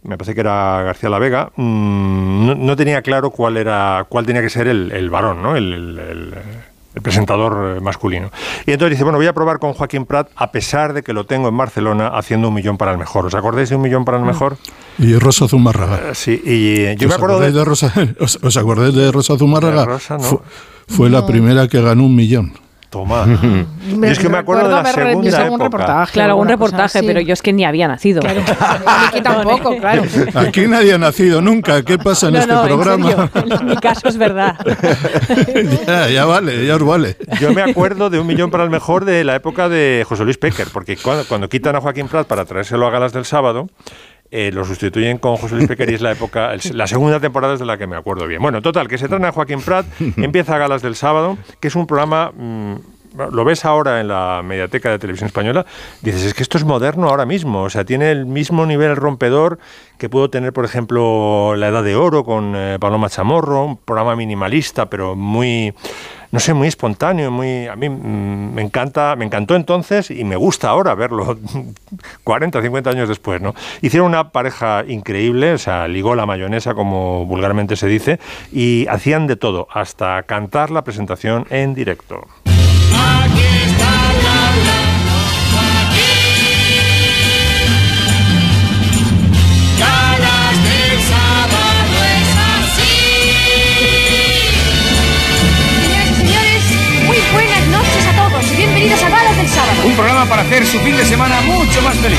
me 0.02 0.16
parece 0.16 0.34
que 0.34 0.40
era 0.40 0.82
García 0.82 1.10
La 1.10 1.18
Vega, 1.18 1.50
mm, 1.56 2.46
no, 2.46 2.54
no 2.54 2.76
tenía 2.76 3.02
claro 3.02 3.30
cuál 3.30 3.56
era 3.56 4.06
cuál 4.08 4.26
tenía 4.26 4.42
que 4.42 4.50
ser 4.50 4.66
el, 4.68 4.92
el 4.92 5.10
varón, 5.10 5.42
¿no? 5.42 5.56
El, 5.56 5.72
el- 5.72 5.98
el- 5.98 6.34
el 6.92 7.02
presentador 7.02 7.76
eh, 7.76 7.80
masculino. 7.80 8.32
Y 8.66 8.72
entonces 8.72 8.96
dice, 8.96 9.04
bueno, 9.04 9.16
voy 9.18 9.28
a 9.28 9.32
probar 9.32 9.60
con 9.60 9.74
Joaquín 9.74 10.06
Prat 10.06 10.28
a 10.34 10.50
pesar 10.50 10.92
de 10.92 11.04
que 11.04 11.12
lo 11.12 11.24
tengo 11.24 11.46
en 11.48 11.56
Barcelona 11.56 12.08
haciendo 12.08 12.48
un 12.48 12.54
millón 12.54 12.78
para 12.78 12.90
el 12.90 12.98
mejor. 12.98 13.26
¿Os 13.26 13.34
acordáis 13.34 13.68
de 13.68 13.76
un 13.76 13.82
millón 13.82 14.04
para 14.04 14.18
el 14.18 14.24
mejor? 14.24 14.56
Y 14.98 15.14
Rosa 15.16 15.46
Zumárraga. 15.46 16.10
Eh, 16.10 16.14
Sí, 16.16 16.42
y 16.44 16.96
yo 16.96 17.06
me 17.06 17.14
¿Os 17.14 17.14
acuerdo 17.14 17.36
acordáis 17.36 17.54
de... 17.54 17.58
de 17.60 17.64
Rosa, 17.64 17.92
os, 18.18 18.40
os 18.42 18.56
acordáis 18.56 18.92
de 18.92 19.12
Rosa 19.12 19.38
Zumárraga? 19.38 19.82
De 19.82 19.86
Rosa, 19.86 20.14
no. 20.18 20.24
Fu- 20.24 20.40
Fue, 20.88 21.08
la 21.10 21.24
primera 21.26 21.68
que 21.68 21.80
ganó 21.80 22.06
un 22.06 22.16
millón. 22.16 22.54
Toma. 22.90 23.24
Yo 23.88 24.04
es 24.04 24.18
que 24.18 24.28
me 24.28 24.38
acuerdo 24.38 24.64
de 24.64 24.70
la 24.82 24.84
segunda 24.92 25.46
época. 25.46 25.64
reportaje. 25.64 26.12
Claro, 26.12 26.36
un 26.36 26.48
reportaje, 26.48 26.98
así. 26.98 27.06
pero 27.06 27.20
yo 27.20 27.32
es 27.32 27.40
que 27.40 27.52
ni 27.52 27.64
había 27.64 27.86
nacido. 27.86 28.20
Aquí 28.86 29.20
tampoco, 29.22 29.76
claro. 29.78 30.02
Aquí 30.34 30.66
nadie 30.66 30.94
ha 30.94 30.98
nacido 30.98 31.40
nunca. 31.40 31.82
¿Qué 31.84 31.98
pasa 31.98 32.26
en 32.28 32.34
No, 32.34 32.38
este 32.40 32.52
no, 32.52 32.62
en 32.62 32.66
programa? 32.66 33.10
serio, 33.32 33.56
en 33.60 33.66
mi 33.66 33.76
caso 33.76 34.08
es 34.08 34.16
verdad. 34.16 34.56
ya, 35.86 36.08
ya 36.08 36.24
vale, 36.24 36.66
ya 36.66 36.74
os 36.76 36.84
vale. 36.84 37.16
Yo 37.40 37.52
me 37.52 37.62
acuerdo 37.62 38.10
de 38.10 38.18
un 38.18 38.26
millón 38.26 38.50
para 38.50 38.64
el 38.64 38.70
mejor 38.70 39.04
de 39.04 39.22
la 39.24 39.36
época 39.36 39.68
de 39.68 40.04
José 40.08 40.24
Luis 40.24 40.38
Péquer, 40.38 40.68
porque 40.72 40.96
cuando, 40.96 41.24
cuando 41.26 41.48
quitan 41.48 41.76
a 41.76 41.80
Joaquín 41.80 42.08
Prat 42.08 42.26
para 42.26 42.44
traérselo 42.44 42.86
a 42.86 42.90
galas 42.90 43.12
del 43.12 43.24
sábado, 43.24 43.68
eh, 44.30 44.50
lo 44.52 44.64
sustituyen 44.64 45.18
con 45.18 45.36
José 45.36 45.56
Luis 45.56 45.68
Péquer 45.68 45.90
y 45.90 45.94
es 45.94 46.00
la 46.00 46.12
época, 46.12 46.52
el- 46.54 46.60
la 46.74 46.86
segunda 46.86 47.18
temporada 47.20 47.54
es 47.54 47.60
de 47.60 47.66
la 47.66 47.76
que 47.78 47.86
me 47.86 47.96
acuerdo 47.96 48.26
bien. 48.26 48.40
Bueno, 48.42 48.62
total, 48.62 48.86
que 48.88 48.98
se 48.98 49.08
traen 49.08 49.24
a 49.24 49.32
Joaquín 49.32 49.60
Prat, 49.60 49.86
empieza 50.16 50.54
a 50.54 50.58
galas 50.58 50.82
del 50.82 50.94
sábado, 50.96 51.36
que 51.60 51.68
es 51.68 51.74
un 51.76 51.86
programa... 51.86 52.32
mm, 52.36 52.74
lo 53.32 53.44
ves 53.44 53.64
ahora 53.64 53.98
en 54.00 54.06
la 54.06 54.40
mediateca 54.44 54.88
de 54.88 55.00
televisión 55.00 55.26
española, 55.26 55.66
dices, 56.00 56.22
es 56.22 56.32
que 56.32 56.44
esto 56.44 56.58
es 56.58 56.64
moderno 56.64 57.08
ahora 57.08 57.26
mismo, 57.26 57.62
o 57.64 57.68
sea, 57.68 57.84
tiene 57.84 58.12
el 58.12 58.24
mismo 58.24 58.66
nivel 58.66 58.94
rompedor 58.94 59.58
que 59.98 60.08
pudo 60.08 60.30
tener, 60.30 60.52
por 60.52 60.64
ejemplo, 60.64 61.56
La 61.56 61.66
Edad 61.68 61.82
de 61.82 61.96
Oro 61.96 62.22
con 62.22 62.52
eh, 62.54 62.78
Paloma 62.80 63.08
Chamorro, 63.10 63.64
un 63.64 63.76
programa 63.78 64.14
minimalista, 64.14 64.88
pero 64.88 65.16
muy, 65.16 65.74
no 66.32 66.38
sé, 66.38 66.54
muy 66.54 66.68
espontáneo, 66.68 67.30
muy, 67.30 67.66
a 67.66 67.76
mí 67.76 67.88
mm, 67.88 68.54
me 68.54 68.62
encanta, 68.62 69.16
me 69.16 69.24
encantó 69.24 69.56
entonces 69.56 70.10
y 70.10 70.24
me 70.24 70.36
gusta 70.36 70.68
ahora 70.68 70.94
verlo 70.94 71.38
40, 72.24 72.62
50 72.62 72.90
años 72.90 73.08
después, 73.08 73.40
¿no? 73.40 73.54
Hicieron 73.82 74.08
una 74.08 74.30
pareja 74.30 74.84
increíble, 74.86 75.52
o 75.54 75.58
sea, 75.58 75.88
ligó 75.88 76.14
la 76.14 76.26
mayonesa, 76.26 76.74
como 76.74 77.26
vulgarmente 77.26 77.76
se 77.76 77.88
dice, 77.88 78.20
y 78.52 78.86
hacían 78.88 79.26
de 79.26 79.36
todo, 79.36 79.66
hasta 79.72 80.22
cantar 80.22 80.70
la 80.70 80.84
presentación 80.84 81.46
en 81.50 81.74
directo. 81.74 82.26
Un 99.84 99.94
programa 99.94 100.26
para 100.26 100.42
hacer 100.42 100.66
su 100.66 100.78
fin 100.80 100.96
de 100.96 101.04
semana 101.04 101.40
mucho 101.42 101.80
más 101.82 101.96
feliz. 101.96 102.18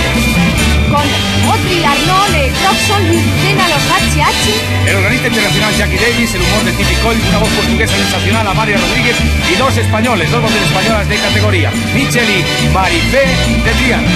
Otri, 1.49 1.83
Arnold, 1.83 2.35
el 2.35 2.51
Robson, 2.63 3.07
Luis 3.07 3.25
Lucena, 3.25 3.67
los 3.67 3.83
HH. 3.89 4.89
El 4.89 4.95
organista 4.97 5.27
internacional 5.27 5.73
Jackie 5.75 5.97
Davis, 5.97 6.35
el 6.35 6.41
humor 6.41 6.63
de 6.65 6.71
Tipi 6.73 6.95
Coy, 7.01 7.15
una 7.29 7.37
voz 7.39 7.49
portuguesa 7.49 7.95
sensacional 7.95 8.47
Amalia 8.47 8.77
Rodríguez 8.77 9.15
y 9.51 9.55
dos 9.57 9.75
españoles, 9.77 10.31
dos 10.31 10.41
voces 10.41 10.61
españolas 10.61 11.09
de 11.09 11.15
categoría, 11.17 11.71
Michel 11.95 12.25
y 12.29 12.69
Marifé 12.73 13.25
de 13.65 13.71
Triana. 13.83 14.07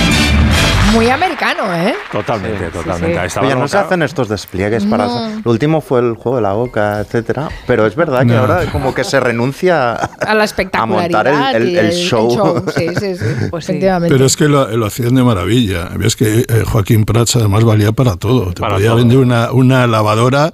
Muy 0.94 1.10
americano, 1.10 1.64
¿eh? 1.76 1.94
Totalmente, 2.12 2.70
totalmente. 2.70 3.20
Ahí 3.20 3.28
estaba 3.28 3.48
Oye, 3.48 3.56
no 3.56 3.68
se 3.68 3.78
hacen 3.78 4.02
estos 4.04 4.30
despliegues 4.30 4.86
para... 4.86 5.08
No. 5.08 5.42
Lo 5.44 5.52
último 5.52 5.82
fue 5.82 6.00
el 6.00 6.14
juego 6.14 6.38
de 6.38 6.44
la 6.44 6.54
boca, 6.54 7.00
etcétera. 7.02 7.50
Pero 7.68 7.86
es 7.86 7.96
verdad 7.96 8.20
que 8.20 8.28
No. 8.28 8.38
ahora 8.42 8.66
como 8.72 8.94
que 8.94 9.04
se 9.04 9.20
renuncia 9.20 9.94
A 9.94 10.34
la 10.36 10.44
espectacularidad. 10.46 11.24
montar 11.26 11.56
el- 11.56 11.64
el- 11.68 11.70
y 11.74 11.78
el 11.78 11.92
show. 11.92 12.64
Sí, 12.78 12.88
sí, 12.98 13.16
sí. 13.18 13.26
efectivamente. 13.58 14.14
Pero 14.14 14.26
es 14.26 14.38
que 14.38 14.48
lo, 14.48 14.68
lo 14.78 14.86
hacían 14.86 15.16
de 15.16 15.24
maravilla. 15.24 15.90
Ves 15.98 16.16
que 16.16 16.46
eh, 16.48 16.64
Joaquín 16.66 17.04
Prats 17.16 17.36
además 17.38 17.64
valía 17.64 17.92
para 17.92 18.16
todo. 18.16 18.54
Te 18.54 18.62
Para 18.62 18.76
podía 18.76 18.90
todo. 18.90 18.98
vender 18.98 19.18
una, 19.18 19.52
una 19.52 19.88
lavadora 19.88 20.52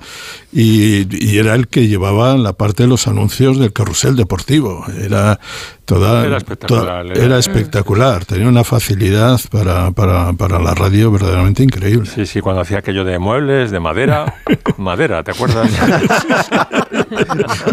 y, 0.54 1.08
y 1.26 1.38
era 1.38 1.56
el 1.56 1.68
que 1.68 1.88
llevaba 1.88 2.36
la 2.38 2.54
parte 2.54 2.84
de 2.84 2.90
los 2.90 3.08
anuncios 3.08 3.58
del 3.60 3.72
carrusel 3.74 4.16
deportivo. 4.16 4.86
Era 5.02 5.40
toda, 5.86 6.26
Era 6.26 6.38
espectacular, 6.38 7.06
toda- 7.08 7.26
era- 7.26 7.38
espectacular. 7.38 8.26
Tenía 8.26 8.48
una 8.48 8.64
facilidad 8.64 9.40
para, 9.50 9.92
para, 9.92 10.34
para 10.34 10.60
la 10.60 10.74
radio 10.74 11.12
verdaderamente 11.12 11.64
increíble. 11.64 12.10
Sí, 12.14 12.26
sí, 12.26 12.42
cuando 12.42 12.62
hacía 12.62 12.80
aquello 12.80 13.04
de 13.04 13.20
muebles, 13.20 13.72
de 13.72 13.80
madera, 13.80 14.36
madera, 14.78 15.24
¿te 15.24 15.32
acuerdas? 15.32 15.70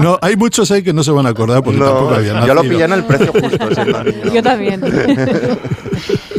No, 0.00 0.18
hay 0.20 0.36
muchos 0.36 0.70
ahí 0.70 0.83
que 0.83 0.92
no 0.92 1.02
se 1.02 1.10
van 1.10 1.26
a 1.26 1.31
acordar 1.31 1.62
porque 1.62 1.78
No, 1.78 1.86
tampoco 1.86 2.15
habían 2.15 2.44
yo 2.47 2.55
lo 2.55 2.62
pillé 2.62 2.84
en 2.84 2.92
el 2.92 3.05
precio 3.05 3.33
justo. 3.33 3.68
Yo 4.34 4.42
también. 4.42 4.81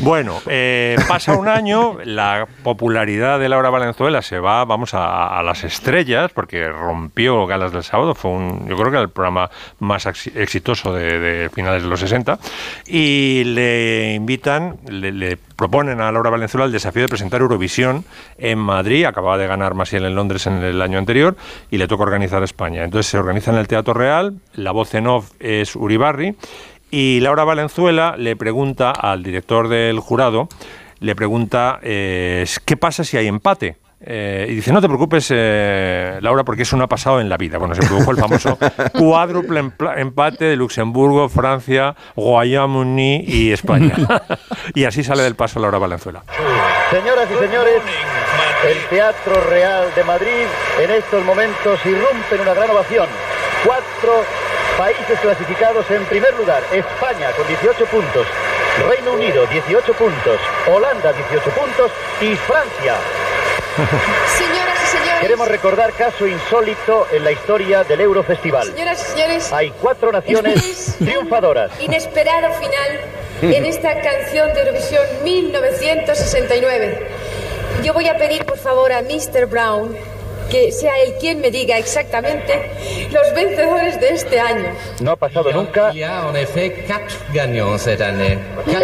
Bueno, 0.01 0.39
eh, 0.47 0.95
pasa 1.07 1.35
un 1.35 1.47
año, 1.47 1.97
la 2.03 2.47
popularidad 2.63 3.39
de 3.39 3.49
Laura 3.49 3.69
Valenzuela 3.69 4.21
se 4.21 4.39
va, 4.39 4.63
vamos, 4.65 4.93
a, 4.93 5.37
a 5.37 5.43
las 5.43 5.63
estrellas, 5.63 6.31
porque 6.33 6.67
rompió 6.69 7.45
Galas 7.45 7.71
del 7.71 7.83
Sábado, 7.83 8.15
fue 8.15 8.31
un, 8.31 8.67
yo 8.67 8.75
creo 8.77 8.91
que 8.91 8.97
el 8.97 9.09
programa 9.09 9.49
más 9.79 10.05
exi- 10.05 10.31
exitoso 10.35 10.93
de, 10.93 11.49
finales 11.53 11.83
de 11.83 11.89
los 11.89 11.99
60, 11.99 12.39
y 12.87 13.43
le 13.45 14.13
invitan, 14.13 14.77
le, 14.89 15.11
le 15.11 15.37
proponen 15.37 15.99
a 16.01 16.11
Laura 16.11 16.29
Valenzuela 16.29 16.65
el 16.65 16.71
desafío 16.71 17.01
de 17.03 17.07
presentar 17.09 17.41
Eurovisión 17.41 18.05
en 18.37 18.57
Madrid, 18.59 19.05
acababa 19.05 19.37
de 19.37 19.47
ganar 19.47 19.73
Masiel 19.73 20.05
en 20.05 20.15
Londres 20.15 20.47
en 20.47 20.63
el 20.63 20.81
año 20.81 20.97
anterior, 20.97 21.35
y 21.69 21.77
le 21.77 21.87
toca 21.87 22.03
organizar 22.03 22.41
España. 22.43 22.83
Entonces 22.83 23.09
se 23.11 23.17
organiza 23.17 23.51
en 23.51 23.57
el 23.57 23.67
Teatro 23.67 23.93
Real, 23.93 24.35
la 24.53 24.71
voz 24.71 24.93
en 24.95 25.07
off 25.07 25.31
es 25.39 25.75
Uribarri, 25.75 26.35
y 26.91 27.19
Laura 27.21 27.43
Valenzuela 27.43 28.15
le 28.17 28.35
pregunta 28.35 28.91
al 28.91 29.23
director 29.23 29.67
del 29.67 29.99
jurado, 29.99 30.47
le 30.99 31.15
pregunta, 31.15 31.79
eh, 31.81 32.45
¿qué 32.65 32.77
pasa 32.77 33.03
si 33.03 33.17
hay 33.17 33.27
empate? 33.27 33.77
Eh, 34.01 34.47
y 34.49 34.55
dice, 34.55 34.71
no 34.71 34.79
te 34.79 34.87
preocupes, 34.87 35.27
eh, 35.31 36.19
Laura, 36.21 36.45
porque 36.45 36.63
eso 36.63 36.77
no 36.77 36.85
ha 36.85 36.87
pasado 36.87 37.19
en 37.19 37.27
la 37.27 37.35
vida. 37.35 37.57
Bueno, 37.57 37.75
se 37.75 37.85
produjo 37.85 38.11
el 38.11 38.17
famoso 38.17 38.57
cuádruple 38.97 39.71
empate 39.97 40.45
de 40.45 40.55
Luxemburgo, 40.55 41.27
Francia, 41.27 41.95
Guayamuni 42.15 43.23
y 43.27 43.51
España. 43.51 43.93
y 44.73 44.85
así 44.85 45.03
sale 45.03 45.23
del 45.23 45.35
paso 45.35 45.59
Laura 45.59 45.79
Valenzuela. 45.79 46.23
Señoras 46.91 47.27
y 47.29 47.45
señores, 47.45 47.81
el 48.67 48.77
Teatro 48.89 49.41
Real 49.49 49.87
de 49.93 50.03
Madrid 50.03 50.47
en 50.81 50.91
estos 50.91 51.23
momentos 51.25 51.79
irrumpe 51.85 52.35
en 52.35 52.41
una 52.41 52.53
gran 52.53 52.69
ovación. 52.69 53.07
Cuatro 53.65 54.23
países 54.79 55.19
clasificados 55.19 55.91
en 55.91 56.05
primer 56.05 56.33
lugar. 56.35 56.63
España 56.71 57.33
con 57.35 57.45
18 57.45 57.85
puntos, 57.87 58.25
Reino 58.87 59.11
Unido 59.11 59.45
18 59.45 59.93
puntos, 59.93 60.39
Holanda 60.67 61.11
18 61.11 61.49
puntos 61.49 61.91
y 62.21 62.33
Francia. 62.37 62.95
Señoras 64.37 64.81
y 64.81 64.87
señores. 64.87 65.19
Queremos 65.19 65.49
recordar 65.49 65.91
caso 65.91 66.25
insólito 66.25 67.07
en 67.11 67.25
la 67.25 67.33
historia 67.33 67.83
del 67.83 67.99
Eurofestival. 67.99 68.67
Señoras 68.67 69.01
y 69.01 69.11
señores. 69.11 69.51
Hay 69.51 69.71
cuatro 69.81 70.13
naciones 70.13 70.55
Este 70.55 70.69
es 70.69 70.95
triunfadoras. 70.97 71.71
Inesperado 71.81 72.53
final 72.53 73.01
en 73.41 73.65
esta 73.65 73.99
canción 73.99 74.53
de 74.53 74.61
Eurovisión 74.61 75.03
1969. 75.25 77.07
Yo 77.83 77.93
voy 77.93 78.07
a 78.07 78.17
pedir 78.17 78.45
por 78.45 78.57
favor 78.57 78.93
a 78.93 79.01
Mr. 79.01 79.45
Brown 79.45 79.93
que 80.49 80.71
sea 80.71 80.93
él 81.03 81.13
quien 81.19 81.41
me 81.41 81.51
diga 81.51 81.77
exactamente 81.77 82.71
los 83.11 83.33
vencedores 83.35 83.99
de 83.99 84.09
este 84.09 84.39
año. 84.39 84.69
No 85.01 85.11
ha 85.11 85.15
pasado 85.15 85.51
nunca. 85.51 85.91
El 85.91 86.11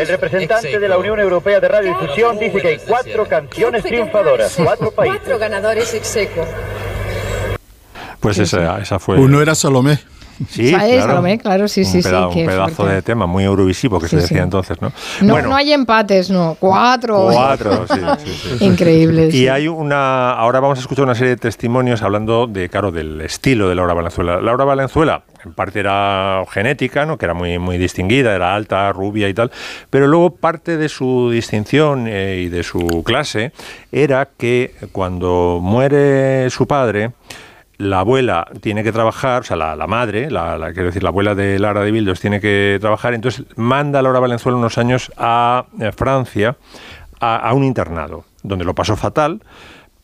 representante 0.08 0.80
de 0.80 0.88
la 0.88 0.98
Unión 0.98 1.20
Europea 1.20 1.60
de 1.60 1.68
Radiodifusión 1.68 2.40
dice 2.40 2.62
que 2.62 2.68
hay 2.68 2.78
cuatro 2.78 3.28
canciones 3.28 3.84
triunfadoras, 3.84 4.54
cuatro 4.56 4.92
países. 4.92 5.20
Cuatro 5.20 5.40
ganadores 5.40 5.94
ex. 5.94 6.16
Pues 8.20 8.40
esa, 8.40 8.80
esa 8.80 9.00
fue... 9.00 9.18
Uno 9.18 9.42
era 9.42 9.54
Salomé. 9.54 10.00
Sí, 10.50 10.70
¿Sabes? 10.70 10.88
claro. 10.96 11.08
Salomé, 11.12 11.38
claro, 11.40 11.68
sí, 11.68 11.86
sí, 11.86 11.98
un 11.98 12.04
sí, 12.04 12.10
un 12.10 12.46
pedazo 12.46 12.76
fuerte. 12.76 12.96
de 12.96 13.02
tema 13.02 13.26
muy 13.26 13.44
eurovisivo 13.46 14.00
que 14.00 14.08
Sí, 14.08 14.16
se 14.18 14.22
decía 14.24 14.38
sí. 14.40 14.44
entonces, 14.44 14.82
¿no? 14.82 14.92
No, 15.22 15.34
bueno, 15.34 15.50
no 15.50 15.56
hay 15.56 15.72
empates, 15.72 16.30
no. 16.30 16.58
Cuatro. 16.60 17.30
Cuatro, 17.32 17.86
sí, 17.88 18.00
sí, 18.26 18.58
sí. 18.60 18.66
Increíble. 18.66 19.30
Y 19.32 19.48
hay 19.48 19.68
una. 19.68 20.32
Ahora 20.34 20.60
vamos 20.60 20.78
a 20.78 20.82
escuchar 20.82 21.06
una 21.06 21.16
serie 21.16 21.30
de 21.32 21.38
testimonios 21.38 22.02
hablando 22.02 22.48
de, 22.48 22.68
claro, 22.70 22.92
del 22.92 23.22
estilo 23.22 23.70
de 23.70 23.76
Laura 23.76 23.94
Valenzuela. 23.94 24.42
Laura 24.42 24.66
Valenzuela, 24.66 25.24
en 25.46 25.54
parte 25.54 25.80
era 25.80 26.44
genética, 26.52 27.06
¿no? 27.06 27.18
Que 27.18 27.26
era 27.26 27.34
muy, 27.34 27.58
muy 27.58 27.78
distinguida, 27.78 28.36
era 28.36 28.56
alta, 28.56 28.92
rubia 28.92 29.30
y 29.30 29.34
tal. 29.34 29.52
Pero 29.90 30.08
luego 30.08 30.36
parte 30.36 30.76
de 30.78 30.90
su 30.90 31.30
distinción 31.32 32.08
eh, 32.10 32.42
y 32.46 32.50
de 32.50 32.64
su 32.64 33.04
clase 33.06 33.54
era 33.92 34.28
que 34.38 34.74
cuando 34.92 35.60
muere 35.62 36.50
su 36.50 36.68
padre. 36.68 37.12
La 37.78 38.00
abuela 38.00 38.48
tiene 38.62 38.84
que 38.84 38.92
trabajar, 38.94 39.42
o 39.42 39.44
sea, 39.44 39.58
la, 39.58 39.76
la 39.76 39.86
madre, 39.88 40.32
la, 40.32 40.58
la- 40.58 40.72
quiero 40.72 40.88
decir, 40.88 41.04
la 41.04 41.10
abuela 41.10 41.36
de 41.36 41.60
Lara 41.60 41.82
de 41.82 41.92
Bildos 41.92 42.22
tiene 42.22 42.40
que 42.40 42.78
trabajar, 42.80 43.14
entonces 43.14 43.46
manda 43.58 44.00
a 44.00 44.02
Laura 44.02 44.20
Valenzuela 44.20 44.58
unos 44.58 44.78
años 44.78 45.12
a 45.18 45.66
eh, 45.82 45.92
Francia 45.92 46.56
a, 47.20 47.36
a 47.38 47.54
un 47.54 47.64
internado, 47.66 48.24
donde 48.44 48.64
lo 48.66 48.74
pasó 48.76 48.96
fatal, 48.96 49.42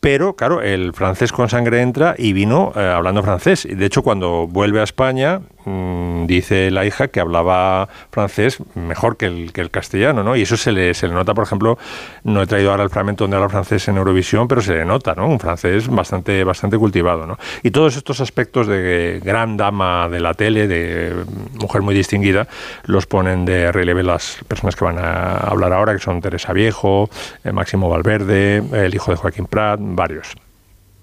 pero 0.02 0.36
claro, 0.36 0.62
el 0.62 0.94
francés 0.94 1.32
con 1.32 1.48
sangre 1.48 1.82
entra 1.82 2.16
y 2.18 2.34
vino 2.34 2.74
eh, 2.76 2.80
hablando 2.80 3.22
francés. 3.22 3.68
De 3.70 3.86
hecho, 3.86 4.02
cuando 4.02 4.48
vuelve 4.48 4.80
a 4.80 4.84
España, 4.84 5.42
mm, 5.66 6.26
dice 6.26 6.72
la 6.72 6.86
hija 6.86 7.08
que 7.08 7.20
hablaba 7.20 7.90
francés 8.12 8.58
mejor 8.76 9.18
que 9.18 9.26
el, 9.26 9.54
que 9.54 9.62
el 9.62 9.72
castellano, 9.72 10.24
¿no? 10.24 10.36
Y 10.36 10.44
eso 10.44 10.58
se 10.58 10.72
le, 10.72 10.94
se 10.94 11.08
le 11.08 11.14
nota, 11.14 11.34
por 11.34 11.44
ejemplo, 11.44 11.78
no 12.24 12.42
he 12.42 12.48
traído 12.48 12.72
ahora 12.72 12.84
el 12.84 12.90
fragmento 12.90 13.24
donde 13.24 13.38
habla 13.38 13.50
francés 13.50 13.88
en 13.88 13.98
Eurovisión, 13.98 14.48
pero 14.48 14.62
se 14.62 14.74
le 14.74 14.86
nota, 14.86 15.14
¿no? 15.16 15.28
Un 15.28 15.40
francés 15.40 15.88
bastante, 15.88 16.44
bastante 16.44 16.78
cultivado, 16.78 17.26
¿no? 17.26 17.38
Y 17.64 17.72
todos 17.72 17.96
estos 17.98 18.22
aspectos 18.22 18.68
de 18.68 19.22
gran 19.24 19.58
dama 19.58 20.10
de 20.10 20.20
la 20.20 20.34
tele, 20.34 20.68
de 20.68 21.14
mujer 21.60 21.82
muy 21.82 21.96
distinguida, 21.96 22.48
los 22.86 23.06
ponen 23.06 23.46
de 23.46 23.72
relieve 23.72 24.04
las 24.04 24.38
personas 24.48 24.76
que 24.76 24.86
van 24.86 24.98
a 25.00 25.38
hablar 25.38 25.74
ahora, 25.74 25.94
que 25.94 26.00
son 26.00 26.22
Teresa 26.22 26.54
Viejo, 26.54 27.10
eh, 27.44 27.52
Máximo 27.52 27.90
Valverde, 27.90 28.64
el 28.74 28.94
hijo 28.94 29.12
de 29.12 29.18
Joaquín 29.18 29.46
Prat, 29.46 29.80
varios. 29.82 30.36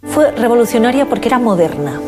Fue 0.02 0.30
revolucionaria 0.32 1.06
porque 1.06 1.28
era 1.28 1.38
moderna. 1.38 2.00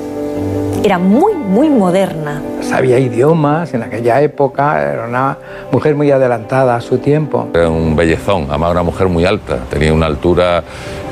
Era 0.85 0.99
muy, 0.99 1.35
muy 1.51 1.69
moderna. 1.69 2.41
Sabía 2.63 2.99
idiomas 3.01 3.75
en 3.75 3.83
aquella 3.83 4.21
época, 4.23 4.81
era 4.93 5.07
una 5.09 5.37
mujer 5.73 5.97
muy 5.97 6.11
adelantada 6.11 6.77
a 6.77 6.81
su 6.81 6.99
tiempo. 6.99 7.49
Era 7.53 7.69
un 7.69 7.97
bellezón, 7.97 8.47
además 8.49 8.71
una 8.71 8.85
mujer 8.85 9.09
muy 9.09 9.25
alta, 9.25 9.59
tenía 9.69 9.93
una 9.93 10.07
altura, 10.07 10.63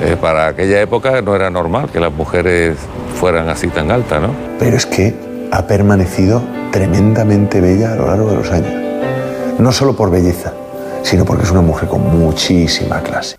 eh, 0.00 0.16
para 0.20 0.46
aquella 0.46 0.80
época 0.80 1.20
no 1.22 1.34
era 1.34 1.50
normal 1.50 1.90
que 1.90 1.98
las 1.98 2.12
mujeres 2.12 2.76
fueran 3.16 3.48
así 3.48 3.66
tan 3.66 3.90
altas, 3.90 4.22
¿no? 4.22 4.30
Pero 4.60 4.76
es 4.76 4.86
que 4.86 5.12
ha 5.50 5.66
permanecido 5.66 6.40
tremendamente 6.70 7.60
bella 7.60 7.94
a 7.94 7.96
lo 7.96 8.06
largo 8.06 8.30
de 8.30 8.36
los 8.36 8.50
años. 8.52 8.72
No 9.58 9.72
solo 9.72 9.96
por 9.96 10.08
belleza, 10.12 10.52
sino 11.02 11.24
porque 11.24 11.42
es 11.42 11.50
una 11.50 11.62
mujer 11.62 11.88
con 11.88 12.16
muchísima 12.16 13.00
clase. 13.00 13.38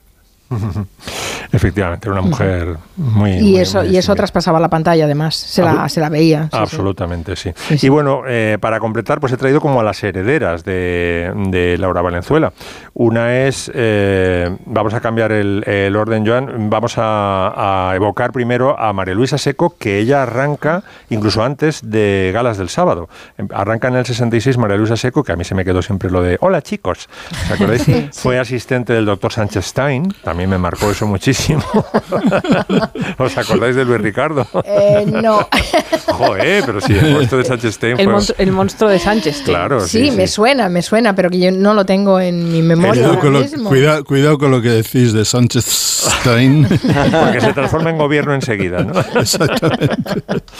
Efectivamente, 1.51 2.07
era 2.07 2.19
una 2.19 2.29
mujer 2.29 2.77
muy... 2.95 3.31
Y 3.31 3.41
muy- 3.41 3.57
eso, 3.57 3.79
muy 3.81 3.89
y 3.89 3.97
eso 3.97 4.13
traspasaba 4.15 4.59
la 4.59 4.69
pantalla, 4.69 5.05
además. 5.05 5.35
Se 5.35 5.63
la, 5.63 5.89
se 5.89 5.99
la 5.99 6.09
veía. 6.09 6.43
sí, 6.43 6.49
sí. 6.51 6.57
Absolutamente, 6.57 7.35
sí. 7.35 7.51
Y 7.81 7.89
bueno, 7.89 8.21
eh, 8.27 8.57
para 8.61 8.79
completar, 8.79 9.19
pues 9.19 9.33
he 9.33 9.37
traído 9.37 9.59
como 9.59 9.79
a 9.79 9.83
las 9.83 10.03
herederas 10.03 10.63
de, 10.63 11.31
de 11.49 11.77
Laura 11.79 12.01
Valenzuela. 12.01 12.53
Una 12.93 13.35
es, 13.45 13.71
eh, 13.73 14.55
vamos 14.65 14.93
a 14.93 15.01
cambiar 15.01 15.31
el, 15.31 15.63
el 15.65 15.95
orden, 15.95 16.25
Joan, 16.25 16.69
vamos 16.69 16.95
a, 16.97 17.89
a 17.89 17.95
evocar 17.95 18.31
primero 18.31 18.79
a 18.79 18.93
María 18.93 19.15
Luisa 19.15 19.37
Seco, 19.37 19.75
que 19.79 19.97
ella 19.99 20.23
arranca 20.23 20.83
incluso 21.09 21.43
antes 21.43 21.81
de 21.89 22.31
Galas 22.33 22.57
del 22.57 22.69
Sábado. 22.69 23.09
Em, 23.37 23.47
Arranca 23.53 23.87
en 23.87 23.95
el 23.95 24.05
66 24.05 24.57
María 24.57 24.77
Luisa 24.77 24.97
Seco, 24.97 25.23
que 25.23 25.31
a 25.31 25.35
mí 25.35 25.43
se 25.43 25.55
me 25.55 25.65
quedó 25.65 25.81
siempre 25.81 26.11
lo 26.11 26.21
de, 26.21 26.37
hola 26.41 26.61
chicos, 26.61 27.09
¿os 27.45 27.51
acordáis? 27.51 27.79
Sí, 27.89 28.09
Fue 28.11 28.37
asistente 28.37 28.93
del 28.93 29.05
doctor 29.05 29.31
Sánchez 29.31 29.65
Stein, 29.65 30.13
también 30.23 30.38
me 30.47 30.57
marcó 30.57 30.91
eso 30.91 31.05
muchísimo. 31.07 31.63
¿Os 33.17 33.37
acordáis 33.37 33.75
de 33.75 33.85
Luis 33.85 34.01
Ricardo? 34.01 34.45
Eh, 34.63 35.05
no. 35.07 35.47
Joder, 36.07 36.63
pero 36.65 36.81
sí, 36.81 36.93
el 36.97 37.13
monstruo 37.13 37.39
de 37.41 37.45
Sánchez 37.45 37.79
El, 37.83 37.95
fue... 37.95 38.05
monstru- 38.07 38.35
el 38.37 38.51
monstruo 38.51 38.89
de 38.89 38.99
Sánchez. 38.99 39.41
Claro, 39.45 39.79
Sí, 39.81 40.09
sí, 40.09 40.11
me 40.17 40.27
sí. 40.27 40.33
suena, 40.33 40.69
me 40.69 40.81
suena, 40.81 41.15
pero 41.15 41.29
que 41.29 41.39
yo 41.39 41.51
no 41.51 41.73
lo 41.73 41.85
tengo 41.85 42.19
en 42.19 42.51
mi 42.51 42.61
memoria. 42.61 42.91
Cuidado 43.03 43.19
con, 43.19 43.33
lo, 43.33 43.39
mismo. 43.41 43.69
cuida- 43.69 44.03
cuidado 44.03 44.37
con 44.37 44.51
lo 44.51 44.61
que 44.61 44.69
decís 44.69 45.13
de 45.13 45.23
Sánchez 45.25 45.65
Stein. 45.65 46.67
Porque 47.11 47.41
se 47.41 47.53
transforma 47.53 47.89
en 47.89 47.97
gobierno 47.97 48.33
enseguida, 48.33 48.83
¿no? 48.83 48.99
Exactamente. 49.19 49.95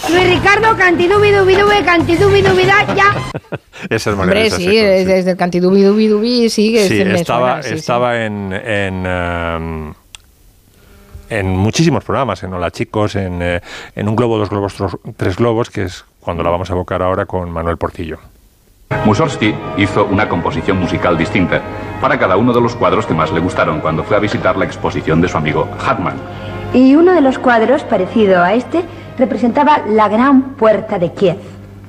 Luis 0.10 0.30
Ricardo, 0.30 0.76
cantidubidubidube, 0.78 1.84
cantidubidubida, 1.84 2.96
ya. 2.96 3.16
Esa 3.90 4.10
es 4.12 4.18
Hombre, 4.18 4.42
Luisa 4.42 4.58
sí, 4.58 4.66
desde 4.76 5.32
el 5.32 5.38
cantidubi 5.38 5.84
dubi 5.84 6.08
dubi, 6.08 6.50
sí, 6.50 6.74
que 6.74 6.88
Sí, 6.90 7.06
me 7.06 7.16
estaba, 7.22 7.54
suena, 7.54 7.64
sí, 7.64 7.70
sí. 7.70 7.76
estaba 7.76 8.26
en, 8.26 8.52
en, 8.54 9.06
em, 9.06 9.69
en 11.30 11.48
muchísimos 11.48 12.04
programas, 12.04 12.42
en 12.44 12.54
Hola 12.54 12.72
Chicos, 12.72 13.16
en, 13.16 13.42
eh, 13.42 13.62
en 13.96 14.08
Un 14.10 14.16
Globo, 14.16 14.38
Dos 14.38 14.50
Globos, 14.50 14.76
Tros- 14.80 15.00
Tres 15.16 15.36
Globos, 15.38 15.70
que 15.70 15.84
es 15.84 16.04
cuando 16.20 16.42
la 16.44 16.50
vamos 16.50 16.70
a 16.70 16.74
evocar 16.74 17.02
ahora 17.04 17.26
con 17.26 17.52
Manuel 17.52 17.78
Portillo. 17.78 18.18
Mussorgsky 19.06 19.54
hizo 19.78 20.06
una 20.06 20.28
composición 20.28 20.78
musical 20.80 21.16
distinta 21.18 21.62
para 22.02 22.18
cada 22.18 22.38
uno 22.38 22.52
de 22.54 22.62
los 22.62 22.76
cuadros 22.76 23.06
que 23.06 23.14
más 23.14 23.32
le 23.32 23.40
gustaron 23.40 23.80
cuando 23.82 24.04
fue 24.04 24.18
a 24.18 24.20
visitar 24.20 24.58
la 24.58 24.66
exposición 24.66 25.22
de 25.22 25.28
su 25.28 25.38
amigo 25.38 25.68
Hartmann. 25.86 26.16
Y 26.74 26.96
uno 26.96 27.14
de 27.14 27.22
los 27.22 27.38
cuadros, 27.38 27.84
parecido 27.84 28.42
a 28.42 28.54
este, 28.54 28.84
representaba 29.18 29.80
la 29.88 30.08
gran 30.08 30.54
puerta 30.56 30.98
de 30.98 31.14
Kiev. 31.14 31.38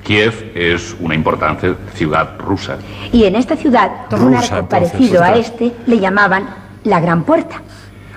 Kiev 0.03 0.51
es 0.55 0.95
una 0.99 1.15
importante 1.15 1.73
ciudad 1.95 2.37
rusa. 2.39 2.77
Y 3.11 3.23
en 3.23 3.35
esta 3.35 3.55
ciudad, 3.55 3.91
un 4.11 4.35
arco 4.35 4.55
entonces, 4.57 4.91
parecido 4.91 5.23
a 5.23 5.35
este 5.35 5.71
le 5.87 5.99
llamaban 5.99 6.47
la 6.83 6.99
gran 6.99 7.23
puerta. 7.23 7.61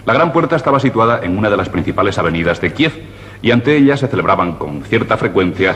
La 0.07 0.13
Gran 0.13 0.33
Puerta 0.33 0.57
estaba 0.57 0.81
situada 0.81 1.21
en 1.23 1.39
una 1.39 1.49
de 1.49 1.57
las 1.57 1.71
principales 1.71 2.19
avenidas 2.19 2.61
de 2.61 2.75
Kiev 2.75 2.93
y 3.41 3.53
ante 3.53 3.75
ella 3.75 3.97
se 3.97 4.07
celebraban 4.07 4.57
con 4.57 4.83
cierta 4.83 5.17
frecuencia 5.17 5.75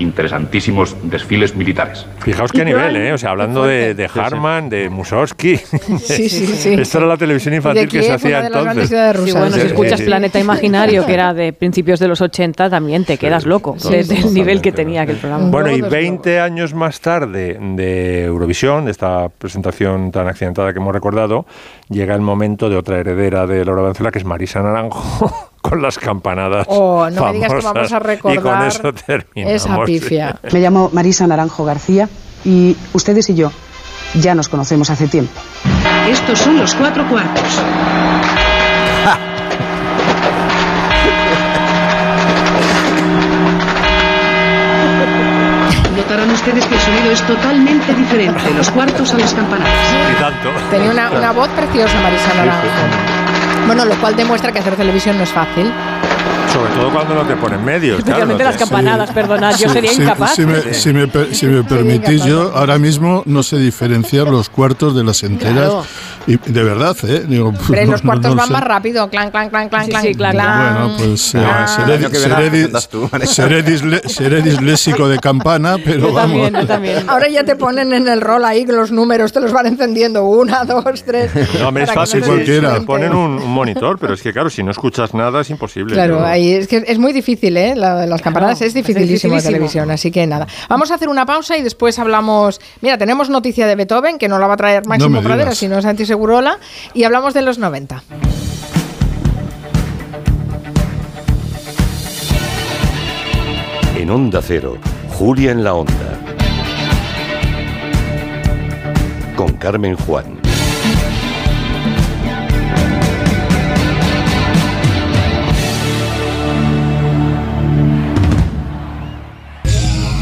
interesantísimos 0.00 0.96
desfiles 1.02 1.54
militares. 1.54 2.06
Fijaos 2.18 2.50
qué 2.50 2.64
nivel, 2.64 2.96
¿eh? 2.96 3.12
O 3.12 3.18
sea, 3.18 3.30
hablando 3.30 3.64
de, 3.64 3.94
de 3.94 4.10
Harman, 4.12 4.68
de 4.68 4.88
Mussorgsky. 4.88 5.56
Sí, 5.56 6.28
sí, 6.28 6.46
sí. 6.46 6.74
Esto 6.78 6.98
era 6.98 7.06
la 7.06 7.16
televisión 7.16 7.54
infantil 7.54 7.88
que 7.88 8.02
se 8.02 8.12
hacía 8.12 8.46
entonces. 8.46 8.88
Sí, 8.88 9.32
bueno, 9.32 9.50
si 9.50 9.60
escuchas 9.60 10.00
sí. 10.00 10.06
Planeta 10.06 10.40
Imaginario, 10.40 11.06
que 11.06 11.14
era 11.14 11.34
de 11.34 11.52
principios 11.52 12.00
de 12.00 12.08
los 12.08 12.20
80, 12.20 12.70
también 12.70 13.04
te 13.04 13.18
quedas 13.18 13.46
loco 13.46 13.76
sí, 13.78 13.90
desde 13.90 14.16
sí, 14.16 14.28
el 14.28 14.34
nivel 14.34 14.60
que 14.60 14.72
tenía 14.72 15.02
aquel 15.02 15.16
programa. 15.16 15.50
Bueno, 15.50 15.70
y 15.70 15.80
20 15.80 16.40
años 16.40 16.74
más 16.74 17.00
tarde 17.00 17.58
de 17.60 18.24
Eurovisión, 18.24 18.86
de 18.86 18.90
esta 18.90 19.28
presentación 19.28 20.10
tan 20.10 20.28
accidentada 20.28 20.72
que 20.72 20.78
hemos 20.78 20.94
recordado, 20.94 21.46
llega 21.88 22.14
el 22.14 22.20
momento 22.22 22.68
de 22.68 22.76
otra 22.76 22.98
heredera 22.98 23.46
de 23.46 23.64
Laura 23.64 23.82
Venezuela, 23.82 24.10
que 24.10 24.18
es 24.18 24.24
Marisa 24.24 24.62
Naranjo, 24.62 25.49
con 25.60 25.82
las 25.82 25.98
campanadas. 25.98 26.66
Oh, 26.68 27.08
no 27.10 27.26
me 27.26 27.32
digas 27.34 27.52
que 27.52 27.60
vamos 27.62 27.92
a 27.92 27.96
Y 27.96 27.98
con 27.98 28.06
recordar 28.34 28.68
eso 28.68 28.92
terminamos. 28.92 29.54
esa 29.62 29.84
pifia. 29.84 30.38
Me 30.52 30.60
llamo 30.60 30.90
Marisa 30.92 31.26
Naranjo 31.26 31.64
García 31.64 32.08
y 32.44 32.76
ustedes 32.92 33.28
y 33.30 33.34
yo 33.34 33.50
ya 34.14 34.34
nos 34.34 34.48
conocemos 34.48 34.90
hace 34.90 35.06
tiempo. 35.06 35.32
Estos 36.08 36.38
son 36.38 36.58
los 36.58 36.74
cuatro 36.74 37.06
cuartos. 37.08 37.44
Notarán 45.96 46.30
ustedes 46.30 46.64
que 46.66 46.74
el 46.74 46.80
sonido 46.80 47.10
es 47.12 47.22
totalmente 47.22 47.94
diferente 47.94 48.42
de 48.44 48.54
los 48.54 48.70
cuartos 48.70 49.12
a 49.14 49.18
las 49.18 49.34
campanadas. 49.34 49.74
Y 50.12 50.20
tanto. 50.20 50.48
Tenía 50.70 50.90
una, 50.90 51.10
una 51.10 51.32
voz 51.32 51.48
preciosa, 51.48 52.00
Marisa 52.00 52.34
Naranjo. 52.34 53.19
Bueno, 53.66 53.84
lo 53.84 53.94
cual 54.00 54.16
demuestra 54.16 54.52
que 54.52 54.58
hacer 54.58 54.76
televisión 54.76 55.16
no 55.16 55.24
es 55.24 55.30
fácil. 55.30 55.72
Sobre 56.52 56.70
todo 56.74 56.90
cuando 56.92 57.14
no 57.14 57.22
te 57.22 57.36
ponen 57.36 57.64
medios. 57.64 57.98
Especialmente 57.98 58.42
claro, 58.42 58.50
las 58.50 58.60
campanadas, 58.60 59.10
perdonad, 59.12 59.52
yo 59.56 59.68
Sí, 59.68 59.74
sería 59.74 59.92
sí, 59.92 60.02
incapaz. 60.02 60.34
Si 60.34 60.44
me, 60.46 60.74
si 60.74 60.92
me 60.92 61.06
per- 61.08 61.34
si 61.34 61.46
me 61.46 61.62
permitís, 61.62 62.24
yo 62.24 62.52
ahora 62.54 62.78
mismo 62.78 63.22
no 63.26 63.42
sé 63.42 63.58
diferenciar 63.58 64.26
los 64.28 64.48
cuartos 64.48 64.94
de 64.96 65.04
las 65.04 65.22
enteras. 65.22 65.54
Claro. 65.54 65.84
Y 66.26 66.36
de 66.36 66.62
verdad, 66.62 66.96
¿eh? 67.04 67.24
Digo, 67.26 67.52
Pero 67.68 67.86
no- 67.86 67.92
los 67.92 68.02
cuartos 68.02 68.30
no 68.32 68.36
van 68.36 68.46
sé. 68.48 68.52
más 68.52 68.64
rápido. 68.64 69.08
Clan, 69.10 69.30
clan, 69.30 69.48
clan, 69.48 69.68
clan, 69.68 69.84
Sí, 69.84 69.90
clan. 69.90 70.02
sí, 70.02 70.14
clan, 70.14 70.32
clan. 70.32 70.74
Bueno, 70.74 70.96
pues 70.98 71.34
eh, 71.34 71.40
seré, 71.66 72.08
seré 72.10 73.26
seré 73.26 73.64
disle- 73.64 74.08
seré 74.08 74.42
disléxico 74.42 75.08
de 75.08 75.18
campana, 75.18 75.76
pero 75.84 76.12
vamos. 76.12 76.50
Ahora 77.06 77.28
ya 77.28 77.44
te 77.44 77.56
ponen 77.56 77.92
en 77.92 78.08
el 78.08 78.20
rol 78.20 78.44
ahí 78.44 78.66
los 78.66 78.90
números, 78.90 79.32
te 79.32 79.40
los 79.40 79.52
van 79.52 79.66
encendiendo. 79.66 80.24
Una, 80.24 80.64
dos, 80.64 80.84
tres. 81.04 81.30
No, 81.60 81.68
hombre, 81.68 81.84
es 81.84 81.92
fácil 81.92 82.20
no 82.20 82.36
si 82.38 82.44
te 82.44 82.80
ponen 82.82 83.12
un, 83.12 83.40
un 83.40 83.50
monitor, 83.50 83.98
pero 83.98 84.14
es 84.14 84.22
que 84.22 84.32
claro, 84.32 84.50
si 84.50 84.62
no 84.62 84.70
escuchas 84.70 85.14
nada 85.14 85.40
es 85.40 85.50
imposible. 85.50 85.94
Claro, 85.94 86.20
¿no? 86.20 86.26
Ahí 86.40 86.52
es 86.54 86.68
que 86.68 86.84
es 86.86 86.98
muy 86.98 87.12
difícil, 87.12 87.56
¿eh? 87.56 87.74
La- 87.76 88.06
las 88.06 88.22
campanadas 88.22 88.58
Claro, 88.58 88.68
es 88.68 88.74
dificilísimo 88.74 89.34
dificilísimo. 89.34 89.42
televisión, 89.52 89.90
así 89.90 90.10
que 90.10 90.26
nada. 90.26 90.46
Vamos 90.68 90.90
a 90.90 90.94
hacer 90.94 91.08
una 91.08 91.26
pausa 91.26 91.56
y 91.56 91.62
después 91.62 91.98
hablamos. 91.98 92.60
Mira, 92.80 92.98
tenemos 92.98 93.30
noticia 93.30 93.66
de 93.66 93.74
Beethoven, 93.76 94.18
que 94.18 94.28
no 94.28 94.38
la 94.38 94.46
va 94.46 94.54
a 94.54 94.56
traer 94.56 94.86
Máximo 94.86 95.20
me 95.20 95.22
Pradera, 95.26 95.54
sino 95.54 95.80
Santi 95.82 96.06
Segurola, 96.06 96.58
y 96.94 97.04
hablamos 97.04 97.34
de 97.34 97.42
los 97.42 97.58
90. 97.58 98.02
En 103.96 104.10
Onda 104.10 104.40
Cero, 104.42 104.76
Julia 105.18 105.52
en 105.52 105.62
la 105.64 105.74
Onda. 105.74 106.18
Con 109.36 109.52
Carmen 109.54 109.94
Juan. 109.96 110.39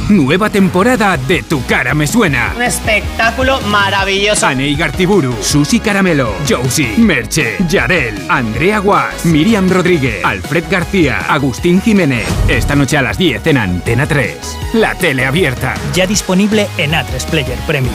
Nueva 0.09 0.49
temporada 0.49 1.19
de 1.19 1.43
Tu 1.43 1.63
cara 1.67 1.93
me 1.93 2.07
suena. 2.07 2.55
Un 2.57 2.63
espectáculo 2.63 3.61
maravilloso. 3.61 4.47
Anei 4.47 4.75
Gartiburu, 4.75 5.37
Susi 5.43 5.81
Caramelo, 5.81 6.33
Josie, 6.49 6.97
Merche, 6.97 7.59
Yarel, 7.69 8.15
Andrea 8.31 8.79
Guas, 8.79 9.27
Miriam 9.27 9.69
Rodríguez, 9.69 10.25
Alfred 10.25 10.65
García, 10.71 11.19
Agustín 11.29 11.83
Jiménez. 11.83 12.27
Esta 12.49 12.75
noche 12.75 12.97
a 12.97 13.03
las 13.03 13.19
10 13.19 13.47
en 13.49 13.59
Antena 13.59 14.07
3. 14.07 14.59
La 14.73 14.95
tele 14.95 15.27
abierta. 15.27 15.75
Ya 15.93 16.07
disponible 16.07 16.69
en 16.79 16.93
A3 16.93 17.27
Player 17.27 17.59
Premium. 17.67 17.95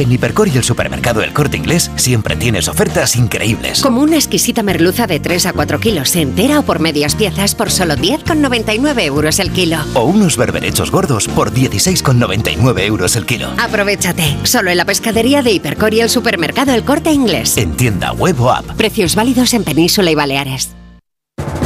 En 0.00 0.10
Hipercor 0.12 0.48
y 0.48 0.56
el 0.56 0.64
supermercado 0.64 1.22
El 1.22 1.32
Corte 1.32 1.56
Inglés 1.56 1.90
siempre 1.96 2.36
tienes 2.36 2.68
ofertas 2.68 3.16
increíbles. 3.16 3.82
Como 3.82 4.00
una 4.00 4.16
exquisita 4.16 4.62
merluza 4.62 5.06
de 5.06 5.20
3 5.20 5.46
a 5.46 5.52
4 5.52 5.78
kilos 5.78 6.16
entera 6.16 6.60
o 6.60 6.62
por 6.62 6.80
medias 6.80 7.14
piezas 7.14 7.54
por 7.54 7.70
solo 7.70 7.94
10,99 7.94 9.02
euros 9.02 9.38
el 9.38 9.50
kilo. 9.50 9.78
O 9.94 10.04
unos 10.04 10.36
berberechos 10.36 10.90
gordos 10.90 11.28
por 11.28 11.52
16,99 11.52 12.80
euros 12.80 13.16
el 13.16 13.26
kilo. 13.26 13.50
Aprovechate, 13.58 14.38
solo 14.44 14.70
en 14.70 14.78
la 14.78 14.84
pescadería 14.84 15.42
de 15.42 15.52
Hipercor 15.52 15.92
y 15.94 16.00
el 16.00 16.08
supermercado 16.08 16.72
El 16.72 16.84
Corte 16.84 17.12
Inglés. 17.12 17.56
En 17.56 17.76
tienda 17.76 18.12
web 18.12 18.40
o 18.40 18.50
app. 18.50 18.64
Precios 18.76 19.14
válidos 19.14 19.52
en 19.54 19.64
Península 19.64 20.10
y 20.10 20.14
Baleares. 20.14 20.79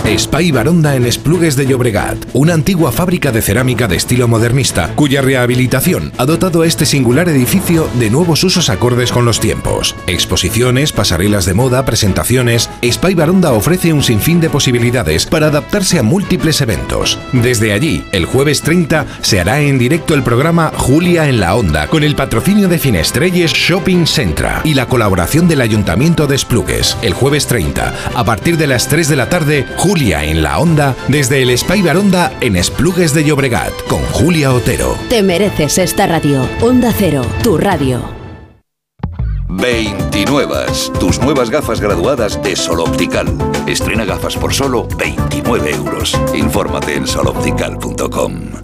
Spy 0.06 0.52
Baronda 0.52 0.96
en 0.96 1.06
Esplugues 1.06 1.56
de 1.56 1.66
Llobregat, 1.66 2.18
una 2.34 2.52
antigua 2.52 2.92
fábrica 2.92 3.32
de 3.32 3.40
cerámica 3.40 3.88
de 3.88 3.96
estilo 3.96 4.28
modernista, 4.28 4.94
cuya 4.94 5.22
rehabilitación 5.22 6.12
ha 6.18 6.26
dotado 6.26 6.60
a 6.60 6.66
este 6.66 6.84
singular 6.84 7.28
edificio 7.30 7.88
de 7.94 8.10
nuevos 8.10 8.44
usos 8.44 8.68
acordes 8.68 9.10
con 9.10 9.24
los 9.24 9.40
tiempos. 9.40 9.96
Exposiciones, 10.06 10.92
pasarelas 10.92 11.46
de 11.46 11.54
moda, 11.54 11.86
presentaciones. 11.86 12.68
Spy 12.84 13.14
Baronda 13.14 13.52
ofrece 13.52 13.94
un 13.94 14.02
sinfín 14.02 14.40
de 14.40 14.50
posibilidades 14.50 15.24
para 15.24 15.46
adaptarse 15.46 15.98
a 15.98 16.02
múltiples 16.02 16.60
eventos. 16.60 17.18
Desde 17.32 17.72
allí, 17.72 18.04
el 18.12 18.26
jueves 18.26 18.60
30 18.60 19.06
se 19.22 19.40
hará 19.40 19.62
en 19.62 19.78
directo 19.78 20.12
el 20.12 20.22
programa 20.22 20.70
Julia 20.76 21.30
en 21.30 21.40
la 21.40 21.56
Onda, 21.56 21.86
con 21.88 22.04
el 22.04 22.14
patrocinio 22.14 22.68
de 22.68 22.78
Finestrelles 22.78 23.52
Shopping 23.52 24.06
Centra 24.06 24.60
y 24.64 24.74
la 24.74 24.86
colaboración 24.86 25.48
del 25.48 25.62
Ayuntamiento 25.62 26.26
de 26.26 26.36
Esplugues. 26.36 26.96
El 27.00 27.14
jueves 27.14 27.46
30, 27.46 27.94
a 28.14 28.24
partir 28.24 28.58
de 28.58 28.66
las 28.66 28.86
3 28.86 29.08
de 29.08 29.16
la 29.16 29.30
tarde, 29.30 29.66
Julia 29.78 29.93
en 29.96 30.42
la 30.42 30.58
Onda, 30.58 30.96
desde 31.08 31.40
el 31.42 31.56
Spy 31.56 31.80
Baronda 31.80 32.32
en 32.40 32.56
Esplugues 32.56 33.14
de 33.14 33.24
Llobregat, 33.24 33.72
con 33.88 34.00
Julia 34.06 34.52
Otero. 34.52 34.96
Te 35.08 35.22
mereces 35.22 35.78
esta 35.78 36.06
radio. 36.06 36.46
Onda 36.60 36.92
Cero, 36.96 37.22
tu 37.42 37.56
radio. 37.56 38.00
29. 39.48 40.66
Tus 40.98 41.20
nuevas 41.20 41.48
gafas 41.48 41.80
graduadas 41.80 42.42
de 42.42 42.56
Sol 42.56 42.80
Optical. 42.80 43.28
Estrena 43.68 44.04
gafas 44.04 44.36
por 44.36 44.52
solo 44.52 44.88
29 44.98 45.70
euros. 45.70 46.18
Infórmate 46.34 46.96
en 46.96 47.06
soloptical.com. 47.06 48.63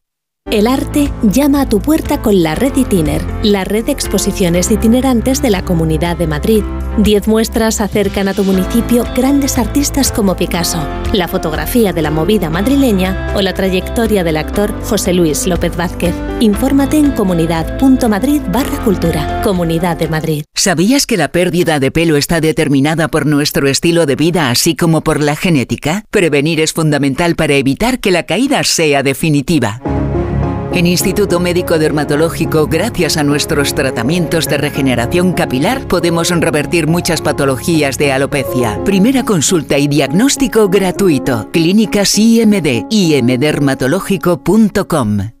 El 0.51 0.67
arte 0.67 1.09
llama 1.23 1.61
a 1.61 1.69
tu 1.69 1.79
puerta 1.79 2.21
con 2.21 2.43
la 2.43 2.55
Red 2.55 2.75
Itiner, 2.75 3.21
la 3.41 3.63
red 3.63 3.85
de 3.85 3.93
exposiciones 3.93 4.69
itinerantes 4.69 5.41
de 5.41 5.49
la 5.49 5.63
Comunidad 5.63 6.17
de 6.17 6.27
Madrid. 6.27 6.61
Diez 6.97 7.25
muestras 7.25 7.79
acercan 7.79 8.27
a 8.27 8.33
tu 8.33 8.43
municipio 8.43 9.05
grandes 9.15 9.57
artistas 9.57 10.11
como 10.11 10.35
Picasso, 10.35 10.85
la 11.13 11.29
fotografía 11.29 11.93
de 11.93 12.01
la 12.01 12.11
movida 12.11 12.49
madrileña 12.49 13.31
o 13.33 13.41
la 13.41 13.53
trayectoria 13.53 14.25
del 14.25 14.35
actor 14.35 14.73
José 14.83 15.13
Luis 15.13 15.47
López 15.47 15.77
Vázquez. 15.77 16.13
Infórmate 16.41 16.97
en 16.97 17.11
comunidad.madrid 17.11 18.41
barra 18.51 18.83
cultura. 18.83 19.41
Comunidad 19.43 19.95
de 19.95 20.09
Madrid. 20.09 20.43
¿Sabías 20.53 21.07
que 21.07 21.15
la 21.15 21.31
pérdida 21.31 21.79
de 21.79 21.91
pelo 21.91 22.17
está 22.17 22.41
determinada 22.41 23.07
por 23.07 23.25
nuestro 23.25 23.69
estilo 23.69 24.05
de 24.05 24.17
vida 24.17 24.49
así 24.49 24.75
como 24.75 24.99
por 24.99 25.21
la 25.21 25.37
genética? 25.37 26.03
Prevenir 26.09 26.59
es 26.59 26.73
fundamental 26.73 27.37
para 27.37 27.53
evitar 27.53 28.01
que 28.01 28.11
la 28.11 28.23
caída 28.23 28.65
sea 28.65 29.01
definitiva. 29.01 29.79
En 30.73 30.87
Instituto 30.87 31.41
Médico 31.41 31.77
Dermatológico, 31.77 32.65
gracias 32.65 33.17
a 33.17 33.23
nuestros 33.23 33.75
tratamientos 33.75 34.47
de 34.47 34.57
regeneración 34.57 35.33
capilar, 35.33 35.85
podemos 35.87 36.29
revertir 36.29 36.87
muchas 36.87 37.21
patologías 37.21 37.97
de 37.97 38.13
alopecia. 38.13 38.81
Primera 38.85 39.23
consulta 39.23 39.77
y 39.77 39.89
diagnóstico 39.89 40.69
gratuito. 40.69 41.49
Clínicas 41.51 42.17
IMD, 42.17 42.85
imdermatológico.com. 42.89 45.40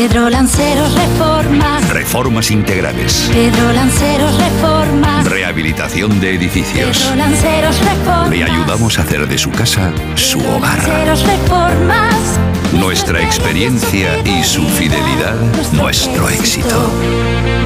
Pedro 0.00 0.30
Lanceros 0.30 0.94
Reformas. 0.94 1.86
Reformas 1.90 2.50
integrales. 2.50 3.28
Pedro 3.34 3.70
Lanceros 3.70 4.34
Reformas. 4.38 5.26
Rehabilitación 5.26 6.18
de 6.20 6.36
edificios. 6.36 7.00
Pedro 7.00 7.16
Lanceros 7.16 7.78
Reformas. 7.80 8.30
Le 8.30 8.42
ayudamos 8.42 8.98
a 8.98 9.02
hacer 9.02 9.28
de 9.28 9.36
su 9.36 9.50
casa 9.50 9.92
su 10.14 10.40
hogar. 10.40 10.78
Lanceros 10.78 11.26
Reformas. 11.26 12.40
Nuestra 12.72 13.20
experiencia 13.20 14.18
y 14.24 14.42
su 14.42 14.66
fidelidad, 14.70 15.34
nuestro 15.74 16.30
éxito. 16.30 16.90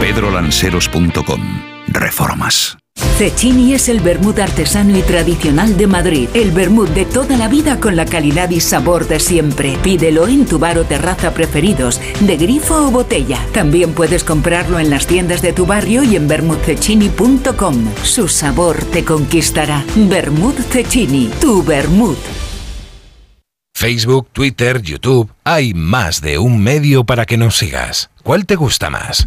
pedrolanceros.com. 0.01 1.41
Reformas. 1.87 2.77
Cecchini 3.17 3.75
es 3.75 3.89
el 3.89 4.01
vermut 4.01 4.41
artesano 4.41 4.99
y 4.99 5.03
tradicional 5.03 5.77
de 5.77 5.87
Madrid. 5.87 6.29
El 6.35 6.51
vermut 6.51 6.89
de 6.91 7.05
toda 7.05 7.37
la 7.37 7.47
vida 7.47 7.79
con 7.79 7.95
la 7.95 8.07
calidad 8.07 8.51
y 8.51 8.59
sabor 8.59 9.07
de 9.07 9.21
siempre. 9.21 9.79
Pídelo 9.85 10.27
en 10.27 10.45
tu 10.45 10.59
bar 10.59 10.79
o 10.79 10.85
terraza 10.85 11.33
preferidos, 11.33 12.01
de 12.19 12.37
grifo 12.37 12.89
o 12.89 12.91
botella. 12.91 13.39
También 13.53 13.93
puedes 13.95 14.25
comprarlo 14.25 14.81
en 14.81 14.91
las 14.91 15.07
tiendas 15.07 15.43
de 15.43 15.53
tu 15.53 15.65
barrio 15.65 16.03
y 16.03 16.17
en 16.17 16.27
vermutcecchini.com. 16.27 17.95
Su 18.03 18.27
sabor 18.27 18.83
te 18.93 19.05
conquistará. 19.05 19.85
Vermut 19.95 20.59
Cecchini, 20.59 21.31
tu 21.41 21.63
vermut. 21.63 22.19
Facebook, 23.77 24.29
Twitter, 24.33 24.83
YouTube, 24.83 25.31
hay 25.45 25.73
más 25.73 26.21
de 26.21 26.39
un 26.39 26.61
medio 26.61 27.05
para 27.05 27.27
que 27.27 27.37
nos 27.37 27.59
sigas. 27.59 28.11
¿Cuál 28.25 28.45
te 28.45 28.57
gusta 28.57 28.91
más? 28.91 29.27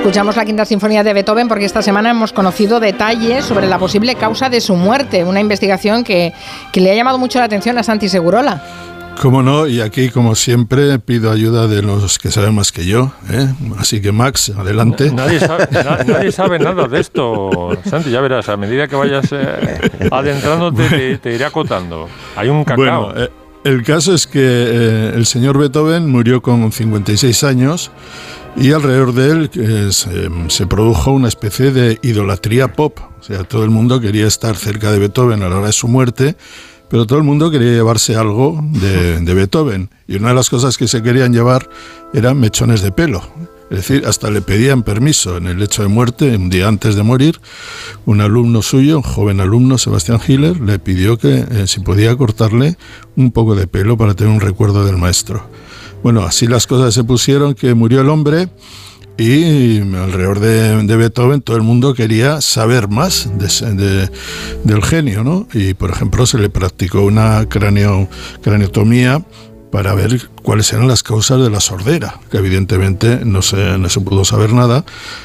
Escuchamos 0.00 0.34
la 0.34 0.46
quinta 0.46 0.64
sinfonía 0.64 1.04
de 1.04 1.12
Beethoven 1.12 1.46
porque 1.46 1.66
esta 1.66 1.82
semana 1.82 2.10
hemos 2.10 2.32
conocido 2.32 2.80
detalles 2.80 3.44
sobre 3.44 3.66
la 3.66 3.78
posible 3.78 4.14
causa 4.14 4.48
de 4.48 4.62
su 4.62 4.74
muerte, 4.74 5.24
una 5.24 5.40
investigación 5.40 6.04
que, 6.04 6.32
le 6.72 6.90
ha 6.90 6.94
llamado 6.94 7.18
mucho 7.18 7.38
la 7.38 7.44
atención 7.44 7.76
a 7.76 7.82
Santi 7.82 8.08
Segurola. 8.08 8.64
Cómo 9.20 9.42
no, 9.42 9.66
y 9.66 9.82
aquí 9.82 10.08
como 10.08 10.34
siempre 10.36 10.98
pido 11.00 11.30
ayuda 11.30 11.68
de 11.68 11.82
los 11.82 12.18
que 12.18 12.30
saben 12.30 12.54
más 12.54 12.72
que 12.72 12.86
yo. 12.86 13.12
¿eh? 13.30 13.46
Así 13.78 14.00
que 14.00 14.10
Max, 14.10 14.50
adelante. 14.56 15.10
Nadie 15.12 15.38
sabe, 16.32 16.58
nada 16.58 16.88
de 16.88 16.98
esto, 16.98 17.76
Santi, 17.84 18.10
ya 18.10 18.22
verás, 18.22 18.48
a 18.48 18.56
medida 18.56 18.88
que 18.88 18.96
vayas 18.96 19.26
eh, 19.32 19.90
adentrándote 20.10 21.18
te, 21.18 21.34
iré 21.34 21.44
acotando. 21.44 22.08
Hay 22.36 22.48
un 22.48 22.64
cacao. 22.64 22.76
Bueno, 22.78 23.12
eh, 23.14 23.28
el 23.64 23.82
caso 23.82 24.14
es 24.14 24.26
que 24.26 25.10
el 25.14 25.26
señor 25.26 25.58
Beethoven 25.58 26.08
murió 26.08 26.40
con 26.40 26.72
56 26.72 27.44
años 27.44 27.90
y 28.56 28.72
alrededor 28.72 29.14
de 29.14 29.30
él 29.30 29.92
se, 29.92 30.66
produjo 30.66 31.12
una 31.12 31.28
especie 31.28 31.72
de 31.72 31.98
idolatría 32.02 32.72
pop. 32.72 32.98
O 33.18 33.22
sea, 33.22 33.44
todo 33.44 33.64
el 33.64 33.70
mundo 33.70 34.00
quería 34.00 34.26
estar 34.26 34.56
cerca 34.56 34.90
de 34.92 34.98
Beethoven 34.98 35.42
a 35.42 35.48
la 35.48 35.56
hora 35.56 35.66
de 35.66 35.72
su 35.72 35.88
muerte, 35.88 36.36
pero 36.88 37.06
todo 37.06 37.18
el 37.18 37.24
mundo 37.24 37.50
quería 37.50 37.72
llevarse 37.72 38.16
algo 38.16 38.60
de, 38.72 39.20
de 39.20 39.34
Beethoven. 39.34 39.90
Y 40.08 40.16
una 40.16 40.28
de 40.28 40.34
las 40.34 40.50
cosas 40.50 40.76
que 40.76 40.88
se 40.88 41.02
querían 41.02 41.32
llevar 41.32 41.68
eran 42.12 42.38
mechones 42.40 42.82
de 42.82 42.92
pelo. 42.92 43.22
Es 43.70 43.76
decir, 43.76 44.04
hasta 44.04 44.30
le 44.30 44.40
pedían 44.40 44.82
permiso 44.82 45.36
en 45.36 45.46
el 45.46 45.62
hecho 45.62 45.82
de 45.82 45.88
muerte, 45.88 46.36
un 46.36 46.50
día 46.50 46.66
antes 46.66 46.96
de 46.96 47.04
morir, 47.04 47.40
un 48.04 48.20
alumno 48.20 48.62
suyo, 48.62 48.96
un 48.96 49.04
joven 49.04 49.40
alumno, 49.40 49.78
Sebastián 49.78 50.18
Hiller, 50.26 50.60
le 50.60 50.80
pidió 50.80 51.18
que 51.18 51.46
eh, 51.48 51.66
si 51.68 51.78
podía 51.78 52.16
cortarle 52.16 52.76
un 53.14 53.30
poco 53.30 53.54
de 53.54 53.68
pelo 53.68 53.96
para 53.96 54.14
tener 54.14 54.32
un 54.32 54.40
recuerdo 54.40 54.84
del 54.84 54.96
maestro. 54.96 55.48
Bueno, 56.02 56.22
así 56.22 56.46
las 56.46 56.66
cosas 56.66 56.94
se 56.94 57.04
pusieron 57.04 57.54
que 57.54 57.74
murió 57.74 58.00
el 58.00 58.08
hombre 58.08 58.48
y 59.18 59.80
alrededor 59.80 60.40
de, 60.40 60.96
Beethoven 60.96 61.42
todo 61.42 61.56
el 61.56 61.62
mundo 61.62 61.92
quería 61.92 62.40
saber 62.40 62.88
más 62.88 63.30
del 63.36 64.82
genio, 64.82 65.22
¿no? 65.22 65.46
Y 65.52 65.74
por 65.74 65.90
ejemplo 65.90 66.24
se 66.24 66.38
le 66.38 66.48
practicó 66.48 67.02
una 67.02 67.46
cranio, 67.46 68.08
craniotomía 68.40 69.22
para 69.70 69.94
ver 69.94 70.30
cuáles 70.42 70.72
eran 70.72 70.88
las 70.88 71.02
causas 71.02 71.40
de 71.40 71.50
la 71.50 71.60
sordera, 71.60 72.20
que 72.30 72.38
evidentemente 72.38 73.24
no 73.24 73.42
se, 73.42 73.78
no 73.78 73.88
se 73.88 74.00
pudo 74.00 74.24
saber 74.24 74.52
nada, 74.52 74.84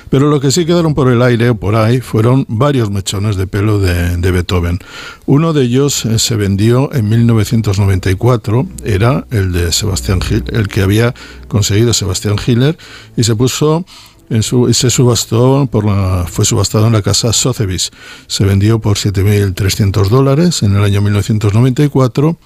pero 0.10 0.30
lo 0.30 0.40
que 0.40 0.52
sí 0.52 0.66
quedaron 0.66 0.94
por 0.94 1.12
el 1.12 1.22
aire 1.22 1.50
o 1.50 1.56
por 1.56 1.76
ahí 1.76 2.00
fueron 2.02 2.46
varios 2.48 2.92
mechones 2.92 3.36
de 3.36 3.48
pelo 3.48 3.80
de, 3.80 4.32
Beethoven. 4.32 4.80
Uno 5.26 5.54
de 5.54 5.64
ellos 5.64 6.06
eh, 6.06 6.20
se 6.20 6.36
vendió 6.36 6.94
en 6.94 7.10
1994, 7.10 8.68
era 8.84 9.26
el 9.32 9.52
de 9.52 9.72
Sebastián 9.72 10.22
Gil, 10.22 10.44
el 10.52 10.68
que 10.68 10.82
había 10.82 11.14
conseguido 11.48 11.94
Sebastián 11.94 12.36
Hiller, 12.46 12.78
y 13.18 13.24
se 13.24 13.36
puso 13.36 13.86
en 14.30 14.44
su, 14.44 14.74
se 14.74 14.90
subastó 14.90 15.68
por 15.72 15.86
la, 15.86 16.26
fue 16.30 16.46
subastado 16.46 16.88
en 16.88 16.94
la 16.94 17.02
casa 17.02 17.32
Sotheby's. 17.34 17.92
Se 18.28 18.44
vendió 18.44 18.80
por 18.80 18.98
7.300 18.98 20.10
dólares 20.10 20.64
en 20.64 20.76
el 20.76 20.84
año 20.84 21.02
1994 21.02 22.38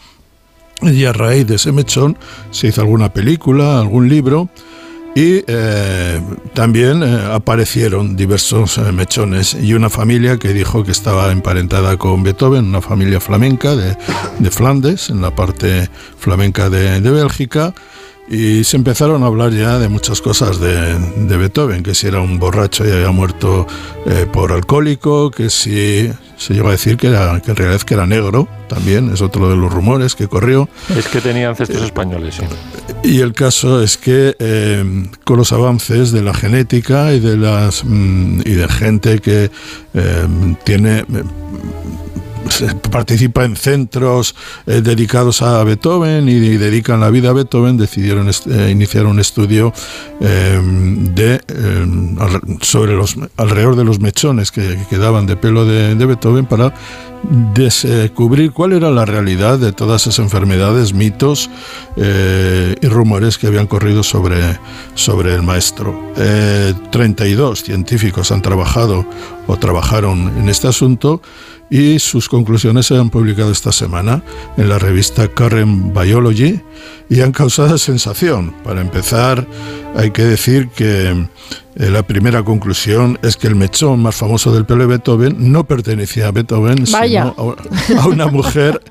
y 0.81 1.05
a 1.05 1.13
raíz 1.13 1.47
de 1.47 1.55
ese 1.55 1.71
mechón 1.71 2.17
se 2.51 2.67
hizo 2.67 2.81
alguna 2.81 3.11
película, 3.11 3.79
algún 3.79 4.09
libro 4.09 4.49
y 5.15 5.43
eh, 5.47 6.21
también 6.53 7.01
eh, 7.01 7.29
aparecieron 7.33 8.15
diversos 8.15 8.77
eh, 8.77 8.91
mechones 8.91 9.55
y 9.55 9.73
una 9.73 9.89
familia 9.89 10.37
que 10.37 10.53
dijo 10.53 10.83
que 10.83 10.91
estaba 10.91 11.31
emparentada 11.31 11.97
con 11.97 12.23
Beethoven, 12.23 12.65
una 12.65 12.81
familia 12.81 13.19
flamenca 13.19 13.75
de, 13.75 13.97
de 14.37 14.51
Flandes, 14.51 15.09
en 15.09 15.21
la 15.21 15.35
parte 15.35 15.89
flamenca 16.17 16.69
de, 16.69 17.01
de 17.01 17.09
Bélgica, 17.09 17.73
Y 18.29 18.63
se 18.63 18.77
empezaron 18.77 19.23
a 19.23 19.25
hablar 19.25 19.51
ya 19.51 19.79
de 19.79 19.89
muchas 19.89 20.21
cosas 20.21 20.59
de, 20.59 20.99
de 20.99 21.37
Beethoven, 21.37 21.81
que 21.81 21.95
si 21.95 22.07
era 22.07 22.21
un 22.21 22.37
borracho 22.37 22.87
y 22.87 22.91
había 22.91 23.09
muerto 23.09 23.65
eh, 24.05 24.27
por 24.31 24.51
alcohólico, 24.51 25.31
que 25.31 25.49
si 25.49 26.11
se 26.37 26.53
llegó 26.53 26.67
a 26.67 26.71
decir 26.71 26.95
que, 26.95 27.07
era, 27.07 27.41
que 27.41 27.49
en 27.49 27.57
realidad 27.57 27.81
que 27.81 27.95
era 27.95 28.05
negro, 28.05 28.47
también 28.67 29.11
es 29.11 29.21
otro 29.21 29.49
de 29.49 29.57
los 29.57 29.73
rumores 29.73 30.13
que 30.13 30.27
corrió. 30.27 30.69
Es 30.95 31.07
que 31.07 31.21
tenía 31.21 31.49
ancestros 31.49 31.81
españoles, 31.81 32.35
sí. 32.35 32.43
Y 33.03 33.21
el 33.21 33.33
caso 33.33 33.81
es 33.81 33.97
que 33.97 34.35
eh, 34.37 35.09
con 35.23 35.37
los 35.37 35.51
avances 35.51 36.11
de 36.11 36.21
la 36.21 36.33
genética 36.33 37.13
y 37.13 37.19
de 37.19 37.35
las 37.35 37.83
mm, 37.83 38.41
y 38.45 38.51
de 38.51 38.67
gente 38.67 39.19
que 39.19 39.49
eh, 39.93 40.27
tiene 40.63 41.03
participa 42.91 43.45
en 43.45 43.55
centros 43.55 44.35
eh, 44.65 44.81
dedicados 44.81 45.41
a 45.41 45.63
Beethoven 45.63 46.27
y, 46.27 46.39
dedican 46.57 46.99
la 46.99 47.09
vida 47.09 47.29
a 47.29 47.33
Beethoven, 47.33 47.77
decidieron 47.77 48.29
eh, 48.29 48.69
iniciar 48.71 49.05
un 49.05 49.19
estudio 49.19 49.73
eh, 50.19 50.59
de, 51.13 51.41
sobre 52.61 52.93
los, 52.93 53.15
alrededor 53.37 53.75
de 53.75 53.85
los 53.85 53.99
mechones 53.99 54.51
que, 54.51 54.61
que 54.61 54.85
quedaban 54.89 55.25
de 55.25 55.35
pelo 55.35 55.65
de, 55.65 55.95
de 55.95 56.05
Beethoven 56.05 56.45
para 56.45 56.73
descubrir 57.23 58.51
cuál 58.51 58.73
era 58.73 58.89
la 58.89 59.05
realidad 59.05 59.59
de 59.59 59.71
todas 59.73 60.03
esas 60.03 60.19
enfermedades, 60.19 60.93
mitos 60.93 61.49
eh, 61.97 62.75
y 62.81 62.87
rumores 62.87 63.37
que 63.37 63.47
habían 63.47 63.67
corrido 63.67 64.03
sobre, 64.03 64.37
sobre 64.95 65.35
el 65.35 65.43
maestro. 65.43 65.99
Eh, 66.17 66.73
32 66.91 67.63
científicos 67.63 68.31
han 68.31 68.41
trabajado 68.41 69.05
o 69.47 69.57
trabajaron 69.57 70.37
en 70.37 70.49
este 70.49 70.67
asunto 70.67 71.21
y 71.69 71.99
sus 71.99 72.27
conclusiones 72.27 72.87
se 72.87 72.97
han 72.97 73.09
publicado 73.09 73.51
esta 73.51 73.71
semana 73.71 74.23
en 74.57 74.69
la 74.69 74.79
revista 74.79 75.27
Current 75.27 75.97
Biology 75.97 76.61
y 77.09 77.21
han 77.21 77.31
causado 77.31 77.77
sensación. 77.77 78.53
Para 78.63 78.81
empezar, 78.81 79.45
hay 79.95 80.11
que 80.11 80.23
decir 80.23 80.69
que 80.69 81.09
eh, 81.11 81.89
la 81.89 82.03
primera 82.03 82.43
conclusión 82.43 83.19
es 83.21 83.37
que 83.37 83.47
el 83.47 83.55
mechón 83.55 84.01
más 84.01 84.15
famoso 84.15 84.51
del 84.51 84.65
pelo 84.65 84.81
de 84.81 84.87
Beethoven 84.87 85.51
no 85.51 85.63
pertenecía 85.63 86.27
a 86.27 86.31
Beethoven, 86.31 86.85
Vaya. 86.91 87.33
sino 87.35 88.01
a 88.01 88.07
una 88.07 88.27
mujer 88.27 88.81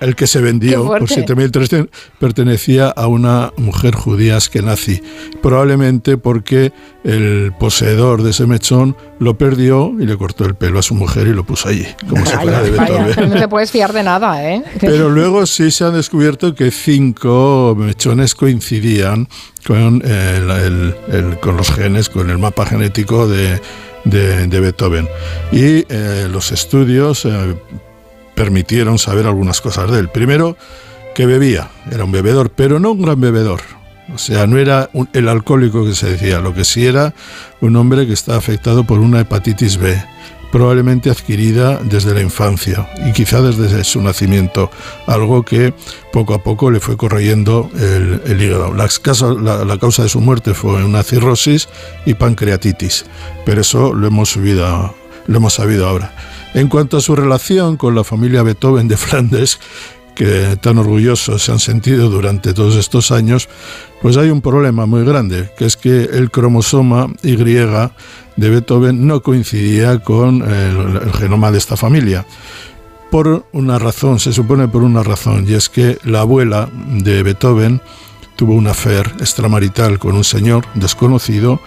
el 0.00 0.14
que 0.14 0.26
se 0.26 0.40
vendió 0.40 0.84
por 0.86 1.02
7.300 1.02 1.88
pertenecía 2.18 2.88
a 2.88 3.06
una 3.06 3.52
mujer 3.56 3.94
judía 3.94 4.36
askenazi, 4.36 5.02
probablemente 5.42 6.16
porque 6.16 6.72
el 7.04 7.52
poseedor 7.58 8.22
de 8.22 8.30
ese 8.30 8.46
mechón 8.46 8.96
lo 9.18 9.38
perdió 9.38 9.94
y 9.98 10.06
le 10.06 10.16
cortó 10.16 10.44
el 10.44 10.54
pelo 10.54 10.78
a 10.78 10.82
su 10.82 10.94
mujer 10.94 11.26
y 11.28 11.32
lo 11.32 11.44
puso 11.44 11.68
allí, 11.68 11.86
como 12.08 12.26
si 12.26 12.36
fuera 12.36 12.62
de 12.62 12.70
Beethoven. 12.70 13.30
No 13.30 13.36
te 13.36 13.48
puedes 13.48 13.70
fiar 13.70 13.92
de 13.92 14.02
nada, 14.02 14.48
¿eh? 14.48 14.62
Pero 14.80 15.08
luego 15.08 15.46
sí 15.46 15.70
se 15.70 15.84
han 15.84 15.94
descubierto 15.94 16.54
que 16.54 16.70
cinco 16.70 17.74
mechones 17.78 18.34
coincidían 18.34 19.28
con, 19.66 20.02
el, 20.04 20.50
el, 20.50 20.94
el, 21.12 21.40
con 21.40 21.56
los 21.56 21.70
genes, 21.70 22.08
con 22.08 22.30
el 22.30 22.38
mapa 22.38 22.66
genético 22.66 23.26
de, 23.28 23.60
de, 24.04 24.46
de 24.46 24.60
Beethoven. 24.60 25.08
Y 25.52 25.84
eh, 25.88 26.28
los 26.30 26.52
estudios 26.52 27.24
eh, 27.24 27.56
permitieron 28.36 28.98
saber 28.98 29.26
algunas 29.26 29.60
cosas 29.60 29.90
de 29.90 29.98
él. 29.98 30.08
Primero, 30.10 30.56
que 31.16 31.26
bebía, 31.26 31.70
era 31.90 32.04
un 32.04 32.12
bebedor, 32.12 32.50
pero 32.50 32.78
no 32.78 32.92
un 32.92 33.02
gran 33.02 33.20
bebedor. 33.20 33.62
O 34.14 34.18
sea, 34.18 34.46
no 34.46 34.58
era 34.58 34.88
el 35.14 35.28
alcohólico 35.28 35.84
que 35.84 35.94
se 35.94 36.10
decía, 36.10 36.38
lo 36.38 36.54
que 36.54 36.64
sí 36.64 36.86
era 36.86 37.14
un 37.60 37.74
hombre 37.74 38.06
que 38.06 38.12
estaba 38.12 38.38
afectado 38.38 38.84
por 38.84 39.00
una 39.00 39.20
hepatitis 39.20 39.78
B, 39.78 40.00
probablemente 40.52 41.10
adquirida 41.10 41.80
desde 41.82 42.14
la 42.14 42.20
infancia 42.20 42.88
y 43.04 43.12
quizá 43.12 43.40
desde 43.40 43.82
su 43.82 44.00
nacimiento, 44.00 44.70
algo 45.06 45.42
que 45.42 45.74
poco 46.12 46.34
a 46.34 46.42
poco 46.42 46.70
le 46.70 46.78
fue 46.78 46.96
corroyendo 46.96 47.68
el, 47.74 48.40
hígado. 48.40 48.72
La 48.74 48.88
causa, 49.02 49.32
la, 49.32 49.64
la 49.64 49.78
causa, 49.78 50.04
de 50.04 50.08
su 50.08 50.20
muerte 50.20 50.54
fue 50.54 50.84
una 50.84 51.02
cirrosis 51.02 51.68
y 52.04 52.14
pancreatitis, 52.14 53.06
pero 53.44 53.62
eso 53.62 53.92
lo 53.92 54.06
hemos, 54.06 54.28
subido, 54.28 54.94
lo 55.26 55.36
hemos 55.36 55.54
sabido 55.54 55.88
ahora. 55.88 56.12
En 56.56 56.68
cuanto 56.68 56.96
a 56.96 57.02
su 57.02 57.14
relación 57.14 57.76
con 57.76 57.94
la 57.94 58.02
familia 58.02 58.42
Beethoven 58.42 58.88
de 58.88 58.96
Flandes, 58.96 59.60
que 60.14 60.56
tan 60.58 60.78
orgullosos 60.78 61.42
se 61.42 61.52
han 61.52 61.58
sentido 61.58 62.08
durante 62.08 62.54
todos 62.54 62.76
estos 62.76 63.12
años, 63.12 63.50
pues 64.00 64.16
hay 64.16 64.30
un 64.30 64.40
problema 64.40 64.86
muy 64.86 65.04
grande, 65.04 65.50
que 65.58 65.66
es 65.66 65.76
que 65.76 66.04
el 66.04 66.30
cromosoma 66.30 67.08
Y 67.22 67.36
de 67.36 67.90
Beethoven 68.36 69.06
no 69.06 69.22
coincidía 69.22 69.98
con 69.98 70.40
el, 70.40 70.96
el 71.04 71.12
genoma 71.12 71.52
de 71.52 71.58
esta 71.58 71.76
familia. 71.76 72.24
Por 73.10 73.44
una 73.52 73.78
razón, 73.78 74.18
se 74.18 74.32
supone 74.32 74.66
por 74.66 74.82
una 74.82 75.02
razón, 75.02 75.44
y 75.46 75.52
es 75.52 75.68
que 75.68 75.98
la 76.04 76.22
abuela 76.22 76.70
de 76.72 77.22
Beethoven 77.22 77.82
tuvo 78.36 78.54
una 78.54 78.70
affair 78.70 79.06
extramarital 79.18 79.98
con 79.98 80.14
un 80.14 80.24
señor 80.24 80.66
desconocido 80.74 81.60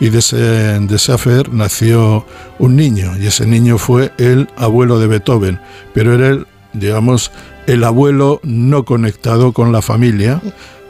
y 0.00 0.10
de 0.10 0.18
ese, 0.18 0.36
de 0.36 0.96
ese 0.96 1.12
affair 1.12 1.52
nació 1.52 2.26
un 2.58 2.76
niño 2.76 3.16
y 3.18 3.26
ese 3.26 3.46
niño 3.46 3.78
fue 3.78 4.12
el 4.18 4.48
abuelo 4.56 4.98
de 4.98 5.06
Beethoven, 5.06 5.60
pero 5.94 6.14
era 6.14 6.28
el, 6.28 6.46
digamos, 6.72 7.30
el 7.66 7.84
abuelo 7.84 8.40
no 8.42 8.84
conectado 8.84 9.52
con 9.52 9.72
la 9.72 9.82
familia 9.82 10.40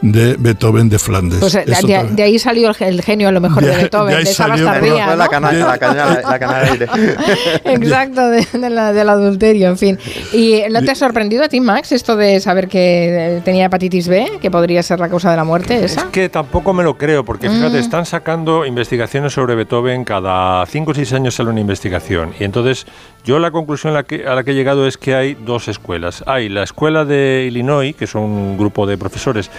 de 0.02 0.36
Beethoven 0.39 0.89
de 0.89 0.99
Flandes. 0.99 1.41
Pues 1.41 1.52
de, 1.52 1.65
de, 1.65 2.08
de, 2.12 2.23
ahí 2.23 2.39
salió 2.39 2.70
el, 2.70 2.76
el, 2.81 3.02
genio 3.02 3.28
a 3.28 3.33
lo 3.33 3.41
mejor 3.41 3.65
de, 3.65 3.70
de 3.70 3.76
Beethoven, 3.76 4.16
de, 4.16 4.25
de 4.25 4.31
esa 4.31 4.47
bastardía. 4.47 5.07
¿no? 5.07 5.16
La 5.16 5.28
canalla, 5.28 5.66
la 5.66 5.78
canalla, 5.78 6.20
la 6.23 6.39
canalla. 6.39 6.86
Exacto, 7.65 8.28
de, 8.28 8.70
la, 8.70 8.92
del 8.92 9.08
adulterio, 9.08 9.68
en 9.68 9.78
fin. 9.78 9.99
¿Y 10.33 10.62
no 10.70 10.83
te 10.83 10.91
ha 10.91 10.94
sorprendido 10.94 11.44
a 11.44 11.49
ti, 11.49 11.60
Max, 11.60 11.92
esto 11.92 12.16
de 12.16 12.41
saber 12.41 12.68
que 12.68 13.41
tenía 13.44 13.66
hepatitis 13.66 14.08
B, 14.08 14.39
que 14.41 14.50
podría 14.50 14.83
ser 14.83 15.00
la 15.00 15.08
causa 15.08 15.31
de 15.31 15.36
la 15.36 15.44
muerte? 15.44 15.84
¿esa? 15.84 16.02
Es 16.02 16.07
que 16.07 16.28
tampoco 16.28 16.73
me 16.73 16.84
lo 16.84 16.97
creo, 16.99 17.25
porque 17.25 17.49
fíjate, 17.49 17.76
mm. 17.76 17.81
están 17.81 18.07
sacando 18.07 18.66
investigaciones 18.66 19.33
sobre 19.33 19.55
Beethoven, 19.55 20.05
cada 20.05 20.65
5 20.66 20.91
o 20.91 20.94
6 20.94 21.12
años 21.15 21.34
sale 21.34 21.50
una 21.50 21.60
investigación. 21.60 22.34
Y 22.39 22.44
entonces 22.44 22.86
yo 23.26 23.40
la 23.40 23.50
conclusión 23.50 23.92
a 23.92 23.96
la, 23.96 24.05
que, 24.05 24.22
he 24.22 24.55
llegado 24.55 24.86
es 24.86 24.96
que 24.96 25.16
hay 25.16 25.34
dos 25.34 25.66
escuelas. 25.66 26.22
Hay 26.28 26.48
la 26.48 26.62
escuela 26.62 27.05
de 27.05 27.46
Illinois, 27.48 27.92
que 27.96 28.05
es 28.05 28.14
un 28.14 28.56
grupo 28.56 28.86
de 28.86 28.96
profesores 28.96 29.50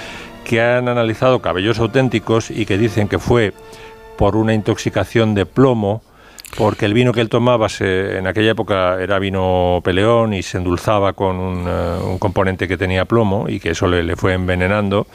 que 0.45 0.61
han 0.61 0.87
analizado 0.87 1.41
cabellos 1.41 1.77
auténticos 1.77 2.49
y 2.49 2.65
que 2.65 2.77
dicen 2.77 3.09
que 3.09 3.19
fue 3.19 3.53
por 4.17 4.37
una 4.37 4.53
intoxicación 4.53 5.35
de 5.35 5.45
plomo, 5.45 6.01
porque 6.57 6.85
el 6.85 6.93
vino 6.93 7.11
que 7.11 7.19
él 7.19 7.27
tomaba 7.27 7.67
en 7.81 8.25
aquella 8.25 8.51
época 8.51 9.01
era 9.01 9.19
vino 9.19 9.81
peleón 9.83 10.33
y 10.33 10.43
se 10.43 10.59
endulzaba 10.59 11.11
con 11.11 11.35
un, 11.35 11.67
uh, 11.67 12.09
un 12.09 12.19
componente 12.19 12.69
que 12.69 12.77
tenía 12.77 13.03
plomo 13.03 13.49
y 13.49 13.59
que 13.59 13.71
eso 13.71 13.85
le, 13.87 14.01
le, 14.01 14.15
fue 14.15 14.33
envenenando. 14.33 15.07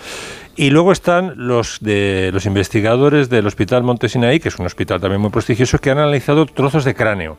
Y 0.56 0.68
luego 0.68 0.92
están 0.92 1.32
los 1.36 1.78
de 1.81 2.28
los 2.34 2.44
investigadores 2.44 3.31
del 3.31 3.47
Hospital 3.47 3.82
Montesinaí, 3.82 4.40
que 4.40 4.50
es 4.50 4.58
un 4.58 4.66
hospital 4.66 5.00
también 5.00 5.22
muy 5.22 5.31
prestigioso, 5.31 5.78
que 5.78 5.90
han 5.90 5.97
analizado 5.97 6.44
trozos 6.44 6.84
de 6.84 6.94
cráneo. 6.94 7.39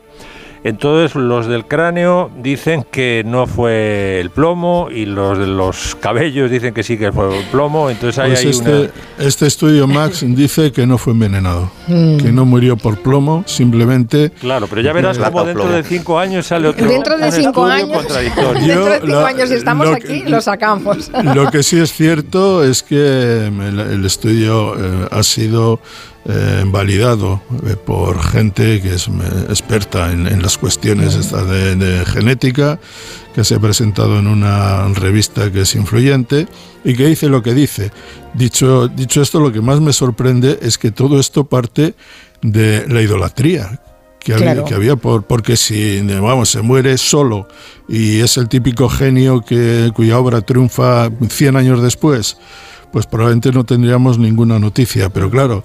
Entonces 0.64 1.16
los 1.16 1.48
del 1.48 1.66
cráneo 1.66 2.32
dicen 2.42 2.86
que 2.90 3.24
no 3.26 3.48
fue 3.48 4.20
el 4.22 4.30
plomo 4.30 4.88
y 4.90 5.06
los 5.06 5.38
de 5.38 5.48
los 5.48 5.96
cabellos 5.96 6.50
dicen 6.50 6.74
que 6.74 6.84
sí 6.84 6.98
que 6.98 7.12
fue 7.12 7.38
el 7.38 7.46
plomo. 7.48 7.90
Entonces 7.90 8.18
hay, 8.20 8.32
pues 8.32 8.44
hay 8.46 8.50
este, 8.50 8.80
una... 8.80 8.90
este 9.20 9.48
estudio 9.48 9.88
Max 9.88 10.24
dice 10.28 10.72
que 10.72 10.88
no 10.88 10.98
fue 10.98 11.14
envenenado, 11.14 11.70
mm. 11.88 12.18
que 12.18 12.32
no 12.32 12.46
murió 12.46 12.78
por 12.78 12.98
plomo, 13.00 13.44
simplemente. 13.46 14.32
Claro, 14.40 14.68
pero 14.68 14.82
ya 14.82 14.94
verás 14.94 15.18
cómo 15.18 15.44
dentro 15.44 15.64
plomo. 15.64 15.78
de 15.78 15.84
cinco 15.84 16.18
años 16.18 16.48
sale 16.48 16.70
otro. 16.70 16.88
Dentro 16.88 17.18
de 17.18 17.32
cinco 17.32 17.66
años. 17.66 17.90
dentro 18.04 18.16
de 18.16 18.30
cinco 19.02 19.08
la, 19.08 19.28
años 19.28 19.50
si 19.50 19.56
estamos 19.56 19.88
lo 19.88 19.96
aquí 19.96 20.24
lo 20.28 20.42
sacamos. 20.42 21.12
Lo 21.36 21.52
que 21.52 21.62
sí 21.64 21.80
es 21.80 21.92
cierto 21.92 22.64
es 22.64 22.84
que 22.84 23.48
el, 23.48 23.80
el 23.80 24.06
estudio 24.06 24.76
eh, 24.78 25.08
ha 25.12 25.24
sido 25.24 25.82
eh, 26.26 26.64
validado 26.68 27.42
eh, 27.68 27.76
por 27.76 28.22
gente 28.24 28.82
que 28.82 28.94
es 28.94 29.10
experta 29.50 30.12
en, 30.14 30.26
en 30.26 30.42
las 30.42 30.58
cuestiones 30.58 31.16
estas 31.16 31.50
de, 31.50 31.76
de, 31.76 32.06
genética, 32.06 32.80
que 33.36 33.44
se 33.44 33.56
ha 33.56 33.60
presentado 33.60 34.20
en 34.20 34.28
una 34.28 34.88
revista 34.94 35.52
que 35.52 35.62
es 35.62 35.76
influyente 35.76 36.48
y 36.86 36.94
que 36.96 37.08
dice 37.08 37.28
lo 37.28 37.44
que 37.44 37.54
dice. 37.54 37.92
Dicho, 38.34 38.88
dicho 38.88 39.22
esto, 39.22 39.42
lo 39.42 39.52
que 39.52 39.60
más 39.60 39.82
me 39.82 39.92
sorprende 39.92 40.60
es 40.62 40.78
que 40.78 40.92
todo 40.92 41.20
esto 41.20 41.44
parte 41.44 41.94
de 42.42 42.88
la 42.88 43.02
idolatría. 43.02 43.82
Que 44.20 44.34
había, 44.34 44.54
claro. 44.54 44.66
que 44.66 44.74
había 44.74 44.96
por, 44.96 45.24
porque 45.26 45.58
si 45.58 46.00
vamos, 46.00 46.48
se 46.48 46.62
muere 46.62 46.98
solo 46.98 47.50
y 47.90 48.22
es 48.22 48.38
el 48.38 48.48
típico 48.48 48.88
genio 48.88 49.42
que, 49.42 49.92
cuya 49.94 50.18
obra 50.18 50.40
triunfa 50.40 51.10
100 51.28 51.58
años 51.58 51.84
después, 51.84 52.38
pues 52.94 53.08
probablemente 53.08 53.52
no 53.52 53.64
tendríamos 53.66 54.20
ninguna 54.20 54.60
noticia. 54.60 55.10
Pero 55.10 55.30
claro, 55.32 55.64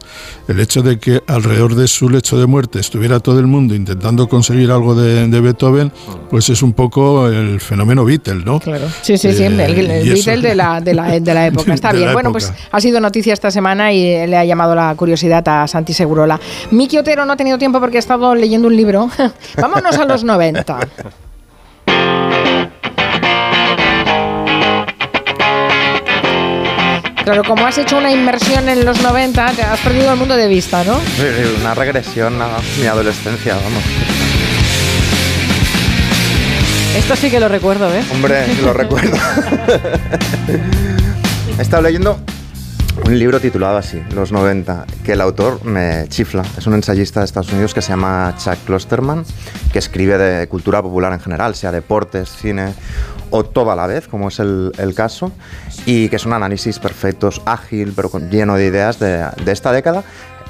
el 0.48 0.58
hecho 0.60 0.82
de 0.82 0.98
que 0.98 1.22
alrededor 1.26 1.74
de 1.74 1.86
su 1.86 2.08
lecho 2.08 2.38
de 2.38 2.46
muerte 2.46 2.80
estuviera 2.80 3.20
todo 3.20 3.38
el 3.38 3.46
mundo 3.46 3.74
intentando 3.74 4.28
conseguir 4.30 4.70
algo 4.70 4.94
de, 4.94 5.28
de 5.28 5.40
Beethoven, 5.40 5.92
pues 6.30 6.48
es 6.48 6.62
un 6.62 6.72
poco 6.72 7.28
el 7.28 7.60
fenómeno 7.60 8.06
Beatle, 8.06 8.42
¿no? 8.46 8.58
Claro. 8.60 8.88
Sí, 9.02 9.18
sí, 9.18 9.34
sí, 9.34 9.42
eh, 9.42 9.46
el, 9.46 9.60
el 9.60 10.10
Beatle 10.10 10.40
de 10.40 10.54
la, 10.54 10.80
de, 10.80 10.94
la, 10.94 11.20
de 11.20 11.34
la 11.34 11.46
época. 11.48 11.74
Está 11.74 11.92
bien. 11.92 12.14
Bueno, 12.14 12.30
época. 12.30 12.46
pues 12.46 12.66
ha 12.72 12.80
sido 12.80 12.98
noticia 12.98 13.34
esta 13.34 13.50
semana 13.50 13.92
y 13.92 14.26
le 14.26 14.36
ha 14.38 14.44
llamado 14.46 14.74
la 14.74 14.94
curiosidad 14.96 15.46
a 15.46 15.68
Santi 15.68 15.92
Segurola. 15.92 16.40
Miki 16.70 16.96
Otero 16.96 17.26
no 17.26 17.34
ha 17.34 17.36
tenido 17.36 17.58
tiempo 17.58 17.78
porque 17.78 17.98
ha 17.98 18.00
estado 18.00 18.34
leyendo 18.34 18.68
un 18.68 18.76
libro. 18.76 19.10
Vámonos 19.60 19.98
a 19.98 20.06
los 20.06 20.24
90. 20.24 20.78
Pero 27.28 27.44
como 27.44 27.66
has 27.66 27.76
hecho 27.76 27.98
una 27.98 28.10
inmersión 28.10 28.70
en 28.70 28.86
los 28.86 29.02
90, 29.02 29.52
te 29.52 29.60
has 29.62 29.78
perdido 29.80 30.10
el 30.10 30.18
mundo 30.18 30.34
de 30.34 30.48
vista, 30.48 30.82
¿no? 30.82 30.98
Sí, 30.98 31.24
sí, 31.36 31.56
Una 31.60 31.74
regresión 31.74 32.40
a 32.40 32.48
mi 32.80 32.86
adolescencia, 32.86 33.54
vamos. 33.54 33.82
Esto 36.96 37.16
sí 37.16 37.30
que 37.30 37.38
lo 37.38 37.48
recuerdo, 37.48 37.94
¿eh? 37.94 38.02
Hombre, 38.12 38.46
lo 38.62 38.72
recuerdo. 38.72 39.14
He 41.58 41.60
estado 41.60 41.82
leyendo 41.82 42.18
un 43.04 43.18
libro 43.18 43.40
titulado 43.40 43.76
así, 43.76 44.02
Los 44.14 44.32
90, 44.32 44.86
que 45.04 45.12
el 45.12 45.20
autor 45.20 45.64
me 45.64 46.06
chifla. 46.08 46.44
Es 46.56 46.66
un 46.66 46.74
ensayista 46.74 47.20
de 47.20 47.26
Estados 47.26 47.52
Unidos 47.52 47.74
que 47.74 47.82
se 47.82 47.90
llama 47.90 48.34
Chuck 48.38 48.58
Klosterman, 48.66 49.24
que 49.72 49.78
escribe 49.78 50.18
de 50.18 50.46
cultura 50.48 50.82
popular 50.82 51.12
en 51.12 51.20
general, 51.20 51.54
sea 51.54 51.72
deportes, 51.72 52.28
cine 52.30 52.74
o 53.30 53.44
todo 53.44 53.70
a 53.70 53.76
la 53.76 53.86
vez, 53.86 54.08
como 54.08 54.28
es 54.28 54.38
el, 54.38 54.92
caso, 54.94 55.32
y 55.84 56.08
que 56.08 56.16
es 56.16 56.26
un 56.26 56.32
análisis 56.32 56.78
perfecto, 56.78 57.30
ágil, 57.44 57.92
pero 57.94 58.10
lleno 58.30 58.56
de 58.56 58.66
ideas 58.66 58.98
de, 58.98 59.26
de 59.44 59.52
esta 59.52 59.72
década 59.72 60.02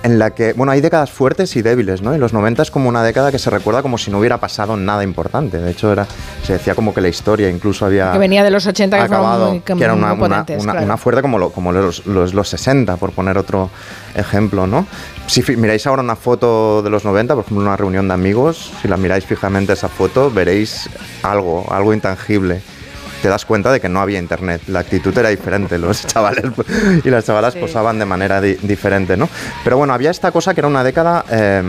en 0.05 0.19
la 0.19 0.31
que, 0.31 0.53
bueno, 0.53 0.71
hay 0.73 0.81
décadas 0.81 1.11
fuertes 1.11 1.57
y 1.57 1.63
débiles, 1.63 2.03
¿no? 2.03 2.15
Y 2.15 2.19
los 2.19 2.33
90 2.33 2.63
es 2.63 2.71
como 2.71 2.89
una 2.89 3.03
década 3.03 3.33
que 3.33 3.39
se 3.39 3.51
recuerda 3.51 3.83
como 3.83 3.99
si 3.99 4.11
no 4.13 4.19
hubiera 4.21 4.39
pasado 4.39 4.77
nada 4.77 5.03
importante. 5.03 5.59
De 5.59 5.71
hecho, 5.73 5.93
era, 5.93 6.07
se 6.45 6.53
decía 6.55 6.75
como 6.77 6.95
que 6.95 7.01
la 7.01 7.09
historia 7.09 7.51
incluso 7.51 7.85
había 7.85 8.13
Que 8.13 8.19
venía 8.19 8.45
de 8.45 8.51
los 8.51 8.65
80 8.67 8.97
que 8.97 9.07
fueron 9.09 9.25
acabado, 9.27 9.51
muy, 9.51 9.61
que 9.61 9.73
era 9.73 9.95
una, 9.95 10.15
muy 10.15 10.27
una- 10.27 10.37
potentes, 10.39 10.63
una- 10.63 10.73
claro. 10.73 10.87
una 10.87 10.97
fuerte 10.97 11.21
como, 11.23 11.39
lo, 11.39 11.51
como 11.51 11.73
los, 11.73 12.07
los, 12.07 12.33
los 12.33 12.49
60, 12.49 12.97
por 12.97 13.11
poner 13.11 13.37
otro 13.39 13.71
ejemplo, 14.15 14.67
¿no? 14.69 14.87
Si 15.27 15.43
miráis 15.57 15.87
ahora 15.87 16.03
una 16.03 16.17
foto 16.17 16.81
de 16.83 16.91
los 16.91 17.05
90, 17.05 17.35
por 17.35 17.45
ejemplo, 17.45 17.65
una 17.67 17.77
reunión 17.77 18.07
de 18.09 18.15
amigos, 18.15 18.73
si 18.81 18.87
la 18.89 18.97
miráis 18.97 19.25
fijamente 19.27 19.73
esa 19.73 19.89
foto, 19.89 20.31
veréis 20.31 20.89
algo, 21.25 21.67
algo 21.73 21.93
intangible. 21.93 22.63
Te 23.23 23.29
das 23.29 23.45
cuenta 23.45 23.73
de 23.73 23.81
que 23.81 23.89
no 23.89 24.01
había 24.01 24.19
internet, 24.21 24.63
la 24.69 24.79
actitud 24.81 25.17
era 25.19 25.29
diferente, 25.31 25.77
los 25.79 26.07
chavales 26.07 26.45
y 27.05 27.11
las 27.11 27.25
chavalas 27.25 27.55
Sí. 27.55 27.61
posaban 27.61 27.99
de 27.99 28.05
manera 28.05 28.41
di- 28.41 28.55
diferente, 28.63 29.17
¿no? 29.17 29.29
Pero 29.65 29.77
bueno, 29.77 29.93
había 29.93 30.11
esta 30.11 30.31
cosa 30.31 30.55
que 30.55 30.61
era 30.61 30.69
una 30.69 30.85
década 30.85 31.25
eh, 31.31 31.63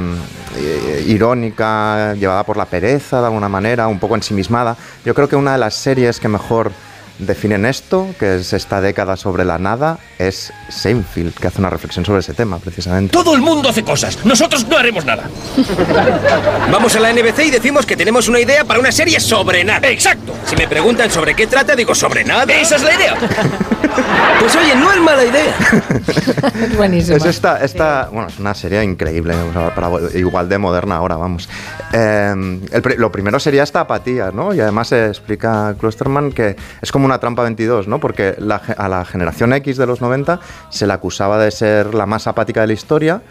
eh, 0.58 1.04
irónica, 1.08 2.14
llevada 2.14 2.44
por 2.44 2.56
la 2.58 2.66
pereza 2.66 3.20
de 3.20 3.26
alguna 3.28 3.50
manera, 3.50 3.88
un 3.88 3.98
poco 4.00 4.16
ensimismada. 4.16 4.76
Yo 5.06 5.16
creo 5.16 5.28
que 5.28 5.36
una 5.36 5.54
de 5.54 5.58
las 5.58 5.74
series 5.74 6.20
que 6.20 6.28
mejor 6.28 6.72
definen 7.20 7.66
esto, 7.66 8.08
que 8.20 8.36
es 8.38 8.54
esta 8.54 8.82
década 8.82 9.16
sobre 9.18 9.46
la 9.46 9.58
nada, 9.60 10.00
es 10.18 10.52
Seinfeld, 10.70 11.34
que 11.36 11.48
hace 11.48 11.60
una 11.60 11.70
reflexión 11.70 12.06
sobre 12.06 12.20
ese 12.22 12.34
tema, 12.34 12.58
precisamente. 12.60 13.12
Todo 13.12 13.36
el 13.36 13.42
mundo 13.42 13.70
hace 13.70 13.84
cosas. 13.84 14.26
Nosotros 14.26 14.66
no 14.68 14.78
haremos 14.78 15.06
nada. 15.06 15.24
Vamos 16.72 16.96
a 16.96 17.00
la 17.00 17.12
NBC 17.14 17.40
y 17.46 17.52
decimos 17.52 17.86
que 17.86 17.96
tenemos 17.96 18.28
una 18.28 18.40
idea 18.40 18.64
para 18.66 18.80
una 18.80 18.92
serie 18.92 19.20
sobre 19.20 19.64
nada. 19.64 19.88
Exacto. 19.90 20.34
Si 20.46 20.56
me 20.56 20.68
preguntan 20.68 21.10
sobre 21.12 21.36
qué 21.36 21.48
trata, 21.48 21.76
digo 21.76 21.94
sobre 21.94 22.24
nada. 22.24 22.52
Esa 22.54 22.76
es 22.78 22.84
la 22.84 22.94
idea. 22.96 23.16
Pues 24.40 24.56
oye, 24.56 24.76
no 24.76 24.92
es 24.94 25.02
mala 25.02 25.26
idea. 25.26 25.54
Buenísimo. 26.78 27.18
Es 27.18 27.26
esta, 27.26 27.62
esta, 27.64 28.08
bueno, 28.12 28.28
es 28.30 28.40
una 28.40 28.54
serie 28.54 28.84
increíble, 28.84 29.36
para- 29.76 29.90
igual 30.16 30.48
de 30.48 30.58
moderna 30.58 30.96
ahora, 30.98 31.18
vamos. 31.18 31.50
Eh, 31.92 32.32
el 32.72 32.84
lo 32.98 33.12
primero 33.12 33.40
sería 33.40 33.64
esta 33.64 33.82
apatía, 33.82 34.32
¿no? 34.32 34.54
Y 34.54 34.62
además 34.62 34.90
se 34.90 35.08
explica 35.08 35.76
Klosterman 35.78 36.32
que 36.32 36.56
es 36.82 36.92
como 36.92 37.06
una 37.10 37.20
trampa 37.20 37.44
22, 37.44 37.88
¿no? 37.88 38.00
Porque 38.00 38.36
la 38.38 38.56
a 38.56 38.88
la 38.88 39.04
generación 39.06 39.54
X 39.54 39.78
de 39.78 39.86
los 39.86 40.02
90 40.02 40.40
se 40.70 40.86
la 40.86 40.96
acusaba 40.96 41.38
de 41.40 41.52
ser 41.52 41.94
la 41.94 42.06
más 42.06 42.28
apática 42.28 42.62
de 42.62 42.68
la 42.68 42.74
historia. 42.74 43.22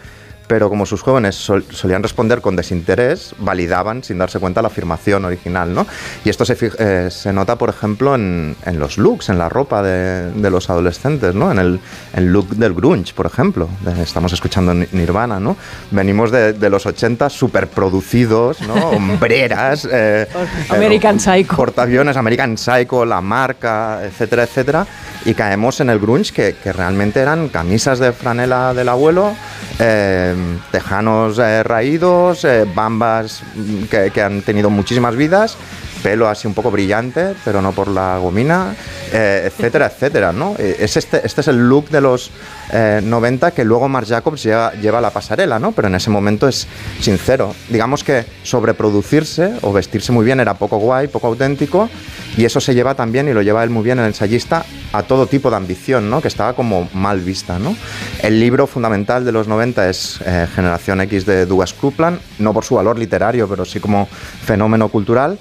Pero 0.49 0.67
como 0.67 0.87
sus 0.87 1.03
jóvenes 1.03 1.35
sol- 1.35 1.63
solían 1.69 2.01
responder 2.01 2.41
con 2.41 2.55
desinterés, 2.55 3.35
validaban 3.37 4.03
sin 4.03 4.17
darse 4.17 4.39
cuenta 4.39 4.63
la 4.63 4.69
afirmación 4.69 5.23
original, 5.23 5.71
¿no? 5.75 5.85
Y 6.25 6.29
esto 6.31 6.43
se, 6.43 6.57
eh, 6.79 7.09
se 7.11 7.31
nota, 7.31 7.55
por 7.55 7.69
ejemplo, 7.69 8.15
en, 8.15 8.55
en 8.65 8.79
los 8.79 8.97
looks, 8.97 9.29
en 9.29 9.37
la 9.37 9.47
ropa 9.47 9.83
de, 9.83 10.31
de 10.31 10.49
los 10.49 10.71
adolescentes, 10.71 11.35
¿no? 11.35 11.51
En 11.51 11.59
el, 11.59 11.79
el 12.15 12.33
look 12.33 12.49
del 12.55 12.73
grunge, 12.73 13.13
por 13.13 13.27
ejemplo. 13.27 13.69
Estamos 14.01 14.33
escuchando 14.33 14.73
Ni- 14.73 14.87
Nirvana, 14.91 15.39
¿no? 15.39 15.55
Venimos 15.91 16.31
de, 16.31 16.53
de 16.53 16.69
los 16.71 16.83
80 16.87 17.29
superproducidos, 17.29 18.59
¿no? 18.61 18.73
Hombreras. 18.89 19.87
eh, 19.91 20.27
American 20.69 21.19
Psycho. 21.19 21.55
Portaaviones, 21.55 22.17
American 22.17 22.57
Psycho, 22.57 23.05
la 23.05 23.21
marca, 23.21 23.99
etcétera, 24.03 24.43
etcétera. 24.43 24.87
Y 25.25 25.35
caemos 25.35 25.79
en 25.79 25.91
el 25.91 25.99
grunge 25.99 26.33
que, 26.33 26.55
que 26.55 26.73
realmente 26.73 27.19
eran 27.19 27.49
camisas 27.49 27.99
de 27.99 28.13
franela 28.13 28.73
del 28.73 28.89
abuelo, 28.89 29.33
eh, 29.77 30.33
tejanos 30.71 31.39
eh, 31.39 31.63
raídos, 31.63 32.45
eh, 32.45 32.65
bambas 32.73 33.43
mm, 33.55 33.83
que, 33.83 34.11
que 34.11 34.21
han 34.21 34.41
tenido 34.41 34.69
muchísimas 34.69 35.15
vidas, 35.15 35.57
pelo 36.01 36.27
así 36.27 36.47
un 36.47 36.53
poco 36.53 36.71
brillante, 36.71 37.35
pero 37.43 37.61
no 37.61 37.71
por 37.71 37.87
la 37.87 38.17
gomina, 38.17 38.75
eh, 39.11 39.43
etcétera, 39.45 39.87
etcétera, 39.87 40.31
¿no? 40.31 40.55
Eh, 40.57 40.77
Es 40.79 40.97
este, 40.97 41.25
este 41.25 41.41
es 41.41 41.47
el 41.47 41.67
look 41.67 41.89
de 41.89 42.01
los 42.01 42.31
eh, 42.71 43.01
90 43.03 43.51
que 43.51 43.65
luego 43.65 43.89
Marc 43.89 44.07
Jacobs 44.07 44.43
lleva, 44.43 44.73
lleva 44.73 44.99
a 44.99 45.01
la 45.01 45.09
pasarela, 45.09 45.59
¿no? 45.59 45.71
Pero 45.71 45.87
en 45.87 45.95
ese 45.95 46.09
momento 46.09 46.47
es 46.47 46.67
sincero. 46.99 47.53
Digamos 47.69 48.03
que 48.03 48.25
sobreproducirse 48.43 49.53
o 49.61 49.73
vestirse 49.73 50.11
muy 50.11 50.25
bien 50.25 50.39
era 50.39 50.53
poco 50.53 50.77
guay, 50.77 51.07
poco 51.07 51.27
auténtico, 51.27 51.89
y 52.37 52.45
eso 52.45 52.59
se 52.59 52.73
lleva 52.73 52.95
también, 52.95 53.27
y 53.27 53.33
lo 53.33 53.41
lleva 53.41 53.63
él 53.63 53.69
muy 53.69 53.83
bien 53.83 53.99
el 53.99 54.05
ensayista, 54.05 54.63
a 54.93 55.03
todo 55.03 55.27
tipo 55.27 55.49
de 55.49 55.57
ambición, 55.57 56.09
¿no? 56.09 56.21
Que 56.21 56.27
estaba 56.27 56.53
como 56.53 56.89
mal 56.93 57.19
vista, 57.19 57.59
¿no? 57.59 57.75
El 58.23 58.39
libro 58.39 58.67
fundamental 58.67 59.25
de 59.25 59.31
los 59.31 59.47
90 59.47 59.89
es 59.89 60.19
eh, 60.25 60.47
Generación 60.55 61.01
X 61.01 61.25
de 61.25 61.45
Douglas 61.45 61.73
Coupland, 61.73 62.19
no 62.39 62.53
por 62.53 62.63
su 62.63 62.75
valor 62.75 62.97
literario, 62.97 63.47
pero 63.47 63.65
sí 63.65 63.79
como 63.79 64.07
fenómeno 64.07 64.89
cultural. 64.89 65.37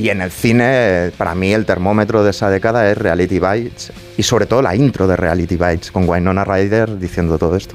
Y 0.00 0.08
en 0.08 0.22
el 0.22 0.32
cine, 0.32 1.12
para 1.18 1.34
mí, 1.34 1.52
el 1.52 1.66
termómetro 1.66 2.24
de 2.24 2.30
esa 2.30 2.48
década 2.48 2.90
es 2.90 2.96
Reality 2.96 3.38
Bites 3.38 3.92
y 4.16 4.22
sobre 4.22 4.46
todo 4.46 4.62
la 4.62 4.74
intro 4.74 5.06
de 5.06 5.14
Reality 5.14 5.58
Bites 5.58 5.90
con 5.90 6.08
Winona 6.08 6.42
Ryder 6.42 6.98
diciendo 6.98 7.36
todo 7.36 7.54
esto. 7.54 7.74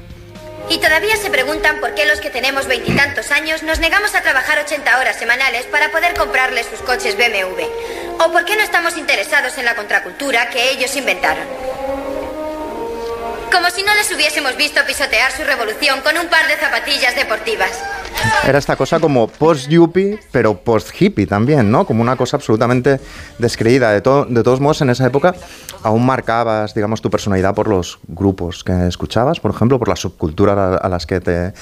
Y 0.68 0.78
todavía 0.78 1.14
se 1.14 1.30
preguntan 1.30 1.78
por 1.78 1.94
qué 1.94 2.04
los 2.04 2.20
que 2.20 2.30
tenemos 2.30 2.66
veintitantos 2.66 3.30
años 3.30 3.62
nos 3.62 3.78
negamos 3.78 4.16
a 4.16 4.22
trabajar 4.22 4.58
80 4.58 4.98
horas 4.98 5.14
semanales 5.14 5.66
para 5.66 5.92
poder 5.92 6.14
comprarles 6.14 6.66
sus 6.66 6.80
coches 6.80 7.16
BMW. 7.16 7.62
O 8.18 8.32
por 8.32 8.44
qué 8.44 8.56
no 8.56 8.62
estamos 8.62 8.96
interesados 8.96 9.56
en 9.56 9.64
la 9.64 9.76
contracultura 9.76 10.50
que 10.50 10.72
ellos 10.72 10.96
inventaron. 10.96 11.44
Como 13.52 13.70
si 13.70 13.82
no 13.82 13.94
les 13.94 14.12
hubiésemos 14.12 14.56
visto 14.56 14.80
pisotear 14.86 15.30
su 15.32 15.42
revolución 15.44 16.00
con 16.02 16.16
un 16.18 16.28
par 16.28 16.46
de 16.48 16.56
zapatillas 16.56 17.14
deportivas. 17.16 17.70
Era 18.46 18.58
esta 18.58 18.76
cosa 18.76 18.98
como 18.98 19.28
post-yuppie, 19.28 20.18
pero 20.32 20.54
post-hippie 20.62 21.26
también, 21.26 21.70
¿no? 21.70 21.86
Como 21.86 22.02
una 22.02 22.16
cosa 22.16 22.36
absolutamente 22.36 23.00
descreída. 23.38 23.92
De, 23.92 24.00
to- 24.00 24.24
de 24.26 24.42
todos 24.42 24.60
modos, 24.60 24.80
en 24.82 24.90
esa 24.90 25.06
época 25.06 25.34
aún 25.82 26.04
marcabas, 26.04 26.74
digamos, 26.74 27.00
tu 27.00 27.10
personalidad 27.10 27.54
por 27.54 27.68
los 27.68 27.98
grupos 28.08 28.64
que 28.64 28.86
escuchabas, 28.88 29.38
por 29.40 29.52
ejemplo, 29.52 29.78
por 29.78 29.88
las 29.88 30.00
subculturas 30.00 30.56
a, 30.58 30.76
a 30.76 30.88
las 30.88 31.06
que 31.06 31.20
te 31.20 31.52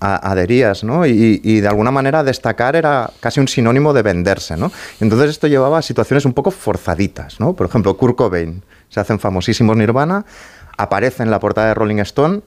adherías, 0.00 0.84
¿no? 0.84 1.06
Y, 1.06 1.40
y 1.42 1.60
de 1.60 1.68
alguna 1.68 1.90
manera 1.90 2.22
destacar 2.22 2.76
era 2.76 3.10
casi 3.20 3.40
un 3.40 3.48
sinónimo 3.48 3.92
de 3.92 4.02
venderse, 4.02 4.56
¿no? 4.56 4.70
Entonces 5.00 5.30
esto 5.30 5.46
llevaba 5.46 5.78
a 5.78 5.82
situaciones 5.82 6.24
un 6.26 6.34
poco 6.34 6.50
forzaditas, 6.50 7.40
¿no? 7.40 7.54
Por 7.54 7.66
ejemplo, 7.66 7.96
Kurt 7.96 8.16
Cobain, 8.16 8.62
se 8.88 9.00
hacen 9.00 9.18
famosísimos 9.20 9.76
Nirvana, 9.76 10.24
aparece 10.82 11.22
en 11.22 11.30
la 11.30 11.38
portada 11.40 11.68
de 11.68 11.74
Rolling 11.74 11.98
Stone 11.98 12.40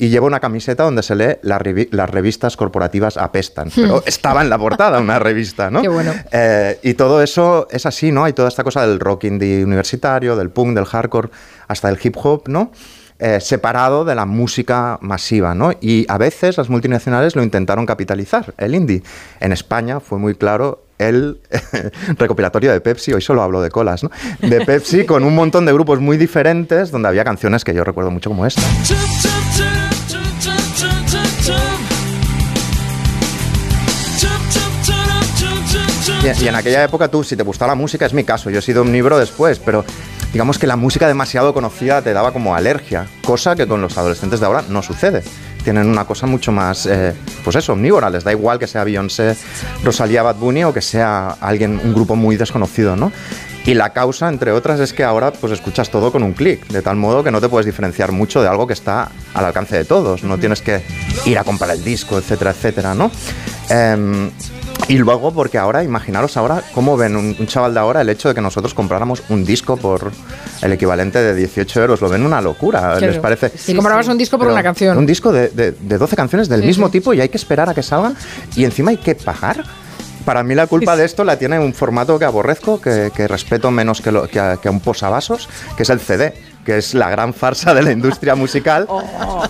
y 0.00 0.10
lleva 0.10 0.26
una 0.28 0.38
camiseta 0.38 0.84
donde 0.84 1.02
se 1.02 1.16
lee 1.16 1.38
"Las 1.42 1.60
revi- 1.60 1.88
las 1.90 2.08
revistas 2.08 2.56
corporativas 2.56 3.16
apestan. 3.16 3.68
Pero 3.74 4.02
estaba 4.06 4.42
en 4.42 4.48
la 4.50 4.56
portada 4.58 5.00
una 5.00 5.18
revista, 5.18 5.70
¿no? 5.70 5.82
Qué 5.82 5.88
bueno. 5.88 6.12
Eh, 6.30 6.78
y 6.84 6.94
todo 6.94 7.20
eso 7.22 7.66
es 7.70 7.84
así, 7.84 8.12
¿no? 8.12 8.22
Hay 8.24 8.32
toda 8.32 8.48
esta 8.48 8.62
cosa 8.62 8.86
del 8.86 9.00
rock 9.00 9.24
indie 9.24 9.64
universitario, 9.64 10.36
del 10.36 10.50
punk, 10.50 10.74
del 10.76 10.84
hardcore, 10.84 11.30
hasta 11.66 11.88
el 11.88 11.98
hip 12.00 12.16
hop, 12.22 12.44
¿no? 12.48 12.70
Eh, 13.18 13.40
separado 13.40 14.04
de 14.04 14.14
la 14.14 14.24
música 14.26 14.98
masiva, 15.00 15.52
¿no? 15.52 15.72
Y 15.80 16.06
a 16.08 16.16
veces 16.18 16.56
las 16.56 16.68
multinacionales 16.68 17.34
lo 17.34 17.42
intentaron 17.42 17.84
capitalizar, 17.84 18.54
el 18.56 18.76
indie. 18.76 19.02
En 19.40 19.50
España 19.50 19.98
fue 19.98 20.18
muy 20.18 20.36
claro 20.36 20.84
el 20.98 21.40
recopilatorio 22.18 22.72
de 22.72 22.80
Pepsi, 22.80 23.12
hoy 23.12 23.22
solo 23.22 23.42
hablo 23.42 23.62
de 23.62 23.70
colas, 23.70 24.02
¿no? 24.02 24.10
De 24.40 24.64
Pepsi 24.64 25.04
con 25.06 25.24
un 25.24 25.34
montón 25.34 25.64
de 25.66 25.72
grupos 25.72 26.00
muy 26.00 26.16
diferentes 26.16 26.90
donde 26.90 27.08
había 27.08 27.24
canciones 27.24 27.64
que 27.64 27.74
yo 27.74 27.84
recuerdo 27.84 28.10
mucho 28.10 28.30
como 28.30 28.46
esta. 28.46 28.62
Y, 36.20 36.44
y 36.44 36.48
en 36.48 36.54
aquella 36.54 36.84
época 36.84 37.08
tú, 37.08 37.22
si 37.22 37.36
te 37.36 37.42
gustaba 37.42 37.72
la 37.72 37.76
música, 37.76 38.04
es 38.04 38.12
mi 38.12 38.24
caso, 38.24 38.50
yo 38.50 38.58
he 38.58 38.62
sido 38.62 38.82
omnívoro 38.82 39.18
después, 39.18 39.60
pero 39.60 39.84
digamos 40.32 40.58
que 40.58 40.66
la 40.66 40.76
música 40.76 41.06
demasiado 41.06 41.54
conocida 41.54 42.02
te 42.02 42.12
daba 42.12 42.32
como 42.32 42.54
alergia, 42.54 43.06
cosa 43.24 43.54
que 43.56 43.66
con 43.66 43.80
los 43.80 43.96
adolescentes 43.96 44.40
de 44.40 44.46
ahora 44.46 44.64
no 44.68 44.82
sucede. 44.82 45.22
Tienen 45.68 45.86
una 45.86 46.06
cosa 46.06 46.26
mucho 46.26 46.50
más, 46.50 46.86
eh, 46.86 47.12
pues 47.44 47.54
eso, 47.54 47.74
omnívora, 47.74 48.08
les 48.08 48.24
da 48.24 48.32
igual 48.32 48.58
que 48.58 48.66
sea 48.66 48.84
Beyoncé, 48.84 49.36
Rosalía 49.84 50.22
Bad 50.22 50.36
Bunny 50.36 50.64
o 50.64 50.72
que 50.72 50.80
sea 50.80 51.36
alguien, 51.42 51.78
un 51.84 51.92
grupo 51.92 52.16
muy 52.16 52.38
desconocido, 52.38 52.96
¿no? 52.96 53.12
Y 53.68 53.74
la 53.74 53.90
causa, 53.92 54.30
entre 54.30 54.50
otras, 54.52 54.80
es 54.80 54.94
que 54.94 55.04
ahora 55.04 55.30
pues 55.30 55.52
escuchas 55.52 55.90
todo 55.90 56.10
con 56.10 56.22
un 56.22 56.32
clic, 56.32 56.66
de 56.68 56.80
tal 56.80 56.96
modo 56.96 57.22
que 57.22 57.30
no 57.30 57.38
te 57.38 57.50
puedes 57.50 57.66
diferenciar 57.66 58.12
mucho 58.12 58.40
de 58.40 58.48
algo 58.48 58.66
que 58.66 58.72
está 58.72 59.10
al 59.34 59.44
alcance 59.44 59.76
de 59.76 59.84
todos. 59.84 60.24
No 60.24 60.38
tienes 60.38 60.62
que 60.62 60.82
ir 61.26 61.38
a 61.38 61.44
comprar 61.44 61.70
el 61.72 61.84
disco, 61.84 62.16
etcétera, 62.16 62.52
etcétera, 62.52 62.94
¿no? 62.94 63.10
Em, 63.68 64.30
y 64.88 64.96
luego, 64.96 65.34
porque 65.34 65.58
ahora, 65.58 65.84
imaginaros 65.84 66.38
ahora 66.38 66.62
cómo 66.72 66.96
ven 66.96 67.14
un, 67.14 67.36
un 67.38 67.46
chaval 67.46 67.74
de 67.74 67.80
ahora 67.80 68.00
el 68.00 68.08
hecho 68.08 68.28
de 68.28 68.34
que 68.34 68.40
nosotros 68.40 68.72
compráramos 68.72 69.22
un 69.28 69.44
disco 69.44 69.76
por 69.76 70.12
el 70.62 70.72
equivalente 70.72 71.18
de 71.22 71.34
18 71.34 71.82
euros. 71.82 72.00
Lo 72.00 72.08
ven 72.08 72.24
una 72.24 72.40
locura, 72.40 72.80
Claro. 72.96 73.00
les 73.00 73.18
parece. 73.18 73.52
Y 73.70 73.74
comprabas 73.74 74.08
un 74.08 74.16
disco 74.16 74.38
por 74.38 74.46
Pero 74.46 74.54
una 74.54 74.62
canción. 74.62 74.96
Un 74.96 75.04
disco 75.04 75.30
de, 75.30 75.48
de- 75.50 75.72
de 75.72 75.98
12 75.98 76.16
canciones 76.16 76.48
del 76.48 76.62
Sí, 76.62 76.66
mismo 76.68 76.86
sí. 76.86 76.92
tipo 76.92 77.12
y 77.12 77.20
hay 77.20 77.28
que 77.28 77.36
esperar 77.36 77.68
a 77.68 77.74
que 77.74 77.82
salgan 77.82 78.16
y 78.56 78.64
encima 78.64 78.92
hay 78.92 78.96
que 78.96 79.14
pagar. 79.14 79.62
Para 80.28 80.42
mí 80.42 80.54
la 80.54 80.66
culpa 80.66 80.94
de 80.94 81.06
esto 81.06 81.24
la 81.24 81.38
tiene 81.38 81.58
un 81.58 81.72
formato 81.72 82.18
que 82.18 82.26
aborrezco, 82.26 82.82
que, 82.82 83.10
que 83.16 83.26
respeto 83.26 83.70
menos 83.70 84.02
que, 84.02 84.12
lo- 84.12 84.28
que 84.28 84.38
a, 84.38 84.58
que 84.58 84.68
a 84.68 84.70
un 84.70 84.80
posavasos, 84.80 85.48
que 85.74 85.84
es 85.84 85.88
el 85.88 86.00
CD, 86.00 86.34
que 86.68 86.76
es 86.76 86.92
la 86.92 87.08
gran 87.08 87.32
farsa 87.32 87.72
de 87.72 87.80
la 87.80 87.92
industria 87.92 88.34
musical, 88.34 88.86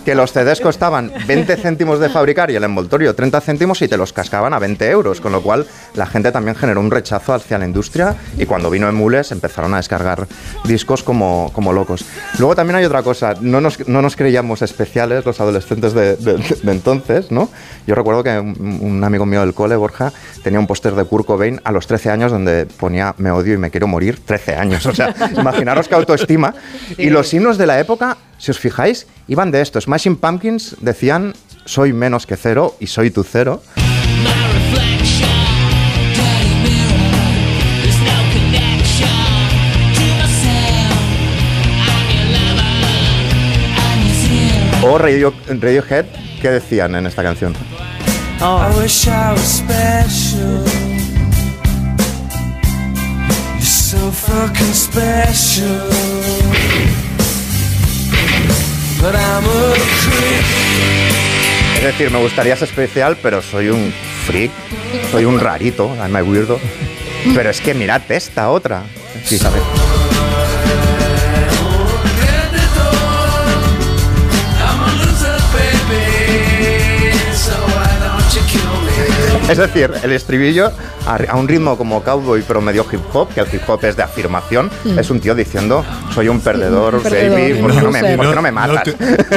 que 0.05 0.15
los 0.15 0.33
CDs 0.33 0.61
costaban 0.61 1.11
20 1.27 1.57
céntimos 1.57 1.99
de 1.99 2.09
fabricar 2.09 2.49
y 2.53 2.55
el 2.55 2.63
envoltorio 2.63 3.13
30 3.13 3.41
céntimos 3.41 3.83
y 3.83 3.89
te 3.89 3.97
los 3.97 4.13
cascaban 4.13 4.55
a 4.55 4.61
20 4.61 4.89
euros, 4.89 5.21
con 5.21 5.33
lo 5.33 5.43
cual 5.43 5.67
la 5.95 6.07
gente 6.07 6.31
también 6.31 6.55
generó 6.55 6.79
un 6.79 6.93
rechazo 6.93 7.35
hacia 7.35 7.59
la 7.59 7.65
industria 7.65 8.15
y 8.37 8.47
cuando 8.47 8.71
vino 8.71 8.89
Emules 8.89 9.33
empezaron 9.33 9.75
a 9.75 9.79
descargar 9.79 10.29
discos 10.63 11.03
como, 11.03 11.51
como 11.53 11.73
locos. 11.73 12.05
Luego 12.39 12.55
también 12.55 12.77
hay 12.77 12.85
otra 12.85 13.03
cosa, 13.03 13.35
no 13.41 13.61
nos, 13.61 13.89
no 13.89 14.01
nos 14.01 14.15
creíamos 14.15 14.63
especiales 14.63 15.25
los 15.27 15.41
adolescentes 15.41 15.95
de, 15.95 16.15
de- 16.15 16.37
de 16.63 16.71
entonces, 16.73 17.33
¿no? 17.33 17.49
Yo 17.85 17.97
recuerdo 17.97 18.23
que 18.23 18.39
un, 18.39 18.79
un 18.81 19.03
amigo 19.03 19.27
mío 19.27 19.41
del 19.41 19.55
cole, 19.55 19.75
Borja, 19.75 20.13
tenía 20.45 20.61
un 20.61 20.69
póster 20.69 20.95
de 20.95 21.03
Kurt 21.03 21.27
Cobain 21.27 21.61
a 21.65 21.73
los 21.73 21.89
13 21.89 22.11
años 22.11 22.31
donde 22.31 22.67
ponía 22.67 23.13
me 23.19 23.33
odio 23.33 23.55
y 23.55 23.59
me 23.59 23.73
quiero 23.73 23.89
morir, 23.89 24.21
13 24.25 24.55
años, 24.55 24.87
o 24.87 24.95
sea, 24.95 25.13
imaginaros 25.37 25.89
qué 25.89 25.97
autoestima. 25.97 26.55
Y 26.97 27.08
los 27.11 27.33
himnos 27.33 27.59
de 27.59 27.67
la 27.67 27.79
época, 27.81 28.17
si 28.39 28.51
os 28.51 28.59
fijáis, 28.59 29.07
iban 29.29 29.51
de 29.51 29.61
esto. 29.61 29.81
Smashing 29.81 30.17
Pumpkins 30.17 30.77
decían 30.81 31.35
soy 31.65 31.93
menos 31.93 32.27
que 32.27 32.37
cero 32.37 32.77
y 32.81 32.87
soy 32.87 33.11
tu 33.11 33.23
cero. 33.25 33.63
O 44.81 44.97
Radio, 44.97 45.35
Radiohead, 45.49 46.07
¿qué 46.41 46.51
decían 46.51 46.95
en 46.95 47.07
esta 47.07 47.23
canción? 47.23 47.55
I 48.41 48.71
wish 48.81 49.09
I 49.09 49.33
was 49.33 49.41
special. 49.41 50.65
You're 53.57 53.61
so 53.61 54.11
fucking 54.13 54.73
special. 54.73 56.18
Decir, 61.93 62.11
me 62.11 62.19
gustaría 62.19 62.55
ser 62.55 62.69
especial, 62.69 63.17
pero 63.23 63.41
soy 63.41 63.69
un 63.69 63.93
freak, 64.27 64.51
soy 65.11 65.25
un 65.25 65.41
rarito, 65.41 65.95
I'm 65.97 66.15
a 66.17 66.23
weirdo. 66.23 66.61
Pero 67.35 67.51
es 67.51 67.61
que 67.61 67.75
mirad 67.75 68.03
esta 68.11 68.51
otra. 68.51 68.83
Sí, 69.25 69.39
¿sabes? 69.39 69.63
Es 79.49 79.57
decir, 79.57 79.91
el 80.03 80.13
estribillo 80.13 80.73
a, 81.09 81.17
a 81.33 81.37
un 81.37 81.49
ritmo 81.49 81.77
como 81.77 82.03
cowboy, 82.03 82.43
pero 82.47 82.61
medio 82.61 82.85
hip 82.93 83.01
hop, 83.13 83.29
que 83.35 83.41
el 83.41 83.47
hip 83.53 83.63
hop 83.69 83.85
es 83.85 83.97
de 83.97 84.03
afirmación, 84.03 84.71
Mm. 84.85 84.99
es 84.99 85.11
un 85.11 85.21
tío 85.21 85.35
diciendo, 85.35 85.85
soy 86.15 86.29
un 86.29 86.41
perdedor, 86.41 86.97
Un 86.97 87.03
perdedor, 87.03 87.39
baby, 87.41 87.61
¿por 87.61 87.71
qué 87.73 87.81
no 87.83 87.91
me, 87.91 88.01
qué 88.03 88.17
no 88.17 88.43
me 88.43 88.53
matas? 88.53 88.85
te, 88.85 88.91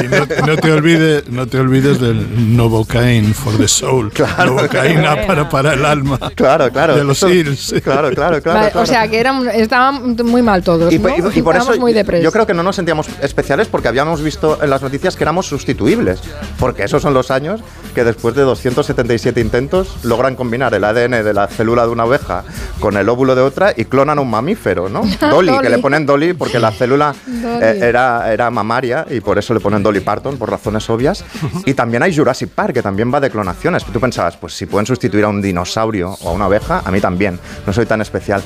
y 0.04 0.08
no- 0.08 0.46
no 0.46 0.56
te 0.56 0.70
olvides, 0.72 1.28
no 1.28 1.46
te 1.46 1.58
olvides 1.58 1.98
del 2.00 2.56
Novocaine 2.56 3.32
for 3.34 3.56
the 3.56 3.66
soul. 3.68 4.12
Novocaína 4.46 5.26
para, 5.26 5.48
para 5.48 5.72
el 5.74 5.84
alma. 5.84 6.18
Claro, 6.34 6.70
claro. 6.70 6.96
De 6.96 7.04
los 7.04 7.16
Eso- 7.18 7.28
Hills. 7.30 7.74
Claro, 7.82 8.10
claro, 8.10 8.40
claro. 8.42 8.58
Vale, 8.60 8.70
claro. 8.72 8.80
O 8.82 8.86
sea, 8.86 9.08
que 9.08 9.18
eran, 9.18 9.48
estaban 9.48 10.16
muy 10.24 10.42
mal 10.42 10.62
todos, 10.62 10.92
Y, 10.92 10.98
¿no? 10.98 11.08
y- 11.08 11.12
y 11.12 11.20
por 11.42 11.54
Estábamos 11.54 11.68
eso 11.70 11.80
muy 11.80 11.92
depres. 11.92 12.22
yo 12.22 12.30
creo 12.32 12.46
que 12.46 12.54
no 12.54 12.62
nos 12.62 12.76
sentíamos 12.76 13.06
especiales 13.22 13.68
porque 13.68 13.88
habíamos 13.88 14.22
visto 14.22 14.58
en 14.62 14.70
las 14.70 14.82
noticias 14.82 15.16
que 15.16 15.24
éramos 15.24 15.46
sustituibles. 15.46 16.20
Porque 16.58 16.84
esos 16.84 17.02
son 17.02 17.14
los 17.14 17.30
años 17.30 17.60
que 17.94 18.04
después 18.04 18.34
de 18.34 18.42
277 18.42 19.40
intentos 19.40 19.96
logran 20.02 20.36
combinar 20.36 20.74
el 20.74 20.84
ADN 20.84 21.22
de 21.22 21.34
la 21.34 21.48
célula 21.62 21.84
de 21.84 21.90
una 21.90 22.04
oveja 22.04 22.42
con 22.80 22.96
el 22.96 23.08
óvulo 23.08 23.36
de 23.36 23.42
otra 23.42 23.72
y 23.76 23.84
clonan 23.84 24.18
un 24.18 24.28
mamífero, 24.28 24.88
¿no? 24.88 25.02
Dolly, 25.20 25.56
que 25.60 25.70
le 25.70 25.78
ponen 25.78 26.04
Dolly 26.04 26.32
porque 26.32 26.58
la 26.58 26.72
célula 26.72 27.14
eh, 27.62 27.78
era, 27.80 28.32
era 28.32 28.50
mamaria 28.50 29.06
y 29.08 29.20
por 29.20 29.38
eso 29.38 29.54
le 29.54 29.60
ponen 29.60 29.80
Dolly 29.80 30.00
Parton, 30.00 30.36
por 30.36 30.50
razones 30.50 30.88
obvias. 30.90 31.24
Y 31.64 31.74
también 31.74 32.02
hay 32.02 32.16
Jurassic 32.16 32.48
Park, 32.50 32.74
que 32.74 32.82
también 32.82 33.12
va 33.14 33.20
de 33.20 33.30
clonaciones. 33.30 33.84
Tú 33.84 34.00
pensabas, 34.00 34.36
pues 34.36 34.54
si 34.54 34.66
pueden 34.66 34.84
sustituir 34.84 35.24
a 35.24 35.28
un 35.28 35.40
dinosaurio 35.40 36.16
o 36.22 36.30
a 36.30 36.32
una 36.32 36.48
oveja, 36.48 36.82
a 36.84 36.90
mí 36.90 37.00
también. 37.00 37.38
No 37.64 37.72
soy 37.72 37.86
tan 37.86 38.00
especial. 38.00 38.42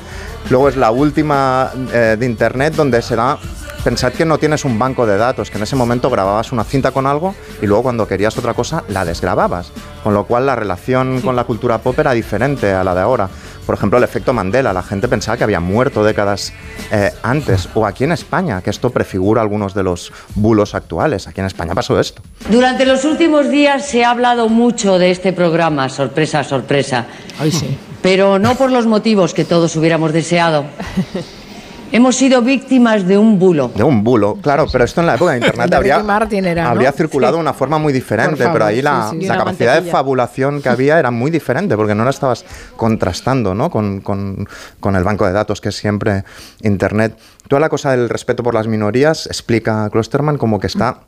Luego 0.51 0.69
es 0.69 0.75
la 0.75 0.91
última 0.91 1.71
eh, 1.91 2.15
de 2.19 2.25
Internet 2.25 2.75
donde 2.75 3.01
se 3.01 3.15
da... 3.15 3.39
Pensad 3.83 4.11
que 4.13 4.25
no 4.25 4.37
tienes 4.37 4.65
un 4.65 4.77
banco 4.77 5.05
de 5.05 5.17
datos, 5.17 5.49
que 5.49 5.57
en 5.57 5.63
ese 5.63 5.75
momento 5.75 6.09
grababas 6.09 6.51
una 6.51 6.63
cinta 6.63 6.91
con 6.91 7.05
algo 7.05 7.35
y 7.61 7.67
luego 7.67 7.83
cuando 7.83 8.07
querías 8.07 8.37
otra 8.37 8.53
cosa 8.53 8.83
la 8.89 9.05
desgrababas. 9.05 9.71
Con 10.03 10.13
lo 10.13 10.25
cual 10.25 10.45
la 10.45 10.55
relación 10.55 11.21
con 11.21 11.35
la 11.35 11.45
cultura 11.45 11.77
pop 11.79 11.97
era 11.99 12.11
diferente 12.11 12.71
a 12.71 12.83
la 12.83 12.95
de 12.95 13.01
ahora. 13.01 13.29
Por 13.65 13.75
ejemplo, 13.75 13.97
el 13.97 14.03
efecto 14.05 14.31
Mandela. 14.31 14.71
La 14.71 14.81
gente 14.81 15.09
pensaba 15.09 15.35
que 15.37 15.43
había 15.43 15.59
muerto 15.59 16.03
décadas 16.03 16.53
eh, 16.91 17.11
antes. 17.21 17.67
O 17.73 17.85
aquí 17.85 18.05
en 18.05 18.13
España, 18.13 18.61
que 18.61 18.69
esto 18.69 18.89
prefigura 18.89 19.41
algunos 19.41 19.73
de 19.73 19.83
los 19.83 20.13
bulos 20.35 20.73
actuales. 20.73 21.27
Aquí 21.27 21.41
en 21.41 21.47
España 21.47 21.75
pasó 21.75 21.99
esto. 21.99 22.21
Durante 22.49 22.85
los 22.85 23.03
últimos 23.03 23.49
días 23.49 23.85
se 23.85 24.05
ha 24.05 24.11
hablado 24.11 24.47
mucho 24.47 24.97
de 24.97 25.11
este 25.11 25.33
programa, 25.33 25.89
sorpresa, 25.89 26.45
sorpresa. 26.45 27.07
Ay, 27.39 27.51
sí. 27.51 27.77
Pero 28.01 28.39
no 28.39 28.55
por 28.55 28.71
los 28.71 28.85
motivos 28.85 29.33
que 29.33 29.43
todos 29.43 29.75
hubiéramos 29.75 30.13
deseado. 30.13 30.65
Hemos 31.91 32.17
sido 32.17 32.41
víctimas 32.41 33.07
de 33.07 33.17
un 33.17 33.39
bulo. 33.39 33.71
De 33.73 33.83
un 33.83 34.03
bulo, 34.03 34.35
claro, 34.41 34.67
pero 34.71 34.83
esto 34.83 34.99
en 35.01 35.07
la 35.07 35.15
época 35.15 35.31
de 35.31 35.37
Internet 35.37 35.73
habría, 35.73 35.95
era, 36.43 36.63
¿no? 36.63 36.69
habría 36.69 36.91
circulado 36.91 37.33
de 37.33 37.37
Sí. 37.37 37.41
una 37.41 37.53
forma 37.53 37.77
muy 37.77 37.93
diferente, 37.93 38.35
favor, 38.35 38.53
pero 38.53 38.65
ahí 38.65 38.81
la, 38.81 39.09
sí, 39.11 39.21
sí. 39.21 39.27
la 39.27 39.37
capacidad 39.37 39.81
de 39.81 39.89
fabulación 39.89 40.61
que 40.61 40.67
había 40.69 40.99
era 40.99 41.11
muy 41.11 41.31
diferente, 41.31 41.77
porque 41.77 41.95
no 41.95 42.03
la 42.03 42.09
estabas 42.09 42.43
contrastando 42.75 43.55
¿no? 43.55 43.69
con, 43.71 44.01
con- 44.01 44.47
con 44.81 44.95
el 44.97 45.03
banco 45.05 45.25
de 45.25 45.31
datos 45.31 45.61
que 45.61 45.69
es 45.69 45.75
siempre 45.77 46.23
Internet. 46.61 47.17
Toda 47.47 47.61
la 47.61 47.69
cosa 47.69 47.91
del 47.91 48.09
respeto 48.09 48.43
por 48.43 48.53
las 48.53 48.67
minorías 48.67 49.25
explica 49.27 49.89
Klosterman 49.89 50.37
como 50.37 50.59
que 50.59 50.67
está... 50.67 50.99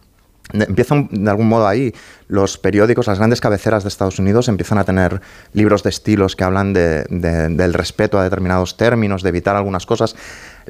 de- 0.53 0.63
Empieza 0.63 0.95
un- 0.95 1.09
de 1.11 1.29
algún 1.29 1.49
modo 1.49 1.67
ahí. 1.67 1.93
Los 2.29 2.57
periódicos, 2.57 3.07
las 3.07 3.17
grandes 3.17 3.41
cabeceras 3.41 3.83
de 3.83 3.89
Estados 3.89 4.17
Unidos 4.19 4.47
empiezan 4.47 4.77
a 4.77 4.83
tener 4.83 5.19
libros 5.53 5.83
de 5.83 5.89
estilos 5.89 6.35
que 6.35 6.43
hablan 6.43 6.73
de- 6.73 7.03
de- 7.09 7.49
del 7.49 7.73
respeto 7.73 8.17
a 8.17 8.23
determinados 8.23 8.77
términos, 8.77 9.21
de 9.23 9.29
evitar 9.29 9.55
algunas 9.55 9.85
cosas. 9.85 10.15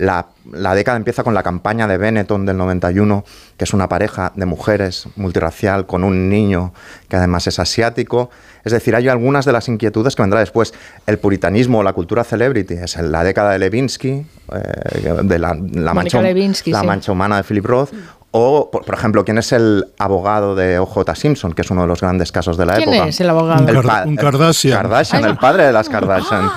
La, 0.01 0.27
la 0.53 0.75
década 0.75 0.95
empieza 0.95 1.23
con 1.25 1.33
la 1.33 1.43
campaña 1.43 1.85
de 1.85 1.97
Benetton 1.97 2.45
del 2.45 2.55
91, 2.55 3.25
que 3.57 3.65
es 3.65 3.73
una 3.73 3.89
pareja 3.89 4.31
de 4.33 4.45
mujeres 4.45 5.07
multirracial 5.17 5.85
con 5.87 6.05
un 6.05 6.29
niño 6.29 6.73
que 7.09 7.17
además 7.17 7.47
es 7.47 7.59
asiático. 7.59 8.29
Es 8.63 8.71
decir, 8.71 8.95
hay 8.95 9.09
algunas 9.09 9.43
de 9.43 9.51
las 9.51 9.67
inquietudes 9.67 10.15
que 10.15 10.21
vendrá 10.23 10.39
después. 10.39 10.73
El 11.05 11.17
puritanismo 11.19 11.79
o 11.79 11.83
la 11.83 11.91
cultura 11.91 12.23
celebrity 12.23 12.75
es 12.75 12.95
en 12.95 13.11
la 13.11 13.25
década 13.25 13.51
de 13.51 13.59
Levinsky, 13.59 14.25
eh, 14.53 15.19
de 15.23 15.37
la, 15.37 15.57
la 15.73 15.93
mancha, 15.93 16.21
Levinsky, 16.21 16.71
la 16.71 16.79
sí. 16.79 16.87
mancha 16.87 17.11
humana 17.11 17.35
de 17.35 17.43
Philip 17.43 17.65
Roth. 17.65 17.89
O, 18.31 18.69
por, 18.71 18.85
por 18.85 18.95
ejemplo, 18.95 19.25
¿quién 19.25 19.37
es 19.39 19.51
el 19.51 19.85
abogado 19.97 20.55
de 20.55 20.79
O.J. 20.79 21.13
Simpson, 21.15 21.51
que 21.51 21.63
es 21.63 21.71
uno 21.71 21.81
de 21.81 21.87
los 21.87 21.99
grandes 21.99 22.31
casos 22.31 22.55
de 22.57 22.65
la 22.65 22.75
¿Quién 22.75 22.93
época? 22.93 23.09
es 23.09 23.19
el 23.19 23.29
abogado? 23.29 23.65
Pa- 23.81 24.03
un 24.05 24.15
Kardashian. 24.15 24.77
Kardashian, 24.77 25.25
el 25.25 25.35
padre 25.37 25.63
de 25.65 25.73
las 25.73 25.89
Kardashian. 25.89 26.49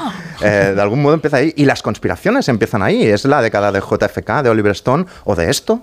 Eh, 0.43 0.73
de 0.75 0.83
algún 0.83 1.03
modo 1.03 1.15
empieza 1.15 1.39
ahí. 1.39 1.53
Y 1.57 1.65
las 1.65 1.83
conspiraciones 1.83 2.49
empiezan 2.49 2.83
ahí. 2.83 3.07
Es 3.07 3.25
la 3.25 3.43
década 3.43 3.73
de 3.73 3.81
JFK, 3.81 4.43
de 4.43 4.51
Oliver 4.51 4.73
Stone 4.73 5.07
o 5.25 5.35
de 5.35 5.51
esto. 5.51 5.83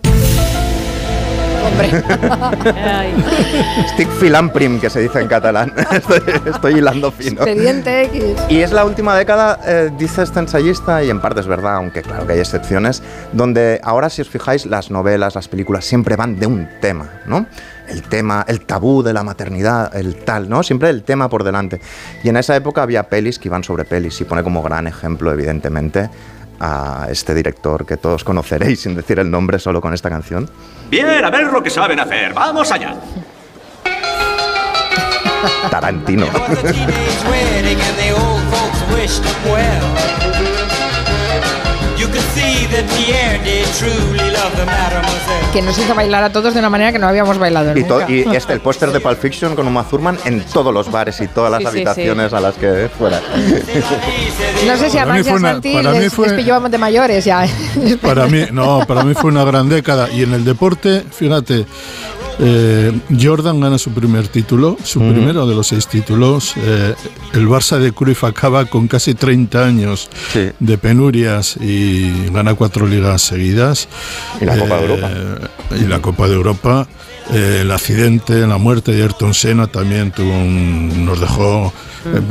Stick 3.93 4.09
filamprim, 4.19 4.79
que 4.79 4.89
se 4.89 5.01
dice 5.01 5.19
en 5.21 5.27
catalán. 5.27 5.73
estoy, 5.91 6.21
estoy 6.45 6.73
hilando 6.75 7.11
fino. 7.11 7.41
Expediente 7.41 8.03
X. 8.03 8.23
Y 8.49 8.59
es 8.59 8.71
la 8.71 8.85
última 8.85 9.15
década, 9.15 9.59
eh, 9.65 9.89
dice 9.97 10.23
este 10.23 10.39
ensayista, 10.39 11.03
y 11.03 11.09
en 11.09 11.21
parte 11.21 11.39
es 11.41 11.47
verdad, 11.47 11.75
aunque 11.75 12.01
claro 12.01 12.25
que 12.27 12.33
hay 12.33 12.39
excepciones, 12.39 13.01
donde 13.33 13.79
ahora 13.83 14.09
si 14.09 14.21
os 14.21 14.29
fijáis 14.29 14.65
las 14.65 14.91
novelas, 14.91 15.35
las 15.35 15.47
películas 15.47 15.85
siempre 15.85 16.15
van 16.15 16.39
de 16.39 16.47
un 16.47 16.67
tema, 16.81 17.09
¿no? 17.25 17.45
El 17.89 18.03
tema, 18.03 18.45
el 18.47 18.61
tabú 18.61 19.01
de 19.01 19.13
la 19.13 19.23
maternidad, 19.23 19.95
el 19.95 20.17
tal, 20.17 20.49
¿no? 20.49 20.63
Siempre 20.63 20.89
el 20.89 21.03
tema 21.03 21.27
por 21.27 21.43
delante. 21.43 21.81
Y 22.23 22.29
en 22.29 22.37
esa 22.37 22.55
época 22.55 22.83
había 22.83 23.09
pelis 23.09 23.39
que 23.39 23.47
iban 23.47 23.63
sobre 23.63 23.83
pelis 23.83 24.19
y 24.21 24.25
pone 24.25 24.43
como 24.43 24.61
gran 24.61 24.87
ejemplo, 24.87 25.31
evidentemente, 25.31 26.09
a 26.59 27.07
este 27.09 27.33
director 27.33 27.85
que 27.85 27.97
todos 27.97 28.23
conoceréis 28.23 28.81
sin 28.81 28.95
decir 28.95 29.19
el 29.19 29.31
nombre 29.31 29.59
solo 29.59 29.81
con 29.81 29.93
esta 29.93 30.09
canción. 30.09 30.49
Bien, 30.89 31.23
a 31.23 31.29
ver 31.29 31.51
lo 31.51 31.63
que 31.63 31.69
saben 31.69 31.99
hacer. 31.99 32.33
Vamos 32.33 32.71
allá. 32.71 32.95
Tarantino. 35.69 36.27
Que 45.53 45.61
nos 45.61 45.77
hizo 45.77 45.95
bailar 45.95 46.23
a 46.23 46.31
todos 46.31 46.53
de 46.53 46.59
una 46.59 46.69
manera 46.69 46.91
que 46.91 46.99
no 46.99 47.07
habíamos 47.07 47.37
bailado 47.39 47.75
Y, 47.77 47.81
nunca. 47.83 48.09
y 48.09 48.35
este, 48.35 48.53
el 48.53 48.61
póster 48.61 48.91
de 48.91 48.99
Pulp 48.99 49.19
Fiction 49.19 49.55
con 49.55 49.67
Uma 49.67 49.83
Thurman 49.83 50.17
en 50.25 50.41
todos 50.43 50.73
los 50.73 50.91
bares 50.91 51.19
y 51.21 51.27
todas 51.27 51.51
las 51.51 51.59
Sí, 51.61 51.65
sí, 51.65 51.69
habitaciones 51.69 52.33
a 52.33 52.39
las 52.39 52.55
que 52.55 52.89
fuera. 52.97 53.19
No 54.67 54.77
sé 54.77 54.89
si 54.89 54.97
a 54.97 55.05
Max 55.05 55.25
Santi 55.25 55.73
para 55.73 55.91
mí 55.91 55.99
les, 55.99 56.13
fue- 56.13 56.27
les 56.27 56.37
pilló 56.37 56.59
de 56.59 56.77
mayores 56.77 57.25
ya. 57.25 57.45
Para 58.01 58.27
mí, 58.27 58.45
no, 58.51 58.85
para 58.87 59.03
mí 59.03 59.13
fue 59.15 59.31
una 59.31 59.43
gran 59.43 59.67
década. 59.69 60.09
Y 60.11 60.23
en 60.23 60.33
el 60.33 60.45
deporte, 60.45 61.03
fíjate, 61.11 61.65
eh, 62.39 62.91
Jordan 63.21 63.59
gana 63.59 63.77
su 63.77 63.91
primer 63.91 64.27
título, 64.29 64.77
su 64.83 64.99
primero 64.99 65.45
de 65.47 65.55
los 65.55 65.67
seis 65.67 65.87
títulos. 65.87 66.53
Eh, 66.57 66.95
el 67.33 67.47
Barça 67.47 67.77
de 67.79 67.91
Cruyff 67.91 68.23
acaba 68.23 68.65
con 68.65 68.87
casi 68.87 69.13
30 69.13 69.65
años 69.65 70.09
de 70.59 70.77
penurias 70.77 71.57
y 71.59 72.27
gana 72.31 72.53
cuatro 72.55 72.87
ligas 72.87 73.21
seguidas. 73.21 73.87
Y 74.41 74.45
la 74.45 74.57
Copa 74.57 74.77
de 74.77 74.85
Europa. 74.85 75.11
Y 75.79 75.87
la 75.87 76.01
Copa 76.01 76.27
de 76.27 76.33
Europa. 76.35 76.87
Eh, 77.31 77.59
el 77.61 77.71
accidente, 77.71 78.47
la 78.47 78.57
muerte 78.57 78.91
de 78.91 79.03
Ayrton 79.03 79.33
Senna 79.35 79.67
también 79.67 80.11
tuvo 80.11 80.31
un- 80.31 81.05
nos 81.05 81.19
dejó 81.19 81.71
eh, 82.05 82.21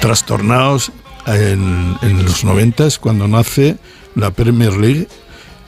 trastornados 0.00 0.92
en, 1.26 1.96
en 2.02 2.24
los 2.24 2.44
90 2.44 2.86
es 2.86 2.98
cuando 2.98 3.26
nace 3.28 3.76
la 4.14 4.30
Premier 4.30 4.72
League 4.74 5.08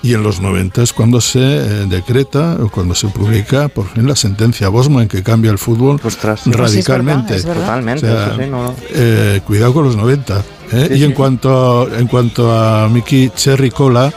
y 0.08 0.14
en 0.14 0.22
los 0.22 0.40
90 0.40 0.82
es 0.82 0.94
cuando 0.94 1.20
se 1.20 1.38
eh, 1.38 1.86
decreta 1.86 2.56
o 2.62 2.70
cuando 2.70 2.94
se 2.94 3.08
publica 3.08 3.68
por 3.68 3.86
fin 3.88 4.08
la 4.08 4.16
sentencia 4.16 4.70
Bosman 4.70 5.06
que 5.06 5.22
cambia 5.22 5.50
el 5.50 5.58
fútbol 5.58 6.00
radicalmente. 6.46 7.36
es 7.36 7.44
verdad, 7.44 7.78
es 7.78 8.00
verdad. 8.02 8.04
Totalmente, 8.04 8.06
O 8.06 8.10
sea, 8.10 8.26
eso 8.28 8.36
sí, 8.36 8.50
no, 8.50 8.62
no. 8.64 8.74
eh, 8.90 9.40
cuidado 9.46 9.74
con 9.74 9.84
los 9.84 9.96
90. 9.96 10.42
¿Eh? 10.72 10.96
Y 10.96 11.04
en 11.04 11.12
cuanto 11.12 11.88
en 11.94 12.06
cuanto 12.06 12.52
a 12.52 12.88
Mickey 12.88 13.30
Cherry 13.34 13.70
Cola, 13.70 14.12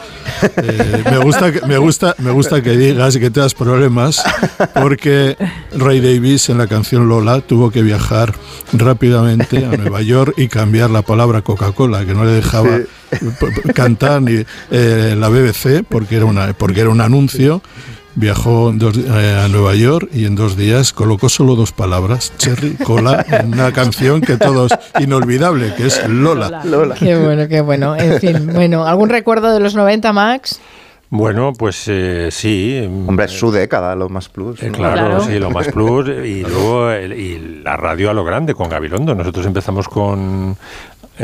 eh, 0.56 1.04
me 1.10 1.18
gusta 1.18 1.52
que, 1.52 1.60
me 1.66 1.78
gusta 1.78 2.14
me 2.18 2.30
gusta 2.30 2.62
que 2.62 2.76
digas 2.76 3.16
que 3.16 3.30
te 3.30 3.40
das 3.40 3.54
problemas 3.54 4.22
porque 4.74 5.36
Ray 5.76 6.00
Davis 6.00 6.48
en 6.48 6.58
la 6.58 6.66
canción 6.66 7.08
Lola 7.08 7.40
tuvo 7.40 7.70
que 7.70 7.82
viajar 7.82 8.34
rápidamente 8.72 9.64
a 9.64 9.76
Nueva 9.76 10.02
York 10.02 10.34
y 10.36 10.48
cambiar 10.48 10.90
la 10.90 11.02
palabra 11.02 11.42
Coca-Cola 11.42 12.04
que 12.04 12.14
no 12.14 12.24
le 12.24 12.32
dejaba 12.32 12.78
cantar 13.74 14.22
ni 14.22 14.44
eh, 14.70 15.16
la 15.18 15.28
BBC 15.28 15.84
porque 15.88 16.16
era 16.16 16.26
una 16.26 16.52
porque 16.52 16.80
era 16.80 16.90
un 16.90 17.00
anuncio. 17.00 17.62
Viajó 18.14 18.72
dos- 18.74 18.98
eh, 18.98 19.40
a 19.42 19.48
Nueva 19.48 19.74
York 19.74 20.10
y 20.12 20.26
en 20.26 20.34
dos 20.34 20.54
días 20.56 20.92
colocó 20.92 21.30
solo 21.30 21.54
dos 21.54 21.72
palabras, 21.72 22.32
Cherry 22.36 22.74
Cola, 22.74 23.24
en 23.26 23.52
una 23.54 23.72
canción 23.72 24.20
que 24.20 24.36
todos 24.36 24.70
inolvidable, 25.00 25.74
que 25.76 25.86
es 25.86 26.06
Lola. 26.08 26.60
Qué 26.98 27.16
bueno, 27.16 27.48
qué 27.48 27.62
bueno. 27.62 27.96
En 27.96 28.20
fin, 28.20 28.46
bueno, 28.52 28.86
¿algún 28.86 29.08
recuerdo 29.08 29.54
de 29.54 29.60
los 29.60 29.74
90, 29.74 30.12
Max? 30.12 30.60
Bueno, 31.08 31.52
pues 31.52 31.84
eh, 31.88 32.28
sí. 32.30 32.88
Hombre, 33.06 33.26
es 33.26 33.32
su 33.32 33.50
década, 33.50 33.94
lo 33.94 34.08
más 34.08 34.30
plus. 34.30 34.62
Eh, 34.62 34.70
claro, 34.70 35.20
sí, 35.22 35.38
lo 35.38 35.50
más 35.50 35.68
plus. 35.68 36.08
Y 36.08 36.40
luego 36.48 36.90
el- 36.90 37.12
y 37.12 37.60
la 37.62 37.76
radio 37.76 38.10
a 38.10 38.14
lo 38.14 38.24
grande 38.24 38.54
con 38.54 38.68
Gabilondo. 38.70 39.14
Nosotros 39.14 39.44
empezamos 39.46 39.88
con, 39.88 40.56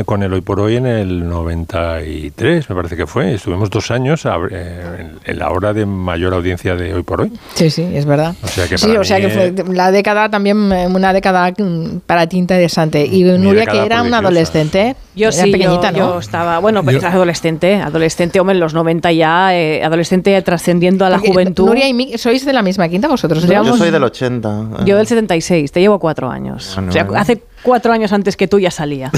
con 0.05 0.23
el 0.23 0.33
Hoy 0.33 0.41
por 0.43 0.61
Hoy 0.61 0.77
en 0.77 0.87
el 0.87 1.29
93, 1.29 2.69
me 2.71 2.77
parece 2.77 2.97
que 2.97 3.07
fue. 3.07 3.35
Estuvimos 3.35 3.71
dos 3.71 3.91
años 3.91 4.27
a- 4.27 4.37
eh, 4.51 5.09
en, 5.25 5.39
la 5.39 5.51
hora 5.51 5.73
de 5.73 5.87
mayor 5.87 6.35
audiencia 6.35 6.75
de 6.77 6.95
Hoy 6.95 7.03
por 7.03 7.23
Hoy. 7.23 7.33
Sí, 7.55 7.71
sí, 7.71 7.83
es 7.95 8.05
verdad. 8.05 8.35
O 8.43 8.49
sea 8.49 8.69
que 8.69 8.79
Sí, 8.79 8.87
para 8.89 9.01
o 9.01 9.05
sea 9.05 9.21
que 9.21 9.29
fue 9.31 9.55
la 9.75 9.91
década 9.91 10.29
también, 10.31 10.71
eh, 10.73 10.87
una 10.87 11.13
década 11.13 11.53
mm, 11.57 12.01
para 12.07 12.27
ti 12.27 12.37
interesante. 12.39 13.05
Y 13.05 13.25
Nuria, 13.25 13.67
que 13.67 13.79
era 13.79 14.03
una 14.03 14.19
adolescente, 14.19 14.95
Yo 15.15 15.29
era 15.29 15.33
sí, 15.33 15.47
yo- 15.51 15.53
pequeñita, 15.59 15.91
yo, 15.93 16.11
¿no? 16.15 16.19
estaba, 16.21 16.59
bueno, 16.59 16.83
pues 16.85 17.01
Yo- 17.01 17.09
adolescente, 17.09 17.77
adolescente, 17.77 18.41
hombre, 18.41 18.55
en 18.55 18.61
los 18.61 18.75
90 18.75 19.11
ya, 19.13 19.55
eh, 19.57 19.83
adolescente 19.85 20.41
trascendiendo 20.43 21.05
a 21.05 21.11
la 21.11 21.17
Porque 21.17 21.33
juventud. 21.33 21.67
Nuria 21.67 21.89
y 21.89 21.95
Mick, 21.95 22.17
sois 22.19 22.45
de 22.45 22.53
la 22.53 22.63
misma 22.63 22.89
quinta 22.89 23.09
vosotros, 23.09 23.45
¿no? 23.45 23.65
Yo 23.65 23.77
soy 23.77 23.91
del 23.91 24.05
80. 24.05 24.85
Yo 24.85 24.97
del 24.97 25.07
76, 25.07 25.73
te 25.73 25.81
llevo 25.81 25.99
cuatro 25.99 26.31
años. 26.31 26.75
Ah, 26.77 26.81
no, 26.83 26.91
o 26.91 26.93
sea, 26.93 27.07
hace 27.17 27.43
cuatro 27.63 27.93
años 27.93 28.13
antes 28.13 28.37
que 28.37 28.49
tú 28.49 28.59
ya 28.59 28.71
salía. 28.71 29.11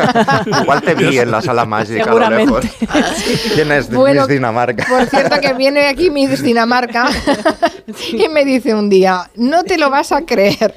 Igual 0.62 0.82
te 0.82 0.94
vi 0.94 1.18
en 1.18 1.30
la 1.30 1.42
sala 1.42 1.64
mágica 1.64 2.04
a 2.04 2.14
lo 2.14 2.30
lejos. 2.30 2.64
Seguramente. 2.64 3.50
¿Quién 3.54 3.72
es 3.72 3.90
Bueno, 3.90 4.22
Miss 4.22 4.28
Dinamarca? 4.28 4.86
Por 4.88 5.06
cierto, 5.06 5.40
que 5.40 5.52
viene 5.54 5.86
aquí 5.86 6.10
Miss 6.10 6.42
Dinamarca 6.42 7.08
y 8.12 8.28
me 8.28 8.44
dice 8.44 8.74
un 8.74 8.88
día, 8.88 9.30
no 9.36 9.64
te 9.64 9.78
lo 9.78 9.90
vas 9.90 10.12
a 10.12 10.22
creer. 10.22 10.74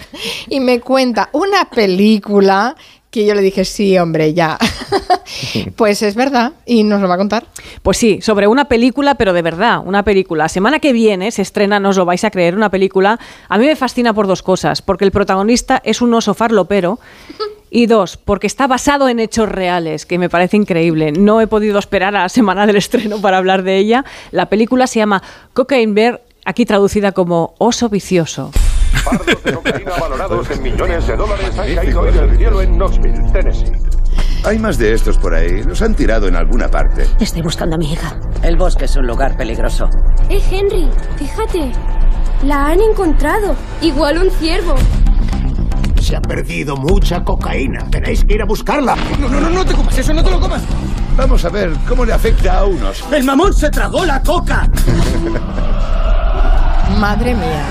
Y 0.47 0.59
me 0.59 0.79
cuenta 0.79 1.29
una 1.31 1.65
película 1.69 2.75
que 3.09 3.25
yo 3.25 3.33
le 3.33 3.41
dije, 3.41 3.63
sí, 3.63 3.97
hombre, 3.97 4.33
ya. 4.33 4.57
Pues 5.75 6.01
es 6.01 6.15
verdad, 6.15 6.53
y 6.65 6.83
nos 6.83 7.01
lo 7.01 7.07
va 7.07 7.15
a 7.15 7.17
contar. 7.17 7.45
Pues 7.81 7.97
sí, 7.97 8.19
sobre 8.21 8.47
una 8.47 8.65
película, 8.65 9.15
pero 9.15 9.33
de 9.33 9.41
verdad, 9.41 9.81
una 9.83 10.03
película. 10.03 10.49
Semana 10.49 10.79
que 10.79 10.93
viene 10.93 11.31
se 11.31 11.41
estrena, 11.41 11.79
no 11.79 11.89
os 11.89 11.97
lo 11.97 12.05
vais 12.05 12.23
a 12.23 12.31
creer, 12.31 12.55
una 12.55 12.69
película. 12.69 13.19
A 13.49 13.57
mí 13.57 13.65
me 13.65 13.75
fascina 13.75 14.13
por 14.13 14.27
dos 14.27 14.41
cosas, 14.41 14.81
porque 14.81 15.05
el 15.05 15.11
protagonista 15.11 15.81
es 15.83 16.01
un 16.01 16.13
oso 16.13 16.33
farlopero. 16.33 16.99
Y 17.71 17.87
dos, 17.87 18.15
porque 18.15 18.47
está 18.47 18.67
basado 18.67 19.09
en 19.09 19.19
hechos 19.19 19.49
reales, 19.49 20.05
que 20.05 20.17
me 20.17 20.29
parece 20.29 20.55
increíble. 20.55 21.11
No 21.11 21.41
he 21.41 21.47
podido 21.47 21.77
esperar 21.77 22.15
a 22.15 22.21
la 22.21 22.29
semana 22.29 22.65
del 22.65 22.77
estreno 22.77 23.19
para 23.19 23.37
hablar 23.37 23.63
de 23.63 23.77
ella. 23.77 24.05
La 24.31 24.47
película 24.47 24.87
se 24.87 24.99
llama 24.99 25.21
Cocaine 25.53 25.93
Bear, 25.93 26.21
aquí 26.45 26.65
traducida 26.65 27.11
como 27.11 27.53
Oso 27.57 27.89
Vicioso. 27.89 28.51
valorados 29.99 30.49
en 30.51 30.63
millones 30.63 31.07
de 31.07 31.15
dólares 31.15 31.57
han 31.57 31.75
caído 31.75 32.03
del 32.03 32.37
cielo 32.37 32.61
en 32.61 32.77
Knoxville, 32.77 33.31
Tennessee. 33.31 33.71
Hay 34.45 34.59
más 34.59 34.77
de 34.77 34.93
estos 34.93 35.17
por 35.17 35.33
ahí. 35.33 35.63
Los 35.63 35.81
han 35.81 35.95
tirado 35.95 36.27
en 36.27 36.35
alguna 36.35 36.69
parte. 36.69 37.07
Estoy 37.19 37.41
buscando 37.41 37.75
a 37.75 37.79
mi 37.79 37.91
hija. 37.91 38.15
El 38.43 38.57
bosque 38.57 38.85
es 38.85 38.95
un 38.95 39.07
lugar 39.07 39.35
peligroso. 39.35 39.89
Eh, 40.29 40.39
Henry, 40.51 40.87
fíjate. 41.17 41.71
La 42.43 42.67
han 42.67 42.79
encontrado. 42.79 43.55
Igual 43.81 44.19
un 44.19 44.29
ciervo. 44.29 44.75
Se 45.99 46.15
ha 46.15 46.21
perdido 46.21 46.75
mucha 46.75 47.23
cocaína. 47.23 47.89
Tenéis 47.89 48.23
que 48.23 48.35
ir 48.35 48.41
a 48.43 48.45
buscarla. 48.45 48.95
No, 49.19 49.27
no, 49.29 49.41
no, 49.41 49.49
no 49.49 49.65
te 49.65 49.73
comas 49.73 49.97
eso, 49.97 50.13
no 50.13 50.23
te 50.23 50.29
lo 50.29 50.39
comas. 50.39 50.61
Vamos 51.17 51.43
a 51.43 51.49
ver 51.49 51.71
cómo 51.87 52.05
le 52.05 52.13
afecta 52.13 52.59
a 52.59 52.65
unos. 52.65 53.03
El 53.11 53.23
mamón 53.23 53.51
se 53.51 53.71
tragó 53.71 54.05
la 54.05 54.21
coca. 54.21 54.69
Madre 56.99 57.33
mía. 57.33 57.65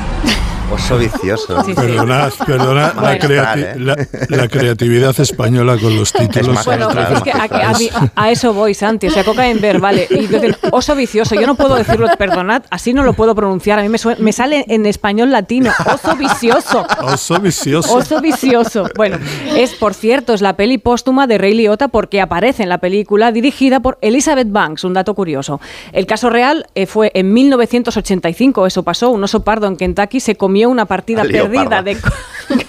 Oso 0.73 0.99
vicioso. 0.99 1.62
Perdonad, 1.75 2.33
perdonad 2.47 2.94
la, 2.97 3.18
creati- 3.18 3.62
¿eh? 3.62 3.75
la- 3.78 3.97
la 4.28 4.49
creatividad 4.49 5.18
española 5.20 5.76
con 5.81 5.97
los 5.97 6.12
títulos. 6.12 6.65
Bueno, 6.65 6.89
es 6.91 7.23
que 7.23 7.31
a, 7.33 7.44
a 7.44 7.73
mí- 7.78 7.91
a 8.15 8.31
eso 8.31 8.52
voy, 8.52 8.75
Santi. 8.75 9.07
O 9.07 9.10
sea, 9.10 9.25
Cocaine 9.25 9.60
Bear, 9.60 9.78
vale. 9.78 10.07
Y 10.10 10.26
dicen, 10.26 10.57
oso 10.73 10.94
vicioso. 10.97 11.34
Yo 11.36 11.47
no 11.47 11.55
puedo 11.55 11.75
decirlo, 11.76 12.09
perdonad, 12.18 12.62
así 12.70 12.93
no 12.93 13.05
lo 13.05 13.12
puedo 13.12 13.34
pronunciar. 13.34 13.78
A 13.78 13.83
mí 13.83 13.89
me, 13.89 14.33
sale 14.33 14.65
en 14.68 14.86
español 14.86 15.31
latino. 15.31 15.70
Oso 15.93 16.17
vicioso. 16.17 16.86
Oso 17.02 17.39
vicioso. 17.41 17.94
Oso 17.94 18.20
vicioso. 18.20 18.89
Bueno, 18.97 19.18
es, 19.57 19.75
por 19.75 19.94
cierto, 19.94 20.34
es 20.34 20.41
la 20.41 20.57
peli 20.57 20.78
póstuma 20.78 21.26
de 21.26 21.39
Ray 21.39 21.55
Liotta 21.55 21.89
porque 21.89 22.20
aparece 22.20 22.62
en 22.65 22.68
la 22.68 22.78
película 22.78 23.31
dirigida 23.33 23.81
por 23.81 23.99
Elizabeth 24.01 24.51
Banks, 24.51 24.84
un 24.84 24.94
dato 24.94 25.15
curioso. 25.15 25.60
El 25.93 26.07
caso 26.07 26.31
real 26.31 26.67
eh, 26.75 26.86
fue 26.86 27.10
en 27.15 27.33
1985, 27.33 28.67
eso 28.67 28.83
pasó, 28.83 29.10
un 29.10 29.23
oso 29.23 29.44
pardo 29.44 29.67
en 29.67 29.76
Kentucky 29.76 30.20
se 30.20 30.36
comió 30.55 30.70
una 30.70 30.84
partida 30.86 31.23
Al 31.23 31.31
perdida 31.33 31.83
de 31.83 31.97
co- 31.97 32.10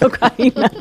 cocaína 0.00 0.72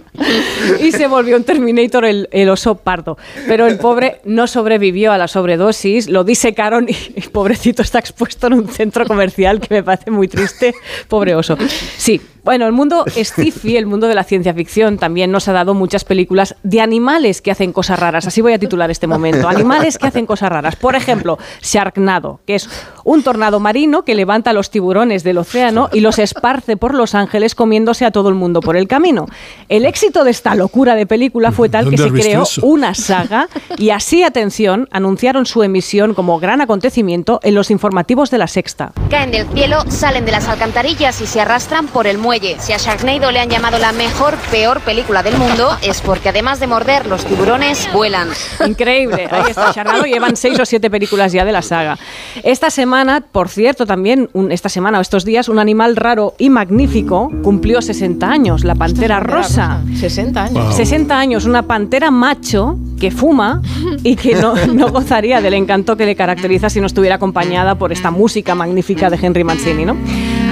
y 0.79 0.91
se 0.91 1.05
volvió 1.05 1.37
un 1.37 1.43
Terminator 1.43 2.03
el, 2.03 2.27
el 2.31 2.49
oso 2.49 2.73
pardo. 2.75 3.15
Pero 3.47 3.67
el 3.67 3.77
pobre 3.77 4.21
no 4.23 4.47
sobrevivió 4.47 5.11
a 5.11 5.17
la 5.19 5.27
sobredosis, 5.27 6.09
lo 6.09 6.23
disecaron 6.23 6.87
y, 6.89 6.93
y 7.15 7.21
pobrecito 7.27 7.83
está 7.83 7.99
expuesto 7.99 8.47
en 8.47 8.53
un 8.53 8.67
centro 8.69 9.05
comercial 9.05 9.59
que 9.59 9.71
me 9.71 9.83
parece 9.83 10.09
muy 10.09 10.27
triste, 10.27 10.73
pobre 11.07 11.35
oso. 11.35 11.57
Sí, 11.97 12.19
bueno, 12.43 12.65
el 12.65 12.71
mundo 12.71 13.05
sci-fi, 13.07 13.77
el 13.77 13.85
mundo 13.85 14.07
de 14.07 14.15
la 14.15 14.23
ciencia 14.23 14.53
ficción, 14.55 14.97
también 14.97 15.29
nos 15.31 15.47
ha 15.47 15.53
dado 15.53 15.73
muchas 15.75 16.05
películas 16.05 16.55
de 16.63 16.81
animales 16.81 17.41
que 17.43 17.51
hacen 17.51 17.71
cosas 17.71 17.99
raras. 17.99 18.25
Así 18.25 18.41
voy 18.41 18.53
a 18.53 18.59
titular 18.59 18.89
este 18.89 19.05
momento. 19.07 19.47
Animales 19.47 19.97
que 19.99 20.07
hacen 20.07 20.25
cosas 20.25 20.49
raras. 20.49 20.75
Por 20.75 20.95
ejemplo, 20.95 21.37
Sharknado, 21.61 22.39
que 22.47 22.55
es 22.55 22.69
un 23.05 23.23
tornado 23.23 23.61
marino 23.61 24.03
que 24.03 24.15
levanta 24.15 24.49
a 24.49 24.53
los 24.53 24.69
tiburones 24.69 25.23
del 25.23 25.37
océano 25.37 25.89
y 25.93 26.01
los 26.01 26.19
esparce 26.19 26.75
por 26.75 26.93
Los 26.93 27.15
Ángeles 27.15 27.55
comiéndose 27.55 28.03
a 28.03 28.11
todo 28.11 28.27
el 28.29 28.35
mundo 28.35 28.59
por 28.59 28.75
el 28.75 28.87
camino. 28.87 29.27
El 29.69 29.85
éxito 29.85 30.23
de 30.23 30.31
esta 30.31 30.55
locura 30.55 30.95
de 30.95 31.05
película 31.05 31.51
fue 31.51 31.69
tal 31.69 31.89
que 31.89 31.95
¿Dónde 31.95 32.19
se 32.21 32.27
creó 32.27 32.43
eso? 32.43 32.65
una 32.65 32.95
saga 32.95 33.47
y 33.77 33.91
así, 33.91 34.23
atención, 34.23 34.89
anunciaron 34.91 35.45
su 35.45 35.61
emisión 35.61 36.15
como 36.15 36.39
gran 36.39 36.61
acontecimiento 36.61 37.39
en 37.43 37.53
los 37.53 37.69
informativos 37.69 38.31
de 38.31 38.39
la 38.39 38.47
Sexta. 38.47 38.91
Caen 39.11 39.29
del 39.29 39.47
cielo, 39.49 39.83
salen 39.87 40.25
de 40.25 40.31
las 40.31 40.47
alcantarillas 40.47 41.21
y 41.21 41.27
se 41.27 41.39
arrastran 41.39 41.87
por 41.87 42.07
el 42.07 42.17
muelle. 42.17 42.57
Si 42.59 42.73
a 42.73 42.77
Sharknado 42.77 43.31
le 43.31 43.39
han 43.39 43.49
llamado 43.49 43.77
la 43.77 43.91
mejor, 43.91 44.35
peor 44.49 44.81
película 44.81 45.21
del 45.21 45.37
mundo, 45.37 45.77
es 45.83 46.01
porque 46.01 46.29
además 46.29 46.59
de 46.59 46.65
morder, 46.65 47.05
los 47.05 47.23
tiburones 47.23 47.87
vuelan. 47.93 48.29
Increíble, 48.65 49.27
ahí 49.29 49.51
está 49.51 49.71
Sharknado, 49.71 50.05
llevan 50.05 50.35
seis 50.35 50.59
o 50.59 50.65
siete 50.65 50.89
películas 50.89 51.31
ya 51.31 51.45
de 51.45 51.51
la 51.51 51.61
saga. 51.61 51.99
Esta 52.41 52.71
semana, 52.71 52.94
por 53.31 53.49
cierto, 53.49 53.85
también, 53.85 54.29
un- 54.33 54.51
esta 54.51 54.69
semana 54.69 54.99
o 54.99 55.01
estos 55.01 55.25
días, 55.25 55.49
un 55.49 55.59
animal 55.59 55.95
raro 55.95 56.33
y 56.37 56.49
magnífico 56.49 57.31
cumplió 57.43 57.81
60 57.81 58.29
años, 58.29 58.63
la 58.63 58.75
pantera 58.75 59.19
rosa. 59.19 59.81
60 59.95 60.43
años. 60.43 60.63
Wow. 60.65 60.71
60 60.73 61.17
años, 61.17 61.45
una 61.45 61.63
pantera 61.63 62.11
macho 62.11 62.77
que 62.99 63.11
fuma 63.11 63.61
y 64.03 64.15
que 64.15 64.35
no, 64.35 64.53
no 64.73 64.89
gozaría 64.89 65.41
del 65.41 65.53
encanto 65.55 65.97
que 65.97 66.05
le 66.05 66.15
caracteriza 66.15 66.69
si 66.69 66.79
no 66.79 66.87
estuviera 66.87 67.15
acompañada 67.15 67.75
por 67.75 67.91
esta 67.91 68.11
música 68.11 68.55
magnífica 68.55 69.09
de 69.09 69.19
Henry 69.21 69.43
Mancini, 69.43 69.85
¿no? 69.85 69.95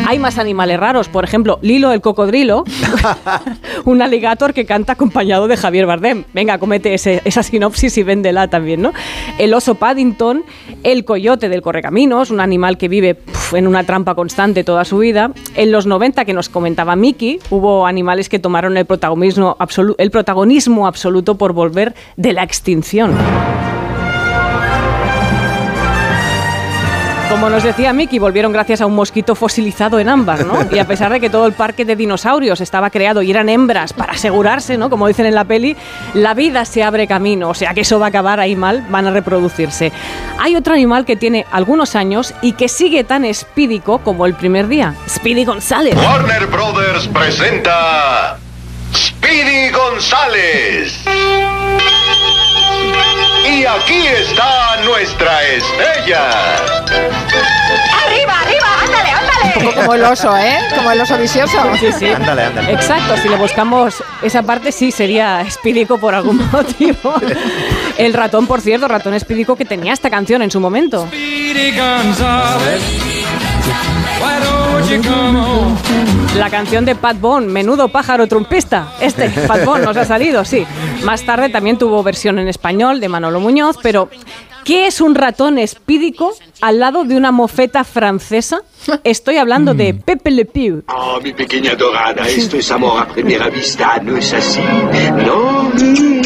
Hay 0.06 0.20
más 0.20 0.38
animales 0.38 0.80
raros, 0.80 1.08
por 1.08 1.24
ejemplo, 1.24 1.60
Lilo 1.62 1.92
el 1.92 2.02
cocodrilo, 2.02 2.66
un 3.86 4.02
alligator 4.02 4.54
que 4.54 4.66
canta 4.66 4.94
acompañado 4.94 5.48
de 5.48 5.56
Javier 5.58 5.86
Bardem. 5.86 6.26
Venga, 6.34 6.58
comete 6.58 6.94
ese- 6.94 7.22
esa 7.26 7.42
sinopsis 7.42 7.98
y 7.98 8.04
véndela 8.04 8.48
también, 8.50 8.82
¿no? 8.82 8.92
El 9.38 9.54
oso 9.54 9.76
Paddington, 9.76 10.44
el 10.84 11.06
coyote 11.06 11.48
del 11.50 11.62
correcaminos, 11.62 12.32
un 12.32 12.42
animal 12.42 12.78
que 12.78 12.90
vive 12.90 13.18
en 13.54 13.66
una 13.68 13.86
trampa 13.86 14.14
constante 14.14 14.64
toda 14.64 14.84
su 14.86 14.98
vida. 14.98 15.32
En 15.56 15.72
los 15.72 15.86
90, 15.86 16.26
que 16.26 16.34
nos 16.34 16.50
comentaba 16.50 16.96
Miki, 16.96 17.40
hubo 17.50 17.88
animales 17.88 18.28
que 18.30 18.40
tomaron 18.40 18.76
el 18.78 18.86
protagonismo, 18.86 19.56
absolu- 19.60 19.96
el 19.98 20.12
protagonismo 20.12 20.86
absoluto 20.86 21.36
por 21.38 21.54
volver 21.54 21.96
de 22.18 22.34
la 22.34 22.44
extinción. 22.44 23.14
Como 27.34 27.50
nos 27.50 27.64
decía 27.64 27.94
Miki, 27.94 28.20
volvieron 28.20 28.54
gracias 28.54 28.80
a 28.82 28.86
un 28.86 28.94
mosquito 28.94 29.34
fosilizado 29.34 30.00
en 30.00 30.08
ámbar, 30.08 30.46
¿no? 30.46 30.54
Y 30.72 30.78
a 30.78 30.86
pesar 30.86 31.12
de 31.12 31.20
que 31.20 31.32
todo 31.32 31.48
el 31.48 31.54
parque 31.54 31.84
de 31.84 31.96
dinosaurios 31.96 32.62
estaba 32.62 32.92
creado 32.92 33.24
y 33.24 33.32
eran 33.32 33.50
hembras 33.50 33.92
para 33.92 34.14
asegurarse, 34.14 34.78
¿no? 34.78 34.88
Como 34.88 35.08
dicen 35.08 35.26
en 35.26 35.34
la 35.34 35.44
peli, 35.44 35.76
la 36.14 36.36
vida 36.36 36.64
se 36.64 36.84
abre 36.84 37.08
camino, 37.08 37.50
o 37.50 37.56
sea 37.56 37.74
que 37.74 37.82
eso 37.82 38.00
va 38.00 38.06
a 38.06 38.10
acabar 38.10 38.40
ahí 38.40 38.56
mal, 38.56 38.86
van 38.88 39.08
a 39.08 39.12
reproducirse. 39.12 39.92
Hay 40.38 40.56
otro 40.56 40.76
animal 40.76 41.06
que 41.06 41.16
tiene 41.16 41.48
algunos 41.52 41.96
años 41.96 42.36
y 42.44 42.52
que 42.52 42.70
sigue 42.70 43.04
tan 43.04 43.26
espídico 43.26 43.98
como 43.98 44.28
el 44.28 44.36
primer 44.36 44.68
día, 44.68 44.94
Speedy 45.10 45.44
González. 45.44 45.96
Warner 45.96 46.46
Brothers 46.46 47.08
presenta 47.08 48.38
Speedy 48.96 49.70
González. 49.70 50.94
Y 53.50 53.66
aquí 53.66 54.08
está 54.08 54.78
nuestra 54.84 55.44
estrella. 55.44 56.56
¡Arriba, 58.06 58.40
arriba! 58.42 58.68
¡Ándale, 58.84 59.10
ándale! 59.10 59.54
Un 59.58 59.64
poco 59.66 59.76
como 59.76 59.94
el 59.94 60.04
oso, 60.04 60.38
¿eh? 60.38 60.58
Como 60.76 60.92
el 60.92 61.02
oso 61.02 61.18
vicioso. 61.18 61.58
Sí, 61.80 61.92
sí. 61.92 62.08
Ándale, 62.08 62.44
ándale. 62.44 62.72
Exacto, 62.74 63.18
si 63.18 63.30
le 63.30 63.36
buscamos 63.36 64.04
esa 64.22 64.44
parte 64.44 64.72
sí 64.72 64.92
sería 64.92 65.42
espídico 65.42 65.98
por 65.98 66.16
algún 66.16 66.38
motivo. 66.52 67.16
El 67.98 68.14
ratón, 68.14 68.48
por 68.48 68.62
cierto, 68.62 68.88
ratón 68.88 69.14
espídico 69.14 69.56
que 69.56 69.66
tenía 69.66 69.94
esta 69.94 70.10
canción 70.10 70.42
en 70.42 70.52
su 70.52 70.60
momento. 70.60 71.08
La 76.38 76.50
canción 76.50 76.86
de 76.86 76.96
Pat 76.96 77.20
Bone, 77.20 77.48
Menudo 77.48 77.90
pájaro 77.90 78.28
trumpista. 78.28 78.94
Este, 79.00 79.30
Pat 79.48 79.66
Bone, 79.66 79.86
nos 79.86 79.98
ha 79.98 80.06
salido, 80.06 80.44
sí. 80.46 80.66
Más 81.04 81.24
tarde 81.26 81.50
también 81.50 81.78
tuvo 81.78 82.02
versión 82.04 82.40
en 82.40 82.48
español 82.48 83.00
de 83.00 83.10
Manolo 83.10 83.40
Muñoz, 83.40 83.78
pero 83.82 84.10
¿qué 84.64 84.88
es 84.88 85.02
un 85.02 85.16
ratón 85.16 85.58
espídico 85.58 86.34
al 86.62 86.80
lado 86.80 87.04
de 87.04 87.16
una 87.16 87.32
mofeta 87.32 87.84
francesa? 87.84 88.62
Estoy 89.04 89.38
hablando 89.38 89.74
de 89.74 89.94
Pepe 89.94 90.32
Le 90.32 90.46
Pew. 90.46 90.84
Oh, 90.88 91.20
mi 91.22 91.34
pequeña 91.34 91.76
dorada, 91.76 92.28
esto 92.28 92.58
es 92.58 92.72
amor 92.72 93.02
a 93.02 93.08
primera 93.08 93.50
vista, 93.50 94.00
¿no 94.04 94.18
es 94.18 94.34
así? 94.34 94.62
No. 95.26 96.23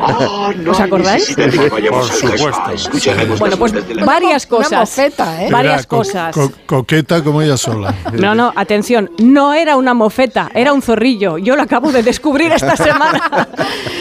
Oh, 0.00 0.52
no 0.56 0.70
¿Os 0.72 0.80
acordáis? 0.80 1.34
Por 1.34 2.04
supuesto. 2.04 3.36
Bueno, 3.38 3.56
pues 3.56 3.72
varias 4.04 4.46
Una 4.50 4.56
cosas. 4.58 4.80
mofeta, 4.80 5.44
¿eh? 5.44 5.48
Varias 5.50 5.86
co- 5.86 5.98
cosas. 5.98 6.34
co- 6.34 6.52
coqueta 6.66 7.22
como 7.22 7.42
ella 7.42 7.56
sola. 7.56 7.94
No, 8.12 8.34
no, 8.34 8.52
atención, 8.56 9.10
no 9.18 9.54
era 9.54 9.76
una 9.76 9.94
mofeta, 9.94 10.50
era 10.54 10.72
un 10.72 10.82
zorrillo. 10.82 11.38
Yo 11.38 11.56
lo 11.56 11.62
acabo 11.62 11.92
de 11.92 12.02
descubrir 12.02 12.52
esta 12.52 12.76
semana. 12.76 13.48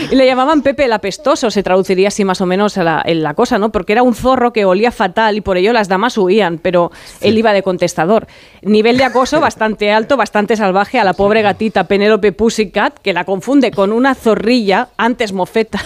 Y 0.10 0.16
le 0.16 0.26
llamaban 0.26 0.62
Pepe 0.62 0.86
el 0.86 0.94
apestoso, 0.94 1.52
se 1.52 1.64
traduciría 1.64 2.10
así 2.10 2.26
más 2.26 2.42
o 2.42 2.46
menos 2.46 2.78
a 2.78 2.84
la, 2.84 3.02
en 3.06 3.24
la 3.24 3.34
cosa, 3.34 3.58
¿no? 3.60 3.72
Porque 3.72 3.94
era 3.94 4.04
un 4.04 4.14
zorro 4.16 4.52
que 4.54 4.66
olía 4.66 4.92
fatal 4.92 5.38
y 5.38 5.42
por 5.42 5.58
ello 5.58 5.74
las 5.74 5.88
damas 5.88 6.18
huían, 6.18 6.58
pero 6.58 6.92
él 7.22 7.38
iba 7.38 7.54
de 7.54 7.64
contestador. 7.64 8.28
Nivel 8.62 8.98
de 8.98 9.04
acoso 9.06 9.40
bastante 9.40 9.92
alto, 9.92 10.18
bastante 10.18 10.56
salvaje 10.56 11.00
a 11.00 11.04
la 11.04 11.14
pobre 11.14 11.42
gatita 11.42 11.86
Penélope 11.86 12.32
Pussycat, 12.32 13.00
que 13.00 13.14
la 13.14 13.24
confunde 13.26 13.72
con 13.72 13.92
una 13.92 14.16
zorrilla, 14.16 14.90
antes 14.98 15.11
mofeta. 15.34 15.80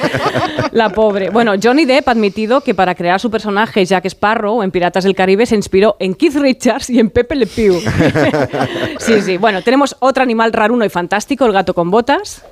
la 0.72 0.90
pobre. 0.90 1.30
Bueno, 1.30 1.52
Johnny 1.62 1.84
Depp 1.84 2.08
ha 2.08 2.12
admitido 2.12 2.60
que 2.60 2.74
para 2.74 2.94
crear 2.94 3.20
su 3.20 3.30
personaje 3.30 3.84
Jack 3.84 4.06
Sparrow 4.06 4.62
en 4.62 4.70
Piratas 4.70 5.04
del 5.04 5.14
Caribe 5.14 5.46
se 5.46 5.56
inspiró 5.56 5.96
en 5.98 6.14
Keith 6.14 6.36
Richards 6.36 6.90
y 6.90 6.98
en 6.98 7.10
Pepe 7.10 7.36
Le 7.36 7.46
Pew. 7.46 7.80
sí, 8.98 9.20
sí. 9.22 9.36
Bueno, 9.36 9.62
tenemos 9.62 9.96
otro 10.00 10.22
animal 10.22 10.52
raruno 10.52 10.84
y 10.84 10.88
fantástico, 10.88 11.46
el 11.46 11.52
gato 11.52 11.74
con 11.74 11.90
botas. 11.90 12.44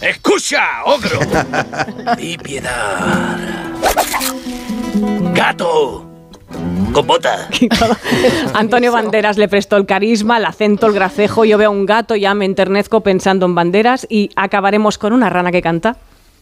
¡Escucha, 0.00 0.84
ogro! 0.84 1.20
¡Mi 2.18 2.36
piedad! 2.36 3.38
¡Gato! 5.34 6.05
¡Con 6.92 7.06
bota! 7.06 7.48
Antonio 8.54 8.92
Banderas 8.92 9.36
le 9.38 9.48
prestó 9.48 9.76
el 9.76 9.86
carisma, 9.86 10.38
el 10.38 10.44
acento, 10.44 10.86
el 10.86 10.92
gracejo. 10.92 11.44
Yo 11.44 11.58
veo 11.58 11.68
a 11.68 11.72
un 11.72 11.86
gato, 11.86 12.16
ya 12.16 12.34
me 12.34 12.44
enternezco 12.44 13.00
pensando 13.02 13.46
en 13.46 13.54
banderas 13.54 14.06
y 14.08 14.30
acabaremos 14.36 14.98
con 14.98 15.12
una 15.12 15.28
rana 15.28 15.52
que 15.52 15.62
canta. 15.62 15.96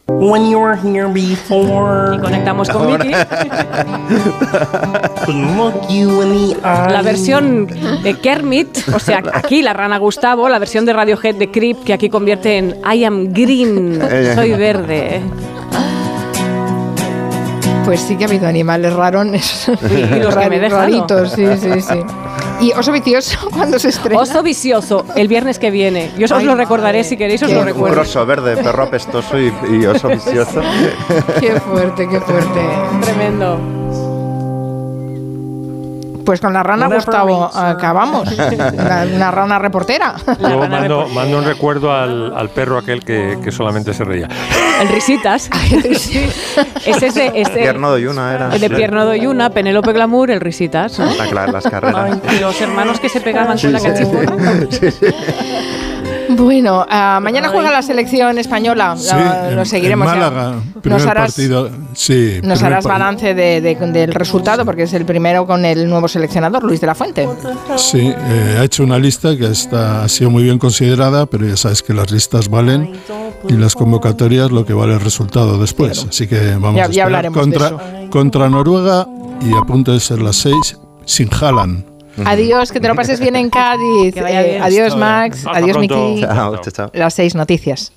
When 0.06 0.50
you 0.50 0.58
were 0.58 0.76
here 0.76 1.08
before. 1.08 2.14
Y 2.14 2.18
conectamos 2.18 2.68
con 2.68 2.86
Miki. 2.86 3.14
Couldn't 5.24 5.56
look 5.56 5.88
you 5.88 6.22
in 6.22 6.32
the 6.32 6.56
eye. 6.62 6.92
La 6.92 7.00
versión 7.00 7.66
de 8.02 8.14
Kermit, 8.20 8.68
o 8.94 8.98
sea, 8.98 9.22
aquí 9.32 9.62
la 9.62 9.72
rana 9.72 9.96
Gustavo, 9.96 10.50
la 10.50 10.58
versión 10.58 10.84
de 10.84 10.92
Radiohead 10.92 11.36
de 11.36 11.50
Creep, 11.50 11.84
que 11.84 11.94
aquí 11.94 12.10
convierte 12.10 12.58
en 12.58 12.76
I 12.84 13.04
am 13.04 13.32
green, 13.32 13.98
soy 14.34 14.52
verde. 14.52 15.22
Pues 17.84 18.00
sí 18.00 18.16
que 18.16 18.24
ha 18.24 18.28
habido 18.28 18.46
animales 18.46 18.92
rarones. 18.94 19.68
Y 19.68 20.18
los 20.20 20.34
que 20.36 20.48
me 20.50 20.56
he. 20.56 20.68
Raritos, 20.68 21.32
sí, 21.32 21.46
sí, 21.60 21.80
sí. 21.80 22.00
Y 22.60 22.72
Oso 22.72 22.92
Vicioso, 22.92 23.38
cuando 23.52 23.78
se 23.78 23.88
estrena? 23.88 24.20
Oso 24.20 24.42
vicioso, 24.42 25.04
el 25.16 25.28
viernes 25.28 25.58
que 25.58 25.70
viene. 25.70 26.10
Yo 26.16 26.24
os 26.26 26.32
Ay, 26.32 26.44
lo 26.46 26.54
recordaré 26.54 27.04
si 27.04 27.16
queréis, 27.16 27.42
os 27.42 27.48
qué 27.48 27.54
lo 27.54 27.60
Un 27.60 27.66
recuerdo. 27.66 27.96
crossover 27.96 28.40
de 28.42 28.56
perro 28.56 28.84
apestoso 28.84 29.38
y, 29.38 29.52
y 29.70 29.84
oso 29.86 30.08
vicioso. 30.08 30.60
Qué 31.40 31.60
fuerte, 31.60 32.08
qué 32.08 32.20
fuerte. 32.20 32.60
Tremendo. 33.02 33.58
Pues 36.24 36.40
con 36.40 36.52
la 36.52 36.62
rana 36.62 36.88
Gustavo 36.88 37.50
acabamos. 37.54 38.28
Una, 38.72 39.04
una 39.14 39.30
rana 39.30 39.58
reportera. 39.58 40.14
Luego 40.40 40.66
mando, 40.68 41.08
mando 41.08 41.38
un 41.38 41.44
recuerdo 41.44 41.92
al, 41.92 42.34
al 42.36 42.48
perro 42.50 42.78
aquel 42.78 43.04
que, 43.04 43.38
que 43.42 43.50
solamente 43.52 43.92
se 43.94 44.04
reía. 44.04 44.28
El 44.80 44.88
Risitas. 44.88 45.50
Ese 46.86 47.06
es 47.06 47.14
de, 47.14 47.32
es 47.34 47.52
de- 47.54 47.60
Pierno 47.62 47.92
de 47.94 48.02
Yuna 48.02 48.34
era. 48.34 48.54
el 48.54 48.60
de 48.60 48.70
Pierno 48.70 49.04
Doyuna, 49.04 49.50
Penélope 49.50 49.92
Glamour, 49.92 50.30
el 50.30 50.40
Risitas. 50.40 50.98
¿no? 50.98 51.06
Ah, 51.20 51.24
claro, 51.30 51.52
las 51.52 51.64
carreras. 51.64 52.18
Y 52.34 52.40
los 52.40 52.60
hermanos 52.60 53.00
que 53.00 53.08
se 53.08 53.20
pegaban 53.20 53.58
con 53.58 53.72
la 53.72 53.78
Sí, 53.80 54.90
sí. 54.90 55.06
Bueno, 56.36 56.84
ah, 56.88 57.18
mañana 57.22 57.48
juega 57.48 57.70
la 57.70 57.82
selección 57.82 58.38
española. 58.38 58.94
Sí, 58.98 59.08
La- 59.14 59.48
en- 59.50 59.56
lo 59.56 59.64
seguiremos. 59.64 60.06
en. 60.12 60.18
Málaga, 60.18 60.54
nos 60.84 61.06
harás, 61.06 61.32
partido. 61.34 61.70
Sí, 61.94 62.40
nos 62.42 62.62
harás 62.62 62.84
balance 62.84 63.34
de- 63.34 63.60
de- 63.60 63.74
del 63.76 64.12
resultado 64.14 64.64
porque 64.64 64.84
es 64.84 64.92
el 64.94 65.04
primero 65.04 65.46
con 65.46 65.64
el 65.64 65.88
nuevo 65.88 66.08
seleccionador, 66.08 66.64
Luis 66.64 66.80
de 66.80 66.86
la 66.86 66.94
Fuente. 66.94 67.28
Sí, 67.76 68.12
eh, 68.16 68.56
ha 68.58 68.64
hecho 68.64 68.82
una 68.84 68.98
lista 68.98 69.36
que 69.36 69.46
está, 69.46 70.04
ha 70.04 70.08
sido 70.08 70.30
muy 70.30 70.42
bien 70.44 70.58
considerada, 70.58 71.26
pero 71.26 71.46
ya 71.46 71.56
sabes 71.56 71.82
que 71.82 71.92
las 71.94 72.10
listas 72.10 72.48
valen 72.48 72.92
y 73.48 73.52
las 73.54 73.74
convocatorias 73.74 74.50
lo 74.50 74.64
que 74.64 74.72
vale 74.74 74.94
el 74.94 75.00
resultado 75.00 75.58
después. 75.58 76.06
Así 76.08 76.26
que 76.26 76.54
vamos 76.54 76.76
Ya- 76.76 76.84
a 76.84 76.88
ya 76.90 77.04
hablaremos 77.04 77.36
de 77.36 77.40
contra, 77.58 77.66
eso. 77.68 78.10
contra 78.10 78.48
Noruega 78.48 79.06
y 79.40 79.54
a 79.56 79.60
punto 79.62 79.92
de 79.92 80.00
ser 80.00 80.20
las 80.20 80.36
seis 80.36 80.78
sin 81.04 81.28
Haaland. 81.32 81.93
Adiós, 82.24 82.70
que 82.72 82.80
te 82.80 82.88
lo 82.88 82.94
pases 82.94 83.20
bien 83.20 83.36
en 83.36 83.50
Cádiz. 83.58 84.14
Que 84.14 84.22
vaya 84.22 84.42
Eh, 84.42 84.60
adiós, 84.60 84.96
Max. 84.96 85.44
Adiós. 85.46 85.76
Miki. 85.78 86.20
Chao, 86.20 86.56
chao, 86.58 86.72
chao. 86.72 86.90
Las 86.92 87.14
seis 87.14 87.34
noticias. 87.34 87.92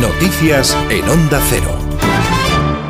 Noticias 0.00 0.76
en 0.90 1.08
Onda 1.08 1.40
Cero. 1.48 1.81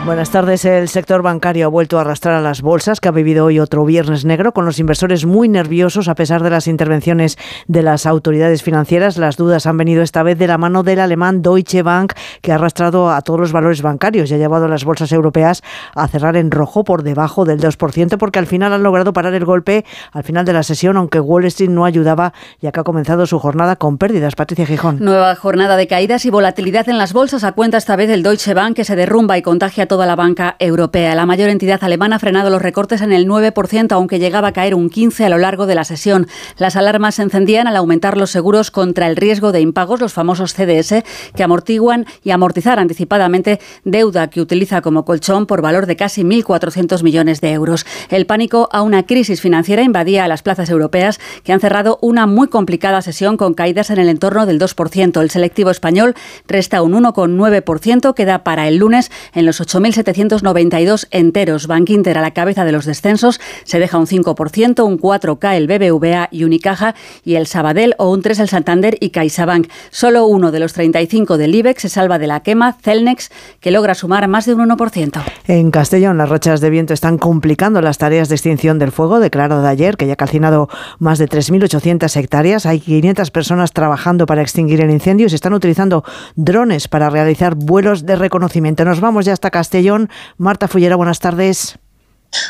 Buenas 0.05 0.31
tardes. 0.31 0.64
El 0.64 0.89
sector 0.89 1.22
bancario 1.22 1.64
ha 1.64 1.68
vuelto 1.68 1.97
a 1.97 2.00
arrastrar 2.00 2.34
a 2.34 2.40
las 2.40 2.60
bolsas, 2.60 2.98
que 2.98 3.06
ha 3.06 3.12
vivido 3.12 3.44
hoy 3.44 3.60
otro 3.60 3.84
viernes 3.84 4.24
negro, 4.24 4.50
con 4.52 4.64
los 4.64 4.81
inversores 4.81 5.26
muy 5.26 5.48
nerviosos 5.48 6.08
a 6.08 6.16
pesar 6.16 6.42
de 6.42 6.50
las 6.50 6.66
intervenciones 6.66 7.39
de 7.68 7.82
las 7.84 8.05
autoridades 8.05 8.64
financieras. 8.64 9.16
Las 9.16 9.36
dudas 9.36 9.64
han 9.64 9.76
venido 9.76 10.02
esta 10.02 10.24
vez 10.24 10.36
de 10.39 10.48
la 10.48 10.58
mano 10.58 10.82
del 10.82 10.98
alemán 10.98 11.40
Deutsche 11.40 11.82
Bank, 11.82 12.14
que 12.40 12.50
ha 12.50 12.56
arrastrado 12.56 13.12
a 13.12 13.20
todos 13.22 13.39
los 13.39 13.52
valores 13.52 13.81
bancarios 13.81 14.28
y 14.28 14.34
ha 14.34 14.39
llevado 14.39 14.64
a 14.64 14.68
las 14.68 14.84
bolsas 14.84 15.12
europeas 15.12 15.62
a 15.94 16.08
cerrar 16.08 16.36
en 16.36 16.50
rojo 16.50 16.82
por 16.82 17.05
debajo 17.05 17.44
del 17.44 17.60
2%, 17.60 18.18
porque 18.18 18.40
al 18.40 18.47
final 18.47 18.72
han 18.72 18.82
logrado 18.82 19.12
parar 19.12 19.34
el 19.34 19.44
golpe 19.44 19.84
al 20.10 20.24
final 20.24 20.44
de 20.44 20.52
la 20.52 20.64
sesión, 20.64 20.97
aunque 20.97 21.20
Wall 21.20 21.44
Street 21.44 21.70
no 21.70 21.84
ayudaba, 21.84 22.32
ya 22.60 22.72
que 22.72 22.81
ha 22.81 22.84
comenzado 22.84 23.24
su 23.26 23.39
jornada 23.39 23.76
con 23.76 23.98
pérdidas. 23.98 24.34
Patricia 24.34 24.66
Gijón. 24.66 24.98
Nueva 24.98 25.36
jornada 25.36 25.76
de 25.76 25.86
caídas 25.86 26.24
y 26.24 26.31
volatilidad 26.31 26.89
en 26.89 26.98
las 26.98 27.12
bolsas 27.12 27.44
a 27.44 27.52
cuenta 27.52 27.76
esta 27.76 27.94
vez 27.94 28.08
del 28.08 28.24
Deutsche 28.24 28.52
Bank 28.52 28.74
que 28.74 28.84
se 28.84 28.97
derrumba 28.97 29.39
y 29.39 29.42
contagia 29.42 29.84
a 29.84 29.91
toda 29.92 30.06
la 30.06 30.16
banca 30.16 30.56
europea. 30.58 31.14
La 31.14 31.26
mayor 31.26 31.50
entidad 31.50 31.84
alemana 31.84 32.16
ha 32.16 32.18
frenado 32.18 32.48
los 32.48 32.62
recortes 32.62 33.02
en 33.02 33.12
el 33.12 33.28
9%, 33.28 33.92
aunque 33.92 34.18
llegaba 34.18 34.48
a 34.48 34.52
caer 34.52 34.74
un 34.74 34.88
15% 34.88 35.26
a 35.26 35.28
lo 35.28 35.36
largo 35.36 35.66
de 35.66 35.74
la 35.74 35.84
sesión. 35.84 36.28
Las 36.56 36.76
alarmas 36.76 37.16
se 37.16 37.22
encendían 37.24 37.66
al 37.66 37.76
aumentar 37.76 38.16
los 38.16 38.30
seguros 38.30 38.70
contra 38.70 39.06
el 39.06 39.16
riesgo 39.16 39.52
de 39.52 39.60
impagos, 39.60 40.00
los 40.00 40.14
famosos 40.14 40.54
CDS, 40.54 41.04
que 41.36 41.42
amortiguan 41.42 42.06
y 42.24 42.30
amortizar 42.30 42.78
anticipadamente 42.78 43.60
deuda 43.84 44.30
que 44.30 44.40
utiliza 44.40 44.80
como 44.80 45.04
colchón 45.04 45.44
por 45.44 45.60
valor 45.60 45.84
de 45.84 45.96
casi 45.96 46.22
1.400 46.22 47.02
millones 47.02 47.42
de 47.42 47.52
euros. 47.52 47.84
El 48.08 48.24
pánico 48.24 48.70
a 48.72 48.80
una 48.80 49.02
crisis 49.02 49.42
financiera 49.42 49.82
invadía 49.82 50.24
a 50.24 50.28
las 50.28 50.40
plazas 50.40 50.70
europeas 50.70 51.20
que 51.44 51.52
han 51.52 51.60
cerrado 51.60 51.98
una 52.00 52.26
muy 52.26 52.48
complicada 52.48 53.02
sesión 53.02 53.36
con 53.36 53.52
caídas 53.52 53.90
en 53.90 53.98
el 53.98 54.08
entorno 54.08 54.46
del 54.46 54.58
2%. 54.58 55.20
El 55.20 55.28
selectivo 55.28 55.70
español 55.70 56.14
resta 56.48 56.80
un 56.80 56.94
1,9%, 56.94 58.14
que 58.14 58.24
da 58.24 58.42
para 58.42 58.68
el 58.68 58.78
lunes 58.78 59.10
en 59.34 59.44
los 59.44 59.60
8.792 59.82 61.08
enteros. 61.10 61.66
Bank 61.66 61.90
Inter 61.90 62.18
a 62.18 62.20
la 62.20 62.32
cabeza 62.32 62.64
de 62.64 62.72
los 62.72 62.86
descensos 62.86 63.40
se 63.64 63.78
deja 63.78 63.98
un 63.98 64.06
5%, 64.06 64.84
un 64.84 64.98
4K 64.98 65.56
el 65.56 65.66
BBVA 65.66 66.28
y 66.30 66.44
Unicaja 66.44 66.94
y 67.24 67.34
el 67.34 67.46
Sabadell 67.46 67.94
o 67.98 68.10
un 68.10 68.22
3 68.22 68.40
el 68.40 68.48
Santander 68.48 68.96
y 69.00 69.10
CaixaBank. 69.10 69.68
Solo 69.90 70.26
uno 70.26 70.52
de 70.52 70.60
los 70.60 70.72
35 70.72 71.36
del 71.36 71.54
IBEX 71.54 71.82
se 71.82 71.88
salva 71.88 72.18
de 72.18 72.26
la 72.26 72.40
quema, 72.40 72.76
Celnex, 72.82 73.30
que 73.60 73.70
logra 73.70 73.94
sumar 73.94 74.28
más 74.28 74.46
de 74.46 74.54
un 74.54 74.68
1%. 74.68 75.22
En 75.48 75.70
Castellón, 75.70 76.18
las 76.18 76.28
rachas 76.28 76.60
de 76.60 76.70
viento 76.70 76.94
están 76.94 77.18
complicando 77.18 77.80
las 77.80 77.98
tareas 77.98 78.28
de 78.28 78.36
extinción 78.36 78.78
del 78.78 78.92
fuego, 78.92 79.20
declarado 79.20 79.62
de 79.62 79.68
ayer, 79.68 79.96
que 79.96 80.06
ya 80.06 80.14
ha 80.14 80.16
calcinado 80.16 80.68
más 80.98 81.18
de 81.18 81.28
3.800 81.28 82.16
hectáreas. 82.16 82.66
Hay 82.66 82.80
500 82.80 83.30
personas 83.30 83.72
trabajando 83.72 84.26
para 84.26 84.42
extinguir 84.42 84.80
el 84.80 84.90
incendio 84.90 85.26
y 85.26 85.30
se 85.30 85.36
están 85.36 85.54
utilizando 85.54 86.04
drones 86.36 86.88
para 86.88 87.10
realizar 87.10 87.54
vuelos 87.54 88.06
de 88.06 88.16
reconocimiento. 88.16 88.84
Nos 88.84 89.00
vamos 89.00 89.24
ya 89.24 89.32
hasta 89.32 89.50
Castellón. 89.50 89.72
Marta 90.36 90.68
Fullera, 90.68 90.97
buenas 90.97 91.20
tardes. 91.20 91.78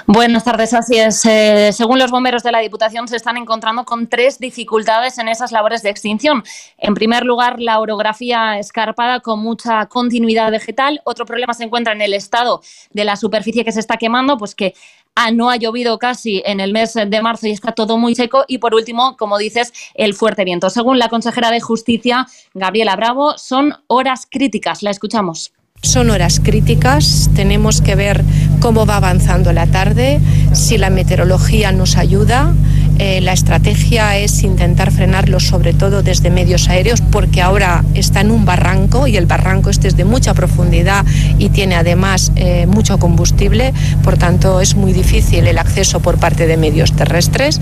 Buenas 0.07 0.45
tardes, 0.45 0.75
así 0.75 0.97
es. 0.97 1.25
Eh, 1.25 1.71
según 1.73 1.99
los 1.99 2.11
bomberos 2.11 2.45
de 2.45 2.53
la 2.53 2.61
Diputación, 2.61 3.09
se 3.09 3.17
están 3.17 3.37
encontrando 3.37 3.85
con 3.85 4.07
tres 4.07 4.39
dificultades 4.39 5.19
en 5.19 5.29
esas 5.29 5.51
labores 5.51 5.83
de 5.83 5.91
extinción. 5.91 6.45
En 6.79 6.95
primer 6.95 7.25
lugar, 7.25 7.61
la 7.61 7.81
orografía 7.81 8.59
escarpada 8.59 9.21
con 9.21 9.41
mucha 9.41 9.87
continuidad 9.87 10.53
vegetal. 10.53 11.01
Otro 11.05 11.27
problema 11.27 11.53
se 11.53 11.65
encuentra 11.65 11.93
en 11.93 12.01
el 12.01 12.15
estado 12.15 12.63
de 12.93 13.05
la 13.05 13.17
superficie 13.17 13.65
que 13.65 13.73
se 13.73 13.81
está 13.81 13.97
quemando, 13.97 14.39
pues 14.39 14.55
que 14.55 14.75
ah, 15.17 15.33
no 15.33 15.51
ha 15.51 15.57
llovido 15.57 15.99
casi 15.99 16.43
en 16.47 16.61
el 16.61 16.73
mes 16.73 16.95
de 16.95 17.23
marzo 17.23 17.49
y 17.49 17.51
está 17.51 17.73
todo 17.73 17.99
muy 17.99 18.15
seco. 18.15 18.45
Y 18.47 18.59
por 18.59 18.75
último, 18.75 19.17
como 19.17 19.37
dices, 19.37 19.73
el 19.95 20.15
fuerte 20.15 20.45
viento. 20.45 20.71
Según 20.71 21.01
la 21.01 21.09
consejera 21.09 21.51
de 21.51 21.61
Justicia, 21.61 22.27
Gabriela 22.55 22.95
Bravo, 22.95 23.37
son 23.37 23.75
horas 23.89 24.29
críticas. 24.31 24.85
La 24.85 24.91
escuchamos. 24.91 25.53
Son 25.85 26.11
horas 26.11 26.41
críticas, 26.41 27.29
tenemos 27.35 27.81
que 27.81 27.97
ver 27.97 28.23
cómo 28.61 28.87
va 28.87 28.99
avanzando 28.99 29.53
la 29.53 29.67
tarde, 29.67 30.21
si 30.53 30.79
la 30.79 30.91
meteorología 30.91 31.73
nos 31.73 31.97
ayuda. 31.97 32.55
Eh, 33.01 33.21
la 33.21 33.33
estrategia 33.33 34.17
es 34.17 34.45
intentar 34.45 34.93
frenarlo 34.93 35.41
sobre 35.41 35.75
todo 35.75 36.05
desde 36.05 36.31
medios 36.31 36.69
aéreos 36.69 37.01
porque 37.01 37.43
ahora 37.43 37.85
está 37.95 38.21
en 38.21 38.31
un 38.31 38.45
barranco 38.45 39.09
y 39.09 39.17
el 39.17 39.27
barranco 39.27 39.71
este 39.71 39.89
es 39.89 39.97
de 39.97 40.05
mucha 40.05 40.35
profundidad 40.35 41.05
y 41.39 41.49
tiene 41.49 41.75
además 41.75 42.31
eh, 42.37 42.67
mucho 42.67 42.99
combustible, 42.99 43.75
por 44.05 44.17
tanto 44.17 44.61
es 44.61 44.77
muy 44.77 44.93
difícil 44.93 45.49
el 45.49 45.59
acceso 45.59 45.99
por 45.99 46.17
parte 46.19 46.47
de 46.47 46.57
medios 46.57 46.93
terrestres. 46.93 47.61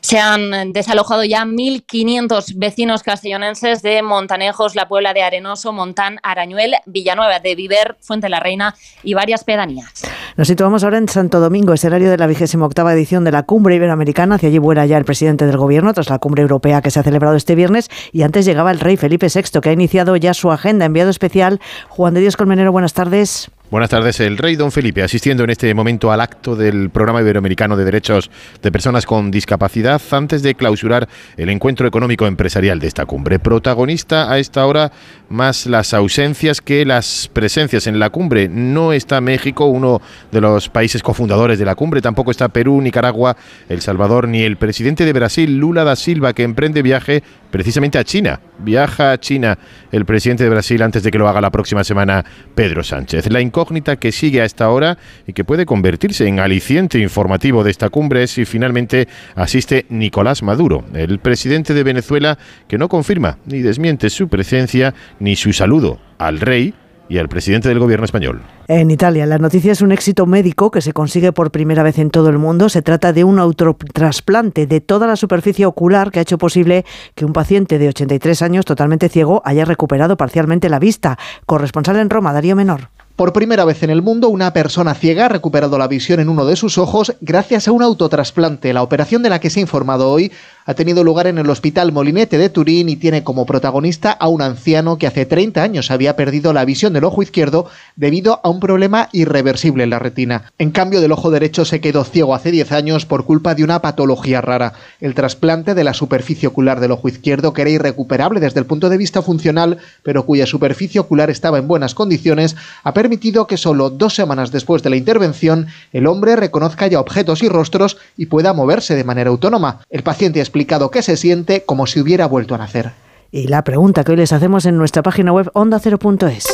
Se 0.00 0.18
han 0.18 0.72
desalojado 0.72 1.24
ya 1.24 1.44
1.500 1.44 2.54
vecinos 2.56 3.02
castellonenses 3.02 3.82
de 3.82 4.02
Montanejos, 4.02 4.74
La 4.74 4.88
Puebla 4.88 5.14
de 5.14 5.22
Arenoso, 5.22 5.72
Montán, 5.72 6.18
Arañuel, 6.22 6.74
Villanueva 6.86 7.40
de 7.40 7.54
Viver, 7.54 7.96
Fuente 8.00 8.28
la 8.28 8.40
Reina 8.40 8.74
y 9.02 9.14
varias 9.14 9.44
pedanías. 9.44 10.02
Nos 10.36 10.48
situamos 10.48 10.84
ahora 10.84 10.98
en 10.98 11.08
Santo 11.08 11.40
Domingo, 11.40 11.72
escenario 11.72 12.10
de 12.10 12.16
la 12.16 12.26
vigésima 12.26 12.66
octava 12.66 12.92
edición 12.92 13.24
de 13.24 13.32
la 13.32 13.42
Cumbre 13.42 13.74
Iberoamericana. 13.74 14.36
Hacia 14.36 14.48
allí 14.48 14.58
vuela 14.58 14.86
ya 14.86 14.96
el 14.96 15.04
presidente 15.04 15.46
del 15.46 15.56
gobierno 15.56 15.92
tras 15.92 16.10
la 16.10 16.18
cumbre 16.18 16.42
europea 16.42 16.80
que 16.80 16.90
se 16.90 17.00
ha 17.00 17.02
celebrado 17.02 17.36
este 17.36 17.54
viernes. 17.54 17.90
Y 18.12 18.22
antes 18.22 18.44
llegaba 18.44 18.70
el 18.70 18.80
rey 18.80 18.96
Felipe 18.96 19.26
VI, 19.34 19.60
que 19.60 19.70
ha 19.70 19.72
iniciado 19.72 20.14
ya 20.16 20.34
su 20.34 20.52
agenda. 20.52 20.84
Enviado 20.84 21.10
especial, 21.10 21.60
Juan 21.88 22.14
de 22.14 22.20
Dios 22.20 22.36
Colmenero, 22.36 22.70
buenas 22.70 22.92
tardes. 22.92 23.50
Buenas 23.70 23.90
tardes. 23.90 24.18
El 24.20 24.38
rey 24.38 24.56
Don 24.56 24.72
Felipe 24.72 25.02
asistiendo 25.02 25.44
en 25.44 25.50
este 25.50 25.74
momento 25.74 26.10
al 26.10 26.22
acto 26.22 26.56
del 26.56 26.88
Programa 26.88 27.20
Iberoamericano 27.20 27.76
de 27.76 27.84
Derechos 27.84 28.30
de 28.62 28.72
Personas 28.72 29.04
con 29.04 29.30
Discapacidad 29.30 30.00
antes 30.10 30.42
de 30.42 30.54
clausurar 30.54 31.06
el 31.36 31.50
encuentro 31.50 31.86
económico 31.86 32.26
empresarial 32.26 32.78
de 32.78 32.86
esta 32.86 33.04
cumbre. 33.04 33.38
Protagonista 33.38 34.32
a 34.32 34.38
esta 34.38 34.64
hora 34.64 34.90
más 35.28 35.66
las 35.66 35.92
ausencias 35.92 36.62
que 36.62 36.86
las 36.86 37.28
presencias 37.30 37.86
en 37.86 37.98
la 37.98 38.08
cumbre. 38.08 38.48
No 38.48 38.94
está 38.94 39.20
México, 39.20 39.66
uno 39.66 40.00
de 40.32 40.40
los 40.40 40.70
países 40.70 41.02
cofundadores 41.02 41.58
de 41.58 41.66
la 41.66 41.74
cumbre, 41.74 42.00
tampoco 42.00 42.30
está 42.30 42.48
Perú, 42.48 42.80
Nicaragua, 42.80 43.36
El 43.68 43.82
Salvador, 43.82 44.28
ni 44.28 44.44
el 44.44 44.56
presidente 44.56 45.04
de 45.04 45.12
Brasil, 45.12 45.58
Lula 45.58 45.84
da 45.84 45.94
Silva, 45.94 46.32
que 46.32 46.42
emprende 46.42 46.80
viaje 46.80 47.22
precisamente 47.50 47.98
a 47.98 48.04
China. 48.04 48.40
Viaja 48.58 49.12
a 49.12 49.20
China 49.20 49.58
el 49.92 50.04
presidente 50.04 50.44
de 50.44 50.50
Brasil 50.50 50.82
antes 50.82 51.02
de 51.02 51.10
que 51.10 51.18
lo 51.18 51.28
haga 51.28 51.42
la 51.42 51.50
próxima 51.50 51.84
semana 51.84 52.24
Pedro 52.54 52.82
Sánchez. 52.82 53.30
La 53.30 53.40
incógnita 53.58 53.96
que 53.96 54.12
sigue 54.12 54.40
a 54.40 54.44
esta 54.44 54.70
hora 54.70 54.98
y 55.26 55.32
que 55.32 55.42
puede 55.42 55.66
convertirse 55.66 56.28
en 56.28 56.38
aliciente 56.38 57.00
informativo 57.00 57.64
de 57.64 57.72
esta 57.72 57.88
cumbre 57.88 58.22
es 58.22 58.30
si 58.30 58.44
finalmente 58.44 59.08
asiste 59.34 59.84
Nicolás 59.88 60.44
Maduro, 60.44 60.84
el 60.94 61.18
presidente 61.18 61.74
de 61.74 61.82
Venezuela 61.82 62.38
que 62.68 62.78
no 62.78 62.88
confirma 62.88 63.38
ni 63.46 63.58
desmiente 63.58 64.10
su 64.10 64.28
presencia 64.28 64.94
ni 65.18 65.34
su 65.34 65.52
saludo 65.52 65.98
al 66.18 66.38
rey 66.38 66.72
y 67.08 67.18
al 67.18 67.28
presidente 67.28 67.68
del 67.68 67.80
gobierno 67.80 68.04
español. 68.04 68.42
En 68.68 68.92
Italia, 68.92 69.26
la 69.26 69.38
noticia 69.38 69.72
es 69.72 69.80
un 69.80 69.90
éxito 69.90 70.26
médico 70.26 70.70
que 70.70 70.80
se 70.80 70.92
consigue 70.92 71.32
por 71.32 71.50
primera 71.50 71.82
vez 71.82 71.98
en 71.98 72.10
todo 72.10 72.28
el 72.28 72.38
mundo. 72.38 72.68
Se 72.68 72.82
trata 72.82 73.12
de 73.12 73.24
un 73.24 73.40
autotrasplante 73.40 74.68
de 74.68 74.80
toda 74.80 75.08
la 75.08 75.16
superficie 75.16 75.66
ocular 75.66 76.12
que 76.12 76.20
ha 76.20 76.22
hecho 76.22 76.38
posible 76.38 76.84
que 77.16 77.24
un 77.24 77.32
paciente 77.32 77.78
de 77.78 77.88
83 77.88 78.42
años 78.42 78.66
totalmente 78.66 79.08
ciego 79.08 79.42
haya 79.44 79.64
recuperado 79.64 80.16
parcialmente 80.16 80.68
la 80.68 80.78
vista. 80.78 81.18
Corresponsal 81.46 81.96
en 81.96 82.10
Roma, 82.10 82.32
Darío 82.32 82.54
Menor. 82.54 82.90
Por 83.18 83.32
primera 83.32 83.64
vez 83.64 83.82
en 83.82 83.90
el 83.90 84.00
mundo, 84.00 84.28
una 84.28 84.52
persona 84.52 84.94
ciega 84.94 85.24
ha 85.24 85.28
recuperado 85.28 85.76
la 85.76 85.88
visión 85.88 86.20
en 86.20 86.28
uno 86.28 86.46
de 86.46 86.54
sus 86.54 86.78
ojos 86.78 87.16
gracias 87.20 87.66
a 87.66 87.72
un 87.72 87.82
autotrasplante. 87.82 88.72
La 88.72 88.84
operación 88.84 89.24
de 89.24 89.28
la 89.28 89.40
que 89.40 89.50
se 89.50 89.58
ha 89.58 89.62
informado 89.62 90.08
hoy 90.08 90.30
ha 90.68 90.74
tenido 90.74 91.02
lugar 91.02 91.26
en 91.26 91.38
el 91.38 91.48
Hospital 91.48 91.92
Molinete 91.92 92.36
de 92.36 92.50
Turín 92.50 92.90
y 92.90 92.96
tiene 92.96 93.24
como 93.24 93.46
protagonista 93.46 94.12
a 94.12 94.28
un 94.28 94.42
anciano 94.42 94.98
que 94.98 95.06
hace 95.06 95.24
30 95.24 95.62
años 95.62 95.90
había 95.90 96.14
perdido 96.14 96.52
la 96.52 96.66
visión 96.66 96.92
del 96.92 97.04
ojo 97.04 97.22
izquierdo 97.22 97.70
debido 97.96 98.42
a 98.44 98.50
un 98.50 98.60
problema 98.60 99.08
irreversible 99.12 99.84
en 99.84 99.88
la 99.88 99.98
retina. 99.98 100.52
En 100.58 100.70
cambio, 100.70 101.00
del 101.00 101.12
ojo 101.12 101.30
derecho 101.30 101.64
se 101.64 101.80
quedó 101.80 102.04
ciego 102.04 102.34
hace 102.34 102.50
10 102.50 102.72
años 102.72 103.06
por 103.06 103.24
culpa 103.24 103.54
de 103.54 103.64
una 103.64 103.80
patología 103.80 104.42
rara, 104.42 104.74
el 105.00 105.14
trasplante 105.14 105.74
de 105.74 105.84
la 105.84 105.94
superficie 105.94 106.48
ocular 106.48 106.80
del 106.80 106.92
ojo 106.92 107.08
izquierdo 107.08 107.54
que 107.54 107.62
era 107.62 107.70
irrecuperable 107.70 108.38
desde 108.38 108.60
el 108.60 108.66
punto 108.66 108.90
de 108.90 108.98
vista 108.98 109.22
funcional, 109.22 109.78
pero 110.02 110.26
cuya 110.26 110.44
superficie 110.44 111.00
ocular 111.00 111.30
estaba 111.30 111.56
en 111.56 111.66
buenas 111.66 111.94
condiciones, 111.94 112.56
ha 112.84 112.92
permitido 112.92 113.46
que 113.46 113.56
solo 113.56 113.88
dos 113.88 114.14
semanas 114.14 114.52
después 114.52 114.82
de 114.82 114.90
la 114.90 114.96
intervención 114.96 115.68
el 115.94 116.06
hombre 116.06 116.36
reconozca 116.36 116.88
ya 116.88 117.00
objetos 117.00 117.42
y 117.42 117.48
rostros 117.48 117.96
y 118.18 118.26
pueda 118.26 118.52
moverse 118.52 118.96
de 118.96 119.04
manera 119.04 119.30
autónoma. 119.30 119.80
El 119.88 120.02
paciente 120.02 120.40
ha 120.40 120.57
explicado 120.58 120.90
que 120.90 121.02
se 121.02 121.16
siente 121.16 121.64
como 121.64 121.86
si 121.86 122.00
hubiera 122.00 122.26
vuelto 122.26 122.56
a 122.56 122.58
nacer. 122.58 122.90
Y 123.30 123.46
la 123.46 123.62
pregunta 123.62 124.02
que 124.02 124.10
hoy 124.10 124.16
les 124.16 124.32
hacemos 124.32 124.66
en 124.66 124.76
nuestra 124.76 125.04
página 125.04 125.32
web 125.32 125.52
onda0.es. 125.52 126.46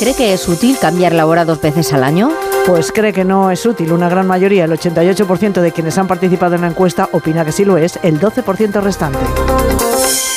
¿Cree 0.00 0.14
que 0.16 0.32
es 0.32 0.48
útil 0.48 0.76
cambiar 0.80 1.12
la 1.12 1.24
hora 1.24 1.44
dos 1.44 1.62
veces 1.62 1.92
al 1.92 2.02
año? 2.02 2.32
Pues 2.66 2.90
cree 2.90 3.12
que 3.12 3.24
no 3.24 3.52
es 3.52 3.64
útil. 3.64 3.92
Una 3.92 4.08
gran 4.08 4.26
mayoría, 4.26 4.64
el 4.64 4.72
88% 4.72 5.60
de 5.60 5.70
quienes 5.70 5.96
han 5.96 6.08
participado 6.08 6.56
en 6.56 6.62
la 6.62 6.66
encuesta, 6.66 7.08
opina 7.12 7.44
que 7.44 7.52
sí 7.52 7.64
lo 7.64 7.78
es, 7.78 8.00
el 8.02 8.18
12% 8.18 8.82
restante. 8.82 9.20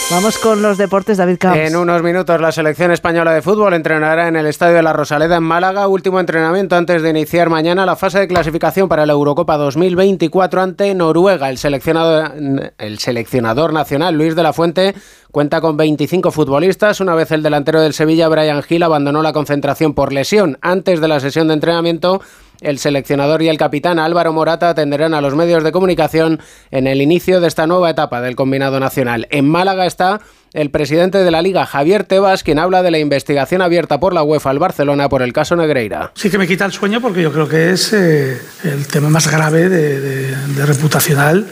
Vamos 0.09 0.37
con 0.37 0.61
los 0.61 0.77
deportes, 0.77 1.17
David 1.17 1.37
Camps. 1.37 1.57
En 1.57 1.75
unos 1.75 2.01
minutos 2.01 2.39
la 2.39 2.53
selección 2.53 2.91
española 2.91 3.33
de 3.33 3.41
fútbol 3.41 3.73
entrenará 3.73 4.29
en 4.29 4.37
el 4.37 4.45
Estadio 4.45 4.77
de 4.77 4.81
la 4.81 4.93
Rosaleda 4.93 5.35
en 5.35 5.43
Málaga, 5.43 5.89
último 5.89 6.21
entrenamiento 6.21 6.77
antes 6.77 7.01
de 7.01 7.09
iniciar 7.09 7.49
mañana 7.49 7.85
la 7.85 7.97
fase 7.97 8.19
de 8.19 8.27
clasificación 8.29 8.87
para 8.87 9.05
la 9.05 9.11
Eurocopa 9.11 9.57
2024 9.57 10.61
ante 10.61 10.95
Noruega. 10.95 11.49
El 11.49 11.57
seleccionador, 11.57 12.31
el 12.77 12.99
seleccionador 12.99 13.73
nacional 13.73 14.15
Luis 14.15 14.33
de 14.33 14.43
la 14.43 14.53
Fuente 14.53 14.95
cuenta 15.29 15.59
con 15.59 15.75
25 15.75 16.31
futbolistas. 16.31 17.01
Una 17.01 17.13
vez 17.13 17.31
el 17.31 17.43
delantero 17.43 17.81
del 17.81 17.93
Sevilla, 17.93 18.29
Brian 18.29 18.63
Gil, 18.63 18.83
abandonó 18.83 19.21
la 19.21 19.33
concentración 19.33 19.93
por 19.93 20.13
lesión 20.13 20.57
antes 20.61 21.01
de 21.01 21.09
la 21.09 21.19
sesión 21.19 21.49
de 21.49 21.55
entrenamiento. 21.55 22.21
El 22.61 22.79
seleccionador 22.79 23.41
y 23.41 23.49
el 23.49 23.57
capitán 23.57 23.99
Álvaro 23.99 24.33
Morata 24.33 24.69
atenderán 24.69 25.13
a 25.13 25.21
los 25.21 25.35
medios 25.35 25.63
de 25.63 25.71
comunicación 25.71 26.39
en 26.71 26.87
el 26.87 27.01
inicio 27.01 27.39
de 27.39 27.47
esta 27.47 27.67
nueva 27.67 27.89
etapa 27.91 28.21
del 28.21 28.35
combinado 28.35 28.79
nacional. 28.79 29.27
En 29.29 29.47
Málaga 29.47 29.85
está 29.85 30.19
el 30.53 30.71
presidente 30.71 31.19
de 31.19 31.29
la 31.29 31.41
Liga, 31.41 31.65
Javier 31.65 32.03
Tebas, 32.05 32.41
quien 32.43 32.57
habla 32.57 32.81
de 32.81 32.89
la 32.89 32.97
investigación 32.99 33.61
abierta 33.61 33.99
por 33.99 34.13
la 34.13 34.23
UEFA 34.23 34.49
al 34.49 34.59
Barcelona 34.59 35.07
por 35.09 35.21
el 35.21 35.33
caso 35.33 35.55
Negreira. 35.55 36.11
Sí 36.15 36.29
que 36.29 36.37
me 36.37 36.47
quita 36.47 36.65
el 36.65 36.71
sueño 36.71 36.99
porque 37.01 37.21
yo 37.21 37.31
creo 37.31 37.47
que 37.47 37.71
es 37.71 37.93
eh, 37.93 38.39
el 38.63 38.87
tema 38.87 39.09
más 39.09 39.29
grave 39.29 39.69
de, 39.69 39.99
de- 39.99 40.65
reputacional 40.65 41.45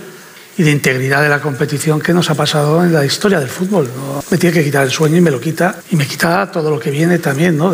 y 0.58 0.64
de 0.64 0.72
integridad 0.72 1.22
de 1.22 1.28
la 1.30 1.42
competición 1.42 2.00
que 2.00 2.14
nos 2.14 2.30
ha 2.30 2.36
pasado 2.36 2.84
en 2.84 2.94
la 2.94 3.06
historia 3.06 3.40
del 3.40 3.50
fútbol. 3.50 3.90
Me 4.32 4.38
tiene 4.38 4.54
que 4.54 4.64
quitar 4.64 4.84
el 4.86 4.92
sueño 4.92 5.18
y 5.18 5.22
me 5.22 5.30
lo 5.30 5.40
quita. 5.42 5.76
Y 5.92 5.98
me 5.98 6.08
quita 6.08 6.50
todo 6.50 6.70
lo 6.72 6.80
que 6.80 6.90
viene 6.92 7.20
también, 7.20 7.58
¿no? 7.58 7.74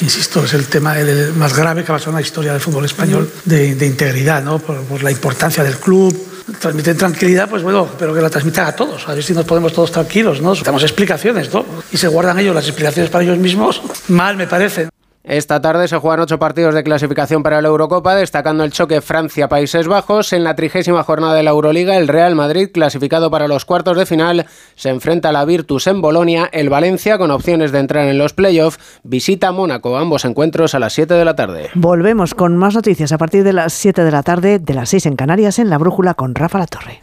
Insisto, 0.00 0.44
es 0.44 0.54
el 0.54 0.66
tema 0.66 0.98
el 0.98 1.34
más 1.34 1.56
grave 1.56 1.84
que 1.84 1.92
ha 1.92 1.94
pasado 1.94 2.12
en 2.12 2.16
la 2.16 2.22
historia 2.22 2.52
del 2.52 2.60
fútbol 2.60 2.84
español, 2.84 3.30
de, 3.44 3.74
de 3.74 3.86
integridad, 3.86 4.42
¿no? 4.42 4.58
Por, 4.58 4.82
por, 4.84 5.02
la 5.02 5.10
importancia 5.10 5.62
del 5.62 5.76
club. 5.76 6.26
Transmiten 6.58 6.96
tranquilidad, 6.96 7.48
pues 7.48 7.62
bueno, 7.62 7.88
pero 7.96 8.12
que 8.12 8.20
la 8.20 8.28
transmitan 8.28 8.66
a 8.66 8.72
todos, 8.72 9.08
a 9.08 9.14
ver 9.14 9.22
si 9.22 9.32
nos 9.32 9.44
podemos 9.44 9.72
todos 9.72 9.92
tranquilos, 9.92 10.40
¿no? 10.40 10.54
Damos 10.56 10.82
explicaciones, 10.82 11.52
¿no? 11.52 11.64
Y 11.92 11.96
se 11.96 12.08
guardan 12.08 12.38
ellos 12.40 12.54
las 12.54 12.66
explicaciones 12.66 13.10
para 13.10 13.22
ellos 13.22 13.38
mismos, 13.38 13.80
mal 14.08 14.36
me 14.36 14.48
parece. 14.48 14.88
Esta 15.22 15.60
tarde 15.60 15.86
se 15.86 15.98
juegan 15.98 16.20
ocho 16.20 16.38
partidos 16.38 16.74
de 16.74 16.82
clasificación 16.82 17.42
para 17.42 17.60
la 17.60 17.68
Eurocopa, 17.68 18.14
destacando 18.14 18.64
el 18.64 18.72
choque 18.72 19.02
Francia-Países 19.02 19.86
Bajos. 19.86 20.32
En 20.32 20.44
la 20.44 20.56
trigésima 20.56 21.02
jornada 21.02 21.34
de 21.34 21.42
la 21.42 21.50
Euroliga, 21.50 21.98
el 21.98 22.08
Real 22.08 22.34
Madrid, 22.34 22.70
clasificado 22.72 23.30
para 23.30 23.46
los 23.46 23.66
cuartos 23.66 23.98
de 23.98 24.06
final, 24.06 24.46
se 24.76 24.88
enfrenta 24.88 25.28
a 25.28 25.32
la 25.32 25.44
Virtus 25.44 25.88
en 25.88 26.00
Bolonia. 26.00 26.48
El 26.52 26.70
Valencia, 26.70 27.18
con 27.18 27.30
opciones 27.30 27.70
de 27.70 27.80
entrar 27.80 28.08
en 28.08 28.16
los 28.16 28.32
playoffs, 28.32 28.78
visita 29.02 29.52
Mónaco. 29.52 29.98
Ambos 29.98 30.24
encuentros 30.24 30.74
a 30.74 30.78
las 30.78 30.94
7 30.94 31.12
de 31.12 31.24
la 31.26 31.36
tarde. 31.36 31.68
Volvemos 31.74 32.34
con 32.34 32.56
más 32.56 32.74
noticias 32.74 33.12
a 33.12 33.18
partir 33.18 33.44
de 33.44 33.52
las 33.52 33.74
7 33.74 34.02
de 34.02 34.10
la 34.10 34.22
tarde, 34.22 34.58
de 34.58 34.74
las 34.74 34.88
6 34.88 35.04
en 35.04 35.16
Canarias, 35.16 35.58
en 35.58 35.68
La 35.68 35.76
Brújula 35.76 36.14
con 36.14 36.34
Rafa 36.34 36.58
La 36.58 36.66
Torre. 36.66 37.02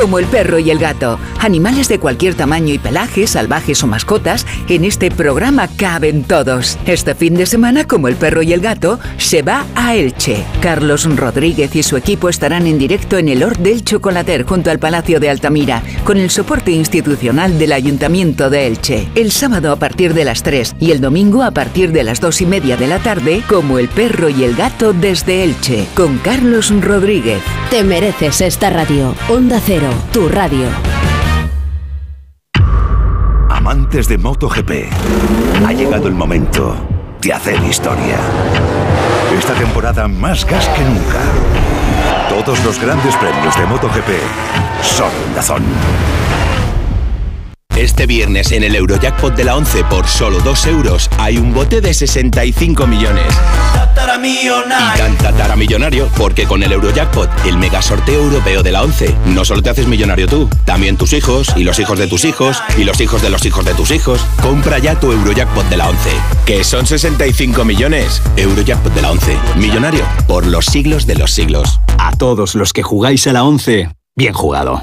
Como 0.00 0.18
el 0.18 0.24
perro 0.24 0.58
y 0.58 0.70
el 0.70 0.78
gato, 0.78 1.18
animales 1.40 1.86
de 1.88 1.98
cualquier 1.98 2.34
tamaño 2.34 2.72
y 2.72 2.78
pelaje, 2.78 3.26
salvajes 3.26 3.82
o 3.82 3.86
mascotas, 3.86 4.46
en 4.70 4.86
este 4.86 5.10
programa 5.10 5.68
caben 5.68 6.24
todos. 6.24 6.78
Este 6.86 7.14
fin 7.14 7.34
de 7.34 7.44
semana, 7.44 7.86
como 7.86 8.08
el 8.08 8.16
perro 8.16 8.40
y 8.40 8.54
el 8.54 8.62
gato, 8.62 8.98
se 9.18 9.42
va 9.42 9.66
a 9.74 9.94
Elche. 9.94 10.42
Carlos 10.62 11.04
Rodríguez 11.04 11.76
y 11.76 11.82
su 11.82 11.98
equipo 11.98 12.30
estarán 12.30 12.66
en 12.66 12.78
directo 12.78 13.18
en 13.18 13.28
el 13.28 13.42
Hort 13.42 13.58
del 13.58 13.84
Chocolater 13.84 14.46
junto 14.46 14.70
al 14.70 14.78
Palacio 14.78 15.20
de 15.20 15.28
Altamira, 15.28 15.82
con 16.04 16.16
el 16.16 16.30
soporte 16.30 16.70
institucional 16.70 17.58
del 17.58 17.72
Ayuntamiento 17.72 18.48
de 18.48 18.68
Elche. 18.68 19.06
El 19.14 19.30
sábado 19.30 19.70
a 19.70 19.76
partir 19.76 20.14
de 20.14 20.24
las 20.24 20.42
3 20.42 20.76
y 20.80 20.92
el 20.92 21.02
domingo 21.02 21.42
a 21.42 21.50
partir 21.50 21.92
de 21.92 22.04
las 22.04 22.22
2 22.22 22.40
y 22.40 22.46
media 22.46 22.78
de 22.78 22.86
la 22.86 23.00
tarde, 23.00 23.42
como 23.46 23.78
el 23.78 23.90
perro 23.90 24.30
y 24.30 24.44
el 24.44 24.56
gato 24.56 24.94
desde 24.94 25.44
Elche, 25.44 25.86
con 25.94 26.16
Carlos 26.18 26.72
Rodríguez. 26.80 27.42
Te 27.70 27.84
mereces 27.84 28.40
esta 28.40 28.70
radio. 28.70 29.14
Onda 29.28 29.60
Cero, 29.64 29.89
tu 30.12 30.28
radio. 30.28 30.66
Amantes 33.48 34.08
de 34.08 34.18
MotoGP, 34.18 34.70
ha 35.66 35.72
llegado 35.72 36.08
el 36.08 36.14
momento 36.14 36.74
de 37.20 37.32
hacer 37.32 37.62
historia. 37.62 38.16
Esta 39.36 39.54
temporada 39.54 40.08
más 40.08 40.44
gas 40.44 40.68
que 40.68 40.82
nunca. 40.82 41.20
Todos 42.28 42.64
los 42.64 42.80
grandes 42.80 43.14
premios 43.16 43.56
de 43.56 43.66
MotoGP 43.66 44.08
son 44.82 45.10
Dazón. 45.34 45.62
Este 47.76 48.06
viernes 48.06 48.52
en 48.52 48.64
el 48.64 48.74
Eurojackpot 48.74 49.34
de 49.34 49.44
la 49.44 49.56
11 49.56 49.84
por 49.84 50.06
solo 50.06 50.40
2 50.40 50.66
euros 50.66 51.08
hay 51.18 51.38
un 51.38 51.54
bote 51.54 51.80
de 51.80 51.94
65 51.94 52.86
millones. 52.86 53.24
Y 54.94 54.98
tan 54.98 55.16
tatara 55.16 55.56
millonario 55.56 56.08
porque 56.16 56.46
con 56.46 56.62
el 56.62 56.72
Eurojackpot, 56.72 57.30
el 57.46 57.56
mega 57.56 57.80
sorteo 57.80 58.22
europeo 58.22 58.62
de 58.62 58.72
la 58.72 58.82
11, 58.82 59.14
no 59.26 59.44
solo 59.44 59.62
te 59.62 59.70
haces 59.70 59.86
millonario 59.86 60.26
tú, 60.26 60.48
también 60.64 60.96
tus 60.96 61.12
hijos 61.12 61.52
y 61.56 61.64
los 61.64 61.78
hijos 61.78 61.98
de 61.98 62.06
tus 62.06 62.24
hijos 62.24 62.62
y 62.76 62.84
los 62.84 63.00
hijos 63.00 63.22
de 63.22 63.30
los 63.30 63.44
hijos 63.46 63.64
de 63.64 63.74
tus 63.74 63.90
hijos. 63.90 64.20
Compra 64.42 64.78
ya 64.78 64.98
tu 64.98 65.12
Eurojackpot 65.12 65.68
de 65.68 65.76
la 65.76 65.88
11, 65.88 66.10
que 66.44 66.64
son 66.64 66.86
65 66.86 67.64
millones. 67.64 68.22
Eurojackpot 68.36 68.92
de 68.92 69.02
la 69.02 69.10
11, 69.10 69.36
millonario 69.56 70.04
por 70.26 70.46
los 70.46 70.66
siglos 70.66 71.06
de 71.06 71.14
los 71.14 71.30
siglos. 71.30 71.78
A 71.98 72.12
todos 72.16 72.54
los 72.54 72.72
que 72.72 72.82
jugáis 72.82 73.26
a 73.26 73.32
la 73.32 73.44
11, 73.44 73.88
bien 74.16 74.34
jugado. 74.34 74.82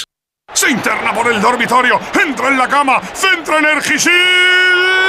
Se 0.53 0.69
interna 0.69 1.13
por 1.13 1.31
el 1.31 1.41
dormitorio, 1.41 1.99
entra 2.23 2.49
en 2.49 2.57
la 2.57 2.67
cama, 2.67 3.01
centra 3.13 3.59
Energisil. 3.59 4.11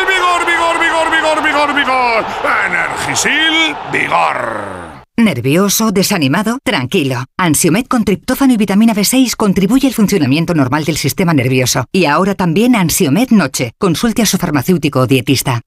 Vigor, 0.08 0.46
vigor, 0.46 0.80
vigor, 0.80 1.10
vigor, 1.10 1.42
vigor, 1.44 1.74
vigor. 1.74 2.24
Energisil, 2.66 3.76
vigor. 3.92 5.02
¿Nervioso? 5.16 5.92
¿Desanimado? 5.92 6.58
Tranquilo. 6.64 7.24
Ansiomed 7.36 7.86
con 7.86 8.04
triptófano 8.04 8.54
y 8.54 8.56
vitamina 8.56 8.94
B6 8.94 9.36
contribuye 9.36 9.86
al 9.86 9.94
funcionamiento 9.94 10.54
normal 10.54 10.84
del 10.84 10.96
sistema 10.96 11.34
nervioso. 11.34 11.84
Y 11.92 12.06
ahora 12.06 12.34
también 12.34 12.74
Ansiomed 12.74 13.30
Noche. 13.30 13.72
Consulte 13.78 14.22
a 14.22 14.26
su 14.26 14.38
farmacéutico 14.38 15.00
o 15.00 15.06
dietista. 15.06 15.60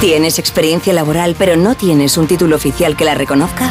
¿Tienes 0.00 0.38
experiencia 0.38 0.92
laboral 0.92 1.36
pero 1.38 1.56
no 1.56 1.74
tienes 1.74 2.16
un 2.16 2.26
título 2.26 2.56
oficial 2.56 2.96
que 2.96 3.04
la 3.04 3.14
reconozca? 3.14 3.70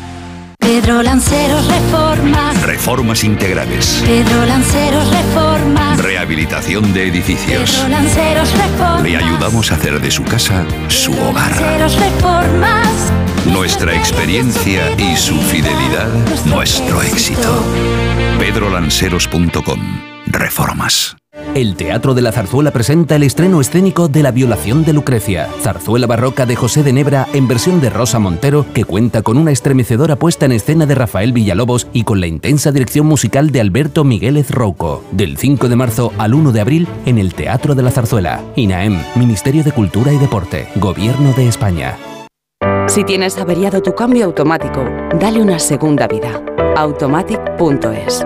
Pedro 0.71 1.03
Lanceros 1.03 1.67
Reformas. 1.67 2.61
Reformas 2.61 3.25
integrales. 3.25 4.01
Pedro 4.05 4.45
Lanceros 4.45 5.11
Reformas. 5.11 5.99
Rehabilitación 5.99 6.93
de 6.93 7.09
edificios. 7.09 7.71
Pedro 7.71 7.89
Lanceros 7.89 8.49
Reformas. 8.53 9.03
Le 9.03 9.17
ayudamos 9.17 9.69
a 9.69 9.75
hacer 9.75 9.99
de 9.99 10.09
su 10.09 10.23
casa 10.23 10.65
su 10.87 11.11
hogar. 11.11 11.51
Lanceros 11.51 11.99
Reformas. 11.99 12.87
Nuestra 13.47 13.93
experiencia 13.93 14.89
y 14.97 15.17
su 15.17 15.35
fidelidad, 15.41 16.07
nuestro 16.45 17.01
éxito. 17.01 17.65
pedrolanceros.com. 18.39 19.79
Reformas. 20.27 21.17
El 21.55 21.75
Teatro 21.75 22.13
de 22.13 22.21
la 22.21 22.31
Zarzuela 22.31 22.71
presenta 22.71 23.15
el 23.17 23.23
estreno 23.23 23.59
escénico 23.59 24.07
de 24.07 24.23
La 24.23 24.31
violación 24.31 24.85
de 24.85 24.93
Lucrecia, 24.93 25.49
zarzuela 25.61 26.07
barroca 26.07 26.45
de 26.45 26.55
José 26.55 26.81
de 26.83 26.93
Nebra 26.93 27.27
en 27.33 27.47
versión 27.47 27.81
de 27.81 27.89
Rosa 27.89 28.19
Montero, 28.19 28.65
que 28.73 28.85
cuenta 28.85 29.21
con 29.21 29.37
una 29.37 29.51
estremecedora 29.51 30.15
puesta 30.15 30.45
en 30.45 30.53
escena 30.53 30.85
de 30.85 30.95
Rafael 30.95 31.33
Villalobos 31.33 31.87
y 31.91 32.03
con 32.03 32.21
la 32.21 32.27
intensa 32.27 32.71
dirección 32.71 33.05
musical 33.05 33.51
de 33.51 33.61
Alberto 33.61 34.03
Miguélez 34.03 34.49
Rouco. 34.51 35.03
Del 35.11 35.37
5 35.37 35.67
de 35.67 35.75
marzo 35.75 36.13
al 36.17 36.33
1 36.33 36.51
de 36.51 36.61
abril 36.61 36.87
en 37.05 37.17
el 37.17 37.33
Teatro 37.33 37.75
de 37.75 37.83
la 37.83 37.91
Zarzuela. 37.91 38.41
INAEM, 38.55 38.97
Ministerio 39.15 39.63
de 39.63 39.71
Cultura 39.71 40.13
y 40.13 40.17
Deporte, 40.17 40.67
Gobierno 40.75 41.33
de 41.33 41.47
España. 41.47 41.97
Si 42.87 43.03
tienes 43.03 43.37
averiado 43.37 43.81
tu 43.81 43.93
cambio 43.93 44.25
automático, 44.25 44.83
dale 45.19 45.41
una 45.41 45.59
segunda 45.59 46.07
vida. 46.07 46.43
Automatic.es 46.75 48.25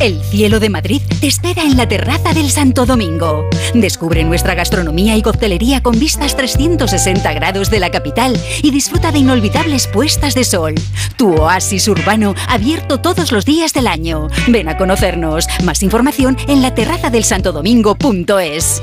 El 0.00 0.22
cielo 0.24 0.60
de 0.60 0.70
Madrid 0.70 1.02
te 1.20 1.26
espera 1.26 1.62
en 1.62 1.76
la 1.76 1.86
terraza 1.86 2.32
del 2.32 2.50
Santo 2.50 2.86
Domingo. 2.86 3.44
Descubre 3.74 4.24
nuestra 4.24 4.54
gastronomía 4.54 5.14
y 5.14 5.20
coctelería 5.20 5.82
con 5.82 5.98
vistas 5.98 6.34
360 6.36 7.30
grados 7.34 7.70
de 7.70 7.80
la 7.80 7.90
capital 7.90 8.34
y 8.62 8.70
disfruta 8.70 9.12
de 9.12 9.18
inolvidables 9.18 9.86
puestas 9.86 10.34
de 10.34 10.44
sol. 10.44 10.74
Tu 11.18 11.34
oasis 11.34 11.86
urbano 11.86 12.34
abierto 12.48 13.02
todos 13.02 13.30
los 13.30 13.44
días 13.44 13.74
del 13.74 13.86
año. 13.86 14.28
Ven 14.48 14.70
a 14.70 14.78
conocernos. 14.78 15.46
Más 15.64 15.82
información 15.82 16.38
en 16.48 16.62
la 16.62 16.74
terraza 16.74 17.10
del 17.10 17.24
santodomingo.es. 17.24 18.82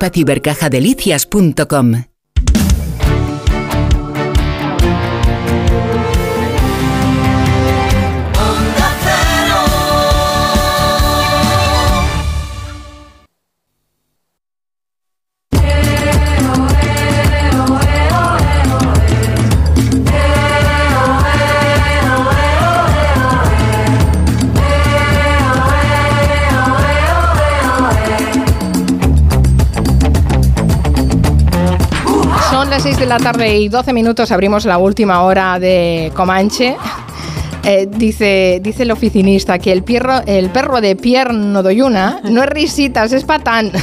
Las 0.00 1.26
la 33.10 33.18
tarde 33.18 33.56
y 33.58 33.68
12 33.68 33.92
minutos, 33.92 34.30
abrimos 34.30 34.64
la 34.66 34.78
última 34.78 35.22
hora 35.22 35.58
de 35.58 36.12
Comanche. 36.14 36.76
Eh, 37.64 37.88
dice, 37.90 38.60
dice 38.62 38.84
el 38.84 38.90
oficinista 38.92 39.58
que 39.58 39.72
el, 39.72 39.82
perro, 39.82 40.22
el 40.26 40.48
perro 40.50 40.80
de 40.80 40.94
Pierre 40.96 41.34
Nodoyuna 41.34 42.20
no 42.24 42.42
es 42.44 42.48
risitas, 42.48 43.12
es 43.12 43.24
patán. 43.24 43.72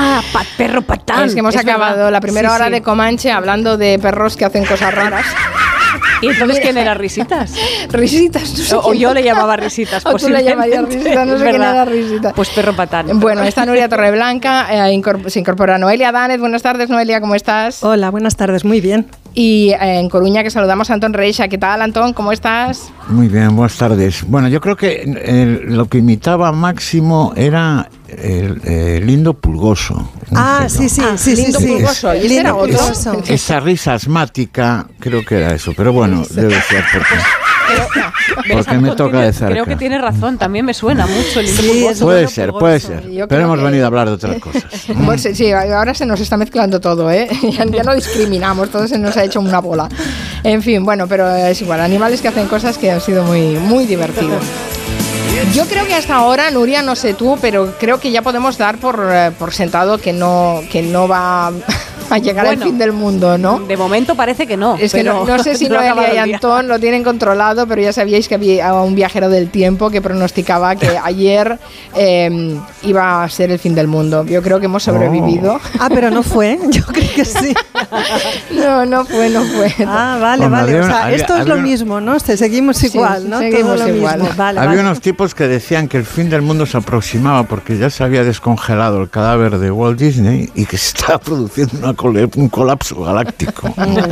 Ah, 0.00 0.20
pa- 0.32 0.44
perro 0.56 0.82
patán. 0.82 1.24
Es 1.24 1.32
que 1.34 1.40
hemos 1.40 1.54
Es 1.54 1.60
acabado 1.62 1.96
verdad. 1.96 2.12
la 2.12 2.20
primera 2.20 2.50
Sí, 2.50 2.54
hora 2.54 2.66
sí. 2.66 2.70
de 2.72 2.82
Comanche 2.82 3.32
hablando 3.32 3.76
de 3.78 3.98
perros 3.98 4.36
que 4.36 4.44
hacen 4.44 4.64
cosas 4.64 4.94
raras. 4.94 5.24
¿Y 6.20 6.28
entonces 6.28 6.60
quién 6.60 6.76
era 6.78 6.94
Risitas? 6.94 7.54
Risitas. 7.90 8.50
no 8.50 8.64
sé 8.64 8.76
O, 8.76 8.94
yo 8.94 9.14
le 9.14 9.22
llamaba 9.22 9.56
Risitas. 9.56 10.04
O 10.06 10.16
tú 10.16 10.28
le 10.28 10.42
llamarías. 10.42 10.84
Risitas, 10.84 11.26
no 11.26 11.38
sé 11.38 11.44
quién 11.44 11.62
era 11.62 11.84
Risitas. 11.84 12.32
Pues 12.34 12.48
perro 12.50 12.74
patán. 12.74 13.20
Bueno, 13.20 13.42
está 13.42 13.66
Nuria 13.66 13.88
Torreblanca, 13.88 14.88
eh, 14.88 15.02
se 15.26 15.40
incorpora 15.40 15.78
Noelia 15.78 16.12
Danez. 16.12 16.40
Buenas 16.40 16.62
tardes, 16.62 16.88
Noelia, 16.88 17.20
¿cómo 17.20 17.34
estás? 17.34 17.82
Hola, 17.82 18.10
buenas 18.10 18.36
tardes, 18.36 18.64
muy 18.64 18.80
bien. 18.80 19.06
Y 19.34 19.70
eh, 19.70 20.00
en 20.00 20.08
Coruña 20.08 20.42
que 20.42 20.50
saludamos 20.50 20.90
a 20.90 20.94
Antón 20.94 21.12
Reixa. 21.12 21.48
¿Qué 21.48 21.58
tal, 21.58 21.82
Antón? 21.82 22.12
¿Cómo 22.12 22.32
estás? 22.32 22.90
Muy 23.08 23.28
bien, 23.28 23.54
buenas 23.54 23.76
tardes. 23.76 24.24
Bueno, 24.26 24.48
yo 24.48 24.60
creo 24.60 24.76
que 24.76 25.02
eh, 25.04 25.60
lo 25.64 25.86
que 25.86 25.98
imitaba 25.98 26.50
Máximo 26.52 27.32
era 27.36 27.88
el, 28.08 28.60
eh, 28.64 29.00
Lindo 29.04 29.34
Pulgoso. 29.34 30.10
Ah, 30.34 30.66
sí, 30.68 30.88
sí, 30.88 31.02
sí, 31.16 31.36
sí, 31.36 31.42
Lindo 31.42 31.58
sí. 31.60 31.66
Pulgoso. 31.66 32.14
¿Y 32.14 32.18
ese 32.18 32.28
Lindo 32.28 32.40
era 32.40 32.54
otro? 32.54 32.76
Pulgoso. 32.78 33.22
Esa 33.28 33.60
risa 33.60 33.94
asmática, 33.94 34.86
creo 34.98 35.24
que 35.24 35.36
era 35.36 35.54
eso, 35.54 35.72
pero 35.76 35.92
bueno, 35.92 36.22
debe 36.30 36.60
ser 36.62 36.84
porque, 36.92 38.52
porque 38.54 38.78
me 38.78 38.90
toca 38.92 39.20
de 39.20 39.32
cerca. 39.32 39.52
Creo 39.52 39.64
que 39.66 39.76
tiene 39.76 39.98
razón, 39.98 40.38
también 40.38 40.64
me 40.64 40.74
suena 40.74 41.06
mucho 41.06 41.40
el 41.40 41.48
Sí, 41.48 41.62
Lindo 41.62 41.90
es 41.90 42.00
Puede 42.00 42.18
Lindo 42.20 42.30
ser, 42.30 42.46
Pulgoso. 42.50 42.60
puede 42.60 42.80
ser. 42.80 43.10
Yo 43.10 43.28
Pero 43.28 43.42
hemos 43.42 43.58
que- 43.58 43.64
venido 43.64 43.84
a 43.84 43.86
hablar 43.88 44.08
de 44.08 44.14
otras 44.14 44.38
cosas. 44.40 44.64
Pues 45.04 45.22
sí, 45.22 45.34
sí, 45.34 45.52
ahora 45.52 45.94
se 45.94 46.06
nos 46.06 46.20
está 46.20 46.36
mezclando 46.36 46.80
todo, 46.80 47.10
¿eh? 47.10 47.28
Ya, 47.52 47.64
ya 47.66 47.82
no 47.82 47.94
discriminamos, 47.94 48.70
todo 48.70 48.86
se 48.88 48.98
nos 48.98 49.16
ha 49.16 49.24
hecho 49.24 49.40
una 49.40 49.60
bola. 49.60 49.88
En 50.44 50.62
fin, 50.62 50.84
bueno, 50.84 51.06
pero 51.06 51.28
es 51.34 51.60
igual, 51.62 51.80
animales 51.80 52.20
que 52.22 52.28
hacen 52.28 52.46
cosas 52.48 52.78
que 52.78 52.90
han 52.90 53.00
sido 53.00 53.24
muy, 53.24 53.56
muy 53.58 53.86
divertidos. 53.86 54.42
Yo 55.54 55.66
creo 55.66 55.86
que 55.86 55.94
hasta 55.94 56.16
ahora, 56.16 56.50
Nuria, 56.50 56.82
no 56.82 56.96
sé 56.96 57.14
tú, 57.14 57.38
pero 57.40 57.74
creo 57.78 58.00
que 58.00 58.10
ya 58.10 58.22
podemos 58.22 58.58
dar 58.58 58.78
por, 58.78 59.08
eh, 59.10 59.30
por 59.38 59.52
sentado 59.52 59.98
que 59.98 60.12
no, 60.12 60.60
que 60.70 60.82
no 60.82 61.08
va 61.08 61.52
a 62.14 62.18
llegar 62.18 62.46
Bueno, 62.46 62.62
al 62.62 62.68
fin 62.68 62.78
del 62.78 62.92
mundo, 62.92 63.38
¿no? 63.38 63.58
De 63.60 63.76
momento 63.76 64.14
parece 64.14 64.46
que 64.46 64.56
no. 64.56 64.76
Es 64.76 64.92
que 64.92 65.02
no, 65.04 65.26
sé 65.42 65.54
si 65.56 65.68
Noelia 65.68 66.26
y. 66.26 66.32
Antón 66.34 66.68
lo 66.68 66.78
tienen 66.78 67.02
controlado, 67.04 67.66
pero 67.66 67.82
ya 67.82 67.92
sabíais 67.92 68.28
que 68.28 68.34
había 68.34 68.72
un 68.74 68.94
viajero 68.94 69.28
del 69.28 69.50
tiempo 69.50 69.90
que 69.90 70.00
pronosticaba 70.02 70.76
que 70.76 70.98
ayer 71.02 71.58
eh, 71.96 72.56
iba 72.82 73.22
a 73.24 73.28
ser 73.28 73.50
el 73.50 73.58
fin 73.58 73.74
del 73.74 73.88
mundo. 73.88 74.24
Yo 74.24 74.42
creo 74.42 74.58
que 74.60 74.66
hemos 74.66 74.82
sobrevivido. 74.82 75.60
Ah, 75.78 75.88
pero 75.92 76.10
no 76.10 76.22
fue, 76.22 76.58
yo 76.70 76.84
creo 76.86 77.10
que 77.14 77.24
sí. 77.24 77.54
No, 78.54 78.84
no 78.86 79.04
fue, 79.04 79.28
no 79.30 79.42
fue. 79.42 79.72
Ah, 79.86 80.18
vale, 80.20 80.48
vale. 80.48 80.72
había 80.76 80.80
O 80.82 80.86
sea, 80.86 81.04
había- 81.04 81.16
esto 81.16 81.36
es 81.36 81.46
lo 81.46 81.56
mismo, 81.56 82.00
¿no? 82.00 82.18
Se- 82.20 82.36
Seguimos 82.36 82.76
Sí, 82.78 82.86
igual, 82.86 83.28
¿no? 83.28 83.38
seguimos 83.38 83.76
Todo 83.76 83.86
lo 83.88 83.94
igual. 83.96 84.20
mismo. 84.20 84.34
Vale, 84.36 84.58
Había 84.60 84.70
vale. 84.70 84.80
unos 84.82 85.00
tipos 85.00 85.34
que 85.34 85.48
decían 85.48 85.88
que 85.88 85.96
el 85.98 86.04
fin 86.04 86.30
del 86.30 86.42
mundo 86.42 86.66
se 86.66 86.76
aproximaba 86.76 87.42
porque 87.44 87.76
ya 87.78 87.90
se 87.90 88.04
había 88.04 88.22
descongelado 88.24 89.02
el 89.02 89.10
cadáver 89.10 89.58
de 89.58 89.70
Walt 89.70 89.98
Disney 89.98 90.50
y 90.54 90.66
que 90.66 90.78
se 90.78 90.96
estaba 90.96 91.18
produciendo 91.18 91.78
una 91.78 91.94
cole- 91.98 92.30
un 92.36 92.48
colapso 92.48 93.02
galáctico. 93.02 93.68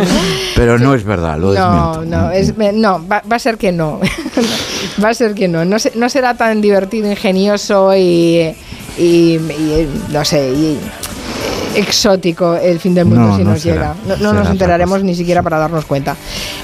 Pero 0.57 0.79
no 0.79 0.95
es 0.95 1.05
verdad, 1.05 1.39
lo 1.39 1.55
No, 1.55 1.93
desmiento. 2.01 2.17
no, 2.19 2.31
es, 2.33 2.55
no 2.75 3.07
va, 3.09 3.23
va 3.31 3.37
a 3.37 3.39
ser 3.39 3.57
que 3.57 3.73
no. 3.73 4.01
va 5.05 5.09
a 5.11 5.15
ser 5.15 5.35
que 5.35 5.49
no. 5.49 5.65
No, 5.65 5.79
se- 5.79 5.93
no 5.95 6.09
será 6.11 6.35
tan 6.35 6.61
divertido, 6.61 7.11
ingenioso 7.11 7.95
y, 7.97 8.55
y- 8.99 9.37
y, 9.39 9.89
no 10.11 10.25
sé, 10.25 10.51
y 10.53 10.79
exótico 11.75 12.57
el 12.57 12.81
fin 12.81 12.95
del 12.95 13.05
mundo 13.05 13.27
No, 13.27 13.37
si 13.37 13.45
no 13.45 13.51
nos 13.51 13.61
será. 13.61 13.95
llega. 14.07 14.17
No, 14.17 14.33
no 14.33 14.33
nos 14.33 14.49
enteraremos 14.51 15.03
ni 15.05 15.15
siquiera 15.15 15.43
para 15.43 15.59
darnos 15.59 15.85
cuenta. 15.85 16.17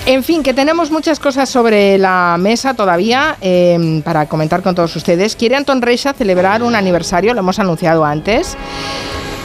En 0.06 0.24
fin, 0.24 0.42
que 0.42 0.54
tenemos 0.54 0.90
muchas 0.90 1.20
cosas 1.20 1.50
sobre 1.50 1.98
la 1.98 2.36
mesa 2.40 2.72
todavía 2.72 3.36
eh, 3.42 4.00
para 4.04 4.24
comentar 4.26 4.62
con 4.62 4.74
todos 4.74 4.96
ustedes. 4.96 5.36
Quiere 5.36 5.56
Anton 5.56 5.82
Reixa 5.82 6.14
celebrar 6.14 6.62
un 6.62 6.74
aniversario, 6.74 7.34
lo 7.34 7.40
hemos 7.40 7.58
anunciado 7.58 8.04
antes. 8.06 8.56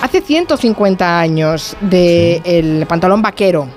Hace 0.02 0.22
150 0.22 1.20
años 1.20 1.76
del 1.82 2.42
el 2.46 2.86
pantalón 2.88 3.22
vaquero. 3.22 3.68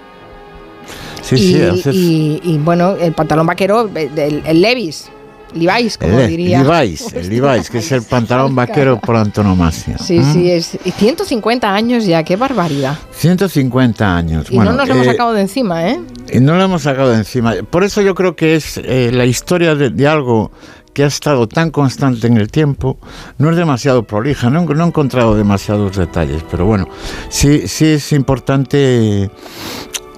Sí, 1.23 1.34
y, 1.36 1.81
sí, 1.82 2.40
y- 2.44 2.52
y, 2.55 2.58
bueno, 2.58 2.94
el 2.97 3.12
pantalón 3.12 3.47
vaquero, 3.47 3.89
el, 3.94 4.42
el 4.44 4.60
Levis, 4.60 5.08
Levi's, 5.55 5.97
como 5.99 6.18
el, 6.18 6.28
diría. 6.28 6.62
Levi's, 6.62 7.12
el 7.12 7.28
Levi's, 7.40 7.70
que 7.70 7.78
es 7.78 7.92
el 7.92 8.02
pantalón 8.02 8.55
vaquero 8.55 8.99
por 9.00 9.16
antonomasia. 9.16 9.99
Sí, 9.99 10.18
¿Mm? 10.18 10.32
sí, 10.32 10.50
es 10.50 10.78
y 10.84 10.90
150 10.90 11.73
años 11.73 12.05
ya, 12.07 12.23
qué 12.23 12.36
barbaridad. 12.36 12.97
150 13.12 14.16
años. 14.16 14.47
Y 14.50 14.57
bueno, 14.57 14.73
no 14.73 14.78
nos 14.78 14.89
lo 14.89 14.94
hemos 14.94 15.07
eh, 15.07 15.10
sacado 15.10 15.32
de 15.34 15.40
encima, 15.42 15.89
¿eh? 15.89 16.00
Y 16.32 16.40
no 16.40 16.57
lo 16.57 16.62
hemos 16.65 16.82
sacado 16.82 17.10
de 17.10 17.16
encima. 17.18 17.55
Por 17.68 17.84
eso 17.84 18.00
yo 18.02 18.15
creo 18.15 18.34
que 18.36 18.57
es 18.57 18.78
eh, 18.78 19.10
la 19.12 19.24
historia 19.26 19.74
de, 19.74 19.90
de 19.90 20.07
algo 20.08 20.50
que 20.92 21.04
ha 21.04 21.06
estado 21.06 21.46
tan 21.46 21.70
constante 21.70 22.26
en 22.26 22.36
el 22.36 22.50
tiempo, 22.50 22.98
no 23.38 23.50
es 23.50 23.56
demasiado 23.56 24.02
prolija, 24.04 24.50
no, 24.50 24.64
no 24.64 24.84
he 24.84 24.86
encontrado 24.86 25.34
demasiados 25.34 25.96
detalles, 25.96 26.44
pero 26.50 26.66
bueno, 26.66 26.88
sí, 27.28 27.68
sí 27.68 27.86
es 27.86 28.12
importante 28.12 29.30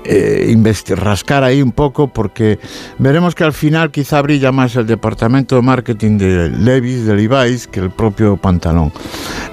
eh, 0.05 0.75
rascar 0.97 1.45
ahí 1.45 1.63
un 1.63 1.73
poco 1.73 2.09
porque 2.09 2.59
veremos 2.99 3.35
que 3.35 3.45
al 3.45 3.53
final 3.53 3.91
quizá 3.91 4.21
brilla 4.21 4.51
más 4.51 4.75
el 4.77 4.87
departamento 4.87 5.57
de 5.57 5.63
marketing 5.63 6.19
de 6.19 6.51
Levi's, 6.51 7.07
de 7.07 7.15
Levi's, 7.15 7.67
que 7.67 7.81
el 7.81 7.91
propio 7.91 8.37
pantalón. 8.37 8.93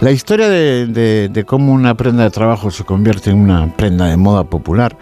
La 0.01 0.11
historia 0.11 0.49
de, 0.49 1.43
cómo 1.45 1.73
una 1.73 1.95
prenda 1.95 2.23
de 2.23 2.31
trabajo 2.31 2.71
se 2.71 2.83
convierte 2.83 3.29
en 3.29 3.37
una 3.37 3.75
prenda 3.75 4.07
de 4.07 4.17
moda 4.17 4.43
popular 4.43 4.97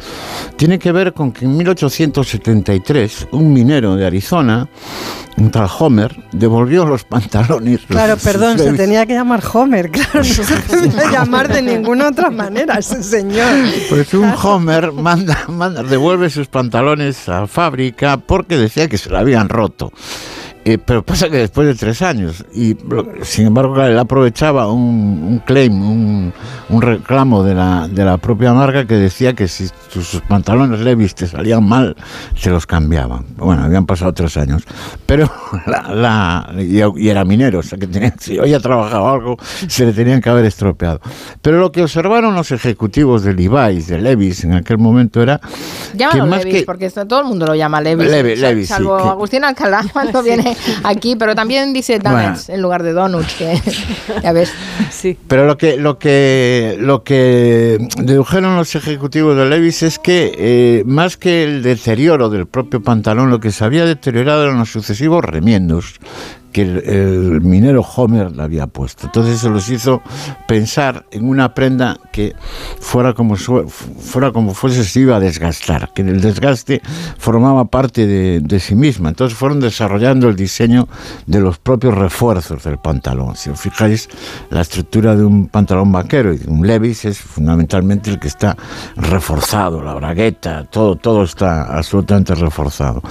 tiene 0.56 0.80
que 0.80 0.92
ver 0.92 1.14
con 1.14 1.32
que 1.32 1.46
en 1.46 1.58
1873 1.58 3.30
un 3.32 3.54
minero 3.54 3.96
de 3.96 4.06
Arizona, 4.06 4.68
tal 5.52 5.70
Homer, 5.80 6.16
devolvió 6.32 6.86
los 6.86 7.04
pantalones. 7.04 7.82
Claro, 7.88 8.14
los- 8.16 8.24
perdón, 8.24 8.58
se 8.58 8.74
tenía 8.74 9.06
que 9.06 9.14
llamar 9.14 9.42
Homer, 9.54 9.90
claro, 9.92 10.20
no 10.20 10.24
se 10.24 10.44
podía 10.68 11.12
llamar 11.12 11.48
de 11.48 11.62
ninguna 11.62 12.10
otra 12.10 12.30
manera 12.32 12.80
ese 12.80 13.04
señor. 13.04 13.48
Pues 13.90 14.14
un 14.14 14.32
Homer 14.42 14.92
manda, 14.92 15.46
manda, 15.48 15.84
devuelve 15.84 16.30
sus 16.30 16.48
pantalones 16.48 17.30
a 17.30 17.48
fábrica 17.48 18.18
porque 18.18 18.58
decía 18.58 18.88
que 18.88 18.98
se 18.98 19.10
lo 19.10 19.18
habían 19.18 19.48
roto. 19.50 19.92
Eh, 20.70 20.78
pero 20.78 21.02
pasa 21.02 21.30
que 21.30 21.38
después 21.38 21.66
de 21.66 21.76
tres 21.76 22.02
años, 22.02 22.44
y 22.54 22.76
sin 23.22 23.46
embargo 23.48 23.82
él 23.82 23.98
aprovechaba 23.98 24.70
un, 24.70 24.84
un 25.24 25.40
claim, 25.46 25.72
un, 25.82 26.34
un 26.68 26.82
reclamo 26.82 27.42
de 27.42 27.56
la, 27.56 27.88
de 27.88 28.04
la 28.04 28.18
propia 28.18 28.52
marca 28.52 28.86
que 28.86 28.96
decía 28.96 29.32
que 29.34 29.48
si 29.48 29.70
tus, 29.94 30.06
sus 30.06 30.22
pantalones 30.24 30.82
Levis 30.82 31.16
te 31.16 31.26
salían 31.26 31.64
mal, 31.66 31.96
se 32.36 32.50
los 32.50 32.66
cambiaban. 32.66 33.24
Bueno, 33.38 33.64
habían 33.64 33.86
pasado 33.86 34.14
tres 34.14 34.36
años. 34.36 34.64
Pero 35.06 35.32
la, 35.68 35.84
la- 36.54 36.62
y, 36.62 36.82
y 37.02 37.08
era 37.08 37.24
minero, 37.24 37.60
o 37.60 37.64
sea 37.64 37.78
que 37.80 37.88
tenía, 37.88 38.14
si 38.20 38.38
había 38.38 38.60
trabajado 38.60 39.08
algo, 39.08 39.38
se 39.70 39.86
le 39.86 39.94
tenían 39.94 40.20
que 40.20 40.30
haber 40.30 40.44
estropeado. 40.44 41.00
Pero 41.42 41.60
lo 41.60 41.72
que 41.72 41.82
observaron 41.84 42.36
los 42.36 42.52
ejecutivos 42.52 43.24
de 43.24 43.34
Levi's, 43.36 43.88
de 43.88 44.02
Levis 44.02 44.44
en 44.44 44.54
aquel 44.56 44.80
momento 44.80 45.22
era 45.22 45.40
que 45.40 45.98
Llámalo 45.98 46.28
más 46.28 46.44
Levis, 46.44 46.60
que 46.60 46.66
porque 46.66 46.90
todo 46.90 47.22
el 47.22 47.28
mundo 47.28 47.46
lo 47.46 47.56
llama 47.56 47.80
Levis. 47.80 48.12
Levi- 48.12 48.36
Levis, 48.36 48.68
sí, 48.68 48.74
salvo 48.74 48.98
que- 48.98 49.04
Agustín 49.04 49.46
Alcalá 49.46 49.86
cuando 49.94 50.22
viene 50.28 50.57
aquí, 50.84 51.16
pero 51.16 51.36
también 51.36 51.74
dice 51.74 52.00
donuts 52.00 52.50
en 52.50 52.62
lugar 52.62 52.84
de 52.84 52.94
donuts, 52.94 53.34
que 53.36 53.62
ya 54.24 54.32
ves. 54.32 54.52
Sí. 54.92 55.18
Pero 55.28 55.46
lo 55.46 55.58
que 55.58 55.78
lo 55.78 56.00
que 56.00 56.78
lo 56.80 57.04
que 57.04 57.78
dedujeron 57.98 58.56
los 58.56 58.76
ejecutivos 58.76 59.38
de 59.38 59.46
Levis 59.46 59.84
es 59.84 60.00
que 60.00 60.34
eh, 60.38 60.84
más 60.86 61.18
que 61.18 61.44
el 61.44 61.64
deterioro 61.64 62.30
del 62.30 62.48
propio 62.48 62.82
pantalón, 62.82 63.30
lo 63.30 63.40
que 63.40 63.52
se 63.52 63.64
había 63.64 63.86
deteriorado 63.86 64.44
eran 64.44 64.60
los 64.60 64.72
sucesivos 64.72 65.24
remiendos 65.24 66.00
que 66.58 66.64
el, 66.64 66.78
el 66.90 67.42
minero 67.42 67.82
Homer 67.96 68.32
le 68.32 68.42
había 68.42 68.66
puesto. 68.66 69.06
Entonces 69.06 69.36
eso 69.36 69.50
los 69.52 69.70
hizo 69.70 70.02
pensar 70.48 71.06
en 71.12 71.30
una 71.30 71.54
prenda 71.54 72.00
que 72.12 72.34
fuera 72.80 73.14
como 73.14 73.36
su- 73.38 73.70
fuera 73.70 74.32
como 74.32 74.56
fuese 74.56 74.84
se 74.84 75.02
iba 75.02 75.18
a 75.18 75.20
desgastar, 75.20 75.94
que 75.94 76.02
el 76.02 76.20
desgaste 76.20 76.82
formaba 77.20 77.66
parte 77.66 78.08
de, 78.08 78.40
de 78.40 78.60
sí 78.60 78.74
misma. 78.74 79.10
Entonces 79.10 79.38
fueron 79.38 79.60
desarrollando 79.60 80.30
el 80.30 80.36
diseño 80.36 80.88
de 81.28 81.42
los 81.42 81.60
propios 81.60 81.94
refuerzos 81.94 82.64
del 82.64 82.80
pantalón. 82.80 83.36
Si 83.36 83.52
os 83.52 83.60
fijáis, 83.62 84.10
la 84.50 84.62
estructura 84.62 85.16
de 85.16 85.24
un 85.26 85.50
pantalón 85.50 85.92
vaquero 85.92 86.34
y 86.34 86.38
de 86.40 86.50
un 86.50 86.66
Levis 86.66 87.06
es 87.06 87.20
fundamentalmente 87.20 88.10
el 88.10 88.18
que 88.20 88.30
está 88.30 88.58
reforzado, 88.96 89.84
la 89.84 89.94
bragueta, 89.94 90.64
todo, 90.66 90.96
todo 90.96 91.22
está 91.24 91.78
absolutamente 91.78 92.34
reforzado. 92.34 93.04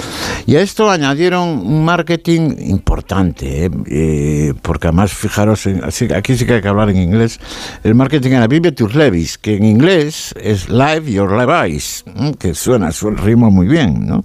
Y 0.46 0.56
a 0.56 0.62
esto 0.62 0.90
añadieron 0.90 1.48
un 1.48 1.84
marketing 1.84 2.56
importante, 2.58 3.35
¿eh? 3.42 3.70
Eh, 3.86 4.54
porque 4.62 4.88
además, 4.88 5.12
fijaros, 5.12 5.66
en- 5.66 5.84
así- 5.84 6.12
aquí 6.12 6.36
sí 6.36 6.46
que 6.46 6.54
hay 6.54 6.62
que 6.62 6.68
hablar 6.68 6.90
en 6.90 6.96
inglés, 6.98 7.38
el 7.84 7.94
marketing 7.94 8.30
era 8.32 8.46
Vive 8.46 8.72
tus 8.72 8.94
Levis, 8.94 9.38
que 9.38 9.56
en 9.56 9.64
inglés 9.64 10.34
es 10.40 10.68
Live 10.68 11.10
Your 11.10 11.32
Levi's, 11.32 12.04
¿m? 12.16 12.34
que 12.38 12.54
suena, 12.54 12.92
suena, 12.92 13.20
rima 13.20 13.50
muy 13.50 13.66
bien, 13.66 14.06
¿no? 14.06 14.24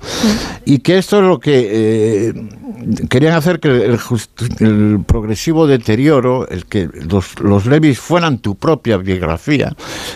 Y 0.65 0.80
que 0.80 0.98
esto 0.98 1.19
es 1.19 1.23
lo 1.25 1.40
que 1.40 1.69
eh, 2.30 2.33
querían 3.09 3.33
hacer 3.35 3.59
que 3.59 3.67
el, 3.69 3.99
el 4.59 4.99
progresivo 5.06 5.67
deterioro, 5.67 6.48
el 6.49 6.65
que 6.65 6.90
los, 7.09 7.40
los 7.40 7.65
Levis 7.65 7.99
fueran 7.99 8.40
tu 8.40 8.56
propia 8.56 8.98
biografía, 8.98 9.73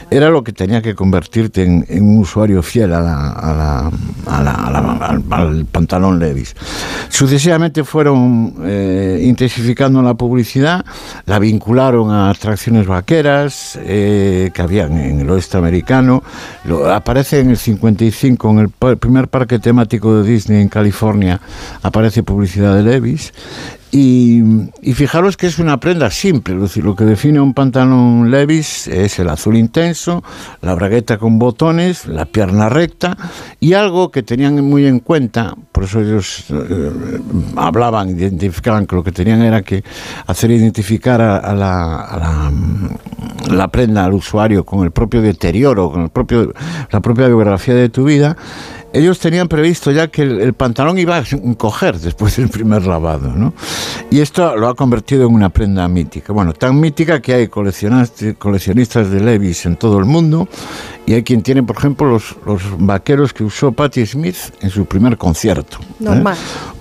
era 0.10 0.30
lo 0.30 0.44
que 0.44 0.52
tenía 0.54 0.82
que 0.82 0.96
convertirte 0.96 1.64
en, 1.64 1.86
en 1.90 2.04
un 2.08 2.20
usuario 2.20 2.62
fiel 2.64 2.94
a 2.94 3.00
la- 3.02 3.30
a 3.32 3.54
la- 3.54 3.92
a 4.28 4.44
la- 4.44 4.52
a 4.52 4.72
la- 4.72 4.96
al, 5.08 5.24
al 5.32 5.66
pantalón 5.66 6.20
Levis. 6.20 6.56
Sucesivamente 7.10 7.84
fueron 7.84 8.56
eh, 8.86 9.20
intensificando 9.24 10.02
la 10.02 10.14
publicidad, 10.14 10.86
la 11.26 11.40
vincularon 11.40 12.12
a 12.12 12.30
atracciones 12.30 12.86
vaqueras 12.86 13.80
eh, 13.82 14.52
que 14.54 14.62
habían 14.62 14.98
en 14.98 15.22
el 15.22 15.30
oeste 15.30 15.58
americano, 15.58 16.22
aparece 16.92 17.40
en 17.40 17.50
el 17.50 17.58
55 17.58 18.50
en 18.52 18.60
el 18.60 18.98
primer 18.98 19.28
parque 19.28 19.58
temático 19.58 20.22
de 20.22 20.30
Disney 20.30 20.62
en 20.62 20.70
California, 20.70 21.42
aparece 21.82 22.22
publicidad 22.24 22.76
de 22.76 22.84
Levis. 22.84 23.34
Y, 23.92 24.42
fijaros 24.94 25.38
que 25.38 25.48
es 25.48 25.60
una 25.60 25.80
prenda 25.80 26.10
simple, 26.10 26.64
es 26.64 26.78
lo 26.78 26.96
que 26.96 27.06
define 27.06 27.40
un 27.40 27.54
pantalón 27.54 28.30
Levis 28.30 28.88
es 28.88 29.20
el 29.20 29.30
azul 29.30 29.56
intenso, 29.56 30.24
la 30.62 30.76
bragueta 30.76 31.18
con 31.18 31.40
botones, 31.40 32.06
la 32.06 32.26
pierna 32.26 32.68
recta 32.68 33.18
y 33.60 33.74
algo 33.74 34.12
que 34.12 34.24
tenían 34.24 34.64
muy 34.64 34.86
en 34.86 35.00
cuenta, 35.00 35.56
por 35.72 35.86
eso 35.86 36.02
ellos 36.02 36.46
eh, 36.50 37.20
hablaban, 37.56 38.10
identificaban 38.10 38.86
que 38.86 38.96
lo 38.96 39.04
que 39.04 39.12
tenían 39.12 39.42
era 39.42 39.62
que 39.62 39.84
hacer 40.28 40.52
identificar 40.52 41.22
a, 41.22 41.54
la, 41.54 42.52
la 43.50 43.68
prenda 43.70 44.06
al 44.06 44.14
usuario 44.14 44.66
con 44.66 44.84
el 44.84 44.92
propio 44.92 45.22
deterioro, 45.22 45.92
con 45.92 46.04
el 46.04 46.10
propio, 46.10 46.54
la 46.92 47.00
propia 47.00 47.28
biografía 47.28 47.76
de 47.76 47.90
tu 47.90 48.06
vida, 48.06 48.36
ellos 48.96 49.20
tenían 49.20 49.48
previsto 49.48 49.92
ya 49.92 50.08
que 50.08 50.22
el, 50.22 50.40
el 50.40 50.54
pantalón 50.54 50.98
iba 50.98 51.18
a 51.18 51.24
encoger 51.32 52.00
después 52.00 52.38
del 52.38 52.50
primer 52.50 52.86
lavado, 52.88 53.34
¿no? 53.36 53.54
Y 54.10 54.22
esto 54.22 54.56
lo 54.56 54.70
ha 54.70 54.76
convertido 54.76 55.28
en 55.28 55.34
una 55.34 55.50
prenda 55.50 55.88
mítica. 55.88 56.32
Bueno, 56.32 56.54
tan 56.54 56.80
mítica 56.80 57.22
que 57.22 57.34
hay 57.34 57.48
coleccionistas 57.48 59.10
de 59.12 59.20
Levis 59.20 59.66
en 59.66 59.76
todo 59.76 60.00
el 60.00 60.06
mundo 60.06 60.48
y 61.06 61.14
hay 61.14 61.24
quien 61.24 61.44
tiene, 61.44 61.62
por 61.64 61.78
ejemplo, 61.78 62.08
los, 62.08 62.36
los 62.46 62.62
vaqueros 62.78 63.34
que 63.34 63.44
usó 63.44 63.72
Patti 63.72 64.06
Smith 64.06 64.38
en 64.62 64.70
su 64.70 64.86
primer 64.86 65.18
concierto. 65.18 65.78
¿eh? 66.02 66.24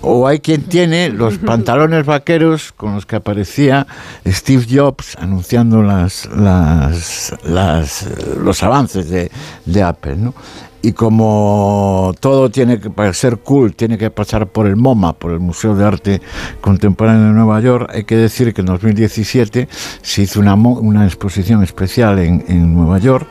O 0.01 0.27
hay 0.27 0.39
quien 0.39 0.63
tiene 0.63 1.09
los 1.09 1.37
pantalones 1.45 2.05
vaqueros 2.05 2.71
con 2.71 2.95
los 2.95 3.05
que 3.05 3.17
aparecía 3.17 3.85
Steve 4.25 4.65
Jobs 4.69 5.15
anunciando 5.19 5.83
las, 5.83 6.27
las, 6.27 7.35
las, 7.43 8.07
los 8.39 8.63
avances 8.63 9.09
de, 9.09 9.29
de 9.65 9.83
Apple, 9.83 10.15
¿no? 10.15 10.33
Y 10.81 10.91
como 10.91 12.13
todo 12.19 12.49
tiene 12.51 12.79
que, 12.79 12.89
para 12.89 13.11
ser 13.13 13.39
cool, 13.39 13.75
tiene 13.75 13.97
que 13.97 14.11
pasar 14.11 14.47
por 14.47 14.67
el 14.67 14.75
MoMA, 14.75 15.13
por 15.13 15.31
el 15.31 15.39
Museo 15.39 15.75
de 15.75 15.83
Arte 15.83 16.21
Contemporáneo 16.61 17.27
de 17.27 17.33
Nueva 17.33 17.59
York, 17.59 17.89
hay 17.93 18.03
que 18.03 18.15
decir 18.15 18.53
que 18.53 18.61
en 18.61 18.67
2017 18.67 19.67
se 20.01 20.21
hizo 20.21 20.39
una, 20.39 20.53
una 20.53 21.05
exposición 21.05 21.63
especial 21.63 22.19
en, 22.19 22.45
en 22.47 22.75
Nueva 22.75 22.99
York, 22.99 23.27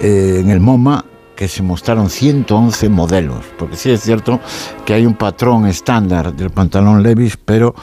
eh, 0.00 0.38
en 0.40 0.50
el 0.50 0.58
MoMA, 0.58 1.04
que 1.40 1.48
se 1.48 1.62
mostraron 1.62 2.10
111 2.10 2.90
modelos, 2.90 3.46
porque 3.58 3.74
sí 3.74 3.90
es 3.90 4.02
cierto 4.02 4.40
que 4.84 4.92
hay 4.92 5.06
un 5.06 5.14
patrón 5.14 5.66
estándar 5.66 6.34
del 6.34 6.50
pantalón 6.50 7.02
Levis, 7.02 7.38
pero 7.38 7.74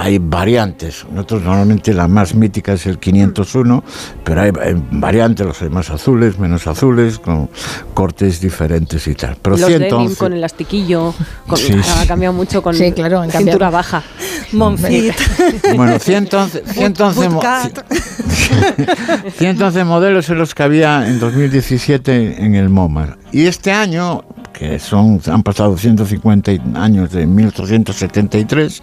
hay 0.00 0.18
variantes. 0.18 1.04
Nosotros 1.10 1.42
normalmente 1.42 1.92
la 1.92 2.06
más 2.08 2.34
mítica 2.34 2.72
es 2.74 2.86
el 2.86 2.98
501, 2.98 3.82
pero 4.24 4.40
hay, 4.42 4.52
variantes, 4.92 5.46
los 5.46 5.60
hay 5.62 5.70
más 5.70 5.90
azules, 5.90 6.38
menos 6.38 6.66
azules, 6.66 7.18
con 7.18 7.50
cortes 7.94 8.40
diferentes 8.40 9.06
y 9.08 9.14
tal. 9.14 9.36
Pero 9.42 9.56
los 9.56 9.66
denim 9.68 9.88
111 9.88 10.16
con 10.16 10.32
elastiquillo, 10.32 11.14
con- 11.46 11.58
Sí, 11.58 11.72
ha 12.00 12.06
cambiado 12.06 12.32
mucho 12.32 12.62
con 12.62 12.74
Sí, 12.74 12.92
claro, 12.92 13.20
han 13.20 13.30
cintura 13.30 13.50
cambiado. 13.70 13.72
baja. 13.72 14.02
Monfit. 14.52 15.14
Bueno, 15.76 15.98
111, 15.98 16.62
111, 16.66 17.28
mo- 17.28 17.40
Bootcut. 17.40 17.84
111 19.36 19.84
modelos 19.84 20.28
en 20.30 20.38
los 20.38 20.54
que 20.54 20.62
había 20.62 21.06
en 21.08 21.18
2017 21.20 22.44
en 22.44 22.54
el 22.54 22.68
MoMA. 22.68 23.16
Y 23.32 23.46
este 23.46 23.72
año, 23.72 24.24
que 24.58 24.78
son 24.80 25.20
han 25.26 25.42
pasado 25.44 25.76
150 25.76 26.50
años 26.74 27.12
de 27.12 27.26
1873, 27.26 28.82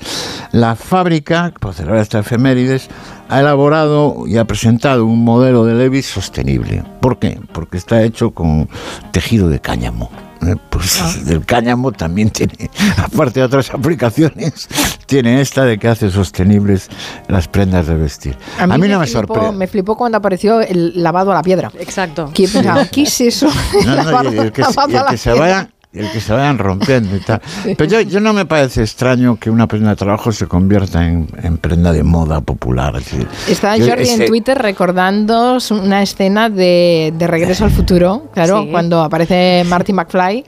la 0.54 0.76
fábrica, 0.76 1.54
por 1.60 1.74
celebrar 1.74 2.02
esta 2.02 2.20
efemérides, 2.20 2.88
ha 3.28 3.42
elaborado 3.42 4.24
y 4.26 4.38
ha 4.38 4.46
presentado 4.46 5.06
un 5.06 5.26
modelo 5.26 5.66
de 5.66 5.74
Levis 5.74 6.06
sostenible. 6.06 6.84
¿Por 7.02 7.20
qué? 7.20 7.40
Porque 7.52 7.78
está 7.78 8.04
hecho 8.04 8.32
con 8.32 8.70
tejido 9.12 9.50
de 9.50 9.60
cáñamo. 9.60 10.10
¿Eh? 10.50 10.56
Pues 10.70 11.26
del 11.26 11.46
cáñamo 11.46 11.92
también 11.92 12.30
tiene, 12.30 12.70
aparte 12.98 13.40
de 13.40 13.46
otras 13.46 13.70
aplicaciones, 13.72 14.68
tiene 15.06 15.42
esta 15.42 15.66
de 15.66 15.78
que 15.78 15.88
hace 15.88 16.10
sostenibles 16.10 16.90
las 17.28 17.48
prendas 17.48 17.88
de 17.88 17.96
vestir. 17.96 18.38
A 18.60 18.68
mí, 18.68 18.88
no 18.88 19.00
me 19.00 19.08
sorprende. 19.08 19.52
Me 19.52 19.68
flipó 19.68 19.96
cuando 19.96 20.18
apareció 20.18 20.62
el 20.62 21.02
lavado 21.02 21.32
a 21.32 21.36
la 21.36 21.42
piedra. 21.42 21.72
Exacto. 21.80 22.32
¿Qué, 22.34 22.48
pensaba, 22.48 22.86
¿qué 22.86 23.04
es 23.04 23.22
eso? 23.22 23.48
No, 23.86 24.24
no, 24.24 24.34
y 24.34 24.38
el 24.38 24.52
que, 24.52 24.62
y 24.62 24.66
el 24.66 24.76
Lavado 24.76 25.06
que 25.10 25.18
se 25.18 25.34
vaya 25.34 25.70
el 25.96 26.12
que 26.12 26.20
se 26.20 26.34
vayan 26.34 26.58
rompiendo 26.58 27.16
y 27.16 27.20
tal. 27.20 27.42
Pero 27.64 27.86
yo, 27.86 28.02
yo 28.02 28.20
no 28.20 28.34
me 28.34 28.46
parece 28.46 28.82
extraño 28.82 29.38
que 29.40 29.50
una 29.50 29.68
prenda 29.68 29.92
de 29.92 29.96
trabajo 29.96 30.32
se 30.32 30.48
convierta 30.48 31.06
en, 31.06 31.28
en 31.42 31.58
prenda 31.58 31.92
de 31.92 32.04
moda 32.04 32.42
popular. 32.42 32.96
es 32.98 33.06
decir, 33.06 33.28
Está 33.50 33.78
yo- 33.78 33.88
Jordi 33.88 34.10
en 34.10 34.26
Twitter 34.26 34.58
recordando 34.58 35.58
una 35.72 36.02
escena 36.02 36.50
de, 36.50 37.14
de 37.18 37.28
Regreso 37.28 37.66
al 37.66 37.72
Futuro, 37.72 38.30
claro, 38.34 38.64
Sí. 38.64 38.70
cuando 38.72 39.02
aparece 39.02 39.64
Marty 39.68 39.94
McFly, 39.94 40.44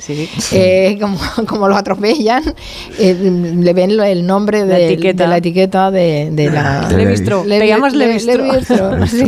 eh, 0.52 0.98
como, 1.00 1.18
como 1.48 1.68
lo 1.68 1.76
atropellan, 1.76 2.44
eh, 3.00 3.14
le 3.58 3.74
ven 3.74 3.96
lo- 3.98 4.04
el 4.04 4.26
nombre 4.26 4.60
La 4.66 4.76
del- 4.76 4.92
etiqueta. 4.94 5.24
de 5.24 5.30
la 5.30 5.38
etiqueta 5.38 5.92
de, 5.92 6.30
de 6.32 6.50
la... 6.50 6.88
Le. 6.90 7.06
Le- 7.06 7.60
Le- 7.60 8.20
Le. 8.20 8.20
Le 8.20 9.08
sí. 9.08 9.24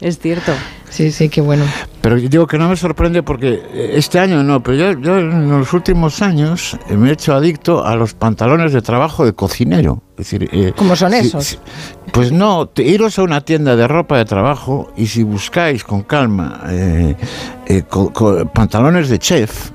Es 0.00 0.18
cierto. 0.18 0.52
Sí, 0.90 1.10
sí, 1.12 1.28
qué 1.28 1.40
bueno. 1.40 1.64
Pero 2.00 2.16
digo 2.16 2.46
que 2.46 2.58
no 2.58 2.68
me 2.68 2.76
sorprende 2.76 3.22
porque 3.22 3.62
eh, 3.72 3.92
este 3.94 4.18
año 4.18 4.42
no, 4.42 4.60
pero 4.62 4.76
yo, 4.76 5.00
yo 5.00 5.18
en 5.18 5.48
los 5.48 5.72
últimos 5.72 6.20
años 6.20 6.76
eh, 6.88 6.96
me 6.96 7.08
he 7.10 7.12
hecho 7.12 7.32
adicto 7.34 7.86
a 7.86 7.94
los 7.96 8.12
pantalones 8.14 8.72
de 8.72 8.82
trabajo 8.82 9.24
de 9.24 9.32
cocinero. 9.32 10.02
Es 10.12 10.16
decir, 10.30 10.48
eh, 10.52 10.72
¿Cómo 10.76 10.96
son 10.96 11.12
si- 11.12 11.18
esos? 11.18 11.44
si- 11.46 11.58
pues 12.12 12.32
no, 12.32 12.66
te- 12.66 12.82
iros 12.82 13.18
a 13.18 13.22
una 13.22 13.40
tienda 13.40 13.76
de 13.76 13.86
ropa 13.86 14.18
de 14.18 14.24
trabajo 14.24 14.92
y 14.96 15.06
si 15.06 15.22
buscáis 15.22 15.84
con 15.84 16.02
calma 16.02 16.60
eh, 16.68 17.14
eh, 17.66 17.82
co- 17.88 18.12
co- 18.12 18.44
pantalones 18.52 19.08
de 19.08 19.18
chef. 19.18 19.70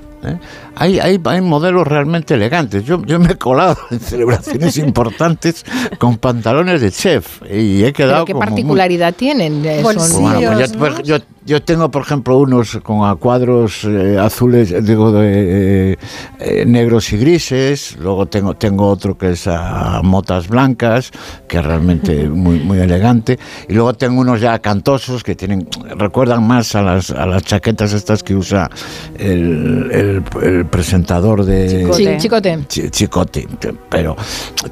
Hay, 0.76 0.98
hay, 1.00 1.18
hay 1.24 1.40
modelos 1.40 1.86
realmente 1.86 2.34
elegantes. 2.34 2.84
Yo, 2.84 3.02
yo 3.04 3.18
me 3.18 3.32
he 3.32 3.36
colado 3.36 3.76
en 3.90 3.98
celebraciones 4.00 4.76
importantes 4.88 5.64
con 5.98 6.18
pantalones 6.18 6.80
de 6.80 6.90
chef 6.92 7.40
y 7.50 7.82
he 7.84 7.92
quedado 7.92 8.12
¿Pero 8.16 8.24
qué 8.26 8.32
como 8.32 8.44
muy- 8.44 8.48
particularidad 8.50 9.14
tienen? 9.14 9.64
Eh, 9.64 9.80
bueno, 9.82 10.00
pues 10.00 10.70
yo, 10.72 10.78
por- 10.78 11.02
yo- 11.02 11.18
yo 11.46 11.62
tengo, 11.62 11.88
por 11.92 12.02
ejemplo, 12.02 12.38
unos 12.38 12.76
con 12.82 13.08
a 13.08 13.14
cuadros 13.14 13.84
eh, 13.84 14.18
azules, 14.20 14.84
digo, 14.84 15.12
de, 15.12 15.92
eh, 15.92 15.96
eh, 16.40 16.64
negros 16.66 17.12
y 17.12 17.18
grises. 17.18 17.96
Luego 18.00 18.26
tengo, 18.26 18.54
tengo 18.54 18.88
otro 18.88 19.16
que 19.16 19.30
es 19.30 19.46
a 19.46 20.00
motas 20.02 20.48
blancas, 20.48 21.12
que 21.46 21.58
es 21.58 21.64
realmente 21.64 22.28
muy, 22.28 22.58
muy 22.58 22.80
elegante. 22.80 23.38
Y 23.68 23.74
luego 23.74 23.94
tengo 23.94 24.20
unos 24.22 24.40
ya 24.40 24.58
cantosos 24.58 25.22
que 25.22 25.36
tienen, 25.36 25.68
recuerdan 25.96 26.44
más 26.44 26.74
a 26.74 26.82
las, 26.82 27.10
a 27.12 27.26
las 27.26 27.44
chaquetas 27.44 27.92
estas 27.92 28.24
que 28.24 28.34
usa 28.34 28.68
el, 29.16 29.88
el- 29.92 30.24
el 30.42 30.65
presentador 30.66 31.44
de... 31.44 31.88
Chi- 31.96 32.18
Chicote. 32.18 32.58
Chi- 32.68 32.90
Chicote, 32.90 33.46
pero 33.88 34.16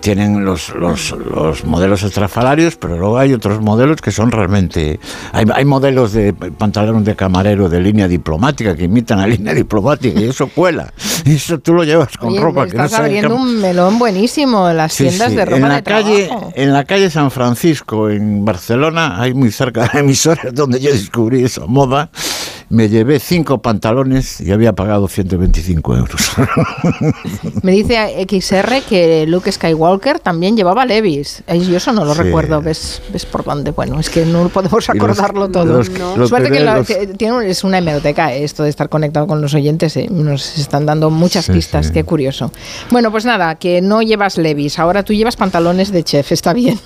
tienen 0.01 0.45
los, 0.45 0.75
los, 0.75 1.11
los 1.13 1.65
modelos 1.65 2.03
estrafalarios, 2.03 2.77
pero 2.77 2.97
luego 2.99 3.19
hay 3.19 3.33
otros 3.33 3.61
modelos 3.61 4.01
que 4.01 4.11
son 4.11 4.31
realmente... 4.31 4.99
Hay, 5.33 5.47
hay 5.55 5.65
modelos 5.65 6.13
de 6.13 6.33
pantalones 6.33 7.05
de 7.05 7.17
camarero 7.17 7.69
de 7.69 7.81
línea 7.81 8.09
diplomática 8.09 8.75
que 8.77 8.85
imitan 8.85 9.21
a 9.21 9.27
línea 9.27 9.55
diplomática 9.55 10.21
y 10.21 10.25
eso 10.25 10.49
cuela. 10.49 10.93
Y 11.25 11.35
eso 11.37 11.59
tú 11.59 11.75
lo 11.75 11.85
llevas 11.85 12.17
con 12.17 12.31
Oye, 12.31 12.41
ropa 12.41 12.67
que 12.67 12.77
no 12.77 12.85
estás 12.85 12.99
sabes 12.99 13.07
abriendo 13.09 13.37
un 13.37 13.61
melón 13.61 13.99
buenísimo 13.99 14.69
en 14.71 14.77
las 14.77 14.93
Sí, 14.93 15.05
tiendas 15.05 15.31
sí. 15.31 15.37
de 15.37 15.45
ropa 15.45 15.57
en 15.57 15.63
la 15.69 15.75
de 15.77 15.83
calle 15.83 16.27
trabajo. 16.27 16.53
en 16.55 16.73
la 16.73 16.85
calle 16.85 17.11
San 17.11 17.31
Francisco 17.31 18.11
en 18.11 18.45
Barcelona 18.45 19.21
hay 19.21 19.35
muy 19.35 19.51
cerca 19.51 19.83
de 19.83 19.89
la 19.95 20.01
emisora 20.01 20.43
donde 20.53 20.81
yo 20.81 20.91
descubrí 20.93 21.43
esa 21.45 21.67
moda 21.67 22.11
me 22.75 22.89
llevé 22.89 23.21
cinco 23.21 23.59
pantalones 23.63 24.41
y 24.41 24.51
había 24.51 24.73
pagado 24.73 25.07
125 25.07 25.97
euros 25.97 26.33
Me 27.63 27.73
dice 27.73 27.97
XR 28.29 28.83
que 28.89 29.27
Luke 29.27 29.51
Skywalker 29.53 30.19
también 30.19 30.57
llevaba 30.57 30.85
Levis. 30.85 31.43
Yo 31.49 31.77
eso 31.77 31.93
no 31.93 32.05
lo 32.05 32.15
Sí. 32.15 32.23
recuerdo. 32.23 32.61
¿Ves, 32.61 33.01
¿Ves 33.13 33.27
por 33.27 33.45
dónde? 33.45 33.71
Bueno, 33.71 33.99
es 34.01 34.11
que 34.11 34.25
no 34.27 34.49
podemos 34.49 34.85
Y 34.89 34.99
los- 34.99 35.03
acordarlo 35.19 35.49
todo. 35.51 35.65
los- 35.67 35.91
No. 35.91 36.17
los 36.17 36.29
Suerte 36.29 36.51
que, 36.51 36.57
primeros- 36.59 36.87
que 36.87 37.07
tiene 37.09 37.49
es 37.49 37.63
una 37.65 37.79
hemeroteca 37.79 38.35
eh, 38.35 38.45
esto 38.45 38.63
de 38.65 38.71
estar 38.71 38.89
conectado 38.89 39.27
con 39.27 39.41
los 39.41 39.55
oyentes. 39.55 39.97
eh, 39.97 40.09
Nos 40.11 40.59
están 40.59 40.85
dando 40.87 41.11
muchas 41.11 41.45
Sí, 41.47 41.53
pistas. 41.53 41.87
sí. 41.87 41.93
Qué 41.93 42.05
curioso. 42.05 42.51
Bueno, 42.91 43.11
pues 43.11 43.25
nada, 43.25 43.55
que 43.55 43.81
no 43.83 44.03
llevas 44.03 44.37
Levis. 44.39 44.79
Ahora 44.79 45.03
tú 45.05 45.13
llevas 45.13 45.37
pantalones 45.37 45.93
de 45.93 46.03
chef. 46.03 46.33
Está 46.33 46.53
bien. 46.53 46.79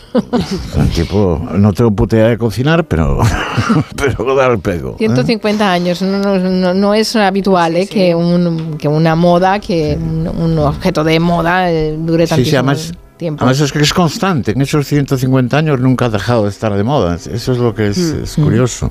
tipo 0.94 1.40
no 1.54 1.72
tengo 1.72 1.90
puta 1.92 2.16
idea 2.16 2.28
de 2.28 2.38
cocinar 2.38 2.86
pero 2.86 3.18
pero 3.96 4.34
dar 4.34 4.50
el 4.52 4.58
pego 4.58 4.92
¿eh? 4.92 4.96
150 4.98 5.77
años, 5.78 6.02
no, 6.02 6.38
no- 6.38 6.74
no- 6.74 6.94
es 6.94 7.14
habitual 7.16 7.76
eh, 7.76 7.86
que, 7.86 8.14
un- 8.14 8.76
que 8.78 8.88
una 8.88 9.14
moda, 9.14 9.58
que 9.60 9.96
un, 10.00 10.28
un 10.28 10.58
objeto 10.58 11.04
de 11.04 11.18
moda 11.20 11.70
eh, 11.70 11.96
dure 11.98 12.26
Sí, 12.26 12.30
tantísimo 12.30 12.50
sí, 12.50 12.56
además, 12.56 12.92
tiempo. 13.18 13.44
además 13.44 13.60
es 13.60 13.72
que 13.72 13.80
es 13.80 13.92
constante. 13.92 14.52
En 14.52 14.62
esos 14.62 14.86
150 14.86 15.56
años 15.58 15.78
nunca 15.80 16.06
ha 16.06 16.08
dejado 16.08 16.44
de 16.44 16.48
estar 16.50 16.72
de 16.74 16.82
moda. 16.84 17.16
Eso 17.16 17.52
es 17.52 17.58
lo 17.58 17.74
que 17.74 17.88
es, 17.88 17.98
Mm. 17.98 18.22
es 18.24 18.34
curioso. 18.36 18.90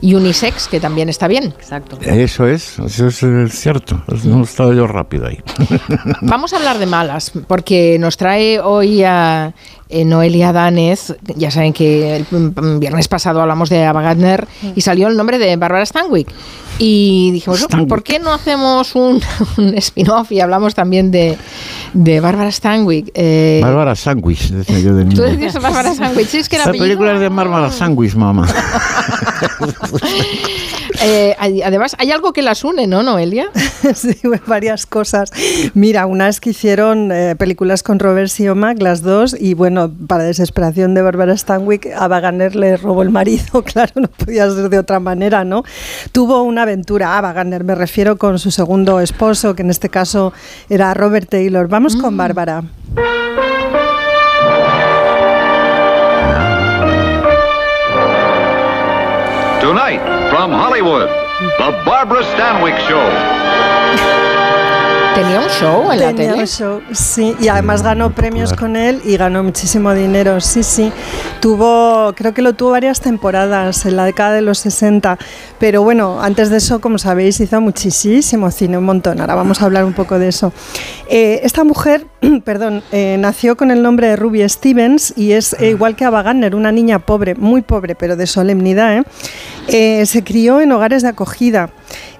Y 0.00 0.14
unisex, 0.14 0.68
que 0.68 0.78
también 0.78 1.08
está 1.08 1.26
bien. 1.26 1.44
Exacto. 1.58 1.98
Eso 2.02 2.46
es, 2.46 2.78
eso 2.78 3.06
es 3.08 3.22
eh, 3.22 3.48
cierto. 3.50 4.02
No 4.24 4.40
he 4.40 4.42
estado 4.42 4.72
yo 4.74 4.86
rápido 4.86 5.26
ahí. 5.26 5.40
Vamos 6.22 6.52
a 6.52 6.58
hablar 6.58 6.78
de 6.78 6.86
malas, 6.86 7.32
porque 7.48 7.98
nos 7.98 8.16
trae 8.16 8.60
hoy 8.60 9.02
a 9.02 9.54
eh, 9.88 10.04
Noelia 10.04 10.52
Danez. 10.52 11.16
Ya 11.36 11.50
saben 11.50 11.72
que 11.72 12.16
el 12.16 12.26
mm, 12.30 12.78
viernes 12.78 13.08
pasado 13.08 13.40
hablamos 13.40 13.70
de 13.70 13.84
Ava 13.84 14.02
Gardner 14.02 14.46
y 14.74 14.80
salió 14.82 15.08
el 15.08 15.16
nombre 15.16 15.38
de 15.38 15.56
Barbara 15.56 15.86
Stanwyck. 15.86 16.28
Y 16.78 17.30
dijimos, 17.32 17.60
Stanwyck. 17.60 17.88
¿por 17.88 18.02
qué 18.02 18.18
no 18.18 18.32
hacemos 18.32 18.94
un, 18.94 19.20
un 19.56 19.74
spin-off 19.78 20.30
y 20.32 20.40
hablamos 20.40 20.74
también 20.74 21.10
de, 21.10 21.38
de 21.94 22.20
Barbara 22.20 22.52
Stanwyck? 22.52 23.10
Eh, 23.14 23.60
Bárbara 23.62 23.94
Sandwich, 23.96 24.50
decía 24.50 24.78
yo 24.80 24.94
de 24.94 25.04
Tú 25.04 25.22
niño. 25.22 25.22
decías 25.22 25.60
Barbara 25.62 25.94
Stanwyck, 25.94 26.28
sí, 26.28 26.38
es 26.38 26.48
que 26.48 26.58
La 26.58 26.64
película 26.72 27.14
es 27.14 27.20
de 27.20 27.28
Bárbara 27.30 27.70
Sandwich, 27.70 28.14
mamá. 28.14 28.46
Eh, 31.02 31.36
hay- 31.38 31.60
además, 31.62 31.94
hay 31.98 32.10
algo 32.10 32.32
que 32.32 32.40
las 32.40 32.64
une, 32.64 32.86
¿no, 32.86 33.02
Noelia? 33.02 33.48
sí, 33.94 34.16
varias 34.46 34.86
cosas. 34.86 35.30
Mira, 35.74 36.06
una 36.06 36.28
es 36.28 36.40
que 36.40 36.50
hicieron 36.50 37.12
eh, 37.12 37.36
películas 37.36 37.82
con 37.82 37.98
Robert 37.98 38.28
Siomac, 38.30 38.80
las 38.80 39.02
dos, 39.02 39.36
y 39.38 39.52
bueno, 39.54 39.92
para 40.06 40.24
desesperación 40.24 40.94
de 40.94 41.02
Barbara 41.02 41.36
Stanwyck, 41.36 41.88
a 41.94 42.08
Wagner 42.08 42.56
le 42.56 42.76
robó 42.78 43.02
el 43.02 43.10
marido, 43.10 43.62
claro, 43.64 43.92
no 43.96 44.08
podía 44.08 44.50
ser 44.50 44.70
de 44.70 44.78
otra 44.78 44.98
manera, 44.98 45.44
¿no? 45.44 45.64
Tuvo 46.12 46.42
una 46.42 46.64
aventura, 46.66 47.16
a 47.16 47.20
Wagner 47.20 47.64
me 47.64 47.74
refiero, 47.74 48.16
con 48.16 48.38
su 48.38 48.50
segundo 48.50 49.00
esposo, 49.00 49.54
que 49.54 49.62
en 49.62 49.70
este 49.70 49.88
caso 49.88 50.32
era 50.68 50.92
Robert 50.94 51.28
Taylor. 51.28 51.68
Vamos 51.68 51.96
con 51.96 52.16
Bárbara. 52.16 52.62
Tonight, 59.60 60.00
from 60.30 60.52
Hollywood, 60.52 61.08
The 61.58 61.70
Barbara 61.84 62.22
Stanwyck 62.22 62.78
Show. 62.88 64.25
Tenía 65.16 65.40
un 65.40 65.48
show 65.48 65.92
en 65.92 66.00
la 66.00 66.06
Tenía 66.08 66.30
tele. 66.32 66.42
un 66.42 66.46
show, 66.46 66.80
sí, 66.92 67.34
y 67.40 67.48
además 67.48 67.82
ganó 67.82 68.12
premios 68.12 68.52
con 68.52 68.76
él 68.76 69.00
y 69.04 69.16
ganó 69.16 69.42
muchísimo 69.42 69.94
dinero, 69.94 70.40
sí, 70.42 70.62
sí. 70.62 70.92
Tuvo, 71.40 72.12
creo 72.14 72.34
que 72.34 72.42
lo 72.42 72.52
tuvo 72.52 72.72
varias 72.72 73.00
temporadas 73.00 73.86
en 73.86 73.96
la 73.96 74.04
década 74.04 74.32
de 74.34 74.42
los 74.42 74.58
60, 74.58 75.18
pero 75.58 75.82
bueno, 75.82 76.20
antes 76.20 76.50
de 76.50 76.58
eso, 76.58 76.80
como 76.80 76.98
sabéis, 76.98 77.40
hizo 77.40 77.60
muchísimo 77.62 78.50
cine, 78.50 78.76
un 78.76 78.84
montón. 78.84 79.20
Ahora 79.20 79.34
vamos 79.34 79.62
a 79.62 79.64
hablar 79.64 79.86
un 79.86 79.94
poco 79.94 80.18
de 80.18 80.28
eso. 80.28 80.52
Eh, 81.08 81.40
esta 81.44 81.64
mujer, 81.64 82.06
perdón, 82.44 82.82
eh, 82.92 83.16
nació 83.18 83.56
con 83.56 83.70
el 83.70 83.82
nombre 83.82 84.08
de 84.08 84.16
Ruby 84.16 84.46
Stevens 84.48 85.14
y 85.16 85.32
es 85.32 85.54
eh, 85.58 85.70
igual 85.70 85.96
que 85.96 86.04
Ava 86.04 86.22
Gardner, 86.22 86.54
una 86.54 86.72
niña 86.72 86.98
pobre, 86.98 87.34
muy 87.34 87.62
pobre, 87.62 87.94
pero 87.94 88.16
de 88.16 88.26
solemnidad. 88.26 88.98
¿eh? 88.98 89.02
Eh, 89.68 90.06
se 90.06 90.22
crió 90.22 90.60
en 90.60 90.72
hogares 90.72 91.02
de 91.02 91.08
acogida 91.08 91.70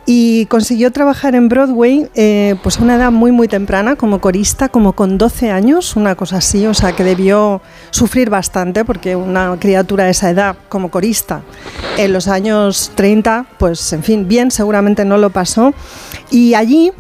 y 0.07 0.47
consiguió 0.47 0.93
trabajar 0.93 1.35
en 1.35 1.49
Broadway 1.49 2.09
eh, 2.15 2.55
pues 2.63 2.79
a 2.79 2.83
una 2.83 2.95
edad 2.95 3.11
muy 3.11 3.33
muy 3.33 3.49
temprana 3.49 3.97
como 3.97 4.21
corista, 4.21 4.69
como 4.69 4.93
con 4.93 5.19
12 5.19 5.51
años, 5.51 5.97
una 5.97 6.15
cosa 6.15 6.37
así, 6.37 6.67
o 6.67 6.75
sea 6.75 6.93
que 6.93 7.03
debió 7.03 7.61
sufrir 7.91 8.31
bastante 8.31 8.85
porque 8.85 9.17
una 9.17 9.57
criatura 9.59 10.05
de 10.05 10.11
esa 10.11 10.31
edad 10.31 10.57
como 10.69 10.91
corista 10.93 11.43
en 11.99 12.13
los 12.13 12.29
años 12.29 12.93
30, 12.95 13.47
pues 13.59 13.93
en 13.93 14.05
fin, 14.05 14.29
bien 14.29 14.53
seguramente 14.53 15.05
no 15.05 15.19
lo 15.19 15.31
pasó. 15.31 15.75
Y 16.31 16.55
allí 16.55 16.93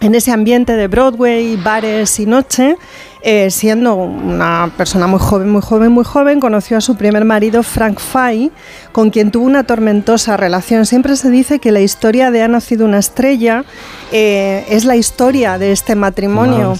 en 0.00 0.14
ese 0.14 0.30
ambiente 0.30 0.76
de 0.76 0.86
Broadway, 0.86 1.56
bares 1.56 2.18
y 2.20 2.26
noche, 2.26 2.76
eh, 3.22 3.50
siendo 3.50 3.94
una 3.94 4.70
persona 4.76 5.06
muy 5.06 5.20
joven, 5.20 5.50
muy 5.50 5.62
joven, 5.62 5.92
muy 5.92 6.04
joven, 6.04 6.40
conoció 6.40 6.76
a 6.76 6.80
su 6.80 6.96
primer 6.96 7.24
marido, 7.24 7.62
Frank 7.62 7.98
Fay, 7.98 8.50
con 8.92 9.10
quien 9.10 9.30
tuvo 9.30 9.44
una 9.44 9.64
tormentosa 9.64 10.36
relación. 10.36 10.86
Siempre 10.86 11.16
se 11.16 11.30
dice 11.30 11.58
que 11.58 11.72
la 11.72 11.80
historia 11.80 12.30
de 12.30 12.42
Ha 12.42 12.48
nacido 12.48 12.84
una 12.84 12.98
estrella 12.98 13.64
eh, 14.12 14.64
es 14.70 14.84
la 14.84 14.96
historia 14.96 15.58
de 15.58 15.72
este 15.72 15.94
matrimonio. 15.94 16.74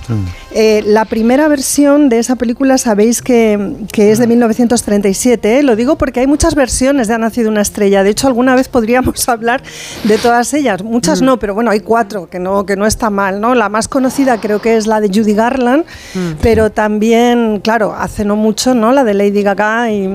Eh, 0.50 0.83
la 0.86 1.05
primera 1.05 1.47
versión 1.47 2.08
de 2.08 2.18
esa 2.18 2.36
película 2.36 2.78
sabéis 2.78 3.20
que, 3.20 3.76
que 3.92 4.10
es 4.10 4.18
de 4.18 4.26
1937. 4.26 5.58
¿eh? 5.58 5.62
Lo 5.62 5.76
digo 5.76 5.99
porque 5.99 6.20
hay 6.20 6.26
muchas 6.26 6.55
versiones 6.55 7.07
de 7.08 7.15
Ha 7.15 7.18
nacido 7.18 7.50
una 7.50 7.60
estrella. 7.60 8.02
De 8.02 8.10
hecho, 8.10 8.26
alguna 8.26 8.55
vez 8.55 8.68
podríamos 8.68 9.28
hablar 9.28 9.62
de 10.05 10.18
todas 10.18 10.55
ellas. 10.55 10.83
Muchas 10.83 11.20
no, 11.20 11.39
pero 11.39 11.55
bueno, 11.55 11.70
hay 11.70 11.81
cuatro, 11.81 12.28
que 12.31 12.39
no, 12.39 12.65
que 12.65 12.76
no 12.76 12.86
está 12.86 13.10
mal. 13.10 13.41
¿no? 13.41 13.55
La 13.55 13.68
más 13.68 13.89
conocida 13.89 14.41
creo 14.41 14.60
que 14.60 14.76
es 14.76 14.86
la 14.86 15.00
de 15.00 15.08
Judy 15.08 15.34
Garland, 15.34 15.84
Pero 16.40 16.70
también, 16.70 17.60
claro, 17.62 17.94
hace 17.97 18.24
no 18.24 18.36
mucho, 18.36 18.74
¿no? 18.74 18.92
La 18.92 19.05
de 19.05 19.15
Lady 19.15 19.42
Gaga 19.42 19.90
y, 19.90 20.08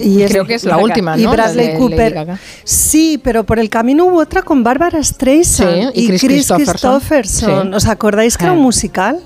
y 0.00 0.24
Creo 0.26 0.44
que 0.46 0.54
es 0.54 0.64
la 0.64 0.78
última, 0.78 1.18
Y 1.18 1.26
Bradley 1.26 1.76
Cooper. 1.76 2.14
Gaga. 2.14 2.38
Sí, 2.64 3.20
pero 3.22 3.44
por 3.44 3.58
el 3.58 3.68
camino 3.68 4.04
hubo 4.06 4.18
otra 4.18 4.42
con 4.42 4.62
Bárbara 4.62 5.02
Streisand 5.02 5.92
Sí, 5.94 6.00
y 6.02 6.06
Chris 6.08 6.20
Christopherson. 6.22 6.98
Christopherson. 7.00 7.68
Sí. 7.70 7.76
¿Os 7.76 7.86
acordáis 7.86 8.36
que 8.36 8.44
era 8.44 8.52
un 8.52 8.58
Ah. 8.60 8.62
musical? 8.62 9.18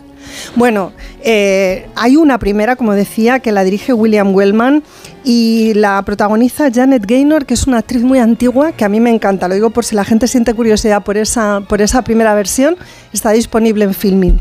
Bueno, 0.57 0.93
eh, 1.23 1.87
hay 1.95 2.17
una 2.17 2.39
primera, 2.39 2.77
como 2.77 2.95
decía, 2.95 3.41
que 3.41 3.53
la 3.53 3.65
dirige 3.65 3.93
William 3.93 4.35
Wellman 4.35 4.83
y 5.25 5.75
la 5.75 6.01
protagoniza 6.03 6.71
Janet 6.73 7.05
Gaynor, 7.07 7.45
que 7.45 7.55
es 7.55 7.67
una 7.67 7.79
actriz 7.79 8.03
muy 8.03 8.19
antigua 8.19 8.73
que 8.73 8.85
a 8.85 8.89
mí 8.89 8.99
me 9.01 9.11
encanta. 9.11 9.47
Lo 9.49 9.55
digo 9.55 9.71
por 9.71 9.85
si 9.85 9.95
la 9.95 10.05
gente 10.05 10.27
siente 10.29 10.55
curiosidad 10.55 11.03
por 11.03 11.17
esa, 11.17 11.61
por 11.69 11.83
esa 11.83 12.03
primera 12.03 12.35
versión. 12.35 12.77
Está 13.13 13.31
disponible 13.33 13.85
en 13.85 13.95
Filmin. 13.95 14.41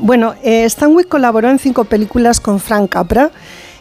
Bueno, 0.00 0.34
eh, 0.42 0.68
Stanwyck 0.68 1.08
colaboró 1.08 1.50
en 1.50 1.58
cinco 1.58 1.84
películas 1.84 2.40
con 2.40 2.60
Frank 2.60 2.90
Capra. 2.90 3.30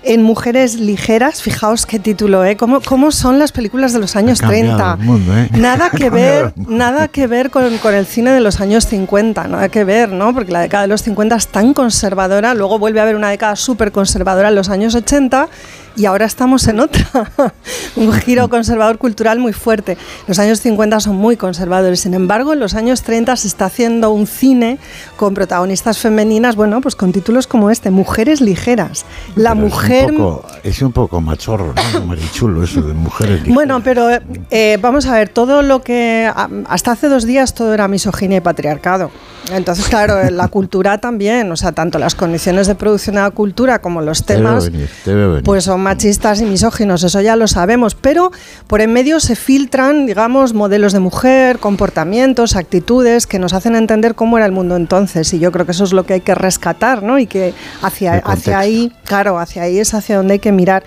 En 0.03 0.23
Mujeres 0.23 0.79
Ligeras, 0.79 1.43
fijaos 1.43 1.85
qué 1.85 1.99
título, 1.99 2.43
¿eh? 2.43 2.57
¿Cómo, 2.57 2.81
cómo 2.81 3.11
son 3.11 3.37
las 3.37 3.51
películas 3.51 3.93
de 3.93 3.99
los 3.99 4.15
años 4.15 4.41
Ha 4.41 4.47
cambiado 4.47 4.77
30? 4.77 4.97
el 4.99 5.05
mundo, 5.05 5.37
¿eh? 5.37 5.49
Nada 5.51 5.89
que 5.95 6.09
ver, 6.09 6.53
nada 6.55 7.07
que 7.07 7.27
ver 7.27 7.51
con, 7.51 7.77
con 7.77 7.93
el 7.93 8.07
cine 8.07 8.31
de 8.31 8.39
los 8.39 8.59
años 8.61 8.87
50, 8.87 9.47
nada 9.47 9.69
que 9.69 9.83
ver, 9.83 10.09
¿no? 10.09 10.33
Porque 10.33 10.51
la 10.51 10.61
década 10.61 10.83
de 10.83 10.87
los 10.87 11.03
50 11.03 11.35
es 11.35 11.47
tan 11.49 11.75
conservadora, 11.75 12.55
luego 12.55 12.79
vuelve 12.79 12.99
a 12.99 13.03
haber 13.03 13.15
una 13.15 13.29
década 13.29 13.55
súper 13.55 13.91
conservadora 13.91 14.49
en 14.49 14.55
los 14.55 14.69
años 14.69 14.95
80 14.95 15.49
y 15.95 16.05
ahora 16.05 16.25
estamos 16.25 16.67
en 16.67 16.79
otra. 16.79 17.07
Un 17.95 18.13
giro 18.13 18.49
conservador 18.49 18.97
cultural 18.97 19.39
muy 19.39 19.53
fuerte. 19.53 19.97
Los 20.27 20.39
años 20.39 20.61
50 20.61 20.99
son 21.01 21.15
muy 21.15 21.35
conservadores, 21.37 21.99
sin 22.01 22.13
embargo, 22.13 22.53
en 22.53 22.59
los 22.59 22.73
años 22.75 23.01
30 23.03 23.35
se 23.35 23.47
está 23.47 23.65
haciendo 23.65 24.11
un 24.11 24.27
cine 24.27 24.77
con 25.17 25.33
protagonistas 25.33 25.97
femeninas, 25.97 26.55
bueno, 26.55 26.79
pues 26.81 26.95
con 26.95 27.11
títulos 27.11 27.47
como 27.47 27.69
este, 27.69 27.91
Mujeres 27.91 28.39
Ligeras. 28.41 29.05
La 29.35 29.51
Pero 29.53 29.65
mujer... 29.67 30.05
Es 30.05 30.11
un 30.11 30.17
poco, 30.17 30.47
es 30.63 30.81
un 30.81 30.91
poco 30.93 31.21
machorro, 31.21 31.73
¿no? 31.93 32.05
Marichulo, 32.05 32.63
eso 32.63 32.81
de 32.81 32.93
mujeres 32.93 33.33
ligeras. 33.41 33.53
Bueno, 33.55 33.81
pero 33.83 34.07
eh, 34.49 34.77
vamos 34.81 35.05
a 35.07 35.13
ver, 35.13 35.29
todo 35.29 35.61
lo 35.61 35.81
que 35.81 36.29
a- 36.33 36.49
hasta 36.69 36.91
hace 36.93 37.09
dos 37.09 37.25
días 37.25 37.53
todo 37.53 37.73
era 37.73 37.87
misoginia 37.87 38.37
y 38.37 38.41
patriarcado. 38.41 39.11
Entonces, 39.51 39.87
claro, 39.89 40.29
la 40.29 40.47
cultura 40.47 40.99
también, 40.99 41.51
o 41.51 41.57
sea, 41.57 41.71
tanto 41.73 41.99
las 41.99 42.15
condiciones 42.15 42.67
de 42.67 42.75
producción 42.75 43.15
de 43.15 43.21
la 43.23 43.31
cultura 43.31 43.79
como 43.79 44.01
los 44.01 44.23
temas, 44.25 44.71
venir, 44.71 44.89
te 45.03 45.13
veo 45.13 45.29
venir. 45.29 45.43
pues 45.43 45.63
son 45.65 45.80
machistas 45.81 46.41
y 46.41 46.45
misóginos, 46.45 47.03
eso 47.03 47.21
ya 47.21 47.35
lo 47.35 47.47
sabemos, 47.47 47.95
pero 47.95 48.31
por 48.67 48.81
en 48.81 48.93
medio 48.93 49.19
se 49.19 49.35
filtran, 49.35 50.05
digamos, 50.05 50.53
modelos 50.53 50.93
de 50.93 50.99
mujer, 50.99 51.59
comportamientos, 51.59 52.55
actitudes 52.55 53.27
que 53.27 53.39
nos 53.39 53.53
hacen 53.53 53.75
entender 53.75 54.15
cómo 54.15 54.37
era 54.37 54.45
el 54.45 54.51
mundo 54.51 54.75
entonces, 54.75 55.33
y 55.33 55.39
yo 55.39 55.51
creo 55.51 55.65
que 55.65 55.73
eso 55.73 55.83
es 55.83 55.93
lo 55.93 56.05
que 56.05 56.13
hay 56.13 56.21
que 56.21 56.35
rescatar, 56.35 57.03
¿no? 57.03 57.19
Y 57.19 57.27
que 57.27 57.53
hacia, 57.81 58.15
hacia 58.17 58.59
ahí, 58.59 58.93
claro, 59.03 59.39
hacia 59.39 59.63
ahí 59.63 59.79
es 59.79 59.93
hacia 59.93 60.17
donde 60.17 60.33
hay 60.33 60.39
que 60.39 60.51
mirar. 60.51 60.83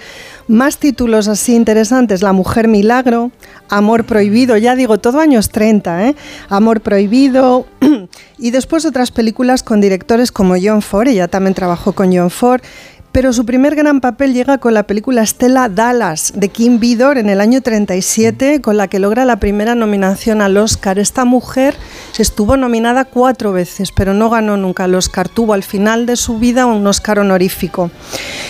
Más 0.47 0.77
títulos 0.77 1.27
así 1.29 1.55
interesantes, 1.55 2.21
La 2.21 2.33
mujer 2.33 2.69
milagro, 2.69 3.31
Amor 3.71 4.05
prohibido, 4.05 4.59
ya 4.59 4.77
digo, 4.77 4.99
todo 4.99 5.19
años 5.19 5.49
30, 5.49 6.09
¿eh? 6.09 6.17
Amor 6.51 6.83
prohibido, 6.83 7.67
y 8.39 8.51
después 8.51 8.85
otras 8.85 9.11
películas 9.11 9.63
con 9.63 9.81
directores 9.81 10.31
como 10.31 10.55
John 10.63 10.83
Ford, 10.83 11.09
ella 11.09 11.29
también 11.29 11.55
trabajó 11.55 11.93
con 11.93 12.15
John 12.15 12.31
Ford, 12.31 12.61
pero 13.15 13.33
su 13.33 13.47
primer 13.47 13.77
gran 13.77 14.01
papel 14.01 14.35
llega 14.35 14.59
con 14.59 14.75
la 14.75 14.89
película 14.89 15.25
Stella 15.25 15.69
Dallas 15.69 16.33
de 16.35 16.49
Kim 16.49 16.81
Vidor 16.81 17.17
en 17.17 17.29
el 17.29 17.41
año 17.41 17.61
37, 17.61 18.61
con 18.61 18.77
la 18.77 18.89
que 18.89 18.99
logra 18.99 19.25
la 19.25 19.39
primera 19.39 19.77
nominación 19.77 20.43
al 20.43 20.57
Oscar. 20.57 20.99
Esta 20.99 21.25
mujer 21.25 21.77
estuvo 22.19 22.57
nominada 22.57 23.05
cuatro 23.05 23.53
veces, 23.53 23.93
pero 23.93 24.15
no 24.15 24.31
ganó 24.31 24.57
nunca 24.57 24.87
el 24.87 24.97
Oscar. 24.97 25.29
Tuvo 25.29 25.55
al 25.55 25.63
final 25.63 26.07
de 26.07 26.17
su 26.17 26.41
vida 26.41 26.67
un 26.67 26.85
Oscar 26.89 27.21
honorífico. 27.21 27.93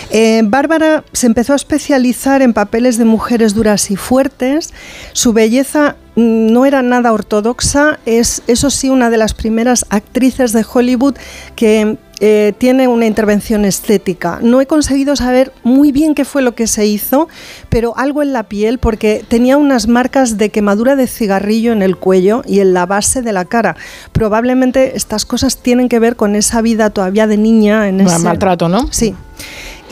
Eh, 0.08 0.40
Bárbara 0.46 1.04
se 1.12 1.26
empezó 1.26 1.52
a 1.52 1.56
especializar 1.56 2.40
en 2.40 2.54
papeles 2.54 2.96
de 2.96 3.04
mujeres 3.04 3.52
duras 3.52 3.90
y 3.90 3.96
fuertes. 3.96 4.72
Su 5.12 5.34
belleza 5.34 5.96
no 6.16 6.66
era 6.66 6.82
nada 6.82 7.12
ortodoxa, 7.12 7.98
es 8.06 8.42
eso 8.46 8.70
sí 8.70 8.88
una 8.90 9.10
de 9.10 9.16
las 9.16 9.34
primeras 9.34 9.84
actrices 9.90 10.52
de 10.52 10.64
Hollywood 10.70 11.16
que 11.56 11.98
eh, 12.20 12.52
tiene 12.58 12.86
una 12.86 13.06
intervención 13.06 13.64
estética. 13.64 14.38
No 14.40 14.60
he 14.60 14.66
conseguido 14.66 15.16
saber 15.16 15.52
muy 15.64 15.90
bien 15.90 16.14
qué 16.14 16.24
fue 16.24 16.42
lo 16.42 16.54
que 16.54 16.66
se 16.66 16.86
hizo, 16.86 17.28
pero 17.68 17.96
algo 17.96 18.22
en 18.22 18.32
la 18.32 18.44
piel 18.44 18.78
porque 18.78 19.24
tenía 19.26 19.56
unas 19.56 19.88
marcas 19.88 20.38
de 20.38 20.50
quemadura 20.50 20.94
de 20.94 21.08
cigarrillo 21.08 21.72
en 21.72 21.82
el 21.82 21.96
cuello 21.96 22.42
y 22.46 22.60
en 22.60 22.72
la 22.72 22.86
base 22.86 23.20
de 23.22 23.32
la 23.32 23.44
cara. 23.44 23.76
Probablemente 24.12 24.96
estas 24.96 25.26
cosas 25.26 25.58
tienen 25.58 25.88
que 25.88 25.98
ver 25.98 26.14
con 26.14 26.36
esa 26.36 26.62
vida 26.62 26.90
todavía 26.90 27.26
de 27.26 27.36
niña 27.36 27.88
en 27.88 28.00
ese 28.00 28.20
maltrato, 28.20 28.68
¿no? 28.68 28.92
Sí. 28.92 29.14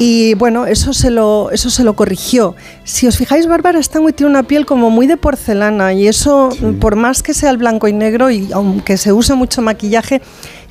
Y 0.05 0.35
bueno, 0.35 0.67
eso 0.67 0.93
se 0.93 1.11
lo, 1.11 1.53
eso 1.53 1.71
se 1.71 1.85
lo 1.85 1.95
corrigió. 1.95 2.57
Si 2.83 3.07
os 3.07 3.17
fijáis, 3.17 3.47
Bárbara 3.47 3.81
Stanwyck 3.81 4.17
tiene 4.17 4.31
una 4.31 4.43
piel 4.43 4.67
como 4.67 4.91
muy 4.91 5.07
de 5.07 5.17
porcelana 5.17 5.93
y 5.93 6.09
eso, 6.09 6.49
por 6.81 6.97
más 6.97 7.23
que 7.23 7.35
sea 7.35 7.51
el 7.51 7.57
blanco 7.57 7.87
y 7.87 7.93
negro 7.93 8.29
y 8.29 8.51
aunque 8.53 8.97
se 8.97 9.13
use 9.13 9.35
mucho 9.35 9.63
maquillaje, 9.63 10.21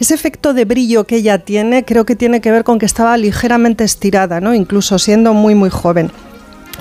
ese 0.01 0.15
efecto 0.15 0.53
de 0.53 0.65
brillo 0.65 1.05
que 1.05 1.15
ella 1.15 1.37
tiene 1.37 1.85
creo 1.85 2.03
que 2.03 2.17
tiene 2.17 2.41
que 2.41 2.51
ver 2.51 2.65
con 2.65 2.77
que 2.77 2.85
estaba 2.85 3.15
ligeramente 3.15 3.85
estirada, 3.85 4.41
¿no? 4.41 4.53
incluso 4.53 4.99
siendo 4.99 5.33
muy, 5.33 5.55
muy 5.55 5.69
joven. 5.69 6.11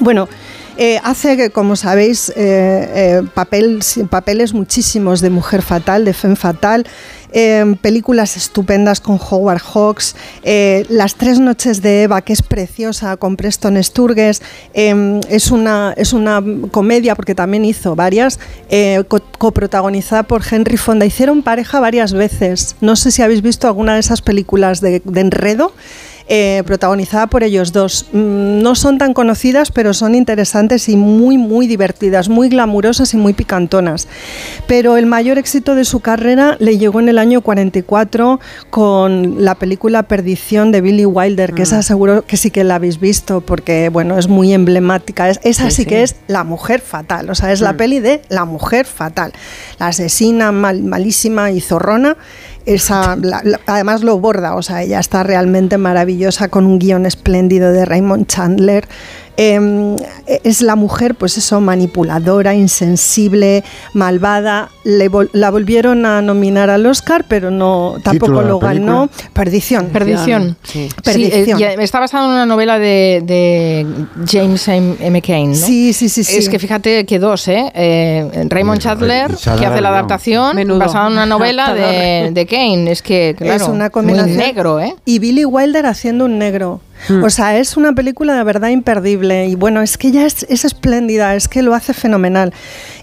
Bueno, 0.01 0.29
eh, 0.77 0.99
hace, 1.05 1.51
como 1.51 1.77
sabéis, 1.77 2.31
eh, 2.31 2.35
eh, 2.37 3.23
papel- 3.35 4.09
papeles 4.09 4.55
muchísimos 4.55 5.21
de 5.21 5.29
mujer 5.29 5.63
fatal, 5.63 6.05
de 6.05 6.15
femme 6.15 6.37
fatal, 6.37 6.87
eh, 7.33 7.77
películas 7.81 8.37
estupendas 8.37 9.01
con 9.01 9.19
Howard 9.19 9.61
Hawks, 9.61 10.17
eh, 10.43 10.85
Las 10.89 11.15
tres 11.15 11.39
noches 11.39 11.83
de 11.83 12.03
Eva, 12.05 12.23
que 12.23 12.33
es 12.33 12.43
preciosa, 12.43 13.17
con 13.17 13.37
Preston 13.37 13.83
Sturges, 13.83 14.43
eh, 14.75 15.21
es, 15.29 15.51
una, 15.51 15.95
es 15.97 16.13
una 16.13 16.43
comedia, 16.71 17.15
porque 17.15 17.35
también 17.35 17.65
hizo 17.65 17.95
varias, 17.97 18.39
eh, 18.69 19.03
co- 19.09 19.23
coprotagonizada 19.39 20.23
por 20.25 20.43
Henry 20.49 20.77
Fonda. 20.77 21.07
Hicieron 21.07 21.43
pareja 21.43 21.81
varias 21.81 22.13
veces. 22.13 22.77
No 22.81 22.97
sé 22.97 23.11
si 23.11 23.23
habéis 23.23 23.43
visto 23.43 23.67
alguna 23.67 23.95
de 23.95 24.01
esas 24.01 24.23
películas 24.23 24.81
de 24.81 25.03
enredo 25.15 25.73
eh, 26.33 26.63
protagonizada 26.65 27.27
por 27.27 27.43
ellos 27.43 27.73
dos. 27.73 28.07
Mm, 28.13 28.63
No 28.63 28.75
son 28.77 28.99
tan 28.99 29.15
conocidas, 29.15 29.71
pero 29.73 29.93
son 29.95 30.15
interesantes 30.15 30.89
y 30.89 30.97
muy, 30.97 31.37
muy 31.39 31.67
divertidas, 31.67 32.29
muy 32.29 32.49
glamurosas 32.49 33.13
y 33.15 33.17
muy 33.17 33.33
picantonas. 33.33 34.07
Pero 34.69 34.97
el 34.97 35.07
mayor 35.07 35.39
éxito 35.39 35.75
de 35.75 35.85
su 35.85 36.01
carrera 36.01 36.57
le 36.61 36.79
llegó 36.79 37.01
en 37.01 37.09
el 37.09 37.19
año 37.19 37.41
44 37.41 38.39
con 38.71 39.45
la 39.45 39.57
película 39.57 40.05
Perdición 40.05 40.71
de 40.73 40.81
Billy 40.81 41.05
Wilder, 41.05 41.53
que 41.53 41.63
esa 41.63 41.83
seguro 41.83 42.25
que 42.25 42.37
sí 42.37 42.51
que 42.51 42.63
la 42.65 42.77
habéis 42.77 43.01
visto, 43.01 43.41
porque 43.41 43.89
bueno, 43.89 44.17
es 44.19 44.29
muy 44.29 44.53
emblemática. 44.53 45.29
Es, 45.29 45.41
esa 45.43 45.65
sí, 45.71 45.77
Sí, 45.81 45.83
sí. 45.83 45.89
que 45.89 46.03
es 46.05 46.17
la 46.29 46.45
mujer 46.45 46.81
fatal, 46.81 47.29
o 47.31 47.35
sea, 47.35 47.51
es 47.53 47.61
la 47.61 47.73
Mm. 47.73 47.77
peli 47.77 47.99
de 48.01 48.23
la 48.29 48.45
mujer 48.45 48.87
fatal. 48.87 49.33
La 49.81 49.89
asesina 49.89 50.53
mal- 50.53 50.83
malísima 50.85 51.51
y 51.51 51.61
zorrona. 51.61 52.17
Esa, 52.67 53.17
la- 53.17 53.43
además 53.67 54.03
lo 54.03 54.19
borda, 54.19 54.55
o 54.55 54.63
sea, 54.63 54.83
ella 54.83 55.01
está 55.01 55.23
realmente 55.23 55.79
maravillosa 55.79 56.49
con 56.49 56.67
un 56.67 56.79
guion 56.79 57.07
espléndido 57.07 57.73
de 57.73 57.85
Raymond 57.85 58.27
Chandler. 58.27 58.87
Eh, 59.43 60.39
es 60.45 60.61
la 60.61 60.77
mujer, 60.77 61.15
pues 61.15 61.39
eso, 61.39 61.61
manipuladora, 61.63 62.55
insensible, 62.55 63.65
malvada. 63.95 64.69
Le 64.85 65.11
vol- 65.11 65.31
la 65.33 65.51
volvieron 65.51 66.05
a 66.05 66.21
nominar 66.21 66.69
al 66.69 66.85
Oscar, 66.85 67.25
pero 67.27 67.51
no 67.51 67.95
tampoco 68.05 68.27
¿Título 68.33 68.39
de 68.41 68.45
la 68.45 68.51
lo 68.51 68.59
ganó. 68.59 69.07
película? 69.09 69.31
Perdición. 69.33 69.87
Perdición. 69.87 70.57
Sí. 70.63 70.89
Sí, 70.91 70.95
Perdición. 71.03 71.61
eh, 71.63 71.77
está 71.81 72.01
basado 72.01 72.27
en 72.27 72.33
una 72.33 72.45
novela 72.47 72.79
de, 72.79 73.23
de 73.25 73.87
James 74.31 74.69
M. 74.69 74.97
M. 75.01 75.23
Cain, 75.23 75.51
¿no? 75.53 75.57
Sí, 75.57 75.93
sí, 75.95 76.09
sí, 76.11 76.23
sí. 76.23 76.37
Es 76.37 76.49
que 76.51 76.59
fíjate 76.59 77.07
que 77.07 77.19
dos, 77.19 77.49
¿eh? 77.49 77.71
Eh, 77.75 78.47
Raymond 78.49 78.81
Chandler, 78.81 79.29
que 79.59 79.67
hace 79.67 79.81
la 79.81 79.89
adaptación 79.89 80.55
Menudo. 80.57 80.81
basada 80.81 81.07
en 81.07 81.13
una 81.15 81.27
novela 81.27 81.73
de, 81.73 82.31
de 82.33 82.47
Kane. 82.47 82.91
Es 82.93 83.01
que, 83.01 83.35
claro, 83.39 83.55
es 83.65 83.69
una 83.69 83.89
combinación. 83.89 84.37
muy 84.37 84.45
negro, 84.45 84.81
¿eh? 84.81 84.95
Y 85.07 85.19
Billy 85.19 85.45
Wilder 85.47 85.87
haciendo 85.87 86.27
un 86.27 86.39
negro. 86.39 86.81
Mm. 87.09 87.25
O 87.25 87.31
sea, 87.31 87.59
es 87.59 87.77
una 87.77 87.93
película 87.93 88.35
de 88.37 88.45
verdad 88.45 88.69
imperdible. 88.69 89.47
Y 89.47 89.55
bueno, 89.55 89.83
es 89.83 89.99
que 89.99 90.09
ella 90.09 90.27
es, 90.27 90.45
es 90.49 90.65
espléndida, 90.65 91.35
es 91.35 91.49
que 91.49 91.63
lo 91.63 91.75
hace 91.75 91.95
fenomenal. 91.95 92.53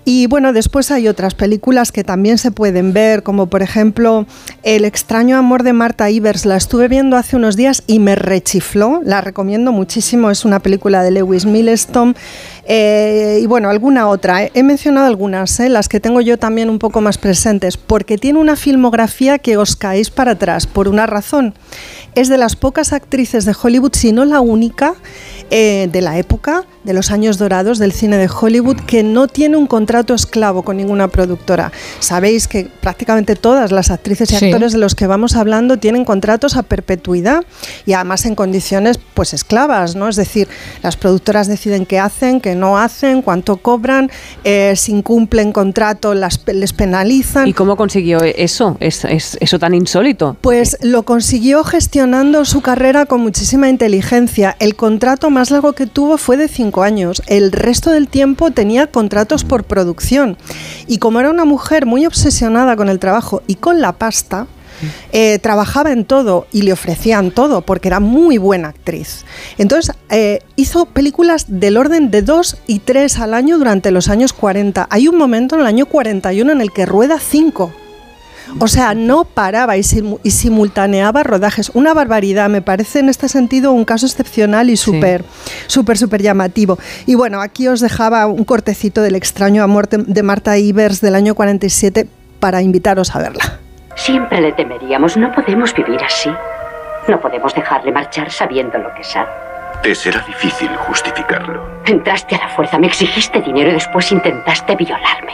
Y 0.09 0.25
bueno, 0.27 0.53
después 0.53 0.89
hay 0.91 1.09
otras 1.09 1.35
películas 1.35 1.91
que 1.91 2.05
también 2.05 2.37
se 2.37 2.49
pueden 2.49 2.93
ver, 2.93 3.23
como 3.23 3.47
por 3.47 3.61
ejemplo 3.61 4.25
El 4.63 4.85
extraño 4.85 5.35
amor 5.35 5.63
de 5.63 5.73
Marta 5.73 6.09
Ivers. 6.09 6.45
La 6.45 6.55
estuve 6.55 6.87
viendo 6.87 7.17
hace 7.17 7.35
unos 7.35 7.57
días 7.57 7.83
y 7.87 7.99
me 7.99 8.15
rechifló. 8.15 9.01
La 9.03 9.19
recomiendo 9.19 9.73
muchísimo. 9.73 10.31
Es 10.31 10.45
una 10.45 10.61
película 10.61 11.03
de 11.03 11.11
Lewis 11.11 11.45
Milestone. 11.45 12.13
Eh, 12.69 13.39
y 13.41 13.45
bueno, 13.47 13.69
alguna 13.69 14.07
otra. 14.07 14.49
He 14.53 14.63
mencionado 14.63 15.07
algunas, 15.07 15.59
eh, 15.59 15.67
las 15.67 15.89
que 15.89 15.99
tengo 15.99 16.21
yo 16.21 16.39
también 16.39 16.69
un 16.69 16.79
poco 16.79 17.01
más 17.01 17.17
presentes, 17.17 17.75
porque 17.75 18.17
tiene 18.17 18.39
una 18.39 18.55
filmografía 18.55 19.39
que 19.39 19.57
os 19.57 19.75
caéis 19.75 20.09
para 20.09 20.31
atrás, 20.31 20.67
por 20.67 20.87
una 20.87 21.05
razón. 21.05 21.53
Es 22.15 22.29
de 22.29 22.37
las 22.37 22.55
pocas 22.55 22.93
actrices 22.93 23.43
de 23.43 23.55
Hollywood, 23.61 23.93
si 23.93 24.11
no 24.13 24.23
la 24.23 24.39
única, 24.39 24.95
eh, 25.49 25.87
de 25.91 26.01
la 26.01 26.17
época, 26.17 26.65
de 26.83 26.93
los 26.93 27.11
años 27.11 27.37
dorados 27.37 27.79
del 27.79 27.91
cine 27.91 28.17
de 28.17 28.29
Hollywood, 28.29 28.77
que 28.81 29.03
no 29.03 29.27
tiene 29.27 29.57
un 29.57 29.67
contrato 29.67 30.13
esclavo 30.13 30.63
con 30.63 30.77
ninguna 30.77 31.07
productora. 31.09 31.71
Sabéis 31.99 32.47
que 32.47 32.69
prácticamente 32.81 33.35
todas 33.35 33.71
las 33.71 33.91
actrices 33.91 34.31
y 34.31 34.35
Sí. 34.37 34.45
actores 34.45 34.71
de 34.73 34.77
los 34.79 34.95
que 34.95 35.07
vamos 35.07 35.35
hablando 35.35 35.77
tienen 35.77 36.05
contratos 36.05 36.55
a 36.55 36.63
perpetuidad 36.63 37.43
y 37.85 37.93
además 37.93 38.25
en 38.25 38.35
condiciones 38.35 38.99
pues 39.13 39.33
esclavas, 39.33 39.95
¿no? 39.95 40.07
Es 40.07 40.15
decir, 40.15 40.47
las 40.83 40.95
productoras 40.97 41.47
deciden 41.47 41.85
qué 41.85 41.99
hacen, 41.99 42.39
qué 42.41 42.55
no 42.55 42.77
hacen, 42.77 43.21
cuánto 43.21 43.57
cobran, 43.57 44.09
eh, 44.43 44.73
si 44.75 44.91
incumplen 44.93 45.51
contrato 45.51 46.13
las, 46.13 46.39
les 46.47 46.73
penalizan. 46.73 47.47
¿Y 47.47 47.53
cómo 47.53 47.75
consiguió 47.75 48.19
eso? 48.21 48.77
Es, 48.79 49.03
es- 49.05 49.37
eso 49.41 49.59
tan 49.59 49.73
insólito. 49.73 50.37
Pues 50.41 50.77
lo 50.81 51.03
consiguió 51.03 51.63
gestionando 51.63 52.45
su 52.45 52.61
carrera 52.61 53.05
con 53.05 53.21
muchísima 53.21 53.69
inteligencia. 53.69 54.55
El 54.59 54.75
contrato 54.75 55.29
más 55.37 55.51
largo 55.51 55.73
que 55.73 55.85
tuvo 55.85 56.17
fue 56.17 56.35
de 56.35 56.47
cinco 56.47 56.81
años. 56.81 57.21
El 57.27 57.51
resto 57.51 57.91
del 57.91 58.07
tiempo 58.07 58.49
tenía 58.49 58.87
contratos 58.87 59.43
por 59.43 59.65
producción. 59.65 60.35
Y 60.87 60.97
como 60.97 61.19
era 61.19 61.29
una 61.29 61.45
mujer 61.45 61.85
muy 61.85 62.07
obsesionada 62.07 62.75
con 62.75 62.89
el 62.89 62.97
trabajo 62.97 63.43
y 63.45 63.53
con 63.53 63.79
la 63.79 63.93
pasta, 63.93 64.47
eh, 65.11 65.37
trabajaba 65.37 65.91
en 65.91 66.05
todo 66.05 66.47
y 66.51 66.63
le 66.63 66.73
ofrecían 66.73 67.29
todo 67.29 67.61
porque 67.61 67.87
era 67.87 67.99
muy 67.99 68.39
buena 68.39 68.69
actriz. 68.69 69.25
Entonces 69.59 69.95
eh, 70.09 70.39
hizo 70.55 70.87
películas 70.87 71.45
del 71.47 71.77
orden 71.77 72.09
de 72.09 72.23
dos 72.23 72.57
y 72.65 72.79
tres 72.79 73.19
al 73.19 73.35
año 73.35 73.59
durante 73.59 73.91
los 73.91 74.09
años 74.09 74.33
40. 74.33 74.87
Hay 74.89 75.07
un 75.07 75.19
momento 75.19 75.53
en 75.53 75.61
el 75.61 75.67
año 75.67 75.85
41 75.85 76.51
en 76.51 76.61
el 76.61 76.71
que 76.71 76.87
rueda 76.87 77.19
cinco. 77.19 77.71
O 78.59 78.67
sea, 78.67 78.93
no 78.93 79.23
paraba 79.25 79.77
y, 79.77 79.81
simu- 79.81 80.19
y 80.23 80.31
simultaneaba 80.31 81.23
rodajes. 81.23 81.69
Una 81.73 81.93
barbaridad, 81.93 82.49
me 82.49 82.61
parece 82.61 82.99
en 82.99 83.09
este 83.09 83.27
sentido 83.29 83.71
un 83.71 83.85
caso 83.85 84.05
excepcional 84.05 84.69
y 84.69 84.77
súper, 84.77 85.23
súper, 85.67 85.97
súper 85.97 86.21
llamativo. 86.21 86.77
Y 87.05 87.15
bueno, 87.15 87.41
aquí 87.41 87.67
os 87.67 87.79
dejaba 87.81 88.25
un 88.27 88.43
cortecito 88.45 89.01
del 89.01 89.15
extraño 89.15 89.63
amor 89.63 89.87
de- 89.89 90.03
de 90.03 90.23
Marta 90.23 90.57
Ivers 90.57 91.01
del 91.01 91.15
año 91.15 91.35
47 91.35 92.07
para 92.39 92.61
invitaros 92.61 93.15
a 93.15 93.19
verla. 93.19 93.59
Siempre 93.95 94.41
le 94.41 94.51
temeríamos. 94.53 95.17
No 95.17 95.31
podemos 95.31 95.73
vivir 95.73 95.99
así. 96.03 96.29
No 97.07 97.19
podemos 97.19 97.53
dejarle 97.55 97.91
marchar 97.91 98.31
sabiendo 98.31 98.77
lo 98.77 98.93
que 98.93 99.03
sabe. 99.03 99.29
Te 99.81 99.93
será 99.95 100.23
difícil 100.27 100.69
justificarlo. 100.87 101.63
Entraste 101.85 102.35
a 102.35 102.39
la 102.39 102.49
fuerza, 102.49 102.77
me 102.79 102.87
exigiste 102.87 103.41
dinero 103.41 103.69
y 103.69 103.73
después 103.73 104.11
intentaste 104.11 104.75
violarme. 104.75 105.33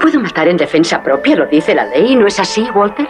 Puedo 0.00 0.20
matar 0.20 0.48
en 0.48 0.56
defensa 0.56 1.02
propia, 1.02 1.36
lo 1.36 1.46
dice 1.46 1.74
la 1.74 1.84
ley, 1.86 2.14
¿no 2.16 2.26
es 2.26 2.38
así, 2.38 2.68
Walter? 2.74 3.08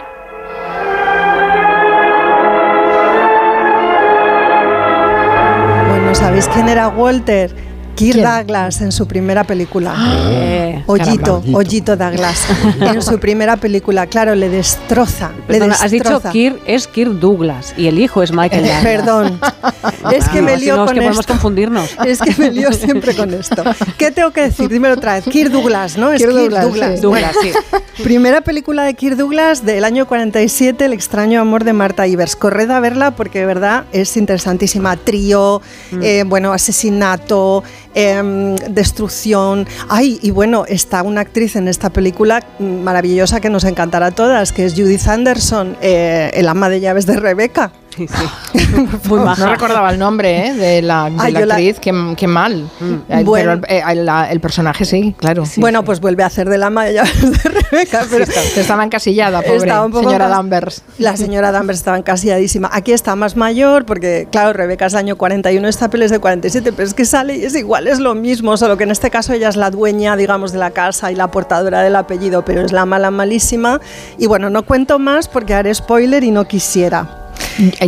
Bueno, 5.89 6.15
¿sabéis 6.15 6.47
quién 6.47 6.69
era 6.69 6.87
Walter? 6.87 7.51
Kirk 7.97 8.21
Douglas 8.21 8.81
en 8.81 8.91
su 8.91 9.07
primera 9.07 9.43
película. 9.43 9.93
Eh, 10.29 10.83
Ollito, 10.85 11.39
caramba. 11.41 11.57
Ollito 11.57 11.97
Douglas. 11.97 12.45
en 12.81 13.01
su 13.01 13.19
primera 13.19 13.57
película, 13.57 14.05
claro, 14.07 14.35
le 14.35 14.49
destroza. 14.49 15.31
le 15.47 15.57
has 15.65 15.91
dicho. 15.91 16.21
Kirk 16.31 16.59
es 16.65 16.87
Kirk 16.87 17.13
Douglas 17.13 17.73
y 17.75 17.87
el 17.87 17.99
hijo 17.99 18.21
es 18.23 18.31
Michael 18.31 18.65
Eh, 18.65 18.67
Douglas. 18.67 18.83
Perdón. 18.83 19.39
es 20.13 20.29
que 20.29 20.39
Ah, 20.39 20.41
me 20.43 20.55
si 20.57 20.65
lío 20.65 20.75
no, 20.75 20.83
es 20.83 20.87
con 20.87 20.95
que 20.95 21.01
podemos 21.01 21.25
confundirnos. 21.27 21.89
Es 22.05 22.19
que 22.21 22.33
me 22.37 22.51
lío 22.51 22.71
siempre 22.71 23.15
con 23.15 23.33
esto. 23.33 23.63
¿Qué 23.97 24.11
tengo 24.11 24.31
que 24.31 24.41
decir? 24.41 24.69
Dímelo 24.69 24.93
otra 24.95 25.15
vez. 25.15 25.25
Kirk 25.25 25.51
Douglas, 25.51 25.97
¿no? 25.97 26.11
Es 26.13 26.19
Kirk 26.21 26.31
Kirk 26.31 26.41
Douglas, 26.61 26.63
Douglas. 26.63 26.95
sí. 26.95 27.01
Douglas, 27.01 27.35
sí. 27.41 28.03
Primera 28.03 28.41
película 28.41 28.83
de 28.83 28.93
Kirk 28.93 29.17
Douglas 29.17 29.65
del 29.65 29.83
año 29.83 30.07
47, 30.07 30.85
El 30.85 30.93
extraño 30.93 31.41
amor 31.41 31.63
de 31.63 31.73
Marta 31.73 32.05
Ivers. 32.07 32.35
Corred 32.35 32.69
a 32.69 32.79
verla 32.79 33.11
porque 33.11 33.39
de 33.39 33.45
verdad 33.47 33.85
es 33.91 34.15
interesantísima. 34.17 34.95
Trío, 34.97 35.61
Mm. 35.91 35.99
eh, 36.03 36.23
bueno, 36.27 36.53
asesinato, 36.53 37.63
em, 37.97 38.55
destrucción. 38.69 39.67
Ay, 39.89 40.19
y 40.21 40.29
bueno, 40.29 40.65
está 40.67 41.01
una 41.01 41.21
actriz 41.21 41.55
en 41.55 41.67
esta 41.67 41.89
película 41.89 42.43
maravillosa 42.59 43.41
que 43.41 43.49
nos 43.49 43.63
encantará 43.63 44.07
a 44.07 44.11
todas, 44.11 44.51
que 44.51 44.65
es 44.65 44.73
Judith 44.73 45.07
Anderson, 45.07 45.75
eh, 45.81 46.29
el 46.35 46.47
ama 46.47 46.69
de 46.69 46.79
llaves 46.79 47.07
de 47.07 47.17
Rebeca. 47.17 47.71
Muy 49.07 49.19
No 49.19 49.35
recordaba 49.35 49.89
el 49.91 49.99
nombre 49.99 50.47
¿eh? 50.47 50.53
de 50.53 50.81
la, 50.81 51.09
de 51.09 51.15
Ay, 51.19 51.31
la 51.33 51.45
la- 51.45 51.55
actriz, 51.55 51.79
qué, 51.79 52.13
qué 52.17 52.27
mal. 52.27 52.69
Eh, 53.09 53.23
Bueno. 53.23 53.59
Pero 53.61 53.67
el, 53.67 53.99
eh, 53.99 54.03
la- 54.03 54.29
el 54.31 54.39
personaje 54.39 54.85
sí, 54.85 55.15
claro. 55.17 55.43
bueno, 55.57 55.83
pues 55.83 55.99
vuelve 55.99 56.23
a 56.23 56.27
hacer 56.27 56.49
de 56.49 56.57
llaves 56.57 56.93
de 57.43 57.49
Rebeca. 57.49 58.05
Pero 58.09 58.25
estaba 58.55 58.83
encasillada, 58.83 59.41
pobre 59.41 59.57
Estaba 59.57 59.85
un 59.85 59.91
poco 59.91 60.03
señora 60.05 60.27
Danvers. 60.27 60.83
La 60.97 61.15
señora 61.17 61.51
Danvers 61.51 61.79
estaba 61.79 61.97
encasilladísima. 61.97 62.69
Aquí 62.71 62.91
está 62.91 63.15
más 63.15 63.35
mayor, 63.35 63.85
porque 63.85 64.27
claro, 64.31 64.53
Rebeca 64.53 64.85
es 64.85 64.95
año 64.95 65.15
41, 65.17 65.67
esta 65.67 65.89
peli 65.89 66.05
es 66.05 66.11
de 66.11 66.19
47, 66.19 66.71
pero 66.73 66.87
es 66.87 66.93
que 66.93 67.05
sale 67.05 67.37
y 67.37 67.45
es 67.45 67.55
igual, 67.55 67.87
es 67.87 67.99
lo 67.99 68.13
mismo, 68.15 68.57
solo 68.57 68.77
que 68.77 68.83
en 68.83 68.91
este 68.91 69.09
caso 69.09 69.33
ella 69.33 69.49
es 69.49 69.55
la 69.55 69.69
dueña, 69.71 70.15
digamos, 70.15 70.51
de 70.51 70.59
la 70.59 70.71
casa 70.71 71.11
y 71.11 71.15
la 71.15 71.29
portadora 71.31 71.81
del 71.81 71.95
apellido, 71.95 72.43
pero 72.43 72.61
es 72.61 72.71
la 72.71 72.85
mala 72.85 73.11
malísima. 73.11 73.79
Y 74.17 74.27
bueno, 74.27 74.49
no 74.49 74.63
cuento 74.63 74.99
más 74.99 75.27
porque 75.27 75.53
haré 75.53 75.73
spoiler 75.73 76.23
y 76.23 76.31
no 76.31 76.45
quisiera. 76.47 77.26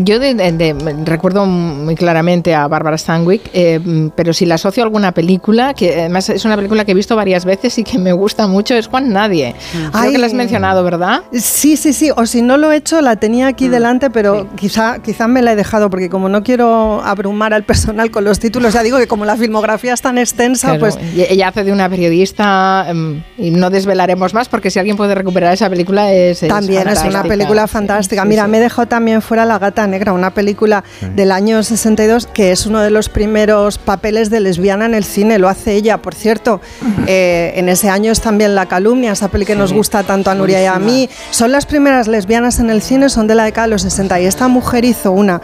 Yo 0.01 0.19
de- 0.19 0.33
de- 0.33 0.51
de- 0.51 0.95
recuerdo 1.05 1.45
muy 1.45 1.95
claramente 1.95 2.55
a 2.55 2.67
Barbara 2.67 2.97
Stanwyck, 2.97 3.49
eh, 3.53 4.09
pero 4.15 4.33
si 4.33 4.45
la 4.45 4.55
asocio 4.55 4.83
a 4.83 4.85
alguna 4.85 5.11
película, 5.11 5.73
que 5.73 5.93
además 5.99 6.29
es 6.29 6.45
una 6.45 6.55
película 6.55 6.85
que 6.85 6.91
he 6.91 6.95
visto 6.95 7.15
varias 7.15 7.45
veces 7.45 7.77
y 7.77 7.83
que 7.83 7.97
me 7.99 8.11
gusta 8.13 8.47
mucho, 8.47 8.73
es 8.75 8.87
Juan 8.87 9.11
Nadie. 9.13 9.55
Creo 9.71 9.89
Ay. 9.93 10.11
que 10.11 10.17
la 10.17 10.25
has 10.27 10.33
mencionado, 10.33 10.83
¿verdad? 10.83 11.21
Sí, 11.33 11.77
sí, 11.77 11.93
sí, 11.93 12.09
o 12.15 12.25
si 12.25 12.41
no 12.41 12.57
lo 12.57 12.71
he 12.71 12.77
hecho, 12.77 13.01
la 13.01 13.17
tenía 13.17 13.47
aquí 13.47 13.67
delante, 13.67 14.09
pero 14.09 14.47
quizá, 14.55 14.99
quizá 14.99 15.27
me 15.27 15.41
la 15.41 15.53
he 15.53 15.55
dejado, 15.55 15.89
porque 15.89 16.09
como 16.09 16.29
no 16.29 16.43
quiero 16.43 17.01
abrumar 17.03 17.53
al 17.53 17.63
personal 17.63 18.09
con 18.11 18.23
los 18.23 18.39
títulos, 18.39 18.73
ya 18.73 18.83
digo 18.83 18.97
que 18.97 19.07
como 19.07 19.25
la 19.25 19.35
filmografía 19.37 19.93
es 19.93 20.01
tan 20.01 20.17
extensa, 20.17 20.77
Claro, 20.77 20.79
pues 20.79 20.97
ella 21.15 21.49
hace 21.49 21.63
de 21.63 21.71
una 21.71 21.89
periodista 21.89 22.85
em, 22.89 23.21
y 23.37 23.51
no 23.51 23.69
desvelaremos 23.69 24.33
más 24.33 24.49
porque 24.49 24.69
si 24.71 24.79
alguien 24.79 24.97
puede 24.97 25.13
recuperar 25.15 25.53
esa 25.53 25.69
película 25.69 26.11
es, 26.11 26.41
es 26.43 26.49
También 26.49 26.87
es 26.87 26.93
una 26.99 27.01
fantástica. 27.03 27.27
película 27.27 27.67
fantástica. 27.67 28.25
Mira, 28.25 28.47
me 28.47 28.57
he 28.57 28.61
dejado 28.61 28.87
también 28.87 29.21
fuera 29.21 29.45
La 29.45 29.58
Gata 29.59 29.85
Negra, 29.87 30.13
una 30.13 30.33
película 30.33 30.83
del 31.15 31.31
año 31.31 31.61
62 31.61 32.27
que 32.27 32.51
es 32.51 32.65
uno 32.65 32.81
de 32.81 32.89
los 32.89 33.09
primeros 33.09 33.77
papeles 33.77 34.29
de 34.29 34.39
lesbiana 34.39 34.85
en 34.85 34.95
el 34.95 35.03
cine. 35.03 35.39
Lo 35.39 35.49
hace 35.49 35.73
ella, 35.73 36.01
por 36.01 36.15
cierto. 36.15 36.61
Eh, 37.07 37.53
en 37.55 37.69
ese 37.69 37.89
año 37.89 38.11
es 38.11 38.21
también 38.21 38.55
La 38.55 38.65
Calumnia, 38.65 39.11
esa 39.11 39.27
peli 39.29 39.45
que 39.45 39.55
nos 39.55 39.73
gusta 39.73 40.03
tanto 40.03 40.31
a 40.31 40.35
Nuria 40.35 40.61
y 40.61 40.65
a 40.65 40.79
mí. 40.79 41.09
Son 41.31 41.51
las 41.51 41.65
primeras 41.65 42.07
lesbianas 42.07 42.59
en 42.59 42.69
el 42.69 42.81
cine, 42.81 43.09
son 43.09 43.27
de 43.27 43.35
la 43.35 43.43
década 43.43 43.67
de 43.67 43.71
los 43.71 43.81
60 43.83 44.19
y 44.21 44.25
esta 44.25 44.47
mujer 44.47 44.85
hizo 44.85 45.11
una. 45.11 45.41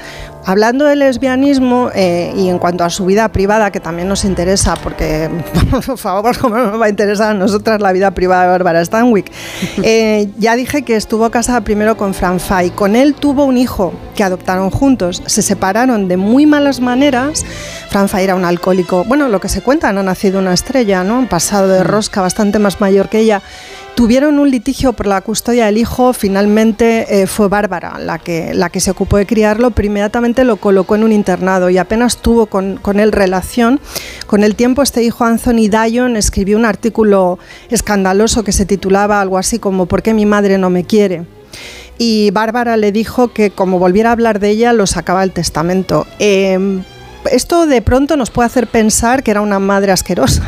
Hablando 0.47 0.85
de 0.85 0.95
lesbianismo 0.95 1.89
eh, 1.95 2.31
y 2.35 2.49
en 2.49 2.59
cuanto 2.59 2.83
a 2.83 2.91
su 2.91 3.05
vida 3.05 3.29
privada, 3.29 3.71
que 3.71 3.79
también 3.79 4.07
nos 4.07 4.25
interesa, 4.25 4.75
porque, 4.75 5.27
por 5.85 5.97
favor, 5.97 6.37
¿cómo 6.37 6.55
no 6.55 6.67
nos 6.67 6.79
va 6.79 6.85
a 6.85 6.89
interesar 6.89 7.31
a 7.31 7.33
nosotras 7.33 7.81
la 7.81 7.91
vida 7.91 8.11
privada 8.11 8.43
de 8.43 8.49
Bárbara 8.49 8.83
Stanwyck? 8.83 9.31
Eh, 9.87 10.29
ya 10.37 10.55
dije 10.55 10.83
que 10.83 10.95
estuvo 10.95 11.29
casada 11.29 11.61
primero 11.61 11.95
con 11.95 12.13
Fran 12.13 12.39
Fay. 12.39 12.71
Con 12.71 12.95
él 12.95 13.13
tuvo 13.13 13.45
un 13.45 13.57
hijo 13.57 13.93
que 14.15 14.23
adoptaron 14.23 14.71
juntos. 14.71 15.21
Se 15.25 15.41
separaron 15.41 16.07
de 16.07 16.17
muy 16.17 16.45
malas 16.45 16.79
maneras. 16.79 17.45
Fran 17.89 18.09
Fay 18.09 18.23
era 18.23 18.35
un 18.35 18.45
alcohólico, 18.45 19.03
bueno, 19.03 19.27
lo 19.27 19.39
que 19.39 19.49
se 19.49 19.61
cuenta, 19.61 19.91
no 19.91 19.99
ha 19.99 20.03
nacido 20.03 20.39
una 20.39 20.53
estrella, 20.53 21.03
¿no? 21.03 21.19
Un 21.19 21.27
pasado 21.27 21.67
de 21.67 21.83
rosca 21.83 22.21
bastante 22.21 22.57
más 22.57 22.81
mayor 22.81 23.09
que 23.09 23.19
ella. 23.19 23.41
Tuvieron 23.95 24.39
un 24.39 24.51
litigio 24.51 24.91
por 24.91 25.07
la 25.07 25.21
custodia 25.21 25.67
del 25.67 25.77
hijo, 25.77 26.11
finalmente 26.11 27.21
eh, 27.21 27.27
fue 27.27 27.47
Bárbara 27.47 27.97
la 27.97 28.19
que, 28.19 28.53
la 28.53 28.69
que 28.69 28.81
se 28.81 28.91
ocupó 28.91 29.15
de 29.15 29.25
criarlo, 29.25 29.71
pero 29.71 29.85
inmediatamente 29.85 30.43
lo 30.43 30.57
colocó 30.57 30.95
en 30.95 31.03
un 31.05 31.13
internado 31.13 31.69
y 31.69 31.77
apenas 31.77 32.17
tuvo 32.17 32.47
con, 32.47 32.75
con 32.75 32.99
él 32.99 33.13
relación. 33.13 33.79
Con 34.27 34.43
el 34.43 34.55
tiempo 34.55 34.81
este 34.81 35.01
hijo 35.01 35.23
Anthony 35.23 35.69
Dyon 35.69 36.17
escribió 36.17 36.57
un 36.57 36.65
artículo 36.65 37.39
escandaloso 37.69 38.43
que 38.43 38.51
se 38.51 38.65
titulaba 38.65 39.21
algo 39.21 39.37
así 39.37 39.59
como 39.59 39.85
¿Por 39.85 40.01
qué 40.01 40.13
mi 40.13 40.25
madre 40.25 40.57
no 40.57 40.69
me 40.69 40.83
quiere? 40.83 41.23
Y 41.97 42.31
Bárbara 42.31 42.75
le 42.75 42.91
dijo 42.91 43.29
que 43.29 43.49
como 43.51 43.79
volviera 43.79 44.09
a 44.09 44.11
hablar 44.11 44.41
de 44.41 44.49
ella 44.49 44.73
lo 44.73 44.87
sacaba 44.87 45.23
el 45.23 45.31
testamento. 45.31 46.05
Em, 46.19 46.83
esto 47.31 47.65
de 47.65 47.81
pronto 47.81 48.17
nos 48.17 48.29
puede 48.29 48.47
hacer 48.47 48.67
pensar 48.67 49.23
que 49.23 49.31
era 49.31 49.41
una 49.41 49.59
madre 49.59 49.91
asquerosa 49.91 50.43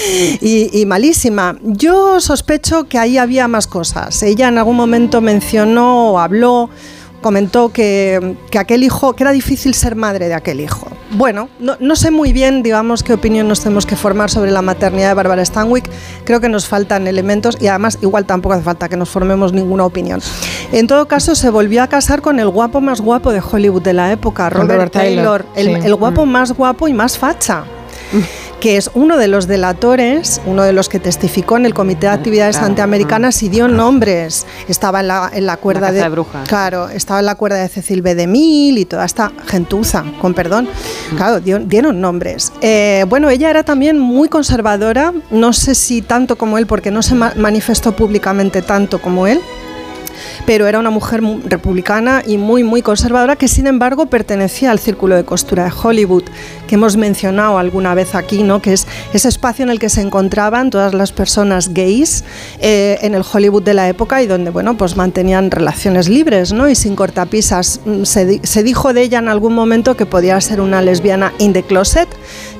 y, 0.40 0.84
malísima. 0.86 1.56
Yo 1.62 2.20
sospecho 2.20 2.84
que 2.84 2.98
ahí 2.98 3.18
había 3.18 3.48
más 3.48 3.66
cosas. 3.66 4.22
Ella 4.22 4.48
en 4.48 4.58
algún 4.58 4.76
momento 4.76 5.20
mencionó 5.20 6.12
o 6.12 6.18
habló, 6.18 6.70
comentó 7.22 7.70
que, 7.70 8.36
que 8.50 8.58
aquel 8.58 8.82
hijo, 8.82 9.14
que 9.14 9.22
era 9.22 9.32
difícil 9.32 9.72
ser 9.72 9.96
madre 9.96 10.28
de 10.28 10.34
aquel 10.34 10.60
hijo. 10.60 10.88
Bueno, 11.12 11.48
no, 11.58 11.76
no 11.80 11.96
sé 11.96 12.10
muy 12.10 12.32
bien, 12.32 12.62
digamos, 12.62 13.02
qué 13.02 13.14
opinión 13.14 13.48
nos 13.48 13.60
tenemos 13.60 13.86
que 13.86 13.96
formar 13.96 14.30
sobre 14.30 14.50
la 14.50 14.62
maternidad 14.62 15.08
de 15.08 15.14
Bárbara 15.14 15.44
Stanwyck. 15.44 15.88
Creo 16.24 16.40
que 16.40 16.48
nos 16.48 16.66
faltan 16.66 17.06
elementos 17.06 17.56
y 17.60 17.68
además 17.68 17.98
igual 18.02 18.26
tampoco 18.26 18.54
hace 18.54 18.64
falta 18.64 18.88
que 18.88 18.96
nos 18.96 19.08
formemos 19.08 19.52
ninguna 19.52 19.84
opinión. 19.84 20.20
En 20.72 20.86
todo 20.86 21.06
caso, 21.08 21.34
se 21.34 21.50
volvió 21.50 21.82
a 21.82 21.86
casar 21.86 22.22
con 22.22 22.40
el 22.40 22.48
guapo 22.48 22.80
más 22.80 23.00
guapo 23.00 23.32
de 23.32 23.40
Hollywood 23.40 23.82
de 23.82 23.92
la 23.92 24.12
época, 24.12 24.50
Robert, 24.50 24.70
Robert 24.70 24.92
Taylor, 24.92 25.44
Taylor, 25.44 25.74
el, 25.74 25.82
sí. 25.82 25.86
el 25.86 25.94
guapo 25.94 26.26
más 26.26 26.52
guapo 26.52 26.88
y 26.88 26.92
más 26.92 27.18
facha. 27.18 27.64
Que 28.62 28.76
es 28.76 28.92
uno 28.94 29.16
de 29.18 29.26
los 29.26 29.48
delatores, 29.48 30.40
uno 30.46 30.62
de 30.62 30.72
los 30.72 30.88
que 30.88 31.00
testificó 31.00 31.56
en 31.56 31.66
el 31.66 31.74
Comité 31.74 32.06
de 32.06 32.12
Actividades 32.12 32.54
claro. 32.58 32.68
Antiamericanas 32.68 33.42
y 33.42 33.48
dio 33.48 33.66
nombres. 33.66 34.46
Estaba 34.68 35.00
en 35.00 35.08
la, 35.08 35.30
en 35.34 35.46
la 35.46 35.56
cuerda 35.56 35.80
caza 35.88 35.92
de, 35.94 36.02
de 36.02 36.08
brujas. 36.08 36.48
Claro, 36.48 36.88
estaba 36.88 37.18
en 37.18 37.26
la 37.26 37.34
cuerda 37.34 37.56
de 37.56 37.68
Cecil 37.68 38.02
B. 38.02 38.14
DeMille 38.14 38.78
y 38.78 38.84
toda 38.84 39.04
esta 39.04 39.32
gentuza, 39.46 40.04
con 40.20 40.32
perdón. 40.32 40.68
Claro, 41.16 41.40
dio- 41.40 41.58
dieron 41.58 42.00
nombres. 42.00 42.52
Eh, 42.60 43.04
bueno, 43.08 43.30
ella 43.30 43.50
era 43.50 43.64
también 43.64 43.98
muy 43.98 44.28
conservadora, 44.28 45.12
no 45.32 45.52
sé 45.52 45.74
si 45.74 46.00
tanto 46.00 46.36
como 46.36 46.56
él, 46.56 46.68
porque 46.68 46.92
no 46.92 47.02
se 47.02 47.16
ma- 47.16 47.32
manifestó 47.34 47.96
públicamente 47.96 48.62
tanto 48.62 49.02
como 49.02 49.26
él 49.26 49.40
pero 50.46 50.66
era 50.66 50.78
una 50.78 50.90
mujer 50.90 51.22
mu- 51.22 51.40
republicana 51.44 52.22
y 52.26 52.36
muy, 52.38 52.64
muy 52.64 52.82
conservadora 52.82 53.36
que 53.36 53.48
sin 53.48 53.66
embargo 53.66 54.06
pertenecía 54.06 54.70
al 54.70 54.78
círculo 54.78 55.16
de 55.16 55.24
costura 55.24 55.64
de 55.64 55.72
Hollywood, 55.82 56.24
que 56.66 56.74
hemos 56.76 56.96
mencionado 56.96 57.58
alguna 57.58 57.94
vez 57.94 58.14
aquí, 58.14 58.42
¿no? 58.42 58.60
que 58.62 58.72
es 58.72 58.86
ese 59.12 59.28
espacio 59.28 59.62
en 59.62 59.70
el 59.70 59.78
que 59.78 59.88
se 59.88 60.00
encontraban 60.00 60.70
todas 60.70 60.94
las 60.94 61.12
personas 61.12 61.72
gays 61.74 62.24
eh, 62.60 62.98
en 63.02 63.14
el 63.14 63.22
Hollywood 63.30 63.62
de 63.62 63.74
la 63.74 63.88
época 63.88 64.22
y 64.22 64.26
donde 64.26 64.50
bueno, 64.50 64.76
pues 64.76 64.96
mantenían 64.96 65.50
relaciones 65.50 66.08
libres 66.08 66.52
¿no? 66.52 66.68
y 66.68 66.74
sin 66.74 66.96
cortapisas. 66.96 67.80
Mm, 67.84 68.04
Se, 68.04 68.40
se 68.42 68.62
dijo 68.62 68.92
de 68.92 69.02
ella 69.02 69.18
en 69.18 69.28
algún 69.28 69.54
momento 69.54 69.96
que 69.96 70.06
podía 70.06 70.40
ser 70.40 70.60
una 70.60 70.82
lesbiana 70.82 71.32
in 71.38 71.52
the 71.52 71.62
closet, 71.62 72.08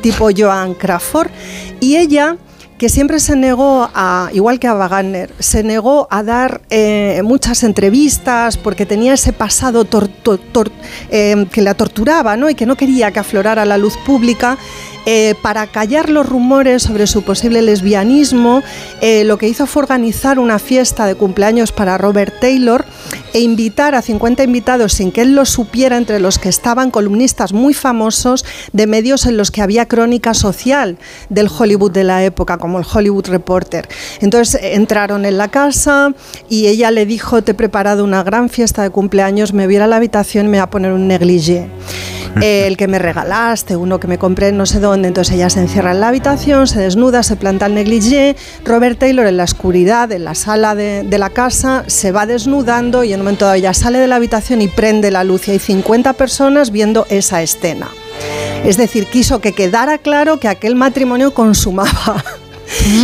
tipo 0.01 0.29
Joan 0.37 0.75
Crawford, 0.75 1.31
y 1.81 1.97
ella 1.97 2.37
que 2.83 2.89
siempre 2.89 3.21
se 3.21 3.37
negó 3.37 3.89
a, 3.95 4.29
igual 4.33 4.59
que 4.59 4.67
a 4.67 4.75
Wagner, 4.75 5.33
se 5.39 5.63
negó 5.63 6.09
a 6.11 6.25
dar 6.25 6.63
eh, 6.69 7.21
muchas 7.23 7.63
entrevistas 7.63 8.57
porque 8.57 8.87
tenía 8.87 9.15
ese 9.15 9.33
pasado 9.33 9.87
eh, 11.09 11.47
que 11.53 11.63
la 11.63 11.75
torturaba 11.75 12.37
¿no? 12.37 12.51
y 12.51 12.57
que 12.57 12.67
no 12.67 12.75
quería 12.75 13.13
que 13.13 13.21
aflorara 13.21 13.65
la 13.65 13.79
luz 13.79 13.97
pública. 13.99 14.59
Eh, 15.05 15.35
para 15.43 15.67
callar 15.67 16.11
los 16.11 16.29
rumores 16.29 16.85
sobre 16.85 17.09
su 17.09 17.23
posible 17.23 17.61
lesbianismo, 17.61 18.63
eh, 19.01 19.25
lo 19.25 19.37
que 19.37 19.49
hizo 19.49 19.67
fue 19.67 19.83
organizar 19.83 20.39
una 20.39 20.61
fiesta 20.61 21.07
de 21.07 21.17
cumpleaños 21.17 21.73
para 21.73 21.99
Robert 21.99 22.35
Taylor 22.41 22.85
e 23.33 23.41
invitar 23.41 23.97
a 23.97 24.03
50 24.03 24.45
invitados 24.45 24.93
sin 24.93 25.11
que 25.11 25.23
él 25.23 25.35
lo 25.35 25.45
supiera, 25.45 25.97
entre 25.97 26.21
los 26.21 26.39
que 26.39 26.49
estaban 26.49 26.93
columnistas 26.93 27.53
muy 27.53 27.75
famosos 27.75 28.45
de 28.73 28.87
medios 28.87 29.27
en 29.27 29.37
los 29.37 29.51
que 29.51 29.63
había 29.63 29.87
crónica 29.87 30.35
social 30.35 30.99
del 31.29 31.49
Hollywood 31.49 31.91
de 31.91 32.05
la 32.05 32.23
época, 32.25 32.59
como 32.59 32.79
el 32.79 32.85
Hollywood 32.91 33.27
Reporter. 33.27 33.89
Entonces 34.21 34.63
eh, 34.63 34.75
entraron 34.75 35.25
en 35.25 35.37
la 35.37 35.49
casa 35.49 36.15
y 36.49 36.69
ella 36.69 36.93
le 36.93 37.07
dijo, 37.07 37.43
te 37.43 37.53
he 37.53 37.55
preparado 37.55 38.05
una 38.05 38.23
gran 38.23 38.49
fiesta 38.49 38.83
de 38.83 38.91
cumpleaños, 38.91 39.53
me 39.53 39.67
voy 39.67 39.75
a 39.75 39.77
ir 39.79 39.83
a 39.83 39.87
la 39.89 39.97
habitación 39.97 40.47
y 40.47 40.49
me 40.51 40.59
voy 40.59 40.63
a 40.63 40.71
poner 40.71 40.93
un 40.93 41.09
negligé. 41.09 41.69
Eh, 42.41 42.67
el 42.67 42.79
que 42.79 42.89
me 42.89 42.99
regalaste, 42.99 43.77
uno 43.77 44.01
que 44.01 44.09
me 44.09 44.17
compré 44.17 44.53
no 44.53 44.65
sé 44.65 44.81
dónde, 44.81 44.92
entonces 44.95 45.35
ella 45.35 45.51
se 45.51 45.61
encierra 45.61 45.93
en 45.93 46.01
la 46.01 46.09
habitación, 46.09 46.67
se 46.67 46.81
desnuda, 46.81 47.23
se 47.23 47.37
planta 47.37 47.67
el 47.67 47.75
negligé, 47.75 48.37
Robert 48.65 48.99
Taylor 48.99 49.27
en 49.27 49.37
la 49.37 49.45
oscuridad, 49.45 50.11
en 50.13 50.25
la 50.25 50.35
sala 50.35 50.75
de, 50.75 51.03
de 51.03 51.19
la 51.19 51.31
casa, 51.31 51.85
se 51.87 52.13
va 52.13 52.27
desnudando 52.27 53.05
y 53.05 53.13
en 53.13 53.21
un 53.21 53.25
momento 53.25 53.45
dado 53.45 53.57
ella 53.57 53.75
sale 53.75 53.99
de 53.99 54.07
la 54.07 54.17
habitación 54.17 54.63
y 54.63 54.69
prende 54.69 55.11
la 55.11 55.25
luz 55.25 55.49
y 55.49 55.53
hay 55.53 55.59
50 55.59 56.13
personas 56.15 56.71
viendo 56.71 57.07
esa 57.09 57.43
escena. 57.43 57.89
Es 58.65 58.77
decir, 58.77 59.07
quiso 59.07 59.41
que 59.41 59.53
quedara 59.53 59.99
claro 59.99 60.39
que 60.39 60.49
aquel 60.49 60.77
matrimonio 60.77 61.35
consumaba. 61.35 62.25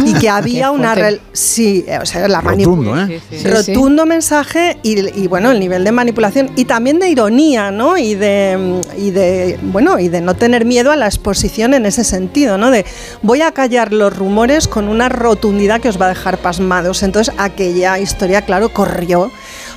y 0.06 0.14
que 0.14 0.28
había 0.28 0.70
una 0.70 0.96
sí, 1.32 1.84
eh, 1.86 1.98
o 2.00 2.06
sea, 2.06 2.26
la 2.28 2.40
Rotundo, 2.40 2.98
¿eh? 2.98 3.20
Sí, 3.30 3.38
sí. 3.38 3.48
rotundo 3.48 4.06
mensaje 4.06 4.78
y, 4.82 4.98
y, 5.20 5.26
bueno 5.26 5.50
el 5.50 5.60
nivel 5.60 5.84
de 5.84 5.92
manipulación 5.92 6.50
y 6.56 6.64
también 6.64 6.98
de 6.98 7.08
ironía 7.08 7.70
no 7.70 7.98
y 7.98 8.14
de 8.14 8.80
y 8.96 9.10
de 9.10 9.58
bueno 9.62 9.98
y 9.98 10.08
de 10.08 10.20
no 10.20 10.34
tener 10.34 10.64
miedo 10.64 10.90
a 10.90 10.96
la 10.96 11.06
exposición 11.06 11.74
en 11.74 11.86
ese 11.86 12.04
sentido 12.04 12.58
no 12.58 12.70
de 12.70 12.84
voy 13.22 13.42
a 13.42 13.52
callar 13.52 13.92
los 13.92 14.16
rumores 14.16 14.68
con 14.68 14.88
una 14.88 15.08
rotundidad 15.08 15.80
que 15.80 15.88
os 15.88 16.00
va 16.00 16.06
a 16.06 16.10
dejar 16.10 16.38
pasmados. 16.38 17.02
Entonces 17.02 17.34
aquella 17.38 17.98
historia 17.98 18.42
claro 18.42 18.70
corrió 18.70 19.30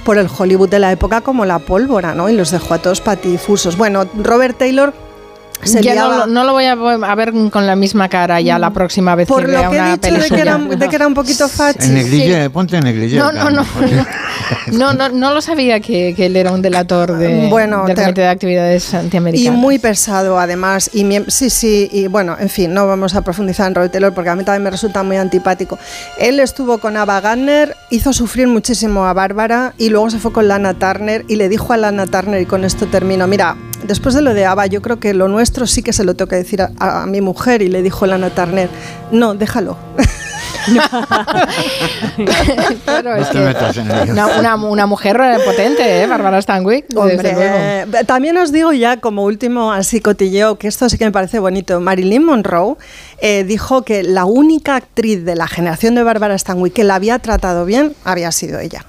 por 0.03 0.18
el 0.18 0.28
Hollywood 0.36 0.70
de 0.70 0.80
la 0.80 0.92
época 0.92 1.22
como 1.22 1.45
la 1.45 1.60
pólvora 1.60 2.16
no 2.16 2.30
y 2.30 2.34
los 2.34 2.52
dejó 2.52 2.74
a 2.74 2.78
todos 2.80 3.02
patifusos. 3.02 3.78
Bueno 3.78 4.06
Robert 4.16 4.58
Taylor 4.58 4.94
se 5.64 5.82
Ya 5.82 5.96
no, 5.96 6.10
lo- 6.10 6.28
no 6.28 6.44
lo 6.44 6.54
voy 6.54 6.66
a, 6.66 6.76
ver 7.16 7.34
con 7.52 7.66
la 7.68 7.76
misma 7.76 8.10
cara 8.10 8.40
ya 8.42 8.58
la 8.60 8.72
próxima 8.72 9.16
vez 9.16 9.28
por 9.28 9.46
que 9.46 9.52
lo 9.52 9.60
vea 9.60 9.70
que 9.70 9.76
he 9.76 9.80
una 9.80 9.90
dicho 9.92 10.02
peli 10.02 10.20
de 10.22 10.30
que, 10.30 10.42
era, 10.42 10.58
suya. 10.58 10.76
de 10.76 10.90
que 10.90 10.96
era 10.96 11.08
un 11.08 11.14
poquito 11.14 11.48
fachi 11.48 11.88
En 11.88 11.94
negligé, 11.96 12.50
ponte 12.50 12.78
en 12.78 12.84
negligé. 12.84 13.18
No, 13.18 13.32
no, 13.32 13.50
no, 13.52 13.66
No, 14.72 14.94
no, 14.94 15.10
no 15.10 15.34
lo 15.34 15.42
sabía 15.42 15.80
que, 15.80 16.14
que 16.16 16.26
él 16.28 16.36
era 16.36 16.52
un 16.52 16.62
delator 16.62 17.18
de, 17.18 17.48
Bueno, 17.50 17.86
del 17.86 17.96
te- 17.96 18.02
Comité 18.04 18.22
de 18.22 18.28
Actividades 18.28 18.94
Y 18.94 18.96
Antiamericanas. 18.98 19.60
muy 19.60 19.80
pesado 19.80 20.40
además. 20.40 20.90
Y 20.94 21.06
sí, 21.28 21.50
sí, 21.50 21.90
y 21.92 22.08
bueno, 22.08 22.36
en 22.40 22.50
fin, 22.50 22.74
no 22.74 22.88
vamos 22.88 23.16
a 23.16 23.22
profundizar 23.22 23.68
en 23.68 23.76
Robert 23.76 23.92
Taylor 23.92 24.14
porque 24.14 24.30
a 24.30 24.36
mí 24.36 24.44
también 24.44 24.64
me 24.64 24.70
resulta 24.72 25.04
muy 25.04 25.18
antipático. 25.18 25.78
Él 26.18 26.40
estuvo 26.40 26.78
con 26.80 26.98
Ava 26.98 27.20
Gardner, 27.22 27.76
hizo 27.90 28.14
sufrir 28.14 28.48
muchísimo 28.48 29.06
a 29.06 29.14
Bárbara 29.14 29.74
y 29.78 29.90
luego 29.90 30.10
se 30.10 30.20
fue 30.20 30.32
con 30.32 30.48
Lana 30.48 30.74
Turner 30.74 31.26
y 31.28 31.36
le 31.36 31.50
dijo 31.50 31.74
a 31.74 31.78
Lana 31.78 32.08
Turner, 32.08 32.42
y 32.42 32.46
con 32.46 32.64
esto 32.64 32.88
termino, 32.88 33.28
mira, 33.28 33.56
después 33.84 34.16
de 34.16 34.22
lo 34.22 34.34
de 34.34 34.45
Ava, 34.45 34.66
yo 34.68 34.82
creo 34.82 35.00
que 35.00 35.14
lo 35.14 35.27
nuestro 35.27 35.68
sí 35.68 35.84
que 35.84 35.93
se 35.93 36.03
lo 36.03 36.16
tengo 36.16 36.30
que 36.30 36.35
decir 36.38 36.61
a, 36.61 36.72
a 36.80 37.06
mi 37.06 37.22
mujer 37.22 37.61
y 37.61 37.68
le 37.69 37.82
dijo 37.82 38.06
Lana 38.06 38.30
Turner, 38.30 38.69
no, 39.11 39.34
déjalo. 39.35 39.77
Claro, 42.85 43.16
No 43.16 43.22
es 43.22 43.30
que 43.30 44.11
una, 44.11 44.27
una, 44.40 44.56
una 44.56 44.85
mujer 44.85 45.19
potente, 45.45 46.01
¿eh? 46.03 46.08
Bárbara 46.08 46.42
Stanwyck. 46.42 46.85
eh, 47.40 47.85
también 48.06 48.38
os 48.38 48.51
digo 48.51 48.72
ya 48.74 48.98
como 48.98 49.24
último 49.24 49.72
así 49.72 50.01
cotilleo, 50.01 50.58
que 50.58 50.68
esto 50.68 50.90
sí 50.90 50.98
que 50.98 51.06
me 51.06 51.11
parece 51.11 51.40
bonito. 51.40 51.80
Marilyn 51.80 52.24
Monroe 52.26 52.76
eh, 53.19 53.43
dijo 53.43 53.84
que 53.84 54.03
la 54.03 54.26
única 54.26 54.76
actriz 54.76 55.26
de 55.26 55.35
la 55.35 55.48
generación 55.48 55.95
de 55.95 56.03
Bárbara 56.03 56.38
Stanwyck 56.38 56.74
que 56.74 56.84
la 56.84 56.95
había 56.95 57.19
tratado 57.19 57.66
bien 57.66 57.95
había 58.03 58.32
sido 58.32 58.60
ella. 58.60 58.85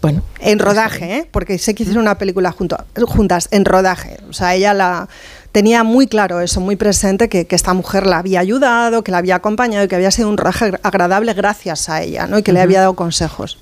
Bueno. 0.00 0.22
En 0.40 0.58
rodaje, 0.58 1.16
¿eh? 1.16 1.28
porque 1.30 1.58
sé 1.58 1.74
que 1.74 1.82
hicieron 1.82 2.02
una 2.02 2.18
película 2.18 2.52
junto, 2.52 2.76
juntas, 3.06 3.48
en 3.50 3.64
rodaje. 3.64 4.18
O 4.28 4.32
sea, 4.32 4.54
ella 4.54 4.74
la 4.74 5.08
tenía 5.52 5.84
muy 5.84 6.06
claro 6.06 6.40
eso, 6.40 6.60
muy 6.60 6.76
presente, 6.76 7.28
que, 7.28 7.46
que 7.46 7.56
esta 7.56 7.72
mujer 7.74 8.06
la 8.06 8.18
había 8.18 8.40
ayudado, 8.40 9.02
que 9.02 9.10
la 9.10 9.18
había 9.18 9.36
acompañado 9.36 9.84
y 9.84 9.88
que 9.88 9.96
había 9.96 10.10
sido 10.10 10.28
un 10.28 10.36
rodaje 10.36 10.72
agradable 10.82 11.32
gracias 11.32 11.88
a 11.88 12.02
ella, 12.02 12.26
¿no? 12.26 12.38
Y 12.38 12.42
que 12.42 12.52
le 12.52 12.60
había 12.60 12.80
dado 12.80 12.94
consejos. 12.94 13.58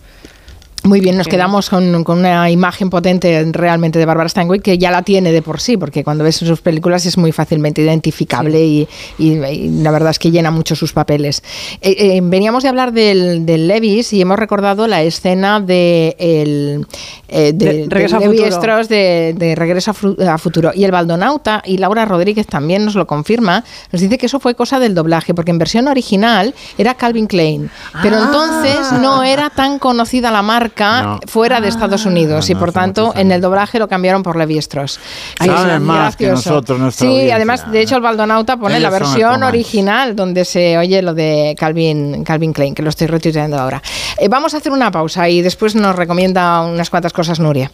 Muy 0.87 1.01
bien, 1.01 1.17
nos 1.17 1.29
quedamos 1.29 1.71
con, 1.71 2.05
con 2.05 2.19
una 2.19 2.51
imagen 2.51 2.91
potente 2.91 3.43
realmente 3.53 3.99
de 3.99 4.05
Barbara 4.05 4.29
Stanwyck 4.29 4.61
que 4.61 4.77
ya 4.77 4.91
la 4.91 5.01
tiene 5.01 5.33
de 5.33 5.41
por 5.41 5.59
sí, 5.59 5.79
porque 5.79 6.05
cuando 6.05 6.25
ves 6.25 6.37
sus 6.37 6.61
películas 6.61 7.07
es 7.07 7.17
muy 7.17 7.33
fácilmente 7.33 7.81
identificable 7.81 8.63
y, 8.63 8.87
y- 9.19 9.33
y 9.43 9.69
la 9.83 9.91
verdad 9.91 10.11
es 10.11 10.19
que 10.19 10.31
llena 10.31 10.51
mucho 10.51 10.77
sus 10.77 10.93
papeles. 10.93 11.43
Eh, 11.81 11.97
eh, 11.99 12.21
veníamos 12.23 12.65
de 12.65 12.69
hablar 12.69 12.93
del, 12.93 13.47
del 13.47 13.67
Levis 13.67 14.13
y 14.13 14.21
hemos 14.21 14.39
recordado 14.39 14.87
la 14.87 15.03
escena 15.03 15.59
de 15.59 16.17
el, 16.19 16.87
eh, 17.29 17.53
de, 17.55 17.65
De 17.67 17.73
de 17.85 17.87
Regreso 17.89 18.17
a 18.17 18.21
Levi 18.21 18.37
de, 18.91 19.35
de 19.39 19.55
Regreso 19.55 19.93
a 20.29 20.37
Futuro. 20.39 20.71
Y 20.75 20.85
el 20.85 20.91
Baldonauta, 20.91 21.63
y 21.65 21.79
Laura 21.79 22.05
Rodríguez 22.05 22.47
también 22.47 22.85
nos 22.85 22.95
lo 22.95 23.07
confirma, 23.07 23.65
nos 23.91 24.03
dice 24.03 24.19
que 24.19 24.27
eso 24.27 24.39
fue 24.39 24.55
cosa 24.55 24.79
del 24.79 24.95
doblaje, 24.95 25.33
porque 25.33 25.51
en 25.51 25.59
versión 25.59 25.89
original 25.89 26.55
era 26.77 26.93
Calvin 26.93 27.27
Klein, 27.27 27.71
pero 28.03 28.17
Ah. 28.19 28.25
entonces 28.27 28.93
no 29.01 29.25
era 29.25 29.49
tan 29.49 29.79
conocida 29.79 30.31
la 30.31 30.43
marca 30.43 30.74
No. 30.77 31.20
fuera 31.27 31.61
de 31.61 31.69
Estados 31.69 32.05
Unidos 32.07 32.51
y 32.51 32.55
no, 32.55 32.61
por 32.61 32.73
tanto 32.73 33.12
en 33.17 33.31
el 33.33 33.41
doblaje 33.41 33.78
lo 33.78 33.89
cambiaron 33.89 34.23
por 34.23 34.36
Levi 34.36 34.59
Strauss. 34.59 34.99
Saben 35.39 35.70
es 35.77 35.81
más 35.81 36.17
que 36.17 36.28
nosotros, 36.28 36.78
nuestra 36.78 37.07
Sí, 37.07 37.12
audiencia. 37.12 37.36
además, 37.36 37.70
de 37.70 37.81
hecho, 37.81 37.97
el 37.97 38.03
Baldonauta 38.03 38.57
pone 38.57 38.81
la 38.81 38.89
Ellos 38.89 39.01
versión 39.01 39.43
original 39.43 40.17
donde 40.17 40.44
se 40.44 40.77
oye 40.78 41.01
lo 41.03 41.15
de 41.15 41.55
Calvin, 41.59 42.25
Calvin 42.25 42.53
Klein, 42.53 42.75
que 42.75 42.83
lo 42.83 42.89
estoy 42.91 43.07
retuiteando 43.07 43.59
ahora. 43.59 43.83
Eh, 44.19 44.28
vamos 44.28 44.55
a 44.55 44.57
hacer 44.59 44.73
una 44.73 44.91
pausa 44.91 45.28
y 45.28 45.43
después 45.43 45.75
nos 45.75 45.94
recomienda 45.97 46.61
unas 46.62 46.91
cuantas 46.91 47.12
cosas 47.12 47.39
Nuria. 47.41 47.70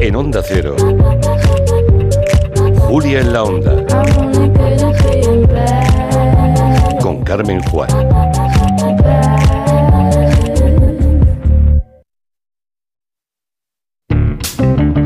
En 0.00 0.14
Onda 0.14 0.42
Cero. 0.46 0.76
Julia 2.88 3.20
en 3.20 3.32
la 3.32 3.42
Onda. 3.42 3.72
Con 7.00 7.24
Carmen 7.24 7.60
Juan. 7.64 8.05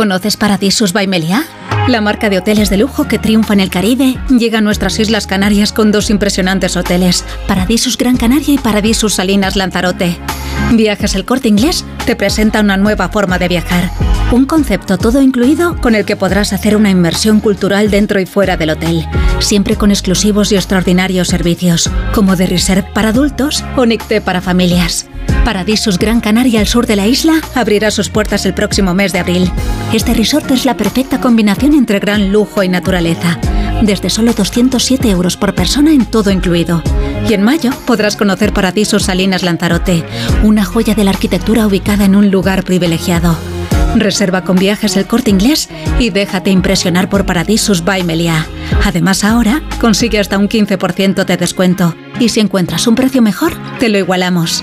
¿Conoces 0.00 0.38
Paradisus 0.38 0.94
by? 0.94 1.10
La 1.86 2.00
marca 2.00 2.30
de 2.30 2.38
hoteles 2.38 2.70
de 2.70 2.78
lujo 2.78 3.06
que 3.06 3.18
triunfa 3.18 3.52
en 3.52 3.60
el 3.60 3.68
Caribe 3.68 4.16
llega 4.30 4.56
a 4.56 4.62
nuestras 4.62 4.98
Islas 4.98 5.26
Canarias 5.26 5.74
con 5.74 5.92
dos 5.92 6.08
impresionantes 6.08 6.78
hoteles, 6.78 7.22
Paradisus 7.46 7.98
Gran 7.98 8.16
Canaria 8.16 8.54
y 8.54 8.56
Paradisus 8.56 9.16
Salinas 9.16 9.56
Lanzarote. 9.56 10.16
Viajes 10.72 11.14
El 11.14 11.26
Corte 11.26 11.48
Inglés 11.48 11.84
te 12.06 12.16
presenta 12.16 12.60
una 12.60 12.78
nueva 12.78 13.10
forma 13.10 13.38
de 13.38 13.48
viajar. 13.48 13.90
Un 14.32 14.46
concepto 14.46 14.96
todo 14.96 15.20
incluido 15.20 15.76
con 15.82 15.94
el 15.94 16.06
que 16.06 16.16
podrás 16.16 16.54
hacer 16.54 16.76
una 16.76 16.88
inmersión 16.88 17.40
cultural 17.40 17.90
dentro 17.90 18.18
y 18.20 18.24
fuera 18.24 18.56
del 18.56 18.70
hotel, 18.70 19.06
siempre 19.40 19.76
con 19.76 19.90
exclusivos 19.90 20.50
y 20.50 20.56
extraordinarios 20.56 21.28
servicios, 21.28 21.90
como 22.14 22.36
de 22.36 22.46
reserve 22.46 22.88
para 22.94 23.10
adultos 23.10 23.62
o 23.76 23.84
Nicté 23.84 24.22
para 24.22 24.40
familias. 24.40 25.10
Paradisus 25.44 25.98
Gran 25.98 26.20
Canaria 26.20 26.60
al 26.60 26.66
sur 26.66 26.86
de 26.86 26.96
la 26.96 27.06
isla 27.06 27.40
abrirá 27.54 27.90
sus 27.90 28.08
puertas 28.08 28.46
el 28.46 28.54
próximo 28.54 28.94
mes 28.94 29.12
de 29.12 29.20
abril. 29.20 29.50
Este 29.92 30.14
resort 30.14 30.50
es 30.50 30.64
la 30.64 30.76
perfecta 30.76 31.20
combinación 31.20 31.74
entre 31.74 31.98
gran 31.98 32.32
lujo 32.32 32.62
y 32.62 32.68
naturaleza. 32.68 33.38
Desde 33.82 34.10
solo 34.10 34.32
207 34.32 35.10
euros 35.10 35.36
por 35.36 35.54
persona 35.54 35.92
en 35.92 36.04
todo 36.04 36.30
incluido. 36.30 36.82
Y 37.28 37.34
en 37.34 37.42
mayo 37.42 37.70
podrás 37.86 38.16
conocer 38.16 38.52
Paradisus 38.52 39.04
Salinas 39.04 39.42
Lanzarote, 39.42 40.04
una 40.42 40.64
joya 40.64 40.94
de 40.94 41.04
la 41.04 41.10
arquitectura 41.10 41.66
ubicada 41.66 42.04
en 42.04 42.16
un 42.16 42.30
lugar 42.30 42.62
privilegiado. 42.62 43.36
Reserva 43.96 44.42
con 44.42 44.56
viajes 44.56 44.96
el 44.96 45.06
corte 45.06 45.30
inglés 45.30 45.68
y 45.98 46.10
déjate 46.10 46.50
impresionar 46.50 47.08
por 47.08 47.26
Paradisus 47.26 47.84
by 47.84 48.04
Meliá. 48.04 48.46
Además, 48.84 49.24
ahora 49.24 49.62
consigue 49.80 50.20
hasta 50.20 50.38
un 50.38 50.48
15% 50.48 51.24
de 51.24 51.36
descuento. 51.36 51.94
Y 52.20 52.28
si 52.28 52.40
encuentras 52.40 52.86
un 52.86 52.94
precio 52.94 53.20
mejor, 53.22 53.52
te 53.78 53.88
lo 53.88 53.98
igualamos. 53.98 54.62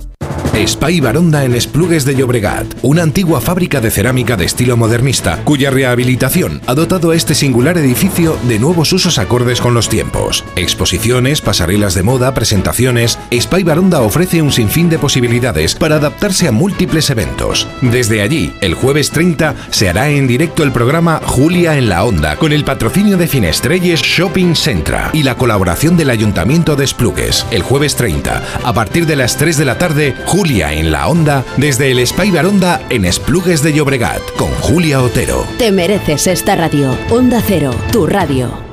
Spy 0.65 0.99
Baronda 0.99 1.43
en 1.43 1.55
Esplugues 1.55 2.05
de 2.05 2.15
Llobregat, 2.15 2.65
una 2.81 3.03
antigua 3.03 3.41
fábrica 3.41 3.81
de 3.81 3.89
cerámica 3.89 4.37
de 4.37 4.45
estilo 4.45 4.77
modernista, 4.77 5.41
cuya 5.43 5.71
rehabilitación 5.71 6.61
ha 6.67 6.73
dotado 6.73 7.11
a 7.11 7.15
este 7.15 7.35
singular 7.35 7.77
edificio 7.77 8.37
de 8.47 8.59
nuevos 8.59 8.93
usos 8.93 9.17
acordes 9.17 9.61
con 9.61 9.73
los 9.73 9.89
tiempos. 9.89 10.43
Exposiciones, 10.55 11.41
pasarelas 11.41 11.95
de 11.95 12.03
moda, 12.03 12.33
presentaciones, 12.33 13.17
Spy 13.33 13.63
Baronda 13.63 14.01
ofrece 14.01 14.41
un 14.41 14.51
sinfín 14.51 14.89
de 14.89 14.99
posibilidades 14.99 15.75
para 15.75 15.95
adaptarse 15.95 16.47
a 16.47 16.51
múltiples 16.51 17.09
eventos. 17.09 17.67
Desde 17.81 18.21
allí, 18.21 18.53
el 18.61 18.73
jueves 18.73 19.11
30 19.11 19.55
se 19.71 19.89
hará 19.89 20.09
en 20.09 20.27
directo 20.27 20.63
el 20.63 20.71
programa 20.71 21.21
Julia 21.25 21.77
en 21.77 21.89
la 21.89 22.03
Onda, 22.03 22.35
con 22.35 22.51
el 22.51 22.63
patrocinio 22.63 23.17
de 23.17 23.27
Finestrelles 23.27 24.01
Shopping 24.01 24.55
Centra 24.55 25.09
y 25.13 25.23
la 25.23 25.35
colaboración 25.35 25.97
del 25.97 26.09
Ayuntamiento 26.09 26.75
de 26.75 26.83
Esplugues. 26.83 27.45
El 27.51 27.63
jueves 27.63 27.95
30, 27.95 28.43
a 28.63 28.73
partir 28.73 29.05
de 29.05 29.15
las 29.15 29.37
3 29.37 29.57
de 29.57 29.65
la 29.65 29.77
tarde, 29.77 30.15
Julia 30.25 30.73
en 30.73 30.91
la 30.91 31.07
Onda, 31.07 31.43
desde 31.57 31.91
el 31.91 32.05
Spy 32.05 32.31
Baronda 32.31 32.81
en 32.89 33.05
Esplugues 33.05 33.63
de 33.63 33.73
Llobregat, 33.73 34.21
con 34.37 34.49
Julia 34.61 35.01
Otero. 35.01 35.45
Te 35.57 35.71
mereces 35.71 36.27
esta 36.27 36.55
radio. 36.55 36.97
Onda 37.09 37.41
Cero, 37.45 37.73
tu 37.91 38.07
radio. 38.07 38.71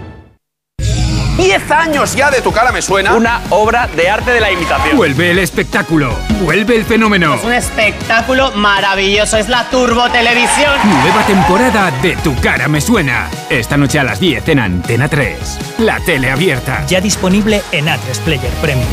10 1.38 1.70
años 1.70 2.16
ya 2.16 2.32
de 2.32 2.40
tu 2.40 2.50
cara 2.50 2.72
me 2.72 2.82
suena. 2.82 3.14
Una 3.14 3.40
obra 3.50 3.88
de 3.94 4.10
arte 4.10 4.32
de 4.32 4.40
la 4.40 4.50
imitación. 4.50 4.96
Vuelve 4.96 5.30
el 5.30 5.38
espectáculo, 5.38 6.12
vuelve 6.42 6.74
el 6.76 6.84
fenómeno. 6.84 7.36
Es 7.36 7.44
un 7.44 7.52
espectáculo 7.52 8.50
maravilloso, 8.52 9.36
es 9.36 9.48
la 9.48 9.62
Turbo 9.70 10.10
Televisión. 10.10 10.72
Nueva 10.84 11.24
temporada 11.26 11.92
de 12.02 12.16
Tu 12.16 12.34
cara 12.40 12.66
me 12.66 12.80
suena. 12.80 13.30
Esta 13.50 13.76
noche 13.76 14.00
a 14.00 14.04
las 14.04 14.18
10 14.18 14.48
en 14.48 14.58
Antena 14.58 15.08
3. 15.08 15.58
La 15.78 16.00
tele 16.00 16.30
abierta. 16.30 16.84
Ya 16.88 17.00
disponible 17.00 17.62
en 17.70 17.86
A3 17.86 18.18
Player 18.24 18.52
Premium. 18.60 18.88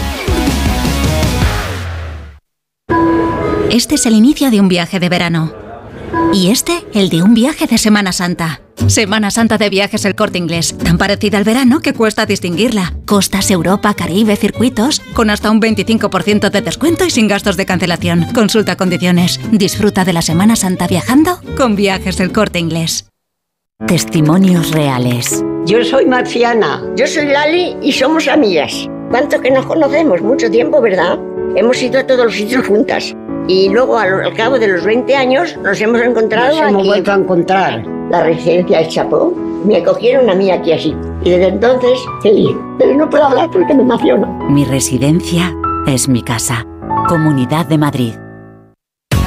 Este 3.76 3.96
es 3.96 4.06
el 4.06 4.14
inicio 4.14 4.52
de 4.52 4.62
un 4.62 4.70
viaje 4.70 5.02
de 5.02 5.10
verano. 5.10 5.54
Y 6.34 6.50
este, 6.50 6.86
el 6.94 7.10
de 7.10 7.22
un 7.22 7.34
viaje 7.34 7.68
de 7.68 7.78
Semana 7.78 8.14
Santa. 8.14 8.62
Semana 8.88 9.32
Santa 9.32 9.58
de 9.58 9.70
Viajes 9.70 10.06
El 10.06 10.16
Corte 10.16 10.38
Inglés, 10.38 10.78
tan 10.78 10.98
parecida 10.98 11.38
al 11.38 11.44
verano 11.44 11.82
que 11.82 11.92
cuesta 11.92 12.26
distinguirla. 12.26 12.94
Costas, 13.06 13.52
Europa, 13.52 13.94
Caribe, 13.94 14.38
circuitos, 14.38 15.02
con 15.14 15.30
hasta 15.30 15.52
un 15.52 15.60
25% 15.60 16.52
de 16.52 16.62
descuento 16.62 17.04
y 17.04 17.10
sin 17.10 17.28
gastos 17.28 17.58
de 17.58 17.66
cancelación. 17.66 18.28
Consulta 18.34 18.78
condiciones. 18.78 19.42
Disfruta 19.52 20.06
de 20.06 20.14
la 20.14 20.22
Semana 20.22 20.56
Santa 20.56 20.88
viajando 20.88 21.42
con 21.58 21.76
Viajes 21.76 22.22
El 22.22 22.32
Corte 22.32 22.60
Inglés. 22.60 23.10
Testimonios 23.86 24.72
reales. 24.72 25.44
Yo 25.66 25.84
soy 25.84 26.06
Marciana. 26.06 26.82
Yo 26.96 27.08
soy 27.08 27.26
Lali 27.26 27.76
y 27.82 27.92
somos 27.92 28.30
amigas. 28.30 28.88
¿Cuánto 29.10 29.42
que 29.42 29.52
nos 29.52 29.66
conocemos? 29.66 30.22
Mucho 30.22 30.50
tiempo, 30.50 30.80
¿verdad? 30.80 31.20
Hemos 31.58 31.84
ido 31.84 32.00
a 32.00 32.08
todos 32.08 32.24
los 32.24 32.36
sitios 32.36 32.66
juntas. 32.66 33.14
Y 33.48 33.70
luego, 33.70 33.98
al, 33.98 34.26
al 34.26 34.34
cabo 34.34 34.58
de 34.58 34.68
los 34.68 34.84
20 34.84 35.16
años, 35.16 35.56
nos 35.58 35.80
hemos 35.82 36.02
encontrado 36.02 36.50
Nos 36.60 36.70
hemos 36.70 36.82
aquí. 36.82 36.88
vuelto 36.88 37.12
a 37.12 37.16
encontrar. 37.16 37.86
La 38.10 38.24
residencia 38.24 38.80
del 38.80 38.88
Chapó. 38.90 39.34
Me 39.66 39.78
acogieron 39.78 40.30
a 40.30 40.36
mí 40.36 40.52
aquí 40.52 40.72
así. 40.74 40.96
Y 41.24 41.30
desde 41.32 41.48
entonces, 41.48 42.00
feliz. 42.22 42.56
Pero 42.78 42.96
no 42.96 43.10
puedo 43.10 43.24
hablar 43.26 43.50
porque 43.52 43.74
me 43.74 43.82
emociono. 43.82 44.28
Mi 44.50 44.64
residencia 44.66 45.54
es 45.88 46.08
mi 46.08 46.22
casa. 46.22 46.66
Comunidad 47.08 47.66
de 47.68 47.78
Madrid. 47.78 48.14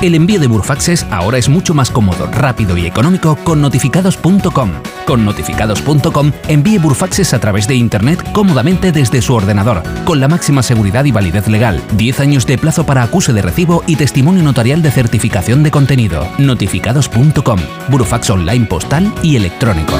El 0.00 0.14
envío 0.14 0.38
de 0.38 0.46
Burfaxes 0.46 1.04
ahora 1.10 1.38
es 1.38 1.48
mucho 1.48 1.74
más 1.74 1.90
cómodo, 1.90 2.28
rápido 2.28 2.76
y 2.76 2.86
económico 2.86 3.34
con 3.42 3.60
notificados.com. 3.60 4.70
Con 5.04 5.24
notificados.com 5.24 6.32
envíe 6.46 6.78
Burfaxes 6.78 7.34
a 7.34 7.40
través 7.40 7.66
de 7.66 7.74
Internet 7.74 8.30
cómodamente 8.32 8.92
desde 8.92 9.20
su 9.20 9.34
ordenador, 9.34 9.82
con 10.04 10.20
la 10.20 10.28
máxima 10.28 10.62
seguridad 10.62 11.04
y 11.04 11.10
validez 11.10 11.48
legal, 11.48 11.82
10 11.96 12.20
años 12.20 12.46
de 12.46 12.58
plazo 12.58 12.86
para 12.86 13.02
acuse 13.02 13.32
de 13.32 13.42
recibo 13.42 13.82
y 13.88 13.96
testimonio 13.96 14.44
notarial 14.44 14.82
de 14.82 14.92
certificación 14.92 15.64
de 15.64 15.72
contenido. 15.72 16.28
Notificados.com, 16.38 17.58
Burfax 17.88 18.30
online 18.30 18.66
postal 18.66 19.12
y 19.24 19.34
electrónico. 19.34 19.94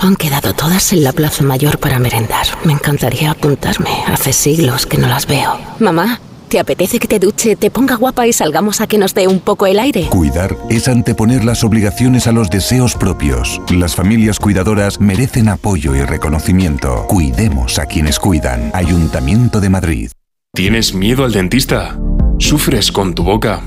Han 0.00 0.16
quedado 0.16 0.52
todas 0.52 0.92
en 0.92 1.02
la 1.04 1.12
Plaza 1.12 1.44
Mayor 1.44 1.78
para 1.78 1.98
merendar. 1.98 2.46
Me 2.64 2.72
encantaría 2.72 3.30
apuntarme. 3.30 4.02
Hace 4.08 4.34
siglos 4.34 4.84
que 4.84 4.98
no 4.98 5.06
las 5.06 5.26
veo. 5.26 5.58
Mamá, 5.78 6.18
¿te 6.52 6.60
apetece 6.60 6.98
que 6.98 7.08
te 7.08 7.18
duche, 7.18 7.56
te 7.56 7.70
ponga 7.70 7.96
guapa 7.96 8.26
y 8.26 8.32
salgamos 8.34 8.82
a 8.82 8.86
que 8.86 8.98
nos 8.98 9.14
dé 9.14 9.26
un 9.26 9.40
poco 9.40 9.64
el 9.64 9.78
aire? 9.78 10.08
Cuidar 10.10 10.54
es 10.68 10.86
anteponer 10.86 11.46
las 11.46 11.64
obligaciones 11.64 12.26
a 12.26 12.32
los 12.32 12.50
deseos 12.50 12.94
propios. 12.94 13.58
Las 13.70 13.96
familias 13.96 14.38
cuidadoras 14.38 15.00
merecen 15.00 15.48
apoyo 15.48 15.96
y 15.96 16.02
reconocimiento. 16.02 17.06
Cuidemos 17.08 17.78
a 17.78 17.86
quienes 17.86 18.18
cuidan. 18.18 18.70
Ayuntamiento 18.74 19.62
de 19.62 19.70
Madrid. 19.70 20.10
¿Tienes 20.52 20.92
miedo 20.92 21.24
al 21.24 21.32
dentista? 21.32 21.98
¿Sufres 22.38 22.92
con 22.92 23.14
tu 23.14 23.24
boca? 23.24 23.62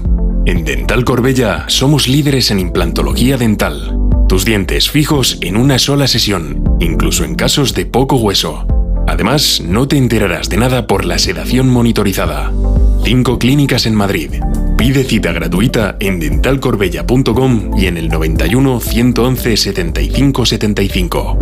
En 0.46 0.64
Dental 0.64 1.04
Corbella 1.06 1.66
somos 1.68 2.08
líderes 2.08 2.52
en 2.52 2.60
implantología 2.60 3.38
dental. 3.38 3.98
Tus 4.30 4.46
dientes 4.46 4.92
fijos 4.92 5.40
en 5.42 5.58
una 5.58 5.80
sola 5.80 6.08
sesión, 6.08 6.64
incluso 6.80 7.24
en 7.24 7.34
casos 7.34 7.74
de 7.74 7.88
poco 7.88 8.18
hueso. 8.18 8.68
Además, 9.08 9.62
no 9.66 9.88
te 9.88 9.98
enterarás 9.98 10.50
de 10.50 10.58
nada 10.58 10.88
por 10.88 11.06
la 11.06 11.20
sedación 11.20 11.70
monitorizada. 11.70 12.52
Cinco 13.04 13.38
clínicas 13.40 13.86
en 13.86 13.96
Madrid. 13.96 14.32
Pide 14.78 15.04
cita 15.04 15.32
gratuita 15.32 15.96
en 16.00 16.20
dentalcorbella.com 16.20 17.78
y 17.78 17.88
en 17.88 17.98
el 17.98 18.10
91 18.10 18.80
111 18.80 19.58
75 19.58 20.46
75. 20.46 21.38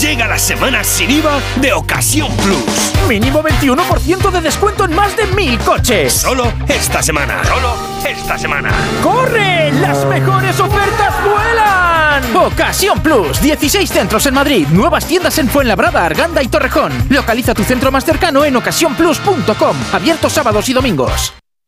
Llega 0.00 0.28
la 0.28 0.38
semana 0.38 0.84
sin 0.84 1.10
IVA 1.10 1.40
de 1.60 1.72
Ocasión 1.72 2.30
Plus. 2.36 2.92
Mínimo 3.08 3.42
21% 3.42 4.30
de 4.30 4.40
descuento 4.40 4.84
en 4.84 4.94
más 4.94 5.16
de 5.16 5.26
mil 5.26 5.58
coches. 5.58 6.12
Solo 6.12 6.52
esta 6.68 7.02
semana. 7.02 7.42
Solo 7.44 7.74
esta 8.08 8.38
semana. 8.38 8.70
¡Corre! 9.02 9.72
¡Las 9.72 10.04
mejores 10.06 10.60
ofertas 10.60 11.14
vuelan! 11.24 11.87
Ocasión 12.36 13.00
Plus. 13.00 13.40
16 13.40 13.90
centros 13.90 14.26
en 14.26 14.34
Madrid. 14.34 14.66
Nuevas 14.68 15.06
tiendas 15.06 15.38
en 15.38 15.48
Fuenlabrada, 15.48 16.04
Arganda 16.04 16.42
y 16.42 16.48
Torrejón. 16.48 16.92
Localiza 17.08 17.54
tu 17.54 17.64
centro 17.64 17.90
más 17.90 18.04
cercano 18.04 18.44
en 18.44 18.56
ocasiónplus.com. 18.56 19.76
Abierto 19.92 20.28
sábados 20.28 20.68
y 20.68 20.72
domingos. 20.72 21.32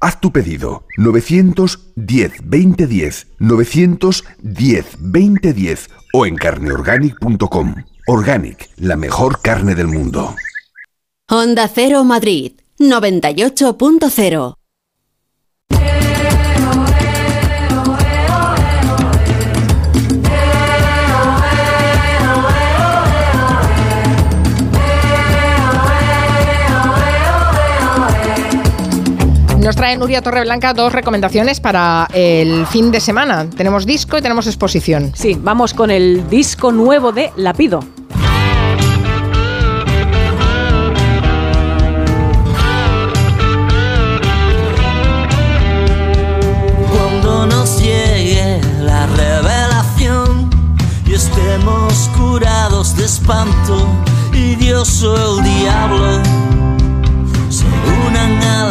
Haz 0.00 0.20
tu 0.20 0.32
pedido 0.32 0.84
910 0.96 2.32
2010 2.44 3.26
910 3.38 4.86
2010 5.00 5.90
o 6.12 6.26
en 6.26 6.36
carneorganic.com. 6.36 7.74
Organic, 8.06 8.70
la 8.76 8.96
mejor 8.96 9.40
carne 9.40 9.74
del 9.74 9.88
mundo. 9.88 10.34
Honda 11.28 11.68
Cero 11.68 12.04
Madrid 12.04 12.52
98.0 12.78 14.57
Nos 29.58 29.74
trae 29.74 29.96
Nuria 29.98 30.22
Torreblanca 30.22 30.72
dos 30.72 30.92
recomendaciones 30.92 31.58
para 31.60 32.08
el 32.14 32.64
fin 32.66 32.92
de 32.92 33.00
semana. 33.00 33.50
Tenemos 33.50 33.86
disco 33.86 34.16
y 34.16 34.22
tenemos 34.22 34.46
exposición. 34.46 35.12
Sí, 35.14 35.36
vamos 35.42 35.74
con 35.74 35.90
el 35.90 36.30
disco 36.30 36.70
nuevo 36.70 37.10
de 37.10 37.32
Lapido. 37.36 37.80
Cuando 46.90 47.46
nos 47.46 47.80
llegue 47.80 48.60
la 48.80 49.06
revelación 49.06 50.48
y 51.04 51.14
estemos 51.14 52.08
curados 52.16 52.96
de 52.96 53.04
espanto 53.04 53.86
y 54.32 54.54
Dios 54.54 55.02
o 55.02 55.38
el 55.40 55.44
diablo 55.44 56.22
se 57.50 57.64
unan 58.06 58.42
a 58.42 58.64
la 58.66 58.67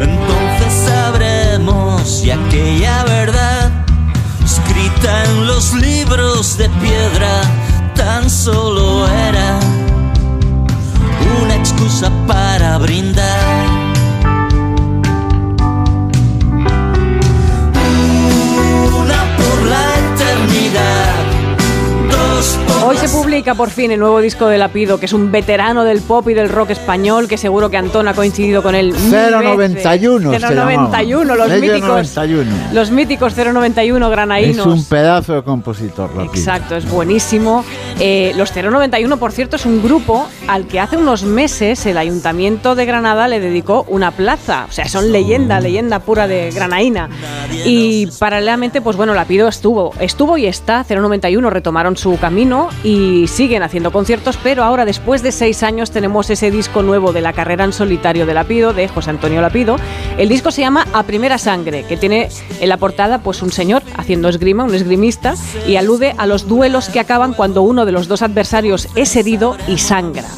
Entonces 0.00 0.72
sabremos 0.86 2.08
si 2.08 2.30
aquella 2.30 3.04
verdad 3.04 3.70
escrita 4.42 5.24
en 5.24 5.46
los 5.46 5.74
libros 5.74 6.56
de 6.56 6.70
piedra 6.70 7.42
tan 7.94 8.30
solo 8.30 9.06
era 9.06 9.60
una 11.42 11.56
excusa 11.56 12.10
para 12.26 12.78
brindar. 12.78 13.37
Hoy 22.88 22.96
se 22.96 23.08
publica 23.10 23.54
por 23.54 23.68
fin 23.68 23.90
el 23.90 24.00
nuevo 24.00 24.18
disco 24.20 24.46
de 24.46 24.56
Lapido, 24.56 24.98
que 24.98 25.04
es 25.04 25.12
un 25.12 25.30
veterano 25.30 25.84
del 25.84 26.00
pop 26.00 26.26
y 26.30 26.32
del 26.32 26.48
rock 26.48 26.70
español, 26.70 27.28
que 27.28 27.36
seguro 27.36 27.68
que 27.68 27.76
Antón 27.76 28.08
ha 28.08 28.14
coincidido 28.14 28.62
con 28.62 28.74
él. 28.74 28.92
mil 28.94 29.10
091 29.10 30.30
veces. 30.30 30.48
se 30.48 30.54
091, 30.54 31.34
los 31.36 31.50
míticos. 31.50 31.82
091. 32.16 32.50
Los 32.72 32.90
míticos 32.90 33.36
091 33.36 34.06
Es 34.06 34.10
granaínos. 34.10 34.66
un 34.66 34.84
pedazo 34.86 35.34
de 35.34 35.42
compositor, 35.42 36.08
Lapido. 36.16 36.32
Exacto, 36.32 36.76
es 36.76 36.90
buenísimo. 36.90 37.62
Eh, 38.00 38.32
los 38.36 38.54
091, 38.56 39.18
por 39.18 39.32
cierto, 39.32 39.56
es 39.56 39.66
un 39.66 39.82
grupo 39.82 40.26
al 40.46 40.66
que 40.66 40.80
hace 40.80 40.96
unos 40.96 41.24
meses 41.24 41.84
el 41.84 41.98
Ayuntamiento 41.98 42.74
de 42.74 42.86
Granada 42.86 43.28
le 43.28 43.38
dedicó 43.38 43.84
una 43.88 44.12
plaza. 44.12 44.64
O 44.66 44.72
sea, 44.72 44.88
son 44.88 45.12
leyenda, 45.12 45.60
leyenda 45.60 45.98
pura 45.98 46.26
de 46.26 46.50
granaína. 46.52 47.10
Y 47.66 48.06
paralelamente, 48.18 48.80
pues 48.80 48.96
bueno, 48.96 49.12
Lapido 49.12 49.46
estuvo, 49.46 49.92
estuvo 50.00 50.38
y 50.38 50.46
está. 50.46 50.86
091 50.88 51.50
retomaron 51.50 51.94
su 51.96 52.16
camino 52.18 52.70
y 52.84 53.26
siguen 53.26 53.62
haciendo 53.62 53.90
conciertos, 53.90 54.38
pero 54.42 54.62
ahora, 54.62 54.84
después 54.84 55.22
de 55.22 55.32
seis 55.32 55.62
años, 55.62 55.90
tenemos 55.90 56.30
ese 56.30 56.50
disco 56.50 56.82
nuevo 56.82 57.12
de 57.12 57.20
la 57.20 57.32
carrera 57.32 57.64
en 57.64 57.72
solitario 57.72 58.26
de 58.26 58.34
Lapido, 58.34 58.72
de 58.72 58.88
José 58.88 59.10
Antonio 59.10 59.40
Lapido. 59.40 59.76
El 60.16 60.28
disco 60.28 60.50
se 60.50 60.60
llama 60.60 60.86
A 60.92 61.02
Primera 61.02 61.38
Sangre, 61.38 61.84
que 61.84 61.96
tiene 61.96 62.28
en 62.60 62.68
la 62.68 62.76
portada 62.76 63.18
pues 63.18 63.42
un 63.42 63.52
señor 63.52 63.82
haciendo 63.96 64.28
esgrima, 64.28 64.64
un 64.64 64.74
esgrimista, 64.74 65.34
y 65.66 65.76
alude 65.76 66.14
a 66.18 66.26
los 66.26 66.48
duelos 66.48 66.88
que 66.88 67.00
acaban 67.00 67.34
cuando 67.34 67.62
uno 67.62 67.84
de 67.84 67.92
los 67.92 68.08
dos 68.08 68.22
adversarios 68.22 68.88
es 68.94 69.14
herido 69.16 69.56
y 69.66 69.78
sangra. 69.78 70.28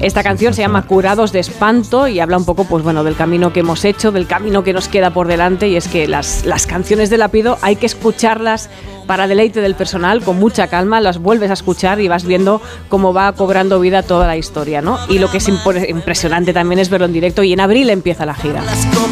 Esta 0.00 0.22
canción 0.22 0.54
se 0.54 0.62
llama 0.62 0.86
Curados 0.86 1.32
de 1.32 1.40
Espanto 1.40 2.08
y 2.08 2.20
habla 2.20 2.36
un 2.36 2.44
poco 2.44 2.64
pues 2.64 2.84
bueno, 2.84 3.04
del 3.04 3.16
camino 3.16 3.52
que 3.52 3.60
hemos 3.60 3.84
hecho, 3.84 4.12
del 4.12 4.26
camino 4.26 4.62
que 4.62 4.72
nos 4.72 4.88
queda 4.88 5.10
por 5.10 5.26
delante 5.26 5.68
y 5.68 5.76
es 5.76 5.88
que 5.88 6.06
las, 6.06 6.44
las 6.44 6.66
canciones 6.66 7.10
de 7.10 7.18
Lapido 7.18 7.58
hay 7.62 7.76
que 7.76 7.86
escucharlas 7.86 8.68
para 9.06 9.26
deleite 9.26 9.60
del 9.60 9.74
personal 9.74 10.22
con 10.22 10.38
mucha 10.38 10.66
calma, 10.68 11.00
las 11.00 11.18
vuelves 11.18 11.50
a 11.50 11.54
escuchar 11.54 12.00
y 12.00 12.08
vas 12.08 12.24
viendo 12.24 12.60
cómo 12.88 13.12
va 13.12 13.32
cobrando 13.32 13.80
vida 13.80 14.02
toda 14.02 14.26
la 14.26 14.36
historia, 14.36 14.82
¿no? 14.82 14.98
Y 15.08 15.18
lo 15.18 15.30
que 15.30 15.38
es 15.38 15.48
impresionante 15.48 16.52
también 16.52 16.78
es 16.78 16.90
verlo 16.90 17.06
en 17.06 17.12
directo 17.12 17.42
y 17.42 17.52
en 17.52 17.60
abril 17.60 17.90
empieza 17.90 18.26
la 18.26 18.34
gira. 18.34 18.62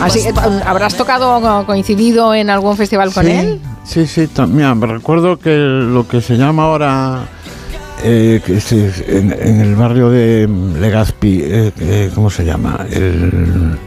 Así 0.01 0.23
que, 0.23 0.33
¿habrás 0.67 0.97
tocado 0.97 1.37
o 1.37 1.67
coincidido 1.67 2.35
en 2.35 2.51
algún 2.51 2.77
festival 2.77 3.13
con 3.13 3.27
sí, 3.27 3.33
él? 3.33 3.61
Sí, 3.85 4.07
sí, 4.07 4.29
mira, 4.49 4.75
me 4.75 4.87
recuerdo 4.87 5.39
que 5.39 5.57
lo 5.57 6.07
que 6.09 6.21
se 6.21 6.37
llama 6.37 6.65
ahora, 6.65 7.29
eh, 8.05 8.41
que 8.45 8.57
es- 8.57 8.73
en, 8.73 9.33
en 9.33 9.61
el 9.61 9.75
barrio 9.77 10.11
de 10.11 10.49
Legazpi, 10.81 11.41
eh, 11.43 11.73
eh, 11.81 12.11
¿cómo 12.15 12.31
se 12.31 12.45
llama? 12.45 12.87
El, 12.91 13.79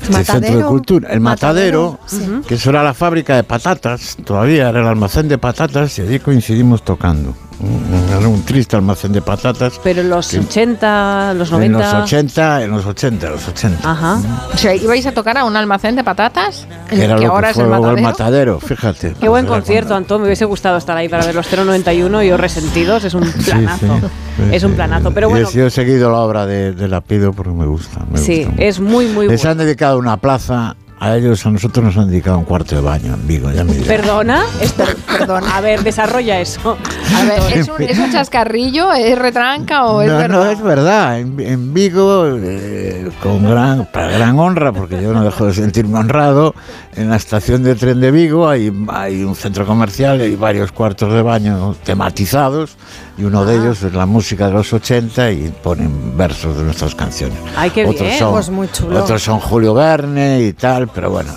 este 0.00 0.12
Matadero. 0.12 0.24
centro 0.46 0.58
de 0.58 0.64
cultura, 0.64 1.08
el 1.12 1.20
matadero, 1.20 1.98
Matadero, 2.10 2.40
sí. 2.42 2.46
que 2.48 2.54
eso 2.54 2.70
era 2.70 2.82
la 2.82 2.92
fábrica 2.94 3.36
de 3.36 3.44
patatas, 3.44 4.16
todavía 4.24 4.68
era 4.70 4.80
el 4.80 4.86
almacén 4.88 5.28
de 5.28 5.38
patatas 5.38 5.98
y 5.98 6.02
allí 6.02 6.18
coincidimos 6.18 6.82
tocando. 6.84 7.34
Mm, 7.62 8.18
Era 8.18 8.28
un 8.28 8.42
triste 8.44 8.76
almacén 8.76 9.12
de 9.12 9.22
patatas. 9.22 9.80
Pero 9.82 10.00
en 10.02 10.10
los 10.10 10.28
que 10.28 10.40
80, 10.40 11.34
los 11.34 11.50
90... 11.50 11.66
En 11.66 11.72
los 11.72 11.94
80, 12.04 12.62
en 12.64 12.70
los 12.72 12.84
80, 12.86 13.30
los 13.30 13.48
80. 13.48 13.90
Ajá. 13.90 14.18
O 14.52 14.56
sea, 14.56 14.74
¿ibais 14.74 15.06
a 15.06 15.12
tocar 15.12 15.38
a 15.38 15.44
un 15.44 15.56
almacén 15.56 15.94
de 15.96 16.02
patatas? 16.04 16.66
Que 16.90 17.04
era 17.04 17.16
que 17.16 17.26
lo 17.26 17.32
ahora 17.32 17.48
que 17.48 17.50
es 17.52 17.54
fue 17.56 17.64
el 17.64 17.70
matadero. 17.70 18.02
matadero, 18.02 18.60
fíjate. 18.60 19.14
Qué 19.20 19.28
buen 19.28 19.46
concierto, 19.46 19.94
Antón. 19.94 20.20
Me 20.22 20.26
hubiese 20.26 20.44
gustado 20.44 20.76
estar 20.76 20.96
ahí 20.96 21.08
para 21.08 21.24
ver 21.24 21.34
los 21.34 21.46
091 21.50 22.22
y 22.24 22.30
os 22.32 22.40
resentidos. 22.40 23.04
Es 23.04 23.14
un 23.14 23.30
planazo. 23.30 23.86
sí, 24.00 24.06
sí, 24.36 24.42
es 24.52 24.64
un 24.64 24.72
planazo. 24.72 25.12
Pero 25.12 25.28
bueno, 25.28 25.48
he- 25.48 25.52
yo 25.56 25.66
he 25.66 25.70
seguido 25.70 26.10
la 26.10 26.18
obra 26.18 26.46
de, 26.46 26.72
de 26.72 26.88
Lapido 26.88 27.32
porque 27.32 27.52
me 27.52 27.66
gusta. 27.66 28.04
me 28.10 28.18
sí, 28.18 28.44
gusta 28.44 28.62
es 28.62 28.80
muy, 28.80 29.06
muy 29.06 29.28
Les 29.28 29.40
bueno. 29.40 29.52
han 29.52 29.58
dedicado 29.58 29.98
una 29.98 30.16
plaza, 30.16 30.74
a 31.02 31.16
ellos, 31.16 31.44
a 31.44 31.50
nosotros 31.50 31.84
nos 31.84 31.96
han 31.96 32.08
dedicado 32.08 32.38
un 32.38 32.44
cuarto 32.44 32.76
de 32.76 32.80
baño 32.80 33.14
en 33.14 33.26
Vigo, 33.26 33.50
ya 33.50 33.64
me 33.64 33.72
dirás. 33.72 33.88
¿Perdona? 33.88 34.42
Perdona. 35.08 35.56
A 35.56 35.60
ver, 35.60 35.82
desarrolla 35.82 36.38
eso. 36.38 36.78
A 37.16 37.24
ver, 37.24 37.58
¿es 37.58 37.68
un, 37.68 37.82
es 37.82 37.98
un 37.98 38.12
chascarrillo? 38.12 38.92
¿Es 38.92 39.18
retranca 39.18 39.86
o 39.86 40.00
es 40.00 40.08
no, 40.08 40.16
verdad? 40.16 40.44
no, 40.44 40.50
es 40.50 40.62
verdad. 40.62 41.18
En, 41.18 41.40
en 41.40 41.74
Vigo, 41.74 42.28
eh, 42.40 43.10
con 43.20 43.44
gran, 43.44 43.86
para 43.86 44.12
gran 44.12 44.38
honra, 44.38 44.70
porque 44.72 45.02
yo 45.02 45.12
no 45.12 45.24
dejo 45.24 45.46
de 45.46 45.54
sentirme 45.54 45.98
honrado, 45.98 46.54
en 46.94 47.10
la 47.10 47.16
estación 47.16 47.64
de 47.64 47.74
tren 47.74 48.00
de 48.00 48.12
Vigo 48.12 48.48
hay, 48.48 48.72
hay 48.88 49.24
un 49.24 49.34
centro 49.34 49.66
comercial 49.66 50.22
y 50.22 50.36
varios 50.36 50.70
cuartos 50.70 51.12
de 51.12 51.22
baño 51.22 51.74
tematizados, 51.82 52.76
y 53.18 53.24
uno 53.24 53.40
Ah. 53.40 53.44
de 53.44 53.56
ellos 53.56 53.82
es 53.82 53.92
la 53.94 54.06
música 54.06 54.46
de 54.46 54.52
los 54.52 54.72
80 54.72 55.30
y 55.30 55.52
ponen 55.62 56.16
versos 56.16 56.56
de 56.56 56.64
nuestras 56.64 56.94
canciones. 56.94 57.38
Ay, 57.56 57.70
qué 57.70 57.84
otros 57.84 58.00
bien. 58.00 58.18
Son, 58.18 58.32
Pues 58.32 58.48
muy 58.50 58.68
chulo. 58.70 59.02
Otros 59.02 59.22
son 59.22 59.38
Julio 59.40 59.74
Verne 59.74 60.42
y 60.42 60.52
tal, 60.52 60.88
pero 60.88 61.10
bueno. 61.10 61.32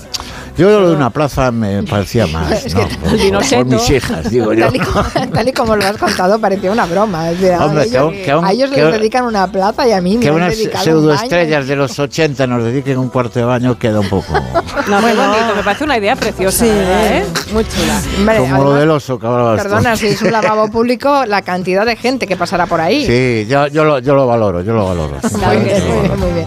Yo 0.57 0.69
lo 0.79 0.89
de 0.89 0.95
una 0.95 1.09
plaza 1.09 1.51
me 1.51 1.83
parecía 1.83 2.25
más, 2.33 2.65
Es 2.65 2.73
¿no? 2.75 2.87
que- 2.87 3.55
Por- 3.55 3.65
mis 3.65 3.89
hijas, 3.89 4.29
digo 4.29 4.53
yo. 4.53 4.65
Tal 4.67 4.75
y, 4.75 4.79
como, 4.79 5.03
tal 5.33 5.47
y 5.49 5.51
como 5.53 5.75
lo 5.75 5.85
has 5.85 5.97
contado, 5.97 6.39
parecía 6.39 6.71
una 6.71 6.85
broma. 6.85 7.29
O 7.29 7.35
sea, 7.35 7.65
Hombre, 7.65 7.81
a, 7.81 7.83
que 7.83 7.89
ellos, 7.89 8.01
aún- 8.01 8.13
que 8.23 8.31
a 8.31 8.51
ellos 8.51 8.69
que 8.71 8.81
les 8.83 8.93
dedican 8.93 9.25
una 9.25 9.47
plaza 9.51 9.87
y 9.87 9.91
a 9.91 10.01
mí 10.01 10.17
me 10.17 10.23
Que 10.23 10.31
unas 10.31 10.55
dedicado 10.57 10.79
un 10.85 10.85
pseudoestrellas 10.85 11.67
de 11.67 11.75
los 11.75 11.99
80 11.99 12.47
nos 12.47 12.63
dediquen 12.63 12.97
un 12.97 13.09
cuarto 13.09 13.39
de 13.39 13.45
baño 13.45 13.77
queda 13.77 13.99
un 13.99 14.09
poco... 14.09 14.33
No, 14.87 14.99
qué 14.99 15.13
bonito. 15.13 15.55
Me 15.55 15.63
parece 15.63 15.83
una 15.83 15.97
idea 15.97 16.15
preciosa, 16.15 16.63
Sí. 16.65 16.69
¿verdad, 16.71 17.07
¿eh? 17.17 17.25
Muy 17.53 17.65
chula. 17.65 18.01
Hombre, 18.19 18.37
como 18.37 18.49
lo 18.51 18.61
además, 18.61 18.79
del 18.79 18.89
oso 18.91 19.19
que 19.19 19.25
hablabas. 19.27 19.61
Perdona, 19.63 19.95
si 19.95 20.07
es 20.07 20.21
un 20.21 20.31
lavabo 20.31 20.67
público, 20.69 21.25
la 21.25 21.41
cantidad 21.41 21.85
de 21.85 21.95
gente 21.95 22.27
que 22.27 22.35
pasará 22.35 22.65
por 22.67 22.79
ahí. 22.81 23.05
Sí, 23.05 23.47
yo, 23.49 23.65
yo, 23.67 23.83
lo, 23.83 23.99
yo 23.99 24.13
lo 24.13 24.27
valoro, 24.27 24.61
yo 24.61 24.73
lo 24.73 24.85
valoro. 24.85 25.17
Claro 25.21 25.59
que 25.63 25.75
sí, 25.75 25.81
muy 25.87 26.01
bien, 26.07 26.19
muy 26.19 26.31
bien. 26.33 26.45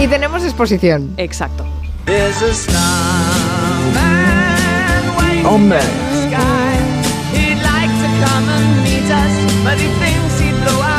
Y 0.00 0.06
tenemos 0.06 0.44
exposición. 0.44 1.12
Exacto. 1.16 1.64
Hombre. 5.44 5.80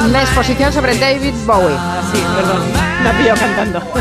Una 0.06 0.22
exposición 0.22 0.74
sobre 0.74 0.98
David 0.98 1.34
Bowie. 1.46 1.78
Sí, 2.14 2.22
perdón. 2.36 2.62
Me 3.04 3.10
ha 3.10 3.18
pillado 3.18 3.40
cantando. 3.40 3.80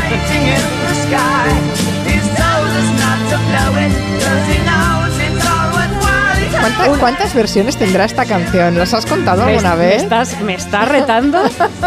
¿Cuánta- 6.59 6.99
¿Cuántas 6.99 7.33
versiones 7.33 7.77
tendrá 7.77 8.05
esta 8.05 8.25
canción? 8.25 8.77
¿Las 8.77 8.93
has 8.93 9.05
contado 9.05 9.43
alguna 9.43 9.75
me 9.75 9.85
vez? 9.87 10.03
estás, 10.03 10.39
me 10.41 10.53
estás 10.55 10.87
retando, 10.87 11.41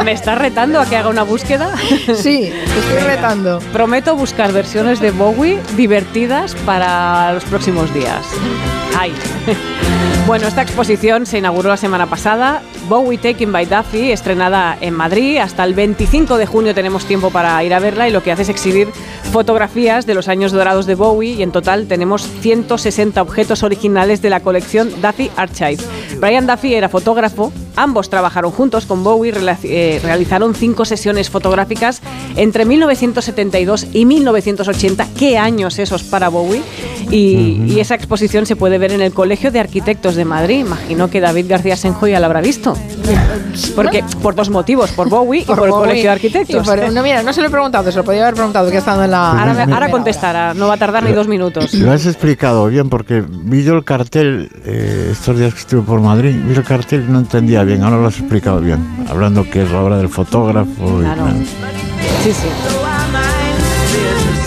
me 0.05 0.13
estás 0.13 0.39
retando 0.39 0.81
a 0.81 0.87
que 0.87 0.97
haga 0.97 1.09
una 1.09 1.23
búsqueda. 1.23 1.71
Sí, 2.17 2.51
te 2.53 2.79
estoy 2.79 2.99
retando. 3.07 3.59
Prometo 3.73 4.17
buscar 4.17 4.53
versiones 4.53 5.01
de 5.01 5.11
Bowie 5.11 5.61
divertidas 5.77 6.55
para 6.67 7.33
los 7.33 7.45
próximos 7.45 7.93
días. 7.95 8.25
Ay. 8.99 9.13
Bueno, 10.27 10.49
esta 10.49 10.63
exposición 10.63 11.25
se 11.25 11.39
inauguró 11.39 11.69
la 11.69 11.77
semana 11.77 12.07
pasada. 12.07 12.61
Bowie 12.89 13.17
Taken 13.17 13.53
by 13.53 13.65
Duffy, 13.67 14.11
estrenada 14.11 14.77
en 14.81 14.93
Madrid. 14.93 15.39
Hasta 15.39 15.63
el 15.63 15.73
25 15.73 16.37
de 16.37 16.47
junio 16.47 16.75
tenemos 16.75 17.05
tiempo 17.05 17.31
para 17.31 17.63
ir 17.63 17.73
a 17.73 17.79
verla 17.79 18.09
y 18.09 18.11
lo 18.11 18.25
que 18.25 18.33
hace 18.33 18.43
es 18.43 18.49
exhibir 18.49 18.89
fotografías 19.33 20.07
de 20.07 20.15
los 20.15 20.29
años 20.29 20.53
dorados 20.53 20.87
de 20.87 20.95
Bowie 20.95 21.35
y 21.35 21.43
en 21.43 21.53
total 21.53 21.87
tenemos 21.87 22.23
160 22.41 23.21
objetos 23.23 23.63
originales 23.63 24.23
de 24.23 24.31
la 24.31 24.41
colección 24.41 24.91
Duffy 25.03 25.31
Archive. 25.37 25.79
Brian 26.21 26.47
Duffy 26.47 26.75
era 26.75 26.89
fotógrafo, 26.89 27.53
ambos 27.77 28.09
trabajaron 28.09 28.51
juntos 28.53 28.87
con 28.87 29.05
Bowie, 29.05 29.33
eh, 29.65 30.01
realizaron 30.03 30.55
cinco 30.55 30.85
sesiones 30.85 31.29
fotográficas 31.31 32.01
entre 32.37 32.65
1972 32.65 33.87
y 33.93 34.05
1980. 34.07 35.07
¿Qué 35.19 35.37
años 35.39 35.79
esos 35.79 36.03
para 36.03 36.29
Bowie? 36.29 36.63
Y, 37.11 37.63
y 37.69 37.81
esa 37.81 37.95
exposición 37.95 38.47
se 38.47 38.57
puede 38.57 38.79
ver 38.79 38.93
en 38.93 39.01
el 39.01 39.13
Colegio 39.13 39.51
de 39.53 39.61
Arquitectos 39.61 40.17
de 40.17 40.25
Madrid. 40.25 40.61
Imagino 40.61 41.09
que 41.11 41.21
David 41.21 41.47
García 41.49 41.77
Senjo 41.77 42.07
ya 42.09 42.19
la 42.21 42.27
habrá 42.27 42.41
visto. 42.41 42.75
Porque, 43.77 44.03
por 44.23 44.35
dos 44.35 44.51
motivos, 44.51 44.91
por 44.91 45.09
Bowie 45.09 45.43
y 45.43 45.45
por, 45.45 45.65
el 45.65 45.71
Bowie 45.71 45.81
Colegio 45.83 46.03
de 46.05 46.11
Arquitectos. 46.11 46.67
por- 46.67 46.93
no, 46.93 47.03
mira, 47.03 47.23
no 47.23 47.33
se 47.33 47.41
lo 47.43 47.47
he 47.47 47.51
preguntado, 47.51 47.91
se 47.93 47.99
lo 47.99 48.05
podía 48.05 48.23
haber 48.23 48.35
preguntado, 48.35 48.69
que 48.71 48.77
ha 48.77 48.81
estado 48.81 49.05
en 49.05 49.11
la... 49.13 49.16
Ahora, 49.17 49.55
me- 49.67 49.73
ahora 49.73 49.91
contestará, 49.91 50.55
no 50.55 50.69
va 50.69 50.75
a 50.75 50.77
tardar 50.77 51.03
ni 51.05 51.13
dos 51.13 51.29
minutos. 51.29 51.73
Lo 51.75 51.93
has 51.93 52.07
explicado 52.07 52.67
bien 52.67 52.89
porque 52.89 53.23
vi 53.29 53.63
yo 53.65 53.75
el 53.75 53.85
cartel 53.85 54.51
eh, 54.65 55.09
estos 55.13 55.39
días 55.39 55.55
que 55.55 55.61
estuve 55.61 55.83
por 55.83 56.01
Madrid, 56.01 56.35
vi 56.47 56.55
el 56.55 56.63
cartel 56.65 57.05
y 57.09 57.13
no 57.13 57.19
entendía 57.21 57.63
bien, 57.65 57.83
ahora 57.83 57.97
lo 57.99 58.07
has 58.07 58.19
explicado 58.19 58.61
bien, 58.61 58.79
hablando 59.09 59.49
que 59.49 59.63
es 59.63 59.71
la 59.71 59.81
obra 59.81 59.97
del 59.99 60.09
fotógrafo. 60.09 61.01
y 61.01 61.05
Claro. 61.05 61.25
tal. 61.25 61.37
Sí, 62.25 62.33
sí. 62.33 62.49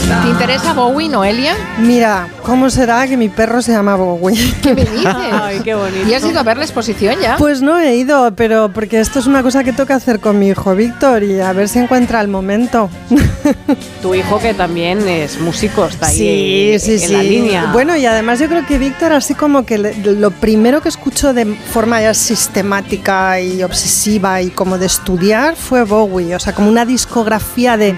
¿Te 0.09 0.27
interesa 0.29 0.73
Bowie, 0.73 1.07
Noelia? 1.07 1.53
Mira, 1.77 2.27
¿cómo 2.43 2.69
será 2.69 3.07
que 3.07 3.15
mi 3.15 3.29
perro 3.29 3.61
se 3.61 3.71
llama 3.71 3.95
Bowie? 3.95 4.53
¿Qué 4.61 4.73
me 4.73 4.83
dices? 4.83 5.05
Ay, 5.05 5.59
qué 5.63 5.75
bonito. 5.75 6.09
¿Y 6.09 6.13
has 6.13 6.25
ido 6.25 6.39
a 6.39 6.43
ver 6.43 6.57
la 6.57 6.63
exposición 6.63 7.15
ya? 7.21 7.38
Pues 7.38 7.61
no 7.61 7.77
he 7.79 7.95
ido, 7.95 8.33
pero 8.35 8.69
porque 8.73 8.99
esto 8.99 9.19
es 9.19 9.27
una 9.27 9.43
cosa 9.43 9.63
que 9.63 9.71
toca 9.71 9.95
hacer 9.95 10.19
con 10.19 10.38
mi 10.39 10.49
hijo 10.49 10.75
Víctor 10.75 11.23
y 11.23 11.39
a 11.39 11.53
ver 11.53 11.69
si 11.69 11.79
encuentra 11.79 12.21
el 12.21 12.27
momento. 12.27 12.89
Tu 14.01 14.15
hijo 14.15 14.39
que 14.39 14.53
también 14.53 15.07
es 15.07 15.39
músico, 15.39 15.85
está 15.85 16.07
ahí 16.07 16.17
Sí, 16.17 16.71
en, 16.73 16.79
sí, 16.79 16.93
en 16.93 16.99
sí. 16.99 17.13
la 17.13 17.23
línea. 17.23 17.65
Bueno, 17.71 17.95
y 17.95 18.05
además 18.05 18.39
yo 18.39 18.47
creo 18.47 18.65
que 18.65 18.77
Víctor, 18.77 19.11
así 19.13 19.33
como 19.35 19.65
que 19.65 19.77
lo 19.77 20.31
primero 20.31 20.81
que 20.81 20.89
escuchó 20.89 21.33
de 21.33 21.45
forma 21.45 22.01
ya 22.01 22.13
sistemática 22.13 23.39
y 23.41 23.61
obsesiva 23.63 24.41
y 24.41 24.49
como 24.49 24.77
de 24.77 24.85
estudiar 24.88 25.55
fue 25.55 25.83
Bowie, 25.83 26.33
o 26.35 26.39
sea, 26.39 26.53
como 26.53 26.69
una 26.69 26.85
discografía 26.85 27.77
de, 27.77 27.93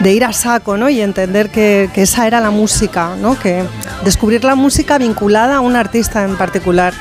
de 0.00 0.12
ir 0.12 0.24
a 0.24 0.32
saco, 0.32 0.76
¿no? 0.76 0.88
Y 0.88 1.00
entender 1.00 1.45
que, 1.48 1.90
que 1.94 2.02
esa 2.02 2.26
era 2.26 2.40
la 2.40 2.50
música, 2.50 3.16
¿no? 3.16 3.38
Que 3.38 3.64
descubrir 4.04 4.44
la 4.44 4.54
música 4.54 4.98
vinculada 4.98 5.56
a 5.56 5.60
un 5.60 5.76
artista 5.76 6.24
en 6.24 6.36
particular. 6.36 6.94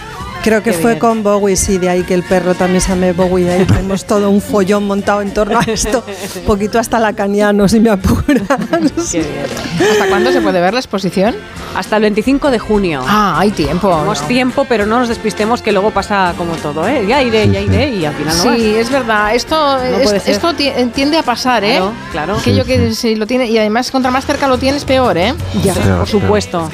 Creo 0.46 0.62
que 0.62 0.72
Qué 0.72 0.78
fue 0.78 0.92
bien. 0.92 1.00
con 1.00 1.24
Bowie, 1.24 1.56
sí, 1.56 1.80
de 1.80 1.90
ahí 1.90 2.04
que 2.04 2.14
el 2.14 2.22
perro 2.22 2.54
también 2.54 2.80
se 2.80 2.90
llame 2.90 3.14
Bowie, 3.14 3.46
de 3.46 3.54
ahí 3.56 3.66
tenemos 3.66 4.06
todo 4.06 4.30
un 4.30 4.42
follón 4.42 4.86
montado 4.86 5.22
en 5.24 5.34
torno 5.34 5.58
a 5.60 5.64
esto, 5.64 6.04
poquito 6.46 6.78
hasta 6.78 7.00
lacaniano, 7.00 7.68
si 7.68 7.80
me 7.80 7.90
apuras. 7.90 8.44
Qué 9.12 9.20
bien. 9.20 9.90
¿Hasta 9.92 10.08
cuándo 10.08 10.32
se 10.32 10.42
puede 10.42 10.62
ver 10.62 10.74
la 10.74 10.80
exposición? 10.80 11.36
Hasta 11.76 11.96
el 11.98 12.04
25 12.04 12.52
de 12.52 12.60
junio. 12.60 13.02
Ah, 13.06 13.36
hay 13.40 13.50
tiempo. 13.52 13.90
Tenemos 13.90 14.22
tiempo, 14.28 14.66
pero 14.70 14.86
no 14.86 15.00
nos 15.00 15.10
despistemos 15.10 15.62
que 15.64 15.72
luego 15.74 15.90
pasa 15.92 16.34
como 16.38 16.54
todo, 16.58 16.88
¿eh? 16.88 17.06
Ya 17.08 17.22
iré, 17.24 17.50
ya 17.50 17.60
iré 17.60 17.90
y 17.90 18.06
al 18.06 18.14
final 18.14 18.38
no 18.38 18.46
vas. 18.46 18.56
Sí, 18.58 18.76
es 18.76 18.90
verdad. 18.92 19.36
Esto, 19.36 19.82
es- 19.82 20.28
esto 20.28 20.54
ti- 20.54 20.72
tiende 20.94 21.18
a 21.18 21.24
pasar, 21.24 21.64
¿eh? 21.66 21.78
Claro, 21.78 21.92
claro. 22.12 22.38
Aquello 22.38 22.64
que 22.66 22.94
si 22.94 23.16
lo 23.16 23.26
tiene 23.28 23.48
y 23.48 23.58
además 23.58 23.90
contra 23.92 24.10
más 24.12 24.26
cerca 24.26 24.48
lo 24.48 24.58
tienes 24.60 24.86
peor, 24.86 25.18
¿eh? 25.18 25.34
Ya, 25.64 25.74
por 25.74 26.08
supuesto. 26.08 26.70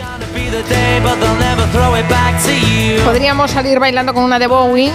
Podríamos 3.06 3.56
salir 3.62 3.80
bailando 3.80 4.12
con 4.16 4.24
una 4.24 4.40
de 4.40 4.48
Bowie, 4.48 4.92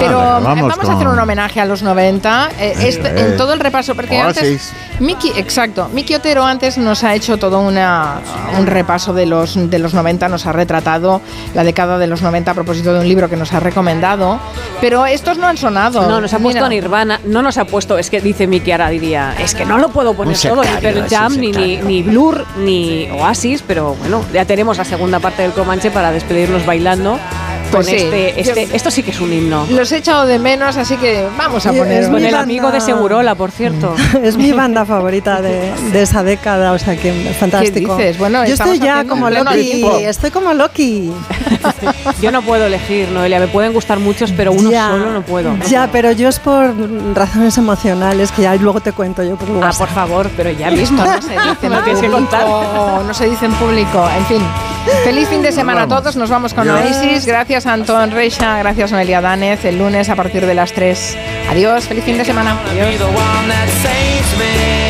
pero 0.00 0.18
Ah, 0.18 0.38
eh, 0.40 0.42
vamos 0.42 0.68
vamos, 0.68 0.88
a 0.88 0.92
hacer 0.94 1.08
un 1.08 1.18
homenaje 1.18 1.60
a 1.60 1.66
los 1.66 1.82
90 1.82 2.48
eh, 2.58 2.74
este- 2.80 3.08
eh, 3.08 3.26
en 3.26 3.36
todo 3.36 3.52
el 3.52 3.60
repaso, 3.60 3.94
porque 3.94 4.18
antes 4.18 4.42
Oasis. 4.42 4.72
Miki, 4.98 5.30
exacto, 5.36 5.90
Miki 5.92 6.14
Otero 6.14 6.42
antes 6.44 6.78
nos 6.78 7.04
ha 7.04 7.14
hecho 7.14 7.36
todo 7.36 7.60
una, 7.60 8.20
un 8.58 8.66
repaso 8.66 9.12
de 9.12 9.26
los, 9.26 9.68
de 9.70 9.78
los 9.78 9.92
90, 9.92 10.28
nos 10.30 10.46
ha 10.46 10.52
retratado 10.52 11.20
la 11.54 11.64
década 11.64 11.98
de 11.98 12.06
los 12.06 12.22
90 12.22 12.50
a 12.50 12.54
propósito 12.54 12.94
de 12.94 13.00
un 13.00 13.08
libro 13.08 13.28
que 13.28 13.36
nos 13.36 13.52
ha 13.52 13.60
recomendado, 13.60 14.38
pero 14.80 15.04
estos 15.04 15.36
no 15.36 15.46
han 15.48 15.58
sonado. 15.58 16.08
No, 16.08 16.18
nos 16.20 16.32
ha 16.32 16.38
puesto 16.38 16.60
Mira. 16.60 16.68
Nirvana, 16.70 17.20
no 17.26 17.42
nos 17.42 17.58
ha 17.58 17.66
puesto, 17.66 17.98
es 17.98 18.08
que 18.08 18.22
dice 18.22 18.46
Miki 18.46 18.72
ahora 18.72 18.88
diría, 18.88 19.34
es 19.38 19.54
que 19.54 19.66
no 19.66 19.76
lo 19.76 19.90
puedo 19.90 20.14
poner 20.14 20.38
todo, 20.38 20.62
ni 20.64 20.80
Pearl 20.80 21.06
Jam, 21.10 21.36
ni, 21.36 21.52
ni, 21.52 21.76
ni 21.76 22.02
Blur, 22.02 22.46
ni 22.58 23.10
Oasis, 23.10 23.62
pero 23.66 23.96
bueno, 23.96 24.24
ya 24.32 24.46
tenemos 24.46 24.78
la 24.78 24.84
segunda 24.84 25.20
parte 25.20 25.42
del 25.42 25.52
Comanche 25.52 25.90
para 25.90 26.10
despedirnos 26.10 26.64
bailando 26.64 27.01
Pues 27.02 27.51
con 27.72 27.84
sí, 27.84 27.94
este, 27.96 28.40
este, 28.40 28.66
yo- 28.66 28.74
esto 28.74 28.90
sí 28.90 29.02
que 29.02 29.10
es 29.10 29.20
un 29.20 29.32
himno. 29.32 29.66
Los 29.70 29.90
he 29.92 29.98
echado 29.98 30.26
de 30.26 30.38
menos, 30.38 30.76
así 30.76 30.96
que 30.96 31.26
vamos 31.36 31.66
a 31.66 31.72
Sí, 31.72 31.78
poner 31.78 32.02
es 32.02 32.08
Con 32.08 32.16
el 32.18 32.24
banda- 32.24 32.40
amigo 32.40 32.70
de 32.70 32.80
Segurola, 32.80 33.34
por 33.34 33.50
cierto. 33.50 33.94
Es 34.22 34.36
mi 34.36 34.52
banda 34.52 34.84
favorita 34.84 35.40
de, 35.42 35.72
de 35.92 36.02
esa 36.02 36.22
década, 36.22 36.72
o 36.72 36.78
sea 36.78 36.96
que 36.96 37.30
es 37.30 37.36
fantástico. 37.36 37.96
dices? 37.96 38.18
Bueno, 38.18 38.44
Yo 38.44 38.54
estoy 38.54 38.78
ya 38.78 39.04
como 39.04 39.28
Loki, 39.30 39.84
estoy 40.04 40.30
como 40.30 40.52
Loki. 40.54 41.12
Yo 42.20 42.30
no 42.30 42.42
puedo 42.42 42.66
elegir, 42.66 43.08
Noelia, 43.08 43.40
me 43.40 43.48
pueden 43.48 43.72
gustar 43.72 43.98
muchos, 43.98 44.32
pero 44.32 44.52
uno 44.52 44.70
Ya, 44.70 44.88
solo 44.90 45.12
no 45.12 45.22
puedo. 45.22 45.56
Ya, 45.68 45.88
pero 45.90 46.12
yo 46.12 46.28
es 46.28 46.38
por 46.38 46.72
razones 47.14 47.56
emocionales 47.58 48.30
que 48.32 48.42
ya 48.42 48.54
luego 48.56 48.80
te 48.80 48.92
cuento 48.92 49.22
yo 49.22 49.36
por 49.36 49.48
Ah, 49.64 49.70
por 49.76 49.88
favor, 49.88 50.30
pero 50.36 50.50
ya 50.50 50.70
mismo. 50.70 51.04
no 51.04 51.20
se 51.22 51.28
dice 51.30 51.34
en 51.66 51.72
No 51.72 51.82
tienes 51.82 52.00
que 52.00 52.08
público, 52.08 52.12
contar. 52.30 52.46
no 53.06 53.14
se 53.14 53.28
dice 53.28 53.46
en 53.46 53.52
público, 53.54 54.08
en 54.16 54.26
fin. 54.26 54.42
Feliz 55.04 55.28
fin 55.28 55.42
de 55.42 55.52
semana 55.52 55.82
a 55.82 55.88
todos, 55.88 56.16
nos 56.16 56.28
vamos 56.30 56.54
con 56.54 56.68
Oasis. 56.68 57.24
Gracias 57.26 57.61
Antón 57.66 58.10
Reixa, 58.10 58.58
gracias 58.58 58.92
Noelia 58.92 59.20
Danez. 59.20 59.64
El 59.64 59.78
lunes 59.78 60.08
a 60.08 60.16
partir 60.16 60.46
de 60.46 60.54
las 60.54 60.72
3. 60.72 61.16
Adiós, 61.50 61.86
feliz 61.86 62.04
fin 62.04 62.18
de 62.18 62.24
semana. 62.24 62.58
Be 64.38 64.81